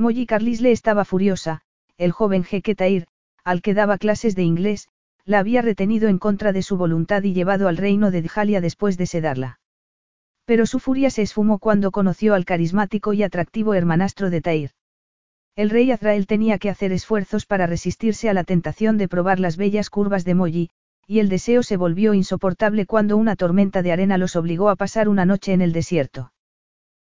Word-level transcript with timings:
Molly 0.00 0.24
Carlisle 0.24 0.72
estaba 0.72 1.04
furiosa, 1.04 1.60
el 1.98 2.10
joven 2.10 2.42
jeque 2.42 2.74
Tair, 2.74 3.06
al 3.44 3.60
que 3.60 3.74
daba 3.74 3.98
clases 3.98 4.34
de 4.34 4.42
inglés, 4.42 4.88
la 5.26 5.40
había 5.40 5.60
retenido 5.60 6.08
en 6.08 6.16
contra 6.18 6.54
de 6.54 6.62
su 6.62 6.78
voluntad 6.78 7.22
y 7.22 7.34
llevado 7.34 7.68
al 7.68 7.76
reino 7.76 8.10
de 8.10 8.22
Djalia 8.22 8.62
después 8.62 8.96
de 8.96 9.04
sedarla. 9.04 9.60
Pero 10.46 10.64
su 10.64 10.78
furia 10.78 11.10
se 11.10 11.20
esfumó 11.20 11.58
cuando 11.58 11.90
conoció 11.90 12.32
al 12.32 12.46
carismático 12.46 13.12
y 13.12 13.22
atractivo 13.22 13.74
hermanastro 13.74 14.30
de 14.30 14.40
Tair. 14.40 14.70
El 15.54 15.68
rey 15.68 15.92
Azrael 15.92 16.26
tenía 16.26 16.56
que 16.56 16.70
hacer 16.70 16.92
esfuerzos 16.92 17.44
para 17.44 17.66
resistirse 17.66 18.30
a 18.30 18.34
la 18.34 18.44
tentación 18.44 18.96
de 18.96 19.06
probar 19.06 19.38
las 19.38 19.58
bellas 19.58 19.90
curvas 19.90 20.24
de 20.24 20.34
Molly, 20.34 20.70
y 21.06 21.18
el 21.18 21.28
deseo 21.28 21.62
se 21.62 21.76
volvió 21.76 22.14
insoportable 22.14 22.86
cuando 22.86 23.18
una 23.18 23.36
tormenta 23.36 23.82
de 23.82 23.92
arena 23.92 24.16
los 24.16 24.34
obligó 24.34 24.70
a 24.70 24.76
pasar 24.76 25.10
una 25.10 25.26
noche 25.26 25.52
en 25.52 25.60
el 25.60 25.74
desierto. 25.74 26.32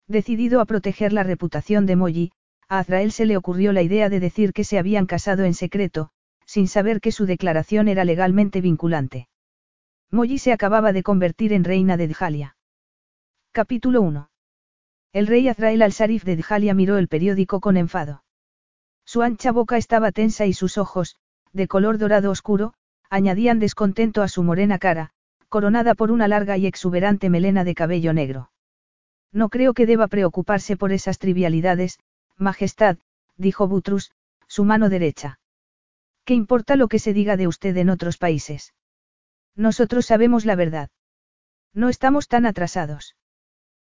Decidido 0.08 0.62
a 0.62 0.66
proteger 0.66 1.12
la 1.12 1.24
reputación 1.24 1.88
de 1.88 1.96
Molly, 1.96 2.32
a 2.68 2.80
Azrael 2.80 3.12
se 3.12 3.26
le 3.26 3.38
ocurrió 3.38 3.74
la 3.74 3.82
idea 3.82 4.10
de 4.10 4.20
decir 4.20 4.54
que 4.54 4.64
se 4.64 4.78
habían 4.78 5.06
casado 5.06 5.44
en 5.44 5.54
secreto, 5.54 6.12
sin 6.46 6.68
saber 6.68 7.02
que 7.02 7.12
su 7.12 7.26
declaración 7.26 7.88
era 7.88 8.06
legalmente 8.06 8.62
vinculante. 8.62 9.28
Molly 10.12 10.38
se 10.38 10.54
acababa 10.54 10.94
de 10.94 11.04
convertir 11.04 11.54
en 11.54 11.64
reina 11.64 11.98
de 11.98 12.08
Djalia. 12.08 12.58
Capítulo 13.52 14.02
1. 14.02 14.30
El 15.14 15.28
rey 15.28 15.48
Azrael 15.48 15.82
al-Sarif 15.82 16.24
de 16.24 16.36
Djalia 16.36 16.74
miró 16.74 16.98
el 16.98 17.08
periódico 17.08 17.60
con 17.60 17.78
enfado. 17.78 18.24
Su 19.06 19.22
ancha 19.22 19.52
boca 19.52 19.78
estaba 19.78 20.12
tensa 20.12 20.46
y 20.46 20.54
sus 20.54 20.78
ojos, 20.78 21.18
de 21.52 21.68
color 21.68 21.98
dorado 21.98 22.32
oscuro, 22.32 22.74
añadían 23.10 23.60
descontento 23.60 24.22
a 24.22 24.28
su 24.28 24.44
morena 24.44 24.80
cara, 24.80 25.12
coronada 25.50 25.94
por 25.94 26.12
una 26.12 26.28
larga 26.28 26.58
y 26.58 26.66
exuberante 26.66 27.30
melena 27.30 27.64
de 27.64 27.76
cabello 27.76 28.14
negro. 28.14 28.50
No 29.32 29.50
creo 29.50 29.74
que 29.74 29.86
deba 29.86 30.08
preocuparse 30.08 30.78
por 30.78 30.92
esas 30.92 31.20
trivialidades, 31.20 32.00
Majestad, 32.38 32.98
dijo 33.38 33.68
Butrus, 33.68 34.12
su 34.48 34.66
mano 34.66 34.90
derecha. 34.90 35.40
¿Qué 36.26 36.34
importa 36.34 36.76
lo 36.76 36.88
que 36.88 37.00
se 37.00 37.14
diga 37.14 37.38
de 37.38 37.48
usted 37.48 37.76
en 37.78 37.90
otros 37.90 38.18
países? 38.18 38.74
Nosotros 39.56 40.06
sabemos 40.06 40.46
la 40.46 40.56
verdad. 40.56 40.90
No 41.74 41.90
estamos 41.90 42.28
tan 42.28 42.46
atrasados. 42.46 43.16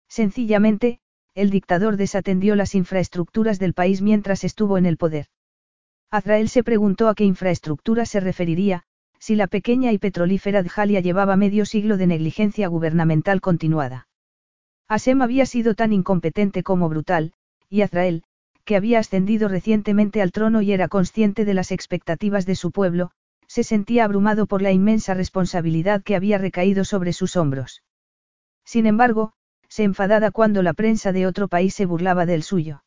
Sencillamente, 0.09 1.01
el 1.35 1.51
dictador 1.51 1.97
desatendió 1.97 2.55
las 2.55 2.75
infraestructuras 2.75 3.59
del 3.59 3.75
país 3.75 4.03
mientras 4.03 4.45
estuvo 4.45 4.79
en 4.79 4.87
el 4.87 4.97
poder. 4.97 5.27
Azrael 6.11 6.49
se 6.49 6.63
preguntó 6.63 7.09
a 7.09 7.15
qué 7.15 7.25
infraestructura 7.25 8.07
se 8.07 8.21
referiría, 8.21 8.85
si 9.19 9.35
la 9.35 9.47
pequeña 9.47 9.91
y 9.91 9.99
petrolífera 9.99 10.63
Djalia 10.63 11.01
llevaba 11.01 11.37
medio 11.37 11.67
siglo 11.67 11.97
de 11.97 12.07
negligencia 12.07 12.69
gubernamental 12.69 13.41
continuada. 13.41 14.07
Asem 14.87 15.23
había 15.23 15.47
sido 15.47 15.75
tan 15.75 15.93
incompetente 15.93 16.63
como 16.63 16.89
brutal, 16.89 17.33
y 17.69 17.83
Azrael, 17.83 18.23
que 18.65 18.77
había 18.77 18.99
ascendido 18.99 19.49
recientemente 19.49 20.23
al 20.23 20.33
trono 20.33 20.63
y 20.63 20.73
era 20.73 20.89
consciente 20.89 21.45
de 21.45 21.55
las 21.55 21.71
expectativas 21.71 22.47
de 22.47 22.57
su 22.57 22.71
pueblo, 22.71 23.11
se 23.47 23.63
sentía 23.63 24.05
abrumado 24.05 24.47
por 24.47 24.63
la 24.63 24.73
inmensa 24.73 25.15
responsabilidad 25.15 26.03
que 26.03 26.17
había 26.17 26.39
recaído 26.39 26.85
sobre 26.85 27.13
sus 27.13 27.37
hombros. 27.37 27.83
Sin 28.65 28.87
embargo, 28.87 29.33
se 29.69 29.85
enfadada 29.85 30.31
cuando 30.31 30.63
la 30.63 30.73
prensa 30.73 31.13
de 31.13 31.27
otro 31.27 31.49
país 31.49 31.75
se 31.75 31.87
burlaba 31.87 32.27
del 32.27 32.43
suyo. 32.43 32.85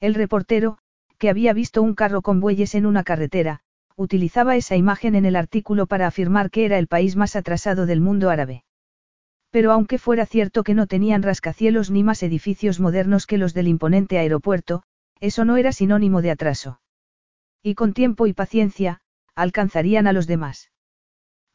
El 0.00 0.14
reportero, 0.14 0.78
que 1.18 1.30
había 1.30 1.52
visto 1.52 1.82
un 1.82 1.94
carro 1.94 2.22
con 2.22 2.40
bueyes 2.40 2.74
en 2.74 2.86
una 2.86 3.04
carretera, 3.04 3.60
utilizaba 3.96 4.56
esa 4.56 4.76
imagen 4.76 5.14
en 5.14 5.26
el 5.26 5.36
artículo 5.36 5.86
para 5.86 6.06
afirmar 6.06 6.50
que 6.50 6.64
era 6.64 6.78
el 6.78 6.86
país 6.86 7.16
más 7.16 7.36
atrasado 7.36 7.86
del 7.86 8.00
mundo 8.00 8.30
árabe. 8.30 8.64
Pero 9.50 9.72
aunque 9.72 9.98
fuera 9.98 10.26
cierto 10.26 10.62
que 10.62 10.74
no 10.74 10.86
tenían 10.86 11.22
rascacielos 11.22 11.90
ni 11.90 12.04
más 12.04 12.22
edificios 12.22 12.80
modernos 12.80 13.26
que 13.26 13.38
los 13.38 13.54
del 13.54 13.66
imponente 13.66 14.18
aeropuerto, 14.18 14.82
eso 15.20 15.44
no 15.44 15.56
era 15.56 15.72
sinónimo 15.72 16.22
de 16.22 16.30
atraso. 16.30 16.80
Y 17.62 17.74
con 17.74 17.92
tiempo 17.92 18.26
y 18.26 18.32
paciencia, 18.32 19.00
alcanzarían 19.34 20.06
a 20.06 20.12
los 20.12 20.26
demás. 20.26 20.70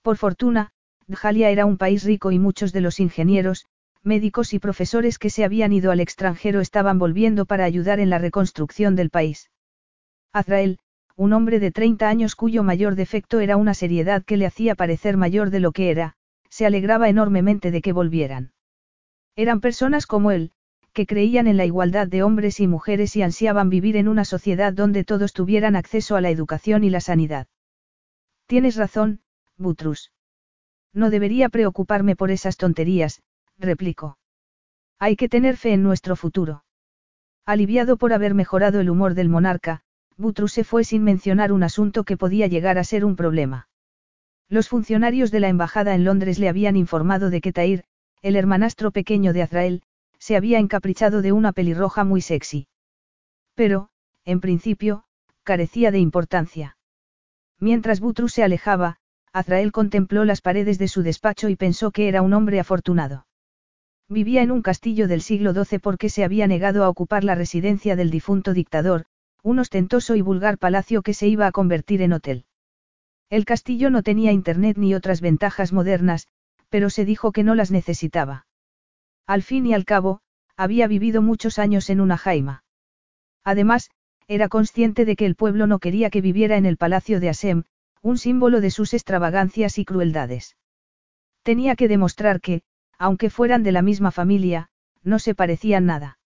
Por 0.01 0.17
fortuna, 0.17 0.71
Djalia 1.07 1.49
era 1.49 1.65
un 1.65 1.77
país 1.77 2.03
rico 2.03 2.31
y 2.31 2.39
muchos 2.39 2.73
de 2.73 2.81
los 2.81 2.99
ingenieros, 2.99 3.65
médicos 4.03 4.53
y 4.53 4.59
profesores 4.59 5.17
que 5.17 5.29
se 5.29 5.43
habían 5.43 5.71
ido 5.71 5.91
al 5.91 5.99
extranjero 5.99 6.59
estaban 6.59 6.99
volviendo 6.99 7.45
para 7.45 7.63
ayudar 7.63 7.99
en 7.99 8.09
la 8.09 8.17
reconstrucción 8.17 8.95
del 8.95 9.09
país. 9.09 9.49
Azrael, 10.33 10.79
un 11.15 11.31
hombre 11.31 11.59
de 11.59 11.71
30 11.71 12.09
años 12.09 12.35
cuyo 12.35 12.63
mayor 12.63 12.95
defecto 12.95 13.39
era 13.39 13.55
una 13.55 13.73
seriedad 13.73 14.23
que 14.23 14.37
le 14.37 14.45
hacía 14.45 14.75
parecer 14.75 15.15
mayor 15.15 15.51
de 15.51 15.59
lo 15.59 15.71
que 15.71 15.89
era, 15.91 16.15
se 16.49 16.65
alegraba 16.65 17.07
enormemente 17.07 17.71
de 17.71 17.81
que 17.81 17.93
volvieran. 17.93 18.51
Eran 19.35 19.61
personas 19.61 20.05
como 20.05 20.31
él, 20.31 20.51
que 20.93 21.07
creían 21.07 21.47
en 21.47 21.57
la 21.57 21.65
igualdad 21.65 22.07
de 22.07 22.23
hombres 22.23 22.59
y 22.59 22.67
mujeres 22.67 23.15
y 23.15 23.23
ansiaban 23.23 23.69
vivir 23.69 23.97
en 23.97 24.07
una 24.07 24.25
sociedad 24.25 24.71
donde 24.73 25.03
todos 25.03 25.33
tuvieran 25.33 25.75
acceso 25.75 26.15
a 26.15 26.21
la 26.21 26.29
educación 26.29 26.83
y 26.83 26.89
la 26.89 27.01
sanidad. 27.01 27.47
Tienes 28.45 28.75
razón, 28.75 29.21
Butrus. 29.57 30.11
No 30.93 31.09
debería 31.09 31.49
preocuparme 31.49 32.15
por 32.15 32.29
esas 32.29 32.57
tonterías, 32.57 33.23
replicó. 33.57 34.17
Hay 34.99 35.15
que 35.15 35.29
tener 35.29 35.57
fe 35.57 35.73
en 35.73 35.83
nuestro 35.83 36.15
futuro. 36.15 36.63
Aliviado 37.45 37.97
por 37.97 38.13
haber 38.13 38.35
mejorado 38.35 38.79
el 38.79 38.89
humor 38.89 39.15
del 39.15 39.29
monarca, 39.29 39.81
Butrus 40.15 40.53
se 40.53 40.63
fue 40.63 40.83
sin 40.83 41.03
mencionar 41.03 41.51
un 41.51 41.63
asunto 41.63 42.03
que 42.03 42.17
podía 42.17 42.47
llegar 42.47 42.77
a 42.77 42.83
ser 42.83 43.03
un 43.03 43.15
problema. 43.15 43.67
Los 44.47 44.69
funcionarios 44.69 45.31
de 45.31 45.39
la 45.39 45.49
embajada 45.49 45.95
en 45.95 46.03
Londres 46.03 46.37
le 46.37 46.47
habían 46.47 46.77
informado 46.77 47.31
de 47.31 47.41
que 47.41 47.51
Tair, 47.51 47.83
el 48.21 48.35
hermanastro 48.35 48.91
pequeño 48.91 49.33
de 49.33 49.41
Azrael, 49.41 49.83
se 50.23 50.37
había 50.37 50.59
encaprichado 50.59 51.21
de 51.21 51.33
una 51.33 51.51
pelirroja 51.51 52.05
muy 52.05 52.21
sexy. 52.21 52.67
Pero, 53.55 53.89
en 54.23 54.39
principio, 54.39 55.03
carecía 55.43 55.91
de 55.91 55.99
importancia. 55.99 56.77
Mientras 57.59 57.99
Butrus 57.99 58.31
se 58.31 58.41
alejaba, 58.41 58.99
Azrael 59.33 59.73
contempló 59.73 60.23
las 60.23 60.39
paredes 60.39 60.79
de 60.79 60.87
su 60.87 61.03
despacho 61.03 61.49
y 61.49 61.57
pensó 61.57 61.91
que 61.91 62.07
era 62.07 62.21
un 62.21 62.31
hombre 62.31 62.61
afortunado. 62.61 63.27
Vivía 64.07 64.41
en 64.43 64.51
un 64.51 64.61
castillo 64.61 65.09
del 65.09 65.21
siglo 65.21 65.53
XII 65.53 65.79
porque 65.79 66.07
se 66.07 66.23
había 66.23 66.47
negado 66.47 66.85
a 66.85 66.89
ocupar 66.89 67.25
la 67.25 67.35
residencia 67.35 67.97
del 67.97 68.09
difunto 68.09 68.53
dictador, 68.53 69.03
un 69.41 69.59
ostentoso 69.59 70.15
y 70.15 70.21
vulgar 70.21 70.57
palacio 70.57 71.01
que 71.01 71.13
se 71.13 71.27
iba 71.27 71.47
a 71.47 71.51
convertir 71.51 72.01
en 72.01 72.13
hotel. 72.13 72.45
El 73.29 73.43
castillo 73.43 73.89
no 73.89 74.03
tenía 74.03 74.31
internet 74.31 74.77
ni 74.77 74.95
otras 74.95 75.19
ventajas 75.19 75.73
modernas, 75.73 76.29
pero 76.69 76.89
se 76.89 77.03
dijo 77.03 77.33
que 77.33 77.43
no 77.43 77.55
las 77.55 77.71
necesitaba. 77.71 78.45
Al 79.25 79.43
fin 79.43 79.65
y 79.65 79.73
al 79.73 79.85
cabo, 79.85 80.21
había 80.57 80.87
vivido 80.87 81.21
muchos 81.21 81.59
años 81.59 81.89
en 81.89 82.01
una 82.01 82.17
jaima. 82.17 82.63
Además, 83.43 83.89
era 84.27 84.49
consciente 84.49 85.05
de 85.05 85.15
que 85.15 85.25
el 85.25 85.35
pueblo 85.35 85.67
no 85.67 85.79
quería 85.79 86.09
que 86.09 86.21
viviera 86.21 86.57
en 86.57 86.65
el 86.65 86.77
palacio 86.77 87.19
de 87.19 87.29
Asem, 87.29 87.63
un 88.01 88.17
símbolo 88.17 88.61
de 88.61 88.71
sus 88.71 88.93
extravagancias 88.93 89.77
y 89.77 89.85
crueldades. 89.85 90.57
Tenía 91.41 91.75
que 91.75 91.87
demostrar 91.87 92.41
que, 92.41 92.63
aunque 92.97 93.29
fueran 93.29 93.63
de 93.63 93.71
la 93.71 93.81
misma 93.81 94.11
familia, 94.11 94.69
no 95.03 95.19
se 95.19 95.35
parecían 95.35 95.85
nada. 95.85 96.19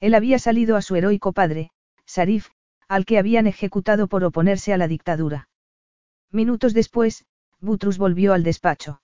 Él 0.00 0.14
había 0.14 0.38
salido 0.38 0.76
a 0.76 0.82
su 0.82 0.96
heroico 0.96 1.32
padre, 1.32 1.70
Sarif, 2.04 2.48
al 2.88 3.06
que 3.06 3.18
habían 3.18 3.46
ejecutado 3.46 4.08
por 4.08 4.24
oponerse 4.24 4.72
a 4.74 4.76
la 4.76 4.88
dictadura. 4.88 5.48
Minutos 6.30 6.74
después, 6.74 7.24
Butrus 7.60 7.96
volvió 7.96 8.34
al 8.34 8.42
despacho. 8.42 9.00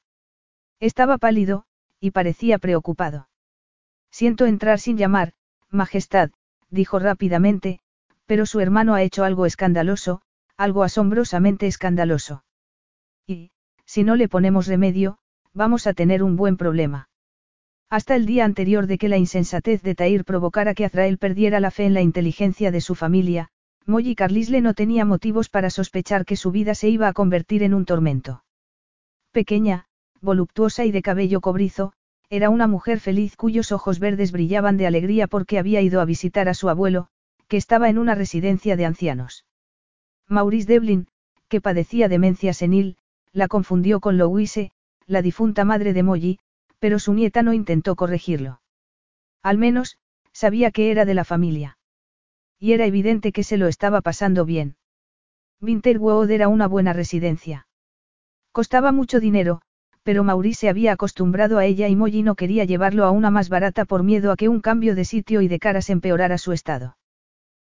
Estaba 0.81 1.17
pálido, 1.17 1.65
y 2.01 2.11
parecía 2.11 2.59
preocupado. 2.59 3.29
Siento 4.11 4.47
entrar 4.47 4.81
sin 4.81 4.97
llamar, 4.97 5.35
Majestad, 5.71 6.31
dijo 6.71 6.99
rápidamente, 6.99 7.81
pero 8.27 8.47
su 8.47 8.61
hermano 8.61 8.95
ha 8.95 9.03
hecho 9.03 9.25
algo 9.25 9.47
escandaloso, 9.47 10.23
algo 10.57 10.83
asombrosamente 10.83 11.67
escandaloso. 11.67 12.45
Y, 13.27 13.51
si 13.85 14.03
no 14.03 14.17
le 14.17 14.29
ponemos 14.29 14.67
remedio, 14.67 15.19
vamos 15.53 15.87
a 15.87 15.95
tener 15.95 16.23
un 16.23 16.37
buen 16.37 16.57
problema. 16.57 17.09
Hasta 17.89 18.15
el 18.15 18.25
día 18.25 18.45
anterior 18.45 18.87
de 18.87 18.99
que 18.99 19.09
la 19.09 19.19
insensatez 19.19 19.83
de 19.83 19.97
Tair 19.97 20.25
provocara 20.25 20.75
que 20.75 20.85
Azrael 20.85 21.19
perdiera 21.19 21.59
la 21.59 21.73
fe 21.73 21.87
en 21.87 21.95
la 21.95 22.03
inteligencia 22.03 22.71
de 22.71 22.81
su 22.81 22.95
familia, 22.95 23.49
Molly 23.85 24.15
Carlisle 24.15 24.61
no 24.61 24.75
tenía 24.75 25.05
motivos 25.05 25.49
para 25.49 25.71
sospechar 25.71 26.25
que 26.25 26.37
su 26.37 26.53
vida 26.53 26.77
se 26.77 26.89
iba 26.89 27.09
a 27.09 27.13
convertir 27.13 27.65
en 27.65 27.75
un 27.75 27.85
tormento. 27.85 28.45
Pequeña, 29.33 29.87
voluptuosa 30.21 30.85
y 30.85 30.93
de 30.93 31.03
cabello 31.03 31.41
cobrizo, 31.41 31.93
era 32.29 32.49
una 32.49 32.67
mujer 32.67 33.01
feliz 33.01 33.37
cuyos 33.37 33.73
ojos 33.73 33.99
verdes 33.99 34.33
brillaban 34.33 34.77
de 34.77 34.87
alegría 34.87 35.27
porque 35.27 35.59
había 35.59 35.81
ido 35.81 36.01
a 36.01 36.05
visitar 36.05 36.49
a 36.49 36.55
su 36.55 36.69
abuelo, 36.69 37.09
que 37.49 37.57
estaba 37.57 37.89
en 37.89 37.99
una 37.99 38.15
residencia 38.15 38.77
de 38.77 38.85
ancianos. 38.85 39.45
Maurice 40.29 40.69
Devlin, 40.69 41.09
que 41.49 41.61
padecía 41.61 42.09
demencia 42.09 42.55
senil, 42.55 42.97
la 43.33 43.49
confundió 43.49 43.99
con 43.99 44.17
Louise, 44.17 44.71
la 45.07 45.23
difunta 45.23 45.65
madre 45.65 45.93
de 45.93 46.05
Molly, 46.05 46.39
pero 46.79 46.99
su 47.01 47.13
nieta 47.13 47.43
no 47.43 47.53
intentó 47.53 47.97
corregirlo. 47.97 48.61
Al 49.43 49.59
menos, 49.59 49.99
sabía 50.33 50.71
que 50.71 50.93
era 50.93 51.05
de 51.05 51.15
la 51.15 51.25
familia. 51.25 51.79
Y 52.59 52.73
era 52.73 52.87
evidente 52.87 53.33
que 53.33 53.43
se 53.43 53.57
lo 53.57 53.67
estaba 53.67 54.01
pasando 54.01 54.45
bien. 54.45 54.77
Winterwood 55.61 56.31
era 56.31 56.49
una 56.49 56.69
buena 56.69 56.93
residencia. 56.93 57.67
Costaba 58.53 58.93
mucho 58.93 59.19
dinero, 59.19 59.63
pero 60.03 60.25
Maurice 60.25 60.61
se 60.61 60.69
había 60.69 60.93
acostumbrado 60.93 61.59
a 61.59 61.65
ella 61.65 61.89
y 61.89 61.97
Molly 61.97 62.23
no 62.23 62.35
quería 62.35 62.65
llevarlo 62.65 63.05
a 63.05 63.11
una 63.11 63.31
más 63.31 63.49
barata 63.49 63.85
por 63.85 64.03
miedo 64.03 64.33
a 64.33 64.37
que 64.37 64.49
un 64.49 64.61
cambio 64.61 64.95
de 64.95 65.05
sitio 65.05 65.43
y 65.43 65.49
de 65.49 65.59
caras 65.59 65.91
empeorara 65.91 66.39
su 66.39 66.53
estado. 66.53 66.97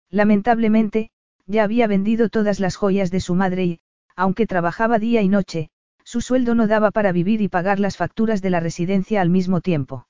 Lamentablemente, 0.10 1.10
ya 1.46 1.64
había 1.64 1.88
vendido 1.88 2.30
todas 2.30 2.60
las 2.60 2.76
joyas 2.76 3.12
de 3.12 3.20
su 3.20 3.36
madre 3.36 3.66
y, 3.66 3.80
aunque 4.16 4.48
trabajaba 4.48 5.00
día 5.00 5.22
y 5.22 5.30
noche, 5.30 5.70
su 6.04 6.22
sueldo 6.22 6.56
no 6.56 6.68
daba 6.68 6.92
para 6.92 7.12
vivir 7.12 7.42
y 7.42 7.48
pagar 7.48 7.80
las 7.80 7.98
facturas 7.98 8.42
de 8.42 8.50
la 8.50 8.60
residencia 8.60 9.22
al 9.22 9.30
mismo 9.30 9.62
tiempo. 9.62 10.08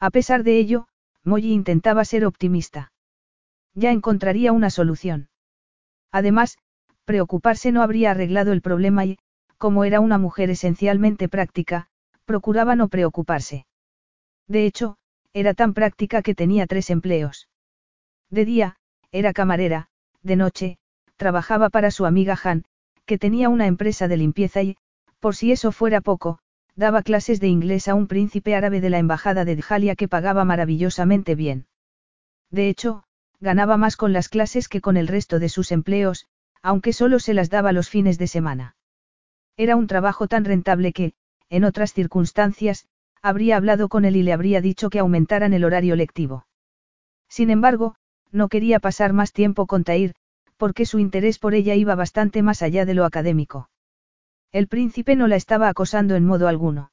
A 0.00 0.10
pesar 0.10 0.42
de 0.42 0.58
ello, 0.58 0.88
Molly 1.24 1.52
intentaba 1.52 2.04
ser 2.04 2.24
optimista. 2.24 2.92
Ya 3.74 3.92
encontraría 3.92 4.52
una 4.52 4.70
solución. 4.70 5.28
Además, 6.10 6.58
preocuparse 7.04 7.72
no 7.72 7.82
habría 7.82 8.10
arreglado 8.10 8.52
el 8.52 8.62
problema 8.62 9.04
y, 9.04 9.18
como 9.62 9.84
era 9.84 10.00
una 10.00 10.18
mujer 10.18 10.50
esencialmente 10.50 11.28
práctica, 11.28 11.86
procuraba 12.24 12.74
no 12.74 12.88
preocuparse. 12.88 13.64
De 14.48 14.66
hecho, 14.66 14.96
era 15.32 15.54
tan 15.54 15.72
práctica 15.72 16.20
que 16.20 16.34
tenía 16.34 16.66
tres 16.66 16.90
empleos. 16.90 17.48
De 18.28 18.44
día, 18.44 18.74
era 19.12 19.32
camarera, 19.32 19.86
de 20.20 20.34
noche, 20.34 20.78
trabajaba 21.16 21.70
para 21.70 21.92
su 21.92 22.06
amiga 22.06 22.36
Han, 22.42 22.64
que 23.06 23.18
tenía 23.18 23.48
una 23.50 23.68
empresa 23.68 24.08
de 24.08 24.16
limpieza 24.16 24.64
y, 24.64 24.76
por 25.20 25.36
si 25.36 25.52
eso 25.52 25.70
fuera 25.70 26.00
poco, 26.00 26.40
daba 26.74 27.02
clases 27.04 27.38
de 27.38 27.46
inglés 27.46 27.86
a 27.86 27.94
un 27.94 28.08
príncipe 28.08 28.56
árabe 28.56 28.80
de 28.80 28.90
la 28.90 28.98
embajada 28.98 29.44
de 29.44 29.54
Djalia 29.54 29.94
que 29.94 30.08
pagaba 30.08 30.44
maravillosamente 30.44 31.36
bien. 31.36 31.66
De 32.50 32.68
hecho, 32.68 33.04
ganaba 33.38 33.76
más 33.76 33.94
con 33.94 34.12
las 34.12 34.28
clases 34.28 34.66
que 34.66 34.80
con 34.80 34.96
el 34.96 35.06
resto 35.06 35.38
de 35.38 35.48
sus 35.48 35.70
empleos, 35.70 36.26
aunque 36.62 36.92
solo 36.92 37.20
se 37.20 37.32
las 37.32 37.48
daba 37.48 37.70
los 37.70 37.88
fines 37.88 38.18
de 38.18 38.26
semana. 38.26 38.74
Era 39.62 39.76
un 39.76 39.86
trabajo 39.86 40.26
tan 40.26 40.44
rentable 40.44 40.92
que, 40.92 41.12
en 41.48 41.62
otras 41.62 41.94
circunstancias, 41.94 42.88
habría 43.22 43.56
hablado 43.56 43.88
con 43.88 44.04
él 44.04 44.16
y 44.16 44.24
le 44.24 44.32
habría 44.32 44.60
dicho 44.60 44.90
que 44.90 44.98
aumentaran 44.98 45.52
el 45.52 45.64
horario 45.64 45.94
lectivo. 45.94 46.46
Sin 47.28 47.48
embargo, 47.48 47.94
no 48.32 48.48
quería 48.48 48.80
pasar 48.80 49.12
más 49.12 49.32
tiempo 49.32 49.68
con 49.68 49.84
Tair, 49.84 50.16
porque 50.56 50.84
su 50.84 50.98
interés 50.98 51.38
por 51.38 51.54
ella 51.54 51.76
iba 51.76 51.94
bastante 51.94 52.42
más 52.42 52.60
allá 52.60 52.84
de 52.84 52.94
lo 52.94 53.04
académico. 53.04 53.70
El 54.50 54.66
príncipe 54.66 55.14
no 55.14 55.28
la 55.28 55.36
estaba 55.36 55.68
acosando 55.68 56.16
en 56.16 56.26
modo 56.26 56.48
alguno. 56.48 56.90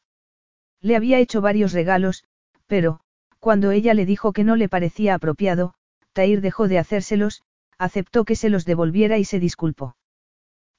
Le 0.79 0.95
había 0.95 1.17
hecho 1.17 1.41
varios 1.41 1.73
regalos, 1.73 2.23
pero, 2.67 2.99
cuando 3.39 3.71
ella 3.71 3.95
le 3.95 4.05
dijo 4.05 4.31
que 4.31 4.43
no 4.43 4.55
le 4.55 4.69
parecía 4.69 5.15
apropiado, 5.15 5.73
Tair 6.13 6.39
dejó 6.39 6.67
de 6.67 6.77
hacérselos, 6.77 7.41
aceptó 7.79 8.25
que 8.25 8.35
se 8.35 8.51
los 8.51 8.63
devolviera 8.63 9.17
y 9.17 9.25
se 9.25 9.39
disculpó. 9.39 9.95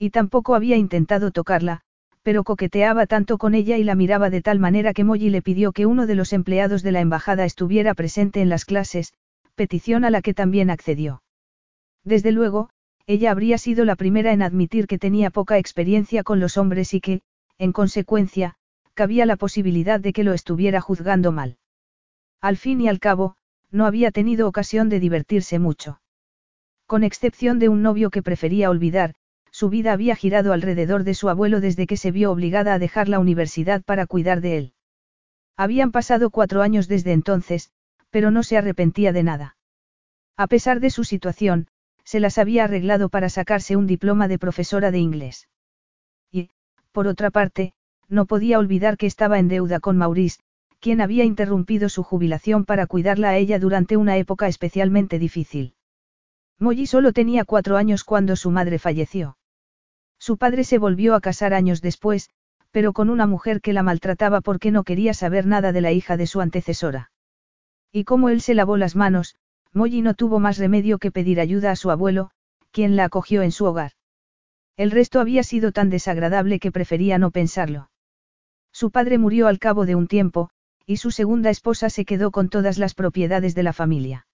Y 0.02 0.10
tampoco 0.10 0.54
había 0.54 0.78
intentado 0.78 1.30
tocarla, 1.30 1.82
pero 2.22 2.42
coqueteaba 2.42 3.06
tanto 3.06 3.36
con 3.36 3.54
ella 3.54 3.76
y 3.76 3.84
la 3.84 3.94
miraba 3.94 4.30
de 4.30 4.40
tal 4.40 4.58
manera 4.58 4.94
que 4.94 5.04
Molly 5.04 5.28
le 5.28 5.42
pidió 5.42 5.72
que 5.72 5.84
uno 5.84 6.06
de 6.06 6.14
los 6.14 6.32
empleados 6.32 6.82
de 6.82 6.90
la 6.90 7.00
embajada 7.00 7.44
estuviera 7.44 7.92
presente 7.92 8.40
en 8.40 8.48
las 8.48 8.64
clases, 8.64 9.12
petición 9.54 10.04
a 10.06 10.10
la 10.10 10.22
que 10.22 10.32
también 10.32 10.70
accedió. 10.70 11.22
Desde 12.02 12.32
luego, 12.32 12.70
ella 13.06 13.30
habría 13.30 13.58
sido 13.58 13.84
la 13.84 13.94
primera 13.94 14.32
en 14.32 14.40
admitir 14.40 14.86
que 14.86 14.98
tenía 14.98 15.28
poca 15.28 15.58
experiencia 15.58 16.22
con 16.22 16.40
los 16.40 16.56
hombres 16.56 16.94
y 16.94 17.02
que, 17.02 17.20
en 17.58 17.72
consecuencia, 17.72 18.54
cabía 18.94 19.26
la 19.26 19.36
posibilidad 19.36 20.00
de 20.00 20.14
que 20.14 20.24
lo 20.24 20.32
estuviera 20.32 20.80
juzgando 20.80 21.30
mal. 21.30 21.58
Al 22.40 22.56
fin 22.56 22.80
y 22.80 22.88
al 22.88 23.00
cabo, 23.00 23.36
no 23.70 23.84
había 23.84 24.12
tenido 24.12 24.48
ocasión 24.48 24.88
de 24.88 24.98
divertirse 24.98 25.58
mucho. 25.58 26.00
Con 26.86 27.04
excepción 27.04 27.58
de 27.58 27.68
un 27.68 27.82
novio 27.82 28.08
que 28.08 28.22
prefería 28.22 28.70
olvidar, 28.70 29.14
su 29.60 29.68
vida 29.68 29.92
había 29.92 30.16
girado 30.16 30.54
alrededor 30.54 31.04
de 31.04 31.12
su 31.12 31.28
abuelo 31.28 31.60
desde 31.60 31.86
que 31.86 31.98
se 31.98 32.10
vio 32.10 32.32
obligada 32.32 32.72
a 32.72 32.78
dejar 32.78 33.10
la 33.10 33.18
universidad 33.18 33.82
para 33.82 34.06
cuidar 34.06 34.40
de 34.40 34.56
él. 34.56 34.72
Habían 35.54 35.92
pasado 35.92 36.30
cuatro 36.30 36.62
años 36.62 36.88
desde 36.88 37.12
entonces, 37.12 37.70
pero 38.08 38.30
no 38.30 38.42
se 38.42 38.56
arrepentía 38.56 39.12
de 39.12 39.22
nada. 39.22 39.58
A 40.38 40.46
pesar 40.46 40.80
de 40.80 40.88
su 40.88 41.04
situación, 41.04 41.66
se 42.04 42.20
las 42.20 42.38
había 42.38 42.64
arreglado 42.64 43.10
para 43.10 43.28
sacarse 43.28 43.76
un 43.76 43.86
diploma 43.86 44.28
de 44.28 44.38
profesora 44.38 44.90
de 44.90 44.98
inglés. 44.98 45.46
Y, 46.32 46.48
por 46.90 47.06
otra 47.06 47.30
parte, 47.30 47.74
no 48.08 48.24
podía 48.24 48.58
olvidar 48.58 48.96
que 48.96 49.04
estaba 49.04 49.38
en 49.38 49.48
deuda 49.48 49.78
con 49.78 49.98
Maurice, 49.98 50.40
quien 50.78 51.02
había 51.02 51.24
interrumpido 51.24 51.90
su 51.90 52.02
jubilación 52.02 52.64
para 52.64 52.86
cuidarla 52.86 53.28
a 53.28 53.36
ella 53.36 53.58
durante 53.58 53.98
una 53.98 54.16
época 54.16 54.48
especialmente 54.48 55.18
difícil. 55.18 55.74
Molly 56.58 56.86
solo 56.86 57.12
tenía 57.12 57.44
cuatro 57.44 57.76
años 57.76 58.04
cuando 58.04 58.36
su 58.36 58.50
madre 58.50 58.78
falleció. 58.78 59.36
Su 60.20 60.36
padre 60.36 60.64
se 60.64 60.76
volvió 60.76 61.14
a 61.14 61.20
casar 61.22 61.54
años 61.54 61.80
después, 61.80 62.28
pero 62.70 62.92
con 62.92 63.08
una 63.08 63.26
mujer 63.26 63.62
que 63.62 63.72
la 63.72 63.82
maltrataba 63.82 64.42
porque 64.42 64.70
no 64.70 64.84
quería 64.84 65.14
saber 65.14 65.46
nada 65.46 65.72
de 65.72 65.80
la 65.80 65.92
hija 65.92 66.18
de 66.18 66.26
su 66.26 66.42
antecesora. 66.42 67.10
Y 67.90 68.04
como 68.04 68.28
él 68.28 68.42
se 68.42 68.54
lavó 68.54 68.76
las 68.76 68.94
manos, 68.94 69.34
Molly 69.72 70.02
no 70.02 70.14
tuvo 70.14 70.38
más 70.38 70.58
remedio 70.58 70.98
que 70.98 71.10
pedir 71.10 71.40
ayuda 71.40 71.70
a 71.70 71.76
su 71.76 71.90
abuelo, 71.90 72.30
quien 72.70 72.96
la 72.96 73.04
acogió 73.04 73.40
en 73.42 73.50
su 73.50 73.64
hogar. 73.64 73.92
El 74.76 74.90
resto 74.90 75.20
había 75.20 75.42
sido 75.42 75.72
tan 75.72 75.88
desagradable 75.88 76.60
que 76.60 76.70
prefería 76.70 77.18
no 77.18 77.30
pensarlo. 77.30 77.90
Su 78.72 78.90
padre 78.90 79.16
murió 79.16 79.48
al 79.48 79.58
cabo 79.58 79.86
de 79.86 79.94
un 79.94 80.06
tiempo, 80.06 80.50
y 80.86 80.98
su 80.98 81.10
segunda 81.10 81.50
esposa 81.50 81.88
se 81.88 82.04
quedó 82.04 82.30
con 82.30 82.50
todas 82.50 82.76
las 82.76 82.94
propiedades 82.94 83.54
de 83.54 83.62
la 83.62 83.72
familia. 83.72 84.26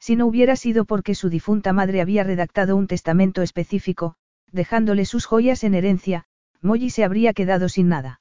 Si 0.00 0.16
no 0.16 0.26
hubiera 0.26 0.56
sido 0.56 0.84
porque 0.84 1.14
su 1.14 1.28
difunta 1.28 1.72
madre 1.72 2.00
había 2.00 2.24
redactado 2.24 2.76
un 2.76 2.86
testamento 2.86 3.42
específico, 3.42 4.16
dejándole 4.52 5.04
sus 5.04 5.26
joyas 5.26 5.64
en 5.64 5.74
herencia, 5.74 6.24
Molly 6.60 6.90
se 6.90 7.04
habría 7.04 7.32
quedado 7.32 7.68
sin 7.68 7.88
nada. 7.88 8.20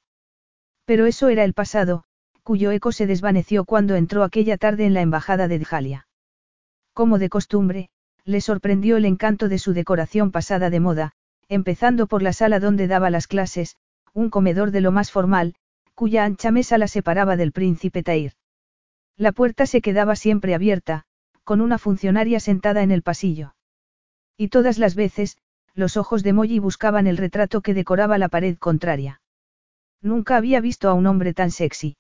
Pero 0.86 1.06
eso 1.06 1.30
era 1.30 1.44
el 1.44 1.54
pasado, 1.54 2.04
cuyo 2.44 2.72
eco 2.72 2.92
se 2.92 3.06
desvaneció 3.06 3.66
cuando 3.66 3.96
entró 3.96 4.24
aquella 4.24 4.58
tarde 4.58 4.86
en 4.86 4.94
la 4.94 5.02
embajada 5.02 5.48
de 5.48 5.60
Djalia. 5.60 6.08
Como 6.94 7.20
de 7.20 7.30
costumbre, 7.30 7.90
le 8.26 8.42
sorprendió 8.42 8.98
el 8.98 9.06
encanto 9.06 9.48
de 9.48 9.60
su 9.60 9.74
decoración 9.74 10.32
pasada 10.32 10.70
de 10.70 10.80
moda, 10.80 11.12
empezando 11.48 12.08
por 12.08 12.22
la 12.22 12.34
sala 12.34 12.60
donde 12.60 12.88
daba 12.88 13.10
las 13.10 13.28
clases, 13.28 13.76
un 14.14 14.30
comedor 14.30 14.72
de 14.72 14.82
lo 14.82 14.92
más 14.92 15.12
formal, 15.12 15.56
cuya 15.96 16.26
ancha 16.26 16.52
mesa 16.52 16.78
la 16.78 16.88
separaba 16.88 17.36
del 17.38 17.52
príncipe 17.52 18.04
Tair. 18.04 18.34
La 19.18 19.32
puerta 19.32 19.66
se 19.66 19.82
quedaba 19.82 20.16
siempre 20.16 20.56
abierta, 20.56 21.06
con 21.44 21.62
una 21.62 21.78
funcionaria 21.78 22.40
sentada 22.40 22.84
en 22.84 22.92
el 22.92 23.02
pasillo. 23.02 23.56
Y 24.38 24.48
todas 24.48 24.78
las 24.78 24.96
veces, 24.96 25.38
los 25.74 25.98
ojos 25.98 26.24
de 26.24 26.34
Molly 26.34 26.60
buscaban 26.60 27.08
el 27.08 27.18
retrato 27.18 27.62
que 27.62 27.74
decoraba 27.74 28.18
la 28.18 28.30
pared 28.30 28.58
contraria. 28.58 29.22
Nunca 30.02 30.36
había 30.36 30.62
visto 30.62 30.90
a 30.90 30.94
un 30.94 31.08
hombre 31.08 31.34
tan 31.34 31.52
sexy. 31.52 31.96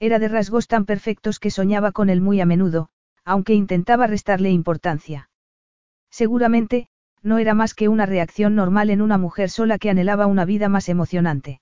Era 0.00 0.18
de 0.18 0.28
rasgos 0.28 0.66
tan 0.66 0.84
perfectos 0.84 1.38
que 1.38 1.50
soñaba 1.50 1.92
con 1.92 2.10
él 2.10 2.20
muy 2.20 2.40
a 2.40 2.46
menudo, 2.46 2.88
aunque 3.24 3.54
intentaba 3.54 4.06
restarle 4.06 4.50
importancia. 4.50 5.30
Seguramente, 6.10 6.88
no 7.22 7.38
era 7.38 7.54
más 7.54 7.74
que 7.74 7.88
una 7.88 8.06
reacción 8.06 8.56
normal 8.56 8.90
en 8.90 9.00
una 9.00 9.16
mujer 9.16 9.48
sola 9.48 9.78
que 9.78 9.90
anhelaba 9.90 10.26
una 10.26 10.44
vida 10.44 10.68
más 10.68 10.88
emocionante. 10.88 11.60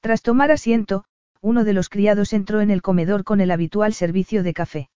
Tras 0.00 0.22
tomar 0.22 0.50
asiento, 0.50 1.04
uno 1.40 1.64
de 1.64 1.72
los 1.72 1.88
criados 1.88 2.32
entró 2.32 2.60
en 2.60 2.70
el 2.70 2.82
comedor 2.82 3.24
con 3.24 3.40
el 3.40 3.50
habitual 3.50 3.94
servicio 3.94 4.42
de 4.42 4.52
café. 4.52 4.90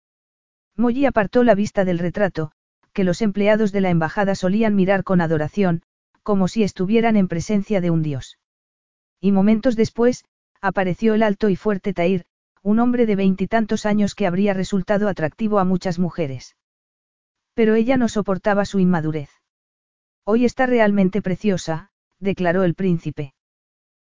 Molly 0.76 1.06
apartó 1.06 1.44
la 1.44 1.54
vista 1.54 1.84
del 1.84 1.98
retrato, 1.98 2.52
que 2.92 3.04
los 3.04 3.22
empleados 3.22 3.72
de 3.72 3.80
la 3.80 3.90
embajada 3.90 4.34
solían 4.34 4.74
mirar 4.74 5.04
con 5.04 5.20
adoración, 5.20 5.82
como 6.22 6.48
si 6.48 6.62
estuvieran 6.62 7.16
en 7.16 7.28
presencia 7.28 7.80
de 7.80 7.90
un 7.90 8.02
dios. 8.02 8.38
Y 9.20 9.32
momentos 9.32 9.76
después, 9.76 10.24
apareció 10.60 11.14
el 11.14 11.22
alto 11.22 11.48
y 11.48 11.56
fuerte 11.56 11.92
Tair, 11.92 12.24
un 12.62 12.78
hombre 12.78 13.06
de 13.06 13.16
veintitantos 13.16 13.86
años 13.86 14.14
que 14.14 14.26
habría 14.26 14.54
resultado 14.54 15.08
atractivo 15.08 15.58
a 15.58 15.64
muchas 15.64 15.98
mujeres. 15.98 16.56
Pero 17.54 17.74
ella 17.74 17.96
no 17.96 18.08
soportaba 18.08 18.64
su 18.64 18.78
inmadurez. 18.78 19.30
Hoy 20.24 20.44
está 20.44 20.66
realmente 20.66 21.22
preciosa, 21.22 21.90
declaró 22.18 22.64
el 22.64 22.74
príncipe. 22.74 23.34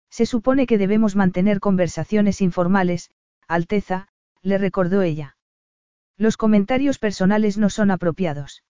Se 0.10 0.25
supone 0.25 0.65
que 0.65 0.77
debemos 0.77 1.15
mantener 1.15 1.60
conversaciones 1.60 2.42
informales, 2.42 3.12
Alteza, 3.48 4.08
le 4.42 4.58
recordó 4.58 5.01
ella. 5.01 5.36
Los 6.18 6.38
comentarios 6.38 6.98
personales 6.98 7.58
no 7.58 7.70
son 7.70 7.92
apropiados. 7.92 8.63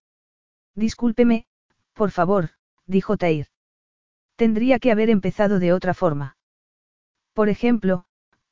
Discúlpeme, 0.76 1.46
por 1.94 2.12
favor, 2.12 2.52
dijo 2.86 3.18
Tair. 3.18 3.48
Tendría 4.36 4.80
que 4.80 4.92
haber 4.92 5.10
empezado 5.10 5.60
de 5.60 5.72
otra 5.72 5.94
forma. 5.94 6.38
Por 7.34 7.50
ejemplo, 7.50 8.06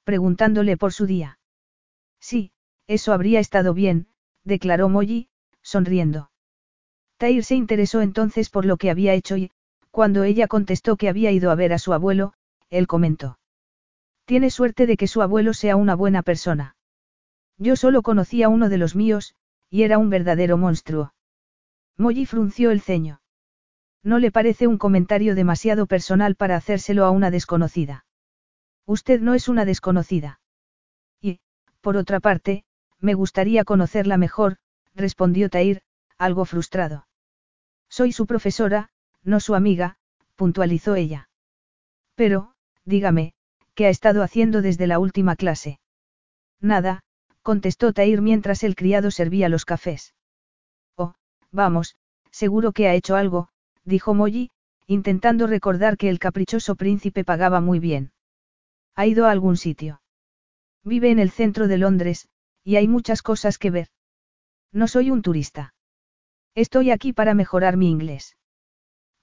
preguntándole 0.03 0.77
por 0.77 0.93
su 0.93 1.05
día. 1.05 1.39
Sí, 2.19 2.51
eso 2.87 3.13
habría 3.13 3.39
estado 3.39 3.73
bien, 3.73 4.07
declaró 4.43 4.87
Molly, 4.89 5.29
sonriendo. 5.61 6.31
Tair 7.17 7.43
se 7.43 7.55
interesó 7.55 8.01
entonces 8.01 8.49
por 8.49 8.65
lo 8.65 8.77
que 8.77 8.89
había 8.89 9.13
hecho 9.13 9.37
y, 9.37 9.51
cuando 9.91 10.23
ella 10.23 10.47
contestó 10.47 10.95
que 10.95 11.09
había 11.09 11.31
ido 11.31 11.51
a 11.51 11.55
ver 11.55 11.73
a 11.73 11.79
su 11.79 11.93
abuelo, 11.93 12.33
él 12.69 12.87
comentó. 12.87 13.39
Tiene 14.25 14.49
suerte 14.49 14.87
de 14.87 14.97
que 14.97 15.07
su 15.07 15.21
abuelo 15.21 15.53
sea 15.53 15.75
una 15.75 15.95
buena 15.95 16.23
persona. 16.23 16.75
Yo 17.57 17.75
solo 17.75 18.01
conocía 18.01 18.47
a 18.47 18.49
uno 18.49 18.69
de 18.69 18.77
los 18.77 18.95
míos, 18.95 19.35
y 19.69 19.83
era 19.83 19.97
un 19.97 20.09
verdadero 20.09 20.57
monstruo. 20.57 21.13
Molly 21.97 22.25
frunció 22.25 22.71
el 22.71 22.81
ceño. 22.81 23.21
¿No 24.03 24.19
le 24.19 24.31
parece 24.31 24.67
un 24.67 24.77
comentario 24.77 25.35
demasiado 25.35 25.85
personal 25.85 26.35
para 26.35 26.55
hacérselo 26.55 27.05
a 27.05 27.11
una 27.11 27.31
desconocida? 27.31 28.05
Usted 28.85 29.21
no 29.21 29.33
es 29.33 29.47
una 29.47 29.63
desconocida. 29.63 30.41
Y, 31.21 31.39
por 31.81 31.95
otra 31.95 32.19
parte, 32.19 32.65
me 32.99 33.13
gustaría 33.13 33.63
conocerla 33.63 34.17
mejor, 34.17 34.57
respondió 34.93 35.49
Tair, 35.49 35.81
algo 36.17 36.45
frustrado. 36.45 37.07
Soy 37.89 38.11
su 38.11 38.25
profesora, 38.25 38.89
no 39.23 39.39
su 39.39 39.55
amiga, 39.55 39.97
puntualizó 40.35 40.95
ella. 40.95 41.29
Pero, 42.15 42.53
dígame, 42.85 43.33
¿qué 43.73 43.85
ha 43.85 43.89
estado 43.89 44.23
haciendo 44.23 44.61
desde 44.61 44.87
la 44.87 44.99
última 44.99 45.35
clase? 45.35 45.79
Nada, 46.59 47.03
contestó 47.41 47.93
Tair 47.93 48.21
mientras 48.21 48.63
el 48.63 48.75
criado 48.75 49.11
servía 49.11 49.47
los 49.47 49.65
cafés. 49.65 50.13
Vamos, 51.53 51.95
seguro 52.31 52.71
que 52.71 52.87
ha 52.87 52.95
hecho 52.95 53.15
algo, 53.15 53.47
dijo 53.85 54.15
Molly, 54.15 54.49
intentando 54.87 55.45
recordar 55.45 55.97
que 55.97 56.09
el 56.09 56.17
caprichoso 56.17 56.75
príncipe 56.75 57.23
pagaba 57.23 57.61
muy 57.61 57.79
bien. 57.79 58.11
¿Ha 58.95 59.05
ido 59.05 59.27
a 59.27 59.31
algún 59.31 59.55
sitio? 59.55 60.01
Vive 60.83 61.11
en 61.11 61.19
el 61.19 61.29
centro 61.29 61.67
de 61.67 61.77
Londres, 61.77 62.27
y 62.63 62.75
hay 62.75 62.87
muchas 62.87 63.21
cosas 63.21 63.57
que 63.59 63.69
ver. 63.69 63.87
No 64.71 64.87
soy 64.87 65.11
un 65.11 65.21
turista. 65.21 65.75
Estoy 66.55 66.89
aquí 66.89 67.13
para 67.13 67.35
mejorar 67.35 67.77
mi 67.77 67.89
inglés. 67.89 68.35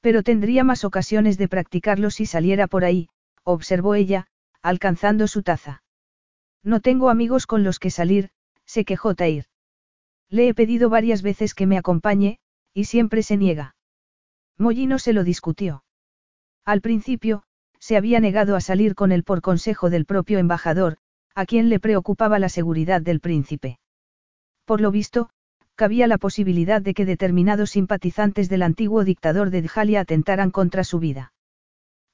Pero 0.01 0.23
tendría 0.23 0.63
más 0.63 0.85
ocasiones 0.85 1.37
de 1.37 1.49
practicarlo 1.49 2.11
si 2.11 2.27
saliera 2.27 2.69
por 2.69 2.85
ahí, 2.85 3.09
observó 3.43 3.97
ella, 3.97 4.29
alcanzando 4.63 5.27
su 5.27 5.43
taza. 5.43 5.83
No 6.63 6.81
tengo 6.81 7.11
amigos 7.11 7.47
con 7.47 7.65
los 7.65 7.79
que 7.79 7.91
salir, 7.91 8.31
se 8.65 8.85
quejó 8.85 9.15
Tair. 9.15 9.50
Le 10.31 10.49
he 10.49 10.55
pedido 10.55 10.89
varias 10.89 11.23
veces 11.23 11.55
que 11.55 11.67
me 11.67 11.77
acompañe, 11.77 12.39
y 12.73 12.85
siempre 12.85 13.23
se 13.23 13.37
niega. 13.37 13.75
Mollino 14.57 14.99
se 14.99 15.13
lo 15.13 15.25
discutió. 15.25 15.83
Al 16.65 16.81
principio, 16.81 17.43
se 17.81 17.97
había 17.97 18.21
negado 18.21 18.55
a 18.55 18.61
salir 18.61 18.95
con 18.95 19.11
él 19.11 19.25
por 19.25 19.41
consejo 19.41 19.91
del 19.91 20.05
propio 20.05 20.39
embajador, 20.39 20.99
a 21.35 21.47
quien 21.47 21.69
le 21.69 21.81
preocupaba 21.81 22.39
la 22.39 22.49
seguridad 22.49 23.01
del 23.01 23.21
príncipe. 23.21 23.79
Por 24.65 24.81
lo 24.81 24.91
visto, 24.91 25.31
cabía 25.75 26.07
la 26.07 26.19
posibilidad 26.19 26.83
de 26.83 26.95
que 26.95 27.07
determinados 27.07 27.71
simpatizantes 27.71 28.49
del 28.49 28.63
antiguo 28.63 29.03
dictador 29.03 29.51
de 29.51 29.63
Djalia 29.63 30.01
atentaran 30.01 30.51
contra 30.51 30.85
su 30.85 30.99
vida. 30.99 31.33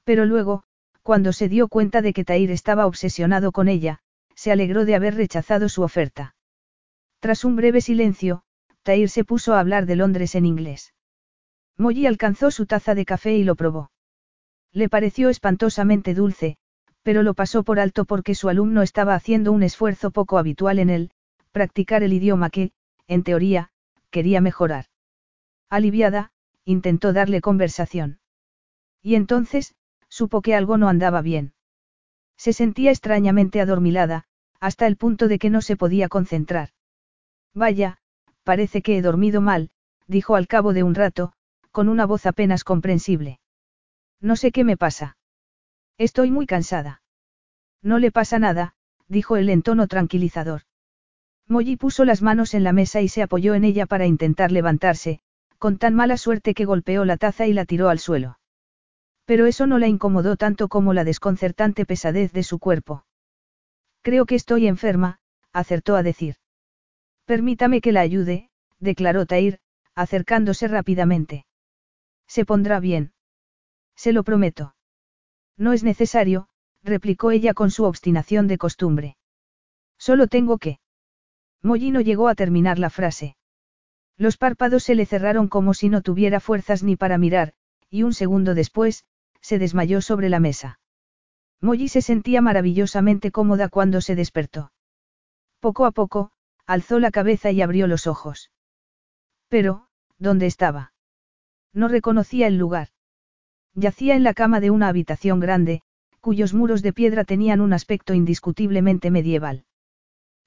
Pero 0.05 0.25
luego, 0.25 0.63
cuando 1.03 1.33
se 1.33 1.49
dio 1.49 1.67
cuenta 1.69 2.01
de 2.01 2.13
que 2.13 2.25
Tair 2.25 2.51
estaba 2.53 2.87
obsesionado 2.87 3.51
con 3.51 3.69
ella, 3.69 3.99
se 4.37 4.53
alegró 4.53 4.85
de 4.85 4.95
haber 4.95 5.17
rechazado 5.17 5.69
su 5.69 5.83
oferta. 5.83 6.36
Tras 7.27 7.45
un 7.45 7.57
breve 7.57 7.81
silencio, 7.81 8.45
Tair 8.85 9.09
se 9.09 9.25
puso 9.25 9.55
a 9.55 9.59
hablar 9.59 9.87
de 9.87 9.97
Londres 9.97 10.37
en 10.37 10.47
inglés. 10.47 10.95
Molly 11.77 12.07
alcanzó 12.07 12.53
su 12.53 12.67
taza 12.67 12.95
de 12.95 13.05
café 13.05 13.37
y 13.37 13.43
lo 13.43 13.57
probó. 13.57 13.91
Le 14.73 14.89
pareció 14.89 15.29
espantosamente 15.29 16.15
dulce, 16.15 16.57
pero 17.03 17.25
lo 17.25 17.35
pasó 17.35 17.65
por 17.65 17.81
alto 17.81 18.05
porque 18.05 18.37
su 18.37 18.49
alumno 18.49 18.83
estaba 18.83 19.17
haciendo 19.17 19.51
un 19.51 19.65
esfuerzo 19.65 20.13
poco 20.13 20.39
habitual 20.39 20.79
en 20.79 20.89
él, 20.89 21.11
practicar 21.51 22.05
el 22.05 22.13
idioma 22.13 22.49
que, 22.49 22.71
en 23.09 23.25
teoría, 23.25 23.71
quería 24.11 24.41
mejorar. 24.41 24.85
Aliviada, 25.69 26.31
intentó 26.65 27.13
darle 27.13 27.41
conversación. 27.41 28.21
Y 29.03 29.17
entonces, 29.17 29.75
supo 30.09 30.43
que 30.43 30.55
algo 30.55 30.79
no 30.79 30.89
andaba 30.89 31.23
bien. 31.23 31.55
Se 32.37 32.53
sentía 32.53 32.93
extrañamente 32.93 33.61
adormilada, 33.61 34.29
hasta 34.61 34.87
el 34.87 34.97
punto 34.97 35.27
de 35.27 35.41
que 35.41 35.51
no 35.51 35.61
se 35.61 35.77
podía 35.77 36.09
concentrar. 36.09 36.69
Vaya, 37.57 37.97
parece 38.45 38.83
que 38.83 38.99
he 38.99 39.03
dormido 39.03 39.41
mal, 39.41 39.71
dijo 40.07 40.37
al 40.37 40.47
cabo 40.47 40.75
de 40.75 40.83
un 40.83 40.95
rato, 40.95 41.33
con 41.73 41.89
una 41.89 42.05
voz 42.05 42.27
apenas 42.27 42.65
comprensible. 42.65 43.41
No 44.21 44.37
sé 44.37 44.53
qué 44.53 44.63
me 44.63 44.77
pasa. 44.77 45.17
Estoy 45.97 46.31
muy 46.31 46.47
cansada. 46.47 47.01
No 47.83 47.99
le 47.99 48.13
pasa 48.13 48.39
nada, 48.39 48.75
dijo 49.09 49.39
él 49.39 49.49
en 49.49 49.63
tono 49.63 49.87
tranquilizador. 49.87 50.63
Molly 51.49 51.77
puso 51.77 52.05
las 52.05 52.21
manos 52.21 52.53
en 52.53 52.63
la 52.63 52.73
mesa 52.73 53.01
y 53.01 53.09
se 53.09 53.23
apoyó 53.23 53.55
en 53.55 53.65
ella 53.65 53.87
para 53.87 54.05
intentar 54.05 54.53
levantarse, 54.53 55.21
con 55.57 55.79
tan 55.79 55.95
mala 55.95 56.19
suerte 56.19 56.53
que 56.53 56.67
golpeó 56.67 57.07
la 57.07 57.17
taza 57.17 57.47
y 57.47 57.55
la 57.55 57.65
tiró 57.65 57.89
al 57.89 58.01
suelo. 58.01 58.39
Pero 59.25 59.47
eso 59.47 59.67
no 59.67 59.79
la 59.79 59.89
incomodó 59.89 60.37
tanto 60.37 60.69
como 60.69 60.93
la 60.93 61.05
desconcertante 61.05 61.87
pesadez 61.87 62.33
de 62.33 62.43
su 62.43 62.59
cuerpo. 62.59 63.07
Creo 64.03 64.27
que 64.27 64.35
estoy 64.35 64.67
enferma, 64.67 65.21
acertó 65.55 65.97
a 65.97 66.03
decir. 66.03 66.37
Permítame 67.27 67.81
que 67.81 67.93
la 67.93 68.01
ayude, 68.01 68.51
declaró 68.79 69.27
Tair, 69.27 69.59
acercándose 69.95 70.69
rápidamente. 70.69 71.45
Se 72.29 72.45
pondrá 72.45 72.81
bien. 72.81 73.13
Se 73.97 74.13
lo 74.13 74.23
prometo. 74.23 74.77
No 75.57 75.73
es 75.73 75.83
necesario, 75.83 76.49
replicó 76.83 77.33
ella 77.33 77.53
con 77.53 77.71
su 77.71 77.85
obstinación 77.85 78.47
de 78.47 78.59
costumbre. 78.59 79.17
Solo 79.99 80.29
tengo 80.29 80.59
que. 80.59 80.79
Molly 81.63 81.91
no 81.91 82.01
llegó 82.01 82.29
a 82.29 82.37
terminar 82.37 82.79
la 82.79 82.91
frase. 82.91 83.37
Los 84.17 84.37
párpados 84.37 84.85
se 84.85 84.95
le 84.95 85.05
cerraron 85.05 85.49
como 85.49 85.75
si 85.75 85.89
no 85.89 86.03
tuviera 86.03 86.41
fuerzas 86.41 86.83
ni 86.83 86.95
para 86.97 87.19
mirar, 87.19 87.55
y 87.91 88.05
un 88.05 88.15
segundo 88.15 88.55
después, 88.55 89.05
se 89.41 89.59
desmayó 89.59 90.01
sobre 90.01 90.29
la 90.29 90.39
mesa. 90.39 90.79
Molly 91.61 91.89
se 91.89 92.03
sentía 92.03 92.41
maravillosamente 92.41 93.33
cómoda 93.33 93.69
cuando 93.69 94.01
se 94.01 94.15
despertó. 94.15 94.73
Poco 95.61 95.87
a 95.87 95.91
poco, 95.91 96.31
alzó 96.67 96.99
la 96.99 97.11
cabeza 97.11 97.51
y 97.51 97.63
abrió 97.63 97.87
los 97.87 98.07
ojos. 98.07 98.51
Pero, 99.49 99.87
¿dónde 100.19 100.47
estaba? 100.47 100.93
No 101.73 101.89
reconocía 101.89 102.47
el 102.47 102.59
lugar. 102.59 102.89
Yacía 103.75 104.17
en 104.17 104.25
la 104.25 104.35
cama 104.35 104.61
de 104.61 104.71
una 104.71 104.89
habitación 104.89 105.41
grande, 105.41 105.83
cuyos 106.21 106.55
muros 106.55 106.83
de 106.83 106.93
piedra 106.93 107.25
tenían 107.25 107.61
un 107.61 107.73
aspecto 107.73 108.15
indiscutiblemente 108.15 109.11
medieval. 109.11 109.65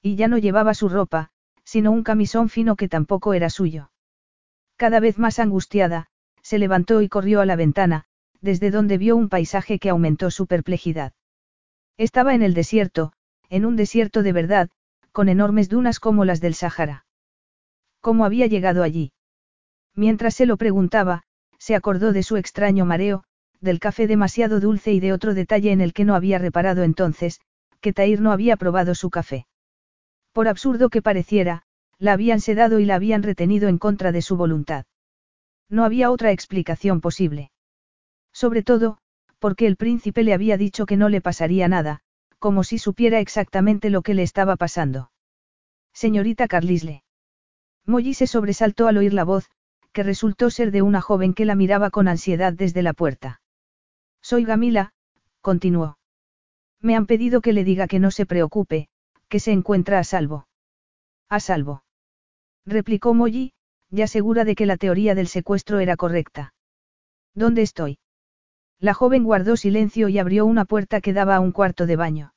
Y 0.02 0.16
ya 0.16 0.28
no 0.28 0.38
llevaba 0.38 0.74
su 0.74 0.88
ropa, 0.88 1.30
sino 1.64 1.92
un 1.92 2.02
camisón 2.02 2.48
fino 2.48 2.76
que 2.76 2.88
tampoco 2.88 3.32
era 3.32 3.48
suyo. 3.48 3.90
Cada 4.76 5.00
vez 5.00 5.18
más 5.18 5.38
angustiada, 5.38 6.08
se 6.42 6.58
levantó 6.58 7.00
y 7.02 7.08
corrió 7.08 7.40
a 7.40 7.46
la 7.46 7.56
ventana, 7.56 8.04
desde 8.40 8.70
donde 8.70 8.98
vio 8.98 9.16
un 9.16 9.28
paisaje 9.28 9.78
que 9.78 9.90
aumentó 9.90 10.30
su 10.30 10.46
perplejidad. 10.46 11.12
Estaba 11.96 12.34
en 12.34 12.42
el 12.42 12.54
desierto, 12.54 13.12
en 13.50 13.64
un 13.64 13.76
desierto 13.76 14.22
de 14.22 14.32
verdad, 14.32 14.70
con 15.12 15.28
enormes 15.28 15.68
dunas 15.68 16.00
como 16.00 16.24
las 16.24 16.40
del 16.40 16.54
Sáhara. 16.54 17.04
¿Cómo 18.00 18.24
había 18.24 18.46
llegado 18.46 18.82
allí? 18.82 19.12
Mientras 19.94 20.34
se 20.34 20.46
lo 20.46 20.56
preguntaba, 20.56 21.22
se 21.58 21.74
acordó 21.74 22.12
de 22.12 22.22
su 22.22 22.36
extraño 22.36 22.86
mareo, 22.86 23.24
del 23.60 23.80
café 23.80 24.06
demasiado 24.06 24.60
dulce 24.60 24.92
y 24.92 25.00
de 25.00 25.12
otro 25.12 25.34
detalle 25.34 25.72
en 25.72 25.80
el 25.80 25.92
que 25.92 26.04
no 26.04 26.14
había 26.14 26.38
reparado 26.38 26.82
entonces, 26.82 27.40
que 27.80 27.92
Tair 27.92 28.20
no 28.20 28.32
había 28.32 28.56
probado 28.56 28.94
su 28.94 29.10
café. 29.10 29.46
Por 30.32 30.48
absurdo 30.48 30.88
que 30.88 31.02
pareciera, 31.02 31.62
la 31.98 32.12
habían 32.12 32.40
sedado 32.40 32.78
y 32.78 32.86
la 32.86 32.94
habían 32.94 33.22
retenido 33.22 33.68
en 33.68 33.78
contra 33.78 34.12
de 34.12 34.22
su 34.22 34.36
voluntad. 34.36 34.86
No 35.68 35.84
había 35.84 36.10
otra 36.10 36.32
explicación 36.32 37.00
posible. 37.00 37.50
Sobre 38.32 38.62
todo, 38.62 38.98
porque 39.38 39.66
el 39.66 39.76
príncipe 39.76 40.22
le 40.22 40.32
había 40.32 40.56
dicho 40.56 40.86
que 40.86 40.96
no 40.96 41.08
le 41.08 41.20
pasaría 41.20 41.68
nada, 41.68 42.00
como 42.40 42.64
si 42.64 42.78
supiera 42.78 43.20
exactamente 43.20 43.90
lo 43.90 44.02
que 44.02 44.14
le 44.14 44.24
estaba 44.24 44.56
pasando. 44.56 45.12
Señorita 45.92 46.48
Carlisle. 46.48 47.04
Molly 47.86 48.14
se 48.14 48.26
sobresaltó 48.26 48.88
al 48.88 48.96
oír 48.96 49.14
la 49.14 49.24
voz, 49.24 49.48
que 49.92 50.02
resultó 50.02 50.50
ser 50.50 50.72
de 50.72 50.82
una 50.82 51.00
joven 51.00 51.34
que 51.34 51.44
la 51.44 51.54
miraba 51.54 51.90
con 51.90 52.08
ansiedad 52.08 52.52
desde 52.52 52.82
la 52.82 52.94
puerta. 52.94 53.40
Soy 54.22 54.44
Gamila, 54.44 54.92
continuó. 55.40 55.98
Me 56.80 56.96
han 56.96 57.06
pedido 57.06 57.40
que 57.40 57.52
le 57.52 57.62
diga 57.62 57.86
que 57.86 57.98
no 57.98 58.10
se 58.10 58.26
preocupe, 58.26 58.88
que 59.28 59.38
se 59.38 59.52
encuentra 59.52 59.98
a 59.98 60.04
salvo. 60.04 60.48
A 61.28 61.40
salvo. 61.40 61.84
Replicó 62.66 63.14
Molly, 63.14 63.52
ya 63.90 64.06
segura 64.06 64.44
de 64.44 64.54
que 64.54 64.66
la 64.66 64.76
teoría 64.76 65.14
del 65.14 65.28
secuestro 65.28 65.78
era 65.78 65.96
correcta. 65.96 66.54
¿Dónde 67.34 67.62
estoy? 67.62 67.99
La 68.80 68.94
joven 68.94 69.24
guardó 69.24 69.56
silencio 69.56 70.08
y 70.08 70.18
abrió 70.18 70.46
una 70.46 70.64
puerta 70.64 71.02
que 71.02 71.12
daba 71.12 71.36
a 71.36 71.40
un 71.40 71.52
cuarto 71.52 71.86
de 71.86 71.96
baño. 71.96 72.32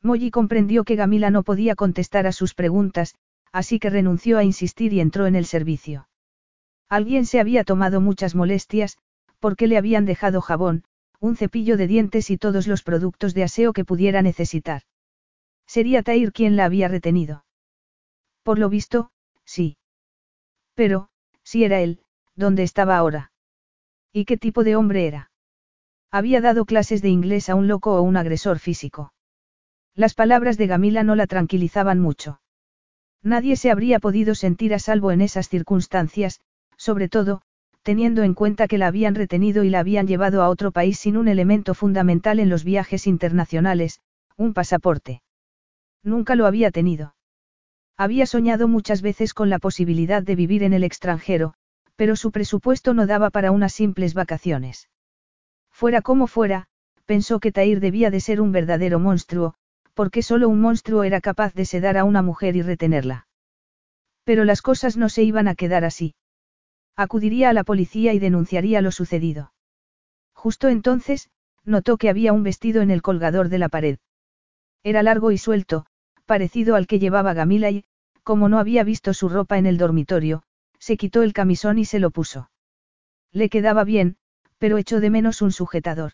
Molly 0.00 0.30
comprendió 0.30 0.84
que 0.84 0.94
Gamila 0.94 1.30
no 1.30 1.42
podía 1.42 1.74
contestar 1.74 2.28
a 2.28 2.32
sus 2.32 2.54
preguntas, 2.54 3.16
así 3.50 3.80
que 3.80 3.90
renunció 3.90 4.38
a 4.38 4.44
insistir 4.44 4.92
y 4.92 5.00
entró 5.00 5.26
en 5.26 5.34
el 5.34 5.44
servicio. 5.44 6.08
Alguien 6.88 7.26
se 7.26 7.40
había 7.40 7.64
tomado 7.64 8.00
muchas 8.00 8.36
molestias, 8.36 8.96
porque 9.40 9.66
le 9.66 9.76
habían 9.76 10.04
dejado 10.04 10.40
jabón, 10.40 10.84
un 11.18 11.34
cepillo 11.34 11.76
de 11.76 11.88
dientes 11.88 12.30
y 12.30 12.38
todos 12.38 12.68
los 12.68 12.84
productos 12.84 13.34
de 13.34 13.42
aseo 13.42 13.72
que 13.72 13.84
pudiera 13.84 14.22
necesitar. 14.22 14.82
Sería 15.66 16.04
Tair 16.04 16.32
quien 16.32 16.54
la 16.54 16.66
había 16.66 16.86
retenido. 16.86 17.44
Por 18.44 18.60
lo 18.60 18.68
visto, 18.68 19.10
sí. 19.44 19.78
Pero, 20.74 21.08
si 21.42 21.64
era 21.64 21.80
él, 21.80 22.00
¿dónde 22.36 22.62
estaba 22.62 22.96
ahora? 22.96 23.32
¿Y 24.12 24.26
qué 24.26 24.36
tipo 24.36 24.62
de 24.62 24.76
hombre 24.76 25.08
era? 25.08 25.30
Había 26.16 26.40
dado 26.40 26.64
clases 26.64 27.02
de 27.02 27.10
inglés 27.10 27.50
a 27.50 27.54
un 27.54 27.68
loco 27.68 27.94
o 27.94 28.00
un 28.00 28.16
agresor 28.16 28.58
físico. 28.58 29.12
Las 29.94 30.14
palabras 30.14 30.56
de 30.56 30.66
Gamila 30.66 31.02
no 31.02 31.14
la 31.14 31.26
tranquilizaban 31.26 32.00
mucho. 32.00 32.40
Nadie 33.22 33.54
se 33.56 33.70
habría 33.70 33.98
podido 34.00 34.34
sentir 34.34 34.72
a 34.72 34.78
salvo 34.78 35.10
en 35.10 35.20
esas 35.20 35.50
circunstancias, 35.50 36.40
sobre 36.78 37.10
todo, 37.10 37.42
teniendo 37.82 38.22
en 38.22 38.32
cuenta 38.32 38.66
que 38.66 38.78
la 38.78 38.86
habían 38.86 39.14
retenido 39.14 39.62
y 39.62 39.68
la 39.68 39.80
habían 39.80 40.06
llevado 40.06 40.42
a 40.42 40.48
otro 40.48 40.72
país 40.72 40.98
sin 40.98 41.18
un 41.18 41.28
elemento 41.28 41.74
fundamental 41.74 42.40
en 42.40 42.48
los 42.48 42.64
viajes 42.64 43.06
internacionales, 43.06 44.00
un 44.38 44.54
pasaporte. 44.54 45.20
Nunca 46.02 46.34
lo 46.34 46.46
había 46.46 46.70
tenido. 46.70 47.14
Había 47.98 48.24
soñado 48.24 48.68
muchas 48.68 49.02
veces 49.02 49.34
con 49.34 49.50
la 49.50 49.58
posibilidad 49.58 50.22
de 50.22 50.34
vivir 50.34 50.62
en 50.62 50.72
el 50.72 50.82
extranjero, 50.82 51.52
pero 51.94 52.16
su 52.16 52.30
presupuesto 52.30 52.94
no 52.94 53.06
daba 53.06 53.28
para 53.28 53.50
unas 53.50 53.74
simples 53.74 54.14
vacaciones. 54.14 54.88
Fuera 55.76 56.00
como 56.00 56.26
fuera, 56.26 56.68
pensó 57.04 57.38
que 57.38 57.52
Tair 57.52 57.80
debía 57.80 58.10
de 58.10 58.20
ser 58.20 58.40
un 58.40 58.50
verdadero 58.50 58.98
monstruo, 58.98 59.56
porque 59.92 60.22
solo 60.22 60.48
un 60.48 60.58
monstruo 60.58 61.04
era 61.04 61.20
capaz 61.20 61.52
de 61.52 61.66
sedar 61.66 61.98
a 61.98 62.04
una 62.04 62.22
mujer 62.22 62.56
y 62.56 62.62
retenerla. 62.62 63.28
Pero 64.24 64.46
las 64.46 64.62
cosas 64.62 64.96
no 64.96 65.10
se 65.10 65.22
iban 65.22 65.48
a 65.48 65.54
quedar 65.54 65.84
así. 65.84 66.14
Acudiría 66.96 67.50
a 67.50 67.52
la 67.52 67.62
policía 67.62 68.14
y 68.14 68.18
denunciaría 68.18 68.80
lo 68.80 68.90
sucedido. 68.90 69.52
Justo 70.32 70.68
entonces, 70.68 71.28
notó 71.62 71.98
que 71.98 72.08
había 72.08 72.32
un 72.32 72.42
vestido 72.42 72.80
en 72.80 72.90
el 72.90 73.02
colgador 73.02 73.50
de 73.50 73.58
la 73.58 73.68
pared. 73.68 73.98
Era 74.82 75.02
largo 75.02 75.30
y 75.30 75.36
suelto, 75.36 75.84
parecido 76.24 76.74
al 76.74 76.86
que 76.86 76.98
llevaba 76.98 77.34
Gamila 77.34 77.70
y, 77.70 77.84
como 78.22 78.48
no 78.48 78.58
había 78.58 78.82
visto 78.82 79.12
su 79.12 79.28
ropa 79.28 79.58
en 79.58 79.66
el 79.66 79.76
dormitorio, 79.76 80.42
se 80.78 80.96
quitó 80.96 81.22
el 81.22 81.34
camisón 81.34 81.78
y 81.78 81.84
se 81.84 81.98
lo 81.98 82.10
puso. 82.10 82.48
Le 83.30 83.50
quedaba 83.50 83.84
bien, 83.84 84.16
pero 84.58 84.78
echó 84.78 85.00
de 85.00 85.10
menos 85.10 85.42
un 85.42 85.52
sujetador. 85.52 86.12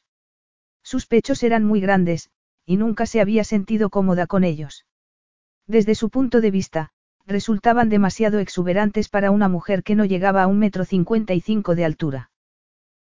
Sus 0.82 1.06
pechos 1.06 1.42
eran 1.42 1.64
muy 1.64 1.80
grandes, 1.80 2.30
y 2.66 2.76
nunca 2.76 3.06
se 3.06 3.20
había 3.20 3.44
sentido 3.44 3.90
cómoda 3.90 4.26
con 4.26 4.44
ellos. 4.44 4.86
Desde 5.66 5.94
su 5.94 6.10
punto 6.10 6.40
de 6.40 6.50
vista, 6.50 6.90
resultaban 7.26 7.88
demasiado 7.88 8.38
exuberantes 8.40 9.08
para 9.08 9.30
una 9.30 9.48
mujer 9.48 9.82
que 9.82 9.94
no 9.94 10.04
llegaba 10.04 10.42
a 10.42 10.46
un 10.46 10.58
metro 10.58 10.84
cincuenta 10.84 11.34
y 11.34 11.40
cinco 11.40 11.74
de 11.74 11.84
altura. 11.84 12.30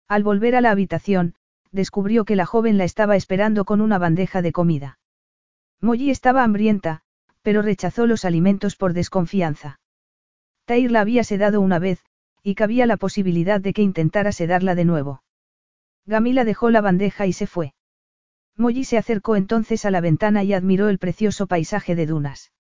Al 0.08 0.24
volver 0.24 0.56
a 0.56 0.62
la 0.62 0.72
habitación, 0.72 1.36
descubrió 1.72 2.26
que 2.26 2.36
la 2.36 2.46
joven 2.46 2.78
la 2.78 2.84
estaba 2.84 3.16
esperando 3.16 3.64
con 3.64 3.80
una 3.80 3.98
bandeja 3.98 4.42
de 4.42 4.52
comida. 4.52 5.00
Molly 5.82 6.10
estaba 6.10 6.44
hambrienta, 6.44 7.02
pero 7.42 7.62
rechazó 7.62 8.06
los 8.08 8.26
alimentos 8.26 8.76
por 8.76 8.94
desconfianza. 8.94 9.80
Tair 10.66 10.92
la 10.92 11.02
había 11.02 11.24
sedado 11.24 11.62
una 11.62 11.80
vez, 11.80 12.04
y 12.44 12.56
cabía 12.56 12.86
la 12.86 12.98
posibilidad 12.98 13.62
de 13.62 13.74
que 13.74 13.82
intentara 13.82 14.32
sedarla 14.32 14.76
de 14.76 14.86
nuevo. 14.86 15.24
Gamila 16.06 16.44
dejó 16.44 16.70
la 16.70 16.82
bandeja 16.82 17.28
y 17.28 17.34
se 17.34 17.48
fue. 17.48 17.74
Molly 18.56 18.84
se 18.84 18.98
acercó 18.98 19.36
entonces 19.36 19.86
a 19.86 19.92
la 19.92 20.02
ventana 20.02 20.44
y 20.44 20.54
admiró 20.54 20.90
el 20.90 21.00
precioso 21.00 21.48
paisaje 21.48 21.96
de 21.96 22.06
dunas. 22.06 22.52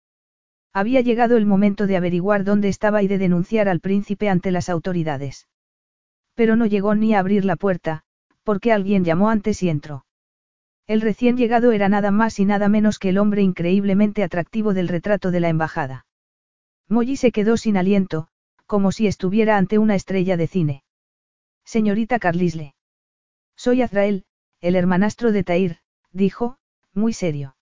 Había 0.72 1.02
llegado 1.02 1.36
el 1.36 1.46
momento 1.46 1.88
de 1.88 1.98
averiguar 1.98 2.44
dónde 2.44 2.70
estaba 2.70 3.02
y 3.04 3.08
de 3.08 3.18
denunciar 3.18 3.68
al 3.68 3.80
príncipe 3.80 4.30
ante 4.30 4.52
las 4.52 4.70
autoridades. 4.70 5.48
Pero 6.36 6.56
no 6.56 6.66
llegó 6.66 6.96
ni 6.96 7.14
a 7.16 7.20
abrir 7.20 7.44
la 7.44 7.56
puerta, 7.56 8.04
porque 8.44 8.72
alguien 8.72 9.04
llamó 9.04 9.30
antes 9.30 9.62
y 9.64 9.70
entró. 9.70 10.06
El 10.88 11.02
recién 11.02 11.38
llegado 11.38 11.72
era 11.72 11.90
nada 11.90 12.12
más 12.12 12.40
y 12.40 12.46
nada 12.46 12.70
menos 12.70 12.98
que 12.98 13.10
el 13.10 13.18
hombre 13.18 13.42
increíblemente 13.42 14.24
atractivo 14.24 14.74
del 14.74 14.88
retrato 14.88 15.32
de 15.32 15.40
la 15.40 15.50
embajada. 15.50 16.06
Molly 16.88 17.16
se 17.16 17.32
quedó 17.32 17.58
sin 17.58 17.78
aliento, 17.78 18.28
como 18.66 18.92
si 18.92 19.06
estuviera 19.06 19.58
ante 19.58 19.78
una 19.78 19.96
estrella 19.96 20.38
de 20.38 20.48
cine. 20.48 20.84
Señorita 21.66 22.18
Carlisle. 22.20 22.74
Soy 23.62 23.82
Azrael, 23.82 24.24
el 24.62 24.78
hermanastro 24.78 25.34
de 25.34 25.44
Tair, 25.44 25.80
dijo, 26.14 26.56
muy 26.94 27.12
serio. 27.12 27.58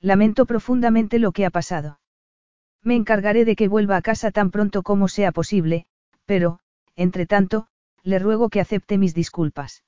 Lamento 0.00 0.46
profundamente 0.46 1.20
lo 1.20 1.30
que 1.30 1.46
ha 1.46 1.50
pasado. 1.50 2.00
Me 2.82 2.96
encargaré 2.96 3.44
de 3.44 3.54
que 3.54 3.68
vuelva 3.68 3.96
a 3.96 4.02
casa 4.02 4.32
tan 4.32 4.50
pronto 4.50 4.82
como 4.82 5.06
sea 5.06 5.30
posible, 5.30 5.86
pero, 6.26 6.58
entre 6.96 7.26
tanto, 7.26 7.68
le 8.02 8.18
ruego 8.18 8.48
que 8.48 8.58
acepte 8.58 8.98
mis 8.98 9.14
disculpas. 9.14 9.84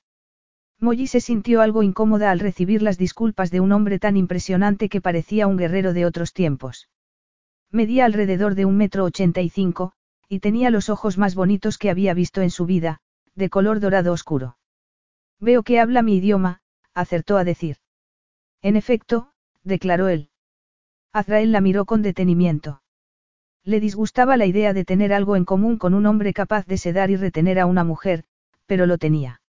Molly 0.79 1.05
se 1.05 1.19
sintió 1.19 1.59
algo 1.59 1.83
incómoda 1.83 2.31
al 2.31 2.39
recibir 2.39 2.81
las 2.81 2.97
disculpas 2.97 3.51
de 3.51 3.59
un 3.59 3.73
hombre 3.73 3.99
tan 3.99 4.15
impresionante 4.15 4.87
que 4.87 5.01
parecía 5.01 5.47
un 5.47 5.57
guerrero 5.57 5.91
de 5.91 6.05
otros 6.05 6.31
tiempos. 6.31 6.89
Medía 7.71 8.05
alrededor 8.05 8.55
de 8.55 8.63
un 8.63 8.77
metro 8.77 9.03
ochenta 9.03 9.41
y 9.41 9.49
cinco, 9.49 9.91
y 10.29 10.39
tenía 10.39 10.69
los 10.69 10.87
ojos 10.87 11.17
más 11.17 11.35
bonitos 11.35 11.77
que 11.77 11.89
había 11.89 12.13
visto 12.13 12.41
en 12.41 12.51
su 12.51 12.65
vida, 12.65 13.01
de 13.35 13.49
color 13.49 13.81
dorado 13.81 14.13
oscuro. 14.13 14.55
Veo 15.39 15.63
que 15.63 15.79
habla 15.79 16.01
mi 16.01 16.17
idioma, 16.17 16.61
acertó 16.93 17.37
a 17.37 17.43
decir. 17.43 17.77
En 18.61 18.75
efecto, 18.75 19.31
declaró 19.63 20.07
él. 20.07 20.29
Azrael 21.11 21.51
la 21.51 21.61
miró 21.61 21.85
con 21.85 22.01
detenimiento. 22.01 22.81
Le 23.63 23.79
disgustaba 23.79 24.37
la 24.37 24.45
idea 24.45 24.73
de 24.73 24.85
tener 24.85 25.13
algo 25.13 25.35
en 25.35 25.45
común 25.45 25.77
con 25.77 25.93
un 25.93 26.05
hombre 26.05 26.33
capaz 26.33 26.65
de 26.67 26.77
sedar 26.77 27.09
y 27.09 27.15
retener 27.15 27.59
a 27.59 27.65
una 27.65 27.83
mujer, 27.83 28.23
pero 28.65 28.85
lo 28.85 28.97
tenía. 28.97 29.41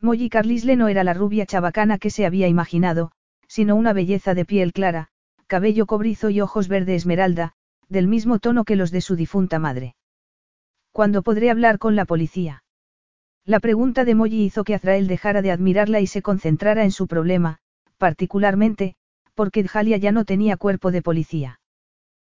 Molly 0.00 0.28
Carlisle 0.28 0.76
no 0.76 0.88
era 0.88 1.04
la 1.04 1.14
rubia 1.14 1.46
chabacana 1.46 1.98
que 1.98 2.10
se 2.10 2.26
había 2.26 2.48
imaginado, 2.48 3.12
sino 3.46 3.76
una 3.76 3.92
belleza 3.92 4.34
de 4.34 4.44
piel 4.44 4.72
clara, 4.72 5.08
cabello 5.46 5.86
cobrizo 5.86 6.30
y 6.30 6.40
ojos 6.40 6.68
verde 6.68 6.94
esmeralda, 6.94 7.54
del 7.88 8.08
mismo 8.08 8.38
tono 8.38 8.64
que 8.64 8.76
los 8.76 8.90
de 8.90 9.00
su 9.00 9.16
difunta 9.16 9.58
madre. 9.58 9.94
¿Cuándo 10.92 11.22
podré 11.22 11.50
hablar 11.50 11.78
con 11.78 11.96
la 11.96 12.04
policía? 12.04 12.64
La 13.44 13.58
pregunta 13.58 14.04
de 14.04 14.14
Molly 14.14 14.44
hizo 14.44 14.62
que 14.62 14.74
Azrael 14.74 15.08
dejara 15.08 15.42
de 15.42 15.50
admirarla 15.50 16.00
y 16.00 16.06
se 16.06 16.22
concentrara 16.22 16.84
en 16.84 16.92
su 16.92 17.08
problema, 17.08 17.58
particularmente, 17.98 18.94
porque 19.34 19.64
Djalia 19.64 19.96
ya 19.96 20.12
no 20.12 20.24
tenía 20.24 20.56
cuerpo 20.56 20.92
de 20.92 21.02
policía. 21.02 21.60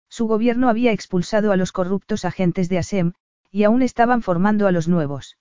Su 0.09 0.27
gobierno 0.27 0.69
había 0.69 0.93
expulsado 0.93 1.51
a 1.51 1.57
los 1.57 1.73
corruptos 1.73 2.25
agentes 2.25 2.69
de 2.69 2.79
ASEM, 2.79 3.13
y 3.51 3.65
aún 3.65 3.83
estaban 3.83 4.23
formando 4.23 4.69
a 4.69 4.73
los 4.73 4.87
nuevos. 4.87 5.37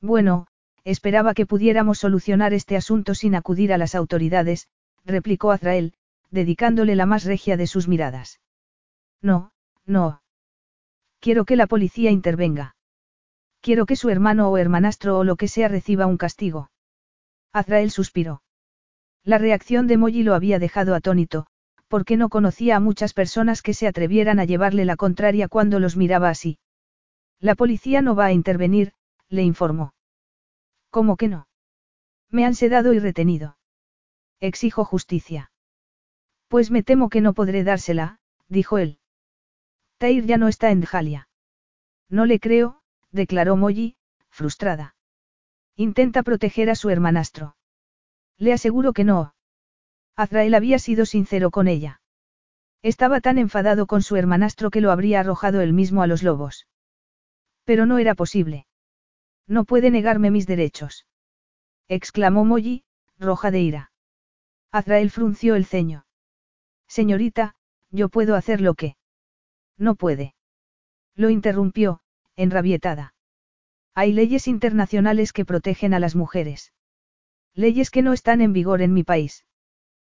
Bueno, 0.00 0.46
esperaba 0.84 1.32
que 1.32 1.46
pudiéramos 1.46 1.98
solucionar 1.98 2.52
este 2.52 2.76
asunto 2.76 3.14
sin 3.14 3.34
acudir 3.34 3.72
a 3.72 3.78
las 3.78 3.94
autoridades, 3.94 4.68
replicó 5.04 5.52
Azrael, 5.52 5.94
dedicándole 6.30 6.96
la 6.96 7.06
más 7.06 7.24
regia 7.24 7.56
de 7.56 7.66
sus 7.66 7.88
miradas. 7.88 8.40
No, 9.22 9.52
no. 9.86 10.22
Quiero 11.20 11.44
que 11.44 11.56
la 11.56 11.66
policía 11.66 12.10
intervenga. 12.10 12.74
Quiero 13.62 13.86
que 13.86 13.96
su 13.96 14.10
hermano 14.10 14.50
o 14.50 14.58
hermanastro 14.58 15.16
o 15.18 15.24
lo 15.24 15.36
que 15.36 15.46
sea 15.46 15.68
reciba 15.68 16.06
un 16.06 16.18
castigo. 16.18 16.70
Azrael 17.52 17.92
suspiró. 17.92 18.42
La 19.24 19.38
reacción 19.38 19.86
de 19.86 19.96
Molly 19.96 20.24
lo 20.24 20.34
había 20.34 20.58
dejado 20.58 20.96
atónito, 20.96 21.46
porque 21.86 22.16
no 22.16 22.28
conocía 22.28 22.76
a 22.76 22.80
muchas 22.80 23.14
personas 23.14 23.62
que 23.62 23.72
se 23.72 23.86
atrevieran 23.86 24.40
a 24.40 24.44
llevarle 24.44 24.84
la 24.84 24.96
contraria 24.96 25.46
cuando 25.46 25.78
los 25.78 25.96
miraba 25.96 26.28
así. 26.28 26.58
La 27.38 27.54
policía 27.54 28.02
no 28.02 28.16
va 28.16 28.26
a 28.26 28.32
intervenir, 28.32 28.94
le 29.28 29.42
informó. 29.42 29.94
¿Cómo 30.90 31.16
que 31.16 31.28
no? 31.28 31.46
Me 32.30 32.44
han 32.44 32.56
sedado 32.56 32.92
y 32.92 32.98
retenido. 32.98 33.58
Exijo 34.40 34.84
justicia. 34.84 35.52
Pues 36.48 36.72
me 36.72 36.82
temo 36.82 37.10
que 37.10 37.20
no 37.20 37.32
podré 37.32 37.62
dársela, 37.62 38.18
dijo 38.48 38.78
él. 38.78 38.98
Tair 39.98 40.26
ya 40.26 40.36
no 40.36 40.48
está 40.48 40.70
en 40.72 40.82
Jalia. 40.82 41.28
No 42.08 42.26
le 42.26 42.40
creo, 42.40 42.81
declaró 43.12 43.56
Molly, 43.56 43.96
frustrada. 44.30 44.96
Intenta 45.76 46.22
proteger 46.22 46.70
a 46.70 46.74
su 46.74 46.90
hermanastro. 46.90 47.56
Le 48.38 48.52
aseguro 48.52 48.92
que 48.92 49.04
no. 49.04 49.34
Azrael 50.16 50.54
había 50.54 50.78
sido 50.78 51.06
sincero 51.06 51.50
con 51.50 51.68
ella. 51.68 52.00
Estaba 52.82 53.20
tan 53.20 53.38
enfadado 53.38 53.86
con 53.86 54.02
su 54.02 54.16
hermanastro 54.16 54.70
que 54.70 54.80
lo 54.80 54.90
habría 54.90 55.20
arrojado 55.20 55.60
él 55.60 55.72
mismo 55.72 56.02
a 56.02 56.06
los 56.06 56.22
lobos. 56.22 56.66
Pero 57.64 57.86
no 57.86 57.98
era 57.98 58.14
posible. 58.14 58.66
No 59.46 59.64
puede 59.64 59.90
negarme 59.90 60.30
mis 60.30 60.46
derechos. 60.46 61.06
Exclamó 61.88 62.44
Molly, 62.44 62.84
roja 63.18 63.50
de 63.50 63.60
ira. 63.60 63.92
Azrael 64.72 65.10
frunció 65.10 65.54
el 65.54 65.66
ceño. 65.66 66.06
Señorita, 66.88 67.54
yo 67.90 68.08
puedo 68.08 68.34
hacer 68.34 68.60
lo 68.60 68.74
que. 68.74 68.96
No 69.78 69.94
puede. 69.94 70.34
Lo 71.14 71.30
interrumpió, 71.30 72.00
enrabietada. 72.36 73.14
Hay 73.94 74.12
leyes 74.12 74.48
internacionales 74.48 75.32
que 75.32 75.44
protegen 75.44 75.94
a 75.94 75.98
las 75.98 76.14
mujeres. 76.14 76.72
Leyes 77.54 77.90
que 77.90 78.02
no 78.02 78.12
están 78.12 78.40
en 78.40 78.52
vigor 78.52 78.80
en 78.80 78.94
mi 78.94 79.04
país. 79.04 79.44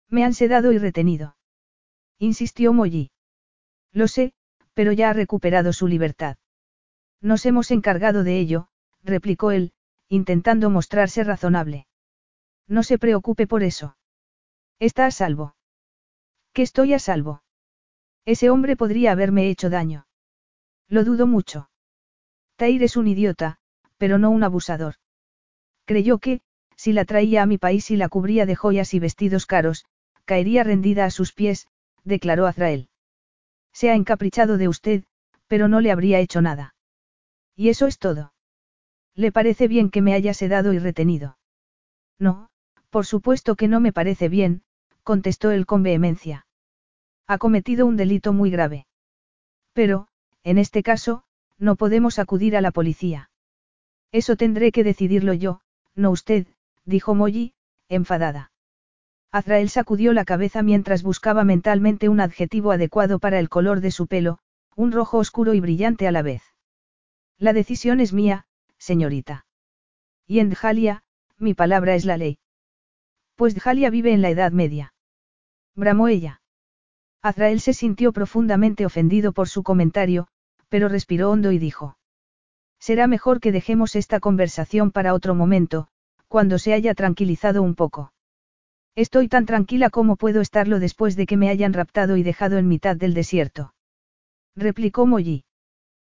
Me 0.08 0.24
han 0.24 0.34
sedado 0.34 0.72
y 0.72 0.78
retenido. 0.78 1.36
Insistió 2.18 2.72
Molly. 2.72 3.10
Lo 3.92 4.08
sé, 4.08 4.34
pero 4.74 4.92
ya 4.92 5.10
ha 5.10 5.12
recuperado 5.14 5.72
su 5.72 5.88
libertad. 5.88 6.36
Nos 7.20 7.46
hemos 7.46 7.70
encargado 7.70 8.24
de 8.24 8.38
ello, 8.38 8.68
replicó 9.02 9.50
él, 9.50 9.72
intentando 10.08 10.68
mostrarse 10.68 11.24
razonable. 11.24 11.86
No 12.68 12.82
se 12.82 12.98
preocupe 12.98 13.46
por 13.46 13.62
eso. 13.62 13.96
Está 14.78 15.06
a 15.06 15.10
salvo. 15.10 15.56
Que 16.52 16.62
estoy 16.62 16.92
a 16.92 16.98
salvo. 16.98 17.42
Ese 18.24 18.50
hombre 18.50 18.76
podría 18.76 19.12
haberme 19.12 19.48
hecho 19.48 19.70
daño. 19.70 20.06
Lo 20.88 21.04
dudo 21.04 21.26
mucho. 21.26 21.70
Tair 22.56 22.82
es 22.82 22.96
un 22.96 23.08
idiota, 23.08 23.58
pero 23.98 24.18
no 24.18 24.30
un 24.30 24.42
abusador. 24.42 24.94
Creyó 25.84 26.18
que, 26.18 26.40
si 26.76 26.92
la 26.92 27.04
traía 27.04 27.42
a 27.42 27.46
mi 27.46 27.58
país 27.58 27.90
y 27.90 27.96
la 27.96 28.08
cubría 28.08 28.46
de 28.46 28.56
joyas 28.56 28.94
y 28.94 28.98
vestidos 28.98 29.46
caros, 29.46 29.84
caería 30.24 30.64
rendida 30.64 31.04
a 31.04 31.10
sus 31.10 31.32
pies, 31.32 31.68
declaró 32.04 32.46
Azrael. 32.46 32.88
Se 33.72 33.90
ha 33.90 33.94
encaprichado 33.94 34.58
de 34.58 34.68
usted, 34.68 35.04
pero 35.46 35.68
no 35.68 35.80
le 35.80 35.90
habría 35.90 36.18
hecho 36.20 36.40
nada. 36.40 36.74
Y 37.56 37.68
eso 37.68 37.86
es 37.86 37.98
todo. 37.98 38.32
¿Le 39.14 39.32
parece 39.32 39.68
bien 39.68 39.90
que 39.90 40.02
me 40.02 40.14
haya 40.14 40.34
sedado 40.34 40.72
y 40.72 40.78
retenido? 40.78 41.38
No, 42.18 42.48
por 42.90 43.06
supuesto 43.06 43.56
que 43.56 43.68
no 43.68 43.80
me 43.80 43.92
parece 43.92 44.28
bien, 44.28 44.62
contestó 45.02 45.50
él 45.50 45.66
con 45.66 45.82
vehemencia. 45.82 46.46
Ha 47.26 47.38
cometido 47.38 47.86
un 47.86 47.96
delito 47.96 48.32
muy 48.32 48.50
grave. 48.50 48.86
Pero, 49.72 50.08
en 50.42 50.58
este 50.58 50.82
caso, 50.82 51.24
no 51.62 51.76
podemos 51.76 52.18
acudir 52.18 52.56
a 52.56 52.60
la 52.60 52.72
policía. 52.72 53.30
Eso 54.10 54.36
tendré 54.36 54.72
que 54.72 54.82
decidirlo 54.82 55.32
yo, 55.32 55.60
no 55.94 56.10
usted, 56.10 56.48
dijo 56.84 57.14
Molly, 57.14 57.54
enfadada. 57.88 58.50
Azrael 59.30 59.70
sacudió 59.70 60.12
la 60.12 60.24
cabeza 60.24 60.64
mientras 60.64 61.04
buscaba 61.04 61.44
mentalmente 61.44 62.08
un 62.08 62.20
adjetivo 62.20 62.72
adecuado 62.72 63.20
para 63.20 63.38
el 63.38 63.48
color 63.48 63.80
de 63.80 63.92
su 63.92 64.08
pelo, 64.08 64.40
un 64.74 64.90
rojo 64.90 65.18
oscuro 65.18 65.54
y 65.54 65.60
brillante 65.60 66.08
a 66.08 66.10
la 66.10 66.22
vez. 66.22 66.42
La 67.38 67.52
decisión 67.52 68.00
es 68.00 68.12
mía, 68.12 68.46
señorita. 68.76 69.46
Y 70.26 70.40
en 70.40 70.50
Djalia, 70.50 71.04
mi 71.38 71.54
palabra 71.54 71.94
es 71.94 72.04
la 72.04 72.16
ley. 72.16 72.38
Pues 73.36 73.54
Djalia 73.54 73.88
vive 73.88 74.12
en 74.12 74.20
la 74.20 74.30
Edad 74.30 74.50
Media. 74.50 74.94
Bramó 75.76 76.08
ella. 76.08 76.42
Azrael 77.22 77.60
se 77.60 77.72
sintió 77.72 78.12
profundamente 78.12 78.84
ofendido 78.84 79.32
por 79.32 79.48
su 79.48 79.62
comentario, 79.62 80.26
pero 80.72 80.88
respiró 80.88 81.30
hondo 81.30 81.52
y 81.52 81.58
dijo. 81.58 81.98
Será 82.80 83.06
mejor 83.06 83.40
que 83.40 83.52
dejemos 83.52 83.94
esta 83.94 84.20
conversación 84.20 84.90
para 84.90 85.12
otro 85.12 85.34
momento, 85.34 85.88
cuando 86.28 86.58
se 86.58 86.72
haya 86.72 86.94
tranquilizado 86.94 87.62
un 87.62 87.74
poco. 87.74 88.14
Estoy 88.94 89.28
tan 89.28 89.44
tranquila 89.44 89.90
como 89.90 90.16
puedo 90.16 90.40
estarlo 90.40 90.78
después 90.78 91.14
de 91.14 91.26
que 91.26 91.36
me 91.36 91.50
hayan 91.50 91.74
raptado 91.74 92.16
y 92.16 92.22
dejado 92.22 92.56
en 92.56 92.68
mitad 92.68 92.96
del 92.96 93.12
desierto. 93.12 93.74
Replicó 94.56 95.04
Molly. 95.04 95.44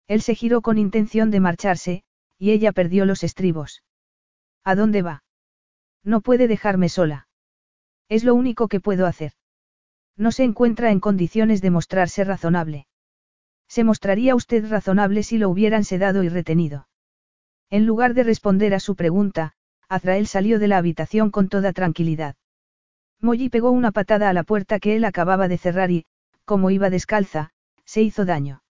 Él 0.08 0.22
se 0.22 0.36
giró 0.36 0.62
con 0.62 0.78
intención 0.78 1.32
de 1.32 1.40
marcharse, 1.40 2.04
y 2.38 2.52
ella 2.52 2.74
perdió 2.74 3.06
los 3.06 3.24
estribos. 3.24 3.82
¿A 4.64 4.76
dónde 4.76 5.02
va? 5.02 5.24
No 6.04 6.22
puede 6.22 6.48
dejarme 6.48 6.90
sola. 6.90 7.28
Es 8.08 8.24
lo 8.24 8.36
único 8.36 8.68
que 8.68 8.80
puedo 8.80 9.08
hacer. 9.08 9.32
No 10.16 10.32
se 10.32 10.44
encuentra 10.44 10.92
en 10.92 11.00
condiciones 11.00 11.60
de 11.64 11.72
mostrarse 11.72 12.24
razonable. 12.24 12.86
Se 13.68 13.84
mostraría 13.84 14.36
usted 14.36 14.70
razonable 14.70 15.24
si 15.24 15.38
lo 15.38 15.50
hubieran 15.50 15.84
sedado 15.84 16.24
y 16.24 16.30
retenido. 16.30 16.88
En 17.70 17.86
lugar 17.86 18.14
de 18.14 18.24
responder 18.24 18.74
a 18.74 18.80
su 18.80 18.96
pregunta, 18.96 19.54
Azrael 19.90 20.28
salió 20.28 20.60
de 20.60 20.68
la 20.68 20.78
habitación 20.78 21.32
con 21.32 21.50
toda 21.50 21.74
tranquilidad. 21.74 22.36
Molly 23.20 23.50
pegó 23.50 23.72
una 23.72 23.92
patada 23.92 24.30
a 24.30 24.34
la 24.34 24.44
puerta 24.44 24.80
que 24.80 24.96
él 24.96 25.06
acababa 25.06 25.48
de 25.48 25.58
cerrar 25.58 25.92
y, 25.92 26.06
como 26.46 26.72
iba 26.72 26.90
descalza, 26.90 27.52
se 27.86 28.02
hizo 28.02 28.26
daño. 28.26 28.64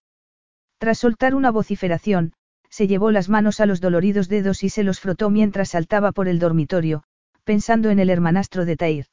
Tras 0.77 0.99
soltar 0.99 1.33
una 1.33 1.51
vociferación, 1.51 2.33
se 2.69 2.87
llevó 2.87 3.11
las 3.11 3.29
manos 3.29 3.59
a 3.59 3.65
los 3.65 3.81
doloridos 3.81 4.29
dedos 4.29 4.63
y 4.63 4.69
se 4.69 4.83
los 4.83 4.99
frotó 4.99 5.29
mientras 5.29 5.69
saltaba 5.69 6.11
por 6.11 6.27
el 6.27 6.39
dormitorio, 6.39 7.03
pensando 7.43 7.89
en 7.89 7.99
el 7.99 8.09
hermanastro 8.09 8.65
de 8.65 8.75
Tair. 8.75 9.05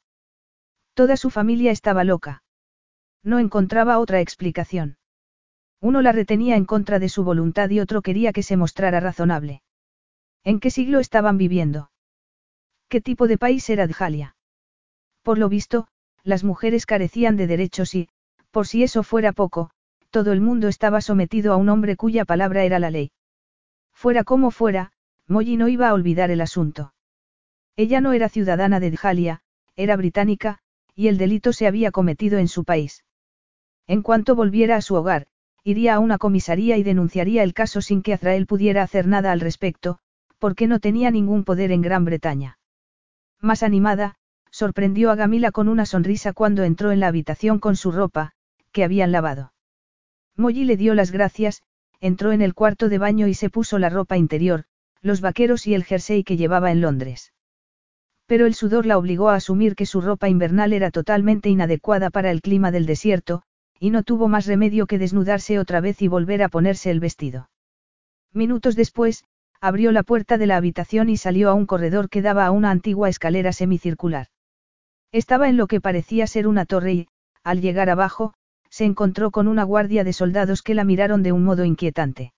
Toda 0.93 1.17
su 1.17 1.29
familia 1.29 1.71
estaba 1.71 2.03
loca. 2.03 2.43
No 3.23 3.39
encontraba 3.39 3.99
otra 3.99 4.19
explicación. 4.19 4.97
Uno 5.81 6.03
la 6.03 6.11
retenía 6.11 6.55
en 6.55 6.65
contra 6.65 6.99
de 6.99 7.09
su 7.09 7.23
voluntad 7.23 7.69
y 7.71 7.79
otro 7.79 8.03
quería 8.03 8.31
que 8.33 8.43
se 8.43 8.55
mostrara 8.55 8.99
razonable. 8.99 9.63
¿En 10.43 10.59
qué 10.59 10.69
siglo 10.69 10.99
estaban 10.99 11.37
viviendo? 11.37 11.91
¿Qué 12.87 13.01
tipo 13.01 13.27
de 13.27 13.39
país 13.39 13.67
era 13.69 13.87
Djalia? 13.87 14.35
Por 15.23 15.39
lo 15.39 15.49
visto, 15.49 15.87
las 16.23 16.43
mujeres 16.43 16.85
carecían 16.85 17.35
de 17.35 17.47
derechos 17.47 17.95
y, 17.95 18.09
por 18.51 18.67
si 18.67 18.83
eso 18.83 19.01
fuera 19.01 19.31
poco, 19.31 19.71
todo 20.11 20.33
el 20.33 20.41
mundo 20.41 20.67
estaba 20.67 21.01
sometido 21.01 21.51
a 21.53 21.55
un 21.55 21.69
hombre 21.69 21.95
cuya 21.95 22.25
palabra 22.25 22.63
era 22.63 22.77
la 22.77 22.91
ley. 22.91 23.11
Fuera 23.93 24.23
como 24.23 24.51
fuera, 24.51 24.91
Molly 25.27 25.57
no 25.57 25.67
iba 25.67 25.89
a 25.89 25.93
olvidar 25.93 26.29
el 26.31 26.41
asunto. 26.41 26.93
Ella 27.75 28.01
no 28.01 28.13
era 28.13 28.29
ciudadana 28.29 28.79
de 28.79 28.91
Djalia, 28.91 29.41
era 29.75 29.95
británica, 29.95 30.59
y 30.95 31.07
el 31.07 31.17
delito 31.17 31.53
se 31.53 31.65
había 31.65 31.91
cometido 31.91 32.37
en 32.37 32.47
su 32.47 32.65
país. 32.65 33.03
En 33.87 34.01
cuanto 34.01 34.35
volviera 34.35 34.75
a 34.75 34.81
su 34.81 34.95
hogar, 34.95 35.27
iría 35.63 35.95
a 35.95 35.99
una 35.99 36.17
comisaría 36.17 36.77
y 36.77 36.83
denunciaría 36.83 37.43
el 37.43 37.53
caso 37.53 37.81
sin 37.81 38.01
que 38.01 38.13
Azrael 38.13 38.47
pudiera 38.47 38.83
hacer 38.83 39.07
nada 39.07 39.31
al 39.31 39.39
respecto, 39.39 39.99
porque 40.39 40.67
no 40.67 40.79
tenía 40.79 41.11
ningún 41.11 41.43
poder 41.43 41.71
en 41.71 41.81
Gran 41.81 42.03
Bretaña. 42.03 42.57
Más 43.39 43.63
animada, 43.63 44.15
sorprendió 44.49 45.11
a 45.11 45.15
Gamila 45.15 45.51
con 45.51 45.67
una 45.67 45.85
sonrisa 45.85 46.33
cuando 46.33 46.63
entró 46.63 46.91
en 46.91 46.99
la 46.99 47.07
habitación 47.07 47.59
con 47.59 47.75
su 47.75 47.91
ropa, 47.91 48.31
que 48.71 48.83
habían 48.83 49.11
lavado. 49.11 49.53
Molly 50.35 50.65
le 50.65 50.77
dio 50.77 50.95
las 50.95 51.11
gracias, 51.11 51.61
entró 51.99 52.31
en 52.31 52.41
el 52.41 52.53
cuarto 52.53 52.89
de 52.89 52.97
baño 52.97 53.27
y 53.27 53.33
se 53.33 53.49
puso 53.49 53.77
la 53.77 53.89
ropa 53.89 54.17
interior, 54.17 54.65
los 55.01 55.21
vaqueros 55.21 55.67
y 55.67 55.75
el 55.75 55.83
jersey 55.83 56.23
que 56.23 56.37
llevaba 56.37 56.71
en 56.71 56.81
Londres. 56.81 57.33
Pero 58.25 58.45
el 58.45 58.55
sudor 58.55 58.85
la 58.85 58.97
obligó 58.97 59.29
a 59.29 59.35
asumir 59.35 59.75
que 59.75 59.85
su 59.85 60.01
ropa 60.01 60.29
invernal 60.29 60.73
era 60.73 60.89
totalmente 60.89 61.49
inadecuada 61.49 62.09
para 62.09 62.31
el 62.31 62.41
clima 62.41 62.71
del 62.71 62.85
desierto, 62.85 63.43
y 63.81 63.89
no 63.89 64.03
tuvo 64.03 64.27
más 64.27 64.45
remedio 64.45 64.85
que 64.85 64.99
desnudarse 64.99 65.57
otra 65.57 65.81
vez 65.81 66.03
y 66.03 66.07
volver 66.07 66.43
a 66.43 66.49
ponerse 66.49 66.91
el 66.91 66.99
vestido. 66.99 67.49
Minutos 68.31 68.75
después, 68.75 69.23
abrió 69.59 69.91
la 69.91 70.03
puerta 70.03 70.37
de 70.37 70.45
la 70.45 70.55
habitación 70.55 71.09
y 71.09 71.17
salió 71.17 71.49
a 71.49 71.55
un 71.55 71.65
corredor 71.65 72.07
que 72.07 72.21
daba 72.21 72.45
a 72.45 72.51
una 72.51 72.69
antigua 72.69 73.09
escalera 73.09 73.53
semicircular. 73.53 74.27
Estaba 75.11 75.49
en 75.49 75.57
lo 75.57 75.65
que 75.65 75.81
parecía 75.81 76.27
ser 76.27 76.47
una 76.47 76.65
torre 76.65 76.93
y, 76.93 77.07
al 77.43 77.59
llegar 77.59 77.89
abajo, 77.89 78.35
se 78.69 78.85
encontró 78.85 79.31
con 79.31 79.47
una 79.47 79.63
guardia 79.63 80.03
de 80.03 80.13
soldados 80.13 80.61
que 80.61 80.75
la 80.75 80.83
miraron 80.83 81.23
de 81.23 81.31
un 81.31 81.43
modo 81.43 81.65
inquietante. 81.65 82.33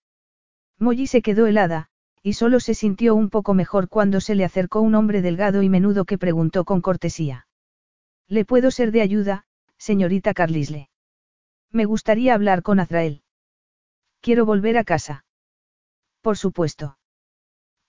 Molly 0.78 1.06
se 1.06 1.20
quedó 1.20 1.46
helada, 1.46 1.88
y 2.22 2.32
solo 2.32 2.58
se 2.58 2.72
sintió 2.72 3.14
un 3.14 3.28
poco 3.28 3.52
mejor 3.52 3.90
cuando 3.90 4.22
se 4.22 4.34
le 4.34 4.46
acercó 4.46 4.80
un 4.80 4.94
hombre 4.94 5.20
delgado 5.20 5.62
y 5.62 5.68
menudo 5.68 6.06
que 6.06 6.16
preguntó 6.16 6.64
con 6.64 6.80
cortesía. 6.80 7.46
¿Le 8.28 8.46
puedo 8.46 8.70
ser 8.70 8.92
de 8.92 9.02
ayuda, 9.02 9.44
señorita 9.76 10.32
Carlisle? 10.32 10.88
Me 11.74 11.86
gustaría 11.86 12.34
hablar 12.34 12.62
con 12.62 12.78
Azrael. 12.78 13.24
Quiero 14.20 14.46
volver 14.46 14.78
a 14.78 14.84
casa. 14.84 15.24
Por 16.20 16.36
supuesto. 16.38 16.98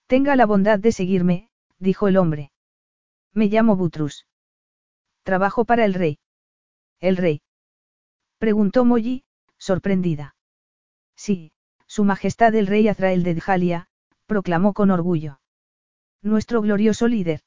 Tenga 0.08 0.34
la 0.34 0.44
bondad 0.44 0.80
de 0.80 0.90
seguirme, 0.90 1.50
dijo 1.78 2.08
el 2.08 2.16
hombre. 2.16 2.50
Me 3.32 3.46
llamo 3.46 3.76
Butrus. 3.76 4.26
Trabajo 5.22 5.64
para 5.64 5.84
el 5.84 5.94
rey. 5.94 6.18
¿El 6.98 7.16
rey? 7.16 7.42
Preguntó 8.38 8.84
Molly, 8.84 9.22
sorprendida. 9.56 10.34
Sí, 11.14 11.52
Su 11.86 12.02
Majestad 12.02 12.56
el 12.56 12.66
Rey 12.66 12.88
Azrael 12.88 13.22
de 13.22 13.36
Djalia, 13.36 13.86
proclamó 14.26 14.72
con 14.72 14.90
orgullo. 14.90 15.38
Nuestro 16.22 16.60
glorioso 16.60 17.06
líder. 17.06 17.42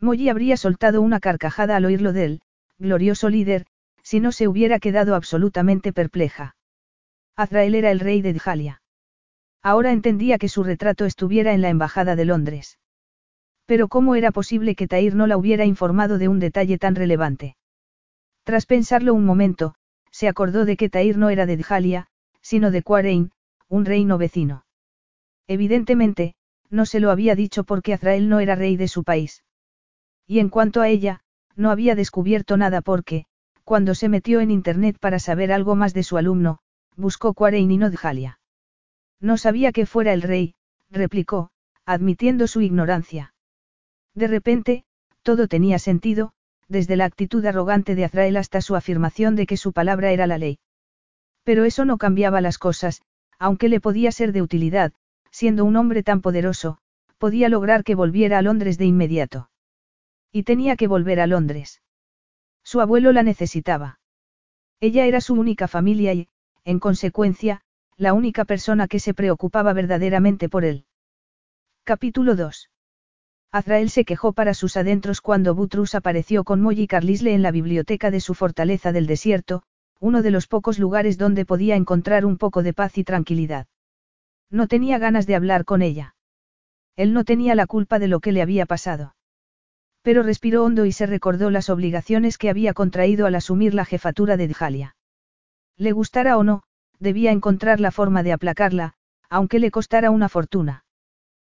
Molly 0.00 0.30
habría 0.30 0.56
soltado 0.56 1.02
una 1.02 1.20
carcajada 1.20 1.76
al 1.76 1.84
oírlo 1.84 2.14
de 2.14 2.24
él, 2.24 2.42
glorioso 2.78 3.28
líder, 3.28 3.66
si 4.02 4.20
no 4.20 4.32
se 4.32 4.48
hubiera 4.48 4.78
quedado 4.78 5.14
absolutamente 5.14 5.92
perpleja. 5.92 6.56
Azrael 7.36 7.74
era 7.74 7.90
el 7.90 8.00
rey 8.00 8.22
de 8.22 8.32
Djalia. 8.32 8.82
Ahora 9.62 9.92
entendía 9.92 10.38
que 10.38 10.48
su 10.48 10.64
retrato 10.64 11.04
estuviera 11.04 11.52
en 11.52 11.60
la 11.60 11.68
Embajada 11.68 12.16
de 12.16 12.24
Londres. 12.24 12.78
Pero 13.66 13.88
¿cómo 13.88 14.14
era 14.14 14.32
posible 14.32 14.74
que 14.74 14.88
Tair 14.88 15.14
no 15.14 15.26
la 15.26 15.36
hubiera 15.36 15.64
informado 15.64 16.18
de 16.18 16.28
un 16.28 16.40
detalle 16.40 16.78
tan 16.78 16.94
relevante? 16.94 17.56
Tras 18.44 18.66
pensarlo 18.66 19.14
un 19.14 19.24
momento, 19.24 19.74
se 20.10 20.28
acordó 20.28 20.64
de 20.64 20.76
que 20.76 20.88
Tair 20.88 21.16
no 21.16 21.30
era 21.30 21.46
de 21.46 21.56
Djalia, 21.56 22.06
sino 22.40 22.70
de 22.70 22.82
Quarein, 22.82 23.32
un 23.68 23.84
reino 23.84 24.18
vecino. 24.18 24.64
Evidentemente, 25.46 26.34
no 26.68 26.86
se 26.86 27.00
lo 27.00 27.10
había 27.10 27.34
dicho 27.34 27.64
porque 27.64 27.94
Azrael 27.94 28.28
no 28.28 28.40
era 28.40 28.54
rey 28.54 28.76
de 28.76 28.88
su 28.88 29.04
país. 29.04 29.44
Y 30.26 30.38
en 30.38 30.48
cuanto 30.48 30.80
a 30.80 30.88
ella, 30.88 31.20
no 31.56 31.70
había 31.70 31.94
descubierto 31.94 32.56
nada 32.56 32.80
porque, 32.80 33.26
cuando 33.70 33.94
se 33.94 34.08
metió 34.08 34.40
en 34.40 34.50
internet 34.50 34.96
para 34.98 35.20
saber 35.20 35.52
algo 35.52 35.76
más 35.76 35.94
de 35.94 36.02
su 36.02 36.18
alumno, 36.18 36.58
buscó 36.96 37.34
Quarein 37.34 37.70
y 37.70 37.76
no. 37.76 37.88
No 39.20 39.36
sabía 39.36 39.70
que 39.70 39.86
fuera 39.86 40.12
el 40.12 40.22
rey, 40.22 40.56
replicó, 40.90 41.50
admitiendo 41.86 42.48
su 42.48 42.62
ignorancia. 42.62 43.32
De 44.12 44.26
repente, 44.26 44.82
todo 45.22 45.46
tenía 45.46 45.78
sentido, 45.78 46.32
desde 46.66 46.96
la 46.96 47.04
actitud 47.04 47.46
arrogante 47.46 47.94
de 47.94 48.04
Azrael 48.04 48.38
hasta 48.38 48.60
su 48.60 48.74
afirmación 48.74 49.36
de 49.36 49.46
que 49.46 49.56
su 49.56 49.72
palabra 49.72 50.10
era 50.10 50.26
la 50.26 50.38
ley. 50.38 50.58
Pero 51.44 51.62
eso 51.64 51.84
no 51.84 51.96
cambiaba 51.96 52.40
las 52.40 52.58
cosas, 52.58 53.02
aunque 53.38 53.68
le 53.68 53.78
podía 53.78 54.10
ser 54.10 54.32
de 54.32 54.42
utilidad, 54.42 54.92
siendo 55.30 55.64
un 55.64 55.76
hombre 55.76 56.02
tan 56.02 56.22
poderoso, 56.22 56.78
podía 57.18 57.48
lograr 57.48 57.84
que 57.84 57.94
volviera 57.94 58.38
a 58.38 58.42
Londres 58.42 58.78
de 58.78 58.86
inmediato. 58.86 59.48
Y 60.32 60.42
tenía 60.42 60.74
que 60.74 60.88
volver 60.88 61.20
a 61.20 61.28
Londres. 61.28 61.80
Su 62.70 62.80
abuelo 62.80 63.10
la 63.10 63.24
necesitaba. 63.24 63.98
Ella 64.78 65.04
era 65.06 65.20
su 65.20 65.34
única 65.34 65.66
familia 65.66 66.14
y, 66.14 66.28
en 66.62 66.78
consecuencia, 66.78 67.62
la 67.96 68.12
única 68.12 68.44
persona 68.44 68.86
que 68.86 69.00
se 69.00 69.12
preocupaba 69.12 69.72
verdaderamente 69.72 70.48
por 70.48 70.64
él. 70.64 70.84
Capítulo 71.82 72.36
2. 72.36 72.70
Azrael 73.50 73.90
se 73.90 74.04
quejó 74.04 74.34
para 74.34 74.54
sus 74.54 74.76
adentros 74.76 75.20
cuando 75.20 75.56
Butrus 75.56 75.96
apareció 75.96 76.44
con 76.44 76.60
Molly 76.60 76.86
Carlisle 76.86 77.34
en 77.34 77.42
la 77.42 77.50
biblioteca 77.50 78.12
de 78.12 78.20
su 78.20 78.34
fortaleza 78.34 78.92
del 78.92 79.08
desierto, 79.08 79.64
uno 79.98 80.22
de 80.22 80.30
los 80.30 80.46
pocos 80.46 80.78
lugares 80.78 81.18
donde 81.18 81.44
podía 81.44 81.74
encontrar 81.74 82.24
un 82.24 82.38
poco 82.38 82.62
de 82.62 82.72
paz 82.72 82.98
y 82.98 83.02
tranquilidad. 83.02 83.66
No 84.48 84.68
tenía 84.68 84.98
ganas 84.98 85.26
de 85.26 85.34
hablar 85.34 85.64
con 85.64 85.82
ella. 85.82 86.14
Él 86.94 87.14
no 87.14 87.24
tenía 87.24 87.56
la 87.56 87.66
culpa 87.66 87.98
de 87.98 88.06
lo 88.06 88.20
que 88.20 88.30
le 88.30 88.42
había 88.42 88.64
pasado. 88.64 89.16
Pero 90.02 90.22
respiró 90.22 90.64
hondo 90.64 90.86
y 90.86 90.92
se 90.92 91.06
recordó 91.06 91.50
las 91.50 91.68
obligaciones 91.68 92.38
que 92.38 92.48
había 92.48 92.72
contraído 92.72 93.26
al 93.26 93.34
asumir 93.34 93.74
la 93.74 93.84
jefatura 93.84 94.36
de 94.36 94.48
Djalia. 94.48 94.96
Le 95.76 95.92
gustara 95.92 96.38
o 96.38 96.44
no, 96.44 96.62
debía 96.98 97.32
encontrar 97.32 97.80
la 97.80 97.90
forma 97.90 98.22
de 98.22 98.32
aplacarla, 98.32 98.94
aunque 99.28 99.58
le 99.58 99.70
costara 99.70 100.10
una 100.10 100.28
fortuna. 100.28 100.84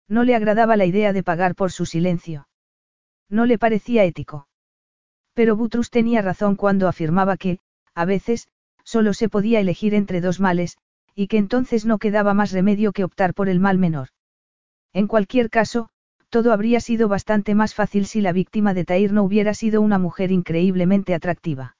No 0.07 0.23
le 0.23 0.35
agradaba 0.35 0.77
la 0.77 0.85
idea 0.85 1.13
de 1.13 1.23
pagar 1.23 1.55
por 1.55 1.71
su 1.71 1.85
silencio. 1.85 2.47
No 3.29 3.45
le 3.45 3.57
parecía 3.57 4.03
ético. 4.03 4.47
Pero 5.33 5.55
Butrus 5.55 5.89
tenía 5.89 6.21
razón 6.21 6.55
cuando 6.55 6.87
afirmaba 6.87 7.37
que, 7.37 7.59
a 7.95 8.05
veces, 8.05 8.47
solo 8.83 9.13
se 9.13 9.29
podía 9.29 9.59
elegir 9.59 9.95
entre 9.95 10.21
dos 10.21 10.39
males, 10.39 10.77
y 11.15 11.27
que 11.27 11.37
entonces 11.37 11.85
no 11.85 11.97
quedaba 11.97 12.33
más 12.33 12.51
remedio 12.51 12.91
que 12.91 13.03
optar 13.03 13.33
por 13.33 13.49
el 13.49 13.59
mal 13.59 13.77
menor. 13.77 14.09
En 14.93 15.07
cualquier 15.07 15.49
caso, 15.49 15.89
todo 16.33 16.51
habría 16.51 16.79
sido 16.79 17.07
bastante 17.07 17.53
más 17.53 17.75
fácil 17.75 18.07
si 18.07 18.19
la 18.19 18.31
víctima 18.31 18.73
de 18.73 18.85
Tair 18.85 19.13
no 19.13 19.21
hubiera 19.21 19.53
sido 19.53 19.81
una 19.81 19.99
mujer 19.99 20.31
increíblemente 20.31 21.13
atractiva. 21.13 21.77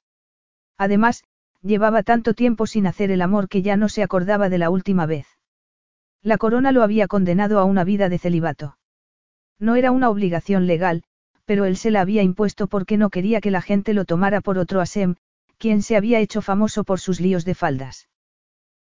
Además, 0.78 1.24
llevaba 1.60 2.04
tanto 2.04 2.34
tiempo 2.34 2.68
sin 2.68 2.86
hacer 2.86 3.10
el 3.10 3.20
amor 3.20 3.48
que 3.48 3.62
ya 3.62 3.76
no 3.76 3.88
se 3.88 4.04
acordaba 4.04 4.48
de 4.48 4.58
la 4.58 4.70
última 4.70 5.06
vez. 5.06 5.26
La 6.22 6.38
corona 6.38 6.70
lo 6.70 6.84
había 6.84 7.08
condenado 7.08 7.58
a 7.58 7.64
una 7.64 7.82
vida 7.82 8.08
de 8.08 8.16
celibato. 8.20 8.78
No 9.58 9.74
era 9.74 9.90
una 9.90 10.08
obligación 10.08 10.68
legal, 10.68 11.02
pero 11.44 11.64
él 11.64 11.76
se 11.76 11.90
la 11.90 12.02
había 12.02 12.22
impuesto 12.22 12.68
porque 12.68 12.96
no 12.96 13.10
quería 13.10 13.40
que 13.40 13.50
la 13.50 13.60
gente 13.60 13.92
lo 13.92 14.04
tomara 14.04 14.40
por 14.40 14.58
otro 14.58 14.80
Asem, 14.80 15.16
quien 15.58 15.82
se 15.82 15.96
había 15.96 16.20
hecho 16.20 16.42
famoso 16.42 16.84
por 16.84 17.00
sus 17.00 17.20
líos 17.20 17.44
de 17.44 17.56
faldas. 17.56 18.08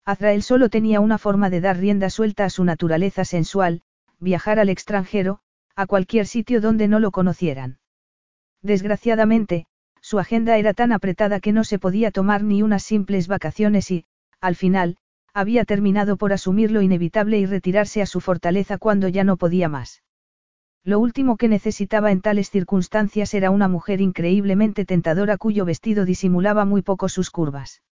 Azrael 0.04 0.42
solo 0.42 0.70
tenía 0.70 1.00
una 1.00 1.20
forma 1.20 1.52
de 1.52 1.62
dar 1.62 1.78
rienda 1.78 2.10
suelta 2.10 2.46
a 2.46 2.50
su 2.50 2.64
naturaleza 2.64 3.24
sensual, 3.24 3.84
viajar 4.20 4.58
al 4.58 4.70
extranjero, 4.70 5.42
a 5.80 5.88
cualquier 5.88 6.28
sitio 6.28 6.60
donde 6.60 6.90
no 6.90 7.00
lo 7.00 7.10
conocieran. 7.10 7.78
Desgraciadamente, 8.62 9.66
su 10.02 10.20
agenda 10.20 10.58
era 10.58 10.74
tan 10.74 10.92
apretada 10.92 11.40
que 11.40 11.54
no 11.54 11.64
se 11.64 11.80
podía 11.80 12.12
tomar 12.12 12.44
ni 12.44 12.62
unas 12.64 12.84
simples 12.84 13.30
vacaciones 13.30 13.90
y, 13.90 14.04
al 14.42 14.58
final, 14.58 14.98
había 15.34 15.64
terminado 15.64 16.18
por 16.18 16.34
asumir 16.34 16.70
lo 16.70 16.82
inevitable 16.82 17.40
y 17.40 17.46
retirarse 17.46 18.02
a 18.02 18.06
su 18.08 18.20
fortaleza 18.20 18.78
cuando 18.78 19.08
ya 19.08 19.24
no 19.24 19.38
podía 19.38 19.70
más. 19.70 20.04
Lo 20.84 21.00
último 21.00 21.38
que 21.38 21.48
necesitaba 21.48 22.12
en 22.12 22.20
tales 22.20 22.50
circunstancias 22.50 23.34
era 23.34 23.50
una 23.50 23.70
mujer 23.70 24.02
increíblemente 24.02 24.84
tentadora 24.84 25.38
cuyo 25.38 25.64
vestido 25.64 26.04
disimulaba 26.04 26.66
muy 26.66 26.82
poco 26.82 27.08
sus 27.08 27.30
curvas. 27.30 27.84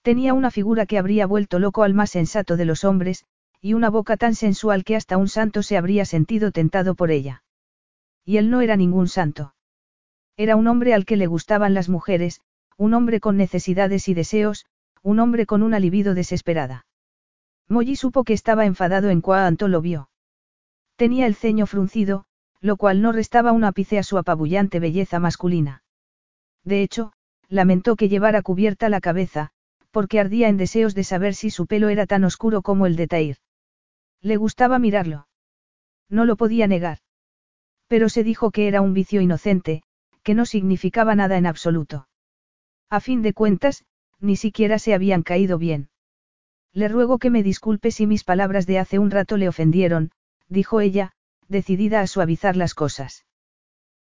Tenía 0.00 0.32
una 0.32 0.50
figura 0.50 0.86
que 0.86 0.96
habría 0.96 1.26
vuelto 1.26 1.58
loco 1.58 1.82
al 1.82 1.92
más 1.92 2.08
sensato 2.08 2.56
de 2.56 2.64
los 2.64 2.84
hombres, 2.84 3.26
y 3.62 3.74
una 3.74 3.90
boca 3.90 4.16
tan 4.16 4.34
sensual 4.34 4.82
que 4.82 4.96
hasta 4.96 5.16
un 5.16 5.28
santo 5.28 5.62
se 5.62 5.76
habría 5.76 6.04
sentido 6.04 6.50
tentado 6.50 6.96
por 6.96 7.12
ella. 7.12 7.44
Y 8.24 8.36
él 8.38 8.50
no 8.50 8.60
era 8.60 8.76
ningún 8.76 9.06
santo. 9.06 9.54
Era 10.36 10.56
un 10.56 10.66
hombre 10.66 10.94
al 10.94 11.04
que 11.04 11.16
le 11.16 11.28
gustaban 11.28 11.72
las 11.72 11.88
mujeres, 11.88 12.40
un 12.76 12.92
hombre 12.92 13.20
con 13.20 13.36
necesidades 13.36 14.08
y 14.08 14.14
deseos, 14.14 14.66
un 15.02 15.20
hombre 15.20 15.46
con 15.46 15.62
una 15.62 15.78
libido 15.78 16.14
desesperada. 16.14 16.86
Molly 17.68 17.94
supo 17.94 18.24
que 18.24 18.32
estaba 18.32 18.66
enfadado 18.66 19.10
en 19.10 19.20
cuanto 19.20 19.68
lo 19.68 19.80
vio. 19.80 20.10
Tenía 20.96 21.26
el 21.26 21.36
ceño 21.36 21.66
fruncido, 21.66 22.24
lo 22.60 22.76
cual 22.76 23.00
no 23.00 23.12
restaba 23.12 23.52
un 23.52 23.62
ápice 23.62 23.98
a 23.98 24.02
su 24.02 24.18
apabullante 24.18 24.80
belleza 24.80 25.20
masculina. 25.20 25.84
De 26.64 26.82
hecho, 26.82 27.12
lamentó 27.48 27.94
que 27.94 28.08
llevara 28.08 28.42
cubierta 28.42 28.88
la 28.88 29.00
cabeza, 29.00 29.50
porque 29.92 30.18
ardía 30.18 30.48
en 30.48 30.56
deseos 30.56 30.94
de 30.94 31.04
saber 31.04 31.34
si 31.34 31.50
su 31.50 31.66
pelo 31.66 31.90
era 31.90 32.06
tan 32.06 32.24
oscuro 32.24 32.62
como 32.62 32.86
el 32.86 32.96
de 32.96 33.06
Tair. 33.06 33.36
Le 34.22 34.36
gustaba 34.36 34.78
mirarlo. 34.78 35.26
No 36.08 36.24
lo 36.24 36.36
podía 36.36 36.66
negar. 36.66 36.98
Pero 37.88 38.08
se 38.08 38.24
dijo 38.24 38.50
que 38.50 38.68
era 38.68 38.80
un 38.80 38.94
vicio 38.94 39.20
inocente, 39.20 39.82
que 40.22 40.34
no 40.34 40.46
significaba 40.46 41.14
nada 41.14 41.36
en 41.36 41.46
absoluto. 41.46 42.08
A 42.88 43.00
fin 43.00 43.22
de 43.22 43.34
cuentas, 43.34 43.84
ni 44.20 44.36
siquiera 44.36 44.78
se 44.78 44.94
habían 44.94 45.22
caído 45.22 45.58
bien. 45.58 45.90
Le 46.72 46.88
ruego 46.88 47.18
que 47.18 47.30
me 47.30 47.42
disculpe 47.42 47.90
si 47.90 48.06
mis 48.06 48.24
palabras 48.24 48.66
de 48.66 48.78
hace 48.78 48.98
un 48.98 49.10
rato 49.10 49.36
le 49.36 49.48
ofendieron, 49.48 50.12
dijo 50.48 50.80
ella, 50.80 51.12
decidida 51.48 52.00
a 52.00 52.06
suavizar 52.06 52.56
las 52.56 52.74
cosas. 52.74 53.26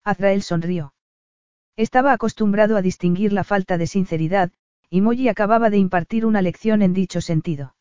Azrael 0.03 0.43
sonrió. 0.43 0.93
Estaba 1.75 2.13
acostumbrado 2.13 2.75
a 2.77 2.81
distinguir 2.81 3.31
la 3.31 3.43
falta 3.43 3.77
de 3.77 3.87
sinceridad, 3.87 4.51
y 4.89 5.01
Molly 5.01 5.29
acababa 5.29 5.69
de 5.69 5.77
impartir 5.77 6.25
una 6.25 6.41
lección 6.41 6.81
en 6.81 6.93
dicho 6.93 7.21
sentido. 7.21 7.75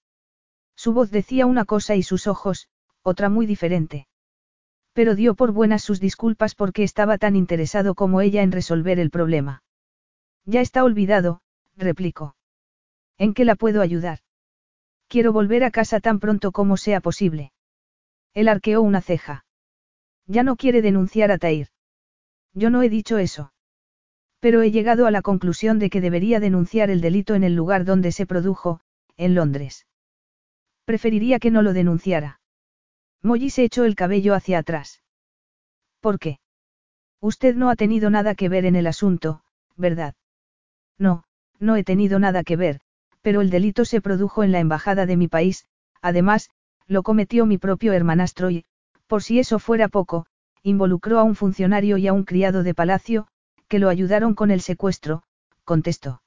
Su 0.79 0.93
voz 0.93 1.11
decía 1.11 1.45
una 1.47 1.65
cosa 1.65 1.97
y 1.97 2.05
sus 2.05 2.29
ojos, 2.29 2.69
otra 3.03 3.29
muy 3.29 3.47
diferente. 3.47 4.07
Pero 4.93 5.17
dio 5.17 5.35
por 5.35 5.51
buenas 5.51 5.83
sus 5.83 5.99
disculpas 5.99 6.55
porque 6.55 6.85
estaba 6.85 7.19
tan 7.19 7.35
interesado 7.35 7.97
como 7.97 8.21
ella 8.21 8.43
en 8.43 8.53
resolver 8.53 9.01
el 9.01 9.11
problema. 9.11 9.65
Ya 10.45 10.61
está 10.61 10.85
olvidado, 10.85 11.41
replicó. 11.77 12.37
¿En 13.19 13.35
qué 13.35 13.45
la 13.45 13.57
puedo 13.57 13.83
ayudar? 13.83 14.21
Quiero 15.09 15.33
volver 15.33 15.65
a 15.65 15.73
casa 15.73 15.99
tan 15.99 16.21
pronto 16.21 16.53
como 16.53 16.77
sea 16.77 17.01
posible. 17.01 17.51
Él 18.33 18.47
arqueó 18.47 18.81
una 18.81 19.01
ceja. 19.01 19.47
Ya 20.29 20.45
no 20.45 20.55
quiere 20.55 20.81
denunciar 20.81 21.33
a 21.33 21.39
Tair. 21.39 21.71
Yo 22.55 22.71
no 22.71 22.85
he 22.85 22.89
dicho 22.89 23.19
eso. 23.19 23.53
Pero 24.39 24.63
he 24.63 24.71
llegado 24.71 25.07
a 25.07 25.11
la 25.11 25.23
conclusión 25.23 25.81
de 25.81 25.91
que 25.91 26.01
debería 26.01 26.39
denunciar 26.39 26.89
el 26.89 27.01
delito 27.01 27.35
en 27.35 27.43
el 27.43 27.57
lugar 27.57 27.85
donde 27.85 28.13
se 28.13 28.27
produjo, 28.27 28.81
en 29.17 29.35
Londres. 29.35 29.88
Preferiría 30.89 31.39
que 31.39 31.51
no 31.51 31.61
lo 31.61 31.75
denunciara. 31.75 32.41
Molly 33.23 33.51
se 33.51 33.63
echó 33.63 33.85
el 33.85 33.95
cabello 33.95 34.33
hacia 34.35 34.57
atrás. 34.57 35.03
¿Por 36.01 36.19
qué? 36.19 36.41
Usted 37.21 37.57
no 37.57 37.69
ha 37.69 37.77
tenido 37.77 38.09
nada 38.09 38.35
que 38.35 38.49
ver 38.49 38.65
en 38.65 38.75
el 38.75 38.87
asunto, 38.87 39.43
¿verdad? 39.77 40.15
No, 40.97 41.25
no 41.59 41.77
he 41.77 41.85
tenido 41.85 42.19
nada 42.19 42.43
que 42.43 42.57
ver, 42.57 42.81
pero 43.21 43.43
el 43.43 43.51
delito 43.51 43.85
se 43.85 44.01
produjo 44.01 44.43
en 44.45 44.51
la 44.51 44.61
embajada 44.61 45.05
de 45.05 45.19
mi 45.19 45.29
país, 45.29 45.67
además, 46.01 46.49
lo 46.87 47.03
cometió 47.03 47.45
mi 47.45 47.59
propio 47.59 47.93
hermanastro 47.93 48.51
y, 48.51 48.65
por 49.09 49.23
si 49.23 49.39
eso 49.39 49.59
fuera 49.59 49.89
poco, 49.89 50.25
involucró 50.63 51.19
a 51.19 51.23
un 51.23 51.35
funcionario 51.35 51.99
y 51.99 52.07
a 52.07 52.15
un 52.15 52.25
criado 52.25 52.63
de 52.63 52.73
palacio, 52.73 53.27
que 53.69 53.79
lo 53.79 53.91
ayudaron 53.91 54.35
con 54.35 54.51
el 54.51 54.63
secuestro, 54.63 55.23
contestó. 55.65 56.23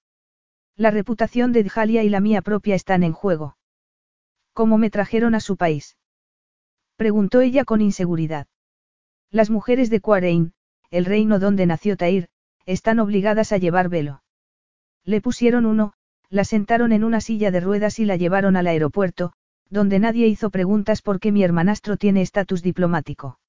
La 0.75 0.91
reputación 0.91 1.51
de 1.51 1.63
Djalia 1.63 2.03
y 2.03 2.09
la 2.09 2.19
mía 2.19 2.43
propia 2.43 2.75
están 2.75 3.01
en 3.01 3.13
juego. 3.13 3.57
¿Cómo 4.53 4.77
me 4.77 4.89
trajeron 4.89 5.35
a 5.35 5.39
su 5.39 5.57
país? 5.57 5.97
Preguntó 6.97 7.41
ella 7.41 7.65
con 7.65 7.81
inseguridad. 7.81 8.47
Las 9.31 9.49
mujeres 9.49 9.89
de 9.89 10.01
Quarein, 10.01 10.53
el 10.89 11.05
reino 11.05 11.39
donde 11.39 11.65
nació 11.65 11.95
Tair, 11.95 12.27
están 12.65 12.99
obligadas 12.99 13.51
a 13.51 13.57
llevar 13.57 13.89
velo. 13.89 14.23
Le 15.05 15.21
pusieron 15.21 15.65
uno, 15.65 15.93
la 16.29 16.43
sentaron 16.43 16.91
en 16.91 17.03
una 17.03 17.21
silla 17.21 17.49
de 17.49 17.59
ruedas 17.59 17.99
y 17.99 18.05
la 18.05 18.17
llevaron 18.17 18.55
al 18.55 18.67
aeropuerto, 18.67 19.33
donde 19.69 19.99
nadie 19.99 20.27
hizo 20.27 20.49
preguntas 20.49 21.01
porque 21.01 21.31
mi 21.31 21.43
hermanastro 21.43 21.97
tiene 21.97 22.21
estatus 22.21 22.61
diplomático. 22.61 23.39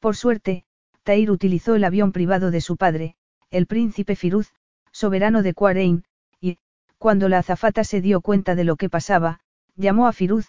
Por 0.00 0.16
suerte, 0.16 0.64
Tair 1.02 1.30
utilizó 1.30 1.74
el 1.74 1.84
avión 1.84 2.12
privado 2.12 2.50
de 2.50 2.62
su 2.62 2.76
padre, 2.76 3.14
el 3.50 3.66
príncipe 3.66 4.16
Firuz, 4.16 4.52
soberano 4.90 5.42
de 5.42 5.52
Quarein, 5.52 6.04
y, 6.40 6.58
cuando 6.98 7.28
la 7.28 7.38
azafata 7.38 7.84
se 7.84 8.00
dio 8.00 8.22
cuenta 8.22 8.54
de 8.54 8.64
lo 8.64 8.76
que 8.76 8.88
pasaba, 8.88 9.40
llamó 9.76 10.06
a 10.06 10.12
Firuz, 10.12 10.48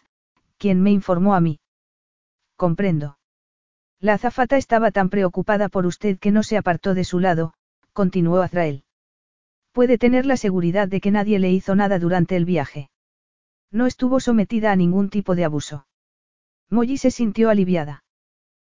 quien 0.57 0.81
me 0.81 0.91
informó 0.91 1.35
a 1.35 1.41
mí. 1.41 1.59
Comprendo. 2.55 3.17
La 3.99 4.13
azafata 4.13 4.57
estaba 4.57 4.91
tan 4.91 5.09
preocupada 5.09 5.69
por 5.69 5.85
usted 5.85 6.19
que 6.19 6.31
no 6.31 6.43
se 6.43 6.57
apartó 6.57 6.93
de 6.93 7.03
su 7.03 7.19
lado, 7.19 7.53
continuó 7.93 8.41
Azrael. 8.41 8.83
Puede 9.71 9.97
tener 9.97 10.25
la 10.25 10.37
seguridad 10.37 10.87
de 10.87 11.01
que 11.01 11.11
nadie 11.11 11.39
le 11.39 11.51
hizo 11.51 11.75
nada 11.75 11.99
durante 11.99 12.35
el 12.35 12.45
viaje. 12.45 12.89
No 13.71 13.87
estuvo 13.87 14.19
sometida 14.19 14.71
a 14.71 14.75
ningún 14.75 15.09
tipo 15.09 15.35
de 15.35 15.45
abuso. 15.45 15.87
Molly 16.69 16.97
se 16.97 17.11
sintió 17.11 17.49
aliviada. 17.49 18.03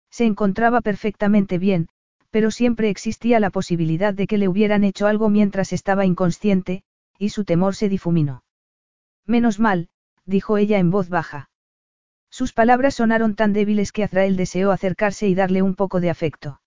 Se 0.09 0.25
encontraba 0.25 0.81
perfectamente 0.81 1.57
bien, 1.57 1.87
pero 2.29 2.51
siempre 2.51 2.89
existía 2.89 3.39
la 3.39 3.49
posibilidad 3.49 4.13
de 4.13 4.27
que 4.27 4.37
le 4.37 4.47
hubieran 4.47 4.83
hecho 4.83 5.07
algo 5.07 5.29
mientras 5.29 5.73
estaba 5.73 6.05
inconsciente, 6.05 6.83
y 7.17 7.29
su 7.29 7.45
temor 7.45 7.75
se 7.75 7.89
difuminó. 7.89 8.43
Menos 9.25 9.59
mal, 9.59 9.89
dijo 10.25 10.57
ella 10.57 10.79
en 10.79 10.91
voz 10.91 11.09
baja. 11.09 11.49
Sus 12.29 12.53
palabras 12.53 12.95
sonaron 12.95 13.35
tan 13.35 13.53
débiles 13.53 13.91
que 13.91 14.03
Azrael 14.03 14.37
deseó 14.37 14.71
acercarse 14.71 15.27
y 15.27 15.35
darle 15.35 15.61
un 15.61 15.75
poco 15.75 15.99
de 15.99 16.09
afecto. 16.09 16.61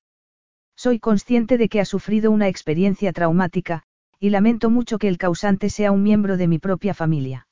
Soy 0.77 0.99
consciente 0.99 1.57
de 1.57 1.69
que 1.69 1.81
ha 1.81 1.85
sufrido 1.85 2.31
una 2.31 2.49
experiencia 2.49 3.13
traumática, 3.13 3.85
y 4.19 4.31
lamento 4.31 4.71
mucho 4.71 4.99
que 4.99 5.09
el 5.09 5.19
causante 5.19 5.71
sea 5.71 5.93
un 5.93 6.03
miembro 6.03 6.37
de 6.37 6.49
mi 6.49 6.59
propia 6.59 6.95
familia. 6.95 7.47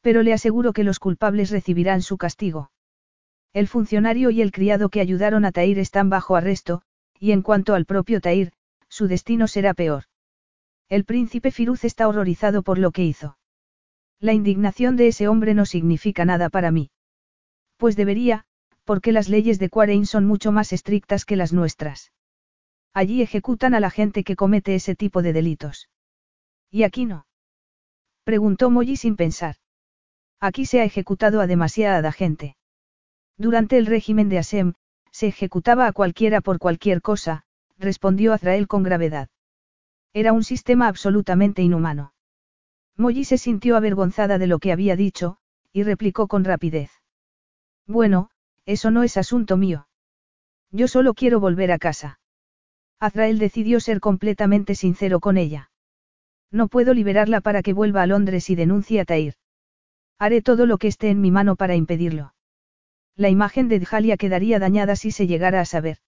Pero 0.00 0.22
le 0.22 0.32
aseguro 0.32 0.72
que 0.72 0.84
los 0.84 0.98
culpables 0.98 1.50
recibirán 1.50 2.02
su 2.02 2.18
castigo. 2.18 2.70
El 3.52 3.68
funcionario 3.68 4.30
y 4.30 4.42
el 4.42 4.50
criado 4.50 4.88
que 4.88 5.00
ayudaron 5.00 5.44
a 5.44 5.52
Tair 5.52 5.78
están 5.78 6.10
bajo 6.10 6.36
arresto, 6.36 6.82
y 7.18 7.32
en 7.32 7.42
cuanto 7.42 7.74
al 7.74 7.84
propio 7.84 8.20
Tair, 8.20 8.52
su 8.88 9.06
destino 9.06 9.46
será 9.46 9.74
peor. 9.74 10.04
El 10.88 11.04
príncipe 11.04 11.50
Firuz 11.50 11.84
está 11.84 12.08
horrorizado 12.08 12.62
por 12.62 12.78
lo 12.78 12.90
que 12.90 13.04
hizo. 13.04 13.38
La 14.22 14.32
indignación 14.32 14.94
de 14.94 15.08
ese 15.08 15.26
hombre 15.26 15.52
no 15.52 15.66
significa 15.66 16.24
nada 16.24 16.48
para 16.48 16.70
mí. 16.70 16.92
Pues 17.76 17.96
debería, 17.96 18.44
porque 18.84 19.10
las 19.10 19.28
leyes 19.28 19.58
de 19.58 19.68
Quarein 19.68 20.06
son 20.06 20.26
mucho 20.26 20.52
más 20.52 20.72
estrictas 20.72 21.24
que 21.24 21.34
las 21.34 21.52
nuestras. 21.52 22.12
Allí 22.94 23.20
ejecutan 23.20 23.74
a 23.74 23.80
la 23.80 23.90
gente 23.90 24.22
que 24.22 24.36
comete 24.36 24.76
ese 24.76 24.94
tipo 24.94 25.22
de 25.22 25.32
delitos. 25.32 25.90
¿Y 26.70 26.84
aquí 26.84 27.04
no? 27.04 27.26
Preguntó 28.22 28.70
Molly 28.70 28.96
sin 28.96 29.16
pensar. 29.16 29.56
Aquí 30.38 30.66
se 30.66 30.80
ha 30.80 30.84
ejecutado 30.84 31.40
a 31.40 31.48
demasiada 31.48 32.12
gente. 32.12 32.56
Durante 33.36 33.76
el 33.76 33.86
régimen 33.86 34.28
de 34.28 34.38
Asem, 34.38 34.74
se 35.10 35.26
ejecutaba 35.26 35.88
a 35.88 35.92
cualquiera 35.92 36.40
por 36.40 36.60
cualquier 36.60 37.02
cosa, 37.02 37.42
respondió 37.76 38.32
Azrael 38.32 38.68
con 38.68 38.84
gravedad. 38.84 39.30
Era 40.12 40.32
un 40.32 40.44
sistema 40.44 40.86
absolutamente 40.86 41.60
inhumano. 41.62 42.12
Molly 42.96 43.24
se 43.24 43.38
sintió 43.38 43.76
avergonzada 43.76 44.38
de 44.38 44.46
lo 44.46 44.58
que 44.58 44.72
había 44.72 44.96
dicho, 44.96 45.38
y 45.72 45.82
replicó 45.82 46.28
con 46.28 46.44
rapidez. 46.44 46.90
Bueno, 47.86 48.30
eso 48.66 48.90
no 48.90 49.02
es 49.02 49.16
asunto 49.16 49.56
mío. 49.56 49.88
Yo 50.70 50.88
solo 50.88 51.14
quiero 51.14 51.40
volver 51.40 51.72
a 51.72 51.78
casa. 51.78 52.20
Azrael 53.00 53.38
decidió 53.38 53.80
ser 53.80 54.00
completamente 54.00 54.74
sincero 54.74 55.20
con 55.20 55.36
ella. 55.36 55.70
No 56.50 56.68
puedo 56.68 56.94
liberarla 56.94 57.40
para 57.40 57.62
que 57.62 57.72
vuelva 57.72 58.02
a 58.02 58.06
Londres 58.06 58.50
y 58.50 58.54
denuncie 58.54 59.00
a 59.00 59.04
Tair. 59.04 59.34
Haré 60.18 60.42
todo 60.42 60.66
lo 60.66 60.78
que 60.78 60.88
esté 60.88 61.10
en 61.10 61.20
mi 61.20 61.30
mano 61.30 61.56
para 61.56 61.74
impedirlo. 61.74 62.34
La 63.16 63.28
imagen 63.28 63.68
de 63.68 63.80
Djalia 63.80 64.16
quedaría 64.16 64.58
dañada 64.58 64.96
si 64.96 65.10
se 65.10 65.26
llegara 65.26 65.60
a 65.60 65.64
saber. 65.64 65.98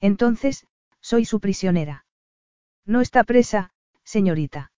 Entonces, 0.00 0.66
soy 1.00 1.24
su 1.24 1.40
prisionera. 1.40 2.04
No 2.84 3.00
está 3.00 3.24
presa, 3.24 3.72
señorita. 4.04 4.72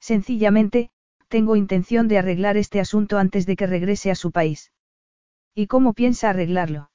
Sencillamente, 0.00 0.90
tengo 1.28 1.56
intención 1.56 2.08
de 2.08 2.18
arreglar 2.18 2.56
este 2.56 2.80
asunto 2.80 3.18
antes 3.18 3.46
de 3.46 3.56
que 3.56 3.66
regrese 3.66 4.10
a 4.10 4.14
su 4.14 4.32
país. 4.32 4.72
¿Y 5.54 5.66
cómo 5.66 5.92
piensa 5.92 6.30
arreglarlo? 6.30 6.90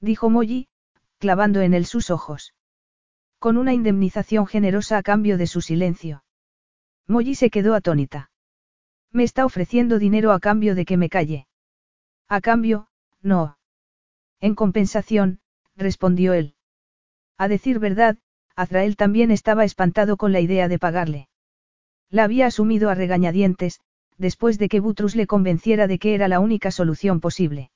Dijo 0.00 0.28
Molly, 0.28 0.68
clavando 1.18 1.60
en 1.60 1.72
él 1.72 1.86
sus 1.86 2.10
ojos. 2.10 2.54
Con 3.38 3.56
una 3.56 3.72
indemnización 3.72 4.46
generosa 4.46 4.98
a 4.98 5.02
cambio 5.02 5.38
de 5.38 5.46
su 5.46 5.60
silencio. 5.60 6.24
Molly 7.06 7.34
se 7.34 7.50
quedó 7.50 7.74
atónita. 7.74 8.30
Me 9.12 9.22
está 9.22 9.46
ofreciendo 9.46 9.98
dinero 9.98 10.32
a 10.32 10.40
cambio 10.40 10.74
de 10.74 10.84
que 10.84 10.96
me 10.96 11.08
calle. 11.08 11.46
A 12.28 12.40
cambio, 12.40 12.88
no. 13.22 13.56
En 14.40 14.54
compensación, 14.54 15.40
respondió 15.76 16.34
él. 16.34 16.54
A 17.38 17.48
decir 17.48 17.78
verdad, 17.78 18.18
Azrael 18.56 18.96
también 18.96 19.30
estaba 19.30 19.64
espantado 19.64 20.16
con 20.16 20.32
la 20.32 20.40
idea 20.40 20.68
de 20.68 20.78
pagarle. 20.78 21.28
La 22.10 22.24
había 22.24 22.46
asumido 22.46 22.90
a 22.90 22.94
regañadientes, 22.94 23.80
después 24.18 24.58
de 24.58 24.68
que 24.68 24.80
Butrus 24.80 25.16
le 25.16 25.26
convenciera 25.26 25.86
de 25.86 25.98
que 25.98 26.14
era 26.14 26.28
la 26.28 26.40
única 26.40 26.70
solución 26.70 27.20
posible. 27.20 27.70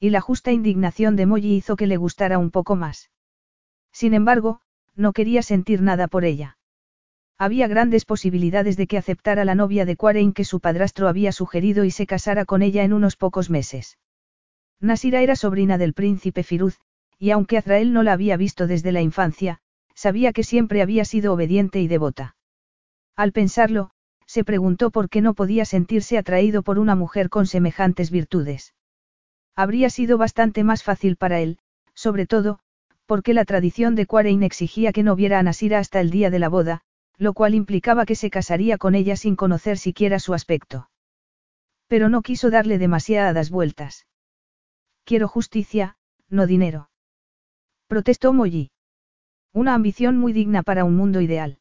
Y 0.00 0.10
la 0.10 0.20
justa 0.20 0.52
indignación 0.52 1.16
de 1.16 1.26
Molly 1.26 1.54
hizo 1.54 1.76
que 1.76 1.86
le 1.86 1.96
gustara 1.96 2.38
un 2.38 2.50
poco 2.50 2.76
más. 2.76 3.10
Sin 3.92 4.12
embargo, 4.12 4.60
no 4.96 5.12
quería 5.12 5.42
sentir 5.42 5.82
nada 5.82 6.08
por 6.08 6.24
ella. 6.24 6.58
Había 7.38 7.66
grandes 7.66 8.04
posibilidades 8.04 8.76
de 8.76 8.86
que 8.86 8.98
aceptara 8.98 9.44
la 9.44 9.54
novia 9.54 9.84
de 9.84 9.96
Quarein 9.96 10.32
que 10.32 10.44
su 10.44 10.60
padrastro 10.60 11.08
había 11.08 11.32
sugerido 11.32 11.84
y 11.84 11.90
se 11.90 12.06
casara 12.06 12.44
con 12.44 12.62
ella 12.62 12.84
en 12.84 12.92
unos 12.92 13.16
pocos 13.16 13.50
meses. 13.50 13.98
Nasira 14.80 15.22
era 15.22 15.36
sobrina 15.36 15.78
del 15.78 15.94
príncipe 15.94 16.42
Firuz, 16.42 16.78
y 17.18 17.30
aunque 17.30 17.58
Azrael 17.58 17.92
no 17.92 18.02
la 18.02 18.12
había 18.12 18.36
visto 18.36 18.66
desde 18.66 18.92
la 18.92 19.00
infancia, 19.00 19.60
sabía 19.94 20.32
que 20.32 20.44
siempre 20.44 20.82
había 20.82 21.04
sido 21.04 21.32
obediente 21.32 21.80
y 21.80 21.88
devota. 21.88 22.36
Al 23.16 23.32
pensarlo, 23.32 23.90
se 24.26 24.44
preguntó 24.44 24.90
por 24.90 25.08
qué 25.08 25.20
no 25.20 25.34
podía 25.34 25.64
sentirse 25.64 26.18
atraído 26.18 26.62
por 26.62 26.78
una 26.78 26.94
mujer 26.94 27.28
con 27.28 27.46
semejantes 27.46 28.10
virtudes. 28.10 28.74
Habría 29.54 29.90
sido 29.90 30.18
bastante 30.18 30.64
más 30.64 30.82
fácil 30.82 31.16
para 31.16 31.40
él, 31.40 31.58
sobre 31.94 32.26
todo, 32.26 32.58
porque 33.06 33.34
la 33.34 33.44
tradición 33.44 33.94
de 33.94 34.06
Quarein 34.06 34.42
exigía 34.42 34.92
que 34.92 35.02
no 35.02 35.14
viera 35.14 35.38
a 35.38 35.42
Nasira 35.42 35.78
hasta 35.78 36.00
el 36.00 36.10
día 36.10 36.30
de 36.30 36.38
la 36.40 36.48
boda, 36.48 36.80
lo 37.16 37.34
cual 37.34 37.54
implicaba 37.54 38.06
que 38.06 38.16
se 38.16 38.30
casaría 38.30 38.78
con 38.78 38.94
ella 38.94 39.16
sin 39.16 39.36
conocer 39.36 39.78
siquiera 39.78 40.18
su 40.18 40.34
aspecto. 40.34 40.90
Pero 41.86 42.08
no 42.08 42.22
quiso 42.22 42.50
darle 42.50 42.78
demasiadas 42.78 43.50
vueltas. 43.50 44.06
Quiero 45.04 45.28
justicia, 45.28 45.96
no 46.28 46.46
dinero. 46.46 46.90
Protestó 47.86 48.32
Molly. 48.32 48.72
Una 49.52 49.74
ambición 49.74 50.18
muy 50.18 50.32
digna 50.32 50.62
para 50.64 50.84
un 50.84 50.96
mundo 50.96 51.20
ideal. 51.20 51.58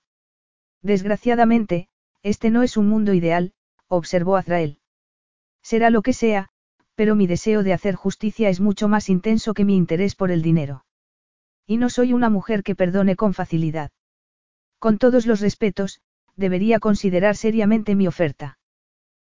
Desgraciadamente, 0.84 1.88
este 2.22 2.52
no 2.52 2.62
es 2.62 2.78
un 2.78 2.88
mundo 2.90 3.14
ideal, 3.14 3.54
observó 3.88 4.36
Azrael. 4.36 4.80
Será 5.62 5.90
lo 5.90 6.02
que 6.02 6.14
sea, 6.14 6.50
pero 6.96 7.16
mi 7.16 7.26
deseo 7.26 7.64
de 7.64 7.74
hacer 7.74 7.96
justicia 7.96 8.50
es 8.50 8.60
mucho 8.60 8.88
más 8.90 9.10
intenso 9.10 9.54
que 9.54 9.66
mi 9.66 9.76
interés 9.76 10.16
por 10.16 10.30
el 10.30 10.42
dinero. 10.42 10.86
Y 11.66 11.78
no 11.78 11.90
soy 11.90 12.12
una 12.12 12.30
mujer 12.30 12.64
que 12.64 12.76
perdone 12.76 13.16
con 13.16 13.34
facilidad. 13.34 13.92
Con 14.78 14.98
todos 14.98 15.26
los 15.26 15.40
respetos, 15.40 16.02
debería 16.36 16.80
considerar 16.80 17.38
seriamente 17.38 17.96
mi 17.96 18.06
oferta. 18.06 18.60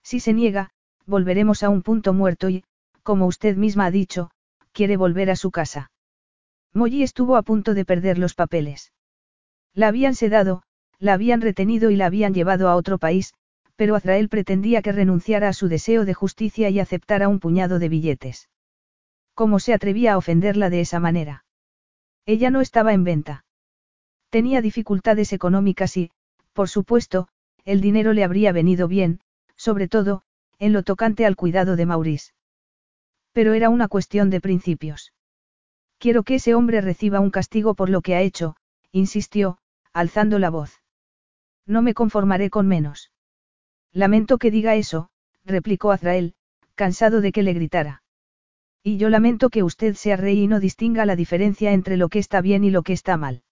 Si 0.03 0.19
se 0.19 0.33
niega, 0.33 0.71
volveremos 1.05 1.63
a 1.63 1.69
un 1.69 1.81
punto 1.81 2.11
muerto 2.11 2.49
y, 2.49 2.65
como 3.03 3.25
usted 3.25 3.55
misma 3.55 3.85
ha 3.85 3.91
dicho, 3.91 4.31
quiere 4.73 4.97
volver 4.97 5.29
a 5.29 5.37
su 5.37 5.51
casa. 5.51 5.91
Molly 6.73 7.03
estuvo 7.03 7.37
a 7.37 7.43
punto 7.43 7.73
de 7.73 7.85
perder 7.85 8.17
los 8.17 8.35
papeles. 8.35 8.91
La 9.73 9.87
habían 9.87 10.15
sedado, 10.15 10.63
la 10.99 11.13
habían 11.13 11.41
retenido 11.41 11.91
y 11.91 11.95
la 11.95 12.07
habían 12.07 12.33
llevado 12.33 12.69
a 12.69 12.75
otro 12.75 12.97
país, 12.97 13.33
pero 13.75 13.95
Azrael 13.95 14.29
pretendía 14.29 14.81
que 14.81 14.91
renunciara 14.91 15.49
a 15.49 15.53
su 15.53 15.67
deseo 15.67 16.05
de 16.05 16.13
justicia 16.13 16.69
y 16.69 16.79
aceptara 16.79 17.27
un 17.27 17.39
puñado 17.39 17.79
de 17.79 17.89
billetes. 17.89 18.49
¿Cómo 19.35 19.59
se 19.59 19.73
atrevía 19.73 20.13
a 20.13 20.17
ofenderla 20.17 20.69
de 20.71 20.81
esa 20.81 20.99
manera? 20.99 21.45
Ella 22.25 22.49
no 22.49 22.61
estaba 22.61 22.93
en 22.93 23.03
venta. 23.03 23.45
Tenía 24.29 24.61
dificultades 24.61 25.31
económicas 25.31 25.95
y, 25.95 26.11
por 26.53 26.69
supuesto, 26.69 27.27
el 27.63 27.81
dinero 27.81 28.13
le 28.13 28.23
habría 28.23 28.51
venido 28.51 28.87
bien, 28.87 29.19
sobre 29.55 29.87
todo, 29.87 30.23
en 30.57 30.73
lo 30.73 30.81
tocante 30.81 31.25
al 31.25 31.35
cuidado 31.35 31.75
de 31.75 31.85
Maurice. 31.85 32.33
Pero 33.31 33.53
era 33.53 33.69
una 33.69 33.87
cuestión 33.87 34.31
de 34.31 34.41
principios. 34.41 35.13
Quiero 35.99 36.23
que 36.23 36.35
ese 36.35 36.55
hombre 36.55 36.81
reciba 36.81 37.19
un 37.19 37.29
castigo 37.29 37.75
por 37.75 37.89
lo 37.89 38.01
que 38.01 38.15
ha 38.15 38.21
hecho, 38.21 38.55
insistió, 38.91 39.59
alzando 39.93 40.39
la 40.39 40.49
voz. 40.49 40.81
No 41.67 41.81
me 41.81 41.93
conformaré 41.93 42.49
con 42.49 42.67
menos. 42.67 43.11
Lamento 43.91 44.37
que 44.37 44.51
diga 44.51 44.75
eso, 44.75 45.09
replicó 45.43 45.91
Azrael, 45.91 46.33
cansado 46.75 47.21
de 47.21 47.31
que 47.31 47.43
le 47.43 47.53
gritara. 47.53 48.03
Y 48.83 48.97
yo 48.97 49.09
lamento 49.09 49.49
que 49.49 49.63
usted 49.63 49.95
sea 49.95 50.15
rey 50.15 50.39
y 50.43 50.47
no 50.47 50.61
distinga 50.61 51.05
la 51.05 51.17
diferencia 51.17 51.73
entre 51.73 51.97
lo 51.97 52.07
que 52.07 52.19
está 52.19 52.39
bien 52.39 52.63
y 52.63 52.71
lo 52.71 52.83
que 52.83 52.93
está 52.93 53.17
mal. 53.17 53.43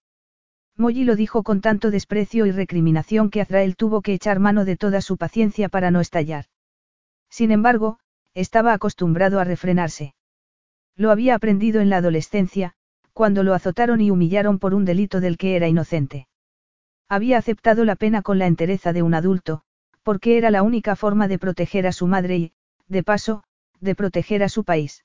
Molly 0.76 1.04
lo 1.04 1.16
dijo 1.16 1.42
con 1.42 1.60
tanto 1.60 1.90
desprecio 1.90 2.46
y 2.46 2.52
recriminación 2.52 3.30
que 3.30 3.40
Azrael 3.40 3.76
tuvo 3.76 4.02
que 4.02 4.14
echar 4.14 4.40
mano 4.40 4.64
de 4.64 4.76
toda 4.76 5.00
su 5.00 5.16
paciencia 5.16 5.68
para 5.68 5.90
no 5.90 6.00
estallar. 6.00 6.46
Sin 7.28 7.50
embargo, 7.50 7.98
estaba 8.34 8.72
acostumbrado 8.72 9.40
a 9.40 9.44
refrenarse. 9.44 10.14
Lo 10.96 11.10
había 11.10 11.34
aprendido 11.34 11.80
en 11.80 11.90
la 11.90 11.98
adolescencia, 11.98 12.74
cuando 13.12 13.42
lo 13.42 13.54
azotaron 13.54 14.00
y 14.00 14.10
humillaron 14.10 14.58
por 14.58 14.74
un 14.74 14.84
delito 14.84 15.20
del 15.20 15.36
que 15.36 15.56
era 15.56 15.68
inocente. 15.68 16.28
Había 17.08 17.38
aceptado 17.38 17.84
la 17.84 17.96
pena 17.96 18.22
con 18.22 18.38
la 18.38 18.46
entereza 18.46 18.92
de 18.92 19.02
un 19.02 19.14
adulto, 19.14 19.62
porque 20.02 20.38
era 20.38 20.50
la 20.50 20.62
única 20.62 20.96
forma 20.96 21.28
de 21.28 21.38
proteger 21.38 21.86
a 21.86 21.92
su 21.92 22.06
madre 22.06 22.36
y, 22.36 22.52
de 22.88 23.02
paso, 23.02 23.44
de 23.80 23.94
proteger 23.94 24.42
a 24.42 24.48
su 24.48 24.64
país. 24.64 25.04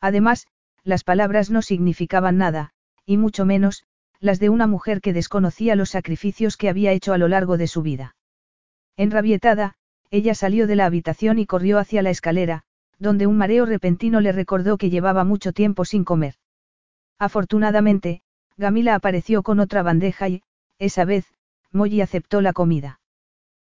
Además, 0.00 0.46
las 0.82 1.04
palabras 1.04 1.50
no 1.50 1.62
significaban 1.62 2.38
nada, 2.38 2.70
y 3.04 3.16
mucho 3.16 3.44
menos, 3.44 3.84
las 4.18 4.38
de 4.38 4.48
una 4.48 4.66
mujer 4.66 5.00
que 5.00 5.12
desconocía 5.12 5.76
los 5.76 5.90
sacrificios 5.90 6.56
que 6.56 6.68
había 6.68 6.92
hecho 6.92 7.12
a 7.12 7.18
lo 7.18 7.28
largo 7.28 7.56
de 7.56 7.66
su 7.66 7.82
vida. 7.82 8.16
Enrabietada, 8.96 9.74
ella 10.10 10.34
salió 10.34 10.66
de 10.66 10.76
la 10.76 10.86
habitación 10.86 11.38
y 11.38 11.46
corrió 11.46 11.78
hacia 11.78 12.02
la 12.02 12.10
escalera, 12.10 12.62
donde 12.98 13.26
un 13.26 13.36
mareo 13.36 13.64
repentino 13.64 14.20
le 14.20 14.32
recordó 14.32 14.76
que 14.76 14.90
llevaba 14.90 15.24
mucho 15.24 15.52
tiempo 15.52 15.84
sin 15.84 16.04
comer. 16.04 16.34
Afortunadamente, 17.18 18.22
Gamila 18.56 18.94
apareció 18.94 19.42
con 19.42 19.60
otra 19.60 19.82
bandeja 19.82 20.28
y, 20.28 20.42
esa 20.80 21.04
vez, 21.04 21.26
Molly 21.70 22.00
aceptó 22.00 22.40
la 22.40 22.52
comida. 22.52 23.00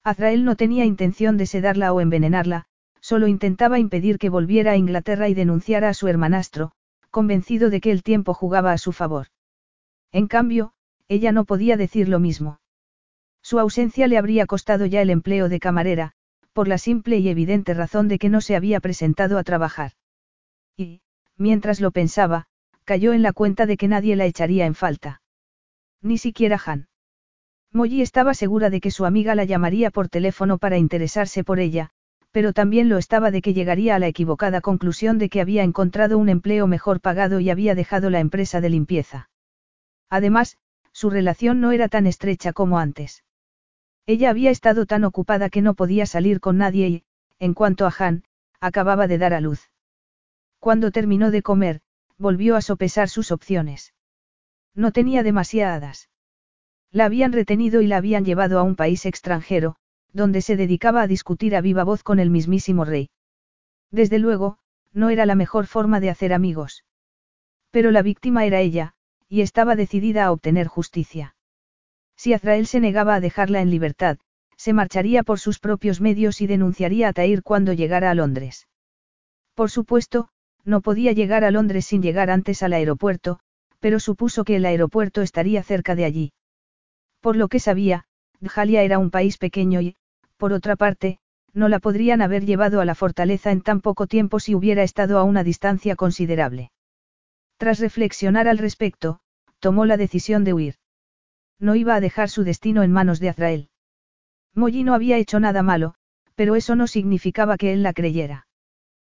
Azrael 0.03 0.43
no 0.43 0.55
tenía 0.55 0.85
intención 0.85 1.37
de 1.37 1.45
sedarla 1.45 1.93
o 1.93 2.01
envenenarla, 2.01 2.65
solo 3.01 3.27
intentaba 3.27 3.77
impedir 3.77 4.17
que 4.17 4.29
volviera 4.29 4.71
a 4.71 4.77
Inglaterra 4.77 5.29
y 5.29 5.33
denunciara 5.33 5.89
a 5.89 5.93
su 5.93 6.07
hermanastro, 6.07 6.71
convencido 7.11 7.69
de 7.69 7.81
que 7.81 7.91
el 7.91 8.01
tiempo 8.01 8.33
jugaba 8.33 8.71
a 8.71 8.77
su 8.77 8.93
favor. 8.93 9.27
En 10.11 10.27
cambio, 10.27 10.73
ella 11.07 11.31
no 11.31 11.45
podía 11.45 11.77
decir 11.77 12.07
lo 12.07 12.19
mismo. 12.19 12.59
Su 13.41 13.59
ausencia 13.59 14.07
le 14.07 14.17
habría 14.17 14.45
costado 14.45 14.85
ya 14.85 15.01
el 15.01 15.09
empleo 15.09 15.49
de 15.49 15.59
camarera, 15.59 16.13
por 16.53 16.67
la 16.67 16.77
simple 16.77 17.17
y 17.17 17.27
evidente 17.27 17.73
razón 17.73 18.07
de 18.07 18.17
que 18.17 18.29
no 18.29 18.39
se 18.39 18.55
había 18.55 18.79
presentado 18.79 19.37
a 19.37 19.43
trabajar. 19.43 19.91
Y, 20.77 21.01
mientras 21.37 21.81
lo 21.81 21.91
pensaba, 21.91 22.47
cayó 22.85 23.11
en 23.11 23.21
la 23.21 23.33
cuenta 23.33 23.65
de 23.65 23.75
que 23.75 23.89
nadie 23.89 24.15
la 24.15 24.25
echaría 24.25 24.65
en 24.65 24.75
falta. 24.75 25.21
Ni 26.01 26.17
siquiera 26.17 26.59
Han. 26.65 26.87
Molly 27.73 28.03
estaba 28.03 28.35
segura 28.35 28.69
de 28.69 28.79
que 28.79 28.91
su 28.91 29.03
amiga 29.03 29.33
la 29.33 29.45
llamaría 29.45 29.89
por 29.89 30.07
teléfono 30.07 30.59
para 30.59 30.77
interesarse 30.77 31.43
por 31.43 31.59
ella, 31.59 31.89
pero 32.31 32.53
también 32.53 32.87
lo 32.87 32.99
estaba 32.99 33.31
de 33.31 33.41
que 33.41 33.55
llegaría 33.55 33.95
a 33.95 33.99
la 33.99 34.07
equivocada 34.07 34.61
conclusión 34.61 35.17
de 35.17 35.27
que 35.29 35.41
había 35.41 35.63
encontrado 35.63 36.19
un 36.19 36.29
empleo 36.29 36.67
mejor 36.67 37.01
pagado 37.01 37.39
y 37.39 37.49
había 37.49 37.73
dejado 37.73 38.11
la 38.11 38.19
empresa 38.19 38.61
de 38.61 38.69
limpieza. 38.69 39.29
Además, 40.09 40.57
su 40.91 41.09
relación 41.09 41.61
no 41.61 41.71
era 41.71 41.89
tan 41.89 42.05
estrecha 42.05 42.53
como 42.53 42.77
antes. 42.77 43.23
Ella 44.05 44.29
había 44.29 44.51
estado 44.51 44.85
tan 44.85 45.03
ocupada 45.03 45.49
que 45.49 45.63
no 45.63 45.73
podía 45.73 46.05
salir 46.05 46.39
con 46.39 46.57
nadie 46.57 46.87
y, 46.87 47.03
en 47.39 47.55
cuanto 47.55 47.87
a 47.87 47.93
Han, 47.97 48.23
acababa 48.59 49.07
de 49.07 49.17
dar 49.17 49.33
a 49.33 49.41
luz. 49.41 49.71
Cuando 50.59 50.91
terminó 50.91 51.31
de 51.31 51.41
comer, 51.41 51.81
volvió 52.19 52.55
a 52.55 52.61
sopesar 52.61 53.09
sus 53.09 53.31
opciones. 53.31 53.93
No 54.75 54.91
tenía 54.91 55.23
demasiadas. 55.23 56.09
La 56.93 57.05
habían 57.05 57.33
retenido 57.33 57.81
y 57.81 57.87
la 57.87 57.97
habían 57.97 58.23
llevado 58.23 58.59
a 58.59 58.63
un 58.63 58.75
país 58.75 59.07
extranjero, 59.07 59.75
donde 60.13 60.41
se 60.41 60.55
dedicaba 60.55 61.01
a 61.01 61.07
discutir 61.07 61.55
a 61.55 61.61
viva 61.61 61.83
voz 61.83 62.03
con 62.03 62.19
el 62.19 62.29
mismísimo 62.29 62.85
rey. 62.85 63.09
Desde 63.89 64.19
luego, 64.19 64.59
no 64.93 65.09
era 65.09 65.25
la 65.25 65.33
mejor 65.33 65.65
forma 65.65 65.99
de 65.99 66.11
hacer 66.11 66.33
amigos. 66.33 66.85
Pero 67.71 67.89
la 67.89 68.03
víctima 68.03 68.45
era 68.45 68.59
ella, 68.59 68.93
y 69.27 69.41
estaba 69.41 69.75
decidida 69.75 70.25
a 70.25 70.31
obtener 70.31 70.67
justicia. 70.67 71.35
Si 72.15 72.31
Azrael 72.31 72.67
se 72.67 72.79
negaba 72.79 73.15
a 73.15 73.19
dejarla 73.19 73.61
en 73.61 73.71
libertad, 73.71 74.19
se 74.55 74.71
marcharía 74.71 75.23
por 75.23 75.39
sus 75.39 75.57
propios 75.57 75.99
medios 75.99 76.41
y 76.41 76.47
denunciaría 76.47 77.07
a 77.07 77.13
Tair 77.13 77.41
cuando 77.41 77.73
llegara 77.73 78.11
a 78.11 78.13
Londres. 78.13 78.67
Por 79.55 79.71
supuesto, 79.71 80.29
no 80.63 80.81
podía 80.81 81.11
llegar 81.11 81.43
a 81.43 81.49
Londres 81.49 81.87
sin 81.87 82.03
llegar 82.03 82.29
antes 82.29 82.61
al 82.61 82.73
aeropuerto, 82.73 83.39
pero 83.79 83.99
supuso 83.99 84.43
que 84.43 84.57
el 84.57 84.65
aeropuerto 84.65 85.23
estaría 85.23 85.63
cerca 85.63 85.95
de 85.95 86.05
allí. 86.05 86.33
Por 87.23 87.37
lo 87.37 87.47
que 87.47 87.61
sabía, 87.61 88.03
Djalia 88.41 88.83
era 88.83 88.99
un 88.99 89.09
país 89.09 89.37
pequeño 89.37 89.79
y, 89.79 89.95
por 90.35 90.51
otra 90.51 90.75
parte, 90.75 91.19
no 91.53 91.69
la 91.69 91.79
podrían 91.79 92.21
haber 92.21 92.43
llevado 92.43 92.81
a 92.81 92.85
la 92.85 92.95
fortaleza 92.95 93.51
en 93.51 93.61
tan 93.61 93.79
poco 93.79 94.07
tiempo 94.07 94.41
si 94.41 94.55
hubiera 94.55 94.83
estado 94.83 95.17
a 95.17 95.23
una 95.23 95.41
distancia 95.41 95.95
considerable. 95.95 96.73
Tras 97.55 97.79
reflexionar 97.79 98.49
al 98.49 98.57
respecto, 98.57 99.21
tomó 99.59 99.85
la 99.85 99.95
decisión 99.95 100.43
de 100.43 100.51
huir. 100.51 100.75
No 101.59 101.75
iba 101.75 101.95
a 101.95 102.01
dejar 102.01 102.29
su 102.29 102.43
destino 102.43 102.83
en 102.83 102.91
manos 102.91 103.21
de 103.21 103.29
Azrael. 103.29 103.69
Molly 104.53 104.83
no 104.83 104.93
había 104.93 105.15
hecho 105.15 105.39
nada 105.39 105.63
malo, 105.63 105.95
pero 106.35 106.57
eso 106.57 106.75
no 106.75 106.87
significaba 106.87 107.55
que 107.55 107.71
él 107.71 107.83
la 107.83 107.93
creyera. 107.93 108.47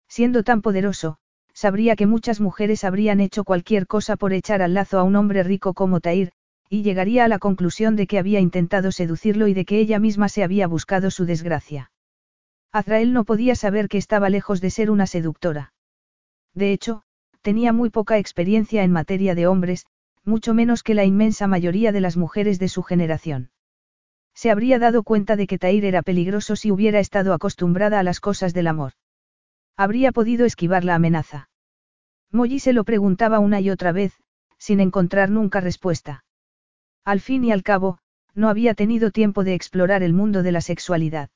Siendo 0.10 0.44
tan 0.44 0.62
poderoso, 0.62 1.20
sabría 1.54 1.96
que 1.96 2.06
muchas 2.06 2.42
mujeres 2.42 2.84
habrían 2.84 3.22
hecho 3.22 3.46
cualquier 3.46 3.88
cosa 3.88 4.18
por 4.18 4.34
echar 4.34 4.62
al 4.62 4.74
lazo 4.74 5.00
a 5.00 5.04
un 5.04 5.16
hombre 5.16 5.42
rico 5.44 5.74
como 5.74 6.02
Tair, 6.02 6.34
y 6.70 6.82
llegaría 6.82 7.26
a 7.26 7.28
la 7.28 7.40
conclusión 7.40 7.96
de 7.96 8.08
que 8.08 8.20
había 8.20 8.40
intentado 8.40 8.92
seducirlo 8.92 9.48
y 9.48 9.54
de 9.54 9.66
que 9.66 9.80
ella 9.80 10.00
misma 10.00 10.30
se 10.30 10.44
había 10.44 10.68
buscado 10.68 11.12
su 11.12 11.26
desgracia. 11.26 11.92
Azrael 12.72 13.14
no 13.14 13.24
podía 13.24 13.56
saber 13.56 13.88
que 13.88 14.00
estaba 14.00 14.30
lejos 14.30 14.60
de 14.60 14.72
ser 14.72 14.90
una 14.90 15.06
seductora. 15.06 15.74
De 16.54 16.72
hecho, 16.72 17.04
tenía 17.42 17.74
muy 17.74 17.90
poca 17.90 18.18
experiencia 18.18 18.84
en 18.84 18.92
materia 18.92 19.36
de 19.36 19.48
hombres, 19.48 19.86
mucho 20.24 20.54
menos 20.54 20.84
que 20.84 20.94
la 20.94 21.06
inmensa 21.06 21.48
mayoría 21.48 21.92
de 21.92 22.02
las 22.02 22.18
mujeres 22.18 22.58
de 22.58 22.70
su 22.70 22.82
generación. 22.82 23.52
Se 24.34 24.50
habría 24.50 24.80
dado 24.80 25.04
cuenta 25.04 25.36
de 25.36 25.46
que 25.46 25.60
Tair 25.60 25.86
era 25.86 26.02
peligroso 26.02 26.56
si 26.56 26.72
hubiera 26.72 27.00
estado 27.00 27.34
acostumbrada 27.34 28.00
a 28.00 28.04
las 28.04 28.20
cosas 28.20 28.54
del 28.54 28.68
amor. 28.68 28.94
Habría 29.78 30.12
podido 30.12 30.46
esquivar 30.46 30.84
la 30.84 30.96
amenaza. 30.96 31.50
Molly 32.32 32.60
se 32.60 32.74
lo 32.74 32.84
preguntaba 32.84 33.40
una 33.40 33.62
y 33.62 33.70
otra 33.70 33.92
vez, 33.92 34.14
sin 34.58 34.80
encontrar 34.80 35.30
nunca 35.30 35.60
respuesta. 35.60 36.23
Al 37.06 37.20
fin 37.20 37.44
y 37.44 37.52
al 37.52 37.64
cabo, 37.64 38.00
no 38.34 38.50
había 38.50 38.74
tenido 38.74 39.12
tiempo 39.12 39.44
de 39.44 39.54
explorar 39.54 40.04
el 40.04 40.14
mundo 40.14 40.42
de 40.42 40.52
la 40.52 40.62
sexualidad. 40.62 41.30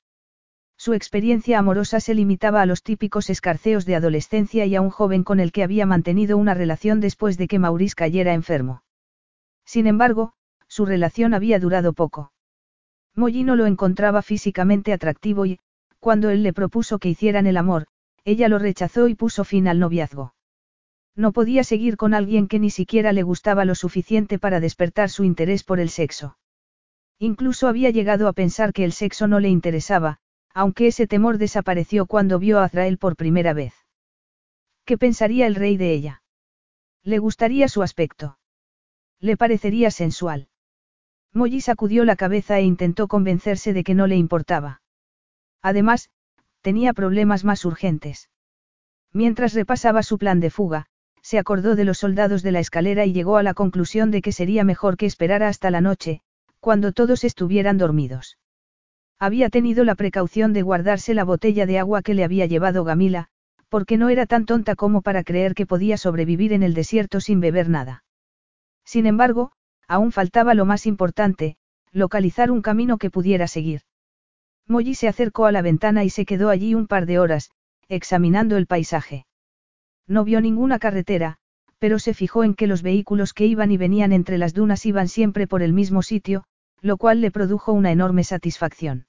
Su 0.78 0.94
experiencia 0.94 1.60
amorosa 1.60 2.00
se 2.00 2.14
limitaba 2.14 2.62
a 2.62 2.66
los 2.66 2.84
típicos 2.84 3.30
escarceos 3.30 3.86
de 3.86 3.96
adolescencia 3.96 4.66
y 4.66 4.76
a 4.76 4.82
un 4.82 4.92
joven 4.92 5.24
con 5.24 5.40
el 5.40 5.52
que 5.52 5.64
había 5.64 5.86
mantenido 5.86 6.38
una 6.38 6.54
relación 6.54 7.00
después 7.00 7.38
de 7.38 7.48
que 7.48 7.60
Maurice 7.60 7.96
cayera 7.96 8.34
enfermo. 8.34 8.84
Sin 9.66 9.88
embargo, 9.88 10.34
su 10.68 10.86
relación 10.86 11.34
había 11.34 11.60
durado 11.60 11.94
poco. 11.94 12.32
Molly 13.16 13.44
no 13.44 13.56
lo 13.56 13.66
encontraba 13.66 14.22
físicamente 14.22 14.94
atractivo 14.94 15.46
y, 15.46 15.60
cuando 16.00 16.30
él 16.30 16.44
le 16.44 16.54
propuso 16.54 17.00
que 17.00 17.10
hicieran 17.10 17.48
el 17.48 17.58
amor, 17.58 17.88
ella 18.24 18.48
lo 18.48 18.60
rechazó 18.60 19.08
y 19.08 19.16
puso 19.16 19.44
fin 19.44 19.68
al 19.68 19.80
noviazgo. 19.80 20.36
No 21.18 21.32
podía 21.32 21.64
seguir 21.64 21.98
con 21.98 22.14
alguien 22.14 22.48
que 22.48 22.60
ni 22.60 22.70
siquiera 22.70 23.12
le 23.12 23.24
gustaba 23.24 23.66
lo 23.66 23.74
suficiente 23.74 24.38
para 24.38 24.60
despertar 24.60 25.10
su 25.10 25.24
interés 25.24 25.64
por 25.64 25.80
el 25.80 25.90
sexo. 25.90 26.38
Incluso 27.18 27.68
había 27.68 27.90
llegado 27.90 28.28
a 28.28 28.34
pensar 28.34 28.72
que 28.72 28.84
el 28.84 28.92
sexo 28.92 29.28
no 29.28 29.40
le 29.40 29.50
interesaba, 29.50 30.20
aunque 30.54 30.86
ese 30.86 31.08
temor 31.08 31.40
desapareció 31.40 32.06
cuando 32.06 32.38
vio 32.38 32.60
a 32.60 32.66
Azrael 32.66 33.00
por 33.00 33.16
primera 33.16 33.54
vez. 33.54 33.74
¿Qué 34.86 35.00
pensaría 35.00 35.48
el 35.48 35.56
rey 35.56 35.76
de 35.76 35.92
ella? 35.92 36.22
Le 37.04 37.18
gustaría 37.18 37.68
su 37.68 37.82
aspecto. 37.82 38.38
Le 39.20 39.38
parecería 39.38 39.90
sensual. 39.90 40.50
Molly 41.34 41.62
sacudió 41.62 42.06
la 42.06 42.16
cabeza 42.16 42.60
e 42.60 42.62
intentó 42.62 43.08
convencerse 43.08 43.74
de 43.74 43.84
que 43.84 43.96
no 43.96 44.06
le 44.06 44.18
importaba. 44.18 44.82
Además, 45.64 46.12
tenía 46.62 46.94
problemas 46.94 47.44
más 47.44 47.66
urgentes. 47.66 48.30
Mientras 49.14 49.56
repasaba 49.56 50.04
su 50.04 50.20
plan 50.20 50.40
de 50.40 50.52
fuga, 50.52 50.88
se 51.28 51.38
acordó 51.38 51.76
de 51.76 51.84
los 51.84 51.98
soldados 51.98 52.42
de 52.42 52.54
la 52.54 52.62
escalera 52.62 53.06
y 53.06 53.12
llegó 53.12 53.36
a 53.36 53.44
la 53.44 53.54
conclusión 53.54 54.12
de 54.12 54.22
que 54.22 54.32
sería 54.32 54.64
mejor 54.64 54.96
que 54.96 55.06
esperara 55.06 55.50
hasta 55.50 55.70
la 55.70 55.82
noche, 55.82 56.22
cuando 56.62 56.94
todos 56.94 57.26
estuvieran 57.26 57.78
dormidos. 57.78 58.38
Había 59.20 59.50
tenido 59.50 59.84
la 59.84 59.96
precaución 59.96 60.54
de 60.54 60.62
guardarse 60.62 61.14
la 61.14 61.26
botella 61.26 61.66
de 61.66 61.80
agua 61.80 62.02
que 62.02 62.14
le 62.14 62.24
había 62.24 62.46
llevado 62.46 62.86
Gamila, 62.86 63.28
porque 63.68 63.98
no 63.98 64.08
era 64.08 64.26
tan 64.26 64.46
tonta 64.46 64.76
como 64.78 65.02
para 65.02 65.26
creer 65.26 65.54
que 65.54 65.66
podía 65.66 65.98
sobrevivir 65.98 66.54
en 66.54 66.64
el 66.64 66.74
desierto 66.74 67.20
sin 67.20 67.42
beber 67.42 67.68
nada. 67.68 68.06
Sin 68.86 69.06
embargo, 69.06 69.52
aún 69.86 70.14
faltaba 70.14 70.54
lo 70.54 70.64
más 70.64 70.86
importante, 70.86 71.58
localizar 71.92 72.52
un 72.52 72.62
camino 72.62 72.98
que 72.98 73.10
pudiera 73.10 73.50
seguir. 73.50 73.82
Molly 74.66 74.96
se 74.96 75.10
acercó 75.10 75.46
a 75.46 75.52
la 75.52 75.62
ventana 75.62 76.06
y 76.06 76.10
se 76.10 76.26
quedó 76.26 76.48
allí 76.48 76.74
un 76.74 76.88
par 76.88 77.06
de 77.06 77.20
horas, 77.20 77.52
examinando 77.90 78.56
el 78.56 78.66
paisaje. 78.66 79.26
No 80.08 80.24
vio 80.24 80.42
ninguna 80.42 80.80
carretera, 80.80 81.38
pero 81.80 82.00
se 82.00 82.14
fijó 82.14 82.44
en 82.44 82.56
que 82.56 82.68
los 82.68 82.82
vehículos 82.82 83.34
que 83.34 83.46
iban 83.46 83.72
y 83.72 83.78
venían 83.78 84.12
entre 84.12 84.38
las 84.38 84.54
dunas 84.54 84.86
iban 84.86 85.08
siempre 85.08 85.48
por 85.48 85.62
el 85.62 85.74
mismo 85.74 86.02
sitio, 86.02 86.44
lo 86.82 86.98
cual 86.98 87.22
le 87.22 87.32
produjo 87.32 87.74
una 87.74 87.92
enorme 87.92 88.24
satisfacción. 88.24 89.08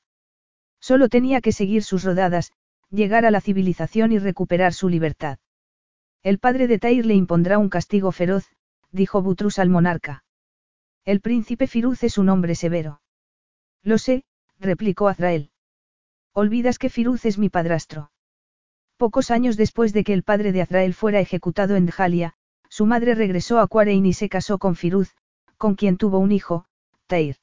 Solo 0.80 1.08
tenía 1.08 1.40
que 1.40 1.52
seguir 1.52 1.82
sus 1.82 2.04
rodadas, 2.04 2.52
llegar 2.90 3.26
a 3.26 3.30
la 3.30 3.40
civilización 3.40 4.12
y 4.12 4.18
recuperar 4.18 4.72
su 4.72 4.88
libertad. 4.88 5.38
El 6.22 6.38
padre 6.38 6.66
de 6.66 6.78
Tair 6.78 7.06
le 7.06 7.14
impondrá 7.14 7.58
un 7.58 7.68
castigo 7.68 8.12
feroz, 8.12 8.46
dijo 8.90 9.22
Butrus 9.22 9.58
al 9.58 9.68
monarca. 9.68 10.24
El 11.04 11.20
príncipe 11.20 11.66
Firuz 11.66 12.02
es 12.04 12.18
un 12.18 12.28
hombre 12.28 12.54
severo. 12.54 13.00
Lo 13.82 13.98
sé, 13.98 14.24
replicó 14.58 15.08
Azrael. 15.08 15.50
Olvidas 16.32 16.78
que 16.78 16.90
Firuz 16.90 17.24
es 17.24 17.38
mi 17.38 17.48
padrastro. 17.48 18.10
Pocos 18.98 19.30
años 19.30 19.56
después 19.56 19.92
de 19.92 20.02
que 20.02 20.12
el 20.12 20.24
padre 20.24 20.50
de 20.50 20.60
Azrael 20.60 20.92
fuera 20.92 21.20
ejecutado 21.20 21.76
en 21.76 21.86
Djalia, 21.86 22.34
su 22.68 22.84
madre 22.84 23.14
regresó 23.14 23.60
a 23.60 23.68
Quarein 23.68 24.04
y 24.04 24.12
se 24.12 24.28
casó 24.28 24.58
con 24.58 24.74
Firuz, 24.74 25.14
con 25.56 25.76
quien 25.76 25.96
tuvo 25.96 26.18
un 26.18 26.32
hijo, 26.32 26.64
Tair. 27.06 27.36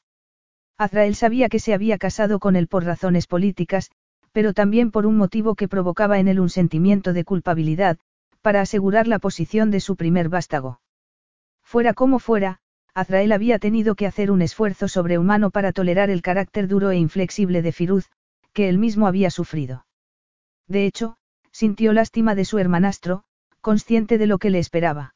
Azrael 0.78 1.16
sabía 1.16 1.48
que 1.48 1.60
se 1.60 1.74
había 1.74 1.98
casado 1.98 2.40
con 2.40 2.58
él 2.58 2.68
por 2.68 2.84
razones 2.84 3.26
políticas, 3.26 3.90
pero 4.34 4.54
también 4.54 4.92
por 4.92 5.06
un 5.06 5.16
motivo 5.16 5.56
que 5.56 5.70
provocaba 5.70 6.20
en 6.20 6.28
él 6.28 6.42
un 6.42 6.50
sentimiento 6.50 7.14
de 7.14 7.24
culpabilidad, 7.24 7.98
para 8.42 8.60
asegurar 8.60 9.08
la 9.08 9.20
posición 9.20 9.72
de 9.72 9.80
su 9.80 9.96
primer 9.96 10.28
vástago. 10.28 10.82
Fuera 11.64 11.94
como 11.94 12.20
fuera, 12.20 12.60
Azrael 12.94 13.32
había 13.32 13.60
tenido 13.60 13.96
que 13.96 14.08
hacer 14.08 14.30
un 14.30 14.42
esfuerzo 14.42 14.90
sobrehumano 14.90 15.52
para 15.52 15.72
tolerar 15.72 16.10
el 16.10 16.22
carácter 16.22 16.68
duro 16.68 16.92
e 16.92 16.98
inflexible 16.98 17.62
de 17.62 17.72
Firuz, 17.72 18.12
que 18.52 18.68
él 18.68 18.78
mismo 18.78 19.08
había 19.08 19.30
sufrido. 19.30 19.86
De 20.68 20.86
hecho, 20.86 21.18
sintió 21.56 21.94
lástima 21.94 22.36
de 22.36 22.44
su 22.44 22.60
hermanastro, 22.60 23.24
consciente 23.62 24.18
de 24.18 24.28
lo 24.28 24.40
que 24.40 24.50
le 24.50 24.60
esperaba. 24.60 25.16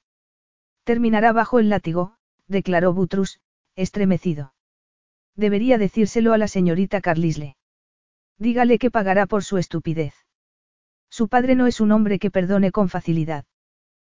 Terminará 0.86 1.34
bajo 1.34 1.60
el 1.60 1.68
látigo, 1.68 2.16
declaró 2.48 2.94
Butrus, 2.94 3.42
estremecido. 3.76 4.54
Debería 5.36 5.78
decírselo 5.78 6.32
a 6.32 6.38
la 6.38 6.48
señorita 6.48 7.02
Carlisle. 7.02 7.58
Dígale 8.38 8.80
que 8.80 8.90
pagará 8.90 9.26
por 9.26 9.44
su 9.44 9.58
estupidez. 9.58 10.14
Su 11.10 11.28
padre 11.28 11.56
no 11.56 11.68
es 11.68 11.82
un 11.82 11.92
hombre 11.92 12.20
que 12.20 12.32
perdone 12.32 12.72
con 12.72 12.88
facilidad. 12.88 13.44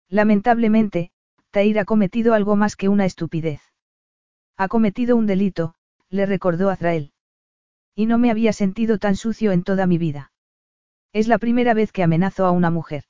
Lamentablemente, 0.10 1.12
Tair 1.52 1.80
ha 1.80 1.86
cometido 1.86 2.34
algo 2.34 2.58
más 2.58 2.76
que 2.76 2.90
una 2.90 3.06
estupidez. 3.06 3.62
Ha 4.58 4.68
cometido 4.68 5.16
un 5.16 5.26
delito, 5.26 5.76
le 6.10 6.26
recordó 6.26 6.70
Azrael. 6.70 7.14
Y 7.96 8.08
no 8.08 8.18
me 8.18 8.30
había 8.30 8.52
sentido 8.52 8.98
tan 8.98 9.16
sucio 9.16 9.54
en 9.54 9.64
toda 9.64 9.88
mi 9.88 9.98
vida. 9.98 10.34
Es 11.12 11.28
la 11.28 11.38
primera 11.38 11.74
vez 11.74 11.92
que 11.92 12.04
amenazo 12.04 12.46
a 12.46 12.52
una 12.52 12.70
mujer. 12.70 13.04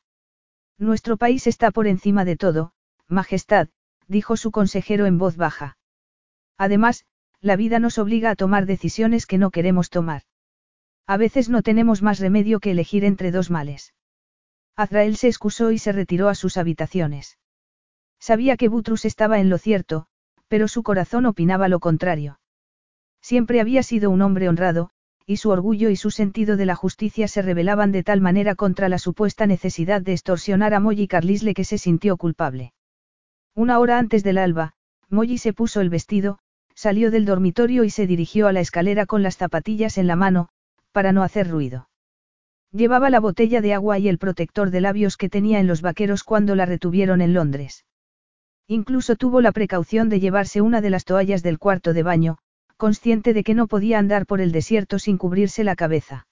Nuestro 0.78 1.18
país 1.18 1.48
está 1.48 1.72
por 1.72 1.88
encima 1.88 2.24
de 2.24 2.38
todo, 2.38 2.72
Majestad, 3.08 3.68
dijo 4.08 4.38
su 4.38 4.52
consejero 4.52 5.06
en 5.06 5.18
voz 5.18 5.36
baja. 5.36 5.78
Además, 6.58 7.06
la 7.42 7.56
vida 7.56 7.80
nos 7.80 7.98
obliga 7.98 8.32
a 8.32 8.36
tomar 8.36 8.66
decisiones 8.66 9.26
que 9.26 9.38
no 9.38 9.52
queremos 9.52 9.90
tomar. 9.90 10.24
A 11.08 11.18
veces 11.18 11.50
no 11.50 11.62
tenemos 11.62 12.02
más 12.02 12.20
remedio 12.20 12.60
que 12.60 12.72
elegir 12.72 13.04
entre 13.04 13.32
dos 13.32 13.50
males. 13.50 13.94
Azrael 14.76 15.18
se 15.18 15.28
excusó 15.28 15.72
y 15.72 15.80
se 15.80 15.92
retiró 15.92 16.30
a 16.30 16.36
sus 16.36 16.56
habitaciones. 16.56 17.38
Sabía 18.20 18.56
que 18.58 18.70
Butrus 18.70 19.06
estaba 19.06 19.40
en 19.40 19.50
lo 19.50 19.58
cierto, 19.58 20.08
pero 20.48 20.68
su 20.68 20.84
corazón 20.84 21.26
opinaba 21.26 21.68
lo 21.68 21.80
contrario. 21.80 22.40
Siempre 23.22 23.60
había 23.60 23.84
sido 23.84 24.10
un 24.10 24.22
hombre 24.22 24.48
honrado, 24.48 24.92
y 25.30 25.38
su 25.38 25.52
orgullo 25.52 25.92
y 25.92 25.96
su 25.96 26.10
sentido 26.10 26.58
de 26.58 26.66
la 26.66 26.74
justicia 26.74 27.28
se 27.28 27.44
rebelaban 27.44 27.92
de 27.92 28.02
tal 28.02 28.20
manera 28.20 28.56
contra 28.56 28.90
la 28.90 28.98
supuesta 28.98 29.46
necesidad 29.46 30.02
de 30.02 30.14
extorsionar 30.14 30.74
a 30.74 30.80
Molly 30.80 31.08
Carlisle 31.08 31.54
que 31.54 31.66
se 31.66 31.78
sintió 31.78 32.18
culpable. 32.18 32.74
Una 33.54 33.78
hora 33.78 34.00
antes 34.00 34.24
del 34.24 34.40
alba, 34.40 34.74
Molly 35.08 35.38
se 35.38 35.54
puso 35.54 35.82
el 35.82 35.92
vestido, 35.92 36.40
salió 36.74 37.12
del 37.12 37.26
dormitorio 37.26 37.84
y 37.84 37.92
se 37.92 38.08
dirigió 38.08 38.48
a 38.48 38.54
la 38.54 38.62
escalera 38.62 39.06
con 39.06 39.22
las 39.22 39.38
zapatillas 39.38 40.00
en 40.00 40.08
la 40.08 40.16
mano, 40.16 40.50
para 40.94 41.12
no 41.12 41.22
hacer 41.22 41.48
ruido. 41.48 41.90
Llevaba 42.72 43.12
la 43.12 43.20
botella 43.20 43.62
de 43.62 43.76
agua 43.76 44.00
y 44.00 44.10
el 44.10 44.18
protector 44.18 44.72
de 44.72 44.82
labios 44.82 45.16
que 45.16 45.30
tenía 45.30 45.60
en 45.60 45.68
los 45.68 45.84
vaqueros 45.84 46.24
cuando 46.24 46.56
la 46.56 46.66
retuvieron 46.66 47.22
en 47.22 47.36
Londres. 47.36 47.86
Incluso 48.66 49.16
tuvo 49.16 49.42
la 49.42 49.52
precaución 49.52 50.10
de 50.10 50.20
llevarse 50.20 50.62
una 50.62 50.82
de 50.82 50.90
las 50.90 51.06
toallas 51.06 51.44
del 51.44 51.60
cuarto 51.60 51.94
de 51.94 52.02
baño, 52.02 52.40
consciente 52.80 53.34
de 53.34 53.44
que 53.44 53.54
no 53.54 53.68
podía 53.68 54.00
andar 54.00 54.26
por 54.26 54.40
el 54.40 54.54
desierto 54.54 55.00
sin 55.00 55.18
cubrirse 55.18 55.66
la 55.66 55.76
cabeza. 55.76 56.28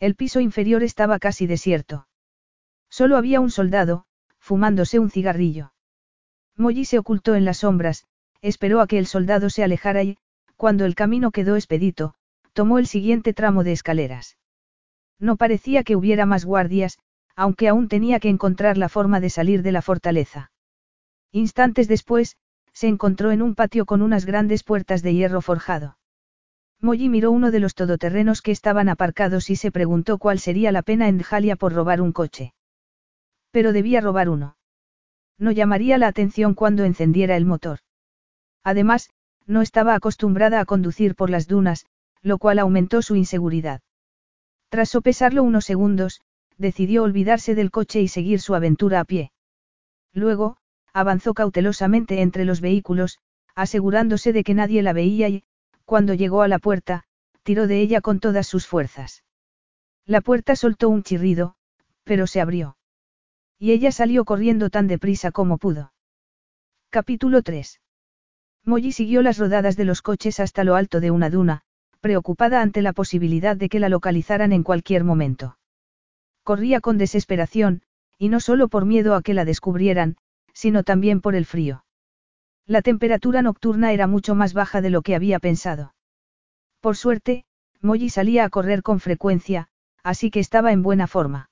El 0.00 0.16
piso 0.16 0.40
inferior 0.40 0.82
estaba 0.82 1.20
casi 1.20 1.46
desierto. 1.46 2.08
Solo 2.90 3.16
había 3.16 3.38
un 3.38 3.52
soldado, 3.52 4.04
fumándose 4.40 4.98
un 4.98 5.10
cigarrillo. 5.10 5.72
Molly 6.56 6.84
se 6.84 6.98
ocultó 6.98 7.36
en 7.36 7.44
las 7.44 7.58
sombras, 7.58 8.04
esperó 8.42 8.80
a 8.80 8.88
que 8.88 8.98
el 8.98 9.06
soldado 9.06 9.48
se 9.48 9.62
alejara 9.62 10.02
y, 10.02 10.18
cuando 10.56 10.84
el 10.84 10.96
camino 10.96 11.30
quedó 11.30 11.54
expedito, 11.54 12.14
tomó 12.52 12.80
el 12.80 12.88
siguiente 12.88 13.32
tramo 13.32 13.62
de 13.62 13.70
escaleras. 13.70 14.38
No 15.20 15.36
parecía 15.36 15.84
que 15.84 15.94
hubiera 15.94 16.26
más 16.26 16.44
guardias, 16.44 16.98
aunque 17.36 17.68
aún 17.68 17.86
tenía 17.86 18.18
que 18.18 18.28
encontrar 18.28 18.76
la 18.76 18.88
forma 18.88 19.20
de 19.20 19.30
salir 19.30 19.62
de 19.62 19.70
la 19.70 19.82
fortaleza. 19.82 20.50
Instantes 21.30 21.86
después, 21.86 22.36
se 22.72 22.88
encontró 22.88 23.30
en 23.30 23.42
un 23.42 23.54
patio 23.54 23.86
con 23.86 24.02
unas 24.02 24.26
grandes 24.26 24.64
puertas 24.64 25.02
de 25.02 25.14
hierro 25.14 25.40
forjado. 25.40 25.98
Molly 26.80 27.08
miró 27.08 27.30
uno 27.30 27.50
de 27.50 27.60
los 27.60 27.74
todoterrenos 27.74 28.40
que 28.40 28.52
estaban 28.52 28.88
aparcados 28.88 29.50
y 29.50 29.56
se 29.56 29.70
preguntó 29.70 30.18
cuál 30.18 30.38
sería 30.38 30.72
la 30.72 30.82
pena 30.82 31.08
en 31.08 31.20
Jalia 31.20 31.56
por 31.56 31.74
robar 31.74 32.00
un 32.00 32.12
coche. 32.12 32.54
Pero 33.50 33.72
debía 33.72 34.00
robar 34.00 34.28
uno. 34.28 34.56
No 35.38 35.50
llamaría 35.50 35.98
la 35.98 36.06
atención 36.06 36.54
cuando 36.54 36.84
encendiera 36.84 37.36
el 37.36 37.44
motor. 37.44 37.80
Además, 38.62 39.10
no 39.46 39.62
estaba 39.62 39.94
acostumbrada 39.94 40.60
a 40.60 40.64
conducir 40.64 41.14
por 41.14 41.28
las 41.28 41.46
dunas, 41.48 41.86
lo 42.22 42.38
cual 42.38 42.58
aumentó 42.58 43.02
su 43.02 43.16
inseguridad. 43.16 43.80
Tras 44.68 44.90
sopesarlo 44.90 45.42
unos 45.42 45.64
segundos, 45.64 46.20
decidió 46.56 47.02
olvidarse 47.02 47.54
del 47.54 47.70
coche 47.70 48.00
y 48.00 48.08
seguir 48.08 48.40
su 48.40 48.54
aventura 48.54 49.00
a 49.00 49.04
pie. 49.04 49.32
Luego, 50.12 50.58
avanzó 50.92 51.34
cautelosamente 51.34 52.20
entre 52.20 52.44
los 52.44 52.60
vehículos, 52.60 53.18
asegurándose 53.54 54.32
de 54.32 54.44
que 54.44 54.54
nadie 54.54 54.82
la 54.82 54.92
veía 54.92 55.28
y, 55.28 55.44
cuando 55.84 56.14
llegó 56.14 56.42
a 56.42 56.48
la 56.48 56.58
puerta, 56.58 57.04
tiró 57.42 57.66
de 57.66 57.80
ella 57.80 58.00
con 58.00 58.20
todas 58.20 58.46
sus 58.46 58.66
fuerzas. 58.66 59.24
La 60.06 60.20
puerta 60.20 60.56
soltó 60.56 60.88
un 60.88 61.02
chirrido, 61.02 61.54
pero 62.04 62.26
se 62.26 62.40
abrió. 62.40 62.76
Y 63.58 63.72
ella 63.72 63.92
salió 63.92 64.24
corriendo 64.24 64.70
tan 64.70 64.86
deprisa 64.86 65.30
como 65.30 65.58
pudo. 65.58 65.92
Capítulo 66.90 67.42
3. 67.42 67.80
Molly 68.64 68.92
siguió 68.92 69.22
las 69.22 69.38
rodadas 69.38 69.76
de 69.76 69.84
los 69.84 70.02
coches 70.02 70.40
hasta 70.40 70.64
lo 70.64 70.74
alto 70.74 71.00
de 71.00 71.10
una 71.10 71.30
duna, 71.30 71.62
preocupada 72.00 72.62
ante 72.62 72.82
la 72.82 72.92
posibilidad 72.92 73.56
de 73.56 73.68
que 73.68 73.80
la 73.80 73.88
localizaran 73.88 74.52
en 74.52 74.62
cualquier 74.62 75.04
momento. 75.04 75.56
Corría 76.42 76.80
con 76.80 76.98
desesperación, 76.98 77.82
y 78.18 78.28
no 78.28 78.40
solo 78.40 78.68
por 78.68 78.86
miedo 78.86 79.14
a 79.14 79.22
que 79.22 79.34
la 79.34 79.44
descubrieran, 79.44 80.16
sino 80.60 80.84
también 80.84 81.22
por 81.22 81.34
el 81.34 81.46
frío. 81.46 81.86
La 82.66 82.82
temperatura 82.82 83.40
nocturna 83.40 83.94
era 83.94 84.06
mucho 84.06 84.34
más 84.34 84.52
baja 84.52 84.82
de 84.82 84.90
lo 84.90 85.00
que 85.00 85.14
había 85.14 85.38
pensado. 85.38 85.94
Por 86.80 86.98
suerte, 86.98 87.46
Molly 87.80 88.10
salía 88.10 88.44
a 88.44 88.50
correr 88.50 88.82
con 88.82 89.00
frecuencia, 89.00 89.68
así 90.02 90.30
que 90.30 90.38
estaba 90.38 90.72
en 90.72 90.82
buena 90.82 91.06
forma. 91.06 91.48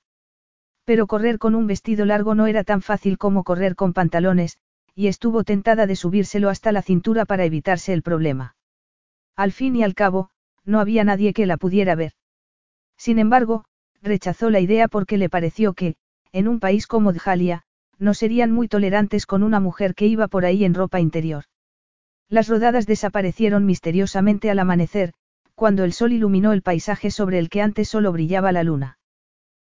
Pero 0.85 1.07
correr 1.07 1.39
con 1.39 1.55
un 1.55 1.65
vestido 1.65 2.05
largo 2.05 2.35
no 2.35 2.45
era 2.45 2.63
tan 2.63 2.83
fácil 2.83 3.17
como 3.17 3.43
correr 3.43 3.75
con 3.75 3.93
pantalones, 3.93 4.59
y 4.93 5.07
estuvo 5.07 5.43
tentada 5.43 5.87
de 5.87 5.95
subírselo 5.95 6.47
hasta 6.47 6.71
la 6.71 6.83
cintura 6.83 7.25
para 7.25 7.45
evitarse 7.45 7.93
el 7.93 8.03
problema. 8.03 8.55
Al 9.35 9.51
fin 9.51 9.75
y 9.75 9.81
al 9.81 9.95
cabo, 9.95 10.29
no 10.65 10.79
había 10.79 11.03
nadie 11.03 11.33
que 11.33 11.47
la 11.47 11.57
pudiera 11.57 11.95
ver. 11.95 12.11
Sin 12.95 13.17
embargo, 13.17 13.65
rechazó 14.03 14.51
la 14.51 14.59
idea 14.59 14.87
porque 14.87 15.17
le 15.17 15.29
pareció 15.29 15.73
que, 15.73 15.95
en 16.31 16.47
un 16.47 16.59
país 16.59 16.85
como 16.85 17.11
Djalia, 17.11 17.63
no 17.99 18.13
serían 18.13 18.51
muy 18.51 18.67
tolerantes 18.67 19.25
con 19.25 19.43
una 19.43 19.59
mujer 19.59 19.93
que 19.93 20.07
iba 20.07 20.27
por 20.27 20.45
ahí 20.45 20.63
en 20.63 20.73
ropa 20.73 20.99
interior. 20.99 21.43
Las 22.29 22.47
rodadas 22.47 22.85
desaparecieron 22.85 23.65
misteriosamente 23.65 24.49
al 24.49 24.59
amanecer, 24.59 25.13
cuando 25.55 25.83
el 25.83 25.93
sol 25.93 26.13
iluminó 26.13 26.53
el 26.53 26.61
paisaje 26.61 27.11
sobre 27.11 27.37
el 27.37 27.49
que 27.49 27.61
antes 27.61 27.89
solo 27.89 28.11
brillaba 28.11 28.51
la 28.51 28.63
luna. 28.63 28.97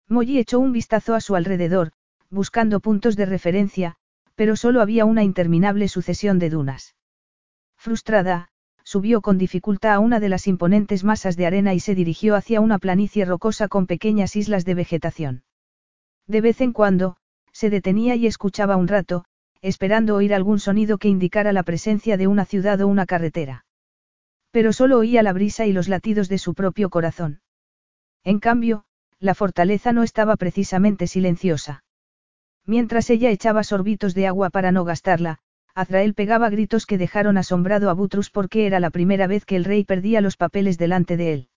Molly 0.10 0.38
echó 0.38 0.60
un 0.60 0.74
vistazo 0.74 1.16
a 1.16 1.22
su 1.22 1.36
alrededor, 1.36 1.92
buscando 2.30 2.80
puntos 2.80 3.16
de 3.16 3.26
referencia, 3.26 3.96
pero 4.36 4.56
solo 4.56 4.82
había 4.82 5.06
una 5.06 5.24
interminable 5.24 5.88
sucesión 5.88 6.40
de 6.40 6.50
dunas. 6.50 6.96
Frustrada, 7.78 8.50
subió 8.84 9.22
con 9.22 9.38
dificultad 9.38 9.94
a 9.94 10.00
una 10.00 10.20
de 10.20 10.30
las 10.30 10.48
imponentes 10.48 11.04
masas 11.04 11.38
de 11.38 11.46
arena 11.46 11.74
y 11.74 11.80
se 11.80 11.96
dirigió 11.96 12.36
hacia 12.36 12.62
una 12.62 12.80
planicie 12.80 13.26
rocosa 13.26 13.68
con 13.68 13.86
pequeñas 13.86 14.36
islas 14.36 14.66
de 14.66 14.74
vegetación. 14.76 15.44
De 16.26 16.42
vez 16.42 16.62
en 16.62 16.74
cuando, 16.74 17.18
se 17.58 17.72
detenía 17.72 18.16
y 18.16 18.28
escuchaba 18.28 18.76
un 18.76 18.88
rato, 18.88 19.26
esperando 19.64 20.14
oír 20.14 20.36
algún 20.36 20.60
sonido 20.60 21.00
que 21.00 21.08
indicara 21.08 21.54
la 21.54 21.64
presencia 21.64 22.16
de 22.16 22.28
una 22.28 22.46
ciudad 22.46 22.80
o 22.82 22.88
una 22.88 23.08
carretera. 23.08 23.66
Pero 24.52 24.74
solo 24.74 25.00
oía 25.00 25.24
la 25.24 25.34
brisa 25.34 25.66
y 25.66 25.74
los 25.74 25.88
latidos 25.88 26.30
de 26.30 26.38
su 26.38 26.54
propio 26.54 26.92
corazón. 26.92 27.42
En 28.24 28.40
cambio, 28.40 28.86
la 29.20 29.34
fortaleza 29.34 29.92
no 29.92 30.04
estaba 30.04 30.36
precisamente 30.36 31.08
silenciosa. 31.08 31.84
Mientras 32.64 33.10
ella 33.10 33.32
echaba 33.32 33.64
sorbitos 33.64 34.14
de 34.14 34.28
agua 34.28 34.52
para 34.52 34.72
no 34.72 34.84
gastarla, 34.84 35.40
Azrael 35.74 36.14
pegaba 36.14 36.52
gritos 36.52 36.86
que 36.86 37.00
dejaron 37.00 37.40
asombrado 37.40 37.90
a 37.90 37.94
Butrus 37.94 38.30
porque 38.30 38.68
era 38.68 38.80
la 38.80 38.92
primera 38.92 39.26
vez 39.26 39.46
que 39.46 39.56
el 39.56 39.66
rey 39.66 39.84
perdía 39.84 40.22
los 40.22 40.38
papeles 40.38 40.78
delante 40.78 41.18
de 41.18 41.34
él. 41.34 41.50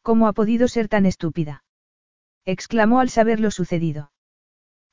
¿Cómo 0.00 0.26
ha 0.26 0.32
podido 0.32 0.68
ser 0.68 0.88
tan 0.88 1.04
estúpida? 1.04 1.64
exclamó 2.46 3.00
al 3.00 3.10
saber 3.10 3.40
lo 3.40 3.50
sucedido. 3.50 4.11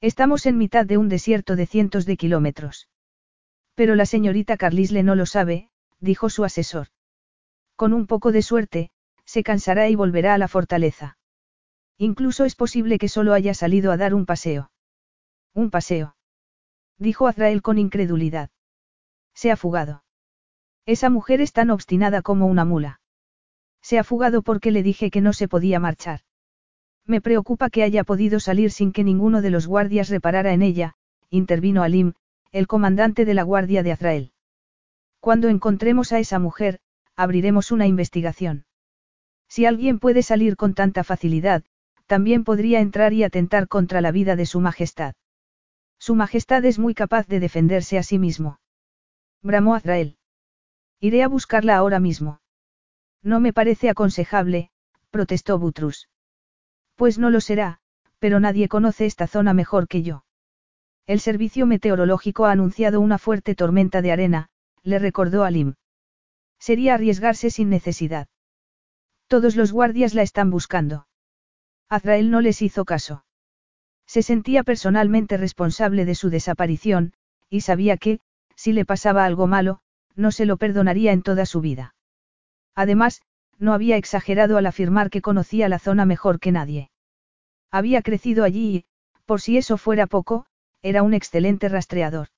Estamos 0.02 0.46
en 0.46 0.58
mitad 0.58 0.86
de 0.86 0.98
un 0.98 1.10
desierto 1.10 1.58
de 1.58 1.66
cientos 1.66 2.06
de 2.06 2.16
kilómetros. 2.16 2.88
Pero 3.76 3.96
la 3.96 4.06
señorita 4.06 4.56
Carlisle 4.56 5.04
no 5.04 5.16
lo 5.16 5.26
sabe, 5.26 5.70
dijo 6.00 6.30
su 6.30 6.46
asesor. 6.46 6.88
Con 7.76 7.92
un 7.92 8.08
poco 8.08 8.32
de 8.32 8.42
suerte, 8.42 8.92
se 9.26 9.44
cansará 9.44 9.90
y 9.90 9.96
volverá 9.96 10.34
a 10.34 10.38
la 10.38 10.48
fortaleza. 10.48 11.18
Incluso 11.98 12.46
es 12.46 12.56
posible 12.56 12.98
que 12.98 13.10
solo 13.10 13.34
haya 13.34 13.54
salido 13.54 13.92
a 13.92 13.98
dar 13.98 14.14
un 14.14 14.26
paseo. 14.26 14.72
Un 15.54 15.70
paseo. 15.70 16.16
Dijo 16.98 17.28
Azrael 17.28 17.62
con 17.62 17.78
incredulidad. 17.78 18.52
Se 19.34 19.52
ha 19.52 19.58
fugado. 19.58 20.04
Esa 20.86 21.10
mujer 21.10 21.42
es 21.42 21.52
tan 21.52 21.70
obstinada 21.70 22.22
como 22.22 22.48
una 22.48 22.64
mula. 22.64 23.02
Se 23.82 24.00
ha 24.00 24.06
fugado 24.06 24.44
porque 24.44 24.72
le 24.72 24.82
dije 24.82 25.12
que 25.12 25.22
no 25.22 25.34
se 25.34 25.50
podía 25.50 25.80
marchar. 25.80 26.22
Me 27.10 27.22
preocupa 27.22 27.72
que 27.72 27.82
haya 27.82 28.04
podido 28.04 28.40
salir 28.40 28.70
sin 28.70 28.92
que 28.92 29.04
ninguno 29.04 29.42
de 29.42 29.50
los 29.50 29.66
guardias 29.66 30.10
reparara 30.10 30.54
en 30.54 30.62
ella, 30.62 30.94
intervino 31.32 31.82
Alim, 31.82 32.14
el 32.52 32.68
comandante 32.68 33.26
de 33.26 33.34
la 33.34 33.42
guardia 33.42 33.82
de 33.82 33.92
Azrael. 33.92 34.32
Cuando 35.20 35.50
encontremos 35.50 36.14
a 36.14 36.20
esa 36.20 36.38
mujer, 36.38 36.80
abriremos 37.16 37.72
una 37.72 37.88
investigación. 37.88 38.68
Si 39.48 39.66
alguien 39.66 39.98
puede 39.98 40.22
salir 40.22 40.56
con 40.56 40.76
tanta 40.76 41.04
facilidad, 41.04 41.64
también 42.06 42.44
podría 42.44 42.80
entrar 42.80 43.12
y 43.14 43.24
atentar 43.24 43.68
contra 43.68 44.02
la 44.02 44.12
vida 44.12 44.36
de 44.36 44.46
su 44.46 44.60
Majestad. 44.60 45.16
Su 45.98 46.14
Majestad 46.14 46.64
es 46.64 46.78
muy 46.78 46.94
capaz 46.94 47.26
de 47.26 47.40
defenderse 47.40 47.98
a 47.98 48.04
sí 48.04 48.20
mismo. 48.20 48.60
Bramó 49.42 49.74
Azrael. 49.74 50.18
Iré 51.00 51.24
a 51.24 51.28
buscarla 51.28 51.76
ahora 51.76 52.00
mismo. 52.00 52.40
No 53.24 53.40
me 53.40 53.52
parece 53.52 53.90
aconsejable, 53.90 54.70
protestó 55.10 55.58
Butrus. 55.58 56.08
Pues 57.00 57.18
no 57.18 57.30
lo 57.30 57.40
será, 57.40 57.80
pero 58.20 58.42
nadie 58.42 58.68
conoce 58.68 59.06
esta 59.06 59.26
zona 59.26 59.54
mejor 59.54 59.88
que 59.88 60.04
yo. 60.04 60.26
El 61.08 61.22
servicio 61.22 61.66
meteorológico 61.66 62.46
ha 62.46 62.52
anunciado 62.52 63.00
una 63.00 63.18
fuerte 63.18 63.56
tormenta 63.56 64.02
de 64.02 64.12
arena, 64.12 64.50
le 64.84 65.00
recordó 65.00 65.46
a 65.46 65.50
Lim. 65.50 65.76
Sería 66.60 66.96
arriesgarse 66.96 67.52
sin 67.52 67.70
necesidad. 67.70 68.28
Todos 69.28 69.56
los 69.56 69.72
guardias 69.72 70.14
la 70.14 70.24
están 70.24 70.52
buscando. 70.52 71.08
Azrael 71.88 72.32
no 72.32 72.42
les 72.42 72.62
hizo 72.62 72.84
caso. 72.84 73.24
Se 74.06 74.22
sentía 74.22 74.64
personalmente 74.64 75.38
responsable 75.38 76.04
de 76.04 76.16
su 76.16 76.30
desaparición, 76.30 77.14
y 77.50 77.62
sabía 77.62 77.96
que, 77.96 78.20
si 78.58 78.74
le 78.74 78.84
pasaba 78.84 79.24
algo 79.24 79.48
malo, 79.48 79.80
no 80.18 80.32
se 80.32 80.46
lo 80.46 80.58
perdonaría 80.58 81.14
en 81.14 81.22
toda 81.22 81.46
su 81.46 81.62
vida. 81.62 81.96
Además, 82.76 83.22
no 83.60 83.74
había 83.74 83.98
exagerado 83.98 84.58
al 84.58 84.66
afirmar 84.66 85.10
que 85.10 85.22
conocía 85.22 85.70
la 85.70 85.80
zona 85.80 86.06
mejor 86.06 86.40
que 86.40 86.52
nadie. 86.52 86.90
Había 87.72 88.02
crecido 88.02 88.44
allí 88.44 88.76
y, 88.76 88.86
por 89.26 89.42
si 89.42 89.58
eso 89.58 89.78
fuera 89.78 90.08
poco, 90.08 90.46
era 90.82 91.04
un 91.04 91.14
excelente 91.14 91.70
rastreador. 91.70 92.30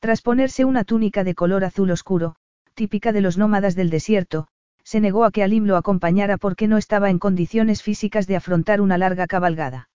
Tras 0.00 0.20
ponerse 0.20 0.64
una 0.64 0.84
túnica 0.84 1.24
de 1.24 1.34
color 1.34 1.64
azul 1.64 1.90
oscuro, 1.90 2.34
típica 2.74 3.12
de 3.12 3.20
los 3.20 3.38
nómadas 3.38 3.76
del 3.76 3.88
desierto, 3.88 4.48
se 4.82 5.00
negó 5.00 5.24
a 5.24 5.30
que 5.30 5.44
Alim 5.44 5.64
lo 5.64 5.76
acompañara 5.76 6.36
porque 6.38 6.66
no 6.66 6.76
estaba 6.76 7.08
en 7.08 7.20
condiciones 7.20 7.82
físicas 7.82 8.26
de 8.26 8.36
afrontar 8.36 8.80
una 8.80 8.98
larga 8.98 9.26
cabalgada. 9.26 9.88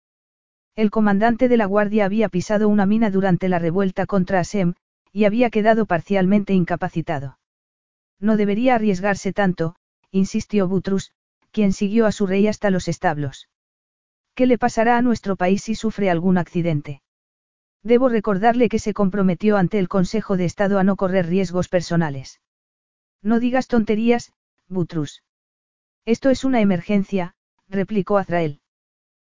El 0.75 0.91
comandante 0.91 1.49
de 1.49 1.57
la 1.57 1.65
guardia 1.65 2.05
había 2.05 2.29
pisado 2.29 2.69
una 2.69 2.85
mina 2.85 3.09
durante 3.09 3.49
la 3.49 3.59
revuelta 3.59 4.05
contra 4.05 4.39
Asem, 4.39 4.75
y 5.11 5.25
había 5.25 5.49
quedado 5.49 5.85
parcialmente 5.85 6.53
incapacitado. 6.53 7.37
No 8.19 8.37
debería 8.37 8.75
arriesgarse 8.75 9.33
tanto, 9.33 9.75
insistió 10.11 10.67
Butrus, 10.67 11.11
quien 11.51 11.73
siguió 11.73 12.05
a 12.05 12.11
su 12.11 12.27
rey 12.27 12.47
hasta 12.47 12.69
los 12.69 12.87
establos. 12.87 13.49
¿Qué 14.35 14.45
le 14.45 14.57
pasará 14.57 14.97
a 14.97 15.01
nuestro 15.01 15.35
país 15.35 15.63
si 15.63 15.75
sufre 15.75 16.09
algún 16.09 16.37
accidente? 16.37 17.01
Debo 17.83 18.09
recordarle 18.09 18.69
que 18.69 18.79
se 18.79 18.93
comprometió 18.93 19.57
ante 19.57 19.79
el 19.79 19.87
Consejo 19.87 20.37
de 20.37 20.45
Estado 20.45 20.77
a 20.79 20.83
no 20.83 20.95
correr 20.95 21.27
riesgos 21.27 21.69
personales. 21.69 22.41
No 23.21 23.39
digas 23.39 23.67
tonterías, 23.67 24.33
Butrus. 24.67 25.23
Esto 26.05 26.29
es 26.29 26.43
una 26.43 26.61
emergencia, 26.61 27.35
replicó 27.67 28.17
Azrael. 28.17 28.61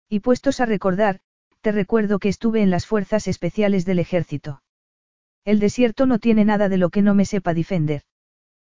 Y 0.08 0.20
puestos 0.20 0.60
a 0.60 0.66
recordar, 0.66 1.20
te 1.62 1.72
recuerdo 1.72 2.18
que 2.18 2.28
estuve 2.28 2.62
en 2.62 2.70
las 2.70 2.86
fuerzas 2.86 3.26
especiales 3.28 3.84
del 3.84 3.98
ejército. 3.98 4.62
El 5.44 5.58
desierto 5.58 6.06
no 6.06 6.18
tiene 6.18 6.44
nada 6.44 6.68
de 6.68 6.76
lo 6.76 6.90
que 6.90 7.02
no 7.02 7.14
me 7.14 7.24
sepa 7.24 7.54
defender. 7.54 8.02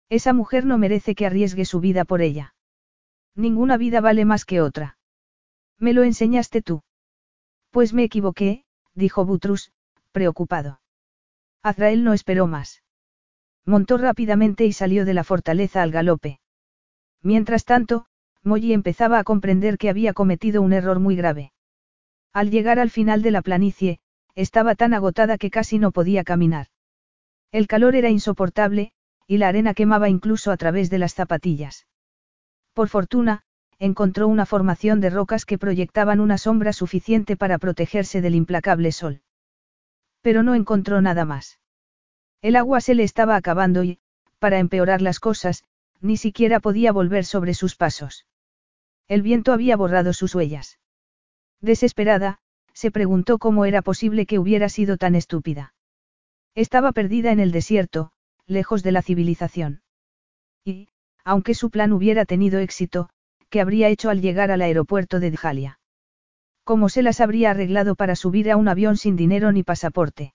Esa 0.09 0.33
mujer 0.33 0.65
no 0.67 0.79
merece 0.79 1.15
que 1.15 1.27
arriesgue 1.27 1.65
su 1.65 1.81
vida 1.81 2.05
por 2.05 2.21
ella. 2.21 2.55
Ninguna 3.35 3.77
vida 3.77 4.01
vale 4.01 4.25
más 4.25 4.45
que 4.45 4.61
otra. 4.61 4.99
Me 5.79 5.93
lo 5.93 6.05
enseñaste 6.05 6.63
tú. 6.63 6.83
Pues 7.71 7.93
me 7.93 8.05
equivoqué, 8.05 8.65
dijo 8.95 9.25
Butrus, 9.25 9.73
preocupado. 10.13 10.81
Azrael 11.63 12.05
no 12.05 12.13
esperó 12.13 12.47
más. 12.47 12.83
Montó 13.65 13.97
rápidamente 13.97 14.67
y 14.67 14.73
salió 14.73 15.05
de 15.05 15.15
la 15.15 15.25
fortaleza 15.25 15.83
al 15.83 15.91
galope. 15.91 16.39
Mientras 17.23 17.65
tanto, 17.65 18.07
Molly 18.43 18.75
empezaba 18.75 19.19
a 19.19 19.25
comprender 19.25 19.79
que 19.79 19.89
había 19.89 20.13
cometido 20.13 20.61
un 20.61 20.75
error 20.75 21.01
muy 21.01 21.17
grave. 21.17 21.53
Al 22.33 22.51
llegar 22.51 22.79
al 22.79 22.91
final 22.91 23.23
de 23.23 23.31
la 23.31 23.41
planicie, 23.41 24.01
estaba 24.35 24.75
tan 24.75 24.93
agotada 24.93 25.39
que 25.39 25.51
casi 25.51 25.79
no 25.79 25.93
podía 25.93 26.25
caminar. 26.25 26.67
El 27.51 27.67
calor 27.67 27.97
era 27.97 28.11
insoportable, 28.11 28.93
y 29.27 29.39
la 29.39 29.49
arena 29.49 29.75
quemaba 29.75 30.09
incluso 30.09 30.51
a 30.51 30.57
través 30.57 30.91
de 30.91 30.99
las 30.99 31.15
zapatillas. 31.15 31.87
Por 32.73 32.89
fortuna, 32.89 33.43
encontró 33.79 34.29
una 34.29 34.47
formación 34.47 35.01
de 35.01 35.11
rocas 35.11 35.45
que 35.45 35.59
proyectaban 35.59 36.21
una 36.21 36.39
sombra 36.39 36.73
suficiente 36.73 37.37
para 37.37 37.59
protegerse 37.59 38.21
del 38.21 38.35
implacable 38.35 38.93
sol. 38.93 39.23
Pero 40.21 40.43
no 40.43 40.55
encontró 40.55 41.01
nada 41.01 41.25
más. 41.25 41.59
El 42.41 42.57
agua 42.57 42.81
se 42.81 42.95
le 42.95 43.03
estaba 43.03 43.37
acabando 43.37 43.85
y, 43.85 43.99
para 44.39 44.59
empeorar 44.59 45.03
las 45.03 45.21
cosas, 45.21 45.65
ni 46.01 46.17
siquiera 46.17 46.61
podía 46.61 46.93
volver 46.93 47.25
sobre 47.25 47.55
sus 47.55 47.77
pasos. 47.77 48.27
El 49.09 49.23
viento 49.23 49.53
había 49.53 49.77
borrado 49.77 50.13
sus 50.13 50.35
huellas. 50.35 50.79
Desesperada, 51.61 52.39
se 52.73 52.91
preguntó 52.91 53.39
cómo 53.39 53.65
era 53.65 53.83
posible 53.83 54.27
que 54.27 54.39
hubiera 54.39 54.69
sido 54.69 54.97
tan 54.97 55.15
estúpida. 55.15 55.75
Estaba 56.55 56.93
perdida 56.93 57.33
en 57.33 57.41
el 57.41 57.53
desierto, 57.53 58.13
lejos 58.47 58.83
de 58.83 58.93
la 58.93 59.03
civilización. 59.03 59.83
Y, 60.65 60.89
aunque 61.25 61.55
su 61.55 61.71
plan 61.71 61.93
hubiera 61.93 62.25
tenido 62.25 62.59
éxito, 62.59 63.09
¿qué 63.49 63.61
habría 63.61 63.89
hecho 63.89 64.11
al 64.11 64.21
llegar 64.21 64.51
al 64.51 64.63
aeropuerto 64.63 65.21
de 65.21 65.31
Djalia? 65.31 65.79
¿Cómo 66.65 66.89
se 66.89 67.03
las 67.03 67.21
habría 67.21 67.51
arreglado 67.51 67.95
para 67.95 68.17
subir 68.17 68.51
a 68.51 68.57
un 68.57 68.69
avión 68.69 68.97
sin 68.97 69.17
dinero 69.17 69.53
ni 69.53 69.63
pasaporte? 69.63 70.35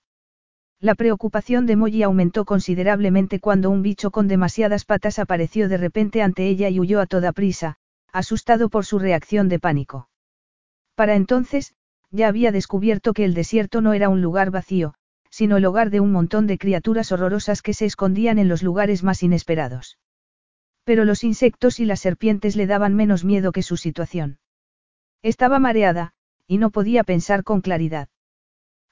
La 0.79 0.95
preocupación 0.95 1.65
de 1.65 1.75
Molly 1.75 2.03
aumentó 2.03 2.45
considerablemente 2.45 3.39
cuando 3.39 3.69
un 3.69 3.81
bicho 3.81 4.11
con 4.11 4.27
demasiadas 4.27 4.85
patas 4.85 5.19
apareció 5.19 5.67
de 5.67 5.77
repente 5.77 6.21
ante 6.21 6.47
ella 6.47 6.69
y 6.69 6.79
huyó 6.79 7.01
a 7.01 7.05
toda 7.05 7.33
prisa, 7.33 7.75
asustado 8.13 8.69
por 8.69 8.85
su 8.85 8.97
reacción 8.97 9.49
de 9.49 9.59
pánico. 9.59 10.09
Para 10.95 11.15
entonces, 11.15 11.73
ya 12.11 12.27
había 12.27 12.51
descubierto 12.51 13.13
que 13.13 13.25
el 13.25 13.33
desierto 13.33 13.81
no 13.81 13.93
era 13.93 14.09
un 14.09 14.21
lugar 14.21 14.51
vacío, 14.51 14.93
sino 15.29 15.57
el 15.57 15.65
hogar 15.65 15.89
de 15.89 15.99
un 15.99 16.11
montón 16.11 16.47
de 16.47 16.57
criaturas 16.57 17.11
horrorosas 17.11 17.61
que 17.61 17.73
se 17.73 17.85
escondían 17.85 18.39
en 18.39 18.47
los 18.47 18.63
lugares 18.63 19.03
más 19.03 19.23
inesperados. 19.23 19.97
Pero 20.83 21.05
los 21.05 21.23
insectos 21.23 21.79
y 21.79 21.85
las 21.85 21.99
serpientes 21.99 22.55
le 22.55 22.67
daban 22.67 22.95
menos 22.95 23.23
miedo 23.23 23.51
que 23.51 23.63
su 23.63 23.77
situación. 23.77 24.39
Estaba 25.21 25.59
mareada, 25.59 26.13
y 26.47 26.57
no 26.57 26.71
podía 26.71 27.03
pensar 27.03 27.43
con 27.43 27.61
claridad. 27.61 28.09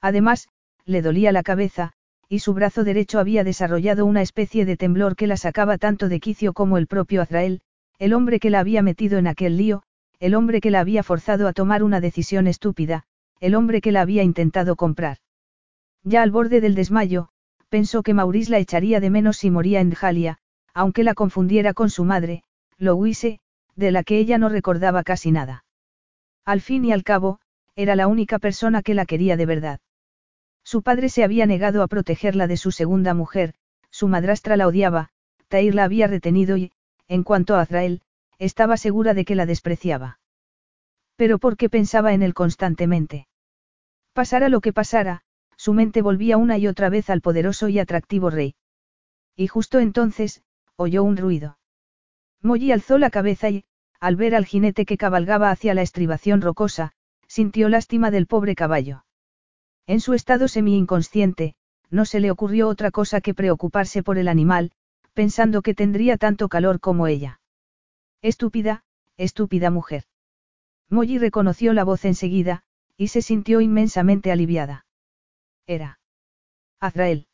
Además, 0.00 0.48
le 0.84 1.02
dolía 1.02 1.32
la 1.32 1.42
cabeza, 1.42 1.92
y 2.28 2.40
su 2.40 2.54
brazo 2.54 2.84
derecho 2.84 3.18
había 3.18 3.42
desarrollado 3.42 4.06
una 4.06 4.22
especie 4.22 4.64
de 4.64 4.76
temblor 4.76 5.16
que 5.16 5.26
la 5.26 5.36
sacaba 5.36 5.78
tanto 5.78 6.08
de 6.08 6.20
quicio 6.20 6.52
como 6.52 6.78
el 6.78 6.86
propio 6.86 7.22
Azrael, 7.22 7.62
el 7.98 8.12
hombre 8.12 8.38
que 8.38 8.50
la 8.50 8.60
había 8.60 8.82
metido 8.82 9.18
en 9.18 9.26
aquel 9.26 9.56
lío, 9.56 9.82
el 10.20 10.34
hombre 10.34 10.60
que 10.60 10.70
la 10.70 10.80
había 10.80 11.02
forzado 11.02 11.48
a 11.48 11.52
tomar 11.52 11.82
una 11.82 12.00
decisión 12.00 12.46
estúpida, 12.46 13.04
el 13.40 13.54
hombre 13.54 13.80
que 13.80 13.92
la 13.92 14.02
había 14.02 14.22
intentado 14.22 14.76
comprar. 14.76 15.18
Ya 16.04 16.22
al 16.22 16.30
borde 16.30 16.60
del 16.60 16.74
desmayo, 16.74 17.28
pensó 17.68 18.02
que 18.02 18.14
Maurice 18.14 18.50
la 18.50 18.58
echaría 18.58 19.00
de 19.00 19.10
menos 19.10 19.36
si 19.36 19.50
moría 19.50 19.80
en 19.80 19.90
Djalia, 19.90 20.38
aunque 20.74 21.04
la 21.04 21.14
confundiera 21.14 21.74
con 21.74 21.90
su 21.90 22.04
madre, 22.04 22.42
Louise, 22.78 23.40
de 23.74 23.90
la 23.90 24.02
que 24.04 24.18
ella 24.18 24.38
no 24.38 24.48
recordaba 24.48 25.02
casi 25.02 25.30
nada. 25.30 25.64
Al 26.44 26.60
fin 26.60 26.84
y 26.84 26.92
al 26.92 27.04
cabo, 27.04 27.40
era 27.76 27.94
la 27.94 28.06
única 28.06 28.38
persona 28.38 28.82
que 28.82 28.94
la 28.94 29.06
quería 29.06 29.36
de 29.36 29.46
verdad. 29.46 29.80
Su 30.64 30.82
padre 30.82 31.08
se 31.08 31.24
había 31.24 31.46
negado 31.46 31.82
a 31.82 31.88
protegerla 31.88 32.46
de 32.46 32.56
su 32.56 32.72
segunda 32.72 33.14
mujer, 33.14 33.54
su 33.90 34.08
madrastra 34.08 34.56
la 34.56 34.66
odiaba, 34.66 35.10
Tair 35.48 35.74
la 35.74 35.84
había 35.84 36.06
retenido 36.06 36.56
y, 36.56 36.72
en 37.06 37.22
cuanto 37.22 37.54
a 37.54 37.60
Azrael, 37.60 38.02
estaba 38.38 38.76
segura 38.76 39.14
de 39.14 39.24
que 39.24 39.34
la 39.34 39.46
despreciaba. 39.46 40.18
Pero 41.16 41.38
¿por 41.38 41.56
qué 41.56 41.68
pensaba 41.68 42.12
en 42.12 42.22
él 42.22 42.34
constantemente? 42.34 43.26
Pasara 44.12 44.48
lo 44.48 44.60
que 44.60 44.72
pasara, 44.72 45.22
su 45.58 45.74
mente 45.74 46.00
volvía 46.00 46.36
una 46.36 46.56
y 46.56 46.68
otra 46.68 46.88
vez 46.88 47.10
al 47.10 47.20
poderoso 47.20 47.68
y 47.68 47.80
atractivo 47.80 48.30
rey. 48.30 48.54
Y 49.36 49.48
justo 49.48 49.80
entonces, 49.80 50.42
oyó 50.76 51.02
un 51.02 51.16
ruido. 51.16 51.58
Molly 52.40 52.70
alzó 52.70 52.96
la 52.96 53.10
cabeza 53.10 53.50
y, 53.50 53.64
al 53.98 54.14
ver 54.14 54.36
al 54.36 54.46
jinete 54.46 54.86
que 54.86 54.96
cabalgaba 54.96 55.50
hacia 55.50 55.74
la 55.74 55.82
estribación 55.82 56.40
rocosa, 56.40 56.92
sintió 57.26 57.68
lástima 57.68 58.12
del 58.12 58.28
pobre 58.28 58.54
caballo. 58.54 59.04
En 59.86 60.00
su 60.00 60.14
estado 60.14 60.46
semi-inconsciente, 60.46 61.56
no 61.90 62.04
se 62.04 62.20
le 62.20 62.30
ocurrió 62.30 62.68
otra 62.68 62.92
cosa 62.92 63.20
que 63.20 63.34
preocuparse 63.34 64.04
por 64.04 64.16
el 64.18 64.28
animal, 64.28 64.70
pensando 65.12 65.62
que 65.62 65.74
tendría 65.74 66.16
tanto 66.16 66.48
calor 66.48 66.78
como 66.78 67.08
ella. 67.08 67.40
Estúpida, 68.22 68.84
estúpida 69.16 69.70
mujer. 69.70 70.04
Molly 70.88 71.18
reconoció 71.18 71.72
la 71.72 71.82
voz 71.82 72.04
enseguida, 72.04 72.62
y 72.96 73.08
se 73.08 73.22
sintió 73.22 73.60
inmensamente 73.60 74.30
aliviada. 74.30 74.86
Era. 75.68 76.00
Azrael. 76.80 77.26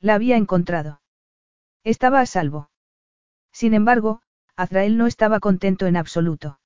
La 0.00 0.14
había 0.14 0.36
encontrado. 0.36 1.00
Estaba 1.82 2.20
a 2.20 2.26
salvo. 2.26 2.70
Sin 3.52 3.74
embargo, 3.74 4.22
Azrael 4.54 4.96
no 4.96 5.08
estaba 5.08 5.40
contento 5.40 5.86
en 5.86 5.96
absoluto. 5.96 6.60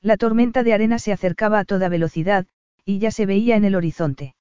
La 0.00 0.16
tormenta 0.16 0.64
de 0.64 0.74
arena 0.74 0.98
se 0.98 1.12
acercaba 1.12 1.60
a 1.60 1.64
toda 1.64 1.88
velocidad, 1.88 2.46
y 2.84 2.98
ya 2.98 3.12
se 3.12 3.26
veía 3.26 3.54
en 3.54 3.64
el 3.64 3.76
horizonte. 3.76 4.34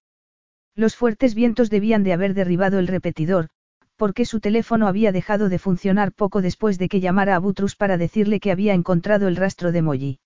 Los 0.73 0.95
fuertes 0.95 1.35
vientos 1.35 1.69
debían 1.69 2.03
de 2.03 2.13
haber 2.13 2.33
derribado 2.33 2.79
el 2.79 2.87
repetidor, 2.87 3.49
porque 3.97 4.25
su 4.25 4.39
teléfono 4.39 4.87
había 4.87 5.11
dejado 5.11 5.47
de 5.47 5.59
funcionar 5.59 6.11
poco 6.11 6.41
después 6.41 6.79
de 6.79 6.89
que 6.89 7.01
llamara 7.01 7.35
a 7.35 7.39
Butrus 7.39 7.75
para 7.75 7.97
decirle 7.97 8.39
que 8.39 8.51
había 8.51 8.73
encontrado 8.73 9.27
el 9.27 9.35
rastro 9.35 9.71
de 9.71 9.83
Molly. 9.83 10.19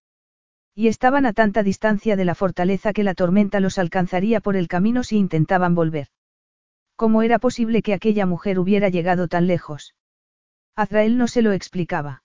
Y 0.74 0.88
estaban 0.88 1.26
a 1.26 1.34
tanta 1.34 1.64
distancia 1.64 2.16
de 2.16 2.26
la 2.26 2.36
fortaleza 2.36 2.94
que 2.94 3.04
la 3.04 3.14
tormenta 3.14 3.60
los 3.60 3.78
alcanzaría 3.78 4.40
por 4.40 4.56
el 4.56 4.68
camino 4.68 5.04
si 5.04 5.18
intentaban 5.18 5.76
volver. 5.76 6.08
¿Cómo 6.96 7.24
era 7.24 7.40
posible 7.40 7.82
que 7.82 7.94
aquella 7.94 8.26
mujer 8.26 8.60
hubiera 8.60 8.90
llegado 8.90 9.28
tan 9.28 9.48
lejos? 9.48 9.96
Azrael 10.76 11.18
no 11.18 11.28
se 11.28 11.42
lo 11.42 11.52
explicaba. 11.52 12.24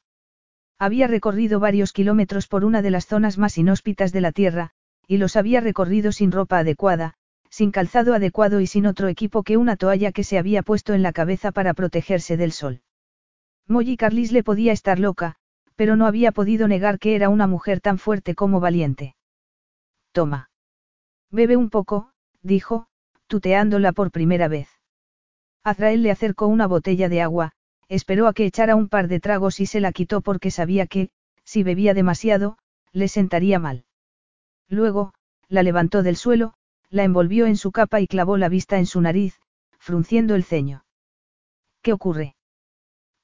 Había 0.78 1.06
recorrido 1.06 1.58
varios 1.58 1.92
kilómetros 1.92 2.46
por 2.46 2.64
una 2.64 2.82
de 2.82 2.90
las 2.90 3.06
zonas 3.06 3.38
más 3.38 3.56
inhóspitas 3.58 4.12
de 4.12 4.20
la 4.20 4.32
Tierra, 4.32 4.70
y 5.08 5.16
los 5.16 5.36
había 5.36 5.60
recorrido 5.60 6.12
sin 6.12 6.30
ropa 6.30 6.58
adecuada, 6.58 7.14
sin 7.48 7.70
calzado 7.70 8.12
adecuado 8.14 8.60
y 8.60 8.66
sin 8.66 8.86
otro 8.86 9.08
equipo 9.08 9.42
que 9.42 9.56
una 9.56 9.76
toalla 9.76 10.12
que 10.12 10.24
se 10.24 10.38
había 10.38 10.62
puesto 10.62 10.92
en 10.94 11.02
la 11.02 11.12
cabeza 11.12 11.52
para 11.52 11.74
protegerse 11.74 12.36
del 12.36 12.52
sol. 12.52 12.82
Molly 13.66 13.96
Carlis 13.96 14.32
le 14.32 14.44
podía 14.44 14.72
estar 14.72 14.98
loca, 14.98 15.36
pero 15.76 15.94
no 15.94 16.06
había 16.06 16.32
podido 16.32 16.66
negar 16.68 16.98
que 16.98 17.14
era 17.14 17.28
una 17.28 17.46
mujer 17.46 17.80
tan 17.80 17.98
fuerte 17.98 18.34
como 18.34 18.60
valiente. 18.60 19.14
Toma. 20.12 20.50
Bebe 21.30 21.56
un 21.56 21.70
poco, 21.70 22.10
dijo, 22.42 22.88
tuteándola 23.26 23.92
por 23.92 24.10
primera 24.10 24.48
vez. 24.48 24.68
Azrael 25.62 26.02
le 26.02 26.10
acercó 26.10 26.46
una 26.46 26.66
botella 26.66 27.08
de 27.08 27.20
agua, 27.20 27.52
esperó 27.88 28.26
a 28.26 28.32
que 28.32 28.46
echara 28.46 28.76
un 28.76 28.88
par 28.88 29.08
de 29.08 29.20
tragos 29.20 29.60
y 29.60 29.66
se 29.66 29.80
la 29.80 29.92
quitó 29.92 30.20
porque 30.20 30.50
sabía 30.50 30.86
que, 30.86 31.10
si 31.44 31.62
bebía 31.62 31.92
demasiado, 31.92 32.58
le 32.92 33.08
sentaría 33.08 33.58
mal. 33.58 33.84
Luego, 34.68 35.12
la 35.48 35.62
levantó 35.62 36.02
del 36.02 36.16
suelo, 36.16 36.54
la 36.88 37.04
envolvió 37.04 37.46
en 37.46 37.56
su 37.56 37.72
capa 37.72 38.00
y 38.00 38.06
clavó 38.06 38.36
la 38.36 38.48
vista 38.48 38.78
en 38.78 38.86
su 38.86 39.00
nariz, 39.00 39.40
frunciendo 39.78 40.34
el 40.34 40.44
ceño. 40.44 40.84
¿Qué 41.82 41.92
ocurre? 41.92 42.36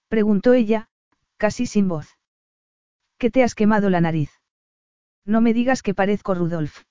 preguntó 0.09 0.53
ella, 0.53 0.89
casi 1.37 1.67
sin 1.67 1.89
voz. 1.89 2.19
¿Qué 3.23 3.31
te 3.31 3.45
has 3.45 3.55
quemado 3.55 3.89
la 3.89 4.01
nariz? 4.01 4.33
No 5.25 5.41
me 5.41 5.55
digas 5.55 5.83
que 5.83 5.95
parezco 5.95 6.35
Rudolf. 6.35 6.83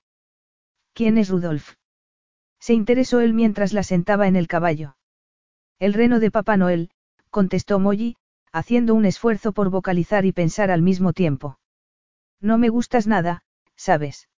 ¿Quién 0.94 1.18
es 1.18 1.28
Rudolf? 1.28 1.74
Se 2.58 2.72
interesó 2.72 3.20
él 3.20 3.34
mientras 3.34 3.74
la 3.74 3.82
sentaba 3.82 4.26
en 4.26 4.36
el 4.36 4.48
caballo. 4.48 4.96
El 5.78 5.92
reno 5.92 6.20
de 6.20 6.30
Papá 6.30 6.56
Noel, 6.56 6.88
contestó 7.28 7.78
Molly, 7.78 8.16
haciendo 8.50 8.94
un 8.94 9.04
esfuerzo 9.04 9.52
por 9.52 9.68
vocalizar 9.68 10.24
y 10.24 10.32
pensar 10.32 10.70
al 10.70 10.80
mismo 10.80 11.12
tiempo. 11.12 11.58
No 12.40 12.56
me 12.56 12.70
gustas 12.70 13.06
nada, 13.06 13.42
¿sabes? 13.76 14.30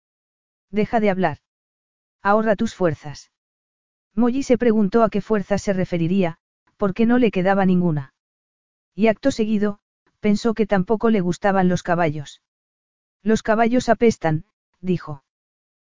Deja 0.70 0.98
de 0.98 1.10
hablar. 1.10 1.40
Ahorra 2.22 2.56
tus 2.56 2.74
fuerzas. 2.74 3.32
Molly 4.14 4.44
se 4.44 4.56
preguntó 4.56 5.02
a 5.02 5.10
qué 5.10 5.20
fuerza 5.20 5.58
se 5.58 5.74
referiría, 5.74 6.38
porque 6.78 7.04
no 7.04 7.18
le 7.18 7.30
quedaba 7.30 7.66
ninguna. 7.66 8.14
Y 8.94 9.08
acto 9.08 9.30
seguido, 9.30 9.81
pensó 10.22 10.54
que 10.54 10.68
tampoco 10.68 11.10
le 11.10 11.20
gustaban 11.20 11.68
los 11.68 11.82
caballos. 11.82 12.42
Los 13.24 13.42
caballos 13.42 13.88
apestan, 13.88 14.44
dijo. 14.80 15.24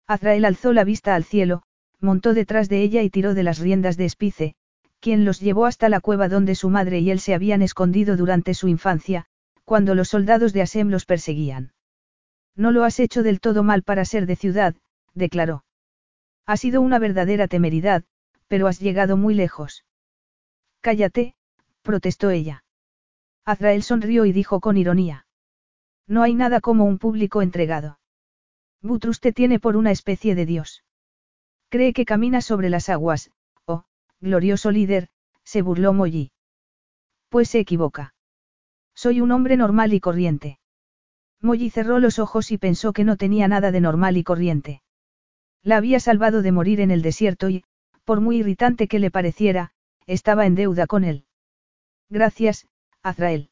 Azrael 0.06 0.46
alzó 0.46 0.72
la 0.72 0.82
vista 0.82 1.14
al 1.14 1.24
cielo, 1.24 1.62
montó 2.00 2.32
detrás 2.32 2.70
de 2.70 2.80
ella 2.80 3.02
y 3.02 3.10
tiró 3.10 3.34
de 3.34 3.42
las 3.42 3.58
riendas 3.58 3.98
de 3.98 4.06
Espice, 4.06 4.54
quien 4.98 5.26
los 5.26 5.40
llevó 5.40 5.66
hasta 5.66 5.90
la 5.90 6.00
cueva 6.00 6.30
donde 6.30 6.54
su 6.54 6.70
madre 6.70 7.00
y 7.00 7.10
él 7.10 7.20
se 7.20 7.34
habían 7.34 7.60
escondido 7.60 8.16
durante 8.16 8.54
su 8.54 8.68
infancia, 8.68 9.26
cuando 9.64 9.94
los 9.94 10.08
soldados 10.08 10.54
de 10.54 10.62
Asem 10.62 10.88
los 10.88 11.04
perseguían. 11.04 11.74
No 12.56 12.72
lo 12.72 12.84
has 12.84 13.00
hecho 13.00 13.22
del 13.22 13.40
todo 13.40 13.62
mal 13.62 13.82
para 13.82 14.06
ser 14.06 14.24
de 14.24 14.36
ciudad, 14.36 14.74
declaró. 15.12 15.64
Ha 16.46 16.56
sido 16.56 16.80
una 16.80 16.98
verdadera 16.98 17.46
temeridad, 17.46 18.04
pero 18.48 18.68
has 18.68 18.80
llegado 18.80 19.18
muy 19.18 19.34
lejos. 19.34 19.84
Cállate, 20.80 21.34
protestó 21.82 22.30
ella. 22.30 22.63
Azrael 23.44 23.82
sonrió 23.82 24.24
y 24.24 24.32
dijo 24.32 24.60
con 24.60 24.76
ironía. 24.76 25.26
No 26.06 26.22
hay 26.22 26.34
nada 26.34 26.60
como 26.60 26.84
un 26.84 26.98
público 26.98 27.42
entregado. 27.42 27.98
Butrus 28.82 29.20
te 29.20 29.32
tiene 29.32 29.58
por 29.60 29.76
una 29.76 29.90
especie 29.90 30.34
de 30.34 30.46
dios. 30.46 30.84
Cree 31.68 31.92
que 31.92 32.04
camina 32.04 32.40
sobre 32.40 32.70
las 32.70 32.88
aguas, 32.88 33.30
oh, 33.66 33.84
glorioso 34.20 34.70
líder, 34.70 35.08
se 35.42 35.62
burló 35.62 35.92
Molly. 35.92 36.32
Pues 37.28 37.48
se 37.48 37.58
equivoca. 37.60 38.14
Soy 38.94 39.20
un 39.20 39.32
hombre 39.32 39.56
normal 39.56 39.92
y 39.92 40.00
corriente. 40.00 40.58
Molly 41.40 41.70
cerró 41.70 41.98
los 41.98 42.18
ojos 42.18 42.50
y 42.50 42.58
pensó 42.58 42.92
que 42.92 43.04
no 43.04 43.16
tenía 43.16 43.48
nada 43.48 43.70
de 43.72 43.80
normal 43.80 44.16
y 44.16 44.24
corriente. 44.24 44.82
La 45.62 45.78
había 45.78 45.98
salvado 45.98 46.42
de 46.42 46.52
morir 46.52 46.80
en 46.80 46.90
el 46.90 47.02
desierto 47.02 47.48
y, 47.48 47.64
por 48.04 48.20
muy 48.20 48.38
irritante 48.38 48.86
que 48.86 48.98
le 48.98 49.10
pareciera, 49.10 49.72
estaba 50.06 50.46
en 50.46 50.54
deuda 50.54 50.86
con 50.86 51.04
él. 51.04 51.24
Gracias, 52.08 52.66
Azrael. 53.04 53.50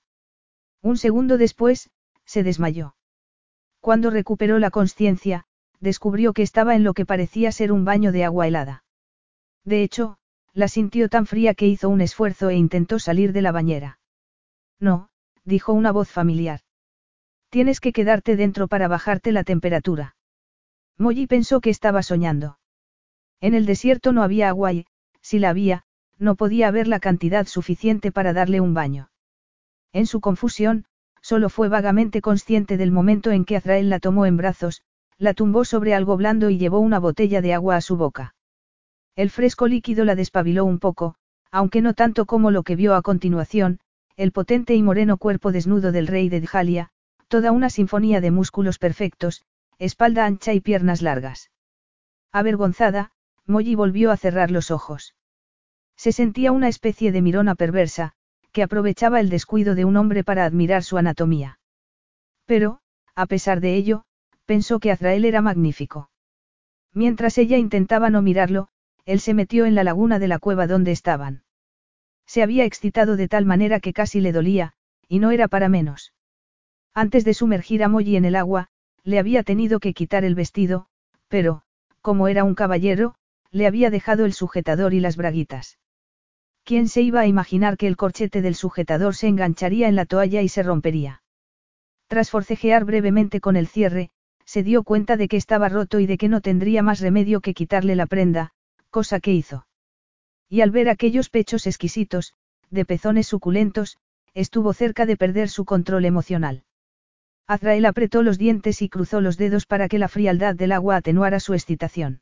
Un 0.81 0.97
segundo 0.97 1.37
después, 1.37 1.91
se 2.25 2.43
desmayó. 2.43 2.97
Cuando 3.81 4.11
recuperó 4.11 4.59
la 4.59 4.71
conciencia, 4.71 5.45
descubrió 5.79 6.33
que 6.33 6.43
estaba 6.43 6.75
en 6.75 6.85
lo 6.85 6.95
que 6.95 7.05
parecía 7.05 7.53
ser 7.53 7.71
un 7.71 7.85
baño 7.85 8.13
de 8.13 8.25
agua 8.25 8.49
helada. 8.49 8.85
De 9.65 9.83
hecho, 9.83 10.17
la 10.55 10.69
sintió 10.69 11.11
tan 11.11 11.27
fría 11.27 11.53
que 11.53 11.69
hizo 11.69 11.91
un 11.91 12.01
esfuerzo 12.01 12.49
e 12.49 12.57
intentó 12.57 12.99
salir 12.99 13.33
de 13.33 13.43
la 13.43 13.53
bañera. 13.53 14.01
No, 14.81 15.11
dijo 15.45 15.75
una 15.75 15.93
voz 15.93 16.09
familiar. 16.09 16.61
Tienes 17.51 17.79
que 17.81 17.93
quedarte 17.93 18.37
dentro 18.37 18.69
para 18.69 18.89
bajarte 18.89 19.33
la 19.33 19.45
temperatura. 19.45 20.17
Molly 20.97 21.27
pensó 21.27 21.61
que 21.61 21.71
estaba 21.71 22.03
soñando. 22.03 22.59
En 23.41 23.53
el 23.53 23.67
desierto 23.67 24.13
no 24.13 24.23
había 24.23 24.49
agua 24.49 24.73
y, 24.73 24.87
si 25.21 25.39
la 25.39 25.51
había, 25.51 25.85
no 26.19 26.37
podía 26.37 26.69
haber 26.69 26.89
la 26.89 27.01
cantidad 27.01 27.47
suficiente 27.47 28.13
para 28.13 28.33
darle 28.33 28.61
un 28.61 28.73
baño. 28.73 29.12
En 29.93 30.07
su 30.07 30.21
confusión, 30.21 30.87
solo 31.21 31.49
fue 31.49 31.69
vagamente 31.69 32.21
consciente 32.21 32.77
del 32.77 32.93
momento 32.93 33.31
en 33.31 33.45
que 33.45 33.57
Azrael 33.57 33.91
la 33.91 34.01
tomó 34.01 34.27
en 34.27 34.37
brazos, 34.37 34.83
la 35.19 35.35
tumbó 35.35 35.65
sobre 35.65 35.95
algo 35.95 36.17
blando 36.17 36.51
y 36.51 36.59
llevó 36.59 36.81
una 36.81 36.99
botella 36.99 37.41
de 37.43 37.55
agua 37.55 37.77
a 37.77 37.81
su 37.81 37.97
boca. 37.97 38.35
El 39.15 39.31
fresco 39.31 39.69
líquido 39.69 40.05
la 40.05 40.15
despabiló 40.15 40.65
un 40.65 40.79
poco, 40.79 41.17
aunque 41.51 41.83
no 41.83 41.95
tanto 41.95 42.25
como 42.27 42.51
lo 42.51 42.63
que 42.63 42.77
vio 42.77 42.95
a 42.95 43.03
continuación, 43.03 43.79
el 44.17 44.33
potente 44.33 44.75
y 44.75 44.83
moreno 44.83 45.19
cuerpo 45.19 45.53
desnudo 45.53 45.93
del 45.93 46.07
rey 46.07 46.29
de 46.29 46.41
Djalia, 46.41 46.91
toda 47.29 47.53
una 47.53 47.71
sinfonía 47.71 48.21
de 48.21 48.31
músculos 48.31 48.79
perfectos, 48.79 49.45
espalda 49.79 50.27
ancha 50.27 50.55
y 50.55 50.61
piernas 50.61 51.03
largas. 51.03 51.51
Avergonzada, 52.33 53.13
Molly 53.47 53.75
volvió 53.75 54.11
a 54.11 54.17
cerrar 54.17 54.51
los 54.51 54.71
ojos. 54.71 55.15
Se 55.97 56.13
sentía 56.13 56.53
una 56.53 56.69
especie 56.69 57.13
de 57.13 57.23
mirona 57.23 57.55
perversa, 57.55 58.15
que 58.53 58.63
aprovechaba 58.63 59.21
el 59.21 59.31
descuido 59.31 59.75
de 59.75 59.85
un 59.85 59.97
hombre 59.97 60.25
para 60.25 60.45
admirar 60.45 60.83
su 60.83 60.99
anatomía. 60.99 61.59
Pero, 62.47 62.81
a 63.15 63.27
pesar 63.27 63.61
de 63.61 63.75
ello, 63.75 64.05
pensó 64.45 64.79
que 64.79 64.91
Azrael 64.91 65.25
era 65.25 65.41
magnífico. 65.41 66.11
Mientras 66.93 67.39
ella 67.39 67.57
intentaba 67.57 68.11
no 68.11 68.23
mirarlo, 68.23 68.69
él 69.05 69.21
se 69.21 69.35
metió 69.35 69.65
en 69.65 69.75
la 69.75 69.85
laguna 69.85 70.19
de 70.19 70.29
la 70.29 70.39
cueva 70.39 70.67
donde 70.67 70.93
estaban. 70.93 71.45
Se 72.27 72.43
había 72.43 72.65
excitado 72.65 73.17
de 73.17 73.29
tal 73.29 73.47
manera 73.47 73.81
que 73.81 73.93
casi 73.93 74.21
le 74.21 74.33
dolía, 74.33 74.75
y 75.09 75.19
no 75.19 75.31
era 75.31 75.49
para 75.49 75.69
menos. 75.69 76.13
Antes 76.95 77.25
de 77.25 77.35
sumergir 77.35 77.83
a 77.83 77.89
Molly 77.89 78.17
en 78.17 78.25
el 78.25 78.37
agua, 78.37 78.69
le 79.03 79.19
había 79.19 79.43
tenido 79.43 79.81
que 79.81 79.95
quitar 79.95 80.25
el 80.25 80.35
vestido, 80.35 80.87
pero, 81.29 81.63
como 82.01 82.29
era 82.29 82.45
un 82.45 82.55
caballero, 82.55 83.15
le 83.51 83.67
había 83.67 83.91
dejado 83.91 84.25
el 84.25 84.33
sujetador 84.33 84.95
y 84.95 85.01
las 85.01 85.17
braguitas. 85.17 85.79
¿Quién 86.65 86.89
se 86.89 87.03
iba 87.03 87.21
a 87.21 87.27
imaginar 87.27 87.77
que 87.77 87.89
el 87.89 87.97
corchete 87.97 88.41
del 88.41 88.55
sujetador 88.55 89.15
se 89.17 89.27
engancharía 89.27 89.89
en 89.89 89.97
la 89.97 90.07
toalla 90.07 90.43
y 90.43 90.49
se 90.49 90.63
rompería? 90.63 91.23
Tras 92.07 92.31
forcejear 92.31 92.85
brevemente 92.85 93.41
con 93.41 93.57
el 93.57 93.67
cierre, 93.67 94.11
se 94.45 94.63
dio 94.63 94.85
cuenta 94.85 95.17
de 95.17 95.29
que 95.29 95.37
estaba 95.37 95.69
roto 95.69 95.99
y 95.99 96.07
de 96.07 96.19
que 96.19 96.29
no 96.29 96.41
tendría 96.41 96.83
más 96.83 97.01
remedio 97.01 97.41
que 97.41 97.55
quitarle 97.55 97.97
la 97.97 98.07
prenda, 98.07 98.51
cosa 98.91 99.19
que 99.19 99.33
hizo. 99.33 99.67
Y 100.49 100.61
al 100.61 100.71
ver 100.71 100.89
aquellos 100.89 101.31
pechos 101.31 101.67
exquisitos, 101.67 102.35
de 102.71 102.85
pezones 102.85 103.27
suculentos, 103.27 103.99
estuvo 104.35 104.73
cerca 104.73 105.07
de 105.07 105.17
perder 105.17 105.49
su 105.49 105.65
control 105.65 106.05
emocional. 106.05 106.65
Azrael 107.47 107.85
apretó 107.87 108.23
los 108.23 108.39
dientes 108.39 108.83
y 108.83 108.89
cruzó 108.89 109.21
los 109.21 109.37
dedos 109.37 109.67
para 109.67 109.89
que 109.89 109.99
la 109.99 110.09
frialdad 110.09 110.55
del 110.55 110.73
agua 110.73 110.97
atenuara 110.97 111.41
su 111.41 111.55
excitación. 111.55 112.21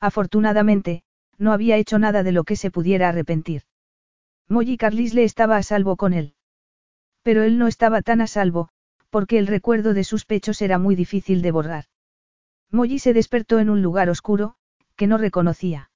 Afortunadamente, 0.00 1.02
no 1.38 1.52
había 1.52 1.76
hecho 1.76 1.98
nada 1.98 2.22
de 2.22 2.32
lo 2.32 2.44
que 2.44 2.56
se 2.56 2.70
pudiera 2.70 3.08
arrepentir. 3.08 3.62
Molly 4.48 4.76
Carlisle 4.76 5.24
estaba 5.24 5.56
a 5.56 5.62
salvo 5.62 5.96
con 5.96 6.12
él. 6.12 6.34
Pero 7.22 7.42
él 7.42 7.58
no 7.58 7.66
estaba 7.66 8.02
tan 8.02 8.20
a 8.20 8.26
salvo, 8.26 8.68
porque 9.10 9.38
el 9.38 9.46
recuerdo 9.46 9.94
de 9.94 10.04
sus 10.04 10.24
pechos 10.24 10.60
era 10.62 10.78
muy 10.78 10.94
difícil 10.94 11.42
de 11.42 11.50
borrar. 11.50 11.84
Molly 12.70 12.98
se 12.98 13.14
despertó 13.14 13.58
en 13.58 13.70
un 13.70 13.82
lugar 13.82 14.10
oscuro, 14.10 14.56
que 14.96 15.06
no 15.06 15.16
reconocía. 15.16 15.90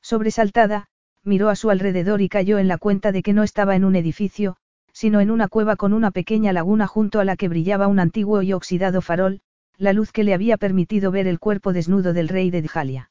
Sobresaltada, 0.00 0.88
miró 1.24 1.48
a 1.48 1.56
su 1.56 1.70
alrededor 1.70 2.20
y 2.20 2.28
cayó 2.28 2.58
en 2.58 2.68
la 2.68 2.78
cuenta 2.78 3.12
de 3.12 3.22
que 3.22 3.32
no 3.32 3.42
estaba 3.42 3.74
en 3.74 3.84
un 3.84 3.96
edificio, 3.96 4.56
sino 4.92 5.20
en 5.20 5.30
una 5.30 5.48
cueva 5.48 5.76
con 5.76 5.92
una 5.92 6.10
pequeña 6.10 6.52
laguna 6.52 6.86
junto 6.86 7.20
a 7.20 7.24
la 7.24 7.36
que 7.36 7.48
brillaba 7.48 7.86
un 7.86 8.00
antiguo 8.00 8.42
y 8.42 8.52
oxidado 8.52 9.00
farol, 9.00 9.40
la 9.76 9.92
luz 9.92 10.10
que 10.12 10.24
le 10.24 10.34
había 10.34 10.56
permitido 10.56 11.10
ver 11.10 11.26
el 11.26 11.38
cuerpo 11.38 11.72
desnudo 11.72 12.12
del 12.12 12.28
rey 12.28 12.50
de 12.50 12.62
Djalia. 12.62 13.10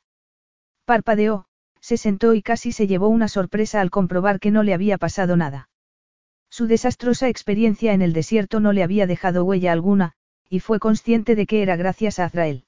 Parpadeó, 0.85 1.46
se 1.81 1.97
sentó 1.97 2.33
y 2.33 2.41
casi 2.41 2.71
se 2.71 2.87
llevó 2.87 3.07
una 3.07 3.27
sorpresa 3.27 3.81
al 3.81 3.89
comprobar 3.89 4.39
que 4.39 4.51
no 4.51 4.63
le 4.63 4.73
había 4.73 4.97
pasado 4.97 5.37
nada. 5.37 5.69
Su 6.49 6.67
desastrosa 6.67 7.27
experiencia 7.29 7.93
en 7.93 8.01
el 8.01 8.13
desierto 8.13 8.59
no 8.59 8.73
le 8.73 8.83
había 8.83 9.07
dejado 9.07 9.43
huella 9.43 9.71
alguna, 9.71 10.13
y 10.49 10.59
fue 10.59 10.79
consciente 10.79 11.35
de 11.35 11.45
que 11.45 11.61
era 11.61 11.75
gracias 11.75 12.19
a 12.19 12.25
Azrael. 12.25 12.65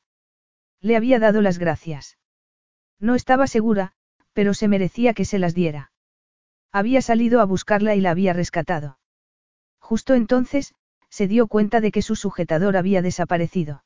Le 0.81 0.95
había 0.95 1.19
dado 1.19 1.41
las 1.41 1.59
gracias. 1.59 2.17
No 2.99 3.15
estaba 3.15 3.47
segura, 3.47 3.93
pero 4.33 4.53
se 4.53 4.67
merecía 4.67 5.13
que 5.13 5.25
se 5.25 5.39
las 5.39 5.53
diera. 5.53 5.91
Había 6.71 7.01
salido 7.01 7.41
a 7.41 7.45
buscarla 7.45 7.95
y 7.95 8.01
la 8.01 8.11
había 8.11 8.33
rescatado. 8.33 8.99
Justo 9.79 10.13
entonces, 10.13 10.75
se 11.09 11.27
dio 11.27 11.47
cuenta 11.47 11.81
de 11.81 11.91
que 11.91 12.01
su 12.01 12.15
sujetador 12.15 12.77
había 12.77 13.01
desaparecido. 13.01 13.83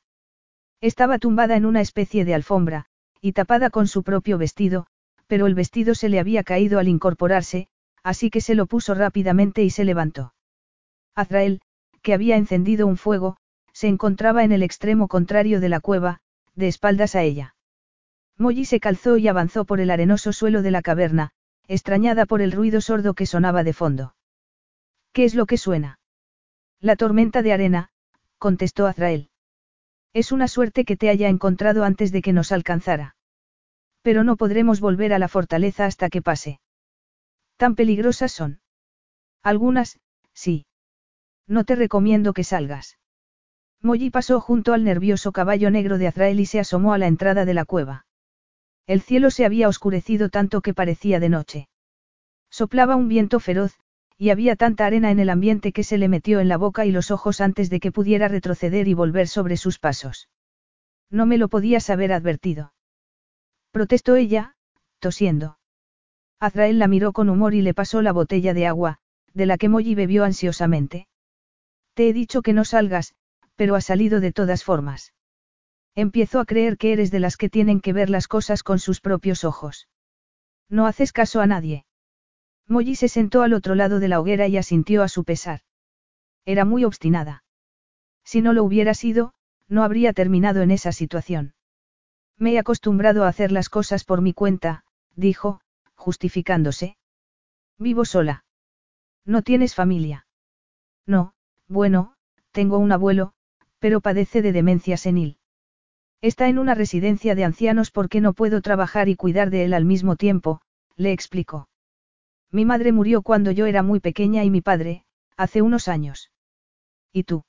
Estaba 0.80 1.18
tumbada 1.18 1.56
en 1.56 1.64
una 1.64 1.80
especie 1.80 2.24
de 2.24 2.34
alfombra, 2.34 2.86
y 3.20 3.32
tapada 3.32 3.70
con 3.70 3.86
su 3.86 4.02
propio 4.02 4.36
vestido, 4.36 4.86
pero 5.34 5.48
el 5.48 5.56
vestido 5.56 5.96
se 5.96 6.08
le 6.08 6.20
había 6.20 6.44
caído 6.44 6.78
al 6.78 6.86
incorporarse, 6.86 7.66
así 8.04 8.30
que 8.30 8.40
se 8.40 8.54
lo 8.54 8.66
puso 8.66 8.94
rápidamente 8.94 9.64
y 9.64 9.70
se 9.70 9.84
levantó. 9.84 10.32
Azrael, 11.16 11.60
que 12.02 12.14
había 12.14 12.36
encendido 12.36 12.86
un 12.86 12.96
fuego, 12.96 13.36
se 13.72 13.88
encontraba 13.88 14.44
en 14.44 14.52
el 14.52 14.62
extremo 14.62 15.08
contrario 15.08 15.58
de 15.58 15.68
la 15.68 15.80
cueva, 15.80 16.20
de 16.54 16.68
espaldas 16.68 17.16
a 17.16 17.22
ella. 17.22 17.56
Molly 18.38 18.64
se 18.64 18.78
calzó 18.78 19.16
y 19.16 19.26
avanzó 19.26 19.64
por 19.64 19.80
el 19.80 19.90
arenoso 19.90 20.32
suelo 20.32 20.62
de 20.62 20.70
la 20.70 20.82
caverna, 20.82 21.32
extrañada 21.66 22.26
por 22.26 22.40
el 22.40 22.52
ruido 22.52 22.80
sordo 22.80 23.14
que 23.14 23.26
sonaba 23.26 23.64
de 23.64 23.72
fondo. 23.72 24.14
¿Qué 25.12 25.24
es 25.24 25.34
lo 25.34 25.46
que 25.46 25.58
suena? 25.58 25.98
La 26.78 26.94
tormenta 26.94 27.42
de 27.42 27.52
arena, 27.52 27.90
contestó 28.38 28.86
Azrael. 28.86 29.30
Es 30.12 30.30
una 30.30 30.46
suerte 30.46 30.84
que 30.84 30.96
te 30.96 31.08
haya 31.08 31.28
encontrado 31.28 31.82
antes 31.82 32.12
de 32.12 32.22
que 32.22 32.32
nos 32.32 32.52
alcanzara. 32.52 33.16
Pero 34.04 34.22
no 34.22 34.36
podremos 34.36 34.80
volver 34.80 35.14
a 35.14 35.18
la 35.18 35.28
fortaleza 35.28 35.86
hasta 35.86 36.10
que 36.10 36.20
pase. 36.20 36.60
¿Tan 37.56 37.74
peligrosas 37.74 38.32
son? 38.32 38.60
Algunas, 39.42 39.98
sí. 40.34 40.66
No 41.48 41.64
te 41.64 41.74
recomiendo 41.74 42.34
que 42.34 42.44
salgas. 42.44 42.98
Molly 43.80 44.10
pasó 44.10 44.42
junto 44.42 44.74
al 44.74 44.84
nervioso 44.84 45.32
caballo 45.32 45.70
negro 45.70 45.96
de 45.96 46.08
Azrael 46.08 46.38
y 46.38 46.44
se 46.44 46.60
asomó 46.60 46.92
a 46.92 46.98
la 46.98 47.06
entrada 47.06 47.46
de 47.46 47.54
la 47.54 47.64
cueva. 47.64 48.04
El 48.86 49.00
cielo 49.00 49.30
se 49.30 49.46
había 49.46 49.68
oscurecido 49.68 50.28
tanto 50.28 50.60
que 50.60 50.74
parecía 50.74 51.18
de 51.18 51.30
noche. 51.30 51.68
Soplaba 52.50 52.96
un 52.96 53.08
viento 53.08 53.40
feroz, 53.40 53.72
y 54.18 54.28
había 54.28 54.54
tanta 54.54 54.84
arena 54.84 55.12
en 55.12 55.18
el 55.18 55.30
ambiente 55.30 55.72
que 55.72 55.82
se 55.82 55.96
le 55.96 56.08
metió 56.08 56.40
en 56.40 56.48
la 56.48 56.58
boca 56.58 56.84
y 56.84 56.92
los 56.92 57.10
ojos 57.10 57.40
antes 57.40 57.70
de 57.70 57.80
que 57.80 57.90
pudiera 57.90 58.28
retroceder 58.28 58.86
y 58.86 58.92
volver 58.92 59.28
sobre 59.28 59.56
sus 59.56 59.78
pasos. 59.78 60.28
No 61.10 61.24
me 61.24 61.38
lo 61.38 61.48
podías 61.48 61.88
haber 61.88 62.12
advertido. 62.12 62.74
Protestó 63.74 64.14
ella, 64.14 64.54
tosiendo. 65.00 65.58
Azrael 66.38 66.78
la 66.78 66.86
miró 66.86 67.12
con 67.12 67.28
humor 67.28 67.54
y 67.54 67.60
le 67.60 67.74
pasó 67.74 68.02
la 68.02 68.12
botella 68.12 68.54
de 68.54 68.68
agua, 68.68 68.98
de 69.32 69.46
la 69.46 69.58
que 69.58 69.68
Molly 69.68 69.96
bebió 69.96 70.22
ansiosamente. 70.22 71.08
Te 71.94 72.08
he 72.08 72.12
dicho 72.12 72.40
que 72.40 72.52
no 72.52 72.64
salgas, 72.64 73.16
pero 73.56 73.74
ha 73.74 73.80
salido 73.80 74.20
de 74.20 74.30
todas 74.30 74.62
formas. 74.62 75.12
Empiezo 75.96 76.38
a 76.38 76.44
creer 76.44 76.76
que 76.76 76.92
eres 76.92 77.10
de 77.10 77.18
las 77.18 77.36
que 77.36 77.50
tienen 77.50 77.80
que 77.80 77.92
ver 77.92 78.10
las 78.10 78.28
cosas 78.28 78.62
con 78.62 78.78
sus 78.78 79.00
propios 79.00 79.42
ojos. 79.42 79.88
No 80.68 80.86
haces 80.86 81.12
caso 81.12 81.40
a 81.40 81.48
nadie. 81.48 81.84
Molly 82.68 82.94
se 82.94 83.08
sentó 83.08 83.42
al 83.42 83.54
otro 83.54 83.74
lado 83.74 83.98
de 83.98 84.06
la 84.06 84.20
hoguera 84.20 84.46
y 84.46 84.56
asintió 84.56 85.02
a 85.02 85.08
su 85.08 85.24
pesar. 85.24 85.62
Era 86.44 86.64
muy 86.64 86.84
obstinada. 86.84 87.42
Si 88.22 88.40
no 88.40 88.52
lo 88.52 88.62
hubiera 88.62 88.94
sido, 88.94 89.34
no 89.66 89.82
habría 89.82 90.12
terminado 90.12 90.62
en 90.62 90.70
esa 90.70 90.92
situación. 90.92 91.54
Me 92.38 92.52
he 92.52 92.58
acostumbrado 92.58 93.24
a 93.24 93.28
hacer 93.28 93.52
las 93.52 93.68
cosas 93.68 94.04
por 94.04 94.20
mi 94.20 94.32
cuenta, 94.32 94.84
dijo, 95.14 95.60
justificándose. 95.94 96.96
Vivo 97.78 98.04
sola. 98.04 98.44
¿No 99.24 99.42
tienes 99.42 99.74
familia? 99.74 100.26
No, 101.06 101.34
bueno, 101.68 102.14
tengo 102.52 102.78
un 102.78 102.92
abuelo, 102.92 103.32
pero 103.78 104.00
padece 104.00 104.42
de 104.42 104.52
demencia 104.52 104.96
senil. 104.96 105.38
Está 106.20 106.48
en 106.48 106.58
una 106.58 106.74
residencia 106.74 107.34
de 107.34 107.44
ancianos 107.44 107.90
porque 107.90 108.20
no 108.20 108.32
puedo 108.32 108.62
trabajar 108.62 109.08
y 109.08 109.16
cuidar 109.16 109.50
de 109.50 109.64
él 109.64 109.74
al 109.74 109.84
mismo 109.84 110.16
tiempo, 110.16 110.60
le 110.96 111.12
explicó. 111.12 111.68
Mi 112.50 112.64
madre 112.64 112.92
murió 112.92 113.22
cuando 113.22 113.50
yo 113.50 113.66
era 113.66 113.82
muy 113.82 114.00
pequeña 114.00 114.44
y 114.44 114.50
mi 114.50 114.60
padre, 114.60 115.04
hace 115.36 115.60
unos 115.60 115.88
años. 115.88 116.30
¿Y 117.12 117.24
tú? 117.24 117.44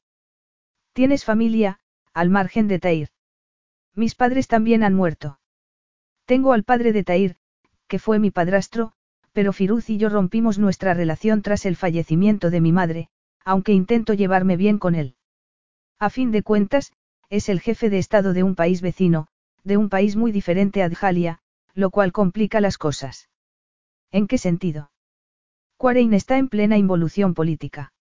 ¿Tienes 0.94 1.24
familia, 1.24 1.80
al 2.14 2.30
margen 2.30 2.68
de 2.68 2.80
Tair? 2.80 3.10
Mis 3.96 4.14
padres 4.14 4.48
también 4.48 4.84
han 4.84 4.94
muerto. 4.94 5.40
Tengo 6.26 6.54
al 6.54 6.64
padre 6.64 6.92
de 6.92 7.04
Tair, 7.04 7.38
que 7.88 8.00
fue 8.00 8.20
mi 8.20 8.30
padrastro, 8.30 8.92
pero 9.32 9.54
Firuz 9.54 9.90
y 9.90 9.98
yo 9.98 10.10
rompimos 10.10 10.60
nuestra 10.60 10.94
relación 10.94 11.42
tras 11.42 11.66
el 11.66 11.76
fallecimiento 11.76 12.50
de 12.50 12.62
mi 12.62 12.72
madre, 12.72 13.10
aunque 13.44 13.74
intento 13.74 14.14
llevarme 14.14 14.58
bien 14.58 14.80
con 14.80 14.96
él. 14.96 15.16
A 16.00 16.10
fin 16.10 16.32
de 16.32 16.44
cuentas, 16.44 16.94
es 17.30 17.50
el 17.50 17.62
jefe 17.62 17.90
de 17.90 18.00
Estado 18.00 18.34
de 18.34 18.44
un 18.44 18.56
país 18.56 18.82
vecino, 18.82 19.28
de 19.64 19.78
un 19.78 19.90
país 19.90 20.16
muy 20.16 20.32
diferente 20.32 20.84
a 20.84 20.90
Djalia, 20.90 21.40
lo 21.74 21.90
cual 21.90 22.12
complica 22.12 22.62
las 22.62 22.78
cosas. 22.78 23.30
¿En 24.12 24.28
qué 24.28 24.38
sentido? 24.38 24.92
Quarein 25.78 26.14
está 26.14 26.38
en 26.38 26.48
plena 26.48 26.78
involución 26.78 27.34
política. 27.34 27.94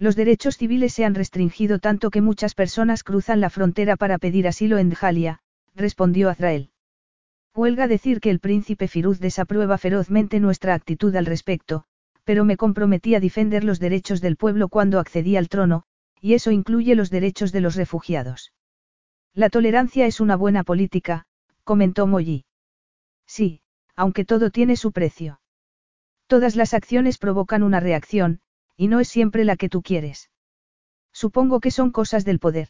Los 0.00 0.16
derechos 0.16 0.56
civiles 0.56 0.94
se 0.94 1.04
han 1.04 1.14
restringido 1.14 1.78
tanto 1.78 2.08
que 2.08 2.22
muchas 2.22 2.54
personas 2.54 3.04
cruzan 3.04 3.42
la 3.42 3.50
frontera 3.50 3.96
para 3.96 4.16
pedir 4.16 4.48
asilo 4.48 4.78
en 4.78 4.88
Djalia, 4.88 5.40
respondió 5.74 6.30
Azrael. 6.30 6.70
Huelga 7.54 7.86
decir 7.86 8.20
que 8.20 8.30
el 8.30 8.40
príncipe 8.40 8.88
Firuz 8.88 9.20
desaprueba 9.20 9.76
ferozmente 9.76 10.40
nuestra 10.40 10.72
actitud 10.72 11.14
al 11.16 11.26
respecto, 11.26 11.84
pero 12.24 12.46
me 12.46 12.56
comprometí 12.56 13.14
a 13.14 13.20
defender 13.20 13.62
los 13.62 13.78
derechos 13.78 14.22
del 14.22 14.36
pueblo 14.36 14.70
cuando 14.70 15.00
accedí 15.00 15.36
al 15.36 15.50
trono, 15.50 15.84
y 16.18 16.32
eso 16.32 16.50
incluye 16.50 16.94
los 16.94 17.10
derechos 17.10 17.52
de 17.52 17.60
los 17.60 17.76
refugiados. 17.76 18.54
La 19.34 19.50
tolerancia 19.50 20.06
es 20.06 20.18
una 20.18 20.34
buena 20.34 20.64
política, 20.64 21.26
comentó 21.62 22.06
Molly. 22.06 22.46
Sí, 23.26 23.60
aunque 23.96 24.24
todo 24.24 24.48
tiene 24.50 24.76
su 24.76 24.92
precio. 24.92 25.42
Todas 26.26 26.56
las 26.56 26.72
acciones 26.72 27.18
provocan 27.18 27.62
una 27.62 27.80
reacción, 27.80 28.40
y 28.76 28.88
no 28.88 29.00
es 29.00 29.08
siempre 29.08 29.44
la 29.44 29.56
que 29.56 29.68
tú 29.68 29.82
quieres. 29.82 30.30
Supongo 31.12 31.60
que 31.60 31.70
son 31.70 31.90
cosas 31.90 32.24
del 32.24 32.38
poder. 32.38 32.68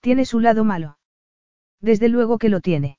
Tiene 0.00 0.24
su 0.24 0.40
lado 0.40 0.64
malo. 0.64 0.98
Desde 1.80 2.08
luego 2.08 2.38
que 2.38 2.48
lo 2.48 2.60
tiene. 2.60 2.98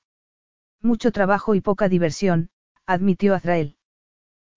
Mucho 0.81 1.11
trabajo 1.11 1.55
y 1.55 1.61
poca 1.61 1.87
diversión, 1.87 2.49
admitió 2.85 3.33
Azrael. 3.33 3.77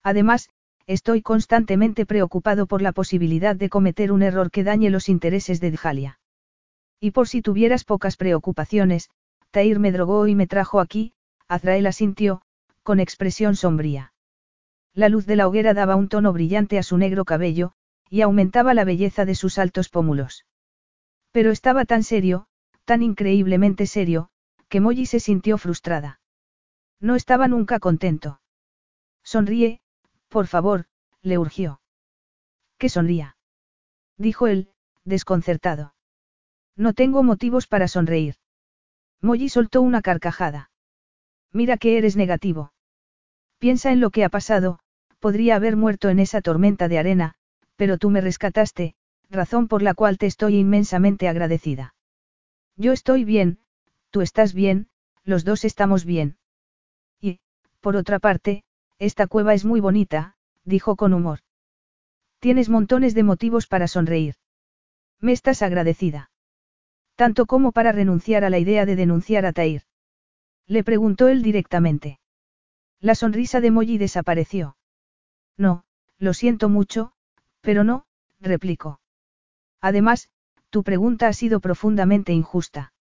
Además, 0.03 0.49
estoy 0.85 1.21
constantemente 1.21 2.05
preocupado 2.05 2.67
por 2.67 2.81
la 2.81 2.91
posibilidad 2.91 3.55
de 3.55 3.69
cometer 3.69 4.11
un 4.11 4.21
error 4.21 4.51
que 4.51 4.63
dañe 4.63 4.89
los 4.89 5.09
intereses 5.09 5.59
de 5.59 5.71
Djalia. 5.71 6.19
Y 6.99 7.11
por 7.11 7.27
si 7.27 7.41
tuvieras 7.41 7.83
pocas 7.83 8.17
preocupaciones, 8.17 9.09
Tair 9.51 9.79
me 9.79 9.91
drogó 9.91 10.27
y 10.27 10.35
me 10.35 10.47
trajo 10.47 10.79
aquí, 10.79 11.13
Azrael 11.47 11.85
asintió, 11.85 12.41
con 12.83 12.99
expresión 12.99 13.55
sombría. 13.55 14.13
La 14.97 15.09
luz 15.09 15.27
de 15.27 15.35
la 15.35 15.47
hoguera 15.47 15.75
daba 15.75 15.95
un 15.95 16.09
tono 16.09 16.33
brillante 16.33 16.79
a 16.79 16.81
su 16.81 16.97
negro 16.97 17.23
cabello, 17.23 17.73
y 18.09 18.21
aumentaba 18.21 18.73
la 18.73 18.83
belleza 18.83 19.25
de 19.25 19.35
sus 19.35 19.59
altos 19.59 19.89
pómulos. 19.89 20.47
Pero 21.31 21.51
estaba 21.51 21.85
tan 21.85 22.01
serio, 22.01 22.47
tan 22.83 23.03
increíblemente 23.03 23.85
serio, 23.85 24.31
que 24.69 24.81
Molly 24.81 25.05
se 25.05 25.19
sintió 25.19 25.59
frustrada. 25.59 26.19
No 26.99 27.15
estaba 27.15 27.47
nunca 27.47 27.77
contento. 27.77 28.41
Sonríe, 29.23 29.81
por 30.29 30.47
favor, 30.47 30.85
le 31.21 31.37
urgió. 31.37 31.79
¿Qué 32.79 32.89
sonría? 32.89 33.37
Dijo 34.17 34.47
él, 34.47 34.71
desconcertado. 35.03 35.93
No 36.75 36.93
tengo 36.93 37.21
motivos 37.21 37.67
para 37.67 37.87
sonreír. 37.87 38.37
Molly 39.21 39.49
soltó 39.49 39.83
una 39.83 40.01
carcajada. 40.01 40.71
Mira 41.53 41.77
que 41.77 41.99
eres 41.99 42.15
negativo. 42.15 42.73
Piensa 43.59 43.91
en 43.91 43.99
lo 43.99 44.09
que 44.09 44.23
ha 44.23 44.29
pasado, 44.29 44.79
podría 45.19 45.55
haber 45.55 45.75
muerto 45.75 46.09
en 46.09 46.19
esa 46.19 46.41
tormenta 46.41 46.87
de 46.87 46.99
arena, 46.99 47.35
pero 47.75 47.97
tú 47.97 48.09
me 48.09 48.21
rescataste, 48.21 48.95
razón 49.29 49.67
por 49.67 49.81
la 49.81 49.93
cual 49.93 50.17
te 50.17 50.25
estoy 50.25 50.57
inmensamente 50.57 51.27
agradecida. 51.27 51.95
Yo 52.75 52.93
estoy 52.93 53.23
bien, 53.23 53.59
tú 54.11 54.21
estás 54.21 54.53
bien, 54.53 54.87
los 55.23 55.43
dos 55.43 55.65
estamos 55.65 56.05
bien. 56.05 56.37
Y, 57.19 57.39
por 57.81 57.95
otra 57.95 58.19
parte, 58.19 58.63
esta 58.99 59.27
cueva 59.27 59.53
es 59.53 59.65
muy 59.65 59.79
bonita, 59.79 60.35
dijo 60.63 60.95
con 60.95 61.13
humor. 61.13 61.39
Tienes 62.39 62.69
montones 62.69 63.13
de 63.15 63.23
motivos 63.23 63.67
para 63.67 63.87
sonreír. 63.87 64.35
Me 65.19 65.31
estás 65.31 65.61
agradecida. 65.61 66.29
Tanto 67.15 67.47
como 67.47 67.71
para 67.71 67.91
renunciar 67.91 68.43
a 68.43 68.49
la 68.51 68.59
idea 68.59 68.85
de 68.85 68.95
denunciar 68.95 69.45
a 69.45 69.53
Tair. 69.53 69.81
Le 70.67 70.83
preguntó 70.83 71.27
él 71.27 71.41
directamente. 71.41 72.19
La 72.99 73.15
sonrisa 73.15 73.59
de 73.59 73.71
Molly 73.71 73.97
desapareció. 73.97 74.76
No, 75.57 75.83
lo 76.19 76.33
siento 76.33 76.69
mucho, 76.69 77.13
pero 77.61 77.83
no, 77.83 78.05
replicó. 78.39 78.99
Además, 79.81 80.29
tu 80.69 80.83
pregunta 80.83 81.27
ha 81.27 81.33
sido 81.33 81.59
profundamente 81.59 82.33
injusta. 82.33 82.93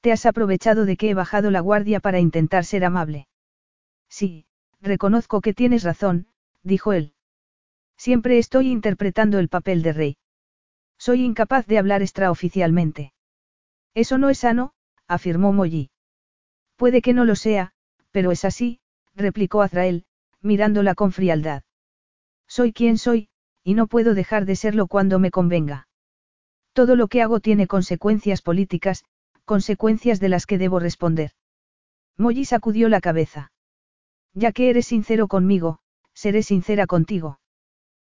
Te 0.00 0.12
has 0.12 0.26
aprovechado 0.26 0.84
de 0.84 0.96
que 0.96 1.10
he 1.10 1.14
bajado 1.14 1.50
la 1.50 1.60
guardia 1.60 2.00
para 2.00 2.20
intentar 2.20 2.64
ser 2.64 2.84
amable. 2.84 3.28
Sí, 4.08 4.46
reconozco 4.80 5.40
que 5.40 5.54
tienes 5.54 5.82
razón, 5.82 6.26
dijo 6.62 6.92
él. 6.92 7.14
Siempre 7.96 8.38
estoy 8.38 8.70
interpretando 8.70 9.38
el 9.38 9.48
papel 9.48 9.82
de 9.82 9.92
rey. 9.92 10.16
Soy 10.98 11.22
incapaz 11.24 11.66
de 11.66 11.78
hablar 11.78 12.02
extraoficialmente. 12.02 13.12
Eso 13.94 14.18
no 14.18 14.30
es 14.30 14.38
sano, 14.38 14.72
afirmó 15.06 15.52
Molly. 15.52 15.90
Puede 16.76 17.02
que 17.02 17.12
no 17.12 17.24
lo 17.24 17.36
sea, 17.36 17.72
pero 18.10 18.32
es 18.32 18.44
así, 18.44 18.80
replicó 19.14 19.62
Azrael, 19.62 20.04
mirándola 20.40 20.94
con 20.94 21.12
frialdad. 21.12 21.62
Soy 22.50 22.72
quien 22.72 22.98
soy, 22.98 23.28
y 23.62 23.74
no 23.74 23.86
puedo 23.86 24.12
dejar 24.12 24.44
de 24.44 24.56
serlo 24.56 24.88
cuando 24.88 25.20
me 25.20 25.30
convenga. 25.30 25.86
Todo 26.72 26.96
lo 26.96 27.06
que 27.06 27.22
hago 27.22 27.38
tiene 27.38 27.68
consecuencias 27.68 28.42
políticas, 28.42 29.04
consecuencias 29.44 30.18
de 30.18 30.30
las 30.30 30.46
que 30.46 30.58
debo 30.58 30.80
responder. 30.80 31.30
Molly 32.16 32.44
sacudió 32.44 32.88
la 32.88 33.00
cabeza. 33.00 33.52
Ya 34.34 34.50
que 34.50 34.68
eres 34.68 34.86
sincero 34.86 35.28
conmigo, 35.28 35.78
seré 36.12 36.42
sincera 36.42 36.88
contigo. 36.88 37.38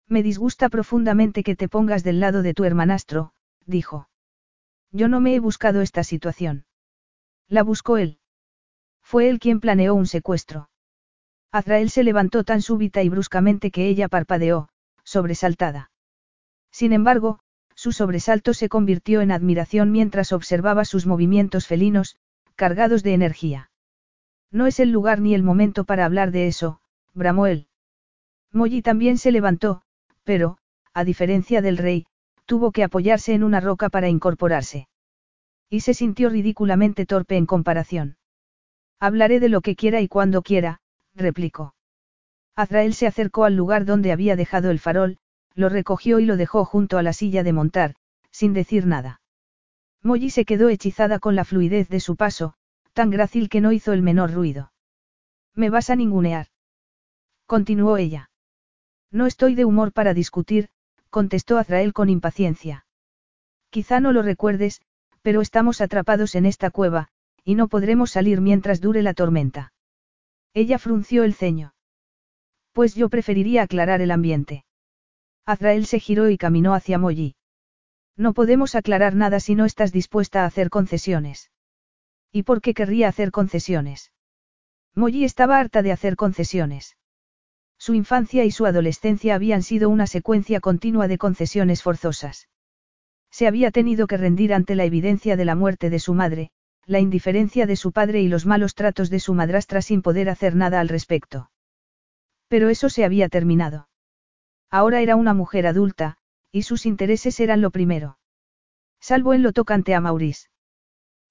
Me 0.06 0.22
disgusta 0.22 0.68
profundamente 0.68 1.42
que 1.42 1.56
te 1.56 1.70
pongas 1.70 2.04
del 2.04 2.20
lado 2.20 2.42
de 2.42 2.54
tu 2.54 2.66
hermanastro, 2.66 3.32
dijo. 3.66 4.10
Yo 4.92 5.08
no 5.08 5.22
me 5.22 5.34
he 5.36 5.40
buscado 5.40 5.80
esta 5.80 6.04
situación. 6.04 6.66
La 7.48 7.64
buscó 7.64 7.96
él. 7.96 8.20
Fue 9.02 9.30
él 9.30 9.40
quien 9.40 9.62
planeó 9.62 9.96
un 9.96 10.08
secuestro. 10.08 10.70
Azrael 11.56 11.90
se 11.90 12.04
levantó 12.04 12.44
tan 12.44 12.62
súbita 12.62 13.02
y 13.02 13.08
bruscamente 13.08 13.72
que 13.72 13.88
ella 13.88 14.10
parpadeó, 14.10 14.68
sobresaltada. 15.06 15.90
Sin 16.70 16.92
embargo, 16.92 17.40
su 17.76 17.94
sobresalto 17.94 18.54
se 18.54 18.68
convirtió 18.68 19.22
en 19.22 19.32
admiración 19.32 19.90
mientras 19.90 20.34
observaba 20.34 20.84
sus 20.84 21.06
movimientos 21.06 21.66
felinos, 21.66 22.18
cargados 22.58 23.04
de 23.04 23.14
energía. 23.14 23.72
No 24.52 24.68
es 24.68 24.82
el 24.82 24.92
lugar 24.92 25.22
ni 25.22 25.34
el 25.34 25.44
momento 25.44 25.86
para 25.86 26.04
hablar 26.04 26.32
de 26.32 26.48
eso, 26.48 26.82
bramó 27.14 27.48
él. 27.48 27.68
Molly 28.52 28.82
también 28.82 29.18
se 29.18 29.32
levantó, 29.32 29.82
pero, 30.26 30.58
a 30.94 31.06
diferencia 31.06 31.62
del 31.62 31.78
rey, 31.78 32.06
tuvo 32.46 32.74
que 32.74 32.84
apoyarse 32.84 33.34
en 33.34 33.46
una 33.46 33.62
roca 33.62 33.88
para 33.88 34.10
incorporarse. 34.10 34.90
Y 35.70 35.80
se 35.80 35.94
sintió 35.94 36.28
ridículamente 36.28 37.06
torpe 37.06 37.38
en 37.38 37.46
comparación. 37.46 38.18
Hablaré 39.00 39.40
de 39.40 39.48
lo 39.48 39.62
que 39.62 39.78
quiera 39.78 40.02
y 40.02 40.10
cuando 40.10 40.42
quiera, 40.42 40.82
replicó. 41.16 41.76
Azrael 42.56 42.94
se 42.94 43.08
acercó 43.08 43.46
al 43.46 43.56
lugar 43.56 43.86
donde 43.86 44.12
había 44.12 44.36
dejado 44.36 44.72
el 44.72 44.80
farol, 44.80 45.18
lo 45.56 45.70
recogió 45.70 46.20
y 46.20 46.26
lo 46.26 46.38
dejó 46.38 46.66
junto 46.66 46.98
a 46.98 47.04
la 47.04 47.14
silla 47.14 47.44
de 47.44 47.54
montar, 47.54 47.96
sin 48.32 48.54
decir 48.54 48.86
nada. 48.86 49.22
Molly 50.04 50.30
se 50.30 50.46
quedó 50.46 50.70
hechizada 50.70 51.20
con 51.20 51.36
la 51.36 51.46
fluidez 51.46 51.90
de 51.90 52.00
su 52.00 52.16
paso, 52.16 52.54
tan 52.94 53.10
grácil 53.10 53.50
que 53.50 53.62
no 53.62 53.72
hizo 53.72 53.92
el 53.94 54.02
menor 54.02 54.32
ruido. 54.34 54.72
¿Me 55.54 55.70
vas 55.70 55.90
a 55.90 55.96
ningunear? 55.96 56.48
Continuó 57.46 57.98
ella. 57.98 58.30
No 59.12 59.26
estoy 59.26 59.56
de 59.56 59.66
humor 59.66 59.94
para 59.94 60.14
discutir, 60.14 60.70
contestó 61.10 61.58
Azrael 61.58 61.94
con 61.94 62.10
impaciencia. 62.10 62.86
Quizá 63.70 64.00
no 64.00 64.12
lo 64.12 64.22
recuerdes, 64.22 64.82
pero 65.22 65.42
estamos 65.42 65.82
atrapados 65.82 66.36
en 66.36 66.46
esta 66.46 66.72
cueva, 66.72 67.08
y 67.44 67.56
no 67.56 67.68
podremos 67.68 68.12
salir 68.12 68.42
mientras 68.42 68.82
dure 68.82 69.02
la 69.02 69.14
tormenta. 69.14 69.74
Ella 70.56 70.80
frunció 70.80 71.26
el 71.26 71.34
ceño. 71.34 71.74
Pues 72.72 72.96
yo 72.96 73.10
preferiría 73.10 73.64
aclarar 73.64 74.02
el 74.02 74.10
ambiente. 74.10 74.64
Azrael 75.46 75.86
se 75.86 76.00
giró 76.00 76.30
y 76.30 76.38
caminó 76.38 76.74
hacia 76.74 76.98
Molly. 76.98 77.36
No 78.16 78.34
podemos 78.34 78.74
aclarar 78.74 79.16
nada 79.16 79.42
si 79.42 79.54
no 79.54 79.66
estás 79.66 79.92
dispuesta 79.92 80.44
a 80.44 80.46
hacer 80.46 80.70
concesiones. 80.70 81.52
¿Y 82.32 82.44
por 82.44 82.62
qué 82.62 82.74
querría 82.74 83.10
hacer 83.10 83.32
concesiones? 83.32 84.14
Molly 84.96 85.26
estaba 85.26 85.60
harta 85.60 85.82
de 85.82 85.92
hacer 85.92 86.16
concesiones. 86.16 86.96
Su 87.78 87.94
infancia 87.94 88.46
y 88.46 88.52
su 88.52 88.66
adolescencia 88.66 89.36
habían 89.36 89.62
sido 89.62 89.90
una 89.90 90.08
secuencia 90.08 90.62
continua 90.62 91.10
de 91.10 91.18
concesiones 91.18 91.84
forzosas. 91.84 92.48
Se 93.30 93.46
había 93.46 93.72
tenido 93.72 94.08
que 94.08 94.16
rendir 94.16 94.54
ante 94.54 94.76
la 94.76 94.86
evidencia 94.86 95.36
de 95.36 95.44
la 95.44 95.56
muerte 95.56 95.90
de 95.90 96.00
su 96.00 96.14
madre, 96.14 96.52
la 96.86 97.00
indiferencia 97.00 97.66
de 97.66 97.76
su 97.76 97.92
padre 97.92 98.22
y 98.22 98.28
los 98.28 98.46
malos 98.46 98.76
tratos 98.76 99.10
de 99.10 99.20
su 99.20 99.34
madrastra 99.34 99.82
sin 99.82 100.02
poder 100.02 100.30
hacer 100.30 100.56
nada 100.56 100.80
al 100.80 100.88
respecto. 100.88 101.50
Pero 102.48 102.70
eso 102.70 102.90
se 102.90 103.04
había 103.04 103.28
terminado. 103.30 103.90
Ahora 104.70 105.02
era 105.02 105.16
una 105.16 105.34
mujer 105.34 105.68
adulta, 105.68 106.18
y 106.52 106.64
sus 106.64 106.86
intereses 106.86 107.40
eran 107.40 107.62
lo 107.62 107.72
primero. 107.72 108.18
Salvo 109.00 109.34
en 109.34 109.44
lo 109.44 109.52
tocante 109.52 109.96
a 109.96 110.02
Maurice. 110.02 110.50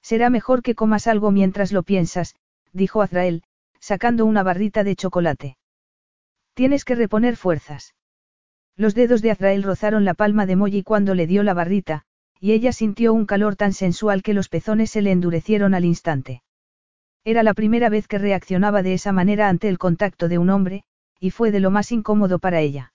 Será 0.02 0.28
mejor 0.28 0.62
que 0.62 0.74
comas 0.74 1.06
algo 1.06 1.30
mientras 1.30 1.72
lo 1.72 1.82
piensas, 1.82 2.34
dijo 2.72 3.00
Azrael, 3.00 3.42
sacando 3.80 4.26
una 4.26 4.42
barrita 4.42 4.84
de 4.84 4.96
chocolate. 4.96 5.56
Tienes 6.54 6.84
que 6.84 6.94
reponer 6.94 7.36
fuerzas. 7.36 7.94
Los 8.76 8.94
dedos 8.94 9.22
de 9.22 9.30
Azrael 9.30 9.62
rozaron 9.62 10.04
la 10.04 10.14
palma 10.14 10.46
de 10.46 10.56
Molly 10.56 10.82
cuando 10.82 11.14
le 11.14 11.26
dio 11.26 11.42
la 11.42 11.54
barrita, 11.54 12.04
y 12.44 12.52
ella 12.52 12.72
sintió 12.72 13.14
un 13.14 13.24
calor 13.24 13.56
tan 13.56 13.72
sensual 13.72 14.22
que 14.22 14.34
los 14.34 14.50
pezones 14.50 14.90
se 14.90 15.00
le 15.00 15.12
endurecieron 15.12 15.72
al 15.72 15.86
instante. 15.86 16.42
Era 17.24 17.42
la 17.42 17.54
primera 17.54 17.88
vez 17.88 18.06
que 18.06 18.18
reaccionaba 18.18 18.82
de 18.82 18.92
esa 18.92 19.12
manera 19.12 19.48
ante 19.48 19.70
el 19.70 19.78
contacto 19.78 20.28
de 20.28 20.36
un 20.36 20.50
hombre, 20.50 20.82
y 21.18 21.30
fue 21.30 21.50
de 21.50 21.60
lo 21.60 21.70
más 21.70 21.90
incómodo 21.90 22.38
para 22.38 22.60
ella. 22.60 22.92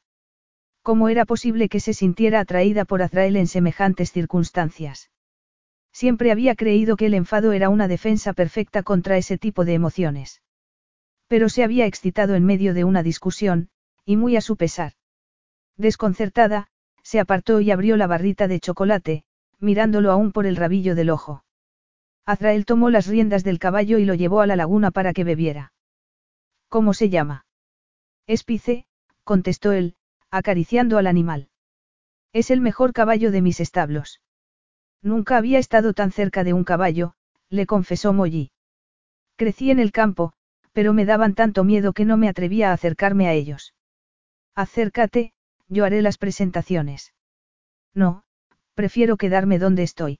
¿Cómo 0.83 1.09
era 1.09 1.25
posible 1.25 1.67
que 1.67 1.79
se 1.79 1.95
sintiera 1.95 2.41
atraída 2.41 2.85
por 2.85 3.01
Azrael 3.01 3.35
en 3.37 3.47
semejantes 3.47 4.11
circunstancias? 4.11 5.09
Siempre 5.91 6.31
había 6.31 6.53
creído 6.53 6.95
que 6.95 7.07
el 7.07 7.15
enfado 7.15 7.51
era 7.51 7.69
una 7.69 7.87
defensa 7.87 8.33
perfecta 8.33 8.83
contra 8.83 9.17
ese 9.17 9.39
tipo 9.39 9.65
de 9.65 9.73
emociones. 9.73 10.43
Pero 11.27 11.49
se 11.49 11.63
había 11.63 11.87
excitado 11.87 12.35
en 12.35 12.45
medio 12.45 12.75
de 12.75 12.83
una 12.83 13.01
discusión, 13.01 13.69
y 14.05 14.15
muy 14.15 14.35
a 14.35 14.41
su 14.41 14.57
pesar. 14.57 14.93
Desconcertada, 15.75 16.67
se 17.01 17.19
apartó 17.19 17.61
y 17.61 17.71
abrió 17.71 17.97
la 17.97 18.05
barrita 18.05 18.47
de 18.47 18.59
chocolate, 18.59 19.23
mirándolo 19.59 20.11
aún 20.11 20.31
por 20.31 20.45
el 20.45 20.55
rabillo 20.55 20.95
del 20.95 21.09
ojo. 21.09 21.43
Azrael 22.25 22.65
tomó 22.65 22.89
las 22.89 23.07
riendas 23.07 23.43
del 23.43 23.59
caballo 23.59 23.97
y 23.97 24.05
lo 24.05 24.13
llevó 24.13 24.41
a 24.41 24.47
la 24.47 24.55
laguna 24.55 24.91
para 24.91 25.13
que 25.13 25.23
bebiera. 25.23 25.73
¿Cómo 26.67 26.93
se 26.93 27.09
llama? 27.09 27.45
Espice, 28.27 28.85
contestó 29.23 29.71
él, 29.71 29.95
acariciando 30.29 30.97
al 30.97 31.07
animal. 31.07 31.49
Es 32.31 32.51
el 32.51 32.61
mejor 32.61 32.93
caballo 32.93 33.31
de 33.31 33.41
mis 33.41 33.59
establos. 33.59 34.21
Nunca 35.01 35.37
había 35.37 35.59
estado 35.59 35.93
tan 35.93 36.11
cerca 36.11 36.43
de 36.43 36.53
un 36.53 36.63
caballo, 36.63 37.13
le 37.49 37.65
confesó 37.65 38.13
Molly. 38.13 38.51
Crecí 39.35 39.71
en 39.71 39.79
el 39.79 39.91
campo, 39.91 40.33
pero 40.73 40.93
me 40.93 41.05
daban 41.05 41.33
tanto 41.33 41.63
miedo 41.63 41.93
que 41.93 42.05
no 42.05 42.17
me 42.17 42.29
atrevía 42.29 42.69
a 42.69 42.73
acercarme 42.73 43.27
a 43.27 43.33
ellos. 43.33 43.73
Acércate, 44.53 45.33
yo 45.67 45.85
haré 45.85 46.01
las 46.01 46.17
presentaciones. 46.17 47.13
No, 47.93 48.23
prefiero 48.79 49.17
quedarme 49.17 49.59
donde 49.59 49.83
estoy. 49.83 50.19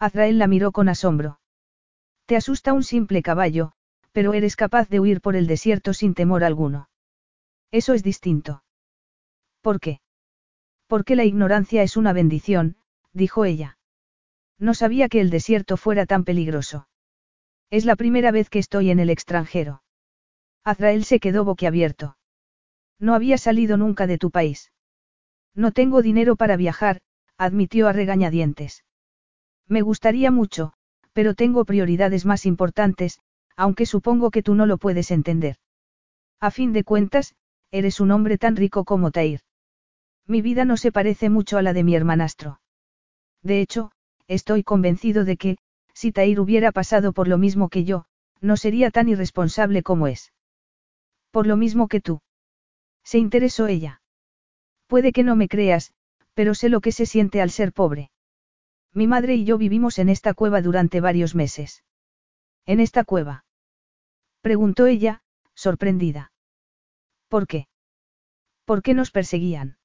Azrael 0.00 0.36
la 0.36 0.48
miró 0.48 0.72
con 0.72 0.88
asombro. 0.88 1.38
Te 2.26 2.34
asusta 2.34 2.72
un 2.72 2.82
simple 2.82 3.22
caballo, 3.22 3.70
pero 4.10 4.34
eres 4.34 4.56
capaz 4.56 4.88
de 4.88 4.98
huir 4.98 5.20
por 5.20 5.36
el 5.36 5.46
desierto 5.46 5.94
sin 5.94 6.14
temor 6.14 6.42
alguno. 6.42 6.88
Eso 7.70 7.94
es 7.94 8.02
distinto. 8.02 8.64
¿Por 9.60 9.78
qué? 9.78 10.00
Porque 10.88 11.14
la 11.14 11.24
ignorancia 11.24 11.84
es 11.84 11.96
una 11.96 12.12
bendición, 12.12 12.78
dijo 13.12 13.44
ella. 13.44 13.78
No 14.58 14.74
sabía 14.74 15.08
que 15.08 15.20
el 15.20 15.30
desierto 15.30 15.76
fuera 15.76 16.04
tan 16.04 16.24
peligroso. 16.24 16.88
Es 17.70 17.84
la 17.84 17.94
primera 17.94 18.32
vez 18.32 18.50
que 18.50 18.58
estoy 18.58 18.90
en 18.90 18.98
el 18.98 19.08
extranjero. 19.08 19.84
Azrael 20.64 21.04
se 21.04 21.20
quedó 21.20 21.44
boquiabierto. 21.44 22.16
No 22.98 23.14
había 23.14 23.38
salido 23.38 23.76
nunca 23.76 24.08
de 24.08 24.18
tu 24.18 24.32
país. 24.32 24.72
No 25.54 25.70
tengo 25.70 26.02
dinero 26.02 26.34
para 26.34 26.56
viajar, 26.56 27.02
admitió 27.38 27.88
a 27.88 27.92
regañadientes. 27.92 28.84
Me 29.68 29.80
gustaría 29.80 30.30
mucho, 30.30 30.72
pero 31.12 31.34
tengo 31.34 31.64
prioridades 31.64 32.26
más 32.26 32.44
importantes, 32.44 33.20
aunque 33.56 33.86
supongo 33.86 34.30
que 34.30 34.42
tú 34.42 34.54
no 34.54 34.66
lo 34.66 34.78
puedes 34.78 35.10
entender. 35.10 35.56
A 36.40 36.50
fin 36.50 36.72
de 36.72 36.84
cuentas, 36.84 37.34
eres 37.70 38.00
un 38.00 38.10
hombre 38.10 38.38
tan 38.38 38.56
rico 38.56 38.84
como 38.84 39.10
Tair. 39.10 39.40
Mi 40.26 40.42
vida 40.42 40.64
no 40.64 40.76
se 40.76 40.92
parece 40.92 41.30
mucho 41.30 41.58
a 41.58 41.62
la 41.62 41.72
de 41.72 41.84
mi 41.84 41.94
hermanastro. 41.94 42.60
De 43.42 43.60
hecho, 43.60 43.92
estoy 44.26 44.62
convencido 44.62 45.24
de 45.24 45.36
que, 45.36 45.58
si 45.94 46.12
Tair 46.12 46.38
hubiera 46.40 46.70
pasado 46.72 47.12
por 47.12 47.28
lo 47.28 47.38
mismo 47.38 47.68
que 47.68 47.84
yo, 47.84 48.04
no 48.40 48.56
sería 48.56 48.90
tan 48.90 49.08
irresponsable 49.08 49.82
como 49.82 50.06
es. 50.06 50.32
Por 51.30 51.46
lo 51.46 51.56
mismo 51.56 51.88
que 51.88 52.00
tú. 52.00 52.20
Se 53.04 53.18
interesó 53.18 53.66
ella. 53.66 54.00
Puede 54.86 55.12
que 55.12 55.24
no 55.24 55.34
me 55.34 55.48
creas, 55.48 55.92
pero 56.38 56.54
sé 56.54 56.68
lo 56.68 56.80
que 56.80 56.92
se 56.92 57.04
siente 57.04 57.42
al 57.42 57.50
ser 57.50 57.72
pobre. 57.72 58.12
Mi 58.94 59.08
madre 59.08 59.34
y 59.34 59.44
yo 59.44 59.58
vivimos 59.58 59.98
en 59.98 60.08
esta 60.08 60.34
cueva 60.34 60.62
durante 60.62 61.00
varios 61.00 61.34
meses. 61.34 61.82
¿En 62.64 62.78
esta 62.78 63.02
cueva? 63.02 63.44
Preguntó 64.40 64.86
ella, 64.86 65.24
sorprendida. 65.56 66.30
¿Por 67.26 67.48
qué? 67.48 67.66
¿Por 68.64 68.82
qué 68.82 68.94
nos 68.94 69.10
perseguían? 69.10 69.78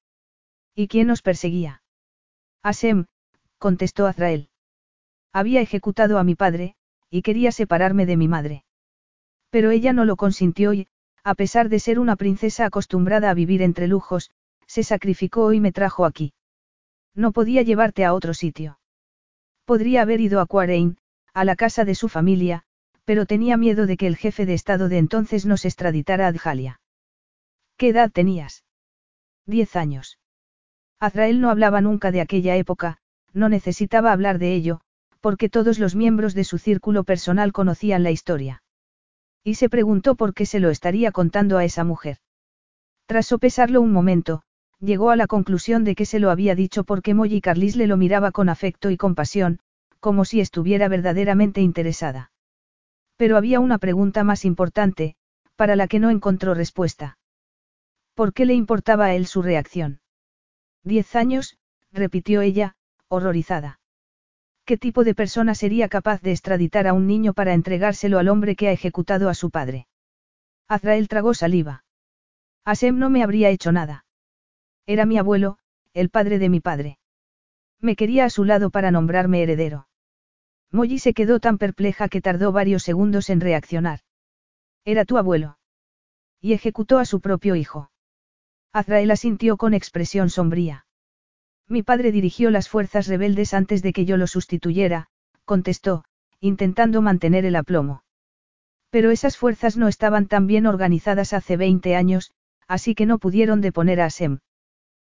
¿Y 0.75 0.89
quién 0.89 1.07
nos 1.07 1.23
perseguía? 1.23 1.81
Asem, 2.61 3.05
contestó 3.57 4.05
Azrael. 4.05 4.49
Había 5.31 5.59
ejecutado 5.59 6.19
a 6.19 6.23
mi 6.23 6.35
padre, 6.35 6.75
y 7.09 7.23
quería 7.23 7.51
separarme 7.51 8.05
de 8.05 8.15
mi 8.15 8.27
madre. 8.27 8.63
Pero 9.49 9.71
ella 9.71 9.91
no 9.91 10.05
lo 10.05 10.17
consintió 10.17 10.71
y, 10.73 10.87
a 11.23 11.33
pesar 11.33 11.69
de 11.69 11.79
ser 11.79 11.97
una 11.97 12.15
princesa 12.15 12.67
acostumbrada 12.67 13.31
a 13.31 13.33
vivir 13.33 13.63
entre 13.63 13.87
lujos, 13.87 14.29
se 14.67 14.83
sacrificó 14.83 15.51
y 15.51 15.59
me 15.59 15.71
trajo 15.71 16.05
aquí. 16.05 16.31
No 17.15 17.31
podía 17.31 17.61
llevarte 17.61 18.05
a 18.05 18.13
otro 18.13 18.33
sitio. 18.33 18.79
Podría 19.65 20.01
haber 20.01 20.19
ido 20.19 20.39
a 20.39 20.45
Quarein, 20.45 20.97
a 21.33 21.45
la 21.45 21.55
casa 21.55 21.85
de 21.85 21.95
su 21.95 22.09
familia, 22.09 22.63
pero 23.05 23.25
tenía 23.25 23.57
miedo 23.57 23.85
de 23.85 23.97
que 23.97 24.07
el 24.07 24.17
jefe 24.17 24.45
de 24.45 24.53
Estado 24.53 24.89
de 24.89 24.97
entonces 24.97 25.45
nos 25.45 25.65
extraditara 25.65 26.25
a 26.25 26.29
Adjalia. 26.29 26.79
¿Qué 27.77 27.89
edad 27.89 28.11
tenías? 28.11 28.63
Diez 29.45 29.75
años. 29.75 30.19
Azrael 30.99 31.41
no 31.41 31.49
hablaba 31.49 31.81
nunca 31.81 32.11
de 32.11 32.21
aquella 32.21 32.55
época, 32.55 32.97
no 33.33 33.49
necesitaba 33.49 34.11
hablar 34.11 34.39
de 34.39 34.53
ello, 34.53 34.81
porque 35.19 35.49
todos 35.49 35.79
los 35.79 35.95
miembros 35.95 36.33
de 36.33 36.43
su 36.43 36.57
círculo 36.57 37.03
personal 37.03 37.51
conocían 37.51 38.03
la 38.03 38.11
historia. 38.11 38.63
Y 39.43 39.55
se 39.55 39.69
preguntó 39.69 40.15
por 40.15 40.33
qué 40.33 40.45
se 40.45 40.59
lo 40.59 40.69
estaría 40.69 41.11
contando 41.11 41.57
a 41.57 41.65
esa 41.65 41.83
mujer. 41.83 42.17
Tras 43.05 43.25
sopesarlo 43.25 43.81
un 43.81 43.91
momento, 43.91 44.43
llegó 44.83 45.11
a 45.11 45.15
la 45.15 45.27
conclusión 45.27 45.83
de 45.83 45.95
que 45.95 46.05
se 46.05 46.19
lo 46.19 46.29
había 46.29 46.55
dicho 46.55 46.83
porque 46.83 47.13
Molly 47.13 47.41
Carlis 47.41 47.75
le 47.75 47.87
lo 47.87 47.97
miraba 47.97 48.31
con 48.31 48.49
afecto 48.49 48.91
y 48.91 48.97
compasión, 48.97 49.59
como 49.99 50.25
si 50.25 50.41
estuviera 50.41 50.89
verdaderamente 50.89 51.61
interesada. 51.61 52.31
Pero 53.15 53.37
había 53.37 53.59
una 53.59 53.77
pregunta 53.77 54.23
más 54.23 54.43
importante, 54.43 55.15
para 55.55 55.75
la 55.75 55.87
que 55.87 55.99
no 55.99 56.09
encontró 56.09 56.53
respuesta. 56.53 57.17
¿Por 58.13 58.33
qué 58.33 58.45
le 58.45 58.53
importaba 58.53 59.05
a 59.05 59.15
él 59.15 59.25
su 59.25 59.41
reacción? 59.41 60.01
Diez 60.83 61.15
años, 61.15 61.57
repitió 61.91 62.41
ella, 62.41 62.75
horrorizada. 63.07 63.79
¿Qué 64.65 64.77
tipo 64.77 65.03
de 65.03 65.15
persona 65.15 65.55
sería 65.55 65.87
capaz 65.87 66.21
de 66.21 66.31
extraditar 66.31 66.87
a 66.87 66.93
un 66.93 67.07
niño 67.07 67.33
para 67.33 67.53
entregárselo 67.53 68.19
al 68.19 68.27
hombre 68.27 68.55
que 68.55 68.67
ha 68.67 68.71
ejecutado 68.71 69.29
a 69.29 69.33
su 69.33 69.49
padre? 69.49 69.87
Azrael 70.67 71.07
tragó 71.07 71.33
saliva. 71.33 71.83
Asem 72.65 72.97
no 72.97 73.09
me 73.09 73.23
habría 73.23 73.49
hecho 73.49 73.71
nada. 73.71 74.05
Era 74.85 75.05
mi 75.05 75.17
abuelo, 75.17 75.57
el 75.93 76.09
padre 76.09 76.39
de 76.39 76.49
mi 76.49 76.59
padre. 76.59 76.97
Me 77.79 77.95
quería 77.95 78.25
a 78.25 78.29
su 78.29 78.43
lado 78.43 78.69
para 78.69 78.91
nombrarme 78.91 79.41
heredero. 79.43 79.87
Molly 80.71 80.99
se 80.99 81.13
quedó 81.13 81.39
tan 81.39 81.57
perpleja 81.57 82.09
que 82.09 82.21
tardó 82.21 82.51
varios 82.51 82.83
segundos 82.83 83.29
en 83.29 83.41
reaccionar. 83.41 83.99
Era 84.85 85.05
tu 85.05 85.17
abuelo. 85.17 85.57
Y 86.41 86.53
ejecutó 86.53 86.99
a 86.99 87.05
su 87.05 87.21
propio 87.21 87.55
hijo. 87.55 87.91
Azrael 88.73 89.11
asintió 89.11 89.55
con 89.55 89.73
expresión 89.73 90.29
sombría. 90.29 90.85
Mi 91.67 91.83
padre 91.83 92.11
dirigió 92.11 92.49
las 92.49 92.67
fuerzas 92.67 93.07
rebeldes 93.07 93.53
antes 93.53 93.81
de 93.83 93.93
que 93.93 94.05
yo 94.05 94.17
lo 94.17 94.27
sustituyera, 94.27 95.07
contestó, 95.45 96.03
intentando 96.39 97.01
mantener 97.01 97.45
el 97.45 97.55
aplomo. 97.55 98.03
Pero 98.89 99.11
esas 99.11 99.37
fuerzas 99.37 99.77
no 99.77 99.87
estaban 99.87 100.27
tan 100.27 100.47
bien 100.47 100.65
organizadas 100.65 101.33
hace 101.33 101.55
20 101.55 101.95
años, 101.95 102.31
así 102.67 102.95
que 102.95 103.05
no 103.05 103.19
pudieron 103.19 103.61
deponer 103.61 104.01
a 104.01 104.05
Asem. 104.05 104.39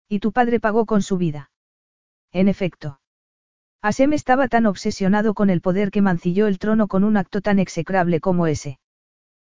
Y 0.09 0.21
tu 0.21 0.33
padre 0.33 0.61
pagó 0.61 0.87
con 0.87 1.03
su 1.03 1.19
vida. 1.19 1.51
En 2.33 2.49
efecto. 2.49 3.01
Asem 3.83 4.13
estaba 4.13 4.49
tan 4.49 4.67
obsesionado 4.67 5.35
con 5.35 5.51
el 5.51 5.61
poder 5.61 5.91
que 5.91 6.03
mancilló 6.03 6.47
el 6.47 6.59
trono 6.59 6.89
con 6.89 7.05
un 7.05 7.17
acto 7.17 7.41
tan 7.41 7.59
execrable 7.59 8.21
como 8.21 8.47
ese. 8.47 8.79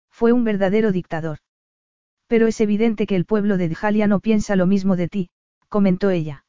Fue 0.09 0.33
un 0.33 0.43
verdadero 0.43 0.91
dictador. 0.91 1.39
Pero 2.27 2.47
es 2.47 2.59
evidente 2.59 3.07
que 3.07 3.15
el 3.15 3.25
pueblo 3.25 3.57
de 3.57 3.69
Djalia 3.69 4.07
no 4.07 4.19
piensa 4.19 4.55
lo 4.55 4.65
mismo 4.65 4.95
de 4.95 5.07
ti, 5.07 5.29
comentó 5.69 6.09
ella. 6.09 6.45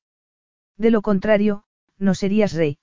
De 0.77 0.91
lo 0.91 1.03
contrario, 1.03 1.65
no 1.99 2.15
serías 2.15 2.53
rey. 2.53 2.79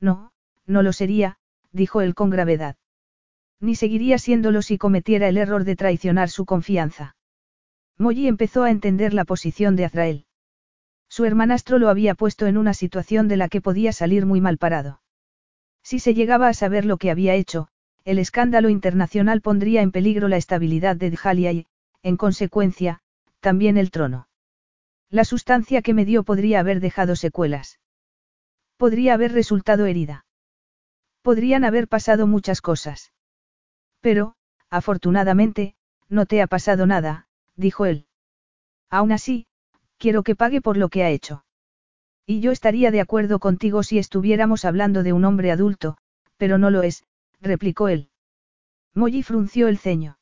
No, 0.00 0.32
no 0.66 0.82
lo 0.82 0.92
sería, 0.92 1.38
dijo 1.72 2.00
él 2.00 2.14
con 2.14 2.28
gravedad. 2.30 2.76
Ni 3.60 3.74
seguiría 3.74 4.18
siéndolo 4.18 4.62
si 4.62 4.78
cometiera 4.78 5.28
el 5.28 5.36
error 5.36 5.64
de 5.64 5.76
traicionar 5.76 6.28
su 6.30 6.44
confianza. 6.44 7.16
Molly 7.98 8.26
empezó 8.26 8.64
a 8.64 8.70
entender 8.70 9.12
la 9.12 9.24
posición 9.24 9.76
de 9.76 9.84
Azrael. 9.84 10.26
Su 11.10 11.24
hermanastro 11.24 11.80
lo 11.80 11.88
había 11.88 12.14
puesto 12.14 12.46
en 12.46 12.56
una 12.56 12.72
situación 12.72 13.26
de 13.26 13.36
la 13.36 13.48
que 13.48 13.60
podía 13.60 13.92
salir 13.92 14.26
muy 14.26 14.40
mal 14.40 14.58
parado. 14.58 15.02
Si 15.82 15.98
se 15.98 16.14
llegaba 16.14 16.46
a 16.46 16.54
saber 16.54 16.84
lo 16.84 16.98
que 16.98 17.10
había 17.10 17.34
hecho, 17.34 17.68
el 18.04 18.20
escándalo 18.20 18.68
internacional 18.68 19.40
pondría 19.40 19.82
en 19.82 19.90
peligro 19.90 20.28
la 20.28 20.36
estabilidad 20.36 20.94
de 20.94 21.10
Djalia 21.10 21.52
y, 21.52 21.66
en 22.04 22.16
consecuencia, 22.16 23.00
también 23.40 23.76
el 23.76 23.90
trono. 23.90 24.28
La 25.10 25.24
sustancia 25.24 25.82
que 25.82 25.94
me 25.94 26.04
dio 26.04 26.22
podría 26.22 26.60
haber 26.60 26.78
dejado 26.78 27.16
secuelas. 27.16 27.80
Podría 28.76 29.14
haber 29.14 29.32
resultado 29.32 29.86
herida. 29.86 30.24
Podrían 31.22 31.64
haber 31.64 31.88
pasado 31.88 32.28
muchas 32.28 32.60
cosas. 32.60 33.12
Pero, 34.00 34.36
afortunadamente, 34.70 35.74
no 36.08 36.24
te 36.24 36.40
ha 36.40 36.46
pasado 36.46 36.86
nada, 36.86 37.26
dijo 37.56 37.84
él. 37.84 38.06
Aún 38.88 39.10
así, 39.10 39.46
quiero 40.00 40.22
que 40.22 40.34
pague 40.34 40.60
por 40.62 40.76
lo 40.78 40.88
que 40.88 41.04
ha 41.04 41.10
hecho. 41.10 41.44
Y 42.26 42.40
yo 42.40 42.50
estaría 42.50 42.90
de 42.90 43.00
acuerdo 43.00 43.38
contigo 43.38 43.82
si 43.82 43.98
estuviéramos 43.98 44.64
hablando 44.64 45.02
de 45.02 45.12
un 45.12 45.24
hombre 45.24 45.52
adulto, 45.52 45.98
pero 46.38 46.56
no 46.58 46.70
lo 46.70 46.82
es, 46.82 47.04
replicó 47.40 47.88
él. 47.88 48.08
Molly 48.94 49.22
frunció 49.22 49.68
el 49.68 49.78
ceño. 49.78 50.18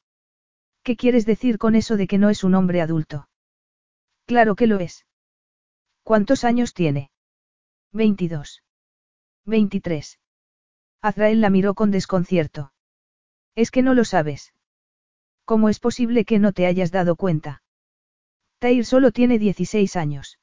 ¿Qué 0.82 0.96
quieres 0.96 1.26
decir 1.26 1.58
con 1.58 1.76
eso 1.76 1.96
de 1.96 2.08
que 2.08 2.18
no 2.18 2.28
es 2.28 2.42
un 2.44 2.54
hombre 2.54 2.80
adulto? 2.80 3.28
Claro 4.26 4.56
que 4.56 4.66
lo 4.66 4.80
es. 4.80 5.06
¿Cuántos 6.02 6.44
años 6.44 6.74
tiene? 6.74 7.10
22. 7.92 8.62
23. 9.46 10.18
Azrael 11.00 11.40
la 11.40 11.50
miró 11.50 11.74
con 11.74 11.90
desconcierto. 11.90 12.72
Es 13.54 13.70
que 13.70 13.82
no 13.82 13.94
lo 13.94 14.04
sabes. 14.04 14.54
¿Cómo 15.44 15.68
es 15.68 15.78
posible 15.78 16.24
que 16.24 16.38
no 16.38 16.52
te 16.52 16.66
hayas 16.66 16.90
dado 16.90 17.14
cuenta? 17.14 17.62
Tair 18.58 18.84
solo 18.84 19.12
tiene 19.12 19.38
16 19.38 19.94
años. 19.96 20.38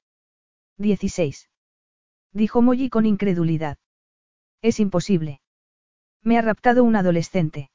16. 0.78 1.50
Dijo 2.32 2.62
Molly 2.62 2.90
con 2.90 3.06
incredulidad. 3.06 3.78
Es 4.62 4.80
imposible. 4.80 5.42
Me 6.22 6.38
ha 6.38 6.42
raptado 6.42 6.84
un 6.84 6.96
adolescente. 6.96 7.72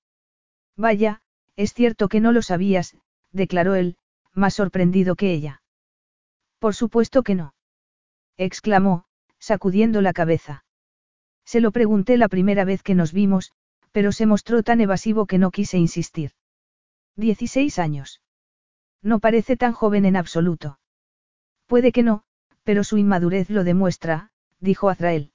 Vaya, 0.76 1.22
es 1.56 1.74
cierto 1.74 2.08
que 2.08 2.20
no 2.20 2.32
lo 2.32 2.42
sabías, 2.42 2.96
declaró 3.32 3.74
él, 3.74 3.96
más 4.32 4.54
sorprendido 4.54 5.14
que 5.14 5.32
ella. 5.32 5.62
Por 6.58 6.74
supuesto 6.74 7.22
que 7.22 7.34
no. 7.34 7.54
exclamó, 8.36 9.04
sacudiendo 9.38 10.00
la 10.00 10.14
cabeza. 10.14 10.64
Se 11.44 11.60
lo 11.60 11.70
pregunté 11.70 12.16
la 12.16 12.28
primera 12.28 12.64
vez 12.64 12.82
que 12.82 12.94
nos 12.94 13.12
vimos, 13.12 13.52
pero 13.92 14.12
se 14.12 14.24
mostró 14.24 14.62
tan 14.62 14.80
evasivo 14.80 15.26
que 15.26 15.38
no 15.38 15.50
quise 15.50 15.76
insistir. 15.76 16.32
Dieciséis 17.16 17.78
años. 17.78 18.22
No 19.02 19.18
parece 19.18 19.56
tan 19.56 19.72
joven 19.72 20.04
en 20.04 20.16
absoluto. 20.16 20.78
Puede 21.66 21.92
que 21.92 22.02
no, 22.02 22.24
pero 22.64 22.84
su 22.84 22.98
inmadurez 22.98 23.48
lo 23.50 23.64
demuestra, 23.64 24.30
dijo 24.58 24.90
Azrael. 24.90 25.32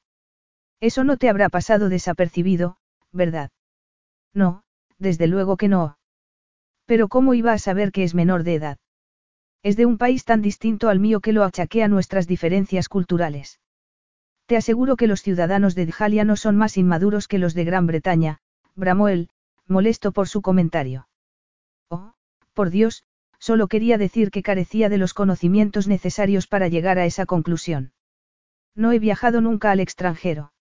Eso 0.80 1.04
no 1.04 1.18
te 1.18 1.30
habrá 1.30 1.50
pasado 1.50 1.90
desapercibido, 1.90 2.78
¿verdad? 3.12 3.52
No, 4.34 4.64
desde 5.00 5.28
luego 5.28 5.58
que 5.58 5.68
no. 5.68 5.98
Pero 6.86 7.08
¿cómo 7.08 7.34
iba 7.34 7.54
a 7.54 7.58
saber 7.58 7.92
que 7.92 8.04
es 8.04 8.14
menor 8.14 8.44
de 8.44 8.56
edad? 8.56 8.78
Es 9.64 9.78
de 9.78 9.88
un 9.88 9.98
país 9.98 10.26
tan 10.26 10.42
distinto 10.42 10.90
al 10.90 11.00
mío 11.00 11.22
que 11.22 11.34
lo 11.34 11.44
achaque 11.44 11.82
a 11.82 11.88
nuestras 11.88 12.28
diferencias 12.28 12.88
culturales. 12.88 13.60
Te 14.46 14.58
aseguro 14.58 14.96
que 14.96 15.08
los 15.08 15.24
ciudadanos 15.24 15.74
de 15.74 15.88
Djalia 15.88 16.24
no 16.24 16.36
son 16.36 16.56
más 16.56 16.78
inmaduros 16.78 17.28
que 17.28 17.40
los 17.40 17.56
de 17.56 17.64
Gran 17.64 17.88
Bretaña, 17.88 18.38
bramó 18.76 19.08
él, 19.08 19.30
molesto 19.68 20.12
por 20.12 20.28
su 20.28 20.44
comentario. 20.44 21.08
Oh, 21.90 22.14
por 22.54 22.70
Dios, 22.70 23.04
solo 23.46 23.68
quería 23.68 24.00
decir 24.00 24.32
que 24.32 24.42
carecía 24.42 24.90
de 24.90 24.98
los 24.98 25.14
conocimientos 25.14 25.88
necesarios 25.88 26.48
para 26.48 26.68
llegar 26.68 26.98
a 26.98 27.06
esa 27.06 27.28
conclusión. 27.28 27.94
No 28.74 28.92
he 28.92 28.98
viajado 28.98 29.40
nunca 29.40 29.70
al 29.70 29.80
extranjero. 29.80 30.52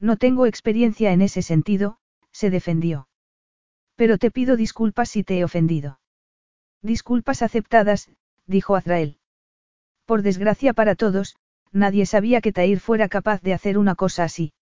No 0.00 0.16
tengo 0.16 0.46
experiencia 0.46 1.12
en 1.12 1.22
ese 1.22 1.40
sentido, 1.40 1.98
se 2.32 2.50
defendió. 2.50 3.06
Pero 3.94 4.18
te 4.18 4.32
pido 4.32 4.56
disculpas 4.56 5.08
si 5.08 5.22
te 5.22 5.38
he 5.38 5.44
ofendido. 5.44 6.00
Disculpas 6.82 7.42
aceptadas, 7.42 8.10
dijo 8.44 8.74
Azrael. 8.74 9.20
Por 10.04 10.22
desgracia 10.22 10.72
para 10.72 10.96
todos, 10.96 11.36
nadie 11.70 12.06
sabía 12.06 12.40
que 12.40 12.52
Tair 12.52 12.80
fuera 12.80 13.08
capaz 13.08 13.40
de 13.40 13.54
hacer 13.54 13.78
una 13.78 13.94
cosa 13.94 14.24
así. 14.24 14.52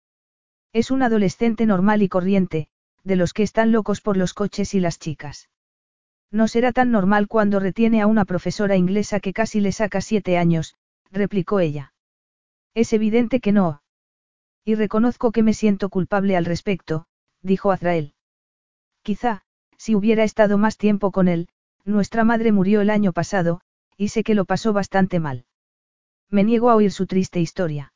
Es 0.74 0.90
un 0.90 1.02
adolescente 1.02 1.64
normal 1.64 2.02
y 2.02 2.10
corriente, 2.10 2.68
de 3.04 3.16
los 3.16 3.32
que 3.32 3.42
están 3.42 3.72
locos 3.72 4.02
por 4.02 4.18
los 4.18 4.34
coches 4.34 4.74
y 4.74 4.80
las 4.80 4.98
chicas. 4.98 5.48
No 6.30 6.46
será 6.48 6.72
tan 6.72 6.90
normal 6.90 7.26
cuando 7.26 7.58
retiene 7.58 8.02
a 8.02 8.06
una 8.06 8.24
profesora 8.24 8.76
inglesa 8.76 9.20
que 9.20 9.32
casi 9.32 9.60
le 9.60 9.72
saca 9.72 10.00
siete 10.00 10.36
años, 10.36 10.74
replicó 11.10 11.60
ella. 11.60 11.94
Es 12.74 12.92
evidente 12.92 13.40
que 13.40 13.52
no. 13.52 13.82
Y 14.64 14.74
reconozco 14.74 15.32
que 15.32 15.42
me 15.42 15.54
siento 15.54 15.88
culpable 15.88 16.36
al 16.36 16.44
respecto, 16.44 17.06
dijo 17.42 17.72
Azrael. 17.72 18.14
Quizá, 19.02 19.42
si 19.78 19.94
hubiera 19.94 20.24
estado 20.24 20.58
más 20.58 20.76
tiempo 20.76 21.10
con 21.12 21.28
él, 21.28 21.48
nuestra 21.84 22.24
madre 22.24 22.52
murió 22.52 22.82
el 22.82 22.90
año 22.90 23.12
pasado, 23.12 23.62
y 23.96 24.08
sé 24.08 24.22
que 24.22 24.34
lo 24.34 24.44
pasó 24.44 24.74
bastante 24.74 25.20
mal. 25.20 25.46
Me 26.28 26.44
niego 26.44 26.68
a 26.68 26.74
oír 26.74 26.92
su 26.92 27.06
triste 27.06 27.40
historia. 27.40 27.94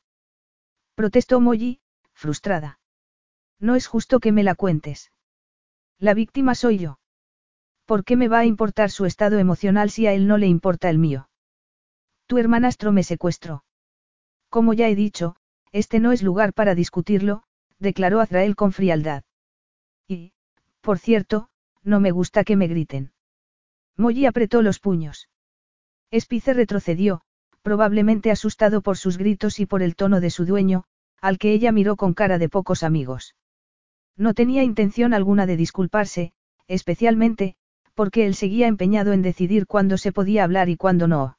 Protestó 0.95 1.39
Molly, 1.39 1.79
frustrada. 2.13 2.79
No 3.59 3.75
es 3.75 3.85
justo 3.85 4.19
que 4.19 4.31
me 4.31 4.43
la 4.43 4.55
cuentes. 4.55 5.11
La 5.99 6.15
víctima 6.15 6.55
soy 6.55 6.79
yo. 6.79 6.99
¿Por 7.85 8.05
qué 8.05 8.15
me 8.15 8.27
va 8.27 8.39
a 8.39 8.45
importar 8.45 8.89
su 8.89 9.05
estado 9.05 9.39
emocional 9.39 9.89
si 9.89 10.07
a 10.07 10.13
él 10.13 10.27
no 10.27 10.37
le 10.37 10.47
importa 10.47 10.89
el 10.89 10.97
mío? 10.97 11.29
Tu 12.27 12.37
hermanastro 12.37 12.91
me 12.91 13.03
secuestró. 13.03 13.63
Como 14.49 14.73
ya 14.73 14.87
he 14.87 14.95
dicho, 14.95 15.35
este 15.71 15.99
no 15.99 16.11
es 16.11 16.23
lugar 16.23 16.53
para 16.53 16.75
discutirlo, 16.75 17.43
declaró 17.79 18.21
Azrael 18.21 18.55
con 18.55 18.71
frialdad. 18.71 19.23
Y, 20.07 20.33
por 20.81 20.99
cierto, 20.99 21.49
no 21.83 21.99
me 21.99 22.11
gusta 22.11 22.43
que 22.43 22.55
me 22.55 22.67
griten. 22.67 23.11
Molly 23.97 24.25
apretó 24.25 24.61
los 24.61 24.79
puños. 24.79 25.29
Espice 26.11 26.53
retrocedió, 26.53 27.21
probablemente 27.61 28.31
asustado 28.31 28.81
por 28.81 28.97
sus 28.97 29.17
gritos 29.17 29.59
y 29.59 29.65
por 29.65 29.81
el 29.81 29.95
tono 29.95 30.19
de 30.21 30.29
su 30.29 30.45
dueño, 30.45 30.85
al 31.19 31.37
que 31.37 31.53
ella 31.53 31.71
miró 31.71 31.95
con 31.95 32.13
cara 32.13 32.37
de 32.37 32.49
pocos 32.49 32.83
amigos. 32.83 33.35
No 34.15 34.33
tenía 34.33 34.63
intención 34.63 35.13
alguna 35.13 35.45
de 35.45 35.57
disculparse, 35.57 36.33
especialmente, 36.67 37.55
porque 37.93 38.25
él 38.25 38.35
seguía 38.35 38.67
empeñado 38.67 39.13
en 39.13 39.21
decidir 39.21 39.67
cuándo 39.67 39.97
se 39.97 40.11
podía 40.11 40.43
hablar 40.43 40.69
y 40.69 40.77
cuándo 40.77 41.07
no. 41.07 41.37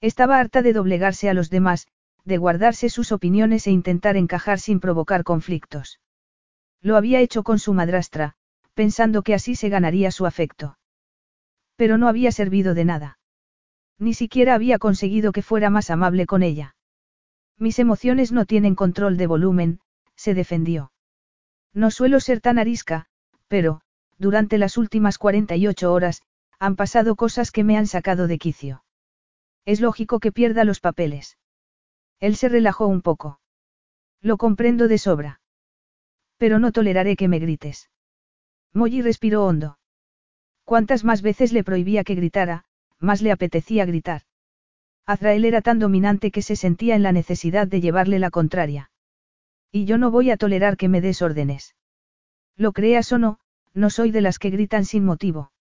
Estaba 0.00 0.38
harta 0.38 0.62
de 0.62 0.72
doblegarse 0.72 1.28
a 1.28 1.34
los 1.34 1.50
demás, 1.50 1.88
de 2.24 2.38
guardarse 2.38 2.88
sus 2.88 3.12
opiniones 3.12 3.66
e 3.66 3.70
intentar 3.70 4.16
encajar 4.16 4.58
sin 4.58 4.80
provocar 4.80 5.24
conflictos. 5.24 6.00
Lo 6.80 6.96
había 6.96 7.20
hecho 7.20 7.42
con 7.42 7.58
su 7.58 7.74
madrastra, 7.74 8.34
pensando 8.74 9.22
que 9.22 9.34
así 9.34 9.56
se 9.56 9.68
ganaría 9.68 10.10
su 10.10 10.26
afecto. 10.26 10.78
Pero 11.76 11.98
no 11.98 12.08
había 12.08 12.32
servido 12.32 12.74
de 12.74 12.84
nada. 12.84 13.18
Ni 13.98 14.14
siquiera 14.14 14.54
había 14.54 14.78
conseguido 14.78 15.32
que 15.32 15.42
fuera 15.42 15.70
más 15.70 15.90
amable 15.90 16.26
con 16.26 16.42
ella. 16.42 16.76
Mis 17.58 17.78
emociones 17.78 18.32
no 18.32 18.44
tienen 18.44 18.74
control 18.74 19.16
de 19.16 19.26
volumen, 19.26 19.80
se 20.16 20.34
defendió. 20.34 20.92
No 21.72 21.90
suelo 21.90 22.20
ser 22.20 22.40
tan 22.40 22.58
arisca, 22.58 23.06
pero, 23.48 23.80
durante 24.18 24.58
las 24.58 24.76
últimas 24.76 25.18
48 25.18 25.92
horas, 25.92 26.22
han 26.58 26.76
pasado 26.76 27.16
cosas 27.16 27.50
que 27.50 27.64
me 27.64 27.76
han 27.76 27.86
sacado 27.86 28.26
de 28.26 28.38
quicio. 28.38 28.84
Es 29.64 29.80
lógico 29.80 30.20
que 30.20 30.32
pierda 30.32 30.64
los 30.64 30.80
papeles. 30.80 31.38
Él 32.20 32.36
se 32.36 32.48
relajó 32.48 32.86
un 32.86 33.02
poco. 33.02 33.40
Lo 34.20 34.36
comprendo 34.36 34.88
de 34.88 34.98
sobra. 34.98 35.40
Pero 36.36 36.58
no 36.58 36.72
toleraré 36.72 37.16
que 37.16 37.28
me 37.28 37.38
grites. 37.38 37.90
Molly 38.72 39.02
respiró 39.02 39.44
hondo. 39.44 39.78
Cuantas 40.64 41.04
más 41.04 41.22
veces 41.22 41.52
le 41.52 41.64
prohibía 41.64 42.04
que 42.04 42.14
gritara, 42.14 42.64
más 42.98 43.22
le 43.22 43.32
apetecía 43.32 43.84
gritar. 43.84 44.22
Azrael 45.06 45.44
era 45.44 45.60
tan 45.60 45.78
dominante 45.78 46.30
que 46.30 46.40
se 46.40 46.56
sentía 46.56 46.94
en 46.94 47.02
la 47.02 47.12
necesidad 47.12 47.66
de 47.66 47.80
llevarle 47.80 48.18
la 48.18 48.30
contraria. 48.30 48.90
Y 49.70 49.84
yo 49.84 49.98
no 49.98 50.10
voy 50.10 50.30
a 50.30 50.36
tolerar 50.36 50.76
que 50.76 50.88
me 50.88 51.00
des 51.00 51.20
órdenes. 51.20 51.74
Lo 52.56 52.72
creas 52.72 53.12
o 53.12 53.18
no, 53.18 53.38
no 53.74 53.90
soy 53.90 54.10
de 54.12 54.20
las 54.20 54.38
que 54.38 54.50
gritan 54.50 54.84
sin 54.84 55.04
motivo. 55.04 55.52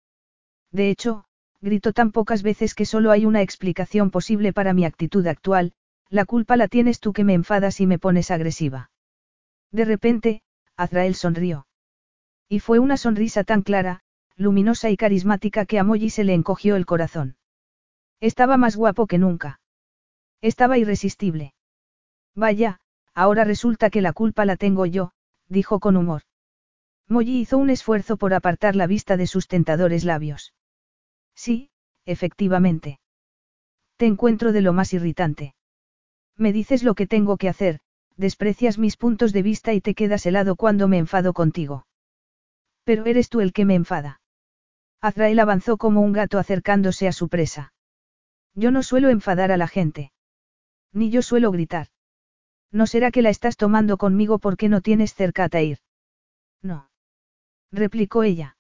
De 0.71 0.91
hecho, 0.91 1.25
grito 1.61 1.93
tan 1.93 2.13
pocas 2.13 2.43
veces 2.43 2.75
que 2.75 2.87
solo 2.87 3.11
hay 3.11 3.27
una 3.27 3.43
explicación 3.43 4.11
posible 4.11 4.53
para 4.53 4.75
mi 4.75 4.85
actitud 4.85 5.27
actual, 5.27 5.73
la 6.09 6.27
culpa 6.27 6.57
la 6.57 6.69
tienes 6.69 7.01
tú 7.01 7.13
que 7.13 7.25
me 7.25 7.35
enfadas 7.35 7.81
y 7.81 7.87
me 7.87 7.99
pones 7.99 8.31
agresiva. 8.31 8.91
De 9.71 9.87
repente, 9.87 10.43
Azrael 10.77 11.15
sonrió. 11.15 11.67
Y 12.49 12.61
fue 12.61 12.79
una 12.79 12.99
sonrisa 12.99 13.45
tan 13.45 13.63
clara, 13.63 14.01
luminosa 14.37 14.91
y 14.91 14.97
carismática 14.97 15.65
que 15.65 15.79
a 15.79 15.85
Molly 15.85 16.11
se 16.11 16.25
le 16.25 16.35
encogió 16.35 16.77
el 16.77 16.85
corazón. 16.85 17.37
Estaba 18.21 18.57
más 18.59 18.77
guapo 18.77 19.07
que 19.07 19.19
nunca. 19.19 19.61
Estaba 20.43 20.77
irresistible. 20.77 21.55
Vaya, 22.35 22.81
ahora 23.15 23.45
resulta 23.45 23.89
que 23.89 24.03
la 24.03 24.13
culpa 24.13 24.45
la 24.45 24.57
tengo 24.57 24.85
yo, 24.85 25.13
dijo 25.49 25.81
con 25.81 25.97
humor. 25.97 26.23
Molly 27.09 27.41
hizo 27.41 27.59
un 27.59 27.71
esfuerzo 27.71 28.17
por 28.17 28.35
apartar 28.35 28.77
la 28.77 28.87
vista 28.87 29.17
de 29.17 29.27
sus 29.27 29.49
tentadores 29.49 30.05
labios. 30.05 30.55
Sí, 31.35 31.71
efectivamente. 32.05 33.01
Te 33.97 34.07
encuentro 34.07 34.53
de 34.53 34.63
lo 34.63 34.73
más 34.73 34.93
irritante. 34.93 35.55
Me 36.37 36.53
dices 36.53 36.83
lo 36.83 36.95
que 36.95 37.07
tengo 37.07 37.37
que 37.37 37.49
hacer, 37.49 37.81
desprecias 38.17 38.79
mis 38.79 38.97
puntos 38.97 39.33
de 39.33 39.43
vista 39.43 39.73
y 39.73 39.81
te 39.81 39.95
quedas 39.95 40.27
helado 40.27 40.57
cuando 40.57 40.89
me 40.89 40.99
enfado 40.99 41.33
contigo. 41.33 41.87
Pero 42.85 43.07
eres 43.07 43.29
tú 43.29 43.41
el 43.41 43.53
que 43.53 43.65
me 43.65 43.75
enfada. 43.75 44.21
Azrael 45.01 45.39
avanzó 45.39 45.77
como 45.77 46.01
un 46.01 46.13
gato 46.13 46.39
acercándose 46.39 47.09
a 47.09 47.13
su 47.13 47.29
presa. 47.29 47.73
Yo 48.55 48.71
no 48.71 48.83
suelo 48.83 49.09
enfadar 49.09 49.51
a 49.51 49.57
la 49.57 49.69
gente. 49.69 50.13
Ni 50.93 51.11
yo 51.11 51.23
suelo 51.23 51.51
gritar. 51.51 51.89
¿No 52.71 52.87
será 52.87 53.11
que 53.11 53.23
la 53.23 53.31
estás 53.31 53.57
tomando 53.57 53.99
conmigo 53.99 54.39
porque 54.39 54.69
no 54.69 54.81
tienes 54.81 55.15
cerca 55.15 55.45
a 55.45 55.49
Tair? 55.49 55.79
No. 56.63 56.92
Replicó 57.73 58.23
ella. 58.23 58.57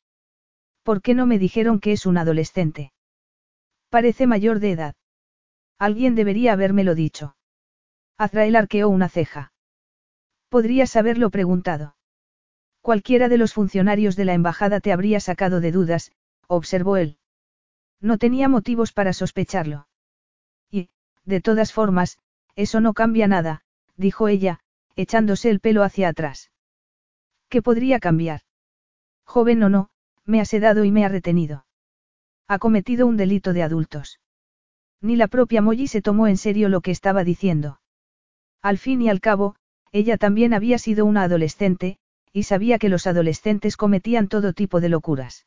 ¿Por 0.82 1.02
qué 1.02 1.14
no 1.14 1.26
me 1.26 1.38
dijeron 1.38 1.80
que 1.80 1.92
es 1.92 2.06
un 2.06 2.16
adolescente? 2.16 2.92
Parece 3.90 4.26
mayor 4.26 4.58
de 4.58 4.72
edad. 4.72 4.94
Alguien 5.78 6.14
debería 6.14 6.54
habérmelo 6.54 6.94
dicho. 6.94 7.36
Azrael 8.16 8.56
arqueó 8.56 8.88
una 8.88 9.08
ceja. 9.08 9.52
Podrías 10.48 10.96
haberlo 10.96 11.30
preguntado. 11.30 11.96
Cualquiera 12.80 13.28
de 13.28 13.38
los 13.38 13.52
funcionarios 13.52 14.16
de 14.16 14.24
la 14.24 14.34
embajada 14.34 14.80
te 14.80 14.92
habría 14.92 15.20
sacado 15.20 15.60
de 15.60 15.72
dudas, 15.72 16.12
observó 16.46 16.96
él. 16.96 17.18
No 18.00 18.18
tenía 18.18 18.48
motivos 18.48 18.92
para 18.92 19.12
sospecharlo. 19.12 19.88
Y, 20.70 20.88
de 21.24 21.40
todas 21.40 21.72
formas, 21.72 22.18
eso 22.56 22.80
no 22.80 22.92
cambia 22.94 23.28
nada, 23.28 23.62
dijo 23.96 24.28
ella, 24.28 24.60
echándose 24.96 25.50
el 25.50 25.60
pelo 25.60 25.84
hacia 25.84 26.08
atrás. 26.08 26.50
¿Qué 27.48 27.62
podría 27.62 28.00
cambiar? 28.00 28.42
Joven 29.32 29.62
o 29.62 29.70
no, 29.70 29.88
me 30.26 30.42
ha 30.42 30.44
sedado 30.44 30.84
y 30.84 30.90
me 30.92 31.06
ha 31.06 31.08
retenido. 31.08 31.64
Ha 32.48 32.58
cometido 32.58 33.06
un 33.06 33.16
delito 33.16 33.54
de 33.54 33.62
adultos. 33.62 34.20
Ni 35.00 35.16
la 35.16 35.26
propia 35.26 35.62
Molly 35.62 35.86
se 35.86 36.02
tomó 36.02 36.26
en 36.26 36.36
serio 36.36 36.68
lo 36.68 36.82
que 36.82 36.90
estaba 36.90 37.24
diciendo. 37.24 37.80
Al 38.60 38.76
fin 38.76 39.00
y 39.00 39.08
al 39.08 39.22
cabo, 39.22 39.56
ella 39.90 40.18
también 40.18 40.52
había 40.52 40.76
sido 40.76 41.06
una 41.06 41.22
adolescente, 41.22 41.96
y 42.30 42.42
sabía 42.42 42.78
que 42.78 42.90
los 42.90 43.06
adolescentes 43.06 43.78
cometían 43.78 44.28
todo 44.28 44.52
tipo 44.52 44.82
de 44.82 44.90
locuras. 44.90 45.46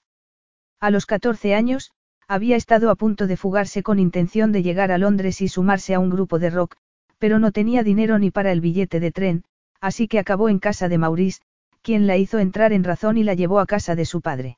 A 0.80 0.90
los 0.90 1.06
14 1.06 1.53
años, 1.53 1.91
había 2.28 2.56
estado 2.56 2.90
a 2.90 2.95
punto 2.95 3.28
de 3.28 3.38
fugarse 3.38 3.84
con 3.84 3.99
intención 3.99 4.52
de 4.52 4.64
llegar 4.64 4.91
a 4.91 4.98
Londres 4.98 5.41
y 5.41 5.48
sumarse 5.48 5.94
a 5.94 5.99
un 5.99 6.10
grupo 6.10 6.40
de 6.40 6.49
rock, 6.49 6.76
pero 7.20 7.38
no 7.38 7.52
tenía 7.52 7.84
dinero 7.84 8.18
ni 8.18 8.32
para 8.32 8.52
el 8.52 8.62
billete 8.62 8.99
de 8.99 9.12
tren, 9.12 9.44
así 9.80 10.07
que 10.07 10.18
acabó 10.18 10.49
en 10.49 10.57
casa 10.57 10.90
de 10.90 10.98
Maurice, 10.98 11.44
quien 11.86 12.07
la 12.07 12.18
hizo 12.18 12.40
entrar 12.40 12.74
en 12.74 12.84
razón 12.84 13.16
y 13.16 13.24
la 13.24 13.36
llevó 13.36 13.60
a 13.60 13.68
casa 13.68 13.94
de 13.94 14.06
su 14.06 14.20
padre. 14.22 14.57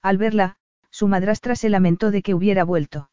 Al 0.00 0.16
verla, 0.16 0.56
su 0.90 1.06
madrastra 1.06 1.54
se 1.54 1.68
lamentó 1.68 2.10
de 2.10 2.22
que 2.22 2.32
hubiera 2.32 2.64
vuelto. 2.64 3.10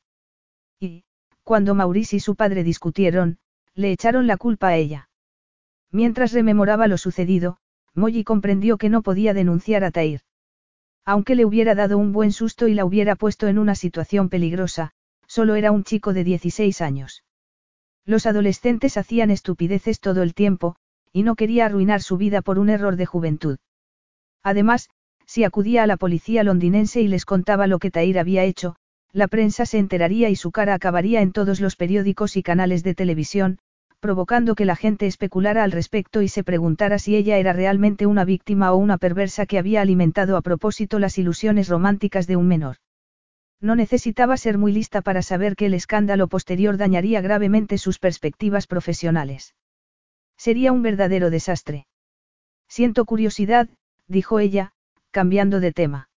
Y, 0.80 1.04
cuando 1.44 1.76
Maurice 1.76 2.16
y 2.16 2.20
su 2.22 2.38
padre 2.38 2.64
discutieron, 2.64 3.40
le 3.74 3.92
echaron 3.92 4.26
la 4.26 4.38
culpa 4.38 4.70
a 4.70 4.78
ella. 4.78 5.10
Mientras 5.92 6.32
rememoraba 6.32 6.88
lo 6.88 6.98
sucedido, 6.98 7.58
Molly 7.94 8.24
comprendió 8.24 8.78
que 8.78 8.88
no 8.88 9.02
podía 9.02 9.34
denunciar 9.34 9.84
a 9.84 9.92
Tair. 9.92 10.22
Aunque 11.04 11.36
le 11.36 11.44
hubiera 11.44 11.76
dado 11.76 11.98
un 11.98 12.14
buen 12.14 12.32
susto 12.32 12.70
y 12.70 12.74
la 12.74 12.86
hubiera 12.86 13.18
puesto 13.18 13.50
en 13.50 13.60
una 13.60 13.76
situación 13.76 14.30
peligrosa, 14.30 14.94
solo 15.28 15.56
era 15.56 15.74
un 15.74 15.84
chico 15.84 16.14
de 16.14 16.24
16 16.24 16.80
años. 16.80 17.26
Los 18.06 18.28
adolescentes 18.28 18.96
hacían 18.96 19.30
estupideces 19.30 20.00
todo 20.00 20.24
el 20.24 20.34
tiempo, 20.34 20.78
y 21.16 21.24
no 21.24 21.36
quería 21.36 21.66
arruinar 21.66 22.02
su 22.02 22.18
vida 22.18 22.42
por 22.42 22.60
un 22.60 22.68
error 22.68 22.98
de 22.98 23.06
juventud. 23.06 23.58
Además, 24.44 24.90
si 25.26 25.46
acudía 25.46 25.84
a 25.84 25.88
la 25.88 25.96
policía 25.96 26.44
londinense 26.44 27.00
y 27.00 27.08
les 27.08 27.24
contaba 27.24 27.68
lo 27.68 27.80
que 27.80 27.90
Tair 27.90 28.20
había 28.20 28.44
hecho, 28.44 28.76
la 29.14 29.30
prensa 29.30 29.66
se 29.66 29.78
enteraría 29.78 30.30
y 30.30 30.36
su 30.36 30.52
cara 30.52 30.74
acabaría 30.74 31.22
en 31.22 31.32
todos 31.32 31.62
los 31.62 31.78
periódicos 31.78 32.36
y 32.36 32.44
canales 32.44 32.84
de 32.84 32.96
televisión, 32.96 33.60
provocando 34.02 34.56
que 34.56 34.66
la 34.66 34.76
gente 34.76 35.08
especulara 35.08 35.64
al 35.64 35.72
respecto 35.72 36.22
y 36.22 36.28
se 36.28 36.44
preguntara 36.44 37.00
si 37.00 37.16
ella 37.16 37.38
era 37.38 37.54
realmente 37.54 38.06
una 38.08 38.26
víctima 38.26 38.74
o 38.74 38.76
una 38.76 38.98
perversa 38.98 39.46
que 39.46 39.58
había 39.58 39.80
alimentado 39.80 40.36
a 40.36 40.42
propósito 40.42 41.00
las 41.00 41.18
ilusiones 41.18 41.70
románticas 41.70 42.28
de 42.28 42.36
un 42.36 42.50
menor. 42.50 42.76
No 43.62 43.78
necesitaba 43.78 44.36
ser 44.36 44.58
muy 44.58 44.74
lista 44.74 45.02
para 45.02 45.22
saber 45.22 45.56
que 45.56 45.68
el 45.68 45.76
escándalo 45.76 46.28
posterior 46.28 46.76
dañaría 46.76 47.22
gravemente 47.22 47.78
sus 47.78 48.00
perspectivas 48.00 48.68
profesionales. 48.68 49.56
Sería 50.38 50.72
un 50.72 50.82
verdadero 50.82 51.30
desastre. 51.30 51.88
Siento 52.68 53.06
curiosidad, 53.06 53.70
dijo 54.08 54.40
ella, 54.40 54.74
cambiando 55.12 55.60
de 55.60 55.72
tema. 55.72 56.10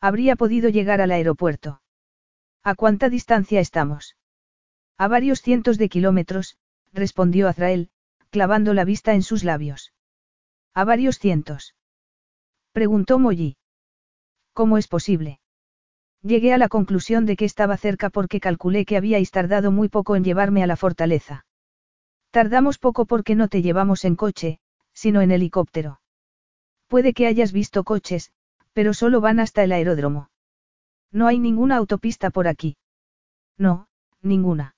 Habría 0.00 0.36
podido 0.36 0.68
llegar 0.68 1.00
al 1.00 1.10
aeropuerto. 1.10 1.80
¿A 2.62 2.74
cuánta 2.74 3.08
distancia 3.08 3.60
estamos? 3.60 4.16
A 4.98 5.08
varios 5.08 5.40
cientos 5.40 5.78
de 5.78 5.88
kilómetros, 5.88 6.58
respondió 6.92 7.48
Azrael, 7.48 7.90
clavando 8.30 8.74
la 8.74 8.84
vista 8.84 9.14
en 9.14 9.22
sus 9.22 9.44
labios. 9.44 9.92
A 10.74 10.84
varios 10.84 11.18
cientos. 11.18 11.74
Preguntó 12.72 13.18
Molly. 13.18 13.56
¿Cómo 14.52 14.76
es 14.76 14.88
posible? 14.88 15.40
Llegué 16.22 16.52
a 16.52 16.58
la 16.58 16.68
conclusión 16.68 17.24
de 17.24 17.36
que 17.36 17.44
estaba 17.44 17.76
cerca 17.76 18.10
porque 18.10 18.40
calculé 18.40 18.84
que 18.84 18.96
habíais 18.96 19.30
tardado 19.30 19.70
muy 19.70 19.88
poco 19.88 20.16
en 20.16 20.24
llevarme 20.24 20.62
a 20.62 20.66
la 20.66 20.76
fortaleza. 20.76 21.45
Tardamos 22.36 22.76
poco 22.76 23.06
porque 23.06 23.34
no 23.34 23.48
te 23.48 23.62
llevamos 23.62 24.04
en 24.04 24.14
coche, 24.14 24.58
sino 24.92 25.22
en 25.22 25.30
helicóptero. 25.30 26.02
Puede 26.86 27.14
que 27.14 27.26
hayas 27.26 27.50
visto 27.50 27.82
coches, 27.82 28.30
pero 28.74 28.92
solo 28.92 29.22
van 29.22 29.40
hasta 29.40 29.64
el 29.64 29.72
aeródromo. 29.72 30.28
No 31.10 31.28
hay 31.28 31.38
ninguna 31.38 31.76
autopista 31.76 32.28
por 32.28 32.46
aquí. 32.46 32.76
No, 33.56 33.88
ninguna. 34.20 34.74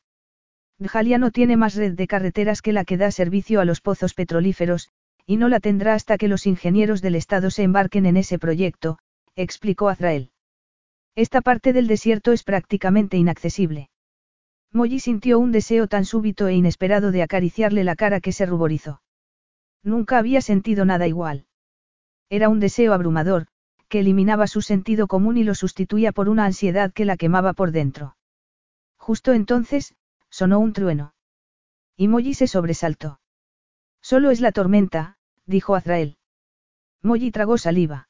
Djalia 0.79 1.19
no 1.19 1.33
tiene 1.33 1.57
más 1.57 1.75
red 1.75 1.95
de 1.95 2.07
carreteras 2.07 2.63
que 2.63 2.73
la 2.73 2.85
que 2.85 2.97
da 2.97 3.11
servicio 3.11 3.61
a 3.61 3.65
los 3.65 3.81
pozos 3.81 4.15
petrolíferos, 4.15 4.91
y 5.27 5.37
no 5.37 5.49
la 5.49 5.59
tendrá 5.59 5.95
hasta 5.95 6.17
que 6.17 6.29
los 6.29 6.47
ingenieros 6.47 7.03
del 7.03 7.17
Estado 7.17 7.51
se 7.51 7.65
embarquen 7.65 8.07
en 8.07 8.19
ese 8.19 8.39
proyecto, 8.39 9.01
explicó 9.35 9.89
Azrael. 9.89 10.31
Esta 11.17 11.41
parte 11.41 11.73
del 11.73 11.89
desierto 11.89 12.31
es 12.31 12.45
prácticamente 12.45 13.17
inaccesible. 13.17 13.91
Molly 14.73 15.01
sintió 15.01 15.39
un 15.39 15.51
deseo 15.53 15.87
tan 15.87 16.05
súbito 16.05 16.47
e 16.47 16.55
inesperado 16.55 17.11
de 17.11 17.23
acariciarle 17.23 17.85
la 17.85 17.97
cara 17.97 18.21
que 18.21 18.33
se 18.33 18.47
ruborizó. 18.47 19.03
Nunca 19.83 20.19
había 20.19 20.41
sentido 20.41 20.85
nada 20.85 21.07
igual. 21.07 21.47
Era 22.29 22.49
un 22.49 22.61
deseo 22.61 22.93
abrumador, 22.93 23.47
que 23.89 24.01
eliminaba 24.01 24.47
su 24.47 24.61
sentido 24.61 25.07
común 25.07 25.39
y 25.39 25.45
lo 25.45 25.55
sustituía 25.55 26.13
por 26.13 26.29
una 26.29 26.45
ansiedad 26.45 26.93
que 26.93 27.07
la 27.07 27.17
quemaba 27.17 27.55
por 27.55 27.73
dentro. 27.73 28.17
Justo 28.99 29.33
entonces, 29.33 29.95
sonó 30.29 30.59
un 30.59 30.75
trueno. 30.75 31.15
Y 31.97 32.09
Molly 32.09 32.35
se 32.35 32.47
sobresaltó. 32.47 33.21
Solo 34.03 34.31
es 34.31 34.41
la 34.41 34.53
tormenta, 34.53 35.17
dijo 35.47 35.75
Azrael. 35.75 36.19
Molly 37.03 37.31
tragó 37.31 37.57
saliva. 37.57 38.09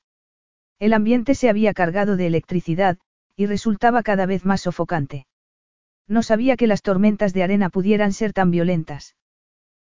El 0.81 0.93
ambiente 0.93 1.37
se 1.37 1.49
había 1.49 1.73
cargado 1.75 2.17
de 2.17 2.27
electricidad, 2.27 2.99
y 3.37 3.47
resultaba 3.47 4.03
cada 4.03 4.27
vez 4.27 4.45
más 4.45 4.63
sofocante. 4.63 5.28
No 6.09 6.23
sabía 6.23 6.57
que 6.57 6.67
las 6.67 6.83
tormentas 6.83 7.35
de 7.35 7.43
arena 7.43 7.69
pudieran 7.69 8.13
ser 8.13 8.33
tan 8.33 8.51
violentas. 8.51 9.15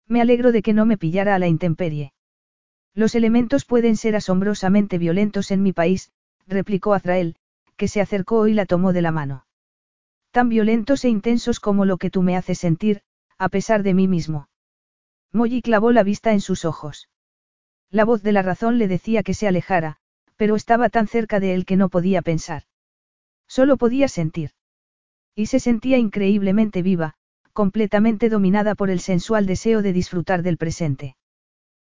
Me 0.08 0.20
alegro 0.20 0.52
de 0.52 0.64
que 0.64 0.74
no 0.74 0.86
me 0.86 0.98
pillara 0.98 1.36
a 1.36 1.40
la 1.40 1.48
intemperie. 1.48 2.14
Los 2.96 3.14
elementos 3.14 3.66
pueden 3.66 3.96
ser 3.96 4.16
asombrosamente 4.16 4.98
violentos 4.98 5.52
en 5.52 5.62
mi 5.62 5.74
país, 5.74 6.12
replicó 6.48 6.96
Azrael, 6.96 7.36
que 7.76 7.88
se 7.88 8.02
acercó 8.02 8.48
y 8.48 8.54
la 8.54 8.66
tomó 8.66 8.92
de 8.92 9.04
la 9.04 9.12
mano. 9.12 9.46
Tan 10.32 10.50
violentos 10.50 11.06
e 11.06 11.10
intensos 11.10 11.60
como 11.60 11.86
lo 11.86 11.98
que 11.98 12.10
tú 12.10 12.24
me 12.24 12.36
haces 12.36 12.58
sentir, 12.58 13.04
a 13.38 13.50
pesar 13.50 13.84
de 13.84 13.94
mí 13.94 14.08
mismo. 14.08 14.50
Molly 15.32 15.62
clavó 15.62 15.92
la 15.92 16.04
vista 16.04 16.32
en 16.32 16.42
sus 16.42 16.66
ojos. 16.66 17.10
La 17.92 18.06
voz 18.06 18.24
de 18.24 18.32
la 18.32 18.42
razón 18.42 18.80
le 18.80 18.88
decía 18.88 19.22
que 19.22 19.36
se 19.36 19.48
alejara, 19.48 19.98
pero 20.36 20.56
estaba 20.56 20.90
tan 20.90 21.08
cerca 21.08 21.40
de 21.40 21.54
él 21.54 21.66
que 21.66 21.76
no 21.76 21.90
podía 21.90 22.22
pensar. 22.22 22.64
Solo 23.48 23.78
podía 23.78 24.08
sentir. 24.08 24.52
Y 25.38 25.46
se 25.46 25.60
sentía 25.60 26.00
increíblemente 26.00 26.82
viva, 26.82 27.14
completamente 27.54 28.28
dominada 28.28 28.74
por 28.74 28.90
el 28.90 29.00
sensual 29.00 29.46
deseo 29.46 29.84
de 29.84 29.94
disfrutar 29.94 30.42
del 30.42 30.58
presente. 30.58 31.16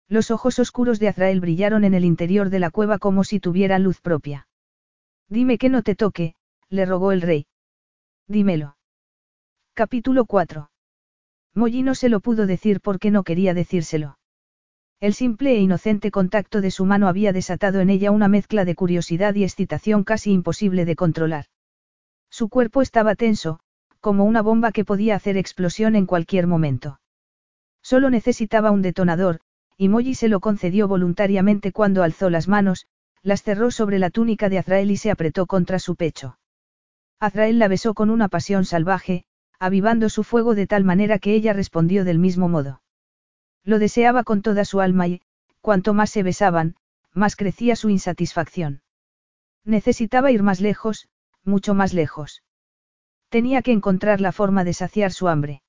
Los 0.06 0.30
ojos 0.30 0.58
oscuros 0.58 0.98
de 0.98 1.08
Azrael 1.08 1.40
brillaron 1.40 1.82
en 1.84 1.94
el 1.94 2.04
interior 2.04 2.50
de 2.50 2.58
la 2.58 2.70
cueva 2.70 2.98
como 2.98 3.24
si 3.24 3.40
tuvieran 3.40 3.84
luz 3.84 4.02
propia. 4.02 4.48
Dime 5.30 5.56
que 5.56 5.70
no 5.70 5.82
te 5.82 5.94
toque, 5.94 6.34
le 6.68 6.84
rogó 6.84 7.10
el 7.10 7.22
rey. 7.22 7.46
Dímelo. 8.26 8.76
Capítulo 9.72 10.26
4. 10.26 10.70
Molly 11.54 11.82
no 11.82 11.94
se 11.94 12.10
lo 12.10 12.20
pudo 12.20 12.46
decir 12.46 12.82
porque 12.82 13.10
no 13.10 13.22
quería 13.22 13.54
decírselo. 13.54 14.18
El 15.00 15.14
simple 15.14 15.52
e 15.52 15.60
inocente 15.60 16.10
contacto 16.10 16.60
de 16.60 16.70
su 16.70 16.84
mano 16.84 17.08
había 17.08 17.32
desatado 17.32 17.80
en 17.80 17.88
ella 17.88 18.10
una 18.10 18.28
mezcla 18.28 18.66
de 18.66 18.74
curiosidad 18.74 19.34
y 19.36 19.44
excitación 19.44 20.04
casi 20.04 20.32
imposible 20.32 20.84
de 20.84 20.96
controlar. 20.96 21.46
Su 22.38 22.48
cuerpo 22.48 22.82
estaba 22.82 23.16
tenso, 23.16 23.58
como 23.98 24.22
una 24.22 24.42
bomba 24.42 24.70
que 24.70 24.84
podía 24.84 25.16
hacer 25.16 25.36
explosión 25.36 25.96
en 25.96 26.06
cualquier 26.06 26.46
momento. 26.46 27.00
Solo 27.82 28.10
necesitaba 28.10 28.70
un 28.70 28.80
detonador, 28.80 29.40
y 29.76 29.88
Molly 29.88 30.14
se 30.14 30.28
lo 30.28 30.38
concedió 30.38 30.86
voluntariamente 30.86 31.72
cuando 31.72 32.04
alzó 32.04 32.30
las 32.30 32.46
manos, 32.46 32.86
las 33.24 33.42
cerró 33.42 33.72
sobre 33.72 33.98
la 33.98 34.10
túnica 34.10 34.48
de 34.48 34.58
Azrael 34.58 34.92
y 34.92 34.96
se 34.96 35.10
apretó 35.10 35.46
contra 35.46 35.80
su 35.80 35.96
pecho. 35.96 36.38
Azrael 37.18 37.58
la 37.58 37.66
besó 37.66 37.92
con 37.92 38.08
una 38.08 38.28
pasión 38.28 38.64
salvaje, 38.64 39.24
avivando 39.58 40.08
su 40.08 40.22
fuego 40.22 40.54
de 40.54 40.68
tal 40.68 40.84
manera 40.84 41.18
que 41.18 41.34
ella 41.34 41.54
respondió 41.54 42.04
del 42.04 42.20
mismo 42.20 42.48
modo. 42.48 42.82
Lo 43.64 43.80
deseaba 43.80 44.22
con 44.22 44.42
toda 44.42 44.64
su 44.64 44.80
alma 44.80 45.08
y, 45.08 45.22
cuanto 45.60 45.92
más 45.92 46.10
se 46.10 46.22
besaban, 46.22 46.76
más 47.12 47.34
crecía 47.34 47.74
su 47.74 47.90
insatisfacción. 47.90 48.82
Necesitaba 49.64 50.30
ir 50.30 50.44
más 50.44 50.60
lejos, 50.60 51.08
mucho 51.44 51.74
más 51.74 51.94
lejos. 51.94 52.42
Tenía 53.28 53.62
que 53.62 53.72
encontrar 53.72 54.20
la 54.20 54.32
forma 54.32 54.64
de 54.64 54.72
saciar 54.72 55.12
su 55.12 55.28
hambre. 55.28 55.62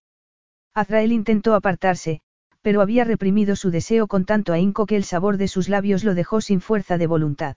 Azrael 0.73 1.11
intentó 1.11 1.55
apartarse, 1.55 2.21
pero 2.61 2.81
había 2.81 3.03
reprimido 3.03 3.55
su 3.55 3.71
deseo 3.71 4.07
con 4.07 4.25
tanto 4.25 4.53
ahínco 4.53 4.85
que 4.85 4.95
el 4.95 5.03
sabor 5.03 5.37
de 5.37 5.47
sus 5.47 5.69
labios 5.69 6.03
lo 6.03 6.13
dejó 6.15 6.41
sin 6.41 6.61
fuerza 6.61 6.97
de 6.97 7.07
voluntad. 7.07 7.55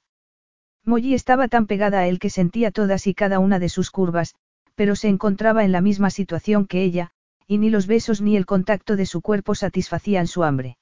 Molly 0.84 1.14
estaba 1.14 1.48
tan 1.48 1.66
pegada 1.66 2.00
a 2.00 2.08
él 2.08 2.18
que 2.18 2.30
sentía 2.30 2.70
todas 2.70 3.06
y 3.06 3.14
cada 3.14 3.38
una 3.38 3.58
de 3.58 3.68
sus 3.68 3.90
curvas, 3.90 4.34
pero 4.74 4.96
se 4.96 5.08
encontraba 5.08 5.64
en 5.64 5.72
la 5.72 5.80
misma 5.80 6.10
situación 6.10 6.66
que 6.66 6.82
ella, 6.82 7.12
y 7.46 7.58
ni 7.58 7.70
los 7.70 7.86
besos 7.86 8.20
ni 8.20 8.36
el 8.36 8.46
contacto 8.46 8.96
de 8.96 9.06
su 9.06 9.20
cuerpo 9.20 9.54
satisfacían 9.54 10.26
su 10.26 10.42
hambre. 10.42 10.78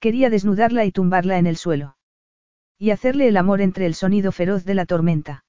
Quería 0.00 0.30
desnudarla 0.30 0.84
y 0.84 0.92
tumbarla 0.92 1.38
en 1.38 1.46
el 1.46 1.56
suelo. 1.56 1.96
Y 2.78 2.90
hacerle 2.90 3.26
el 3.26 3.36
amor 3.36 3.60
entre 3.60 3.86
el 3.86 3.94
sonido 3.94 4.30
feroz 4.30 4.64
de 4.64 4.74
la 4.74 4.86
tormenta. 4.86 5.44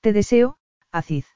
Te 0.00 0.12
deseo, 0.12 0.58
Aziz. 0.92 1.26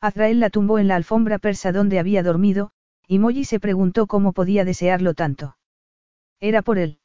Azrael 0.00 0.40
la 0.40 0.50
tumbó 0.50 0.78
en 0.78 0.88
la 0.88 0.96
alfombra 0.96 1.38
persa 1.38 1.72
donde 1.72 1.98
había 1.98 2.22
dormido, 2.22 2.70
y 3.06 3.18
Molly 3.18 3.44
se 3.44 3.60
preguntó 3.60 4.06
cómo 4.06 4.32
podía 4.32 4.64
desearlo 4.64 5.14
tanto. 5.14 5.56
Era 6.40 6.62
por 6.62 6.78
él. 6.78 7.00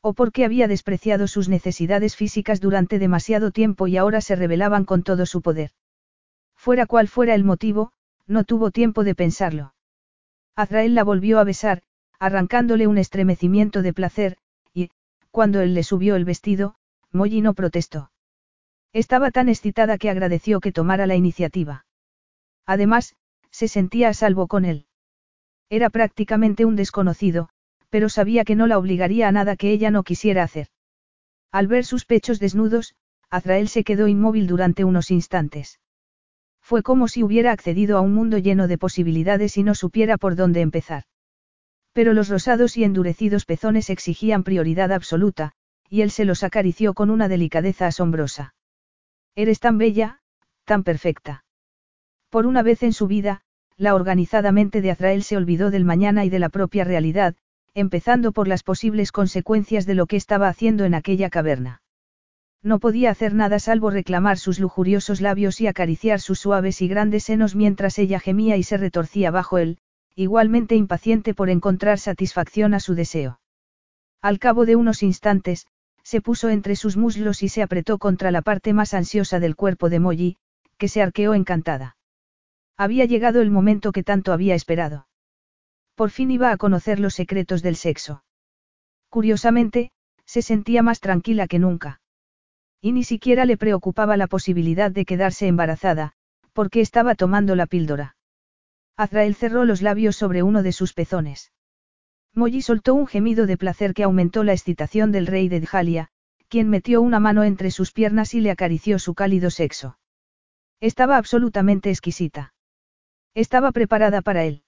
O 0.00 0.14
porque 0.14 0.44
había 0.44 0.68
despreciado 0.68 1.26
sus 1.26 1.48
necesidades 1.48 2.16
físicas 2.16 2.60
durante 2.60 2.98
demasiado 2.98 3.50
tiempo 3.50 3.86
y 3.86 3.96
ahora 3.96 4.20
se 4.20 4.36
revelaban 4.36 4.84
con 4.84 5.02
todo 5.02 5.26
su 5.26 5.42
poder. 5.42 5.72
Fuera 6.56 6.86
cual 6.86 7.08
fuera 7.08 7.34
el 7.34 7.44
motivo, 7.44 7.92
no 8.26 8.44
tuvo 8.44 8.70
tiempo 8.70 9.04
de 9.04 9.14
pensarlo. 9.14 9.74
Azrael 10.54 10.94
la 10.94 11.04
volvió 11.04 11.38
a 11.38 11.44
besar, 11.44 11.82
arrancándole 12.18 12.86
un 12.86 12.98
estremecimiento 12.98 13.82
de 13.82 13.92
placer, 13.92 14.38
y, 14.74 14.90
cuando 15.30 15.60
él 15.60 15.74
le 15.74 15.82
subió 15.82 16.16
el 16.16 16.24
vestido, 16.24 16.76
Molly 17.12 17.40
no 17.40 17.54
protestó. 17.54 18.10
Estaba 18.92 19.30
tan 19.30 19.48
excitada 19.48 19.98
que 19.98 20.10
agradeció 20.10 20.60
que 20.60 20.72
tomara 20.72 21.06
la 21.06 21.16
iniciativa. 21.16 21.84
Además, 22.66 23.14
se 23.50 23.68
sentía 23.68 24.08
a 24.08 24.14
salvo 24.14 24.46
con 24.46 24.64
él. 24.64 24.86
Era 25.70 25.90
prácticamente 25.90 26.64
un 26.64 26.76
desconocido, 26.76 27.50
pero 27.90 28.08
sabía 28.08 28.44
que 28.44 28.56
no 28.56 28.66
la 28.66 28.78
obligaría 28.78 29.28
a 29.28 29.32
nada 29.32 29.56
que 29.56 29.70
ella 29.70 29.90
no 29.90 30.02
quisiera 30.02 30.42
hacer. 30.42 30.68
Al 31.50 31.66
ver 31.66 31.84
sus 31.84 32.04
pechos 32.04 32.38
desnudos, 32.38 32.94
Azrael 33.30 33.68
se 33.68 33.84
quedó 33.84 34.08
inmóvil 34.08 34.46
durante 34.46 34.84
unos 34.84 35.10
instantes. 35.10 35.80
Fue 36.60 36.82
como 36.82 37.08
si 37.08 37.22
hubiera 37.22 37.52
accedido 37.52 37.96
a 37.96 38.00
un 38.02 38.14
mundo 38.14 38.38
lleno 38.38 38.68
de 38.68 38.78
posibilidades 38.78 39.56
y 39.56 39.62
no 39.62 39.74
supiera 39.74 40.18
por 40.18 40.36
dónde 40.36 40.60
empezar. 40.60 41.04
Pero 41.92 42.12
los 42.12 42.28
rosados 42.28 42.76
y 42.76 42.84
endurecidos 42.84 43.44
pezones 43.44 43.90
exigían 43.90 44.44
prioridad 44.44 44.92
absoluta, 44.92 45.52
y 45.88 46.02
él 46.02 46.10
se 46.10 46.26
los 46.26 46.42
acarició 46.42 46.94
con 46.94 47.10
una 47.10 47.28
delicadeza 47.28 47.86
asombrosa. 47.86 48.54
Eres 49.38 49.60
tan 49.60 49.78
bella, 49.78 50.18
tan 50.64 50.82
perfecta. 50.82 51.44
Por 52.28 52.44
una 52.44 52.64
vez 52.64 52.82
en 52.82 52.92
su 52.92 53.06
vida, 53.06 53.42
la 53.76 53.94
organizada 53.94 54.50
mente 54.50 54.80
de 54.80 54.90
Azrael 54.90 55.22
se 55.22 55.36
olvidó 55.36 55.70
del 55.70 55.84
mañana 55.84 56.24
y 56.24 56.28
de 56.28 56.40
la 56.40 56.48
propia 56.48 56.82
realidad, 56.82 57.36
empezando 57.72 58.32
por 58.32 58.48
las 58.48 58.64
posibles 58.64 59.12
consecuencias 59.12 59.86
de 59.86 59.94
lo 59.94 60.06
que 60.06 60.16
estaba 60.16 60.48
haciendo 60.48 60.84
en 60.84 60.94
aquella 60.94 61.30
caverna. 61.30 61.82
No 62.64 62.80
podía 62.80 63.12
hacer 63.12 63.32
nada 63.32 63.60
salvo 63.60 63.90
reclamar 63.90 64.38
sus 64.38 64.58
lujuriosos 64.58 65.20
labios 65.20 65.60
y 65.60 65.68
acariciar 65.68 66.18
sus 66.18 66.40
suaves 66.40 66.82
y 66.82 66.88
grandes 66.88 67.22
senos 67.22 67.54
mientras 67.54 68.00
ella 68.00 68.18
gemía 68.18 68.56
y 68.56 68.64
se 68.64 68.76
retorcía 68.76 69.30
bajo 69.30 69.58
él, 69.58 69.78
igualmente 70.16 70.74
impaciente 70.74 71.32
por 71.32 71.48
encontrar 71.48 72.00
satisfacción 72.00 72.74
a 72.74 72.80
su 72.80 72.96
deseo. 72.96 73.38
Al 74.20 74.40
cabo 74.40 74.66
de 74.66 74.74
unos 74.74 75.04
instantes, 75.04 75.68
se 76.02 76.20
puso 76.20 76.48
entre 76.48 76.76
sus 76.76 76.96
muslos 76.96 77.42
y 77.42 77.48
se 77.48 77.62
apretó 77.62 77.98
contra 77.98 78.30
la 78.30 78.42
parte 78.42 78.72
más 78.72 78.94
ansiosa 78.94 79.40
del 79.40 79.56
cuerpo 79.56 79.88
de 79.88 80.00
Molly, 80.00 80.36
que 80.78 80.88
se 80.88 81.02
arqueó 81.02 81.34
encantada. 81.34 81.96
Había 82.76 83.04
llegado 83.04 83.40
el 83.40 83.50
momento 83.50 83.92
que 83.92 84.04
tanto 84.04 84.32
había 84.32 84.54
esperado. 84.54 85.08
Por 85.94 86.10
fin 86.10 86.30
iba 86.30 86.52
a 86.52 86.56
conocer 86.56 87.00
los 87.00 87.14
secretos 87.14 87.62
del 87.62 87.76
sexo. 87.76 88.22
Curiosamente, 89.08 89.90
se 90.24 90.42
sentía 90.42 90.82
más 90.82 91.00
tranquila 91.00 91.48
que 91.48 91.58
nunca. 91.58 92.00
Y 92.80 92.92
ni 92.92 93.02
siquiera 93.02 93.44
le 93.44 93.56
preocupaba 93.56 94.16
la 94.16 94.28
posibilidad 94.28 94.90
de 94.90 95.04
quedarse 95.04 95.48
embarazada, 95.48 96.12
porque 96.52 96.80
estaba 96.80 97.14
tomando 97.16 97.56
la 97.56 97.66
píldora. 97.66 98.16
Azrael 98.96 99.34
cerró 99.34 99.64
los 99.64 99.82
labios 99.82 100.16
sobre 100.16 100.42
uno 100.42 100.62
de 100.62 100.72
sus 100.72 100.92
pezones. 100.92 101.50
Molly 102.38 102.62
soltó 102.62 102.94
un 102.94 103.06
gemido 103.06 103.46
de 103.46 103.58
placer 103.58 103.92
que 103.92 104.04
aumentó 104.04 104.44
la 104.44 104.52
excitación 104.52 105.12
del 105.12 105.26
rey 105.26 105.48
de 105.48 105.60
Djalia, 105.60 106.08
quien 106.48 106.70
metió 106.70 107.02
una 107.02 107.20
mano 107.20 107.42
entre 107.42 107.70
sus 107.70 107.92
piernas 107.92 108.32
y 108.32 108.40
le 108.40 108.50
acarició 108.50 108.98
su 108.98 109.14
cálido 109.14 109.50
sexo. 109.50 109.98
Estaba 110.80 111.16
absolutamente 111.16 111.90
exquisita. 111.90 112.54
Estaba 113.34 113.72
preparada 113.72 114.22
para 114.22 114.44
él. 114.44 114.62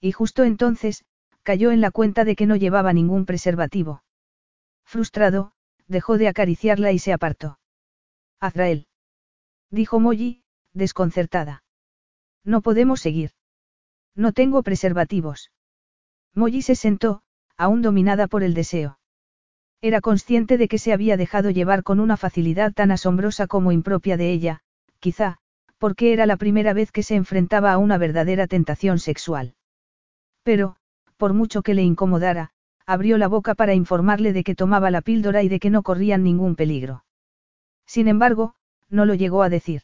Y 0.00 0.12
justo 0.12 0.44
entonces, 0.44 1.04
cayó 1.42 1.72
en 1.72 1.80
la 1.80 1.90
cuenta 1.90 2.24
de 2.24 2.36
que 2.36 2.46
no 2.46 2.56
llevaba 2.56 2.92
ningún 2.92 3.24
preservativo. 3.24 4.04
Frustrado, 4.84 5.52
dejó 5.88 6.18
de 6.18 6.28
acariciarla 6.28 6.92
y 6.92 6.98
se 6.98 7.12
apartó. 7.12 7.58
Azrael. 8.38 8.86
Dijo 9.70 9.98
Molly, 9.98 10.42
desconcertada. 10.74 11.64
No 12.44 12.60
podemos 12.60 13.00
seguir. 13.00 13.30
No 14.14 14.32
tengo 14.32 14.62
preservativos. 14.62 15.50
Molly 16.34 16.62
se 16.62 16.74
sentó, 16.74 17.22
aún 17.56 17.82
dominada 17.82 18.26
por 18.26 18.42
el 18.42 18.54
deseo. 18.54 18.98
Era 19.80 20.00
consciente 20.00 20.58
de 20.58 20.68
que 20.68 20.78
se 20.78 20.92
había 20.92 21.16
dejado 21.16 21.50
llevar 21.50 21.82
con 21.82 22.00
una 22.00 22.16
facilidad 22.16 22.72
tan 22.72 22.90
asombrosa 22.90 23.46
como 23.46 23.72
impropia 23.72 24.16
de 24.16 24.30
ella, 24.30 24.60
quizá, 25.00 25.38
porque 25.78 26.12
era 26.12 26.26
la 26.26 26.36
primera 26.36 26.72
vez 26.72 26.92
que 26.92 27.02
se 27.02 27.16
enfrentaba 27.16 27.72
a 27.72 27.78
una 27.78 27.98
verdadera 27.98 28.46
tentación 28.46 28.98
sexual. 29.00 29.54
Pero, 30.44 30.76
por 31.16 31.34
mucho 31.34 31.62
que 31.62 31.74
le 31.74 31.82
incomodara, 31.82 32.50
abrió 32.86 33.18
la 33.18 33.28
boca 33.28 33.54
para 33.54 33.74
informarle 33.74 34.32
de 34.32 34.44
que 34.44 34.54
tomaba 34.54 34.90
la 34.90 35.02
píldora 35.02 35.42
y 35.42 35.48
de 35.48 35.58
que 35.58 35.70
no 35.70 35.82
corrían 35.82 36.22
ningún 36.22 36.56
peligro. 36.56 37.04
Sin 37.86 38.08
embargo, 38.08 38.54
no 38.88 39.04
lo 39.04 39.14
llegó 39.14 39.42
a 39.42 39.48
decir. 39.48 39.82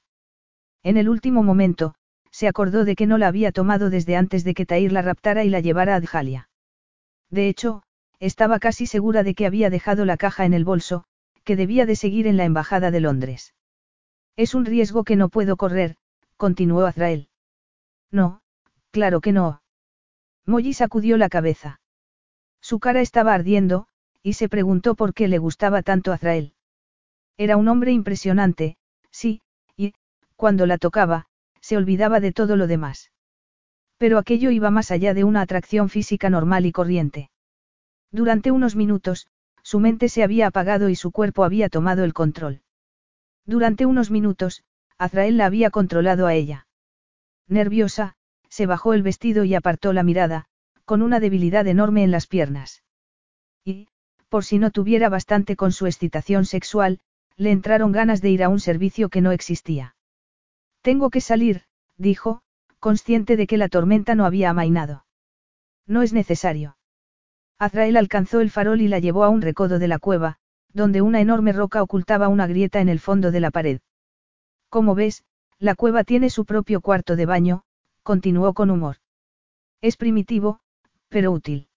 En 0.82 0.96
el 0.96 1.08
último 1.08 1.42
momento, 1.42 1.94
se 2.30 2.48
acordó 2.48 2.84
de 2.84 2.94
que 2.96 3.06
no 3.06 3.18
la 3.18 3.28
había 3.28 3.52
tomado 3.52 3.90
desde 3.90 4.16
antes 4.16 4.44
de 4.44 4.54
que 4.54 4.66
Tair 4.66 4.92
la 4.92 5.02
raptara 5.02 5.44
y 5.44 5.50
la 5.50 5.60
llevara 5.60 5.94
a 5.94 6.00
Djalia. 6.00 6.48
De 7.30 7.48
hecho, 7.48 7.82
estaba 8.20 8.58
casi 8.58 8.86
segura 8.86 9.22
de 9.22 9.34
que 9.34 9.46
había 9.46 9.70
dejado 9.70 10.04
la 10.04 10.16
caja 10.16 10.44
en 10.44 10.54
el 10.54 10.64
bolso, 10.64 11.04
que 11.44 11.56
debía 11.56 11.86
de 11.86 11.96
seguir 11.96 12.26
en 12.26 12.36
la 12.36 12.44
Embajada 12.44 12.90
de 12.90 13.00
Londres. 13.00 13.54
Es 14.36 14.54
un 14.54 14.64
riesgo 14.64 15.04
que 15.04 15.16
no 15.16 15.28
puedo 15.28 15.56
correr, 15.56 15.96
continuó 16.36 16.86
Azrael. 16.86 17.28
No, 18.10 18.40
claro 18.90 19.20
que 19.20 19.32
no. 19.32 19.62
Molly 20.46 20.72
sacudió 20.72 21.16
la 21.16 21.28
cabeza. 21.28 21.80
Su 22.60 22.80
cara 22.80 23.00
estaba 23.00 23.34
ardiendo, 23.34 23.86
y 24.22 24.34
se 24.34 24.48
preguntó 24.48 24.94
por 24.94 25.14
qué 25.14 25.28
le 25.28 25.38
gustaba 25.38 25.82
tanto 25.82 26.12
Azrael. 26.12 26.54
Era 27.36 27.56
un 27.56 27.68
hombre 27.68 27.92
impresionante, 27.92 28.76
sí, 29.10 29.42
y, 29.76 29.94
cuando 30.36 30.66
la 30.66 30.78
tocaba, 30.78 31.27
se 31.68 31.76
olvidaba 31.76 32.18
de 32.18 32.32
todo 32.32 32.56
lo 32.56 32.66
demás. 32.66 33.12
Pero 33.98 34.16
aquello 34.16 34.50
iba 34.50 34.70
más 34.70 34.90
allá 34.90 35.12
de 35.12 35.24
una 35.24 35.42
atracción 35.42 35.90
física 35.90 36.30
normal 36.30 36.64
y 36.64 36.72
corriente. 36.72 37.30
Durante 38.10 38.50
unos 38.50 38.74
minutos, 38.74 39.28
su 39.62 39.78
mente 39.78 40.08
se 40.08 40.22
había 40.22 40.46
apagado 40.46 40.88
y 40.88 40.96
su 40.96 41.12
cuerpo 41.12 41.44
había 41.44 41.68
tomado 41.68 42.04
el 42.04 42.14
control. 42.14 42.62
Durante 43.44 43.84
unos 43.84 44.10
minutos, 44.10 44.64
Azrael 44.96 45.36
la 45.36 45.44
había 45.44 45.68
controlado 45.68 46.26
a 46.26 46.32
ella. 46.32 46.66
Nerviosa, 47.48 48.14
se 48.48 48.64
bajó 48.64 48.94
el 48.94 49.02
vestido 49.02 49.44
y 49.44 49.54
apartó 49.54 49.92
la 49.92 50.02
mirada, 50.02 50.46
con 50.86 51.02
una 51.02 51.20
debilidad 51.20 51.66
enorme 51.66 52.02
en 52.02 52.10
las 52.10 52.26
piernas. 52.26 52.82
Y, 53.62 53.88
por 54.30 54.46
si 54.46 54.58
no 54.58 54.70
tuviera 54.70 55.10
bastante 55.10 55.54
con 55.54 55.72
su 55.72 55.84
excitación 55.84 56.46
sexual, 56.46 57.00
le 57.36 57.50
entraron 57.50 57.92
ganas 57.92 58.22
de 58.22 58.30
ir 58.30 58.42
a 58.42 58.48
un 58.48 58.58
servicio 58.58 59.10
que 59.10 59.20
no 59.20 59.32
existía. 59.32 59.96
Tengo 60.82 61.10
que 61.10 61.20
salir, 61.20 61.62
dijo, 61.96 62.42
consciente 62.78 63.36
de 63.36 63.46
que 63.46 63.56
la 63.56 63.68
tormenta 63.68 64.14
no 64.14 64.24
había 64.24 64.50
amainado. 64.50 65.04
No 65.86 66.02
es 66.02 66.12
necesario. 66.12 66.76
Azrael 67.58 67.96
alcanzó 67.96 68.40
el 68.40 68.50
farol 68.50 68.80
y 68.80 68.88
la 68.88 69.00
llevó 69.00 69.24
a 69.24 69.28
un 69.28 69.42
recodo 69.42 69.78
de 69.78 69.88
la 69.88 69.98
cueva, 69.98 70.38
donde 70.72 71.02
una 71.02 71.20
enorme 71.20 71.52
roca 71.52 71.82
ocultaba 71.82 72.28
una 72.28 72.46
grieta 72.46 72.80
en 72.80 72.88
el 72.88 73.00
fondo 73.00 73.30
de 73.30 73.40
la 73.40 73.50
pared. 73.50 73.80
Como 74.68 74.94
ves, 74.94 75.24
la 75.58 75.74
cueva 75.74 76.04
tiene 76.04 76.30
su 76.30 76.44
propio 76.44 76.80
cuarto 76.80 77.16
de 77.16 77.26
baño, 77.26 77.64
continuó 78.02 78.54
con 78.54 78.70
humor. 78.70 78.96
Es 79.80 79.96
primitivo, 79.96 80.60
pero 81.08 81.32
útil. 81.32 81.68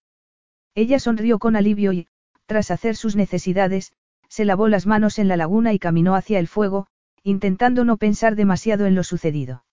Ella 0.75 0.99
sonrió 0.99 1.39
con 1.39 1.55
alivio 1.55 1.93
y, 1.93 2.07
tras 2.45 2.69
hacer 2.69 2.95
sus 2.95 3.15
necesidades, 3.15 3.93
se 4.27 4.45
lavó 4.45 4.67
las 4.67 4.85
manos 4.85 5.19
en 5.19 5.27
la 5.27 5.37
laguna 5.37 5.73
y 5.73 5.79
caminó 5.79 6.15
hacia 6.15 6.39
el 6.39 6.47
fuego, 6.47 6.87
intentando 7.23 7.85
no 7.85 7.97
pensar 7.97 8.35
demasiado 8.35 8.85
en 8.85 8.95
lo 8.95 9.03
sucedido. 9.03 9.63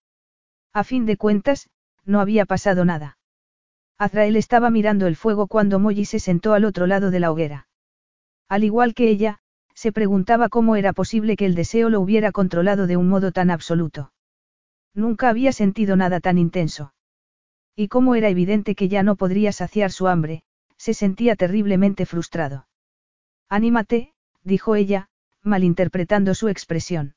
A 0.72 0.84
fin 0.84 1.06
de 1.06 1.16
cuentas, 1.16 1.68
no 2.04 2.20
había 2.20 2.46
pasado 2.46 2.84
nada. 2.84 3.18
Azrael 3.98 4.36
estaba 4.36 4.70
mirando 4.70 5.06
el 5.06 5.16
fuego 5.16 5.46
cuando 5.46 5.78
Molly 5.78 6.04
se 6.04 6.20
sentó 6.20 6.54
al 6.54 6.64
otro 6.64 6.86
lado 6.86 7.10
de 7.10 7.20
la 7.20 7.32
hoguera. 7.32 7.68
Al 8.48 8.64
igual 8.64 8.94
que 8.94 9.08
ella, 9.08 9.40
se 9.74 9.92
preguntaba 9.92 10.48
cómo 10.48 10.76
era 10.76 10.92
posible 10.92 11.36
que 11.36 11.46
el 11.46 11.54
deseo 11.54 11.90
lo 11.90 12.00
hubiera 12.00 12.32
controlado 12.32 12.86
de 12.86 12.96
un 12.96 13.08
modo 13.08 13.32
tan 13.32 13.50
absoluto. 13.50 14.12
Nunca 14.94 15.28
había 15.28 15.52
sentido 15.52 15.96
nada 15.96 16.20
tan 16.20 16.38
intenso. 16.38 16.94
Y 17.76 17.88
como 17.88 18.14
era 18.14 18.28
evidente 18.28 18.74
que 18.74 18.88
ya 18.88 19.02
no 19.02 19.16
podría 19.16 19.52
saciar 19.52 19.92
su 19.92 20.08
hambre, 20.08 20.42
se 20.76 20.94
sentía 20.94 21.36
terriblemente 21.36 22.06
frustrado. 22.06 22.66
Anímate, 23.48 24.14
dijo 24.42 24.74
ella, 24.74 25.08
malinterpretando 25.42 26.34
su 26.34 26.48
expresión. 26.48 27.14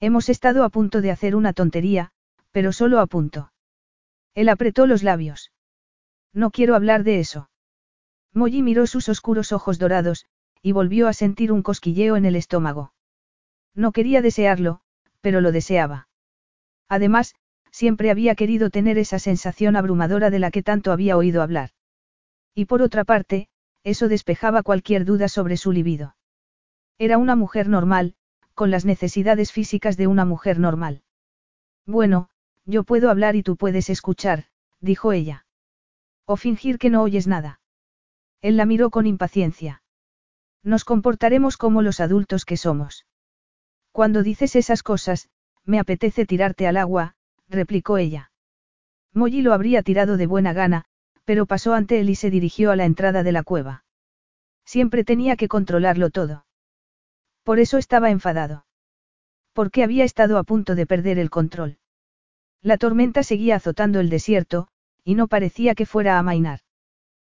Hemos 0.00 0.30
estado 0.30 0.64
a 0.64 0.70
punto 0.70 1.02
de 1.02 1.10
hacer 1.10 1.36
una 1.36 1.52
tontería, 1.52 2.10
pero 2.52 2.72
solo 2.72 3.00
a 3.00 3.06
punto. 3.06 3.52
Él 4.34 4.48
apretó 4.48 4.86
los 4.86 5.02
labios. 5.02 5.52
No 6.32 6.50
quiero 6.50 6.74
hablar 6.74 7.04
de 7.04 7.20
eso. 7.20 7.50
Molly 8.32 8.62
miró 8.62 8.86
sus 8.86 9.08
oscuros 9.08 9.52
ojos 9.52 9.78
dorados, 9.78 10.24
y 10.62 10.72
volvió 10.72 11.08
a 11.08 11.12
sentir 11.12 11.52
un 11.52 11.62
cosquilleo 11.62 12.16
en 12.16 12.24
el 12.24 12.36
estómago. 12.36 12.94
No 13.74 13.92
quería 13.92 14.22
desearlo, 14.22 14.80
pero 15.20 15.40
lo 15.40 15.52
deseaba. 15.52 16.08
Además, 16.88 17.34
siempre 17.70 18.10
había 18.10 18.34
querido 18.34 18.70
tener 18.70 18.98
esa 18.98 19.18
sensación 19.18 19.76
abrumadora 19.76 20.30
de 20.30 20.38
la 20.38 20.50
que 20.50 20.62
tanto 20.62 20.92
había 20.92 21.16
oído 21.16 21.42
hablar. 21.42 21.70
Y 22.54 22.64
por 22.64 22.82
otra 22.82 23.04
parte, 23.04 23.48
eso 23.84 24.08
despejaba 24.08 24.62
cualquier 24.62 25.04
duda 25.04 25.28
sobre 25.28 25.56
su 25.56 25.72
libido. 25.72 26.16
Era 26.98 27.18
una 27.18 27.36
mujer 27.36 27.68
normal, 27.68 28.14
con 28.60 28.70
las 28.70 28.84
necesidades 28.84 29.52
físicas 29.52 29.96
de 29.96 30.06
una 30.06 30.26
mujer 30.26 30.58
normal. 30.58 31.00
Bueno, 31.86 32.28
yo 32.66 32.84
puedo 32.84 33.08
hablar 33.08 33.34
y 33.34 33.42
tú 33.42 33.56
puedes 33.56 33.88
escuchar, 33.88 34.48
dijo 34.80 35.14
ella. 35.14 35.46
O 36.26 36.36
fingir 36.36 36.76
que 36.76 36.90
no 36.90 37.02
oyes 37.02 37.26
nada. 37.26 37.62
Él 38.42 38.58
la 38.58 38.66
miró 38.66 38.90
con 38.90 39.06
impaciencia. 39.06 39.82
Nos 40.62 40.84
comportaremos 40.84 41.56
como 41.56 41.80
los 41.80 42.00
adultos 42.00 42.44
que 42.44 42.58
somos. 42.58 43.06
Cuando 43.92 44.22
dices 44.22 44.54
esas 44.54 44.82
cosas, 44.82 45.30
me 45.64 45.78
apetece 45.78 46.26
tirarte 46.26 46.66
al 46.66 46.76
agua, 46.76 47.14
replicó 47.48 47.96
ella. 47.96 48.30
Molly 49.14 49.40
lo 49.40 49.54
habría 49.54 49.82
tirado 49.82 50.18
de 50.18 50.26
buena 50.26 50.52
gana, 50.52 50.84
pero 51.24 51.46
pasó 51.46 51.72
ante 51.72 51.98
él 51.98 52.10
y 52.10 52.14
se 52.14 52.28
dirigió 52.28 52.72
a 52.72 52.76
la 52.76 52.84
entrada 52.84 53.22
de 53.22 53.32
la 53.32 53.42
cueva. 53.42 53.86
Siempre 54.66 55.02
tenía 55.02 55.36
que 55.36 55.48
controlarlo 55.48 56.10
todo. 56.10 56.44
Por 57.42 57.58
eso 57.58 57.78
estaba 57.78 58.10
enfadado. 58.10 58.66
Porque 59.52 59.82
había 59.82 60.04
estado 60.04 60.38
a 60.38 60.44
punto 60.44 60.74
de 60.74 60.86
perder 60.86 61.18
el 61.18 61.30
control. 61.30 61.78
La 62.62 62.76
tormenta 62.76 63.22
seguía 63.22 63.56
azotando 63.56 64.00
el 64.00 64.10
desierto, 64.10 64.68
y 65.04 65.14
no 65.14 65.28
parecía 65.28 65.74
que 65.74 65.86
fuera 65.86 66.16
a 66.16 66.18
amainar. 66.18 66.60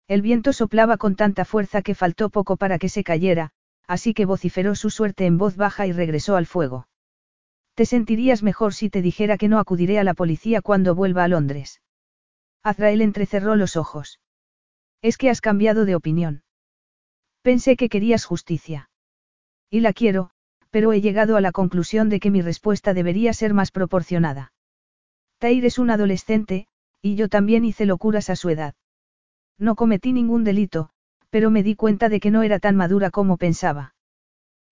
El 0.07 0.21
viento 0.21 0.51
soplaba 0.53 0.97
con 0.97 1.15
tanta 1.15 1.45
fuerza 1.45 1.81
que 1.81 1.95
faltó 1.95 2.29
poco 2.29 2.57
para 2.57 2.77
que 2.77 2.89
se 2.89 3.03
cayera, 3.03 3.51
así 3.87 4.13
que 4.13 4.25
vociferó 4.25 4.75
su 4.75 4.89
suerte 4.89 5.25
en 5.25 5.37
voz 5.37 5.55
baja 5.55 5.87
y 5.87 5.93
regresó 5.93 6.35
al 6.35 6.45
fuego. 6.45 6.87
Te 7.73 7.85
sentirías 7.85 8.43
mejor 8.43 8.73
si 8.73 8.89
te 8.89 9.01
dijera 9.01 9.37
que 9.37 9.47
no 9.47 9.59
acudiré 9.59 9.97
a 9.99 10.03
la 10.03 10.13
policía 10.13 10.61
cuando 10.61 10.93
vuelva 10.93 11.23
a 11.23 11.27
Londres. 11.27 11.81
Azrael 12.61 13.01
entrecerró 13.01 13.55
los 13.55 13.75
ojos. 13.75 14.19
Es 15.01 15.17
que 15.17 15.29
has 15.29 15.41
cambiado 15.41 15.85
de 15.85 15.95
opinión. 15.95 16.43
Pensé 17.41 17.75
que 17.75 17.89
querías 17.89 18.25
justicia. 18.25 18.89
Y 19.73 19.79
la 19.79 19.91
quiero, 19.91 20.29
pero 20.69 20.93
he 20.93 21.01
llegado 21.01 21.35
a 21.35 21.41
la 21.41 21.51
conclusión 21.51 22.07
de 22.07 22.19
que 22.19 22.29
mi 22.29 22.43
respuesta 22.43 22.93
debería 22.93 23.33
ser 23.33 23.55
más 23.55 23.71
proporcionada. 23.71 24.53
Tair 25.39 25.65
es 25.65 25.79
un 25.79 25.89
adolescente, 25.89 26.67
y 27.01 27.15
yo 27.15 27.27
también 27.27 27.65
hice 27.65 27.87
locuras 27.87 28.29
a 28.29 28.35
su 28.35 28.51
edad. 28.51 28.75
No 29.57 29.73
cometí 29.73 30.13
ningún 30.13 30.43
delito, 30.43 30.91
pero 31.31 31.49
me 31.49 31.63
di 31.63 31.73
cuenta 31.73 32.07
de 32.07 32.19
que 32.19 32.29
no 32.29 32.43
era 32.43 32.59
tan 32.59 32.75
madura 32.75 33.09
como 33.09 33.37
pensaba. 33.37 33.95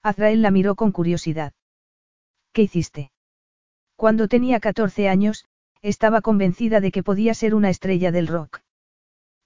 Azrael 0.04 0.44
la 0.44 0.52
miró 0.52 0.76
con 0.76 0.92
curiosidad. 0.92 1.54
¿Qué 2.54 2.62
hiciste? 2.62 3.12
Cuando 3.96 4.28
tenía 4.28 4.60
14 4.60 5.10
años, 5.10 5.46
estaba 5.82 6.22
convencida 6.22 6.80
de 6.80 6.92
que 6.92 7.02
podía 7.02 7.34
ser 7.34 7.56
una 7.56 7.72
estrella 7.72 8.12
del 8.12 8.28
rock. 8.28 8.60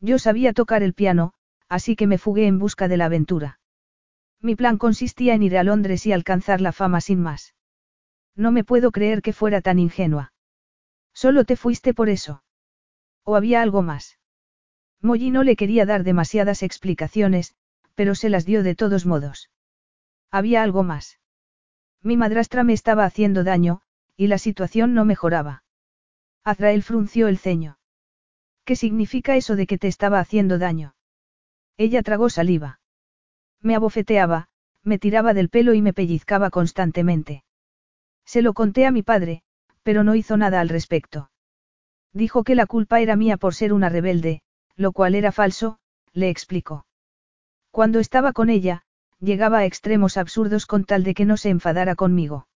Yo 0.01 0.19
sabía 0.19 0.51
tocar 0.51 0.83
el 0.83 0.93
piano, 0.93 1.31
así 1.69 1.95
que 1.95 2.07
me 2.07 2.17
fugué 2.17 2.45
en 2.45 2.59
busca 2.59 2.89
de 2.89 2.97
la 2.97 3.05
aventura. 3.05 3.61
Mi 4.41 4.55
plan 4.55 4.77
consistía 4.77 5.33
en 5.33 5.43
ir 5.43 5.57
a 5.57 5.63
Londres 5.63 6.05
y 6.05 6.11
alcanzar 6.11 6.61
la 6.61 6.71
fama 6.71 7.01
sin 7.01 7.21
más. 7.21 7.55
No 8.35 8.51
me 8.51 8.63
puedo 8.63 8.91
creer 8.91 9.21
que 9.21 9.33
fuera 9.33 9.61
tan 9.61 9.79
ingenua. 9.79 10.33
Solo 11.13 11.45
te 11.45 11.55
fuiste 11.55 11.93
por 11.93 12.09
eso. 12.09 12.43
¿O 13.23 13.35
había 13.35 13.61
algo 13.61 13.81
más? 13.81 14.19
Molly 15.01 15.31
no 15.31 15.43
le 15.43 15.55
quería 15.55 15.85
dar 15.85 16.03
demasiadas 16.03 16.63
explicaciones, 16.63 17.55
pero 17.95 18.15
se 18.15 18.29
las 18.29 18.45
dio 18.45 18.63
de 18.63 18.75
todos 18.75 19.05
modos. 19.05 19.49
Había 20.31 20.63
algo 20.63 20.83
más. 20.83 21.19
Mi 22.01 22.17
madrastra 22.17 22.63
me 22.63 22.73
estaba 22.73 23.05
haciendo 23.05 23.43
daño, 23.43 23.81
y 24.17 24.27
la 24.27 24.37
situación 24.37 24.93
no 24.93 25.05
mejoraba. 25.05 25.63
Azrael 26.43 26.83
frunció 26.83 27.27
el 27.27 27.37
ceño. 27.37 27.79
¿Qué 28.65 28.75
significa 28.75 29.35
eso 29.35 29.55
de 29.55 29.67
que 29.67 29.77
te 29.77 29.87
estaba 29.87 30.19
haciendo 30.19 30.57
daño? 30.57 30.95
Ella 31.77 32.03
tragó 32.03 32.29
saliva. 32.29 32.79
Me 33.65 33.73
abofeteaba, 33.73 34.47
me 34.83 34.99
tiraba 34.99 35.33
del 35.33 35.49
pelo 35.49 35.73
y 35.73 35.81
me 35.81 35.91
pellizcaba 35.91 36.51
constantemente. 36.51 37.43
Se 38.23 38.43
lo 38.43 38.53
conté 38.53 38.85
a 38.85 38.91
mi 38.91 39.01
padre, 39.01 39.41
pero 39.81 40.03
no 40.03 40.13
hizo 40.13 40.37
nada 40.37 40.61
al 40.61 40.69
respecto. 40.69 41.31
Dijo 42.13 42.43
que 42.43 42.53
la 42.53 42.67
culpa 42.67 43.01
era 43.01 43.15
mía 43.15 43.37
por 43.37 43.55
ser 43.55 43.73
una 43.73 43.89
rebelde, 43.89 44.43
lo 44.75 44.91
cual 44.91 45.15
era 45.15 45.31
falso, 45.31 45.79
le 46.13 46.29
explicó. 46.29 46.85
Cuando 47.71 47.99
estaba 47.99 48.33
con 48.33 48.51
ella, 48.51 48.83
llegaba 49.19 49.57
a 49.57 49.65
extremos 49.65 50.17
absurdos 50.17 50.67
con 50.67 50.85
tal 50.85 51.03
de 51.03 51.15
que 51.15 51.25
no 51.25 51.35
se 51.35 51.49
enfadara 51.49 51.95
conmigo. 51.95 52.47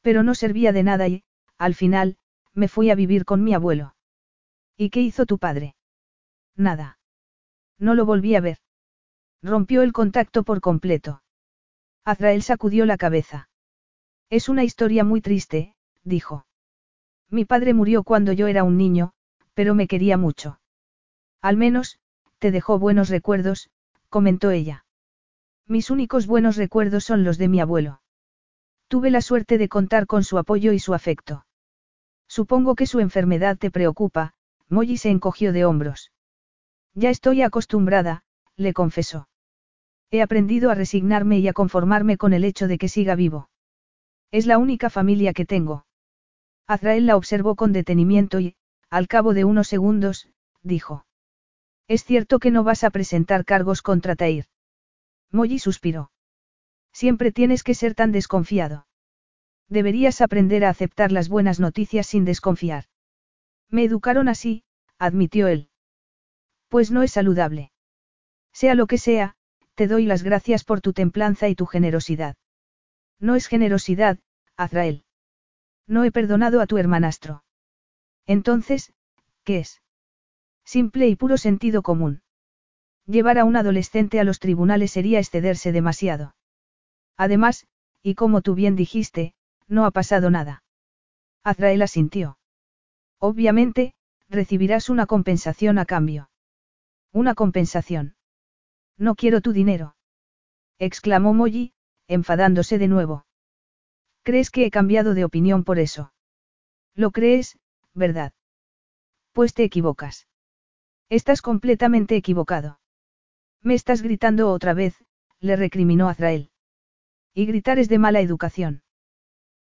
Pero 0.00 0.22
no 0.22 0.34
servía 0.34 0.72
de 0.72 0.82
nada 0.82 1.08
y, 1.08 1.24
al 1.58 1.74
final, 1.74 2.16
me 2.54 2.68
fui 2.68 2.88
a 2.88 2.94
vivir 2.94 3.26
con 3.26 3.44
mi 3.44 3.52
abuelo. 3.52 3.96
¿Y 4.78 4.88
qué 4.88 5.02
hizo 5.02 5.26
tu 5.26 5.36
padre? 5.36 5.76
Nada. 6.56 6.98
No 7.78 7.94
lo 7.94 8.06
volví 8.06 8.34
a 8.34 8.40
ver. 8.40 8.61
Rompió 9.42 9.82
el 9.82 9.92
contacto 9.92 10.44
por 10.44 10.60
completo. 10.60 11.22
Azrael 12.04 12.42
sacudió 12.42 12.86
la 12.86 12.96
cabeza. 12.96 13.48
Es 14.30 14.48
una 14.48 14.62
historia 14.62 15.02
muy 15.02 15.20
triste, 15.20 15.74
dijo. 16.04 16.46
Mi 17.28 17.44
padre 17.44 17.74
murió 17.74 18.04
cuando 18.04 18.32
yo 18.32 18.46
era 18.46 18.62
un 18.62 18.76
niño, 18.76 19.14
pero 19.54 19.74
me 19.74 19.88
quería 19.88 20.16
mucho. 20.16 20.60
Al 21.40 21.56
menos, 21.56 21.98
te 22.38 22.52
dejó 22.52 22.78
buenos 22.78 23.08
recuerdos, 23.08 23.70
comentó 24.08 24.50
ella. 24.52 24.84
Mis 25.66 25.90
únicos 25.90 26.26
buenos 26.26 26.56
recuerdos 26.56 27.04
son 27.04 27.24
los 27.24 27.36
de 27.36 27.48
mi 27.48 27.60
abuelo. 27.60 28.00
Tuve 28.86 29.10
la 29.10 29.22
suerte 29.22 29.58
de 29.58 29.68
contar 29.68 30.06
con 30.06 30.22
su 30.22 30.38
apoyo 30.38 30.72
y 30.72 30.78
su 30.78 30.94
afecto. 30.94 31.46
Supongo 32.28 32.74
que 32.74 32.86
su 32.86 33.00
enfermedad 33.00 33.58
te 33.58 33.70
preocupa, 33.70 34.34
Molly 34.68 34.98
se 34.98 35.10
encogió 35.10 35.52
de 35.52 35.64
hombros. 35.64 36.12
Ya 36.94 37.10
estoy 37.10 37.42
acostumbrada, 37.42 38.22
le 38.56 38.72
confesó. 38.72 39.28
He 40.12 40.20
aprendido 40.20 40.70
a 40.70 40.74
resignarme 40.74 41.38
y 41.38 41.48
a 41.48 41.54
conformarme 41.54 42.18
con 42.18 42.34
el 42.34 42.44
hecho 42.44 42.68
de 42.68 42.76
que 42.76 42.90
siga 42.90 43.14
vivo. 43.14 43.48
Es 44.30 44.46
la 44.46 44.58
única 44.58 44.90
familia 44.90 45.32
que 45.32 45.46
tengo. 45.46 45.86
Azrael 46.66 47.06
la 47.06 47.16
observó 47.16 47.56
con 47.56 47.72
detenimiento 47.72 48.38
y, 48.38 48.54
al 48.90 49.08
cabo 49.08 49.32
de 49.32 49.46
unos 49.46 49.68
segundos, 49.68 50.28
dijo. 50.62 51.06
Es 51.88 52.04
cierto 52.04 52.40
que 52.40 52.50
no 52.50 52.62
vas 52.62 52.84
a 52.84 52.90
presentar 52.90 53.46
cargos 53.46 53.80
contra 53.80 54.14
Tair. 54.14 54.44
Molly 55.30 55.58
suspiró. 55.58 56.10
Siempre 56.92 57.32
tienes 57.32 57.62
que 57.62 57.74
ser 57.74 57.94
tan 57.94 58.12
desconfiado. 58.12 58.86
Deberías 59.70 60.20
aprender 60.20 60.66
a 60.66 60.68
aceptar 60.68 61.10
las 61.10 61.30
buenas 61.30 61.58
noticias 61.58 62.06
sin 62.06 62.26
desconfiar. 62.26 62.84
Me 63.70 63.84
educaron 63.84 64.28
así, 64.28 64.64
admitió 64.98 65.48
él. 65.48 65.70
Pues 66.68 66.90
no 66.90 67.02
es 67.02 67.12
saludable. 67.12 67.72
Sea 68.52 68.74
lo 68.74 68.86
que 68.86 68.98
sea, 68.98 69.36
te 69.74 69.86
doy 69.86 70.06
las 70.06 70.22
gracias 70.22 70.64
por 70.64 70.80
tu 70.80 70.92
templanza 70.92 71.48
y 71.48 71.54
tu 71.54 71.66
generosidad. 71.66 72.36
No 73.18 73.34
es 73.34 73.46
generosidad, 73.46 74.18
Azrael. 74.56 75.04
No 75.86 76.04
he 76.04 76.12
perdonado 76.12 76.60
a 76.60 76.66
tu 76.66 76.78
hermanastro. 76.78 77.44
Entonces, 78.26 78.92
¿qué 79.44 79.60
es? 79.60 79.82
Simple 80.64 81.08
y 81.08 81.16
puro 81.16 81.36
sentido 81.36 81.82
común. 81.82 82.22
Llevar 83.06 83.38
a 83.38 83.44
un 83.44 83.56
adolescente 83.56 84.20
a 84.20 84.24
los 84.24 84.38
tribunales 84.38 84.92
sería 84.92 85.18
excederse 85.18 85.72
demasiado. 85.72 86.36
Además, 87.16 87.66
y 88.02 88.14
como 88.14 88.42
tú 88.42 88.54
bien 88.54 88.76
dijiste, 88.76 89.34
no 89.68 89.84
ha 89.84 89.90
pasado 89.90 90.30
nada. 90.30 90.62
Azrael 91.42 91.82
asintió. 91.82 92.38
Obviamente, 93.18 93.94
recibirás 94.28 94.88
una 94.88 95.06
compensación 95.06 95.78
a 95.78 95.84
cambio. 95.84 96.30
Una 97.12 97.34
compensación. 97.34 98.14
No 98.98 99.14
quiero 99.14 99.40
tu 99.40 99.52
dinero. 99.52 99.96
exclamó 100.78 101.32
Molly, 101.34 101.74
enfadándose 102.08 102.78
de 102.78 102.88
nuevo. 102.88 103.26
¿Crees 104.22 104.50
que 104.50 104.66
he 104.66 104.70
cambiado 104.70 105.14
de 105.14 105.24
opinión 105.24 105.64
por 105.64 105.78
eso? 105.78 106.12
Lo 106.94 107.10
crees, 107.10 107.58
¿verdad? 107.94 108.32
Pues 109.32 109.54
te 109.54 109.64
equivocas. 109.64 110.28
Estás 111.08 111.42
completamente 111.42 112.16
equivocado. 112.16 112.80
Me 113.62 113.74
estás 113.74 114.02
gritando 114.02 114.50
otra 114.50 114.74
vez, 114.74 114.94
le 115.40 115.56
recriminó 115.56 116.08
Azrael. 116.08 116.50
Y 117.34 117.46
gritar 117.46 117.78
es 117.78 117.88
de 117.88 117.98
mala 117.98 118.20
educación. 118.20 118.82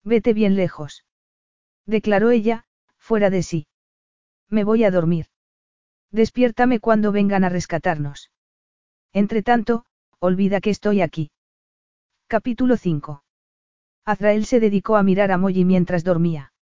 Vete 0.02 0.32
bien 0.32 0.56
lejos. 0.56 1.04
Declaró 1.86 2.30
ella, 2.30 2.64
fuera 2.98 3.30
de 3.30 3.42
sí. 3.42 3.66
Me 4.48 4.64
voy 4.64 4.84
a 4.84 4.90
dormir. 4.90 5.26
Despiértame 6.10 6.80
cuando 6.80 7.12
vengan 7.12 7.44
a 7.44 7.48
rescatarnos. 7.48 8.30
Entre 9.12 9.42
tanto, 9.42 9.84
olvida 10.20 10.60
que 10.60 10.70
estoy 10.70 11.00
aquí. 11.00 11.30
Capítulo 12.28 12.76
5. 12.76 13.24
Azrael 14.04 14.44
se 14.44 14.60
dedicó 14.60 14.96
a 14.96 15.02
mirar 15.02 15.32
a 15.32 15.38
Molly 15.38 15.64
mientras 15.64 16.04
dormía. 16.04 16.52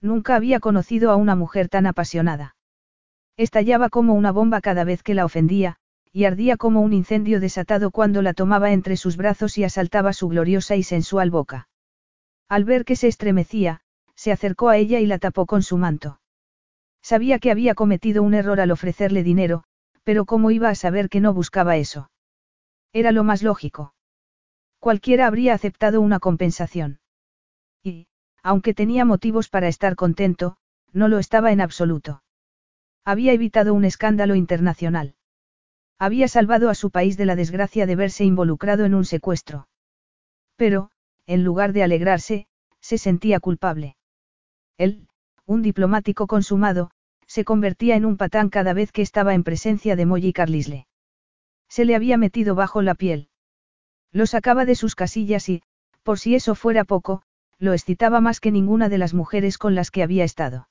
Nunca 0.00 0.34
había 0.34 0.58
conocido 0.58 1.10
a 1.12 1.16
una 1.16 1.36
mujer 1.36 1.68
tan 1.68 1.86
apasionada. 1.86 2.56
Estallaba 3.36 3.90
como 3.90 4.14
una 4.14 4.32
bomba 4.32 4.60
cada 4.60 4.82
vez 4.82 5.04
que 5.04 5.14
la 5.14 5.24
ofendía, 5.24 5.76
y 6.12 6.24
ardía 6.24 6.56
como 6.56 6.80
un 6.80 6.92
incendio 6.92 7.38
desatado 7.38 7.92
cuando 7.92 8.22
la 8.22 8.34
tomaba 8.34 8.72
entre 8.72 8.96
sus 8.96 9.16
brazos 9.16 9.56
y 9.56 9.64
asaltaba 9.64 10.12
su 10.12 10.28
gloriosa 10.28 10.74
y 10.74 10.82
sensual 10.82 11.30
boca. 11.30 11.68
Al 12.48 12.64
ver 12.64 12.84
que 12.84 12.96
se 12.96 13.06
estremecía, 13.06 13.82
se 14.16 14.32
acercó 14.32 14.68
a 14.68 14.78
ella 14.78 14.98
y 14.98 15.06
la 15.06 15.18
tapó 15.18 15.46
con 15.46 15.62
su 15.62 15.76
manto. 15.76 16.20
Sabía 17.02 17.38
que 17.38 17.52
había 17.52 17.76
cometido 17.76 18.24
un 18.24 18.34
error 18.34 18.60
al 18.60 18.72
ofrecerle 18.72 19.22
dinero, 19.22 19.62
pero 20.08 20.24
¿cómo 20.24 20.50
iba 20.50 20.70
a 20.70 20.74
saber 20.74 21.10
que 21.10 21.20
no 21.20 21.34
buscaba 21.34 21.76
eso? 21.76 22.10
Era 22.94 23.12
lo 23.12 23.24
más 23.24 23.42
lógico. 23.42 23.92
Cualquiera 24.78 25.26
habría 25.26 25.52
aceptado 25.52 26.00
una 26.00 26.18
compensación. 26.18 27.00
Y, 27.82 28.06
aunque 28.42 28.72
tenía 28.72 29.04
motivos 29.04 29.50
para 29.50 29.68
estar 29.68 29.96
contento, 29.96 30.56
no 30.94 31.08
lo 31.08 31.18
estaba 31.18 31.52
en 31.52 31.60
absoluto. 31.60 32.22
Había 33.04 33.34
evitado 33.34 33.74
un 33.74 33.84
escándalo 33.84 34.34
internacional. 34.34 35.14
Había 35.98 36.26
salvado 36.26 36.70
a 36.70 36.74
su 36.74 36.90
país 36.90 37.18
de 37.18 37.26
la 37.26 37.36
desgracia 37.36 37.84
de 37.84 37.96
verse 37.96 38.24
involucrado 38.24 38.86
en 38.86 38.94
un 38.94 39.04
secuestro. 39.04 39.68
Pero, 40.56 40.90
en 41.26 41.44
lugar 41.44 41.74
de 41.74 41.82
alegrarse, 41.82 42.46
se 42.80 42.96
sentía 42.96 43.40
culpable. 43.40 43.98
Él, 44.78 45.06
un 45.44 45.60
diplomático 45.60 46.26
consumado, 46.26 46.92
se 47.28 47.44
convertía 47.44 47.94
en 47.94 48.04
un 48.04 48.16
patán 48.16 48.48
cada 48.48 48.72
vez 48.72 48.90
que 48.90 49.02
estaba 49.02 49.34
en 49.34 49.44
presencia 49.44 49.94
de 49.94 50.06
Molly 50.06 50.32
Carlisle. 50.32 50.88
Se 51.68 51.84
le 51.84 51.94
había 51.94 52.16
metido 52.16 52.54
bajo 52.54 52.82
la 52.82 52.94
piel. 52.94 53.28
Lo 54.10 54.26
sacaba 54.26 54.64
de 54.64 54.74
sus 54.74 54.94
casillas 54.94 55.48
y, 55.50 55.62
por 56.02 56.18
si 56.18 56.34
eso 56.34 56.54
fuera 56.54 56.84
poco, 56.84 57.22
lo 57.58 57.74
excitaba 57.74 58.20
más 58.20 58.40
que 58.40 58.50
ninguna 58.50 58.88
de 58.88 58.98
las 58.98 59.12
mujeres 59.12 59.58
con 59.58 59.74
las 59.74 59.90
que 59.90 60.02
había 60.02 60.24
estado. 60.24 60.68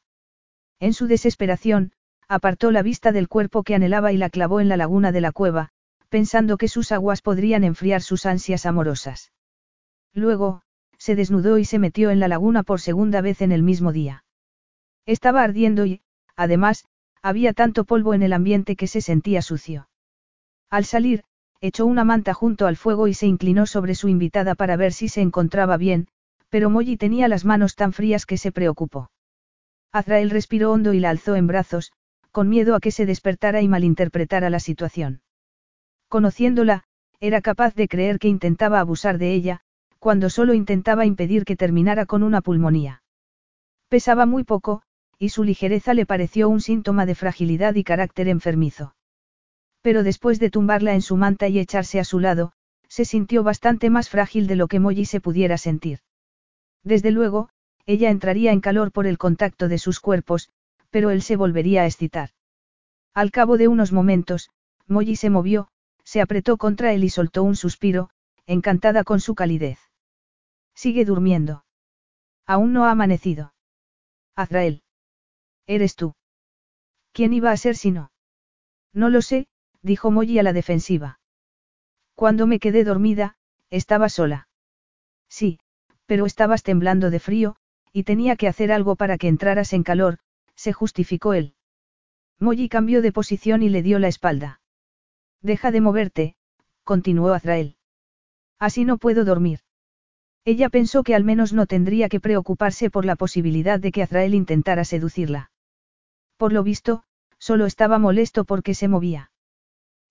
En 0.80 0.94
su 0.94 1.06
desesperación, 1.06 1.92
apartó 2.28 2.72
la 2.72 2.82
vista 2.82 3.12
del 3.12 3.28
cuerpo 3.28 3.64
que 3.64 3.76
anhelaba 3.76 4.12
y 4.12 4.18
la 4.18 4.30
clavó 4.30 4.60
en 4.60 4.68
la 4.68 4.78
laguna 4.78 5.12
de 5.12 5.22
la 5.22 5.32
cueva, 5.32 5.70
pensando 6.10 6.58
que 6.58 6.68
sus 6.68 6.92
aguas 6.92 7.22
podrían 7.22 7.64
enfriar 7.64 8.02
sus 8.02 8.26
ansias 8.26 8.66
amorosas. 8.66 9.32
Luego, 10.14 10.64
se 10.98 11.16
desnudó 11.16 11.60
y 11.60 11.66
se 11.66 11.78
metió 11.78 12.10
en 12.10 12.20
la 12.20 12.28
laguna 12.28 12.64
por 12.64 12.82
segunda 12.82 13.22
vez 13.22 13.42
en 13.42 13.52
el 13.52 13.62
mismo 13.62 13.92
día. 13.92 14.24
Estaba 15.06 15.44
ardiendo 15.44 15.86
y, 15.86 16.02
además, 16.38 16.86
había 17.22 17.52
tanto 17.52 17.84
polvo 17.84 18.14
en 18.14 18.24
el 18.24 18.32
ambiente 18.32 18.76
que 18.76 18.88
se 18.88 19.02
sentía 19.02 19.42
sucio. 19.42 19.90
Al 20.70 20.86
salir, 20.86 21.24
echó 21.60 21.86
una 21.86 22.04
manta 22.04 22.34
junto 22.34 22.68
al 22.68 22.78
fuego 22.78 23.08
y 23.08 23.14
se 23.14 23.28
inclinó 23.28 23.66
sobre 23.66 23.96
su 23.96 24.08
invitada 24.08 24.56
para 24.56 24.78
ver 24.78 24.94
si 24.94 25.10
se 25.10 25.22
encontraba 25.22 25.76
bien, 25.78 26.08
pero 26.50 26.70
Molly 26.70 26.96
tenía 26.98 27.28
las 27.28 27.44
manos 27.44 27.76
tan 27.76 27.92
frías 27.92 28.26
que 28.26 28.38
se 28.38 28.52
preocupó. 28.52 29.12
Azrael 29.92 30.30
respiró 30.30 30.72
hondo 30.72 30.94
y 30.94 31.00
la 31.00 31.10
alzó 31.10 31.36
en 31.36 31.48
brazos, 31.48 31.92
con 32.32 32.50
miedo 32.50 32.76
a 32.76 32.80
que 32.80 32.92
se 32.92 33.06
despertara 33.06 33.62
y 33.62 33.68
malinterpretara 33.68 34.50
la 34.50 34.60
situación. 34.60 35.22
Conociéndola, 36.08 36.84
era 37.20 37.42
capaz 37.42 37.74
de 37.74 37.88
creer 37.88 38.20
que 38.20 38.28
intentaba 38.28 38.80
abusar 38.80 39.18
de 39.18 39.34
ella, 39.34 39.62
cuando 40.00 40.30
solo 40.30 40.54
intentaba 40.54 41.06
impedir 41.06 41.46
que 41.46 41.56
terminara 41.56 42.06
con 42.06 42.22
una 42.22 42.42
pulmonía. 42.42 43.02
Pesaba 43.90 44.26
muy 44.26 44.44
poco, 44.44 44.84
y 45.20 45.30
su 45.30 45.44
ligereza 45.44 45.94
le 45.94 46.06
pareció 46.06 46.50
un 46.50 46.62
síntoma 46.62 47.06
de 47.06 47.16
fragilidad 47.16 47.76
y 47.76 47.84
carácter 47.84 48.28
enfermizo. 48.28 48.96
Pero 49.82 50.04
después 50.04 50.40
de 50.40 50.50
tumbarla 50.50 50.94
en 50.94 51.02
su 51.02 51.18
manta 51.18 51.48
y 51.48 51.60
echarse 51.60 52.00
a 52.00 52.04
su 52.04 52.20
lado, 52.20 52.54
se 52.88 53.06
sintió 53.06 53.44
bastante 53.44 53.90
más 53.90 54.10
frágil 54.10 54.48
de 54.48 54.56
lo 54.56 54.68
que 54.68 54.80
Molly 54.80 55.06
se 55.06 55.22
pudiera 55.22 55.58
sentir. 55.58 56.00
Desde 56.84 57.12
luego, 57.12 57.50
ella 57.86 58.10
entraría 58.10 58.52
en 58.52 58.62
calor 58.62 58.92
por 58.92 59.08
el 59.08 59.18
contacto 59.18 59.68
de 59.68 59.78
sus 59.78 60.00
cuerpos, 60.00 60.50
pero 60.90 61.10
él 61.10 61.22
se 61.22 61.36
volvería 61.36 61.84
a 61.84 61.86
excitar. 61.86 62.32
Al 63.14 63.32
cabo 63.32 63.58
de 63.58 63.68
unos 63.68 63.92
momentos, 63.92 64.50
Molly 64.88 65.16
se 65.16 65.30
movió, 65.30 65.70
se 66.04 66.22
apretó 66.22 66.58
contra 66.58 66.94
él 66.94 67.04
y 67.04 67.10
soltó 67.10 67.44
un 67.44 67.56
suspiro, 67.56 68.10
encantada 68.46 69.04
con 69.04 69.20
su 69.20 69.36
calidez. 69.36 69.80
Sigue 70.74 71.04
durmiendo. 71.04 71.66
Aún 72.46 72.72
no 72.72 72.86
ha 72.86 72.92
amanecido. 72.92 73.54
Azrael. 74.36 74.84
Eres 75.68 75.96
tú. 75.96 76.16
¿Quién 77.12 77.34
iba 77.34 77.52
a 77.52 77.58
ser 77.58 77.76
si 77.76 77.92
no? 77.92 78.12
No 78.94 79.10
lo 79.10 79.22
sé, 79.22 79.48
dijo 79.82 80.12
Molly 80.12 80.40
a 80.40 80.44
la 80.44 80.54
defensiva. 80.54 81.20
Cuando 82.16 82.48
me 82.48 82.60
quedé 82.60 82.84
dormida, 82.84 83.36
estaba 83.70 84.10
sola. 84.10 84.48
Sí, 85.30 85.60
pero 86.06 86.26
estabas 86.26 86.64
temblando 86.64 87.10
de 87.10 87.20
frío, 87.20 87.58
y 87.92 88.04
tenía 88.04 88.36
que 88.38 88.48
hacer 88.48 88.72
algo 88.72 88.96
para 88.96 89.18
que 89.18 89.28
entraras 89.28 89.74
en 89.74 89.84
calor, 89.84 90.20
se 90.56 90.74
justificó 90.74 91.34
él. 91.34 91.54
Molly 92.40 92.70
cambió 92.70 93.02
de 93.02 93.12
posición 93.12 93.62
y 93.62 93.70
le 93.70 93.84
dio 93.84 94.00
la 94.00 94.08
espalda. 94.08 94.62
Deja 95.42 95.72
de 95.72 95.82
moverte, 95.82 96.36
continuó 96.84 97.34
Azrael. 97.34 97.76
Así 98.58 98.86
no 98.86 98.98
puedo 98.98 99.26
dormir. 99.26 99.60
Ella 100.46 100.70
pensó 100.70 101.04
que 101.04 101.14
al 101.14 101.24
menos 101.24 101.52
no 101.52 101.66
tendría 101.66 102.08
que 102.10 102.20
preocuparse 102.20 102.90
por 102.90 103.06
la 103.06 103.16
posibilidad 103.16 103.80
de 103.80 103.92
que 103.92 104.02
Azrael 104.02 104.34
intentara 104.34 104.86
seducirla. 104.86 105.52
Por 106.38 106.54
lo 106.54 106.64
visto, 106.64 107.04
solo 107.40 107.66
estaba 107.66 108.00
molesto 108.00 108.46
porque 108.46 108.74
se 108.74 108.88
movía. 108.88 109.32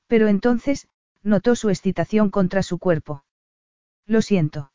Pero 0.06 0.28
entonces, 0.28 0.88
notó 1.22 1.56
su 1.56 1.70
excitación 1.70 2.30
contra 2.30 2.62
su 2.62 2.78
cuerpo. 2.78 3.24
Lo 4.06 4.22
siento. 4.22 4.72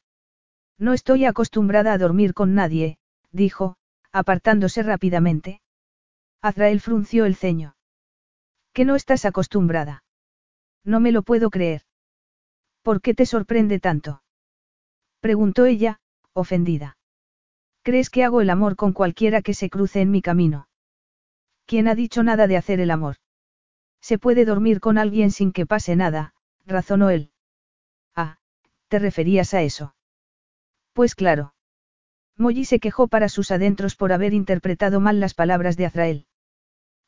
No 0.78 0.94
estoy 0.94 1.26
acostumbrada 1.26 1.94
a 1.94 1.98
dormir 1.98 2.34
con 2.34 2.56
nadie, 2.56 2.98
dijo, 3.32 3.78
apartándose 4.12 4.84
rápidamente. 4.84 5.62
Azrael 6.42 6.82
frunció 6.82 7.26
el 7.26 7.36
ceño. 7.36 7.76
Que 8.74 8.84
no 8.84 8.96
estás 8.96 9.26
acostumbrada. 9.26 10.04
No 10.84 11.00
me 11.00 11.12
lo 11.12 11.22
puedo 11.22 11.50
creer. 11.50 11.84
¿Por 12.82 13.02
qué 13.02 13.14
te 13.14 13.26
sorprende 13.26 13.80
tanto? 13.80 14.24
Preguntó 15.20 15.66
ella, 15.66 16.00
ofendida. 16.34 16.98
¿Crees 17.84 18.10
que 18.10 18.24
hago 18.24 18.42
el 18.42 18.50
amor 18.50 18.76
con 18.76 18.92
cualquiera 18.94 19.42
que 19.42 19.54
se 19.54 19.70
cruce 19.70 20.02
en 20.02 20.12
mi 20.12 20.22
camino? 20.22 20.68
¿Quién 21.72 21.88
ha 21.88 21.96
dicho 21.96 22.22
nada 22.22 22.48
de 22.48 22.58
hacer 22.58 22.82
el 22.82 22.92
amor? 22.92 23.16
Se 24.02 24.18
puede 24.18 24.44
dormir 24.44 24.82
con 24.82 24.98
alguien 24.98 25.32
sin 25.32 25.54
que 25.54 25.66
pase 25.66 25.96
nada, 25.96 26.34
razonó 26.66 27.10
él. 27.10 27.32
Ah, 28.14 28.40
¿te 28.90 29.00
referías 29.00 29.54
a 29.54 29.62
eso? 29.62 29.96
Pues 30.92 31.16
claro. 31.16 31.54
Molly 32.36 32.66
se 32.66 32.82
quejó 32.82 33.08
para 33.08 33.30
sus 33.30 33.52
adentros 33.52 33.96
por 33.96 34.12
haber 34.12 34.34
interpretado 34.34 35.00
mal 35.00 35.22
las 35.22 35.34
palabras 35.34 35.78
de 35.78 35.86
Azrael. 35.86 36.28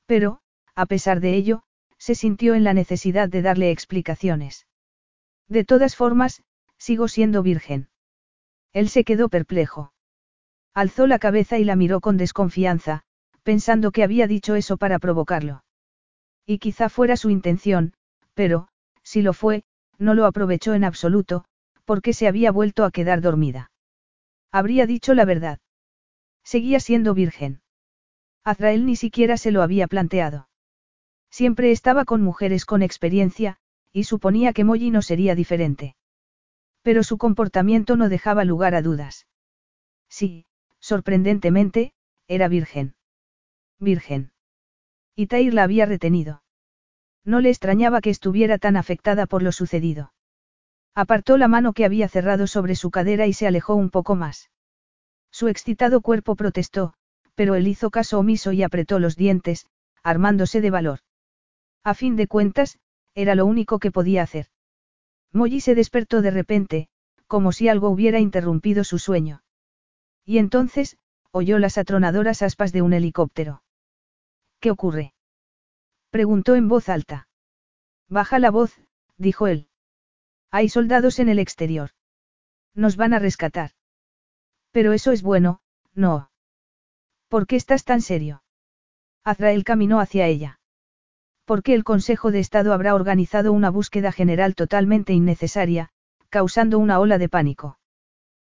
Pero, 0.06 0.40
a 0.76 0.86
pesar 0.86 1.20
de 1.20 1.36
ello, 1.36 1.64
se 1.98 2.16
sintió 2.16 2.56
en 2.56 2.64
la 2.64 2.74
necesidad 2.74 3.28
de 3.28 3.42
darle 3.42 3.70
explicaciones. 3.70 4.66
De 5.50 5.66
todas 5.66 5.98
formas, 5.98 6.42
sigo 6.78 7.10
siendo 7.10 7.44
virgen. 7.44 7.90
Él 8.72 8.88
se 8.88 9.04
quedó 9.04 9.28
perplejo. 9.28 9.92
Alzó 10.74 11.06
la 11.06 11.20
cabeza 11.20 11.58
y 11.58 11.66
la 11.66 11.76
miró 11.76 12.00
con 12.00 12.16
desconfianza, 12.16 13.04
pensando 13.44 13.92
que 13.92 14.04
había 14.04 14.28
dicho 14.28 14.56
eso 14.56 14.78
para 14.78 15.00
provocarlo. 15.00 15.64
Y 16.46 16.60
quizá 16.60 16.90
fuera 16.90 17.16
su 17.16 17.30
intención, 17.30 17.94
pero, 18.34 18.68
si 19.04 19.22
lo 19.22 19.34
fue, 19.34 19.64
no 19.98 20.14
lo 20.14 20.26
aprovechó 20.26 20.74
en 20.74 20.84
absoluto, 20.84 21.46
porque 21.86 22.14
se 22.14 22.28
había 22.28 22.52
vuelto 22.52 22.86
a 22.86 22.92
quedar 22.92 23.22
dormida. 23.22 23.72
Habría 24.52 24.86
dicho 24.86 25.14
la 25.14 25.26
verdad. 25.26 25.60
Seguía 26.44 26.80
siendo 26.80 27.14
virgen. 27.14 27.62
Azrael 28.44 28.86
ni 28.86 28.96
siquiera 28.96 29.38
se 29.38 29.52
lo 29.52 29.62
había 29.62 29.88
planteado. 29.88 30.50
Siempre 31.30 31.72
estaba 31.72 32.06
con 32.06 32.22
mujeres 32.22 32.66
con 32.66 32.82
experiencia, 32.82 33.58
y 33.92 34.04
suponía 34.04 34.54
que 34.54 34.64
Molly 34.64 34.92
no 34.92 35.02
sería 35.02 35.36
diferente. 35.36 35.96
Pero 36.82 37.04
su 37.04 37.18
comportamiento 37.18 37.96
no 37.96 38.10
dejaba 38.10 38.44
lugar 38.44 38.76
a 38.76 38.82
dudas. 38.82 39.28
Sí, 40.10 40.46
sorprendentemente, 40.80 41.94
era 42.28 42.48
virgen. 42.50 42.96
Virgen. 43.80 44.32
Y 45.16 45.28
Tair 45.28 45.54
la 45.54 45.64
había 45.64 45.86
retenido. 45.86 46.44
No 47.26 47.40
le 47.40 47.50
extrañaba 47.50 48.02
que 48.02 48.10
estuviera 48.10 48.58
tan 48.58 48.76
afectada 48.76 49.26
por 49.26 49.44
lo 49.44 49.52
sucedido. 49.52 50.14
Apartó 50.96 51.38
la 51.38 51.48
mano 51.48 51.74
que 51.74 51.86
había 51.86 52.08
cerrado 52.08 52.48
sobre 52.48 52.76
su 52.76 52.92
cadera 52.92 53.26
y 53.28 53.34
se 53.34 53.48
alejó 53.48 53.76
un 53.76 53.90
poco 53.90 54.16
más. 54.16 54.52
Su 55.32 55.48
excitado 55.48 56.02
cuerpo 56.02 56.36
protestó, 56.36 56.94
pero 57.36 57.56
él 57.56 57.68
hizo 57.68 57.90
caso 57.90 58.20
omiso 58.20 58.52
y 58.52 58.62
apretó 58.62 59.00
los 59.00 59.16
dientes, 59.16 59.66
armándose 60.04 60.62
de 60.62 60.70
valor. 60.70 61.00
A 61.84 61.94
fin 61.94 62.16
de 62.16 62.28
cuentas, 62.28 62.80
era 63.16 63.36
lo 63.36 63.46
único 63.46 63.80
que 63.80 63.92
podía 63.92 64.24
hacer. 64.24 64.48
Molly 65.32 65.62
se 65.62 65.76
despertó 65.76 66.22
de 66.22 66.32
repente, 66.32 66.90
como 67.26 67.52
si 67.52 67.68
algo 67.68 67.90
hubiera 67.90 68.20
interrumpido 68.20 68.84
su 68.84 69.00
sueño. 69.00 69.42
Y 70.26 70.38
entonces, 70.38 70.98
oyó 71.34 71.58
las 71.58 71.80
atronadoras 71.80 72.44
aspas 72.44 72.72
de 72.72 72.84
un 72.84 72.94
helicóptero. 72.94 73.64
¿Qué 74.60 74.70
ocurre? 74.70 75.16
Preguntó 76.12 76.54
en 76.54 76.68
voz 76.68 76.90
alta. 76.90 77.28
Baja 78.08 78.38
la 78.38 78.52
voz, 78.52 78.80
dijo 79.18 79.48
él. 79.48 79.68
Hay 80.52 80.70
soldados 80.70 81.18
en 81.18 81.30
el 81.30 81.40
exterior. 81.40 81.90
Nos 82.76 82.98
van 82.98 83.16
a 83.16 83.20
rescatar. 83.20 83.72
Pero 84.72 84.94
eso 84.94 85.12
es 85.12 85.24
bueno, 85.24 85.60
no. 85.96 86.30
¿Por 87.30 87.48
qué 87.48 87.56
estás 87.56 87.84
tan 87.84 88.02
serio? 88.02 88.44
Azrael 89.24 89.64
caminó 89.64 90.00
hacia 90.00 90.28
ella. 90.28 90.60
Porque 91.46 91.74
el 91.74 91.84
Consejo 91.84 92.30
de 92.30 92.40
Estado 92.40 92.74
habrá 92.74 92.94
organizado 92.94 93.54
una 93.54 93.72
búsqueda 93.72 94.12
general 94.12 94.54
totalmente 94.54 95.14
innecesaria, 95.14 95.90
causando 96.30 96.78
una 96.78 97.00
ola 97.00 97.18
de 97.18 97.28
pánico. 97.28 97.80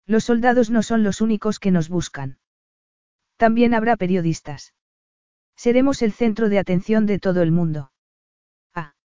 Los 0.05 0.23
soldados 0.23 0.69
no 0.69 0.81
son 0.81 1.03
los 1.03 1.19
únicos 1.19 1.59
que 1.59 1.71
nos 1.71 1.89
buscan. 1.89 2.39
También 3.39 3.73
habrá 3.73 3.95
periodistas. 3.95 4.73
Seremos 5.55 6.01
el 6.01 6.11
centro 6.11 6.49
de 6.49 6.59
atención 6.59 7.05
de 7.05 7.19
todo 7.19 7.41
el 7.41 7.53
mundo. 7.53 7.89
Ah. 8.75 8.95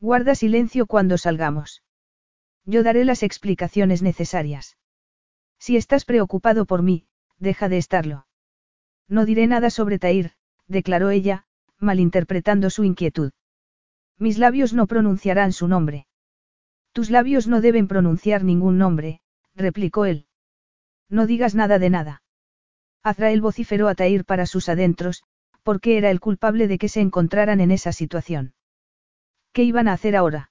Guarda 0.00 0.34
silencio 0.34 0.86
cuando 0.86 1.16
salgamos. 1.16 1.84
Yo 2.64 2.82
daré 2.82 3.04
las 3.04 3.22
explicaciones 3.22 4.02
necesarias. 4.02 4.78
Si 5.60 5.76
estás 5.76 6.04
preocupado 6.04 6.66
por 6.66 6.82
mí, 6.82 7.06
deja 7.38 7.68
de 7.68 7.78
estarlo. 7.78 8.26
No 9.06 9.24
diré 9.26 9.46
nada 9.46 9.70
sobre 9.70 10.00
Tair, 10.00 10.32
declaró 10.66 11.10
ella, 11.10 11.46
malinterpretando 11.78 12.68
su 12.68 12.82
inquietud. 12.82 13.30
Mis 14.18 14.38
labios 14.38 14.72
no 14.72 14.88
pronunciarán 14.88 15.52
su 15.52 15.68
nombre. 15.68 16.08
Tus 16.90 17.10
labios 17.10 17.46
no 17.46 17.60
deben 17.60 17.86
pronunciar 17.86 18.42
ningún 18.42 18.76
nombre, 18.76 19.20
replicó 19.54 20.04
él. 20.04 20.26
No 21.08 21.28
digas 21.28 21.54
nada 21.54 21.78
de 21.78 21.90
nada. 21.90 22.22
Azrael 23.02 23.40
vociferó 23.40 23.88
a 23.88 23.94
Tair 23.94 24.24
para 24.24 24.46
sus 24.46 24.68
adentros, 24.68 25.24
porque 25.62 25.98
era 25.98 26.10
el 26.10 26.20
culpable 26.20 26.68
de 26.68 26.78
que 26.78 26.88
se 26.88 27.00
encontraran 27.00 27.60
en 27.60 27.70
esa 27.70 27.92
situación. 27.92 28.54
¿Qué 29.52 29.64
iban 29.64 29.88
a 29.88 29.92
hacer 29.92 30.16
ahora? 30.16 30.50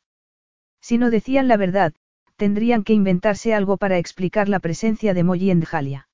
Si 0.81 0.97
no 0.97 1.09
decían 1.09 1.47
la 1.47 1.57
verdad, 1.57 1.93
tendrían 2.35 2.83
que 2.83 2.93
inventarse 2.93 3.53
algo 3.53 3.77
para 3.77 3.97
explicar 3.97 4.49
la 4.49 4.59
presencia 4.59 5.13
de 5.13 5.23
Molly 5.23 5.51
en 5.51 5.59
Djalia. 5.59 6.09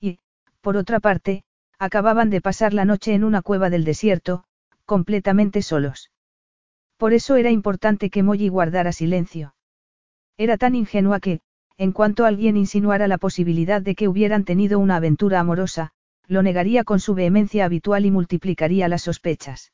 Y, 0.00 0.18
por 0.60 0.76
otra 0.76 0.98
parte, 1.00 1.44
acababan 1.78 2.30
de 2.30 2.40
pasar 2.40 2.72
la 2.72 2.84
noche 2.84 3.14
en 3.14 3.24
una 3.24 3.42
cueva 3.42 3.70
del 3.70 3.84
desierto, 3.84 4.44
completamente 4.84 5.62
solos. 5.62 6.10
Por 6.96 7.12
eso 7.12 7.36
era 7.36 7.50
importante 7.50 8.10
que 8.10 8.22
Molly 8.22 8.48
guardara 8.48 8.92
silencio. 8.92 9.54
Era 10.36 10.56
tan 10.56 10.74
ingenua 10.74 11.20
que, 11.20 11.40
en 11.78 11.92
cuanto 11.92 12.24
alguien 12.24 12.56
insinuara 12.56 13.08
la 13.08 13.18
posibilidad 13.18 13.82
de 13.82 13.94
que 13.94 14.08
hubieran 14.08 14.44
tenido 14.44 14.78
una 14.78 14.96
aventura 14.96 15.40
amorosa, 15.40 15.92
lo 16.28 16.42
negaría 16.42 16.84
con 16.84 17.00
su 17.00 17.14
vehemencia 17.14 17.64
habitual 17.64 18.06
y 18.06 18.10
multiplicaría 18.10 18.88
las 18.88 19.02
sospechas. 19.02 19.72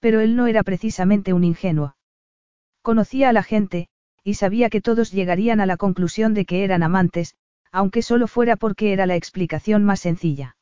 Pero 0.00 0.20
él 0.20 0.36
no 0.36 0.46
era 0.46 0.62
precisamente 0.62 1.32
un 1.32 1.44
ingenuo. 1.44 1.96
Conocía 2.82 3.28
a 3.28 3.32
la 3.32 3.42
gente, 3.42 3.88
y 4.24 4.34
sabía 4.34 4.70
que 4.70 4.80
todos 4.80 5.12
llegarían 5.12 5.60
a 5.60 5.66
la 5.66 5.76
conclusión 5.76 6.34
de 6.34 6.44
que 6.44 6.64
eran 6.64 6.82
amantes, 6.82 7.36
aunque 7.70 8.02
solo 8.02 8.26
fuera 8.26 8.56
porque 8.56 8.92
era 8.92 9.06
la 9.06 9.16
explicación 9.16 9.84
más 9.84 10.00
sencilla. 10.00 10.56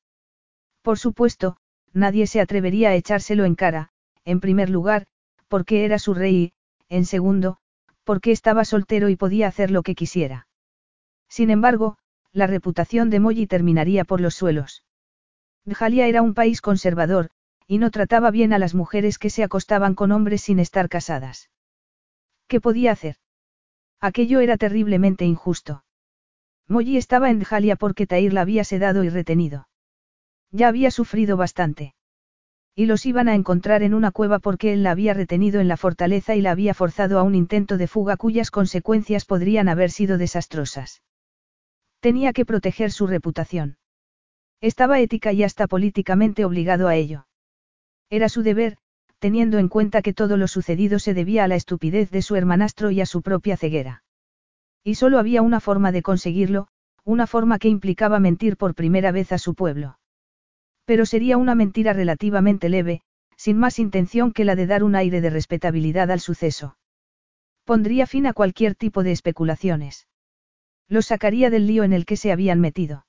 Por 0.82 0.98
supuesto, 0.98 1.56
nadie 1.92 2.26
se 2.26 2.40
atrevería 2.40 2.90
a 2.90 2.94
echárselo 2.94 3.44
en 3.44 3.54
cara, 3.54 3.90
en 4.24 4.40
primer 4.40 4.70
lugar, 4.70 5.06
porque 5.48 5.84
era 5.84 5.98
su 5.98 6.14
rey 6.14 6.36
y, 6.36 6.52
en 6.88 7.04
segundo, 7.04 7.58
porque 8.10 8.32
estaba 8.32 8.64
soltero 8.64 9.08
y 9.08 9.14
podía 9.14 9.46
hacer 9.46 9.70
lo 9.70 9.84
que 9.84 9.94
quisiera. 9.94 10.48
Sin 11.28 11.48
embargo, 11.48 11.96
la 12.32 12.48
reputación 12.48 13.08
de 13.08 13.20
Molly 13.20 13.46
terminaría 13.46 14.04
por 14.04 14.20
los 14.20 14.34
suelos. 14.34 14.84
Djalia 15.64 16.08
era 16.08 16.20
un 16.20 16.34
país 16.34 16.60
conservador, 16.60 17.30
y 17.68 17.78
no 17.78 17.92
trataba 17.92 18.32
bien 18.32 18.52
a 18.52 18.58
las 18.58 18.74
mujeres 18.74 19.16
que 19.16 19.30
se 19.30 19.44
acostaban 19.44 19.94
con 19.94 20.10
hombres 20.10 20.40
sin 20.40 20.58
estar 20.58 20.88
casadas. 20.88 21.50
¿Qué 22.48 22.60
podía 22.60 22.90
hacer? 22.90 23.14
Aquello 24.00 24.40
era 24.40 24.56
terriblemente 24.56 25.24
injusto. 25.24 25.84
Molly 26.66 26.96
estaba 26.96 27.30
en 27.30 27.38
Djalia 27.38 27.76
porque 27.76 28.08
Tair 28.08 28.32
la 28.32 28.40
había 28.40 28.64
sedado 28.64 29.04
y 29.04 29.08
retenido. 29.08 29.68
Ya 30.50 30.66
había 30.66 30.90
sufrido 30.90 31.36
bastante. 31.36 31.94
Y 32.80 32.86
los 32.86 33.04
iban 33.04 33.28
a 33.28 33.34
encontrar 33.34 33.82
en 33.82 33.92
una 33.92 34.10
cueva 34.10 34.38
porque 34.38 34.72
él 34.72 34.82
la 34.82 34.92
había 34.92 35.12
retenido 35.12 35.60
en 35.60 35.68
la 35.68 35.76
fortaleza 35.76 36.34
y 36.34 36.40
la 36.40 36.52
había 36.52 36.72
forzado 36.72 37.18
a 37.18 37.22
un 37.22 37.34
intento 37.34 37.76
de 37.76 37.86
fuga 37.86 38.16
cuyas 38.16 38.50
consecuencias 38.50 39.26
podrían 39.26 39.68
haber 39.68 39.90
sido 39.90 40.16
desastrosas. 40.16 41.02
Tenía 42.00 42.32
que 42.32 42.46
proteger 42.46 42.90
su 42.90 43.06
reputación. 43.06 43.76
Estaba 44.62 44.98
ética 44.98 45.34
y 45.34 45.42
hasta 45.42 45.66
políticamente 45.66 46.46
obligado 46.46 46.88
a 46.88 46.96
ello. 46.96 47.26
Era 48.08 48.30
su 48.30 48.42
deber, 48.42 48.78
teniendo 49.18 49.58
en 49.58 49.68
cuenta 49.68 50.00
que 50.00 50.14
todo 50.14 50.38
lo 50.38 50.48
sucedido 50.48 50.98
se 50.98 51.12
debía 51.12 51.44
a 51.44 51.48
la 51.48 51.56
estupidez 51.56 52.10
de 52.10 52.22
su 52.22 52.34
hermanastro 52.34 52.90
y 52.90 53.02
a 53.02 53.04
su 53.04 53.20
propia 53.20 53.58
ceguera. 53.58 54.04
Y 54.82 54.94
solo 54.94 55.18
había 55.18 55.42
una 55.42 55.60
forma 55.60 55.92
de 55.92 56.00
conseguirlo, 56.00 56.68
una 57.04 57.26
forma 57.26 57.58
que 57.58 57.68
implicaba 57.68 58.20
mentir 58.20 58.56
por 58.56 58.74
primera 58.74 59.12
vez 59.12 59.32
a 59.32 59.38
su 59.38 59.54
pueblo. 59.54 59.99
Pero 60.90 61.06
sería 61.06 61.36
una 61.36 61.54
mentira 61.54 61.92
relativamente 61.92 62.68
leve, 62.68 63.02
sin 63.36 63.56
más 63.56 63.78
intención 63.78 64.32
que 64.32 64.44
la 64.44 64.56
de 64.56 64.66
dar 64.66 64.82
un 64.82 64.96
aire 64.96 65.20
de 65.20 65.30
respetabilidad 65.30 66.10
al 66.10 66.18
suceso. 66.18 66.76
Pondría 67.64 68.08
fin 68.08 68.26
a 68.26 68.32
cualquier 68.32 68.74
tipo 68.74 69.04
de 69.04 69.12
especulaciones. 69.12 70.08
Lo 70.88 71.00
sacaría 71.02 71.48
del 71.48 71.68
lío 71.68 71.84
en 71.84 71.92
el 71.92 72.06
que 72.06 72.16
se 72.16 72.32
habían 72.32 72.58
metido. 72.58 73.06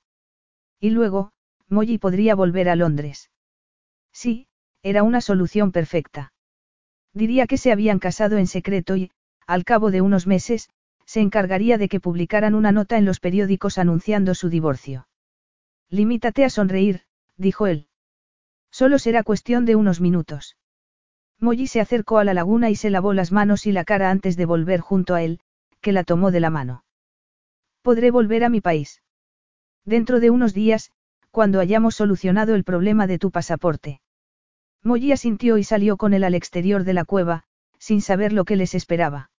Y 0.78 0.90
luego, 0.90 1.32
Molly 1.68 1.98
podría 1.98 2.36
volver 2.36 2.68
a 2.68 2.76
Londres. 2.76 3.32
Sí, 4.12 4.46
era 4.84 5.02
una 5.02 5.20
solución 5.20 5.72
perfecta. 5.72 6.32
Diría 7.12 7.48
que 7.48 7.58
se 7.58 7.72
habían 7.72 7.98
casado 7.98 8.38
en 8.38 8.46
secreto 8.46 8.94
y, 8.94 9.10
al 9.48 9.64
cabo 9.64 9.90
de 9.90 10.02
unos 10.02 10.28
meses, 10.28 10.70
se 11.04 11.20
encargaría 11.20 11.78
de 11.78 11.88
que 11.88 11.98
publicaran 11.98 12.54
una 12.54 12.70
nota 12.70 12.96
en 12.96 13.06
los 13.06 13.18
periódicos 13.18 13.76
anunciando 13.76 14.36
su 14.36 14.50
divorcio. 14.50 15.08
Limítate 15.90 16.44
a 16.44 16.48
sonreír, 16.48 17.02
dijo 17.42 17.66
él. 17.66 17.88
Solo 18.70 18.98
será 18.98 19.22
cuestión 19.22 19.66
de 19.66 19.76
unos 19.76 20.00
minutos. 20.00 20.56
Molly 21.38 21.66
se 21.66 21.80
acercó 21.80 22.18
a 22.18 22.24
la 22.24 22.32
laguna 22.32 22.70
y 22.70 22.76
se 22.76 22.88
lavó 22.88 23.12
las 23.12 23.32
manos 23.32 23.66
y 23.66 23.72
la 23.72 23.84
cara 23.84 24.10
antes 24.10 24.36
de 24.36 24.46
volver 24.46 24.80
junto 24.80 25.14
a 25.14 25.22
él, 25.22 25.40
que 25.82 25.92
la 25.92 26.04
tomó 26.04 26.30
de 26.30 26.40
la 26.40 26.48
mano. 26.48 26.84
Podré 27.82 28.10
volver 28.10 28.44
a 28.44 28.48
mi 28.48 28.60
país. 28.60 29.02
Dentro 29.84 30.20
de 30.20 30.30
unos 30.30 30.54
días, 30.54 30.92
cuando 31.30 31.60
hayamos 31.60 31.96
solucionado 31.96 32.54
el 32.54 32.62
problema 32.62 33.06
de 33.06 33.18
tu 33.18 33.30
pasaporte. 33.30 34.00
Molly 34.84 35.12
asintió 35.12 35.58
y 35.58 35.64
salió 35.64 35.96
con 35.96 36.14
él 36.14 36.24
al 36.24 36.34
exterior 36.34 36.84
de 36.84 36.94
la 36.94 37.04
cueva, 37.04 37.44
sin 37.78 38.00
saber 38.00 38.32
lo 38.32 38.44
que 38.44 38.56
les 38.56 38.74
esperaba. 38.74 39.30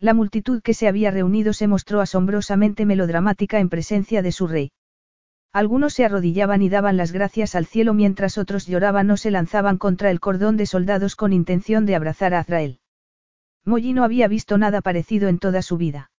La 0.00 0.14
multitud 0.14 0.62
que 0.62 0.74
se 0.74 0.88
había 0.88 1.10
reunido 1.10 1.52
se 1.52 1.68
mostró 1.68 2.00
asombrosamente 2.00 2.86
melodramática 2.86 3.60
en 3.60 3.68
presencia 3.68 4.22
de 4.22 4.32
su 4.32 4.48
rey. 4.48 4.72
Algunos 5.52 5.94
se 5.94 6.04
arrodillaban 6.04 6.62
y 6.62 6.68
daban 6.68 6.96
las 6.96 7.10
gracias 7.10 7.56
al 7.56 7.66
cielo 7.66 7.92
mientras 7.92 8.38
otros 8.38 8.66
lloraban 8.66 9.10
o 9.10 9.16
se 9.16 9.32
lanzaban 9.32 9.78
contra 9.78 10.10
el 10.10 10.20
cordón 10.20 10.56
de 10.56 10.66
soldados 10.66 11.16
con 11.16 11.32
intención 11.32 11.86
de 11.86 11.96
abrazar 11.96 12.34
a 12.34 12.38
Azrael. 12.38 12.78
Molly 13.64 13.92
no 13.92 14.04
había 14.04 14.28
visto 14.28 14.58
nada 14.58 14.80
parecido 14.80 15.28
en 15.28 15.38
toda 15.38 15.62
su 15.62 15.76
vida. 15.76 16.12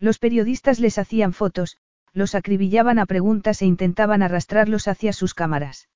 Los 0.00 0.18
periodistas 0.18 0.80
les 0.80 0.98
hacían 0.98 1.32
fotos, 1.32 1.78
los 2.12 2.34
acribillaban 2.34 2.98
a 2.98 3.06
preguntas 3.06 3.62
e 3.62 3.66
intentaban 3.66 4.22
arrastrarlos 4.22 4.88
hacia 4.88 5.12
sus 5.12 5.34
cámaras. 5.34 5.88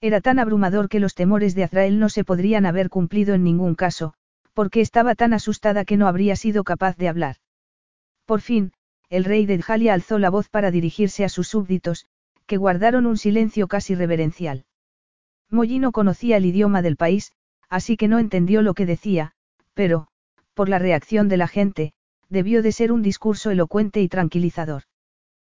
Era 0.00 0.20
tan 0.20 0.38
abrumador 0.38 0.88
que 0.88 1.00
los 1.00 1.14
temores 1.14 1.54
de 1.54 1.64
Azrael 1.64 1.98
no 1.98 2.10
se 2.10 2.22
podrían 2.22 2.66
haber 2.66 2.90
cumplido 2.90 3.34
en 3.34 3.44
ningún 3.44 3.74
caso, 3.74 4.14
porque 4.52 4.80
estaba 4.80 5.14
tan 5.14 5.32
asustada 5.32 5.84
que 5.84 5.96
no 5.96 6.06
habría 6.06 6.36
sido 6.36 6.64
capaz 6.64 6.96
de 6.96 7.08
hablar. 7.08 7.36
Por 8.26 8.40
fin, 8.40 8.72
el 9.10 9.24
rey 9.24 9.46
de 9.46 9.58
Djalia 9.58 9.94
alzó 9.94 10.18
la 10.18 10.30
voz 10.30 10.48
para 10.48 10.70
dirigirse 10.70 11.24
a 11.24 11.28
sus 11.28 11.48
súbditos, 11.48 12.06
que 12.46 12.56
guardaron 12.56 13.06
un 13.06 13.16
silencio 13.16 13.68
casi 13.68 13.94
reverencial. 13.94 14.64
Molly 15.50 15.78
no 15.78 15.92
conocía 15.92 16.36
el 16.36 16.46
idioma 16.46 16.82
del 16.82 16.96
país, 16.96 17.32
así 17.68 17.96
que 17.96 18.08
no 18.08 18.18
entendió 18.18 18.62
lo 18.62 18.74
que 18.74 18.86
decía, 18.86 19.32
pero, 19.74 20.08
por 20.54 20.68
la 20.68 20.78
reacción 20.78 21.28
de 21.28 21.36
la 21.36 21.48
gente, 21.48 21.92
debió 22.28 22.62
de 22.62 22.72
ser 22.72 22.92
un 22.92 23.02
discurso 23.02 23.50
elocuente 23.50 24.02
y 24.02 24.08
tranquilizador. 24.08 24.82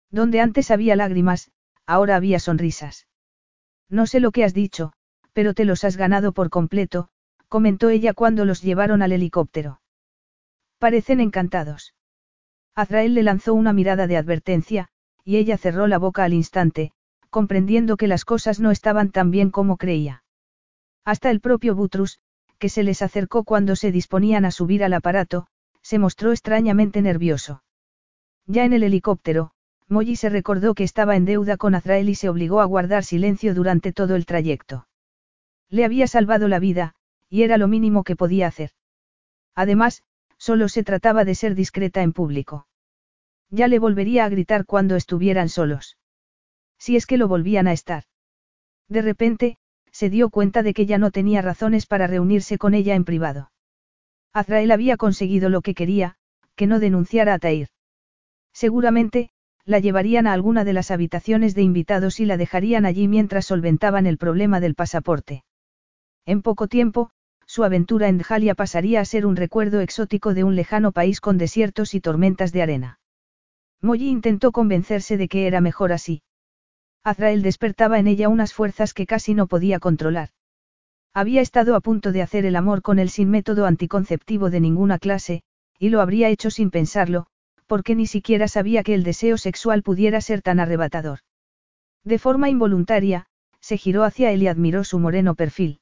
Donde 0.10 0.40
antes 0.40 0.72
había 0.72 0.96
lágrimas, 0.96 1.52
ahora 1.86 2.16
había 2.16 2.40
sonrisas. 2.40 3.08
No 3.90 4.08
sé 4.08 4.20
lo 4.20 4.32
que 4.32 4.44
has 4.44 4.54
dicho, 4.54 4.94
pero 5.34 5.54
te 5.54 5.66
los 5.66 5.84
has 5.84 5.98
ganado 5.98 6.32
por 6.32 6.50
completo, 6.50 7.10
comentó 7.50 7.90
ella 7.90 8.14
cuando 8.14 8.46
los 8.46 8.62
llevaron 8.62 9.02
al 9.02 9.12
helicóptero. 9.12 9.82
Parecen 10.78 11.20
encantados. 11.20 11.94
Azrael 12.76 13.14
le 13.14 13.24
lanzó 13.24 13.54
una 13.54 13.74
mirada 13.74 14.08
de 14.08 14.18
advertencia, 14.18 14.88
y 15.24 15.38
ella 15.38 15.58
cerró 15.58 15.88
la 15.88 15.98
boca 15.98 16.24
al 16.24 16.34
instante, 16.34 16.92
comprendiendo 17.30 17.98
que 17.98 18.08
las 18.08 18.26
cosas 18.26 18.60
no 18.60 18.72
estaban 18.72 19.12
tan 19.12 19.32
bien 19.32 19.52
como 19.52 19.78
creía. 19.78 20.24
Hasta 21.06 21.32
el 21.32 21.42
propio 21.42 21.76
Butrus, 21.76 22.20
que 22.60 22.70
se 22.70 22.84
les 22.84 23.02
acercó 23.02 23.44
cuando 23.44 23.76
se 23.76 23.92
disponían 23.92 24.46
a 24.46 24.52
subir 24.52 24.84
al 24.84 24.94
aparato, 24.94 25.48
se 25.82 25.98
mostró 25.98 26.32
extrañamente 26.32 27.02
nervioso. 27.02 27.64
Ya 28.46 28.66
en 28.66 28.74
el 28.74 28.84
helicóptero, 28.84 29.52
Molly 29.88 30.16
se 30.16 30.30
recordó 30.30 30.74
que 30.74 30.84
estaba 30.84 31.16
en 31.16 31.26
deuda 31.26 31.58
con 31.58 31.76
Azrael 31.76 32.08
y 32.08 32.16
se 32.16 32.30
obligó 32.30 32.62
a 32.62 32.66
guardar 32.66 33.04
silencio 33.04 33.54
durante 33.54 33.92
todo 33.92 34.16
el 34.16 34.26
trayecto. 34.26 34.88
Le 35.70 35.86
había 35.86 36.08
salvado 36.08 36.48
la 36.48 36.60
vida, 36.60 36.96
y 37.30 37.44
era 37.44 37.58
lo 37.58 37.68
mínimo 37.68 38.04
que 38.04 38.16
podía 38.16 38.48
hacer. 38.48 38.72
Además, 39.56 40.04
solo 40.42 40.70
se 40.70 40.84
trataba 40.84 41.24
de 41.24 41.36
ser 41.36 41.54
discreta 41.54 42.02
en 42.02 42.14
público. 42.14 42.66
Ya 43.52 43.68
le 43.68 43.78
volvería 43.78 44.26
a 44.26 44.30
gritar 44.30 44.66
cuando 44.66 44.96
estuvieran 44.96 45.50
solos. 45.50 46.00
Si 46.80 46.96
es 46.96 47.06
que 47.06 47.20
lo 47.20 47.28
volvían 47.28 47.68
a 47.68 47.74
estar. 47.74 48.06
De 48.90 49.04
repente, 49.04 49.60
se 49.92 50.10
dio 50.10 50.32
cuenta 50.32 50.64
de 50.64 50.74
que 50.74 50.88
ya 50.88 50.98
no 50.98 51.12
tenía 51.12 51.44
razones 51.44 51.86
para 51.86 52.08
reunirse 52.08 52.58
con 52.58 52.74
ella 52.74 52.96
en 52.96 53.06
privado. 53.06 53.52
Azrael 54.34 54.72
había 54.72 54.98
conseguido 54.98 55.50
lo 55.50 55.62
que 55.62 55.76
quería, 55.76 56.16
que 56.56 56.66
no 56.66 56.80
denunciara 56.80 57.36
a 57.36 57.40
Tair. 57.40 57.68
Seguramente, 58.52 59.30
la 59.64 59.78
llevarían 59.78 60.26
a 60.26 60.34
alguna 60.34 60.64
de 60.64 60.74
las 60.74 60.90
habitaciones 60.90 61.54
de 61.54 61.62
invitados 61.62 62.20
y 62.20 62.26
la 62.26 62.38
dejarían 62.38 62.88
allí 62.88 63.08
mientras 63.08 63.46
solventaban 63.46 64.08
el 64.08 64.18
problema 64.18 64.60
del 64.60 64.74
pasaporte. 64.74 65.44
En 66.26 66.42
poco 66.42 66.68
tiempo, 66.68 67.12
su 67.52 67.66
aventura 67.66 68.08
en 68.08 68.18
Djalia 68.18 68.56
pasaría 68.56 69.02
a 69.02 69.04
ser 69.04 69.26
un 69.26 69.36
recuerdo 69.36 69.82
exótico 69.82 70.34
de 70.34 70.46
un 70.46 70.56
lejano 70.56 70.94
país 70.94 71.20
con 71.20 71.38
desiertos 71.38 71.94
y 71.94 72.00
tormentas 72.00 72.54
de 72.54 72.62
arena. 72.62 73.00
Molly 73.82 74.08
intentó 74.08 74.54
convencerse 74.54 75.18
de 75.18 75.28
que 75.28 75.48
era 75.48 75.60
mejor 75.60 75.92
así. 75.92 76.22
Azrael 77.04 77.42
despertaba 77.42 78.00
en 78.00 78.08
ella 78.08 78.30
unas 78.30 78.54
fuerzas 78.54 78.94
que 78.94 79.06
casi 79.06 79.34
no 79.34 79.48
podía 79.48 79.80
controlar. 79.80 80.30
Había 81.14 81.42
estado 81.42 81.76
a 81.76 81.82
punto 81.82 82.14
de 82.14 82.22
hacer 82.22 82.46
el 82.46 82.56
amor 82.56 82.82
con 82.82 83.00
él 83.00 83.10
sin 83.10 83.30
método 83.30 83.66
anticonceptivo 83.66 84.50
de 84.50 84.62
ninguna 84.62 84.98
clase, 84.98 85.44
y 85.78 85.90
lo 85.90 86.00
habría 86.00 86.30
hecho 86.30 86.52
sin 86.52 86.72
pensarlo, 86.72 87.28
porque 87.68 87.96
ni 87.96 88.08
siquiera 88.08 88.48
sabía 88.48 88.82
que 88.82 88.94
el 88.94 89.04
deseo 89.04 89.38
sexual 89.38 89.84
pudiera 89.84 90.22
ser 90.22 90.42
tan 90.42 90.62
arrebatador. 90.62 91.20
De 92.06 92.18
forma 92.18 92.48
involuntaria, 92.48 93.26
se 93.60 93.76
giró 93.76 94.06
hacia 94.06 94.32
él 94.32 94.42
y 94.42 94.48
admiró 94.48 94.86
su 94.86 95.00
moreno 95.00 95.36
perfil. 95.36 95.81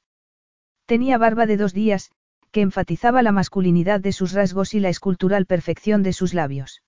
Tenía 0.89 1.19
barba 1.19 1.45
de 1.45 1.55
dos 1.55 1.71
días, 1.71 2.09
que 2.49 2.61
enfatizaba 2.61 3.21
la 3.21 3.31
masculinidad 3.31 3.99
de 3.99 4.11
sus 4.11 4.33
rasgos 4.33 4.73
y 4.73 4.79
la 4.79 4.89
escultural 4.89 5.45
perfección 5.45 6.01
de 6.01 6.13
sus 6.13 6.33
labios. 6.33 6.81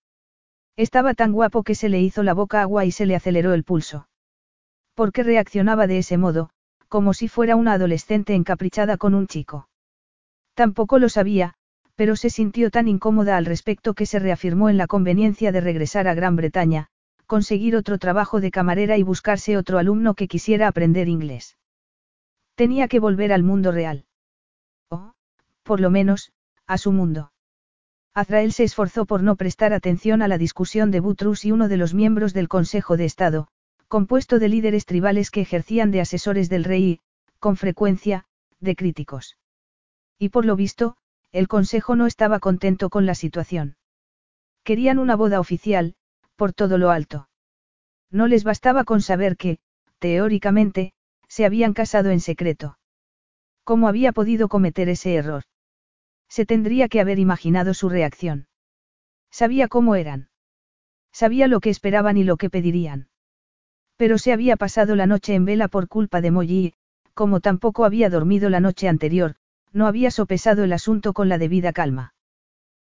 Estaba 0.75 1.13
tan 1.13 1.31
guapo 1.33 1.61
que 1.61 1.75
se 1.75 1.87
le 1.87 2.01
hizo 2.01 2.23
la 2.23 2.33
boca 2.33 2.63
agua 2.63 2.83
y 2.83 2.91
se 2.91 3.05
le 3.05 3.15
aceleró 3.15 3.53
el 3.53 3.63
pulso. 3.63 4.07
¿Por 4.95 5.11
qué 5.11 5.21
reaccionaba 5.21 5.85
de 5.85 5.99
ese 5.99 6.17
modo, 6.17 6.49
como 6.87 7.13
si 7.13 7.27
fuera 7.27 7.55
una 7.55 7.73
adolescente 7.73 8.33
encaprichada 8.33 8.97
con 8.97 9.13
un 9.13 9.27
chico? 9.27 9.69
Tampoco 10.55 10.97
lo 10.97 11.07
sabía, 11.07 11.53
pero 11.93 12.15
se 12.15 12.31
sintió 12.31 12.71
tan 12.71 12.87
incómoda 12.87 13.37
al 13.37 13.45
respecto 13.45 13.93
que 13.93 14.07
se 14.07 14.17
reafirmó 14.17 14.71
en 14.71 14.77
la 14.77 14.87
conveniencia 14.87 15.51
de 15.51 15.61
regresar 15.61 16.07
a 16.07 16.15
Gran 16.15 16.35
Bretaña, 16.35 16.87
conseguir 17.27 17.75
otro 17.75 17.99
trabajo 17.99 18.41
de 18.41 18.49
camarera 18.49 18.97
y 18.97 19.03
buscarse 19.03 19.57
otro 19.57 19.77
alumno 19.77 20.15
que 20.15 20.27
quisiera 20.27 20.67
aprender 20.67 21.07
inglés. 21.07 21.55
Tenía 22.55 22.87
que 22.87 22.99
volver 22.99 23.33
al 23.33 23.43
mundo 23.43 23.71
real. 23.71 24.05
O, 24.89 25.13
por 25.63 25.79
lo 25.79 25.89
menos, 25.89 26.31
a 26.67 26.77
su 26.77 26.91
mundo. 26.91 27.31
Azrael 28.13 28.51
se 28.51 28.63
esforzó 28.63 29.05
por 29.05 29.23
no 29.23 29.35
prestar 29.35 29.73
atención 29.73 30.21
a 30.21 30.27
la 30.27 30.37
discusión 30.37 30.91
de 30.91 30.99
Butrus 30.99 31.45
y 31.45 31.51
uno 31.51 31.69
de 31.69 31.77
los 31.77 31.93
miembros 31.93 32.33
del 32.33 32.49
Consejo 32.49 32.97
de 32.97 33.05
Estado, 33.05 33.47
compuesto 33.87 34.37
de 34.37 34.49
líderes 34.49 34.85
tribales 34.85 35.31
que 35.31 35.41
ejercían 35.41 35.91
de 35.91 36.01
asesores 36.01 36.49
del 36.49 36.65
rey 36.65 36.83
y, 36.83 36.99
con 37.39 37.55
frecuencia, 37.55 38.25
de 38.59 38.75
críticos. 38.75 39.37
Y 40.19 40.29
por 40.29 40.45
lo 40.45 40.55
visto, 40.55 40.97
el 41.31 41.47
Consejo 41.47 41.95
no 41.95 42.05
estaba 42.05 42.39
contento 42.39 42.89
con 42.89 43.05
la 43.05 43.15
situación. 43.15 43.77
Querían 44.63 44.99
una 44.99 45.15
boda 45.15 45.39
oficial, 45.39 45.95
por 46.35 46.53
todo 46.53 46.77
lo 46.77 46.91
alto. 46.91 47.29
No 48.11 48.27
les 48.27 48.43
bastaba 48.43 48.83
con 48.83 49.01
saber 49.01 49.37
que, 49.37 49.59
teóricamente, 49.99 50.93
se 51.31 51.45
habían 51.45 51.73
casado 51.73 52.09
en 52.09 52.19
secreto. 52.19 52.77
¿Cómo 53.63 53.87
había 53.87 54.11
podido 54.11 54.49
cometer 54.49 54.89
ese 54.89 55.15
error? 55.15 55.43
Se 56.27 56.45
tendría 56.45 56.89
que 56.89 56.99
haber 56.99 57.19
imaginado 57.19 57.73
su 57.73 57.87
reacción. 57.87 58.49
Sabía 59.31 59.69
cómo 59.69 59.95
eran. 59.95 60.27
Sabía 61.13 61.47
lo 61.47 61.61
que 61.61 61.69
esperaban 61.69 62.17
y 62.17 62.25
lo 62.25 62.35
que 62.35 62.49
pedirían. 62.49 63.07
Pero 63.95 64.17
se 64.17 64.33
había 64.33 64.57
pasado 64.57 64.97
la 64.97 65.07
noche 65.07 65.33
en 65.33 65.45
vela 65.45 65.69
por 65.69 65.87
culpa 65.87 66.19
de 66.19 66.31
Molly 66.31 66.73
como 67.13 67.39
tampoco 67.39 67.85
había 67.85 68.09
dormido 68.09 68.49
la 68.49 68.59
noche 68.59 68.89
anterior, 68.89 69.35
no 69.71 69.87
había 69.87 70.11
sopesado 70.11 70.65
el 70.65 70.73
asunto 70.73 71.13
con 71.13 71.29
la 71.29 71.37
debida 71.37 71.71
calma. 71.71 72.13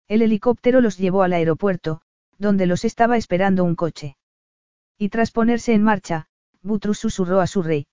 El 0.06 0.20
helicóptero 0.20 0.82
los 0.82 0.98
llevó 0.98 1.22
al 1.22 1.32
aeropuerto, 1.32 2.02
donde 2.36 2.66
los 2.66 2.84
estaba 2.84 3.16
esperando 3.16 3.64
un 3.64 3.74
coche. 3.74 4.18
Y 4.98 5.08
tras 5.08 5.30
ponerse 5.30 5.72
en 5.72 5.82
marcha, 5.82 6.26
Butrus 6.62 6.98
susurró 6.98 7.40
a 7.40 7.46
su 7.46 7.62
rey. 7.62 7.86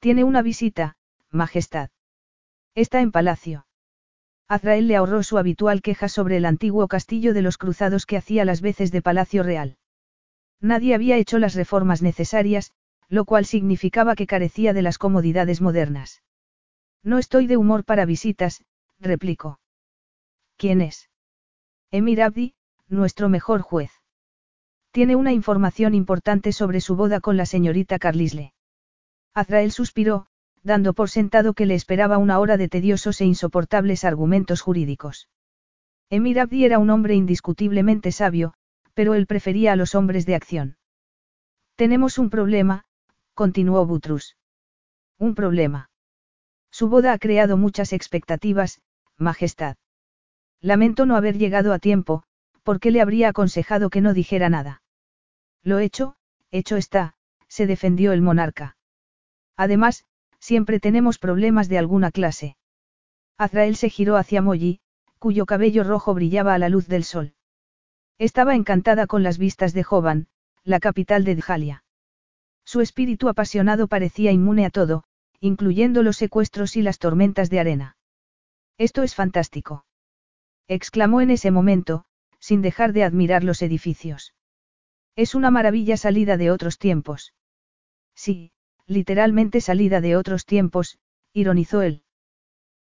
Tiene 0.00 0.24
una 0.24 0.40
visita, 0.40 0.96
Majestad. 1.30 1.90
Está 2.74 3.02
en 3.02 3.12
palacio. 3.12 3.66
Azrael 4.48 4.88
le 4.88 4.96
ahorró 4.96 5.22
su 5.22 5.36
habitual 5.36 5.82
queja 5.82 6.08
sobre 6.08 6.38
el 6.38 6.46
antiguo 6.46 6.88
castillo 6.88 7.34
de 7.34 7.42
los 7.42 7.58
cruzados 7.58 8.06
que 8.06 8.16
hacía 8.16 8.46
las 8.46 8.62
veces 8.62 8.90
de 8.92 9.02
palacio 9.02 9.42
real. 9.42 9.76
Nadie 10.58 10.94
había 10.94 11.18
hecho 11.18 11.38
las 11.38 11.54
reformas 11.54 12.00
necesarias, 12.00 12.72
lo 13.08 13.26
cual 13.26 13.44
significaba 13.44 14.14
que 14.14 14.26
carecía 14.26 14.72
de 14.72 14.82
las 14.82 14.96
comodidades 14.96 15.60
modernas. 15.60 16.22
No 17.02 17.18
estoy 17.18 17.46
de 17.46 17.58
humor 17.58 17.84
para 17.84 18.06
visitas, 18.06 18.64
replicó. 18.98 19.60
¿Quién 20.56 20.80
es? 20.80 21.10
Emir 21.90 22.22
Abdi, 22.22 22.54
nuestro 22.88 23.28
mejor 23.28 23.60
juez. 23.60 23.92
Tiene 24.92 25.14
una 25.14 25.32
información 25.32 25.94
importante 25.94 26.52
sobre 26.52 26.80
su 26.80 26.96
boda 26.96 27.20
con 27.20 27.36
la 27.36 27.44
señorita 27.44 27.98
Carlisle. 27.98 28.54
Azrael 29.34 29.72
suspiró, 29.72 30.26
dando 30.62 30.92
por 30.92 31.08
sentado 31.08 31.54
que 31.54 31.66
le 31.66 31.74
esperaba 31.74 32.18
una 32.18 32.38
hora 32.38 32.56
de 32.56 32.68
tediosos 32.68 33.20
e 33.20 33.24
insoportables 33.24 34.04
argumentos 34.04 34.60
jurídicos. 34.60 35.28
Emir 36.10 36.40
Abdi 36.40 36.64
era 36.64 36.78
un 36.78 36.90
hombre 36.90 37.14
indiscutiblemente 37.14 38.12
sabio, 38.12 38.54
pero 38.94 39.14
él 39.14 39.26
prefería 39.26 39.72
a 39.72 39.76
los 39.76 39.94
hombres 39.94 40.26
de 40.26 40.34
acción. 40.34 40.76
Tenemos 41.76 42.18
un 42.18 42.30
problema, 42.30 42.84
continuó 43.34 43.86
Butrus. 43.86 44.36
Un 45.18 45.34
problema. 45.34 45.90
Su 46.70 46.88
boda 46.88 47.12
ha 47.12 47.18
creado 47.18 47.56
muchas 47.56 47.92
expectativas, 47.92 48.80
Majestad. 49.16 49.76
Lamento 50.60 51.06
no 51.06 51.16
haber 51.16 51.38
llegado 51.38 51.72
a 51.72 51.78
tiempo, 51.78 52.24
porque 52.62 52.90
le 52.90 53.00
habría 53.00 53.28
aconsejado 53.28 53.88
que 53.88 54.00
no 54.00 54.12
dijera 54.12 54.48
nada. 54.48 54.82
Lo 55.62 55.78
hecho, 55.78 56.16
hecho 56.50 56.76
está, 56.76 57.14
se 57.48 57.66
defendió 57.66 58.12
el 58.12 58.22
monarca. 58.22 58.76
Además, 59.60 60.06
siempre 60.38 60.80
tenemos 60.80 61.18
problemas 61.18 61.68
de 61.68 61.76
alguna 61.76 62.10
clase. 62.10 62.56
Azrael 63.36 63.76
se 63.76 63.90
giró 63.90 64.16
hacia 64.16 64.40
Molly, 64.40 64.80
cuyo 65.18 65.44
cabello 65.44 65.84
rojo 65.84 66.14
brillaba 66.14 66.54
a 66.54 66.58
la 66.58 66.70
luz 66.70 66.88
del 66.88 67.04
sol. 67.04 67.34
Estaba 68.16 68.54
encantada 68.54 69.06
con 69.06 69.22
las 69.22 69.36
vistas 69.36 69.74
de 69.74 69.82
Jovan, 69.82 70.28
la 70.64 70.80
capital 70.80 71.24
de 71.24 71.34
Djalia. 71.34 71.84
Su 72.64 72.80
espíritu 72.80 73.28
apasionado 73.28 73.86
parecía 73.86 74.32
inmune 74.32 74.64
a 74.64 74.70
todo, 74.70 75.04
incluyendo 75.40 76.02
los 76.02 76.16
secuestros 76.16 76.74
y 76.76 76.80
las 76.80 76.98
tormentas 76.98 77.50
de 77.50 77.60
arena. 77.60 77.98
Esto 78.78 79.02
es 79.02 79.14
fantástico. 79.14 79.84
exclamó 80.68 81.20
en 81.20 81.28
ese 81.28 81.50
momento, 81.50 82.06
sin 82.38 82.62
dejar 82.62 82.94
de 82.94 83.04
admirar 83.04 83.44
los 83.44 83.60
edificios. 83.60 84.32
Es 85.16 85.34
una 85.34 85.50
maravilla 85.50 85.98
salida 85.98 86.38
de 86.38 86.50
otros 86.50 86.78
tiempos. 86.78 87.34
Sí, 88.14 88.52
literalmente 88.90 89.60
salida 89.60 90.00
de 90.00 90.16
otros 90.16 90.44
tiempos, 90.44 90.98
ironizó 91.32 91.80
él. 91.82 92.02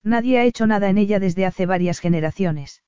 Nadie 0.03 0.39
ha 0.39 0.45
hecho 0.45 0.65
nada 0.65 0.89
en 0.89 0.97
ella 0.97 1.19
desde 1.19 1.45
hace 1.45 1.65
varias 1.65 1.99
generaciones. 1.99 2.81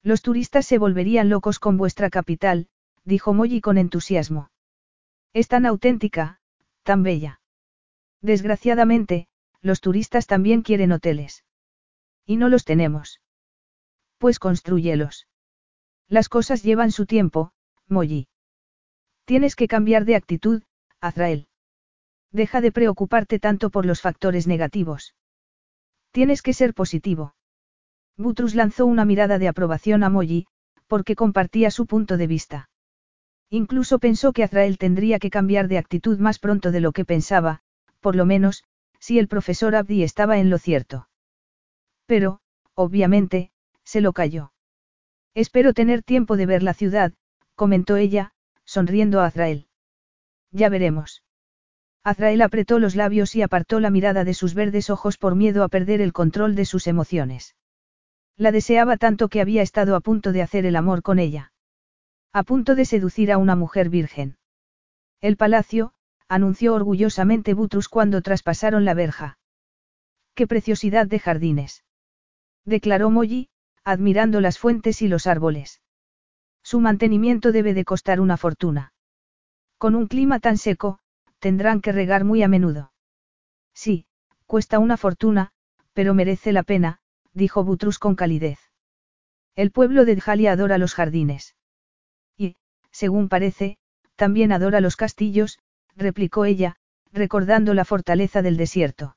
Los 0.00 0.22
turistas 0.22 0.64
se 0.64 0.78
volverían 0.78 1.28
locos 1.28 1.58
con 1.58 1.76
vuestra 1.76 2.08
capital, 2.08 2.68
dijo 3.04 3.34
Molly 3.34 3.60
con 3.60 3.78
entusiasmo. 3.78 4.50
Es 5.32 5.48
tan 5.48 5.66
auténtica, 5.66 6.38
tan 6.84 7.02
bella. 7.02 7.40
Desgraciadamente, 8.22 9.26
los 9.60 9.80
turistas 9.80 10.28
también 10.28 10.62
quieren 10.62 10.92
hoteles. 10.92 11.44
Y 12.26 12.36
no 12.36 12.48
los 12.48 12.64
tenemos. 12.64 13.20
Pues 14.18 14.38
construyelos. 14.38 15.26
Las 16.08 16.28
cosas 16.28 16.62
llevan 16.62 16.92
su 16.92 17.06
tiempo, 17.06 17.50
Molly. 17.88 18.28
Tienes 19.24 19.56
que 19.56 19.66
cambiar 19.66 20.04
de 20.04 20.14
actitud, 20.14 20.62
Azrael. 21.00 21.48
Deja 22.36 22.60
de 22.60 22.70
preocuparte 22.70 23.38
tanto 23.38 23.70
por 23.70 23.86
los 23.86 24.02
factores 24.02 24.46
negativos. 24.46 25.14
Tienes 26.10 26.42
que 26.42 26.52
ser 26.52 26.74
positivo. 26.74 27.34
Butrus 28.18 28.54
lanzó 28.54 28.84
una 28.84 29.06
mirada 29.06 29.38
de 29.38 29.48
aprobación 29.48 30.04
a 30.04 30.10
Molly, 30.10 30.46
porque 30.86 31.16
compartía 31.16 31.70
su 31.70 31.86
punto 31.86 32.18
de 32.18 32.26
vista. 32.26 32.68
Incluso 33.48 33.98
pensó 33.98 34.34
que 34.34 34.44
Azrael 34.44 34.76
tendría 34.76 35.18
que 35.18 35.30
cambiar 35.30 35.66
de 35.66 35.78
actitud 35.78 36.18
más 36.18 36.38
pronto 36.38 36.72
de 36.72 36.80
lo 36.80 36.92
que 36.92 37.06
pensaba, 37.06 37.62
por 38.00 38.14
lo 38.16 38.26
menos, 38.26 38.64
si 39.00 39.18
el 39.18 39.28
profesor 39.28 39.74
Abdi 39.74 40.02
estaba 40.02 40.36
en 40.36 40.50
lo 40.50 40.58
cierto. 40.58 41.08
Pero, 42.04 42.40
obviamente, 42.74 43.50
se 43.82 44.02
lo 44.02 44.12
cayó. 44.12 44.52
Espero 45.32 45.72
tener 45.72 46.02
tiempo 46.02 46.36
de 46.36 46.44
ver 46.44 46.62
la 46.62 46.74
ciudad, 46.74 47.14
comentó 47.54 47.96
ella, 47.96 48.34
sonriendo 48.66 49.22
a 49.22 49.26
Azrael. 49.26 49.68
Ya 50.50 50.68
veremos. 50.68 51.22
Azrael 52.06 52.40
apretó 52.40 52.78
los 52.78 52.94
labios 52.94 53.34
y 53.34 53.42
apartó 53.42 53.80
la 53.80 53.90
mirada 53.90 54.22
de 54.22 54.32
sus 54.32 54.54
verdes 54.54 54.90
ojos 54.90 55.18
por 55.18 55.34
miedo 55.34 55.64
a 55.64 55.68
perder 55.68 56.00
el 56.00 56.12
control 56.12 56.54
de 56.54 56.64
sus 56.64 56.86
emociones. 56.86 57.56
La 58.36 58.52
deseaba 58.52 58.96
tanto 58.96 59.28
que 59.28 59.40
había 59.40 59.60
estado 59.60 59.96
a 59.96 60.00
punto 60.00 60.30
de 60.30 60.40
hacer 60.40 60.66
el 60.66 60.76
amor 60.76 61.02
con 61.02 61.18
ella. 61.18 61.50
A 62.32 62.44
punto 62.44 62.76
de 62.76 62.84
seducir 62.84 63.32
a 63.32 63.38
una 63.38 63.56
mujer 63.56 63.88
virgen. 63.88 64.36
El 65.20 65.36
palacio, 65.36 65.94
anunció 66.28 66.74
orgullosamente 66.74 67.54
Butrus 67.54 67.88
cuando 67.88 68.22
traspasaron 68.22 68.84
la 68.84 68.94
verja. 68.94 69.38
¡Qué 70.36 70.46
preciosidad 70.46 71.08
de 71.08 71.18
jardines! 71.18 71.82
declaró 72.64 73.10
Molly, 73.10 73.48
admirando 73.82 74.40
las 74.40 74.60
fuentes 74.60 75.02
y 75.02 75.08
los 75.08 75.26
árboles. 75.26 75.80
Su 76.62 76.78
mantenimiento 76.78 77.50
debe 77.50 77.74
de 77.74 77.84
costar 77.84 78.20
una 78.20 78.36
fortuna. 78.36 78.92
Con 79.76 79.96
un 79.96 80.06
clima 80.06 80.38
tan 80.38 80.56
seco, 80.56 81.00
tendrán 81.38 81.80
que 81.80 81.92
regar 81.92 82.24
muy 82.24 82.42
a 82.42 82.48
menudo. 82.48 82.92
Sí, 83.74 84.06
cuesta 84.46 84.78
una 84.78 84.96
fortuna, 84.96 85.52
pero 85.92 86.14
merece 86.14 86.52
la 86.52 86.62
pena, 86.62 87.00
dijo 87.32 87.64
Butrus 87.64 87.98
con 87.98 88.14
calidez. 88.14 88.58
El 89.54 89.70
pueblo 89.70 90.04
de 90.04 90.16
Djalia 90.16 90.52
adora 90.52 90.78
los 90.78 90.94
jardines. 90.94 91.54
Y, 92.36 92.56
según 92.90 93.28
parece, 93.28 93.78
también 94.14 94.52
adora 94.52 94.80
los 94.80 94.96
castillos, 94.96 95.58
replicó 95.94 96.44
ella, 96.44 96.76
recordando 97.12 97.74
la 97.74 97.84
fortaleza 97.84 98.42
del 98.42 98.56
desierto. 98.56 99.16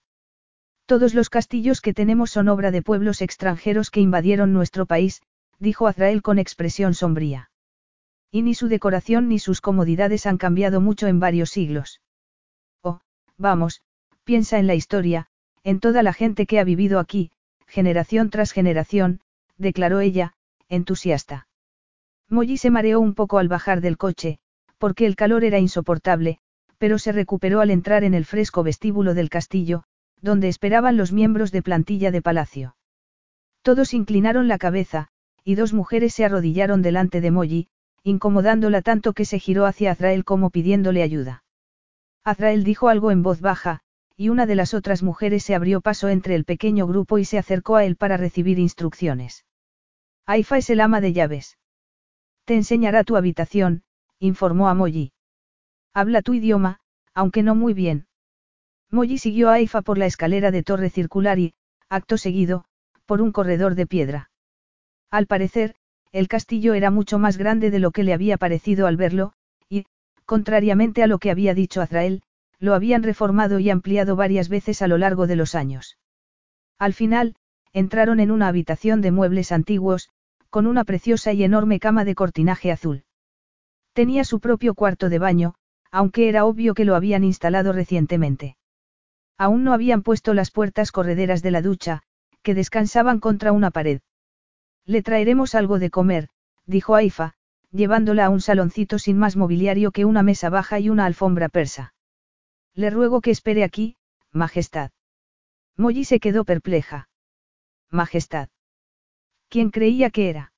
Todos 0.86 1.14
los 1.14 1.30
castillos 1.30 1.82
que 1.82 1.94
tenemos 1.94 2.32
son 2.32 2.48
obra 2.48 2.72
de 2.72 2.82
pueblos 2.82 3.22
extranjeros 3.22 3.92
que 3.92 4.00
invadieron 4.00 4.54
nuestro 4.54 4.86
país, 4.86 5.22
dijo 5.60 5.88
Azrael 5.88 6.22
con 6.22 6.40
expresión 6.40 6.94
sombría. 6.94 7.52
Y 8.32 8.42
ni 8.42 8.56
su 8.56 8.68
decoración 8.68 9.28
ni 9.28 9.40
sus 9.40 9.62
comodidades 9.62 10.26
han 10.26 10.38
cambiado 10.38 10.82
mucho 10.82 11.08
en 11.08 11.20
varios 11.20 11.50
siglos. 11.50 12.02
Vamos, 13.40 13.82
piensa 14.26 14.60
en 14.60 14.68
la 14.68 14.76
historia, 14.76 15.28
en 15.64 15.80
toda 15.80 16.04
la 16.04 16.12
gente 16.14 16.46
que 16.46 16.60
ha 16.60 16.64
vivido 16.66 17.00
aquí, 17.00 17.32
generación 17.68 18.30
tras 18.30 18.52
generación, 18.52 19.22
declaró 19.58 20.02
ella, 20.02 20.34
entusiasta. 20.68 21.48
Molly 22.28 22.58
se 22.58 22.70
mareó 22.70 23.00
un 23.00 23.16
poco 23.16 23.40
al 23.40 23.48
bajar 23.48 23.80
del 23.80 23.98
coche, 23.98 24.40
porque 24.78 25.06
el 25.06 25.16
calor 25.16 25.46
era 25.46 25.58
insoportable, 25.58 26.40
pero 26.78 27.00
se 27.00 27.14
recuperó 27.14 27.62
al 27.62 27.72
entrar 27.72 28.04
en 28.04 28.14
el 28.14 28.26
fresco 28.26 28.62
vestíbulo 28.62 29.14
del 29.14 29.30
castillo, 29.30 29.84
donde 30.22 30.50
esperaban 30.50 30.98
los 30.98 31.14
miembros 31.14 31.52
de 31.52 31.62
plantilla 31.62 32.12
de 32.12 32.22
palacio. 32.22 32.76
Todos 33.62 33.94
inclinaron 33.94 34.48
la 34.48 34.58
cabeza, 34.58 35.08
y 35.44 35.56
dos 35.56 35.74
mujeres 35.74 36.14
se 36.14 36.26
arrodillaron 36.26 36.82
delante 36.82 37.22
de 37.22 37.32
Molly, 37.32 37.68
incomodándola 38.04 38.82
tanto 38.82 39.14
que 39.14 39.26
se 39.26 39.40
giró 39.40 39.66
hacia 39.66 39.92
Azrael 39.92 40.26
como 40.26 40.50
pidiéndole 40.50 41.04
ayuda. 41.04 41.44
Azrael 42.24 42.64
dijo 42.64 42.90
algo 42.90 43.12
en 43.12 43.24
voz 43.24 43.42
baja, 43.42 43.82
y 44.16 44.30
una 44.30 44.46
de 44.46 44.56
las 44.56 44.74
otras 44.74 45.02
mujeres 45.04 45.44
se 45.44 45.56
abrió 45.56 45.82
paso 45.82 46.10
entre 46.10 46.36
el 46.36 46.46
pequeño 46.46 46.86
grupo 46.88 47.18
y 47.18 47.26
se 47.26 47.38
acercó 47.38 47.78
a 47.78 47.86
él 47.86 47.96
para 47.96 48.18
recibir 48.18 48.60
instrucciones. 48.60 49.46
Aifa 50.26 50.58
es 50.58 50.70
el 50.70 50.82
ama 50.82 51.02
de 51.02 51.14
llaves. 51.14 51.58
Te 52.46 52.56
enseñará 52.56 53.04
tu 53.04 53.16
habitación, 53.16 53.84
informó 54.20 54.68
a 54.68 54.74
Molly. 54.74 55.14
Habla 55.94 56.22
tu 56.22 56.34
idioma, 56.34 56.80
aunque 57.14 57.44
no 57.44 57.56
muy 57.56 57.74
bien. 57.74 58.08
Molly 58.92 59.18
siguió 59.18 59.50
a 59.50 59.54
Aifa 59.54 59.82
por 59.82 59.98
la 59.98 60.06
escalera 60.06 60.52
de 60.52 60.64
torre 60.64 60.90
circular 60.90 61.40
y, 61.40 61.54
acto 61.90 62.18
seguido, 62.18 62.66
por 63.06 63.22
un 63.22 63.32
corredor 63.32 63.76
de 63.76 63.88
piedra. 63.88 64.32
Al 65.10 65.26
parecer, 65.28 65.76
el 66.12 66.28
castillo 66.28 66.74
era 66.74 66.92
mucho 66.92 67.20
más 67.20 67.38
grande 67.38 67.72
de 67.72 67.80
lo 67.80 67.92
que 67.92 68.04
le 68.04 68.14
había 68.14 68.38
parecido 68.38 68.88
al 68.88 68.98
verlo, 68.98 69.34
Contrariamente 70.30 71.02
a 71.02 71.08
lo 71.08 71.18
que 71.18 71.32
había 71.32 71.56
dicho 71.56 71.82
Azrael, 71.82 72.22
lo 72.60 72.76
habían 72.76 73.02
reformado 73.02 73.58
y 73.58 73.72
ampliado 73.72 74.16
varias 74.16 74.48
veces 74.48 74.84
a 74.84 74.88
lo 74.88 75.00
largo 75.00 75.26
de 75.26 75.36
los 75.36 75.56
años. 75.56 75.98
Al 76.78 76.94
final, 76.94 77.36
entraron 77.74 78.20
en 78.20 78.30
una 78.30 78.48
habitación 78.48 79.02
de 79.02 79.10
muebles 79.10 79.52
antiguos, 79.52 80.12
con 80.52 80.68
una 80.68 80.84
preciosa 80.84 81.34
y 81.34 81.44
enorme 81.44 81.80
cama 81.80 82.06
de 82.06 82.14
cortinaje 82.14 82.72
azul. 82.72 83.06
Tenía 83.94 84.24
su 84.24 84.40
propio 84.40 84.76
cuarto 84.76 85.10
de 85.10 85.18
baño, 85.18 85.56
aunque 85.90 86.30
era 86.30 86.46
obvio 86.46 86.76
que 86.76 86.86
lo 86.86 86.94
habían 86.94 87.24
instalado 87.24 87.74
recientemente. 87.74 88.56
Aún 89.36 89.64
no 89.64 89.74
habían 89.74 90.04
puesto 90.04 90.36
las 90.36 90.52
puertas 90.52 90.92
correderas 90.92 91.42
de 91.42 91.50
la 91.50 91.64
ducha, 91.64 92.04
que 92.44 92.54
descansaban 92.54 93.20
contra 93.20 93.52
una 93.52 93.72
pared. 93.72 94.02
Le 94.86 95.02
traeremos 95.02 95.56
algo 95.56 95.80
de 95.80 95.90
comer, 95.90 96.30
dijo 96.68 96.94
Aifa, 96.94 97.34
llevándola 97.72 98.26
a 98.26 98.30
un 98.30 98.42
saloncito 98.42 99.00
sin 99.00 99.18
más 99.18 99.36
mobiliario 99.36 99.92
que 99.92 100.06
una 100.06 100.24
mesa 100.24 100.50
baja 100.50 100.80
y 100.80 100.90
una 100.90 101.06
alfombra 101.06 101.50
persa. 101.50 101.94
Le 102.74 102.90
ruego 102.90 103.22
que 103.22 103.32
espere 103.32 103.64
aquí, 103.64 103.96
Majestad. 104.32 104.92
Molly 105.78 106.04
se 106.04 106.20
quedó 106.20 106.46
perpleja. 106.46 107.10
Majestad. 107.90 108.50
¿Quién 109.50 109.72
creía 109.72 110.10
que 110.10 110.30
era? 110.30 110.54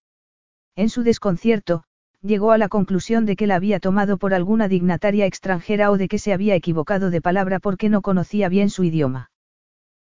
En 0.76 0.90
su 0.90 1.04
desconcierto, 1.04 1.84
llegó 2.22 2.52
a 2.52 2.58
la 2.58 2.70
conclusión 2.70 3.26
de 3.26 3.36
que 3.36 3.48
la 3.48 3.56
había 3.56 3.80
tomado 3.80 4.18
por 4.18 4.34
alguna 4.34 4.68
dignataria 4.68 5.26
extranjera 5.26 5.92
o 5.92 5.98
de 5.98 6.08
que 6.08 6.20
se 6.20 6.34
había 6.34 6.56
equivocado 6.56 7.10
de 7.10 7.22
palabra 7.22 7.60
porque 7.60 7.90
no 7.90 8.02
conocía 8.02 8.50
bien 8.50 8.70
su 8.70 8.84
idioma. 8.84 9.32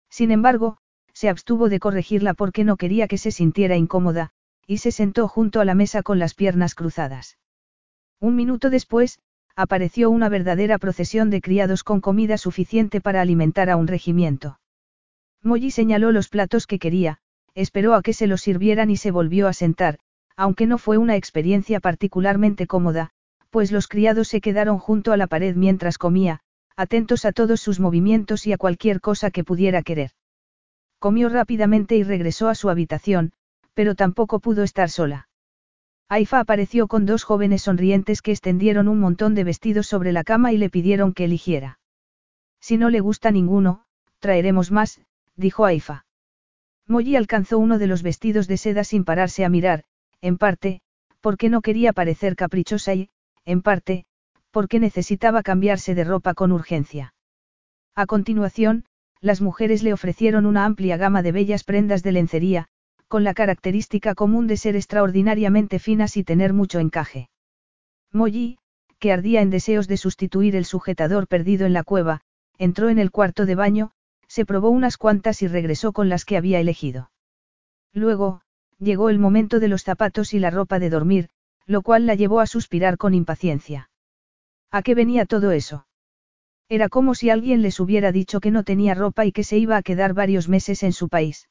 Sin 0.09 0.31
embargo, 0.31 0.77
se 1.13 1.29
abstuvo 1.29 1.69
de 1.69 1.79
corregirla 1.79 2.33
porque 2.33 2.63
no 2.63 2.77
quería 2.77 3.07
que 3.07 3.17
se 3.17 3.31
sintiera 3.31 3.75
incómoda, 3.77 4.31
y 4.69 4.77
se 4.77 4.91
sentó 4.91 5.27
junto 5.27 5.61
a 5.61 5.65
la 5.65 5.73
mesa 5.73 6.03
con 6.03 6.19
las 6.19 6.35
piernas 6.35 6.75
cruzadas. 6.75 7.39
Un 8.19 8.35
minuto 8.35 8.69
después, 8.69 9.17
apareció 9.55 10.11
una 10.11 10.29
verdadera 10.29 10.77
procesión 10.77 11.31
de 11.31 11.41
criados 11.41 11.83
con 11.83 12.01
comida 12.01 12.37
suficiente 12.37 13.01
para 13.01 13.19
alimentar 13.19 13.71
a 13.71 13.77
un 13.77 13.87
regimiento. 13.87 14.59
Molly 15.41 15.71
señaló 15.71 16.11
los 16.11 16.29
platos 16.29 16.67
que 16.67 16.77
quería, 16.77 17.17
esperó 17.55 17.95
a 17.95 18.03
que 18.03 18.13
se 18.13 18.27
los 18.27 18.41
sirvieran 18.41 18.91
y 18.91 18.97
se 18.97 19.09
volvió 19.09 19.47
a 19.47 19.53
sentar, 19.53 19.97
aunque 20.37 20.67
no 20.67 20.77
fue 20.77 20.99
una 20.99 21.15
experiencia 21.15 21.79
particularmente 21.79 22.67
cómoda, 22.67 23.09
pues 23.49 23.71
los 23.71 23.87
criados 23.87 24.27
se 24.27 24.39
quedaron 24.39 24.77
junto 24.77 25.13
a 25.13 25.17
la 25.17 25.25
pared 25.25 25.55
mientras 25.55 25.97
comía, 25.97 26.41
atentos 26.75 27.25
a 27.25 27.31
todos 27.31 27.59
sus 27.59 27.79
movimientos 27.79 28.45
y 28.45 28.53
a 28.53 28.59
cualquier 28.59 29.01
cosa 29.01 29.31
que 29.31 29.43
pudiera 29.43 29.81
querer. 29.81 30.11
Comió 30.99 31.27
rápidamente 31.27 31.95
y 31.95 32.03
regresó 32.03 32.49
a 32.49 32.55
su 32.55 32.69
habitación, 32.69 33.31
pero 33.79 33.95
tampoco 33.95 34.41
pudo 34.41 34.63
estar 34.63 34.89
sola. 34.89 35.29
Aifa 36.09 36.41
apareció 36.41 36.89
con 36.89 37.05
dos 37.05 37.23
jóvenes 37.23 37.61
sonrientes 37.61 38.21
que 38.21 38.31
extendieron 38.31 38.89
un 38.89 38.99
montón 38.99 39.35
de 39.35 39.45
vestidos 39.45 39.87
sobre 39.87 40.11
la 40.11 40.25
cama 40.25 40.51
y 40.51 40.57
le 40.57 40.69
pidieron 40.69 41.13
que 41.13 41.23
eligiera. 41.23 41.79
Si 42.59 42.75
no 42.75 42.89
le 42.89 42.99
gusta 42.99 43.31
ninguno, 43.31 43.85
traeremos 44.19 44.69
más, 44.69 44.99
dijo 45.37 45.63
Aifa. 45.63 46.05
Molly 46.87 47.15
alcanzó 47.15 47.57
uno 47.57 47.79
de 47.79 47.87
los 47.87 48.03
vestidos 48.03 48.49
de 48.49 48.57
seda 48.57 48.83
sin 48.83 49.05
pararse 49.05 49.45
a 49.45 49.49
mirar, 49.49 49.85
en 50.19 50.37
parte, 50.37 50.81
porque 51.21 51.47
no 51.47 51.61
quería 51.61 51.93
parecer 51.93 52.35
caprichosa 52.35 52.93
y, 52.95 53.09
en 53.45 53.61
parte, 53.61 54.03
porque 54.51 54.81
necesitaba 54.81 55.41
cambiarse 55.41 55.95
de 55.95 56.03
ropa 56.03 56.33
con 56.33 56.51
urgencia. 56.51 57.13
A 57.95 58.07
continuación, 58.07 58.83
las 59.21 59.39
mujeres 59.39 59.83
le 59.83 59.93
ofrecieron 59.93 60.45
una 60.45 60.65
amplia 60.65 60.97
gama 60.97 61.21
de 61.21 61.31
bellas 61.31 61.63
prendas 61.63 62.03
de 62.03 62.11
lencería, 62.11 62.67
con 63.09 63.25
la 63.25 63.33
característica 63.33 64.15
común 64.15 64.47
de 64.47 64.55
ser 64.55 64.75
extraordinariamente 64.75 65.79
finas 65.79 66.15
y 66.15 66.23
tener 66.23 66.53
mucho 66.53 66.79
encaje. 66.79 67.29
Molly, 68.13 68.59
que 68.99 69.11
ardía 69.11 69.41
en 69.41 69.49
deseos 69.49 69.87
de 69.87 69.97
sustituir 69.97 70.55
el 70.55 70.63
sujetador 70.63 71.27
perdido 71.27 71.65
en 71.65 71.73
la 71.73 71.83
cueva, 71.83 72.21
entró 72.57 72.89
en 72.89 72.99
el 72.99 73.09
cuarto 73.09 73.45
de 73.45 73.55
baño, 73.55 73.91
se 74.27 74.45
probó 74.45 74.69
unas 74.69 74.97
cuantas 74.97 75.41
y 75.41 75.47
regresó 75.47 75.91
con 75.91 76.07
las 76.07 76.23
que 76.23 76.37
había 76.37 76.59
elegido. 76.59 77.11
Luego, 77.93 78.41
llegó 78.77 79.09
el 79.09 79.17
momento 79.17 79.59
de 79.59 79.69
los 79.69 79.83
zapatos 79.83 80.33
y 80.35 80.39
la 80.39 80.51
ropa 80.51 80.77
de 80.77 80.91
dormir, 80.91 81.29
lo 81.65 81.81
cual 81.81 82.05
la 82.05 82.13
llevó 82.13 82.39
a 82.39 82.45
suspirar 82.45 82.97
con 82.97 83.15
impaciencia. 83.15 83.89
¿A 84.69 84.83
qué 84.83 84.93
venía 84.93 85.25
todo 85.25 85.51
eso? 85.51 85.87
Era 86.67 86.89
como 86.89 87.15
si 87.15 87.31
alguien 87.31 87.63
les 87.63 87.79
hubiera 87.79 88.11
dicho 88.11 88.39
que 88.39 88.51
no 88.51 88.63
tenía 88.63 88.93
ropa 88.93 89.25
y 89.25 89.31
que 89.31 89.43
se 89.43 89.57
iba 89.57 89.77
a 89.77 89.81
quedar 89.81 90.13
varios 90.13 90.47
meses 90.47 90.83
en 90.83 90.93
su 90.93 91.09
país. 91.09 91.49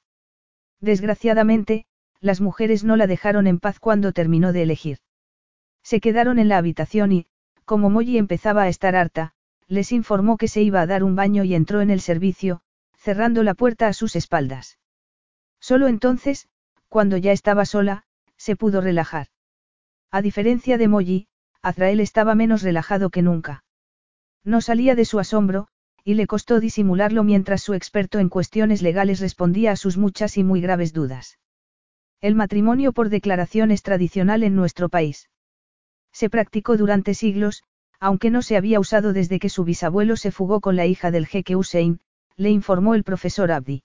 Desgraciadamente, 0.81 1.87
las 2.21 2.41
mujeres 2.41 2.85
no 2.85 2.97
la 2.97 3.07
dejaron 3.07 3.47
en 3.47 3.59
paz 3.59 3.81
cuando 3.81 4.13
terminó 4.13 4.53
de 4.53 4.63
elegir. 4.63 4.99
Se 5.83 6.01
quedaron 6.01 6.39
en 6.39 6.49
la 6.49 6.59
habitación 6.59 7.13
y, 7.13 7.27
como 7.65 7.91
Molly 7.91 8.19
empezaba 8.19 8.63
a 8.63 8.69
estar 8.69 8.97
harta, 8.97 9.33
les 9.67 9.93
informó 9.93 10.37
que 10.37 10.49
se 10.49 10.63
iba 10.63 10.81
a 10.81 10.87
dar 10.87 11.05
un 11.05 11.15
baño 11.15 11.45
y 11.45 11.55
entró 11.55 11.81
en 11.81 11.91
el 11.91 12.01
servicio, 12.01 12.63
cerrando 12.97 13.43
la 13.43 13.55
puerta 13.55 13.87
a 13.87 13.93
sus 13.93 14.17
espaldas. 14.17 14.79
Solo 15.61 15.89
entonces, 15.89 16.49
cuando 16.89 17.17
ya 17.17 17.33
estaba 17.33 17.65
sola, 17.65 18.05
se 18.37 18.57
pudo 18.57 18.81
relajar. 18.81 19.29
A 20.11 20.23
diferencia 20.23 20.79
de 20.79 20.89
Molly, 20.89 21.29
Azrael 21.63 22.01
estaba 22.01 22.35
menos 22.35 22.63
relajado 22.63 23.11
que 23.11 23.23
nunca. 23.23 23.65
No 24.45 24.61
salía 24.61 24.95
de 24.95 25.05
su 25.05 25.19
asombro, 25.19 25.69
y 26.09 26.15
le 26.15 26.27
costó 26.27 26.59
disimularlo 26.59 27.23
mientras 27.23 27.63
su 27.63 27.75
experto 27.75 28.19
en 28.19 28.31
cuestiones 28.31 28.81
legales 28.81 29.21
respondía 29.21 29.73
a 29.73 29.77
sus 29.77 29.99
muchas 29.99 30.39
y 30.39 30.43
muy 30.43 30.63
graves 30.63 30.95
dudas. 30.95 31.39
El 32.23 32.35
matrimonio 32.35 32.95
por 32.95 33.11
declaración 33.11 33.71
es 33.71 33.83
tradicional 33.83 34.43
en 34.43 34.57
nuestro 34.57 34.89
país. 34.89 35.29
Se 36.11 36.31
practicó 36.31 36.79
durante 36.79 37.13
siglos, 37.13 37.63
aunque 38.01 38.31
no 38.31 38.41
se 38.41 38.57
había 38.57 38.81
usado 38.81 39.13
desde 39.13 39.39
que 39.39 39.51
su 39.51 39.65
bisabuelo 39.65 40.17
se 40.17 40.31
fugó 40.31 40.63
con 40.63 40.77
la 40.77 40.87
hija 40.87 41.11
del 41.11 41.27
jeque 41.27 41.57
Hussein, 41.57 42.01
le 42.37 42.49
informó 42.49 42.95
el 42.95 43.05
profesor 43.05 43.53
Abdi. 43.53 43.83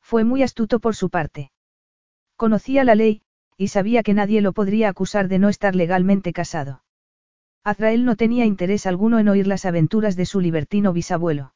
Fue 0.00 0.24
muy 0.24 0.42
astuto 0.42 0.80
por 0.80 0.96
su 0.96 1.10
parte. 1.10 1.52
Conocía 2.36 2.84
la 2.84 2.94
ley, 2.94 3.20
y 3.58 3.68
sabía 3.68 4.02
que 4.02 4.14
nadie 4.14 4.40
lo 4.40 4.54
podría 4.54 4.88
acusar 4.88 5.28
de 5.28 5.38
no 5.38 5.50
estar 5.50 5.76
legalmente 5.76 6.32
casado. 6.32 6.83
Azrael 7.64 8.04
no 8.04 8.14
tenía 8.14 8.44
interés 8.44 8.84
alguno 8.84 9.18
en 9.18 9.28
oír 9.28 9.46
las 9.46 9.64
aventuras 9.64 10.16
de 10.16 10.26
su 10.26 10.40
libertino 10.40 10.92
bisabuelo. 10.92 11.54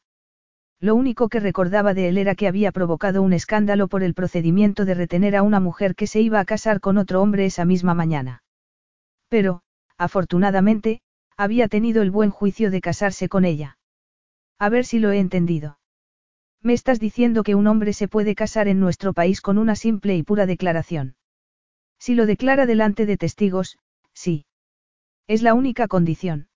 Lo 0.81 0.95
único 0.95 1.29
que 1.29 1.39
recordaba 1.39 1.93
de 1.93 2.09
él 2.09 2.19
era 2.19 2.35
que 2.35 2.49
había 2.49 2.73
provocado 2.73 3.21
un 3.21 3.35
escándalo 3.35 3.89
por 3.89 4.03
el 4.03 4.15
procedimiento 4.15 4.87
de 4.87 4.95
retener 4.95 5.37
a 5.37 5.43
una 5.43 5.61
mujer 5.61 5.95
que 5.95 6.07
se 6.07 6.21
iba 6.21 6.41
a 6.41 6.45
casar 6.45 6.81
con 6.81 6.97
otro 6.97 7.21
hombre 7.21 7.45
esa 7.45 7.65
misma 7.67 7.93
mañana. 7.93 8.43
Pero, 9.29 9.61
afortunadamente, 9.99 11.03
había 11.37 11.69
tenido 11.69 12.01
el 12.01 12.11
buen 12.11 12.31
juicio 12.31 12.71
de 12.71 12.81
casarse 12.81 13.29
con 13.29 13.45
ella. 13.45 13.79
A 14.59 14.71
ver 14.71 14.87
si 14.87 15.01
lo 15.01 15.13
he 15.13 15.19
entendido. 15.19 15.79
Me 16.63 16.73
estás 16.73 16.99
diciendo 16.99 17.43
que 17.43 17.55
un 17.55 17.67
hombre 17.67 17.93
se 17.93 18.09
puede 18.09 18.35
casar 18.35 18.67
en 18.67 18.81
nuestro 18.81 19.13
país 19.13 19.41
con 19.41 19.59
una 19.59 19.77
simple 19.77 20.17
y 20.17 20.23
pura 20.23 20.47
declaración. 20.47 21.17
Si 21.99 22.15
lo 22.15 22.25
declara 22.25 22.67
delante 22.67 23.05
de 23.05 23.17
testigos, 23.17 23.79
sí. 24.15 24.47
Es 25.29 25.43
la 25.43 25.53
única 25.53 25.89
condición. 25.89 26.49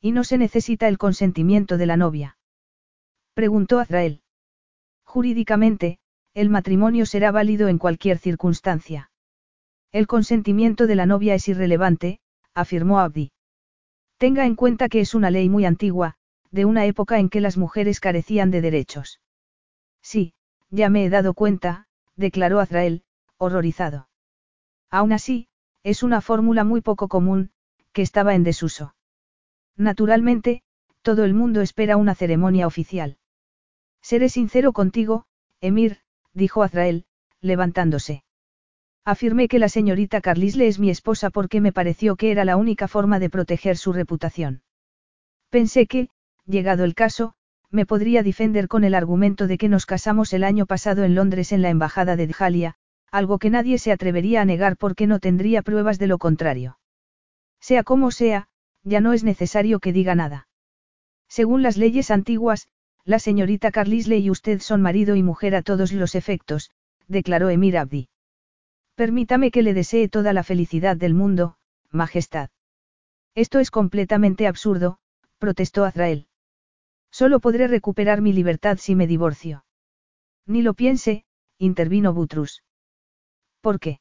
Y 0.00 0.12
no 0.12 0.22
se 0.22 0.38
necesita 0.38 0.86
el 0.86 0.98
consentimiento 0.98 1.76
de 1.78 1.86
la 1.86 1.96
novia. 1.96 2.38
Preguntó 3.34 3.80
Azrael. 3.80 4.22
Jurídicamente, 5.04 5.98
el 6.32 6.48
matrimonio 6.48 7.06
será 7.06 7.32
válido 7.32 7.66
en 7.66 7.78
cualquier 7.78 8.18
circunstancia. 8.18 9.10
El 9.90 10.06
consentimiento 10.06 10.86
de 10.86 10.94
la 10.94 11.06
novia 11.06 11.34
es 11.34 11.48
irrelevante, 11.48 12.20
afirmó 12.54 13.00
Abdi. 13.00 13.32
Tenga 14.16 14.46
en 14.46 14.54
cuenta 14.54 14.88
que 14.88 15.00
es 15.00 15.14
una 15.16 15.30
ley 15.30 15.48
muy 15.48 15.64
antigua, 15.64 16.14
de 16.52 16.66
una 16.66 16.86
época 16.86 17.18
en 17.18 17.28
que 17.28 17.40
las 17.40 17.56
mujeres 17.56 17.98
carecían 17.98 18.52
de 18.52 18.60
derechos. 18.60 19.20
Sí, 20.02 20.34
ya 20.70 20.88
me 20.88 21.04
he 21.04 21.10
dado 21.10 21.34
cuenta, 21.34 21.88
declaró 22.14 22.60
Azrael, 22.60 23.02
horrorizado. 23.38 24.08
Aún 24.88 25.12
así, 25.12 25.48
es 25.82 26.04
una 26.04 26.20
fórmula 26.20 26.62
muy 26.62 26.80
poco 26.80 27.08
común, 27.08 27.50
que 27.92 28.02
estaba 28.02 28.34
en 28.34 28.44
desuso. 28.44 28.94
Naturalmente, 29.76 30.62
todo 31.02 31.24
el 31.24 31.34
mundo 31.34 31.60
espera 31.60 31.96
una 31.96 32.14
ceremonia 32.14 32.66
oficial. 32.66 33.16
Seré 34.02 34.28
sincero 34.28 34.72
contigo, 34.72 35.24
Emir, 35.60 35.98
dijo 36.32 36.62
Azrael, 36.62 37.04
levantándose. 37.40 38.24
Afirmé 39.04 39.48
que 39.48 39.58
la 39.58 39.68
señorita 39.68 40.20
Carlisle 40.20 40.66
es 40.66 40.78
mi 40.78 40.90
esposa 40.90 41.30
porque 41.30 41.60
me 41.60 41.72
pareció 41.72 42.16
que 42.16 42.30
era 42.30 42.44
la 42.44 42.56
única 42.56 42.88
forma 42.88 43.18
de 43.18 43.30
proteger 43.30 43.76
su 43.76 43.92
reputación. 43.92 44.62
Pensé 45.50 45.86
que, 45.86 46.10
llegado 46.44 46.84
el 46.84 46.94
caso, 46.94 47.34
me 47.70 47.86
podría 47.86 48.22
defender 48.22 48.68
con 48.68 48.84
el 48.84 48.94
argumento 48.94 49.46
de 49.46 49.58
que 49.58 49.68
nos 49.68 49.86
casamos 49.86 50.32
el 50.32 50.44
año 50.44 50.66
pasado 50.66 51.04
en 51.04 51.14
Londres 51.14 51.52
en 51.52 51.62
la 51.62 51.70
embajada 51.70 52.16
de 52.16 52.26
Djalia, 52.26 52.74
algo 53.10 53.38
que 53.38 53.50
nadie 53.50 53.78
se 53.78 53.92
atrevería 53.92 54.42
a 54.42 54.44
negar 54.44 54.76
porque 54.76 55.06
no 55.06 55.20
tendría 55.20 55.62
pruebas 55.62 55.98
de 55.98 56.06
lo 56.06 56.18
contrario. 56.18 56.78
Sea 57.60 57.82
como 57.82 58.10
sea, 58.10 58.48
ya 58.82 59.00
no 59.00 59.12
es 59.12 59.24
necesario 59.24 59.80
que 59.80 59.92
diga 59.92 60.14
nada. 60.14 60.48
Según 61.28 61.62
las 61.62 61.76
leyes 61.76 62.10
antiguas, 62.10 62.68
la 63.04 63.18
señorita 63.18 63.70
Carlisle 63.70 64.18
y 64.18 64.30
usted 64.30 64.60
son 64.60 64.82
marido 64.82 65.16
y 65.16 65.22
mujer 65.22 65.54
a 65.54 65.62
todos 65.62 65.92
los 65.92 66.14
efectos, 66.14 66.70
declaró 67.06 67.50
Emir 67.50 67.78
Abdi. 67.78 68.08
Permítame 68.94 69.50
que 69.50 69.62
le 69.62 69.74
desee 69.74 70.08
toda 70.08 70.32
la 70.32 70.42
felicidad 70.42 70.96
del 70.96 71.14
mundo, 71.14 71.56
Majestad. 71.90 72.50
Esto 73.34 73.60
es 73.60 73.70
completamente 73.70 74.46
absurdo, 74.46 74.98
protestó 75.38 75.84
Azrael. 75.84 76.26
Solo 77.10 77.40
podré 77.40 77.68
recuperar 77.68 78.20
mi 78.20 78.32
libertad 78.32 78.78
si 78.78 78.94
me 78.94 79.06
divorcio. 79.06 79.64
Ni 80.46 80.62
lo 80.62 80.74
piense, 80.74 81.24
intervino 81.58 82.12
Butrus. 82.12 82.62
¿Por 83.60 83.80
qué? 83.80 84.00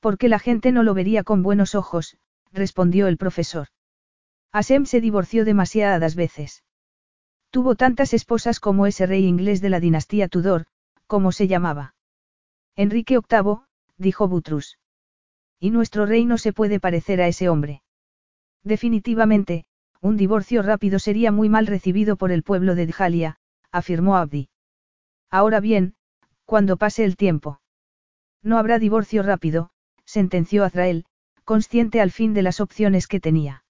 Porque 0.00 0.28
la 0.28 0.38
gente 0.38 0.72
no 0.72 0.82
lo 0.82 0.94
vería 0.94 1.24
con 1.24 1.42
buenos 1.42 1.74
ojos, 1.74 2.18
respondió 2.52 3.06
el 3.06 3.16
profesor. 3.16 3.68
Asem 4.52 4.84
se 4.84 5.00
divorció 5.00 5.44
demasiadas 5.44 6.14
veces. 6.14 6.64
Tuvo 7.50 7.74
tantas 7.74 8.14
esposas 8.14 8.60
como 8.60 8.86
ese 8.86 9.06
rey 9.06 9.26
inglés 9.26 9.60
de 9.60 9.70
la 9.70 9.80
dinastía 9.80 10.28
Tudor, 10.28 10.66
como 11.06 11.32
se 11.32 11.48
llamaba. 11.48 11.94
Enrique 12.76 13.18
VIII, 13.18 13.60
dijo 13.96 14.28
Butrus. 14.28 14.78
Y 15.58 15.70
nuestro 15.70 16.06
rey 16.06 16.24
no 16.24 16.38
se 16.38 16.52
puede 16.52 16.80
parecer 16.80 17.20
a 17.20 17.28
ese 17.28 17.48
hombre. 17.48 17.82
Definitivamente, 18.62 19.64
un 20.00 20.16
divorcio 20.16 20.62
rápido 20.62 20.98
sería 20.98 21.30
muy 21.30 21.48
mal 21.48 21.66
recibido 21.66 22.16
por 22.16 22.32
el 22.32 22.42
pueblo 22.42 22.74
de 22.74 22.86
Djalia, 22.86 23.38
afirmó 23.70 24.16
Abdi. 24.16 24.48
Ahora 25.30 25.60
bien, 25.60 25.94
cuando 26.44 26.76
pase 26.76 27.04
el 27.04 27.16
tiempo. 27.16 27.60
No 28.42 28.58
habrá 28.58 28.78
divorcio 28.78 29.22
rápido, 29.22 29.70
sentenció 30.04 30.64
Azrael, 30.64 31.04
consciente 31.44 32.00
al 32.00 32.10
fin 32.10 32.34
de 32.34 32.42
las 32.42 32.60
opciones 32.60 33.06
que 33.06 33.20
tenía. 33.20 33.64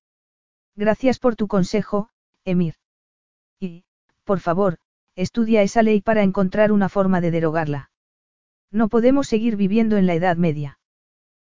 Gracias 0.77 1.19
por 1.19 1.37
tu 1.37 1.49
consejo, 1.49 2.11
Emir. 2.45 2.75
Y, 3.61 3.85
por 4.25 4.41
favor, 4.41 4.79
estudia 5.15 5.63
esa 5.63 5.83
ley 5.83 6.01
para 6.01 6.23
encontrar 6.23 6.73
una 6.73 6.89
forma 6.89 7.21
de 7.21 7.31
derogarla. 7.31 7.91
No 8.71 8.89
podemos 8.89 9.29
seguir 9.29 9.57
viviendo 9.57 9.97
en 9.97 10.07
la 10.07 10.15
Edad 10.15 10.37
Media. 10.37 10.79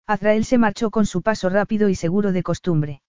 Azrael 0.08 0.46
se 0.46 0.58
marchó 0.58 0.90
con 0.90 1.06
su 1.06 1.22
paso 1.22 1.50
rápido 1.50 1.90
y 1.90 1.96
seguro 1.96 2.32
de 2.32 2.44
costumbre. 2.44 3.02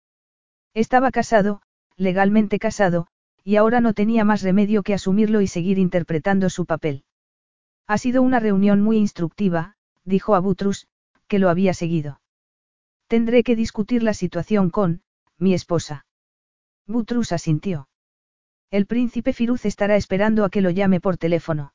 Estaba 0.74 1.11
casado, 1.11 1.62
legalmente 1.97 2.59
casado, 2.59 3.07
y 3.45 3.57
ahora 3.57 3.81
no 3.81 3.95
tenía 3.95 4.24
más 4.24 4.43
remedio 4.43 4.82
que 4.82 4.95
asumirlo 4.95 5.41
y 5.41 5.47
seguir 5.47 5.78
interpretando 5.78 6.51
su 6.51 6.66
papel. 6.66 7.05
Ha 7.87 7.99
sido 7.99 8.23
una 8.23 8.39
reunión 8.39 8.82
muy 8.82 8.99
instructiva, 8.99 9.77
dijo 10.05 10.35
a 10.35 10.41
Butrus, 10.41 10.89
que 11.27 11.39
lo 11.39 11.49
había 11.49 11.74
seguido. 11.74 12.19
Tendré 13.11 13.43
que 13.43 13.57
discutir 13.57 14.05
la 14.05 14.15
situación 14.15 14.70
con, 14.70 15.03
mi 15.37 15.53
esposa. 15.53 16.07
Butrus 16.87 17.32
asintió. 17.32 17.89
El 18.70 18.87
príncipe 18.87 19.32
Firuz 19.32 19.65
estará 19.65 19.97
esperando 19.97 20.45
a 20.45 20.49
que 20.49 20.61
lo 20.61 20.70
llame 20.70 21.01
por 21.01 21.16
teléfono. 21.16 21.74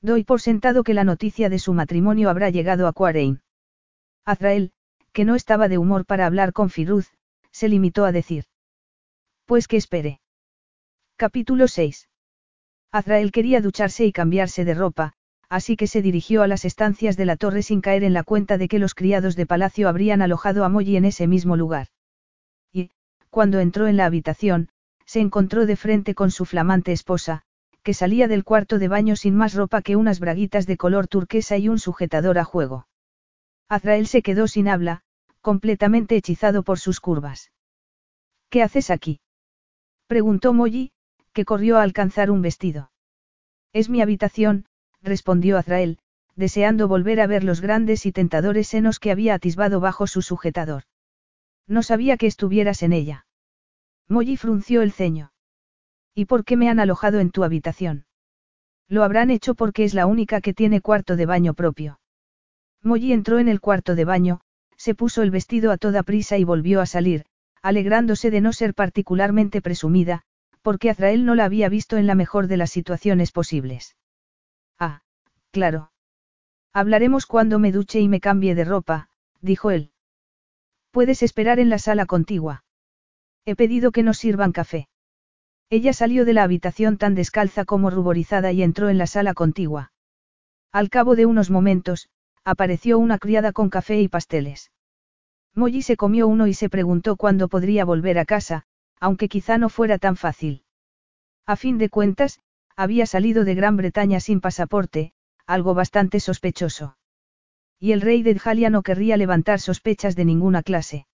Doy 0.00 0.24
por 0.24 0.40
sentado 0.40 0.82
que 0.82 0.94
la 0.94 1.04
noticia 1.04 1.50
de 1.50 1.58
su 1.58 1.74
matrimonio 1.74 2.30
habrá 2.30 2.48
llegado 2.48 2.86
a 2.86 2.94
Quarein. 2.94 3.42
Azrael, 4.24 4.72
que 5.12 5.26
no 5.26 5.34
estaba 5.34 5.68
de 5.68 5.76
humor 5.76 6.06
para 6.06 6.24
hablar 6.24 6.54
con 6.54 6.70
Firuz, 6.70 7.12
se 7.50 7.68
limitó 7.68 8.06
a 8.06 8.12
decir. 8.12 8.46
Pues 9.44 9.68
que 9.68 9.76
espere. 9.76 10.22
Capítulo 11.16 11.68
6. 11.68 12.08
Azrael 12.92 13.30
quería 13.30 13.60
ducharse 13.60 14.06
y 14.06 14.12
cambiarse 14.12 14.64
de 14.64 14.72
ropa, 14.72 15.12
así 15.48 15.76
que 15.76 15.86
se 15.86 16.02
dirigió 16.02 16.42
a 16.42 16.48
las 16.48 16.64
estancias 16.64 17.16
de 17.16 17.24
la 17.24 17.36
torre 17.36 17.62
sin 17.62 17.80
caer 17.80 18.04
en 18.04 18.12
la 18.12 18.24
cuenta 18.24 18.58
de 18.58 18.68
que 18.68 18.78
los 18.78 18.94
criados 18.94 19.36
de 19.36 19.46
palacio 19.46 19.88
habrían 19.88 20.22
alojado 20.22 20.64
a 20.64 20.68
Molly 20.68 20.96
en 20.96 21.04
ese 21.04 21.26
mismo 21.26 21.56
lugar. 21.56 21.88
Y, 22.72 22.90
cuando 23.30 23.60
entró 23.60 23.86
en 23.86 23.96
la 23.96 24.06
habitación, 24.06 24.68
se 25.04 25.20
encontró 25.20 25.66
de 25.66 25.76
frente 25.76 26.14
con 26.14 26.30
su 26.30 26.44
flamante 26.44 26.92
esposa, 26.92 27.42
que 27.82 27.94
salía 27.94 28.26
del 28.26 28.42
cuarto 28.42 28.80
de 28.80 28.88
baño 28.88 29.14
sin 29.14 29.36
más 29.36 29.54
ropa 29.54 29.80
que 29.82 29.94
unas 29.94 30.18
braguitas 30.18 30.66
de 30.66 30.76
color 30.76 31.06
turquesa 31.06 31.56
y 31.56 31.68
un 31.68 31.78
sujetador 31.78 32.38
a 32.38 32.44
juego. 32.44 32.88
Azrael 33.68 34.08
se 34.08 34.22
quedó 34.22 34.48
sin 34.48 34.66
habla, 34.66 35.02
completamente 35.40 36.16
hechizado 36.16 36.64
por 36.64 36.80
sus 36.80 36.98
curvas. 36.98 37.52
¿Qué 38.50 38.62
haces 38.62 38.90
aquí? 38.90 39.20
preguntó 40.08 40.52
Molly, 40.52 40.90
que 41.32 41.44
corrió 41.44 41.78
a 41.78 41.82
alcanzar 41.82 42.32
un 42.32 42.42
vestido. 42.42 42.90
Es 43.72 43.88
mi 43.88 44.00
habitación, 44.02 44.66
respondió 45.02 45.58
Azrael, 45.58 45.98
deseando 46.34 46.88
volver 46.88 47.20
a 47.20 47.26
ver 47.26 47.44
los 47.44 47.60
grandes 47.60 48.06
y 48.06 48.12
tentadores 48.12 48.68
senos 48.68 48.98
que 48.98 49.10
había 49.10 49.34
atisbado 49.34 49.80
bajo 49.80 50.06
su 50.06 50.22
sujetador. 50.22 50.84
No 51.66 51.82
sabía 51.82 52.16
que 52.16 52.26
estuvieras 52.26 52.82
en 52.82 52.92
ella. 52.92 53.26
Molly 54.08 54.36
frunció 54.36 54.82
el 54.82 54.92
ceño. 54.92 55.32
¿Y 56.14 56.26
por 56.26 56.44
qué 56.44 56.56
me 56.56 56.68
han 56.68 56.78
alojado 56.78 57.18
en 57.20 57.30
tu 57.30 57.42
habitación? 57.42 58.06
Lo 58.88 59.02
habrán 59.02 59.30
hecho 59.30 59.54
porque 59.54 59.84
es 59.84 59.94
la 59.94 60.06
única 60.06 60.40
que 60.40 60.54
tiene 60.54 60.80
cuarto 60.80 61.16
de 61.16 61.26
baño 61.26 61.54
propio. 61.54 62.00
Molly 62.82 63.12
entró 63.12 63.38
en 63.38 63.48
el 63.48 63.60
cuarto 63.60 63.96
de 63.96 64.04
baño, 64.04 64.40
se 64.76 64.94
puso 64.94 65.22
el 65.22 65.30
vestido 65.30 65.72
a 65.72 65.76
toda 65.76 66.02
prisa 66.02 66.38
y 66.38 66.44
volvió 66.44 66.80
a 66.80 66.86
salir, 66.86 67.24
alegrándose 67.62 68.30
de 68.30 68.40
no 68.40 68.52
ser 68.52 68.74
particularmente 68.74 69.60
presumida, 69.60 70.22
porque 70.62 70.90
Azrael 70.90 71.24
no 71.24 71.34
la 71.34 71.44
había 71.46 71.68
visto 71.68 71.96
en 71.96 72.06
la 72.06 72.14
mejor 72.14 72.46
de 72.46 72.58
las 72.58 72.70
situaciones 72.70 73.32
posibles. 73.32 73.96
Ah, 74.78 75.02
claro. 75.50 75.90
Hablaremos 76.72 77.26
cuando 77.26 77.58
me 77.58 77.72
duche 77.72 78.00
y 78.00 78.08
me 78.08 78.20
cambie 78.20 78.54
de 78.54 78.64
ropa, 78.64 79.08
dijo 79.40 79.70
él. 79.70 79.92
Puedes 80.90 81.22
esperar 81.22 81.58
en 81.58 81.70
la 81.70 81.78
sala 81.78 82.06
contigua. 82.06 82.64
He 83.44 83.54
pedido 83.56 83.92
que 83.92 84.02
nos 84.02 84.18
sirvan 84.18 84.52
café. 84.52 84.88
Ella 85.70 85.92
salió 85.92 86.24
de 86.24 86.32
la 86.32 86.42
habitación 86.42 86.96
tan 86.96 87.14
descalza 87.14 87.64
como 87.64 87.90
ruborizada 87.90 88.52
y 88.52 88.62
entró 88.62 88.88
en 88.88 88.98
la 88.98 89.06
sala 89.06 89.34
contigua. 89.34 89.92
Al 90.72 90.90
cabo 90.90 91.16
de 91.16 91.26
unos 91.26 91.50
momentos, 91.50 92.08
apareció 92.44 92.98
una 92.98 93.18
criada 93.18 93.52
con 93.52 93.70
café 93.70 94.00
y 94.00 94.08
pasteles. 94.08 94.70
Molly 95.54 95.82
se 95.82 95.96
comió 95.96 96.28
uno 96.28 96.46
y 96.46 96.54
se 96.54 96.68
preguntó 96.68 97.16
cuándo 97.16 97.48
podría 97.48 97.84
volver 97.84 98.18
a 98.18 98.26
casa, 98.26 98.64
aunque 99.00 99.28
quizá 99.28 99.58
no 99.58 99.68
fuera 99.68 99.98
tan 99.98 100.16
fácil. 100.16 100.62
A 101.46 101.56
fin 101.56 101.78
de 101.78 101.88
cuentas, 101.88 102.40
había 102.76 103.06
salido 103.06 103.44
de 103.44 103.54
Gran 103.54 103.76
Bretaña 103.76 104.20
sin 104.20 104.40
pasaporte, 104.40 105.12
algo 105.46 105.74
bastante 105.74 106.20
sospechoso. 106.20 106.96
Y 107.80 107.92
el 107.92 108.00
rey 108.00 108.22
de 108.22 108.34
Djalia 108.34 108.70
no 108.70 108.82
querría 108.82 109.16
levantar 109.16 109.60
sospechas 109.60 110.14
de 110.14 110.24
ninguna 110.24 110.62
clase. 110.62 111.06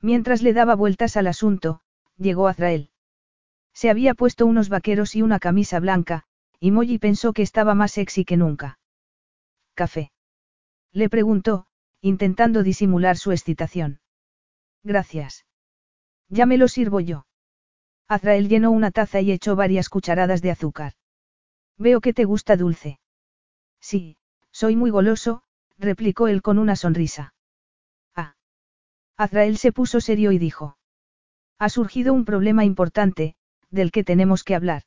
Mientras 0.00 0.42
le 0.42 0.52
daba 0.52 0.74
vueltas 0.74 1.16
al 1.16 1.26
asunto, 1.26 1.80
llegó 2.16 2.48
Azrael. 2.48 2.90
Se 3.74 3.90
había 3.90 4.14
puesto 4.14 4.46
unos 4.46 4.68
vaqueros 4.68 5.14
y 5.14 5.22
una 5.22 5.38
camisa 5.38 5.78
blanca, 5.78 6.24
y 6.58 6.70
Molly 6.70 6.98
pensó 6.98 7.32
que 7.32 7.42
estaba 7.42 7.74
más 7.74 7.92
sexy 7.92 8.24
que 8.24 8.36
nunca. 8.36 8.78
¿Café? 9.74 10.10
Le 10.92 11.08
preguntó, 11.08 11.66
intentando 12.00 12.62
disimular 12.62 13.16
su 13.16 13.30
excitación. 13.30 14.00
Gracias. 14.82 15.46
Ya 16.28 16.46
me 16.46 16.58
lo 16.58 16.66
sirvo 16.66 17.00
yo. 17.00 17.27
Azrael 18.08 18.48
llenó 18.48 18.70
una 18.70 18.90
taza 18.90 19.20
y 19.20 19.30
echó 19.32 19.54
varias 19.54 19.90
cucharadas 19.90 20.40
de 20.40 20.50
azúcar. 20.50 20.94
Veo 21.76 22.00
que 22.00 22.14
te 22.14 22.24
gusta 22.24 22.56
dulce. 22.56 22.98
Sí, 23.80 24.16
soy 24.50 24.76
muy 24.76 24.90
goloso, 24.90 25.42
replicó 25.78 26.26
él 26.26 26.40
con 26.40 26.58
una 26.58 26.74
sonrisa. 26.74 27.34
Ah. 28.16 28.34
Azrael 29.16 29.58
se 29.58 29.72
puso 29.72 30.00
serio 30.00 30.32
y 30.32 30.38
dijo. 30.38 30.78
Ha 31.58 31.68
surgido 31.68 32.14
un 32.14 32.24
problema 32.24 32.64
importante, 32.64 33.36
del 33.70 33.92
que 33.92 34.04
tenemos 34.04 34.42
que 34.42 34.54
hablar. 34.54 34.84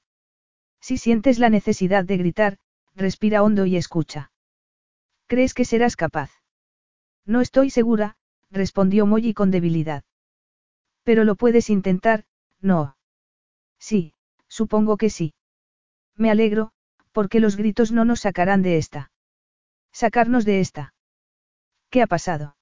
Si 0.79 0.97
sientes 0.97 1.37
la 1.37 1.49
necesidad 1.49 2.03
de 2.03 2.17
gritar, 2.17 2.57
respira 2.95 3.43
hondo 3.43 3.67
y 3.67 3.77
escucha. 3.77 4.31
¿Crees 5.27 5.53
que 5.53 5.63
serás 5.63 5.95
capaz? 5.95 6.31
No 7.25 7.39
estoy 7.39 7.69
segura, 7.69 8.17
respondió 8.49 9.05
Molly 9.05 9.33
con 9.35 9.51
debilidad. 9.51 10.03
Pero 11.03 11.23
lo 11.23 11.35
puedes 11.35 11.69
intentar, 11.69 12.25
no. 12.59 12.95
Sí, 13.81 14.13
supongo 14.47 14.95
que 14.95 15.09
sí. 15.09 15.33
Me 16.15 16.29
alegro, 16.29 16.71
porque 17.11 17.39
los 17.39 17.57
gritos 17.57 17.91
no 17.91 18.05
nos 18.05 18.21
sacarán 18.21 18.61
de 18.61 18.77
esta. 18.77 19.11
Sacarnos 19.91 20.45
de 20.45 20.61
esta. 20.61 20.93
¿Qué 21.89 22.01
ha 22.03 22.07
pasado? 22.07 22.55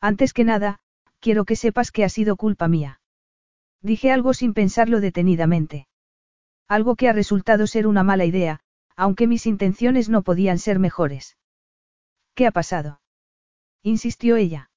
Antes 0.00 0.32
que 0.34 0.44
nada, 0.44 0.80
quiero 1.18 1.46
que 1.46 1.56
sepas 1.56 1.90
que 1.90 2.04
ha 2.04 2.08
sido 2.10 2.36
culpa 2.36 2.68
mía. 2.68 3.00
Dije 3.80 4.12
algo 4.12 4.34
sin 4.34 4.52
pensarlo 4.54 5.00
detenidamente. 5.00 5.88
Algo 6.68 6.94
que 6.94 7.08
ha 7.08 7.12
resultado 7.12 7.66
ser 7.66 7.86
una 7.86 8.02
mala 8.02 8.26
idea, 8.26 8.60
aunque 8.96 9.26
mis 9.26 9.46
intenciones 9.46 10.08
no 10.08 10.22
podían 10.22 10.58
ser 10.58 10.78
mejores. 10.78 11.36
¿Qué 12.34 12.46
ha 12.46 12.52
pasado? 12.52 13.00
insistió 13.82 14.36
ella. 14.36 14.70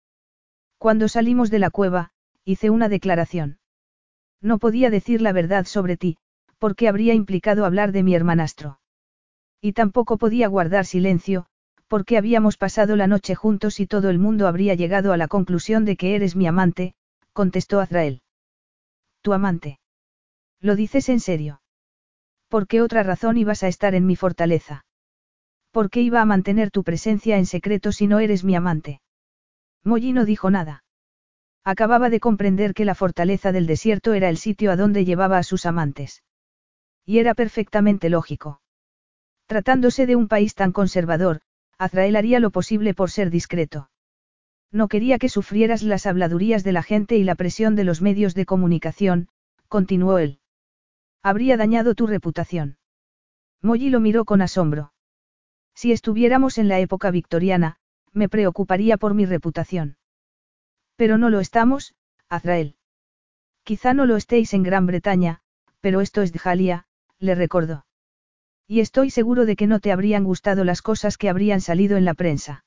Cuando 0.78 1.08
salimos 1.08 1.50
de 1.50 1.60
la 1.60 1.70
cueva, 1.70 2.12
hice 2.46 2.70
una 2.70 2.90
declaración. 2.90 3.60
No 4.42 4.60
podía 4.60 4.90
decir 4.90 5.22
la 5.22 5.32
verdad 5.32 5.66
sobre 5.66 5.98
ti, 5.98 6.18
porque 6.60 6.88
habría 6.88 7.14
implicado 7.14 7.66
hablar 7.66 7.92
de 7.92 8.04
mi 8.04 8.16
hermanastro. 8.16 8.80
Y 9.62 9.74
tampoco 9.74 10.18
podía 10.18 10.48
guardar 10.48 10.86
silencio, 10.86 11.48
porque 11.88 12.18
habíamos 12.18 12.58
pasado 12.58 12.96
la 12.96 13.08
noche 13.08 13.36
juntos 13.36 13.80
y 13.80 13.88
todo 13.88 14.10
el 14.10 14.20
mundo 14.20 14.48
habría 14.48 14.76
llegado 14.76 15.14
a 15.14 15.18
la 15.18 15.28
conclusión 15.28 15.86
de 15.86 15.96
que 15.96 16.16
eres 16.16 16.36
mi 16.36 16.48
amante, 16.48 16.94
contestó 17.34 17.80
Azrael. 17.80 18.22
¿Tu 19.22 19.34
amante? 19.34 19.80
¿Lo 20.60 20.76
dices 20.76 21.10
en 21.10 21.20
serio? 21.20 21.62
¿Por 22.50 22.68
qué 22.68 22.82
otra 22.82 23.04
razón 23.04 23.38
ibas 23.38 23.64
a 23.64 23.68
estar 23.68 23.96
en 23.96 24.06
mi 24.06 24.16
fortaleza? 24.16 24.86
¿Por 25.72 25.90
qué 25.90 26.02
iba 26.02 26.22
a 26.22 26.26
mantener 26.26 26.72
tu 26.72 26.84
presencia 26.84 27.38
en 27.38 27.46
secreto 27.46 27.92
si 27.92 28.08
no 28.08 28.20
eres 28.20 28.44
mi 28.44 28.56
amante? 28.56 29.02
Molly 29.84 30.14
no 30.14 30.26
dijo 30.26 30.50
nada. 30.50 30.84
Acababa 31.68 32.10
de 32.10 32.22
comprender 32.22 32.74
que 32.74 32.86
la 32.86 32.96
fortaleza 32.96 33.52
del 33.52 33.68
desierto 33.68 34.14
era 34.14 34.30
el 34.30 34.38
sitio 34.38 34.72
a 34.72 34.78
donde 34.78 35.04
llevaba 35.04 35.38
a 35.38 35.44
sus 35.44 35.66
amantes. 35.66 36.24
Y 37.06 37.20
era 37.20 37.36
perfectamente 37.36 38.08
lógico. 38.10 38.62
Tratándose 39.48 40.06
de 40.06 40.16
un 40.16 40.30
país 40.30 40.56
tan 40.56 40.72
conservador, 40.72 41.42
Azrael 41.78 42.16
haría 42.16 42.40
lo 42.40 42.52
posible 42.52 42.94
por 42.94 43.12
ser 43.12 43.30
discreto. 43.32 43.90
No 44.72 44.88
quería 44.88 45.18
que 45.20 45.28
sufrieras 45.28 45.84
las 45.84 46.06
habladurías 46.06 46.64
de 46.64 46.72
la 46.72 46.84
gente 46.84 47.18
y 47.18 47.26
la 47.26 47.36
presión 47.36 47.76
de 47.76 47.84
los 47.84 48.02
medios 48.02 48.34
de 48.34 48.46
comunicación, 48.46 49.28
continuó 49.68 50.20
él. 50.20 50.40
Habría 51.22 51.58
dañado 51.58 51.96
tu 51.96 52.08
reputación. 52.08 52.78
Molly 53.62 53.90
lo 53.90 54.00
miró 54.00 54.24
con 54.24 54.42
asombro. 54.42 54.94
Si 55.76 55.92
estuviéramos 55.92 56.60
en 56.60 56.70
la 56.70 56.80
época 56.80 57.12
victoriana, 57.12 57.76
me 58.14 58.30
preocuparía 58.30 58.96
por 58.96 59.14
mi 59.14 59.26
reputación. 59.26 59.97
Pero 60.98 61.18
no 61.18 61.30
lo 61.30 61.40
estamos, 61.40 61.96
Azrael. 62.28 62.76
Quizá 63.64 63.94
no 63.94 64.06
lo 64.06 64.18
estéis 64.18 64.54
en 64.54 64.64
Gran 64.64 64.86
Bretaña, 64.86 65.42
pero 65.80 66.02
esto 66.02 66.22
es 66.22 66.34
Djalia, 66.34 66.88
le 67.20 67.36
recordó. 67.36 67.86
Y 68.68 68.82
estoy 68.82 69.12
seguro 69.12 69.46
de 69.46 69.56
que 69.56 69.68
no 69.68 69.80
te 69.80 69.92
habrían 69.92 70.26
gustado 70.26 70.66
las 70.66 70.82
cosas 70.82 71.18
que 71.18 71.30
habrían 71.30 71.62
salido 71.62 71.96
en 71.98 72.04
la 72.04 72.14
prensa. 72.14 72.66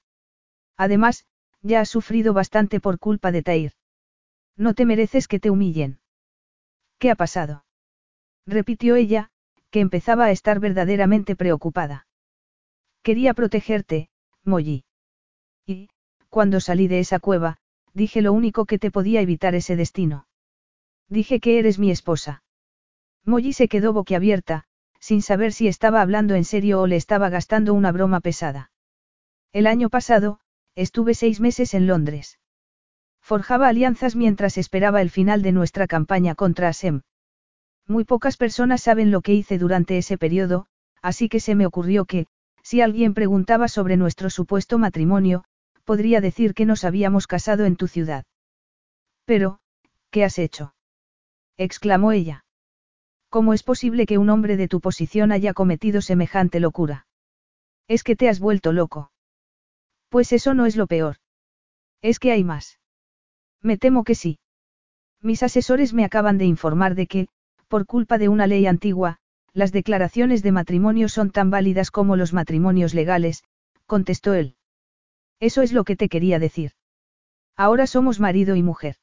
Además, 0.77 1.27
ya 1.61 1.81
has 1.81 1.90
sufrido 1.90 2.32
bastante 2.32 2.81
por 2.81 2.98
culpa 2.98 3.32
de 3.32 3.43
Tair. 3.43 3.73
No 4.57 4.74
te 4.74 4.86
mereces 4.86 5.28
que 5.28 5.40
te 5.40 5.51
humillen. 5.51 6.01
¿Qué 6.98 7.11
ha 7.11 7.16
pasado? 7.16 7.65
repitió 8.47 8.97
ella, 8.97 9.31
que 9.70 9.81
empezaba 9.81 10.24
a 10.24 10.31
estar 10.31 10.61
verdaderamente 10.61 11.36
preocupada. 11.36 12.07
Quería 13.02 13.35
protegerte, 13.35 14.11
Molly. 14.44 14.85
Y, 15.66 15.90
cuando 16.28 16.61
salí 16.61 16.89
de 16.89 17.01
esa 17.01 17.19
cueva, 17.20 17.59
dije 17.95 18.23
lo 18.23 18.33
único 18.33 18.65
que 18.67 18.79
te 18.79 18.91
podía 18.91 19.21
evitar 19.21 19.55
ese 19.55 19.77
destino. 19.77 20.27
Dije 21.09 21.41
que 21.41 21.59
eres 21.59 21.79
mi 21.79 21.91
esposa. 21.91 22.43
Molly 23.25 23.53
se 23.53 23.69
quedó 23.69 23.93
boquiabierta, 23.93 24.65
sin 25.01 25.23
saber 25.23 25.53
si 25.53 25.67
estaba 25.67 26.03
hablando 26.03 26.35
en 26.35 26.45
serio 26.45 26.81
o 26.81 26.87
le 26.87 26.97
estaba 26.97 27.29
gastando 27.29 27.75
una 27.75 27.93
broma 27.93 28.21
pesada. 28.21 28.71
El 29.53 29.67
año 29.67 29.89
pasado, 29.89 30.41
estuve 30.75 31.15
seis 31.15 31.41
meses 31.41 31.75
en 31.75 31.87
Londres. 31.87 32.39
Forjaba 33.21 33.69
alianzas 33.69 34.17
mientras 34.17 34.59
esperaba 34.59 35.03
el 35.03 35.11
final 35.11 35.43
de 35.43 35.53
nuestra 35.53 35.87
campaña 35.87 36.35
contra 36.35 36.69
Asem. 36.69 37.03
Muy 37.87 38.05
pocas 38.05 38.37
personas 38.37 38.83
saben 38.83 39.11
lo 39.11 39.21
que 39.21 39.35
hice 39.35 39.59
durante 39.59 39.99
ese 39.99 40.17
periodo, 40.17 40.67
así 41.03 41.29
que 41.29 41.41
se 41.41 41.55
me 41.55 41.67
ocurrió 41.67 42.05
que, 42.05 42.27
si 42.62 42.81
alguien 42.81 43.15
preguntaba 43.15 43.69
sobre 43.69 43.97
nuestro 43.97 44.31
supuesto 44.31 44.79
matrimonio, 44.79 45.45
podría 45.85 46.20
decir 46.20 46.55
que 46.55 46.66
nos 46.66 46.85
habíamos 46.85 47.27
casado 47.27 47.65
en 47.65 47.77
tu 47.77 47.89
ciudad. 47.89 48.24
Pero, 49.24 49.61
¿qué 50.11 50.24
has 50.24 50.39
hecho? 50.39 50.74
exclamó 51.57 52.12
ella. 52.12 52.44
¿Cómo 53.28 53.55
es 53.55 53.62
posible 53.62 54.07
que 54.07 54.19
un 54.19 54.28
hombre 54.31 54.57
de 54.57 54.66
tu 54.66 54.81
posición 54.81 55.31
haya 55.31 55.55
cometido 55.55 56.01
semejante 56.02 56.59
locura? 56.59 57.07
Es 57.86 58.02
que 58.02 58.16
te 58.16 58.28
has 58.28 58.40
vuelto 58.40 58.73
loco. 58.73 59.12
Pues 60.09 60.32
eso 60.32 60.55
no 60.55 60.66
es 60.66 60.77
lo 60.77 60.86
peor. 60.86 61.16
Es 62.02 62.19
que 62.19 62.32
hay 62.32 62.44
más. 62.44 62.81
Me 63.62 63.77
temo 63.77 64.05
que 64.05 64.15
sí. 64.15 64.39
Mis 65.23 65.43
asesores 65.43 65.93
me 65.93 66.05
acaban 66.05 66.39
de 66.39 66.47
informar 66.47 66.94
de 66.94 67.07
que, 67.07 67.28
por 67.69 67.86
culpa 67.86 68.19
de 68.19 68.28
una 68.28 68.47
ley 68.47 68.66
antigua, 68.66 69.19
las 69.52 69.70
declaraciones 69.70 70.43
de 70.43 70.52
matrimonio 70.52 71.09
son 71.09 71.31
tan 71.31 71.51
válidas 71.51 71.90
como 71.90 72.16
los 72.16 72.32
matrimonios 72.32 72.94
legales, 72.94 73.44
contestó 73.86 74.35
él. 74.35 74.57
Eso 75.41 75.62
es 75.62 75.73
lo 75.73 75.85
que 75.85 75.97
te 75.97 76.09
quería 76.09 76.39
decir. 76.39 76.73
Ahora 77.57 77.87
somos 77.87 78.21
marido 78.21 78.57
y 78.57 78.62
mujer. 78.62 78.97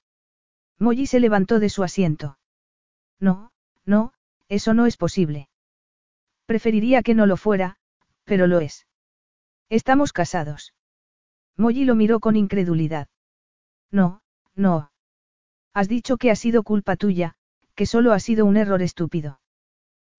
Molly 0.79 1.07
se 1.07 1.19
levantó 1.19 1.59
de 1.59 1.69
su 1.69 1.83
asiento. 1.83 2.37
No, 3.19 3.51
no, 3.85 4.13
eso 4.47 4.73
no 4.73 4.85
es 4.85 4.97
posible. 4.97 5.49
Preferiría 6.45 7.01
que 7.01 7.15
no 7.15 7.25
lo 7.25 7.35
fuera, 7.37 7.77
pero 8.23 8.47
lo 8.47 8.59
es. 8.59 8.87
Estamos 9.69 10.13
casados. 10.13 10.73
Molly 11.57 11.83
lo 11.85 11.95
miró 11.95 12.19
con 12.19 12.35
incredulidad. 12.35 13.07
No, 13.91 14.21
no. 14.55 14.91
Has 15.73 15.87
dicho 15.87 16.17
que 16.17 16.31
ha 16.31 16.35
sido 16.35 16.63
culpa 16.63 16.95
tuya, 16.95 17.35
que 17.75 17.85
solo 17.85 18.13
ha 18.13 18.19
sido 18.19 18.45
un 18.45 18.57
error 18.57 18.81
estúpido. 18.81 19.39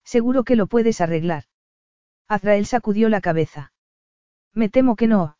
Seguro 0.03 0.43
que 0.43 0.55
lo 0.55 0.67
puedes 0.67 1.01
arreglar. 1.01 1.45
Azrael 2.27 2.65
sacudió 2.65 3.09
la 3.09 3.21
cabeza. 3.21 3.73
Me 4.53 4.69
temo 4.69 4.95
que 4.95 5.07
no. 5.07 5.38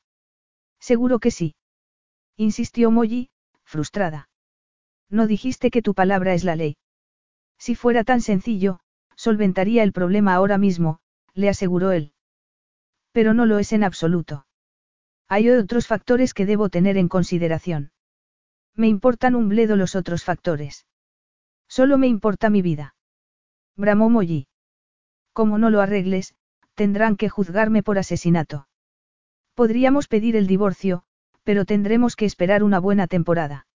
Seguro 0.79 1.19
que 1.19 1.31
sí. 1.31 1.55
Insistió 2.37 2.91
Molly, 2.91 3.29
frustrada. 3.63 4.29
No 5.09 5.27
dijiste 5.27 5.71
que 5.71 5.81
tu 5.81 5.93
palabra 5.93 6.33
es 6.33 6.43
la 6.43 6.55
ley. 6.55 6.77
Si 7.57 7.75
fuera 7.75 8.03
tan 8.03 8.21
sencillo, 8.21 8.79
solventaría 9.15 9.83
el 9.83 9.91
problema 9.91 10.33
ahora 10.33 10.57
mismo, 10.57 10.99
le 11.33 11.49
aseguró 11.49 11.91
él. 11.91 12.13
Pero 13.11 13.33
no 13.33 13.45
lo 13.45 13.59
es 13.59 13.73
en 13.73 13.83
absoluto. 13.83 14.45
Hay 15.27 15.49
otros 15.49 15.87
factores 15.87 16.33
que 16.33 16.45
debo 16.45 16.69
tener 16.69 16.97
en 16.97 17.09
consideración. 17.09 17.91
Me 18.75 18.87
importan 18.87 19.35
un 19.35 19.49
bledo 19.49 19.75
los 19.75 19.95
otros 19.95 20.23
factores. 20.23 20.85
Solo 21.67 21.97
me 21.97 22.07
importa 22.07 22.49
mi 22.49 22.61
vida. 22.61 22.95
Bramó 23.75 24.09
Molly. 24.09 24.47
Como 25.33 25.57
no 25.57 25.69
lo 25.69 25.81
arregles, 25.81 26.33
tendrán 26.75 27.17
que 27.17 27.27
juzgarme 27.27 27.83
por 27.83 27.99
asesinato. 27.99 28.68
Podríamos 29.59 30.07
pedir 30.07 30.37
el 30.37 30.47
divorcio, 30.47 31.03
pero 31.43 31.65
tendremos 31.65 32.15
que 32.15 32.23
esperar 32.23 32.63
una 32.63 32.79
buena 32.79 33.07
temporada. 33.07 33.67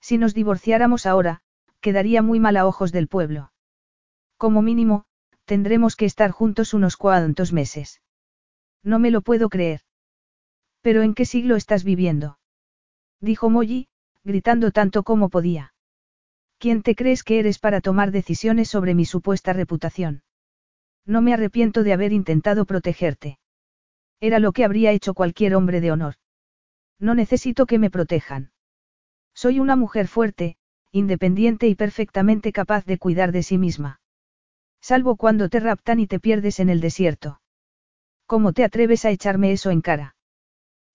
Si 0.00 0.16
nos 0.16 0.32
divorciáramos 0.32 1.04
ahora, 1.04 1.42
quedaría 1.82 2.22
muy 2.22 2.40
mal 2.40 2.56
a 2.56 2.66
ojos 2.66 2.92
del 2.92 3.08
pueblo. 3.08 3.52
Como 4.38 4.62
mínimo, 4.62 5.04
tendremos 5.44 5.96
que 5.96 6.06
estar 6.06 6.30
juntos 6.30 6.72
unos 6.72 6.96
cuantos 6.96 7.52
meses. 7.52 8.00
No 8.82 8.98
me 8.98 9.10
lo 9.10 9.20
puedo 9.20 9.50
creer. 9.50 9.82
¿Pero 10.80 11.02
en 11.02 11.12
qué 11.12 11.26
siglo 11.26 11.56
estás 11.56 11.84
viviendo? 11.84 12.38
Dijo 13.20 13.50
Molly, 13.50 13.88
gritando 14.24 14.70
tanto 14.70 15.02
como 15.02 15.28
podía. 15.28 15.74
¿Quién 16.56 16.82
te 16.82 16.94
crees 16.94 17.22
que 17.22 17.38
eres 17.38 17.58
para 17.58 17.82
tomar 17.82 18.12
decisiones 18.12 18.70
sobre 18.70 18.94
mi 18.94 19.04
supuesta 19.04 19.52
reputación? 19.52 20.22
No 21.04 21.20
me 21.20 21.34
arrepiento 21.34 21.82
de 21.82 21.92
haber 21.92 22.14
intentado 22.14 22.64
protegerte. 22.64 23.40
Era 24.22 24.38
lo 24.38 24.52
que 24.52 24.64
habría 24.64 24.92
hecho 24.92 25.14
cualquier 25.14 25.56
hombre 25.56 25.80
de 25.80 25.90
honor. 25.90 26.14
No 27.00 27.16
necesito 27.16 27.66
que 27.66 27.80
me 27.80 27.90
protejan. 27.90 28.52
Soy 29.34 29.58
una 29.58 29.74
mujer 29.74 30.06
fuerte, 30.06 30.56
independiente 30.92 31.66
y 31.66 31.74
perfectamente 31.74 32.52
capaz 32.52 32.84
de 32.84 32.98
cuidar 32.98 33.32
de 33.32 33.42
sí 33.42 33.58
misma. 33.58 34.00
Salvo 34.80 35.16
cuando 35.16 35.48
te 35.48 35.58
raptan 35.58 35.98
y 35.98 36.06
te 36.06 36.20
pierdes 36.20 36.60
en 36.60 36.68
el 36.68 36.80
desierto. 36.80 37.40
¿Cómo 38.26 38.52
te 38.52 38.62
atreves 38.62 39.04
a 39.04 39.10
echarme 39.10 39.50
eso 39.50 39.70
en 39.70 39.80
cara? 39.80 40.14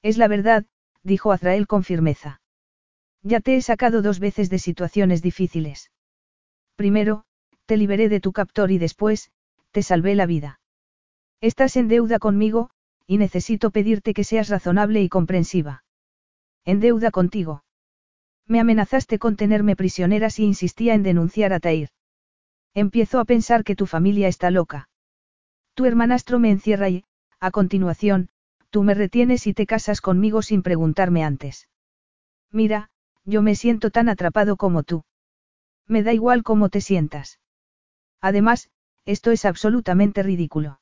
Es 0.01 0.17
la 0.17 0.29
verdad, 0.29 0.65
dijo 1.03 1.33
Azrael 1.33 1.67
con 1.67 1.83
firmeza. 1.83 2.39
Ya 3.23 3.41
te 3.41 3.57
he 3.57 3.61
sacado 3.61 4.01
dos 4.01 4.21
veces 4.21 4.49
de 4.49 4.59
situaciones 4.59 5.21
difíciles. 5.21 5.91
Primero, 6.77 7.25
te 7.65 7.75
liberé 7.75 8.07
de 8.07 8.21
tu 8.21 8.31
captor 8.31 8.71
y 8.71 8.77
después, 8.77 9.31
te 9.71 9.83
salvé 9.83 10.15
la 10.15 10.27
vida. 10.27 10.61
Estás 11.41 11.75
en 11.75 11.89
deuda 11.89 12.19
conmigo, 12.19 12.69
y 13.07 13.17
necesito 13.17 13.71
pedirte 13.71 14.13
que 14.13 14.25
seas 14.25 14.49
razonable 14.49 15.01
y 15.01 15.09
comprensiva. 15.09 15.83
En 16.65 16.81
deuda 16.81 17.09
contigo. 17.09 17.63
Me 18.45 18.59
amenazaste 18.59 19.17
con 19.17 19.37
tenerme 19.37 19.75
prisionera 19.75 20.29
si 20.29 20.43
insistía 20.43 20.93
en 20.93 21.03
denunciar 21.03 21.53
a 21.53 21.59
Tair. 21.59 21.89
Empiezo 22.73 23.19
a 23.19 23.25
pensar 23.25 23.63
que 23.63 23.75
tu 23.75 23.85
familia 23.85 24.27
está 24.27 24.51
loca. 24.51 24.89
Tu 25.73 25.85
hermanastro 25.85 26.37
me 26.37 26.51
encierra 26.51 26.89
y, 26.89 27.05
a 27.39 27.51
continuación, 27.51 28.29
tú 28.69 28.83
me 28.83 28.93
retienes 28.93 29.47
y 29.47 29.53
te 29.53 29.65
casas 29.65 30.01
conmigo 30.01 30.41
sin 30.41 30.61
preguntarme 30.61 31.23
antes. 31.23 31.69
Mira, 32.51 32.89
yo 33.23 33.41
me 33.41 33.55
siento 33.55 33.89
tan 33.89 34.09
atrapado 34.09 34.57
como 34.57 34.83
tú. 34.83 35.03
Me 35.87 36.03
da 36.03 36.13
igual 36.13 36.43
cómo 36.43 36.69
te 36.69 36.81
sientas. 36.81 37.39
Además, 38.19 38.69
esto 39.05 39.31
es 39.31 39.45
absolutamente 39.45 40.23
ridículo. 40.23 40.79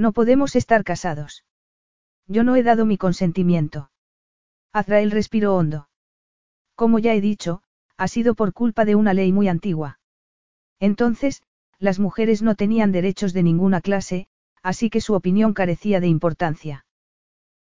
No 0.00 0.12
podemos 0.12 0.56
estar 0.56 0.82
casados. 0.82 1.44
Yo 2.26 2.42
no 2.42 2.56
he 2.56 2.62
dado 2.62 2.86
mi 2.86 2.96
consentimiento. 2.96 3.90
Azrael 4.72 5.10
respiró 5.10 5.54
hondo. 5.54 5.90
Como 6.74 6.98
ya 6.98 7.12
he 7.12 7.20
dicho, 7.20 7.62
ha 7.98 8.08
sido 8.08 8.34
por 8.34 8.54
culpa 8.54 8.86
de 8.86 8.94
una 8.94 9.12
ley 9.12 9.30
muy 9.30 9.46
antigua. 9.46 10.00
Entonces, 10.78 11.42
las 11.78 11.98
mujeres 11.98 12.40
no 12.40 12.54
tenían 12.54 12.92
derechos 12.92 13.34
de 13.34 13.42
ninguna 13.42 13.82
clase, 13.82 14.26
así 14.62 14.88
que 14.88 15.02
su 15.02 15.12
opinión 15.12 15.52
carecía 15.52 16.00
de 16.00 16.06
importancia. 16.06 16.86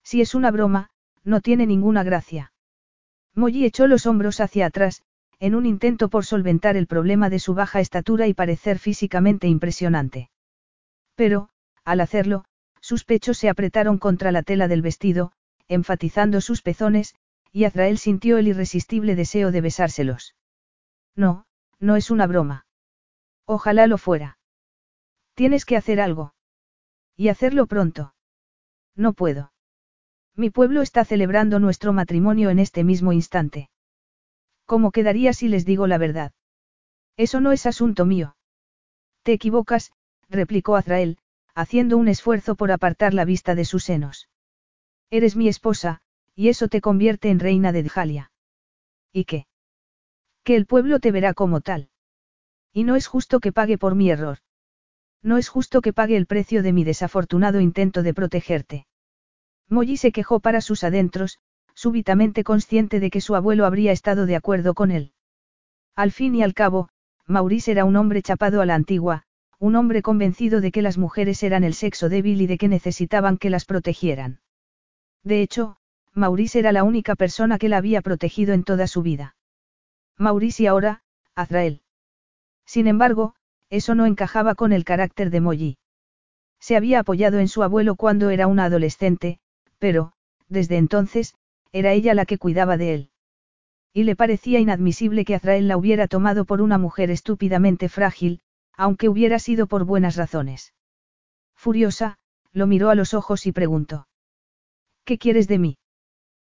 Si 0.04 0.22
es 0.22 0.36
una 0.36 0.52
broma, 0.52 0.92
no 1.24 1.42
tiene 1.42 1.66
ninguna 1.66 2.04
gracia. 2.04 2.54
Molly 3.34 3.66
echó 3.66 3.88
los 3.88 4.06
hombros 4.06 4.42
hacia 4.42 4.68
atrás, 4.68 5.02
en 5.40 5.56
un 5.56 5.66
intento 5.66 6.08
por 6.08 6.24
solventar 6.24 6.78
el 6.78 6.86
problema 6.86 7.32
de 7.32 7.40
su 7.40 7.56
baja 7.56 7.80
estatura 7.80 8.28
y 8.28 8.36
parecer 8.36 8.78
físicamente 8.78 9.48
impresionante. 9.48 10.30
Pero, 11.16 11.50
al 11.88 12.02
hacerlo, 12.02 12.44
sus 12.82 13.06
pechos 13.06 13.38
se 13.38 13.48
apretaron 13.48 13.98
contra 13.98 14.34
la 14.34 14.44
tela 14.44 14.68
del 14.68 14.82
vestido, 14.82 15.32
enfatizando 15.70 16.42
sus 16.42 16.62
pezones, 16.62 17.16
y 17.54 17.64
Azrael 17.64 17.98
sintió 17.98 18.38
el 18.38 18.50
irresistible 18.50 19.16
deseo 19.16 19.52
de 19.52 19.62
besárselos. 19.62 20.36
No, 21.16 21.46
no 21.80 21.96
es 21.96 22.12
una 22.12 22.28
broma. 22.28 22.66
Ojalá 23.46 23.88
lo 23.88 23.98
fuera. 23.98 24.38
Tienes 25.34 25.64
que 25.64 25.78
hacer 25.78 26.02
algo. 26.02 26.34
Y 27.16 27.30
hacerlo 27.30 27.68
pronto. 27.68 28.14
No 28.94 29.14
puedo. 29.14 29.54
Mi 30.36 30.50
pueblo 30.50 30.82
está 30.82 31.06
celebrando 31.06 31.58
nuestro 31.60 31.94
matrimonio 31.94 32.50
en 32.50 32.60
este 32.60 32.84
mismo 32.84 33.14
instante. 33.14 33.70
¿Cómo 34.66 34.92
quedaría 34.92 35.32
si 35.32 35.48
les 35.48 35.64
digo 35.64 35.88
la 35.88 35.98
verdad? 35.98 36.34
Eso 37.16 37.40
no 37.40 37.54
es 37.54 37.66
asunto 37.66 38.06
mío. 38.06 38.36
Te 39.24 39.32
equivocas, 39.32 39.94
replicó 40.28 40.76
Azrael, 40.76 41.18
haciendo 41.58 41.98
un 41.98 42.08
esfuerzo 42.08 42.54
por 42.54 42.72
apartar 42.72 43.16
la 43.16 43.26
vista 43.26 43.56
de 43.56 43.66
sus 43.66 43.84
senos. 43.84 44.30
Eres 45.10 45.36
mi 45.36 45.48
esposa, 45.48 46.02
y 46.36 46.50
eso 46.50 46.68
te 46.68 46.82
convierte 46.82 47.32
en 47.32 47.40
reina 47.40 47.72
de 47.72 47.82
Djalia. 47.82 48.32
¿Y 49.12 49.26
qué? 49.26 49.48
Que 50.44 50.56
el 50.56 50.68
pueblo 50.68 51.00
te 51.00 51.12
verá 51.12 51.34
como 51.34 51.62
tal. 51.62 51.90
Y 52.74 52.84
no 52.84 52.96
es 52.96 53.08
justo 53.08 53.40
que 53.40 53.52
pague 53.52 53.80
por 53.80 53.96
mi 53.96 54.12
error. 54.12 54.38
No 55.24 55.38
es 55.38 55.50
justo 55.50 55.82
que 55.82 55.94
pague 55.94 56.16
el 56.16 56.28
precio 56.28 56.62
de 56.62 56.74
mi 56.74 56.84
desafortunado 56.84 57.60
intento 57.60 58.04
de 58.04 58.14
protegerte. 58.14 58.86
Molly 59.68 59.98
se 59.98 60.12
quejó 60.12 60.40
para 60.40 60.62
sus 60.62 60.84
adentros, 60.84 61.40
súbitamente 61.74 62.44
consciente 62.44 63.00
de 63.00 63.10
que 63.10 63.20
su 63.20 63.36
abuelo 63.36 63.66
habría 63.66 63.92
estado 63.92 64.28
de 64.28 64.36
acuerdo 64.36 64.76
con 64.76 64.92
él. 64.92 65.12
Al 65.96 66.12
fin 66.12 66.36
y 66.36 66.44
al 66.44 66.54
cabo, 66.54 66.90
Maurice 67.26 67.72
era 67.72 67.84
un 67.84 67.96
hombre 67.96 68.22
chapado 68.22 68.62
a 68.62 68.68
la 68.68 68.76
antigua, 68.76 69.24
un 69.60 69.76
hombre 69.76 70.02
convencido 70.02 70.62
de 70.62 70.72
que 70.72 70.82
las 70.82 70.98
mujeres 70.98 71.42
eran 71.42 71.64
el 71.64 71.74
sexo 71.74 72.10
débil 72.10 72.42
y 72.42 72.48
de 72.48 72.58
que 72.58 72.68
necesitaban 72.68 73.38
que 73.38 73.50
las 73.50 73.66
protegieran. 73.66 74.40
De 75.24 75.42
hecho, 75.42 75.78
Maurice 76.14 76.60
era 76.60 76.72
la 76.72 76.84
única 76.84 77.16
persona 77.16 77.58
que 77.58 77.70
la 77.70 77.78
había 77.78 78.02
protegido 78.02 78.54
en 78.54 78.64
toda 78.64 78.88
su 78.88 79.02
vida. 79.02 79.36
Maurice 80.18 80.64
y 80.64 80.68
ahora, 80.68 81.02
Azrael. 81.36 81.82
Sin 82.66 82.88
embargo, 82.88 83.36
eso 83.70 83.96
no 83.96 84.06
encajaba 84.06 84.56
con 84.56 84.74
el 84.74 84.84
carácter 84.84 85.30
de 85.30 85.42
Molly. 85.42 85.78
Se 86.60 86.76
había 86.76 87.00
apoyado 87.00 87.40
en 87.40 87.48
su 87.48 87.64
abuelo 87.64 87.96
cuando 87.96 88.30
era 88.30 88.48
una 88.48 88.66
adolescente, 88.66 89.40
pero, 89.78 90.14
desde 90.48 90.78
entonces, 90.78 91.36
era 91.72 91.94
ella 91.94 92.14
la 92.14 92.26
que 92.26 92.38
cuidaba 92.38 92.78
de 92.78 92.94
él. 92.94 93.10
Y 93.94 94.04
le 94.04 94.16
parecía 94.16 94.60
inadmisible 94.60 95.26
que 95.26 95.36
Azrael 95.36 95.68
la 95.68 95.78
hubiera 95.78 96.08
tomado 96.08 96.46
por 96.46 96.62
una 96.62 96.78
mujer 96.78 97.12
estúpidamente 97.12 97.90
frágil, 97.90 98.42
aunque 98.78 99.10
hubiera 99.10 99.40
sido 99.40 99.68
por 99.68 99.84
buenas 99.84 100.16
razones. 100.16 100.74
Furiosa, 101.56 102.18
lo 102.54 102.68
miró 102.68 102.90
a 102.90 102.96
los 102.96 103.14
ojos 103.14 103.46
y 103.46 103.52
preguntó. 103.52 104.08
¿Qué 105.04 105.18
quieres 105.18 105.48
de 105.48 105.58
mí? 105.58 105.78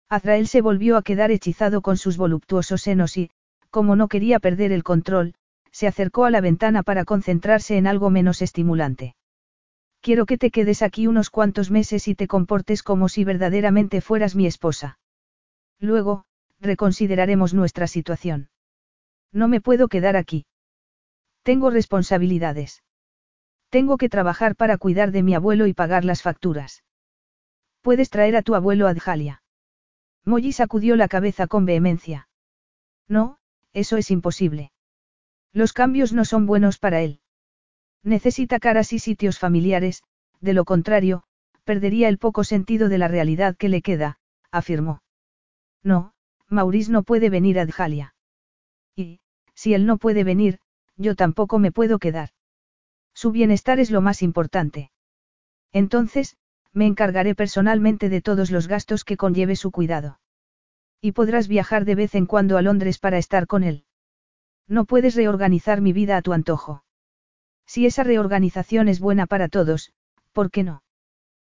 Azrael 0.09 0.47
se 0.47 0.61
volvió 0.61 0.97
a 0.97 1.01
quedar 1.01 1.31
hechizado 1.31 1.81
con 1.81 1.97
sus 1.97 2.17
voluptuosos 2.17 2.81
senos 2.81 3.17
y, 3.17 3.29
como 3.69 3.95
no 3.95 4.07
quería 4.07 4.39
perder 4.39 4.71
el 4.71 4.83
control, 4.83 5.33
se 5.71 5.87
acercó 5.87 6.25
a 6.25 6.31
la 6.31 6.41
ventana 6.41 6.83
para 6.83 7.05
concentrarse 7.05 7.77
en 7.77 7.87
algo 7.87 8.09
menos 8.09 8.41
estimulante. 8.41 9.15
Quiero 10.01 10.25
que 10.25 10.37
te 10.37 10.51
quedes 10.51 10.81
aquí 10.81 11.07
unos 11.07 11.29
cuantos 11.29 11.71
meses 11.71 12.07
y 12.07 12.15
te 12.15 12.27
comportes 12.27 12.83
como 12.83 13.09
si 13.09 13.23
verdaderamente 13.23 14.01
fueras 14.01 14.35
mi 14.35 14.47
esposa. 14.47 14.99
Luego, 15.79 16.25
reconsideraremos 16.59 17.53
nuestra 17.53 17.87
situación. 17.87 18.49
No 19.31 19.47
me 19.47 19.61
puedo 19.61 19.87
quedar 19.87 20.15
aquí. 20.15 20.45
Tengo 21.47 21.69
responsabilidades. 21.69 22.83
Tengo 23.69 23.95
que 23.95 24.09
trabajar 24.09 24.57
para 24.57 24.77
cuidar 24.77 25.13
de 25.13 25.23
mi 25.23 25.33
abuelo 25.33 25.65
y 25.65 25.73
pagar 25.73 26.03
las 26.03 26.21
facturas. 26.21 26.83
Puedes 27.79 28.09
traer 28.09 28.35
a 28.35 28.41
tu 28.41 28.53
abuelo 28.53 28.85
a 28.85 28.89
Adjalia. 28.89 29.43
Molly 30.25 30.51
sacudió 30.51 30.97
la 30.97 31.07
cabeza 31.07 31.47
con 31.47 31.63
vehemencia. 31.63 32.27
No, 33.07 33.37
eso 33.71 33.95
es 33.95 34.11
imposible. 34.11 34.73
Los 35.53 35.71
cambios 35.71 36.11
no 36.11 36.25
son 36.25 36.47
buenos 36.47 36.79
para 36.79 36.99
él. 36.99 37.21
Necesita 38.03 38.59
caras 38.59 38.91
y 38.91 38.99
sitios 38.99 39.39
familiares, 39.39 40.03
de 40.41 40.51
lo 40.51 40.65
contrario, 40.65 41.23
perdería 41.63 42.09
el 42.09 42.17
poco 42.17 42.43
sentido 42.43 42.89
de 42.89 42.97
la 42.97 43.07
realidad 43.07 43.55
que 43.55 43.69
le 43.69 43.81
queda, 43.81 44.19
afirmó. 44.51 45.01
No, 45.81 46.11
Maurice 46.49 46.91
no 46.91 47.03
puede 47.03 47.29
venir 47.29 47.57
a 47.57 47.61
Adjalia. 47.61 48.15
Y, 48.97 49.21
si 49.53 49.73
él 49.73 49.85
no 49.85 49.97
puede 49.97 50.25
venir, 50.25 50.59
yo 50.97 51.15
tampoco 51.15 51.59
me 51.59 51.71
puedo 51.71 51.99
quedar. 51.99 52.29
Su 53.13 53.31
bienestar 53.31 53.79
es 53.79 53.91
lo 53.91 54.01
más 54.01 54.21
importante. 54.21 54.91
Entonces, 55.71 56.37
me 56.73 56.85
encargaré 56.85 57.35
personalmente 57.35 58.09
de 58.09 58.21
todos 58.21 58.51
los 58.51 58.67
gastos 58.67 59.03
que 59.03 59.17
conlleve 59.17 59.55
su 59.55 59.71
cuidado. 59.71 60.19
Y 61.01 61.13
podrás 61.13 61.47
viajar 61.47 61.85
de 61.85 61.95
vez 61.95 62.15
en 62.15 62.25
cuando 62.25 62.57
a 62.57 62.61
Londres 62.61 62.99
para 62.99 63.17
estar 63.17 63.47
con 63.47 63.63
él. 63.63 63.85
No 64.67 64.85
puedes 64.85 65.15
reorganizar 65.15 65.81
mi 65.81 65.93
vida 65.93 66.17
a 66.17 66.21
tu 66.21 66.33
antojo. 66.33 66.83
Si 67.65 67.85
esa 67.85 68.03
reorganización 68.03 68.87
es 68.87 68.99
buena 68.99 69.25
para 69.25 69.49
todos, 69.49 69.93
¿por 70.31 70.51
qué 70.51 70.63
no? 70.63 70.83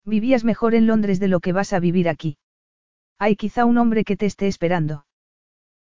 Vivías 0.06 0.44
mejor 0.44 0.74
en 0.74 0.88
Londres 0.88 1.20
de 1.20 1.28
lo 1.28 1.40
que 1.40 1.54
vas 1.54 1.74
a 1.74 1.80
vivir 1.80 2.10
aquí. 2.10 2.38
Hay 3.20 3.36
quizá 3.36 3.66
un 3.66 3.78
hombre 3.78 4.04
que 4.04 4.16
te 4.16 4.26
esté 4.26 4.48
esperando. 4.48 5.06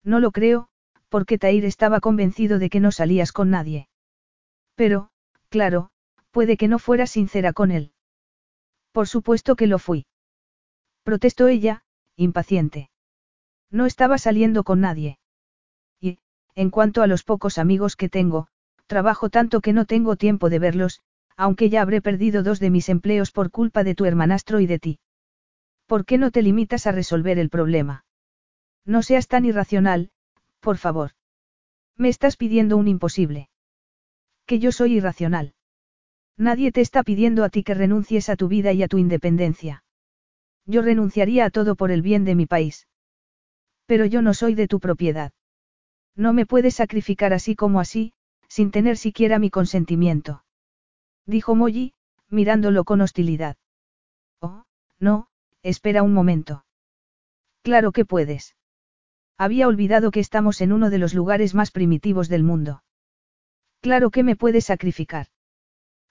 No 0.03 0.19
lo 0.19 0.31
creo, 0.31 0.69
porque 1.13 1.37
Tair 1.37 1.63
estaba 1.63 1.99
convencido 1.99 2.57
de 2.57 2.71
que 2.71 2.79
no 2.79 2.91
salías 2.91 3.31
con 3.31 3.51
nadie. 3.51 3.87
Pero, 4.73 5.11
claro, 5.49 5.91
puede 6.31 6.57
que 6.57 6.67
no 6.67 6.79
fueras 6.79 7.11
sincera 7.11 7.53
con 7.53 7.69
él. 7.69 7.91
Por 8.91 9.07
supuesto 9.07 9.55
que 9.55 9.67
lo 9.67 9.77
fui. 9.77 10.07
Protestó 11.03 11.49
ella, 11.49 11.83
impaciente. 12.15 12.89
No 13.69 13.85
estaba 13.85 14.17
saliendo 14.17 14.63
con 14.63 14.81
nadie. 14.81 15.19
Y, 16.01 16.17
en 16.55 16.71
cuanto 16.71 17.03
a 17.03 17.07
los 17.07 17.23
pocos 17.23 17.59
amigos 17.59 17.95
que 17.95 18.09
tengo, 18.09 18.47
trabajo 18.87 19.29
tanto 19.29 19.61
que 19.61 19.71
no 19.71 19.85
tengo 19.85 20.15
tiempo 20.15 20.49
de 20.49 20.57
verlos, 20.57 21.01
aunque 21.37 21.69
ya 21.69 21.83
habré 21.83 22.01
perdido 22.01 22.41
dos 22.41 22.59
de 22.59 22.71
mis 22.71 22.89
empleos 22.89 23.29
por 23.29 23.51
culpa 23.51 23.83
de 23.83 23.93
tu 23.93 24.05
hermanastro 24.05 24.61
y 24.61 24.65
de 24.65 24.79
ti. 24.79 24.99
¿Por 25.85 26.05
qué 26.05 26.17
no 26.17 26.31
te 26.31 26.41
limitas 26.41 26.87
a 26.87 26.91
resolver 26.91 27.37
el 27.37 27.51
problema? 27.51 28.03
No 28.83 29.03
seas 29.03 29.27
tan 29.27 29.45
irracional, 29.45 30.09
por 30.63 30.77
favor. 30.77 31.11
Me 31.95 32.09
estás 32.09 32.37
pidiendo 32.37 32.77
un 32.77 32.87
imposible. 32.87 33.49
Que 34.47 34.57
yo 34.57 34.71
soy 34.71 34.93
irracional. 34.93 35.53
Nadie 36.37 36.71
te 36.71 36.81
está 36.81 37.03
pidiendo 37.03 37.43
a 37.43 37.49
ti 37.49 37.63
que 37.63 37.75
renuncies 37.75 38.29
a 38.29 38.35
tu 38.35 38.47
vida 38.47 38.71
y 38.73 38.81
a 38.81 38.87
tu 38.87 38.97
independencia. 38.97 39.83
Yo 40.65 40.81
renunciaría 40.81 41.45
a 41.45 41.49
todo 41.51 41.75
por 41.75 41.91
el 41.91 42.01
bien 42.01 42.23
de 42.23 42.33
mi 42.33 42.47
país. 42.47 42.87
Pero 43.85 44.05
yo 44.05 44.21
no 44.21 44.33
soy 44.33 44.55
de 44.55 44.67
tu 44.67 44.79
propiedad. 44.79 45.33
No 46.15 46.33
me 46.33 46.45
puedes 46.45 46.75
sacrificar 46.75 47.33
así 47.33 47.55
como 47.55 47.79
así, 47.79 48.13
sin 48.47 48.71
tener 48.71 48.97
siquiera 48.97 49.37
mi 49.39 49.49
consentimiento. 49.49 50.43
Dijo 51.25 51.55
Molly, 51.55 51.93
mirándolo 52.29 52.85
con 52.85 53.01
hostilidad. 53.01 53.57
Oh, 54.39 54.63
no, 54.99 55.27
espera 55.61 56.03
un 56.03 56.13
momento. 56.13 56.65
Claro 57.61 57.91
que 57.91 58.05
puedes. 58.05 58.55
Había 59.37 59.67
olvidado 59.67 60.11
que 60.11 60.19
estamos 60.19 60.61
en 60.61 60.71
uno 60.71 60.89
de 60.89 60.99
los 60.99 61.13
lugares 61.13 61.53
más 61.53 61.71
primitivos 61.71 62.29
del 62.29 62.43
mundo. 62.43 62.83
Claro 63.81 64.11
que 64.11 64.23
me 64.23 64.35
puedes 64.35 64.65
sacrificar. 64.65 65.27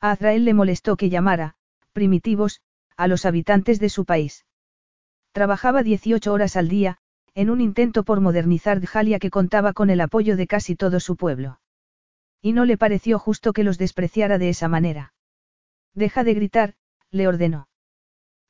A 0.01 0.11
Azrael 0.11 0.45
le 0.45 0.55
molestó 0.55 0.97
que 0.97 1.09
llamara, 1.09 1.55
primitivos, 1.93 2.61
a 2.97 3.07
los 3.07 3.25
habitantes 3.25 3.79
de 3.81 3.89
su 3.89 4.05
país. 4.05 4.45
Trabajaba 5.33 5.83
18 5.83 6.33
horas 6.33 6.57
al 6.57 6.69
día, 6.69 6.99
en 7.35 7.49
un 7.49 7.61
intento 7.61 8.03
por 8.03 8.21
modernizar 8.21 8.81
Djalia 8.81 9.19
que 9.19 9.31
contaba 9.31 9.73
con 9.73 9.89
el 9.89 10.01
apoyo 10.01 10.37
de 10.37 10.47
casi 10.47 10.77
todo 10.77 11.01
su 11.01 11.17
pueblo. 11.17 11.61
Y 12.43 12.53
no 12.53 12.65
le 12.65 12.77
pareció 12.77 13.19
justo 13.19 13.53
que 13.53 13.65
los 13.65 13.79
despreciara 13.79 14.37
de 14.37 14.51
esa 14.51 14.69
manera. 14.69 15.15
Deja 15.95 16.25
de 16.25 16.35
gritar, 16.35 16.75
le 17.11 17.29
ordenó. 17.29 17.69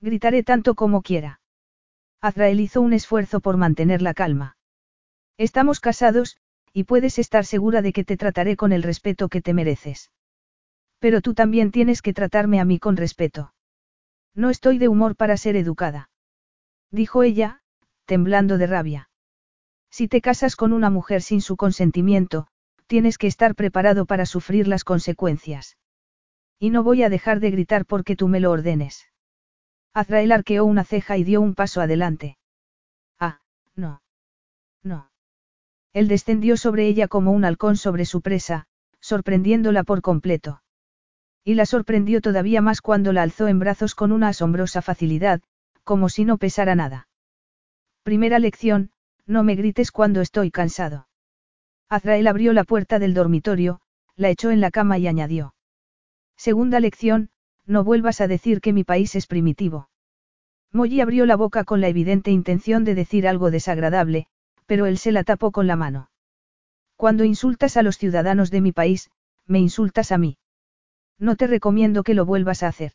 Gritaré 0.01 0.43
tanto 0.43 0.75
como 0.75 1.03
quiera. 1.03 1.41
Azrael 2.21 2.59
hizo 2.61 2.81
un 2.81 2.93
esfuerzo 2.93 3.41
por 3.41 3.57
mantener 3.57 4.03
la 4.03 4.15
calma. 4.15 4.57
Estamos 5.39 5.81
casados, 5.81 6.37
y 6.73 6.85
puedes 6.85 7.19
estar 7.19 7.45
segura 7.45 7.83
de 7.83 7.93
que 7.93 8.05
te 8.05 8.17
trataré 8.17 8.57
con 8.57 8.73
el 8.73 8.83
respeto 8.83 9.29
que 9.29 9.43
te 9.43 9.55
mereces. 9.55 10.11
Pero 10.99 11.21
tú 11.21 11.35
también 11.35 11.71
tienes 11.71 12.01
que 12.03 12.13
tratarme 12.13 12.61
a 12.61 12.65
mí 12.65 12.79
con 12.79 12.97
respeto. 12.97 13.55
No 14.35 14.51
estoy 14.51 14.79
de 14.79 14.89
humor 14.89 15.17
para 15.17 15.37
ser 15.37 15.57
educada. 15.57 16.11
Dijo 16.91 17.23
ella, 17.23 17.63
temblando 18.07 18.57
de 18.59 18.67
rabia. 18.67 19.11
Si 19.91 20.09
te 20.09 20.21
casas 20.21 20.57
con 20.57 20.73
una 20.73 20.91
mujer 20.91 21.21
sin 21.21 21.43
su 21.43 21.57
consentimiento, 21.57 22.47
tienes 22.87 23.19
que 23.19 23.27
estar 23.27 23.55
preparado 23.55 24.07
para 24.07 24.27
sufrir 24.27 24.69
las 24.69 24.85
consecuencias. 24.85 25.77
Y 26.59 26.71
no 26.71 26.83
voy 26.83 27.03
a 27.03 27.11
dejar 27.11 27.41
de 27.41 27.51
gritar 27.51 27.85
porque 27.85 28.17
tú 28.17 28.29
me 28.29 28.41
lo 28.41 28.51
ordenes. 28.51 29.07
Azrael 29.93 30.33
arqueó 30.33 30.65
una 30.65 30.85
ceja 30.85 31.19
y 31.19 31.25
dio 31.25 31.41
un 31.43 31.55
paso 31.55 31.81
adelante. 31.81 32.39
Ah, 33.19 33.41
no. 33.75 34.03
No. 34.83 35.12
Él 35.93 36.09
descendió 36.09 36.57
sobre 36.57 36.87
ella 36.87 37.09
como 37.09 37.33
un 37.33 37.45
halcón 37.45 37.77
sobre 37.77 38.05
su 38.07 38.23
presa, 38.23 38.67
sorprendiéndola 39.01 39.85
por 39.85 40.01
completo. 40.01 40.63
Y 41.45 41.55
la 41.55 41.67
sorprendió 41.67 42.21
todavía 42.21 42.63
más 42.63 42.81
cuando 42.81 43.13
la 43.13 43.23
alzó 43.23 43.49
en 43.49 43.59
brazos 43.59 43.95
con 43.95 44.13
una 44.13 44.29
asombrosa 44.29 44.81
facilidad, 44.81 45.43
como 45.85 46.09
si 46.09 46.25
no 46.25 46.39
pesara 46.39 46.75
nada. 46.75 47.09
Primera 48.05 48.39
lección, 48.39 48.91
no 49.27 49.43
me 49.43 49.55
grites 49.55 49.91
cuando 49.91 50.21
estoy 50.21 50.51
cansado. 50.51 51.09
Azrael 51.89 52.27
abrió 52.27 52.53
la 52.53 52.65
puerta 52.65 52.99
del 52.99 53.13
dormitorio, 53.13 53.81
la 54.17 54.31
echó 54.31 54.51
en 54.51 54.61
la 54.61 54.71
cama 54.71 54.99
y 54.99 55.09
añadió. 55.09 55.55
Segunda 56.37 56.81
lección, 56.81 57.31
no 57.67 57.85
vuelvas 57.85 58.21
a 58.21 58.29
decir 58.29 58.61
que 58.61 58.73
mi 58.73 58.85
país 58.85 59.15
es 59.15 59.27
primitivo. 59.27 59.89
Molly 60.73 61.01
abrió 61.01 61.27
la 61.27 61.37
boca 61.37 61.65
con 61.65 61.81
la 61.81 61.89
evidente 61.89 62.31
intención 62.31 62.85
de 62.85 62.95
decir 62.95 63.29
algo 63.29 63.51
desagradable, 63.51 64.27
pero 64.73 64.87
él 64.87 64.97
se 64.97 65.13
la 65.13 65.23
tapó 65.23 65.51
con 65.51 65.67
la 65.67 65.77
mano. 65.77 66.09
Cuando 66.97 67.25
insultas 67.25 67.77
a 67.77 67.83
los 67.83 67.99
ciudadanos 67.99 68.51
de 68.51 68.63
mi 68.63 68.73
país, 68.73 69.11
me 69.47 69.59
insultas 69.59 70.13
a 70.13 70.17
mí. 70.17 70.39
No 71.19 71.37
te 71.37 71.47
recomiendo 71.47 72.03
que 72.03 72.15
lo 72.15 72.25
vuelvas 72.25 72.63
a 72.63 72.69
hacer. 72.69 72.93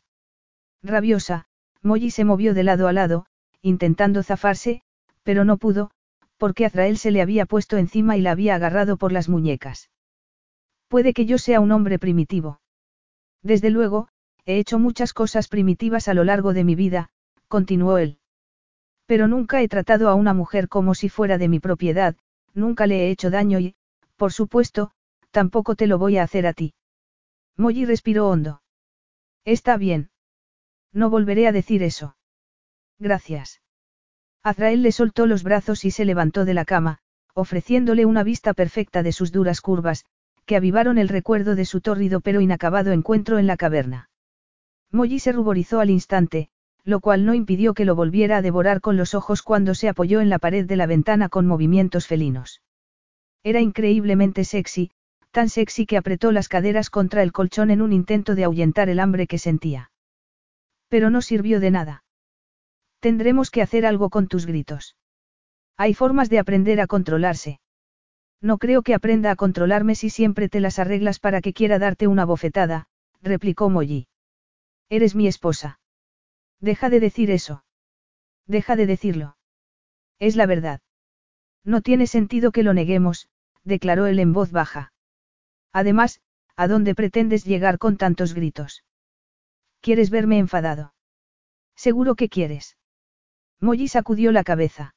Rabiosa, 0.82 1.46
Molly 1.80 2.10
se 2.10 2.24
movió 2.24 2.52
de 2.52 2.64
lado 2.64 2.88
a 2.88 2.92
lado, 2.92 3.26
intentando 3.62 4.24
zafarse, 4.24 4.82
pero 5.22 5.44
no 5.44 5.56
pudo, 5.56 5.92
porque 6.36 6.66
Azrael 6.66 6.98
se 6.98 7.12
le 7.12 7.22
había 7.22 7.46
puesto 7.46 7.76
encima 7.76 8.16
y 8.16 8.22
la 8.22 8.32
había 8.32 8.56
agarrado 8.56 8.96
por 8.96 9.12
las 9.12 9.28
muñecas. 9.28 9.88
Puede 10.88 11.14
que 11.14 11.26
yo 11.26 11.38
sea 11.38 11.60
un 11.60 11.70
hombre 11.70 12.00
primitivo. 12.00 12.60
Desde 13.44 13.70
luego, 13.70 14.08
he 14.46 14.58
hecho 14.58 14.80
muchas 14.80 15.12
cosas 15.12 15.46
primitivas 15.46 16.08
a 16.08 16.14
lo 16.14 16.24
largo 16.24 16.54
de 16.54 16.64
mi 16.64 16.74
vida, 16.74 17.10
continuó 17.46 17.98
él. 17.98 18.18
Pero 19.08 19.26
nunca 19.26 19.62
he 19.62 19.68
tratado 19.68 20.10
a 20.10 20.14
una 20.14 20.34
mujer 20.34 20.68
como 20.68 20.94
si 20.94 21.08
fuera 21.08 21.38
de 21.38 21.48
mi 21.48 21.60
propiedad, 21.60 22.14
nunca 22.52 22.86
le 22.86 23.06
he 23.06 23.10
hecho 23.10 23.30
daño 23.30 23.58
y, 23.58 23.74
por 24.16 24.34
supuesto, 24.34 24.90
tampoco 25.30 25.76
te 25.76 25.86
lo 25.86 25.96
voy 25.96 26.18
a 26.18 26.24
hacer 26.24 26.46
a 26.46 26.52
ti. 26.52 26.74
Molly 27.56 27.86
respiró 27.86 28.28
hondo. 28.28 28.60
Está 29.46 29.78
bien. 29.78 30.10
No 30.92 31.08
volveré 31.08 31.48
a 31.48 31.52
decir 31.52 31.82
eso. 31.82 32.16
Gracias. 32.98 33.62
Azrael 34.42 34.82
le 34.82 34.92
soltó 34.92 35.24
los 35.24 35.42
brazos 35.42 35.86
y 35.86 35.90
se 35.90 36.04
levantó 36.04 36.44
de 36.44 36.52
la 36.52 36.66
cama, 36.66 36.98
ofreciéndole 37.32 38.04
una 38.04 38.24
vista 38.24 38.52
perfecta 38.52 39.02
de 39.02 39.12
sus 39.12 39.32
duras 39.32 39.62
curvas, 39.62 40.04
que 40.44 40.56
avivaron 40.56 40.98
el 40.98 41.08
recuerdo 41.08 41.54
de 41.54 41.64
su 41.64 41.80
tórrido 41.80 42.20
pero 42.20 42.42
inacabado 42.42 42.92
encuentro 42.92 43.38
en 43.38 43.46
la 43.46 43.56
caverna. 43.56 44.10
Molly 44.90 45.18
se 45.18 45.32
ruborizó 45.32 45.80
al 45.80 45.88
instante, 45.88 46.50
lo 46.88 47.00
cual 47.00 47.26
no 47.26 47.34
impidió 47.34 47.74
que 47.74 47.84
lo 47.84 47.94
volviera 47.94 48.38
a 48.38 48.42
devorar 48.42 48.80
con 48.80 48.96
los 48.96 49.12
ojos 49.14 49.42
cuando 49.42 49.74
se 49.74 49.90
apoyó 49.90 50.22
en 50.22 50.30
la 50.30 50.38
pared 50.38 50.64
de 50.64 50.76
la 50.76 50.86
ventana 50.86 51.28
con 51.28 51.46
movimientos 51.46 52.06
felinos. 52.06 52.62
Era 53.44 53.60
increíblemente 53.60 54.42
sexy, 54.44 54.90
tan 55.30 55.50
sexy 55.50 55.84
que 55.84 55.98
apretó 55.98 56.32
las 56.32 56.48
caderas 56.48 56.88
contra 56.88 57.22
el 57.22 57.32
colchón 57.32 57.70
en 57.70 57.82
un 57.82 57.92
intento 57.92 58.34
de 58.34 58.44
ahuyentar 58.44 58.88
el 58.88 59.00
hambre 59.00 59.26
que 59.26 59.36
sentía. 59.36 59.90
Pero 60.88 61.10
no 61.10 61.20
sirvió 61.20 61.60
de 61.60 61.70
nada. 61.70 62.04
Tendremos 63.00 63.50
que 63.50 63.60
hacer 63.60 63.84
algo 63.84 64.08
con 64.08 64.26
tus 64.26 64.46
gritos. 64.46 64.96
Hay 65.76 65.92
formas 65.92 66.30
de 66.30 66.38
aprender 66.38 66.80
a 66.80 66.86
controlarse. 66.86 67.60
No 68.40 68.56
creo 68.56 68.80
que 68.80 68.94
aprenda 68.94 69.30
a 69.30 69.36
controlarme 69.36 69.94
si 69.94 70.08
siempre 70.08 70.48
te 70.48 70.60
las 70.60 70.78
arreglas 70.78 71.18
para 71.18 71.42
que 71.42 71.52
quiera 71.52 71.78
darte 71.78 72.06
una 72.06 72.24
bofetada, 72.24 72.86
replicó 73.20 73.68
Molly. 73.68 74.06
Eres 74.88 75.14
mi 75.14 75.28
esposa. 75.28 75.78
Deja 76.60 76.90
de 76.90 77.00
decir 77.00 77.30
eso. 77.30 77.64
Deja 78.46 78.76
de 78.76 78.86
decirlo. 78.86 79.36
Es 80.18 80.36
la 80.36 80.46
verdad. 80.46 80.80
No 81.64 81.82
tiene 81.82 82.06
sentido 82.06 82.50
que 82.50 82.62
lo 82.62 82.74
neguemos, 82.74 83.28
declaró 83.64 84.06
él 84.06 84.18
en 84.18 84.32
voz 84.32 84.50
baja. 84.50 84.92
Además, 85.72 86.20
¿a 86.56 86.66
dónde 86.66 86.94
pretendes 86.94 87.44
llegar 87.44 87.78
con 87.78 87.96
tantos 87.96 88.34
gritos? 88.34 88.84
¿Quieres 89.80 90.10
verme 90.10 90.38
enfadado? 90.38 90.94
Seguro 91.76 92.16
que 92.16 92.28
quieres. 92.28 92.76
Molly 93.60 93.88
sacudió 93.88 94.32
la 94.32 94.44
cabeza. 94.44 94.94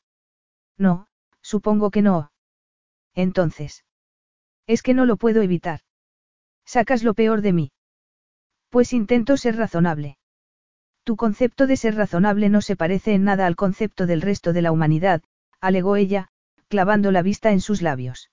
No, 0.78 1.08
supongo 1.42 1.92
que 1.92 2.02
no. 2.02 2.32
Entonces. 3.14 3.86
Es 4.66 4.82
que 4.82 4.94
no 4.94 5.06
lo 5.06 5.18
puedo 5.18 5.42
evitar. 5.42 5.82
Sacas 6.66 7.04
lo 7.04 7.14
peor 7.14 7.42
de 7.42 7.54
mí. 7.54 7.72
Pues 8.70 8.94
intento 8.94 9.38
ser 9.38 9.58
razonable. 9.58 10.18
Tu 11.04 11.16
concepto 11.16 11.68
de 11.68 11.78
ser 11.78 11.96
razonable 11.96 12.50
no 12.50 12.62
se 12.62 12.76
parece 12.76 13.14
en 13.14 13.24
nada 13.24 13.48
al 13.48 13.56
concepto 13.56 14.06
del 14.06 14.22
resto 14.22 14.54
de 14.54 14.62
la 14.62 14.72
humanidad, 14.72 15.24
alegó 15.60 15.96
ella, 15.96 16.30
clavando 16.68 17.12
la 17.12 17.22
vista 17.22 17.52
en 17.52 17.62
sus 17.62 17.82
labios. 17.82 18.32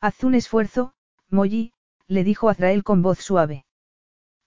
Haz 0.00 0.22
un 0.24 0.34
esfuerzo, 0.34 0.94
Molly, 1.28 1.72
le 2.06 2.24
dijo 2.24 2.48
Azrael 2.48 2.84
con 2.84 3.02
voz 3.02 3.18
suave. 3.18 3.64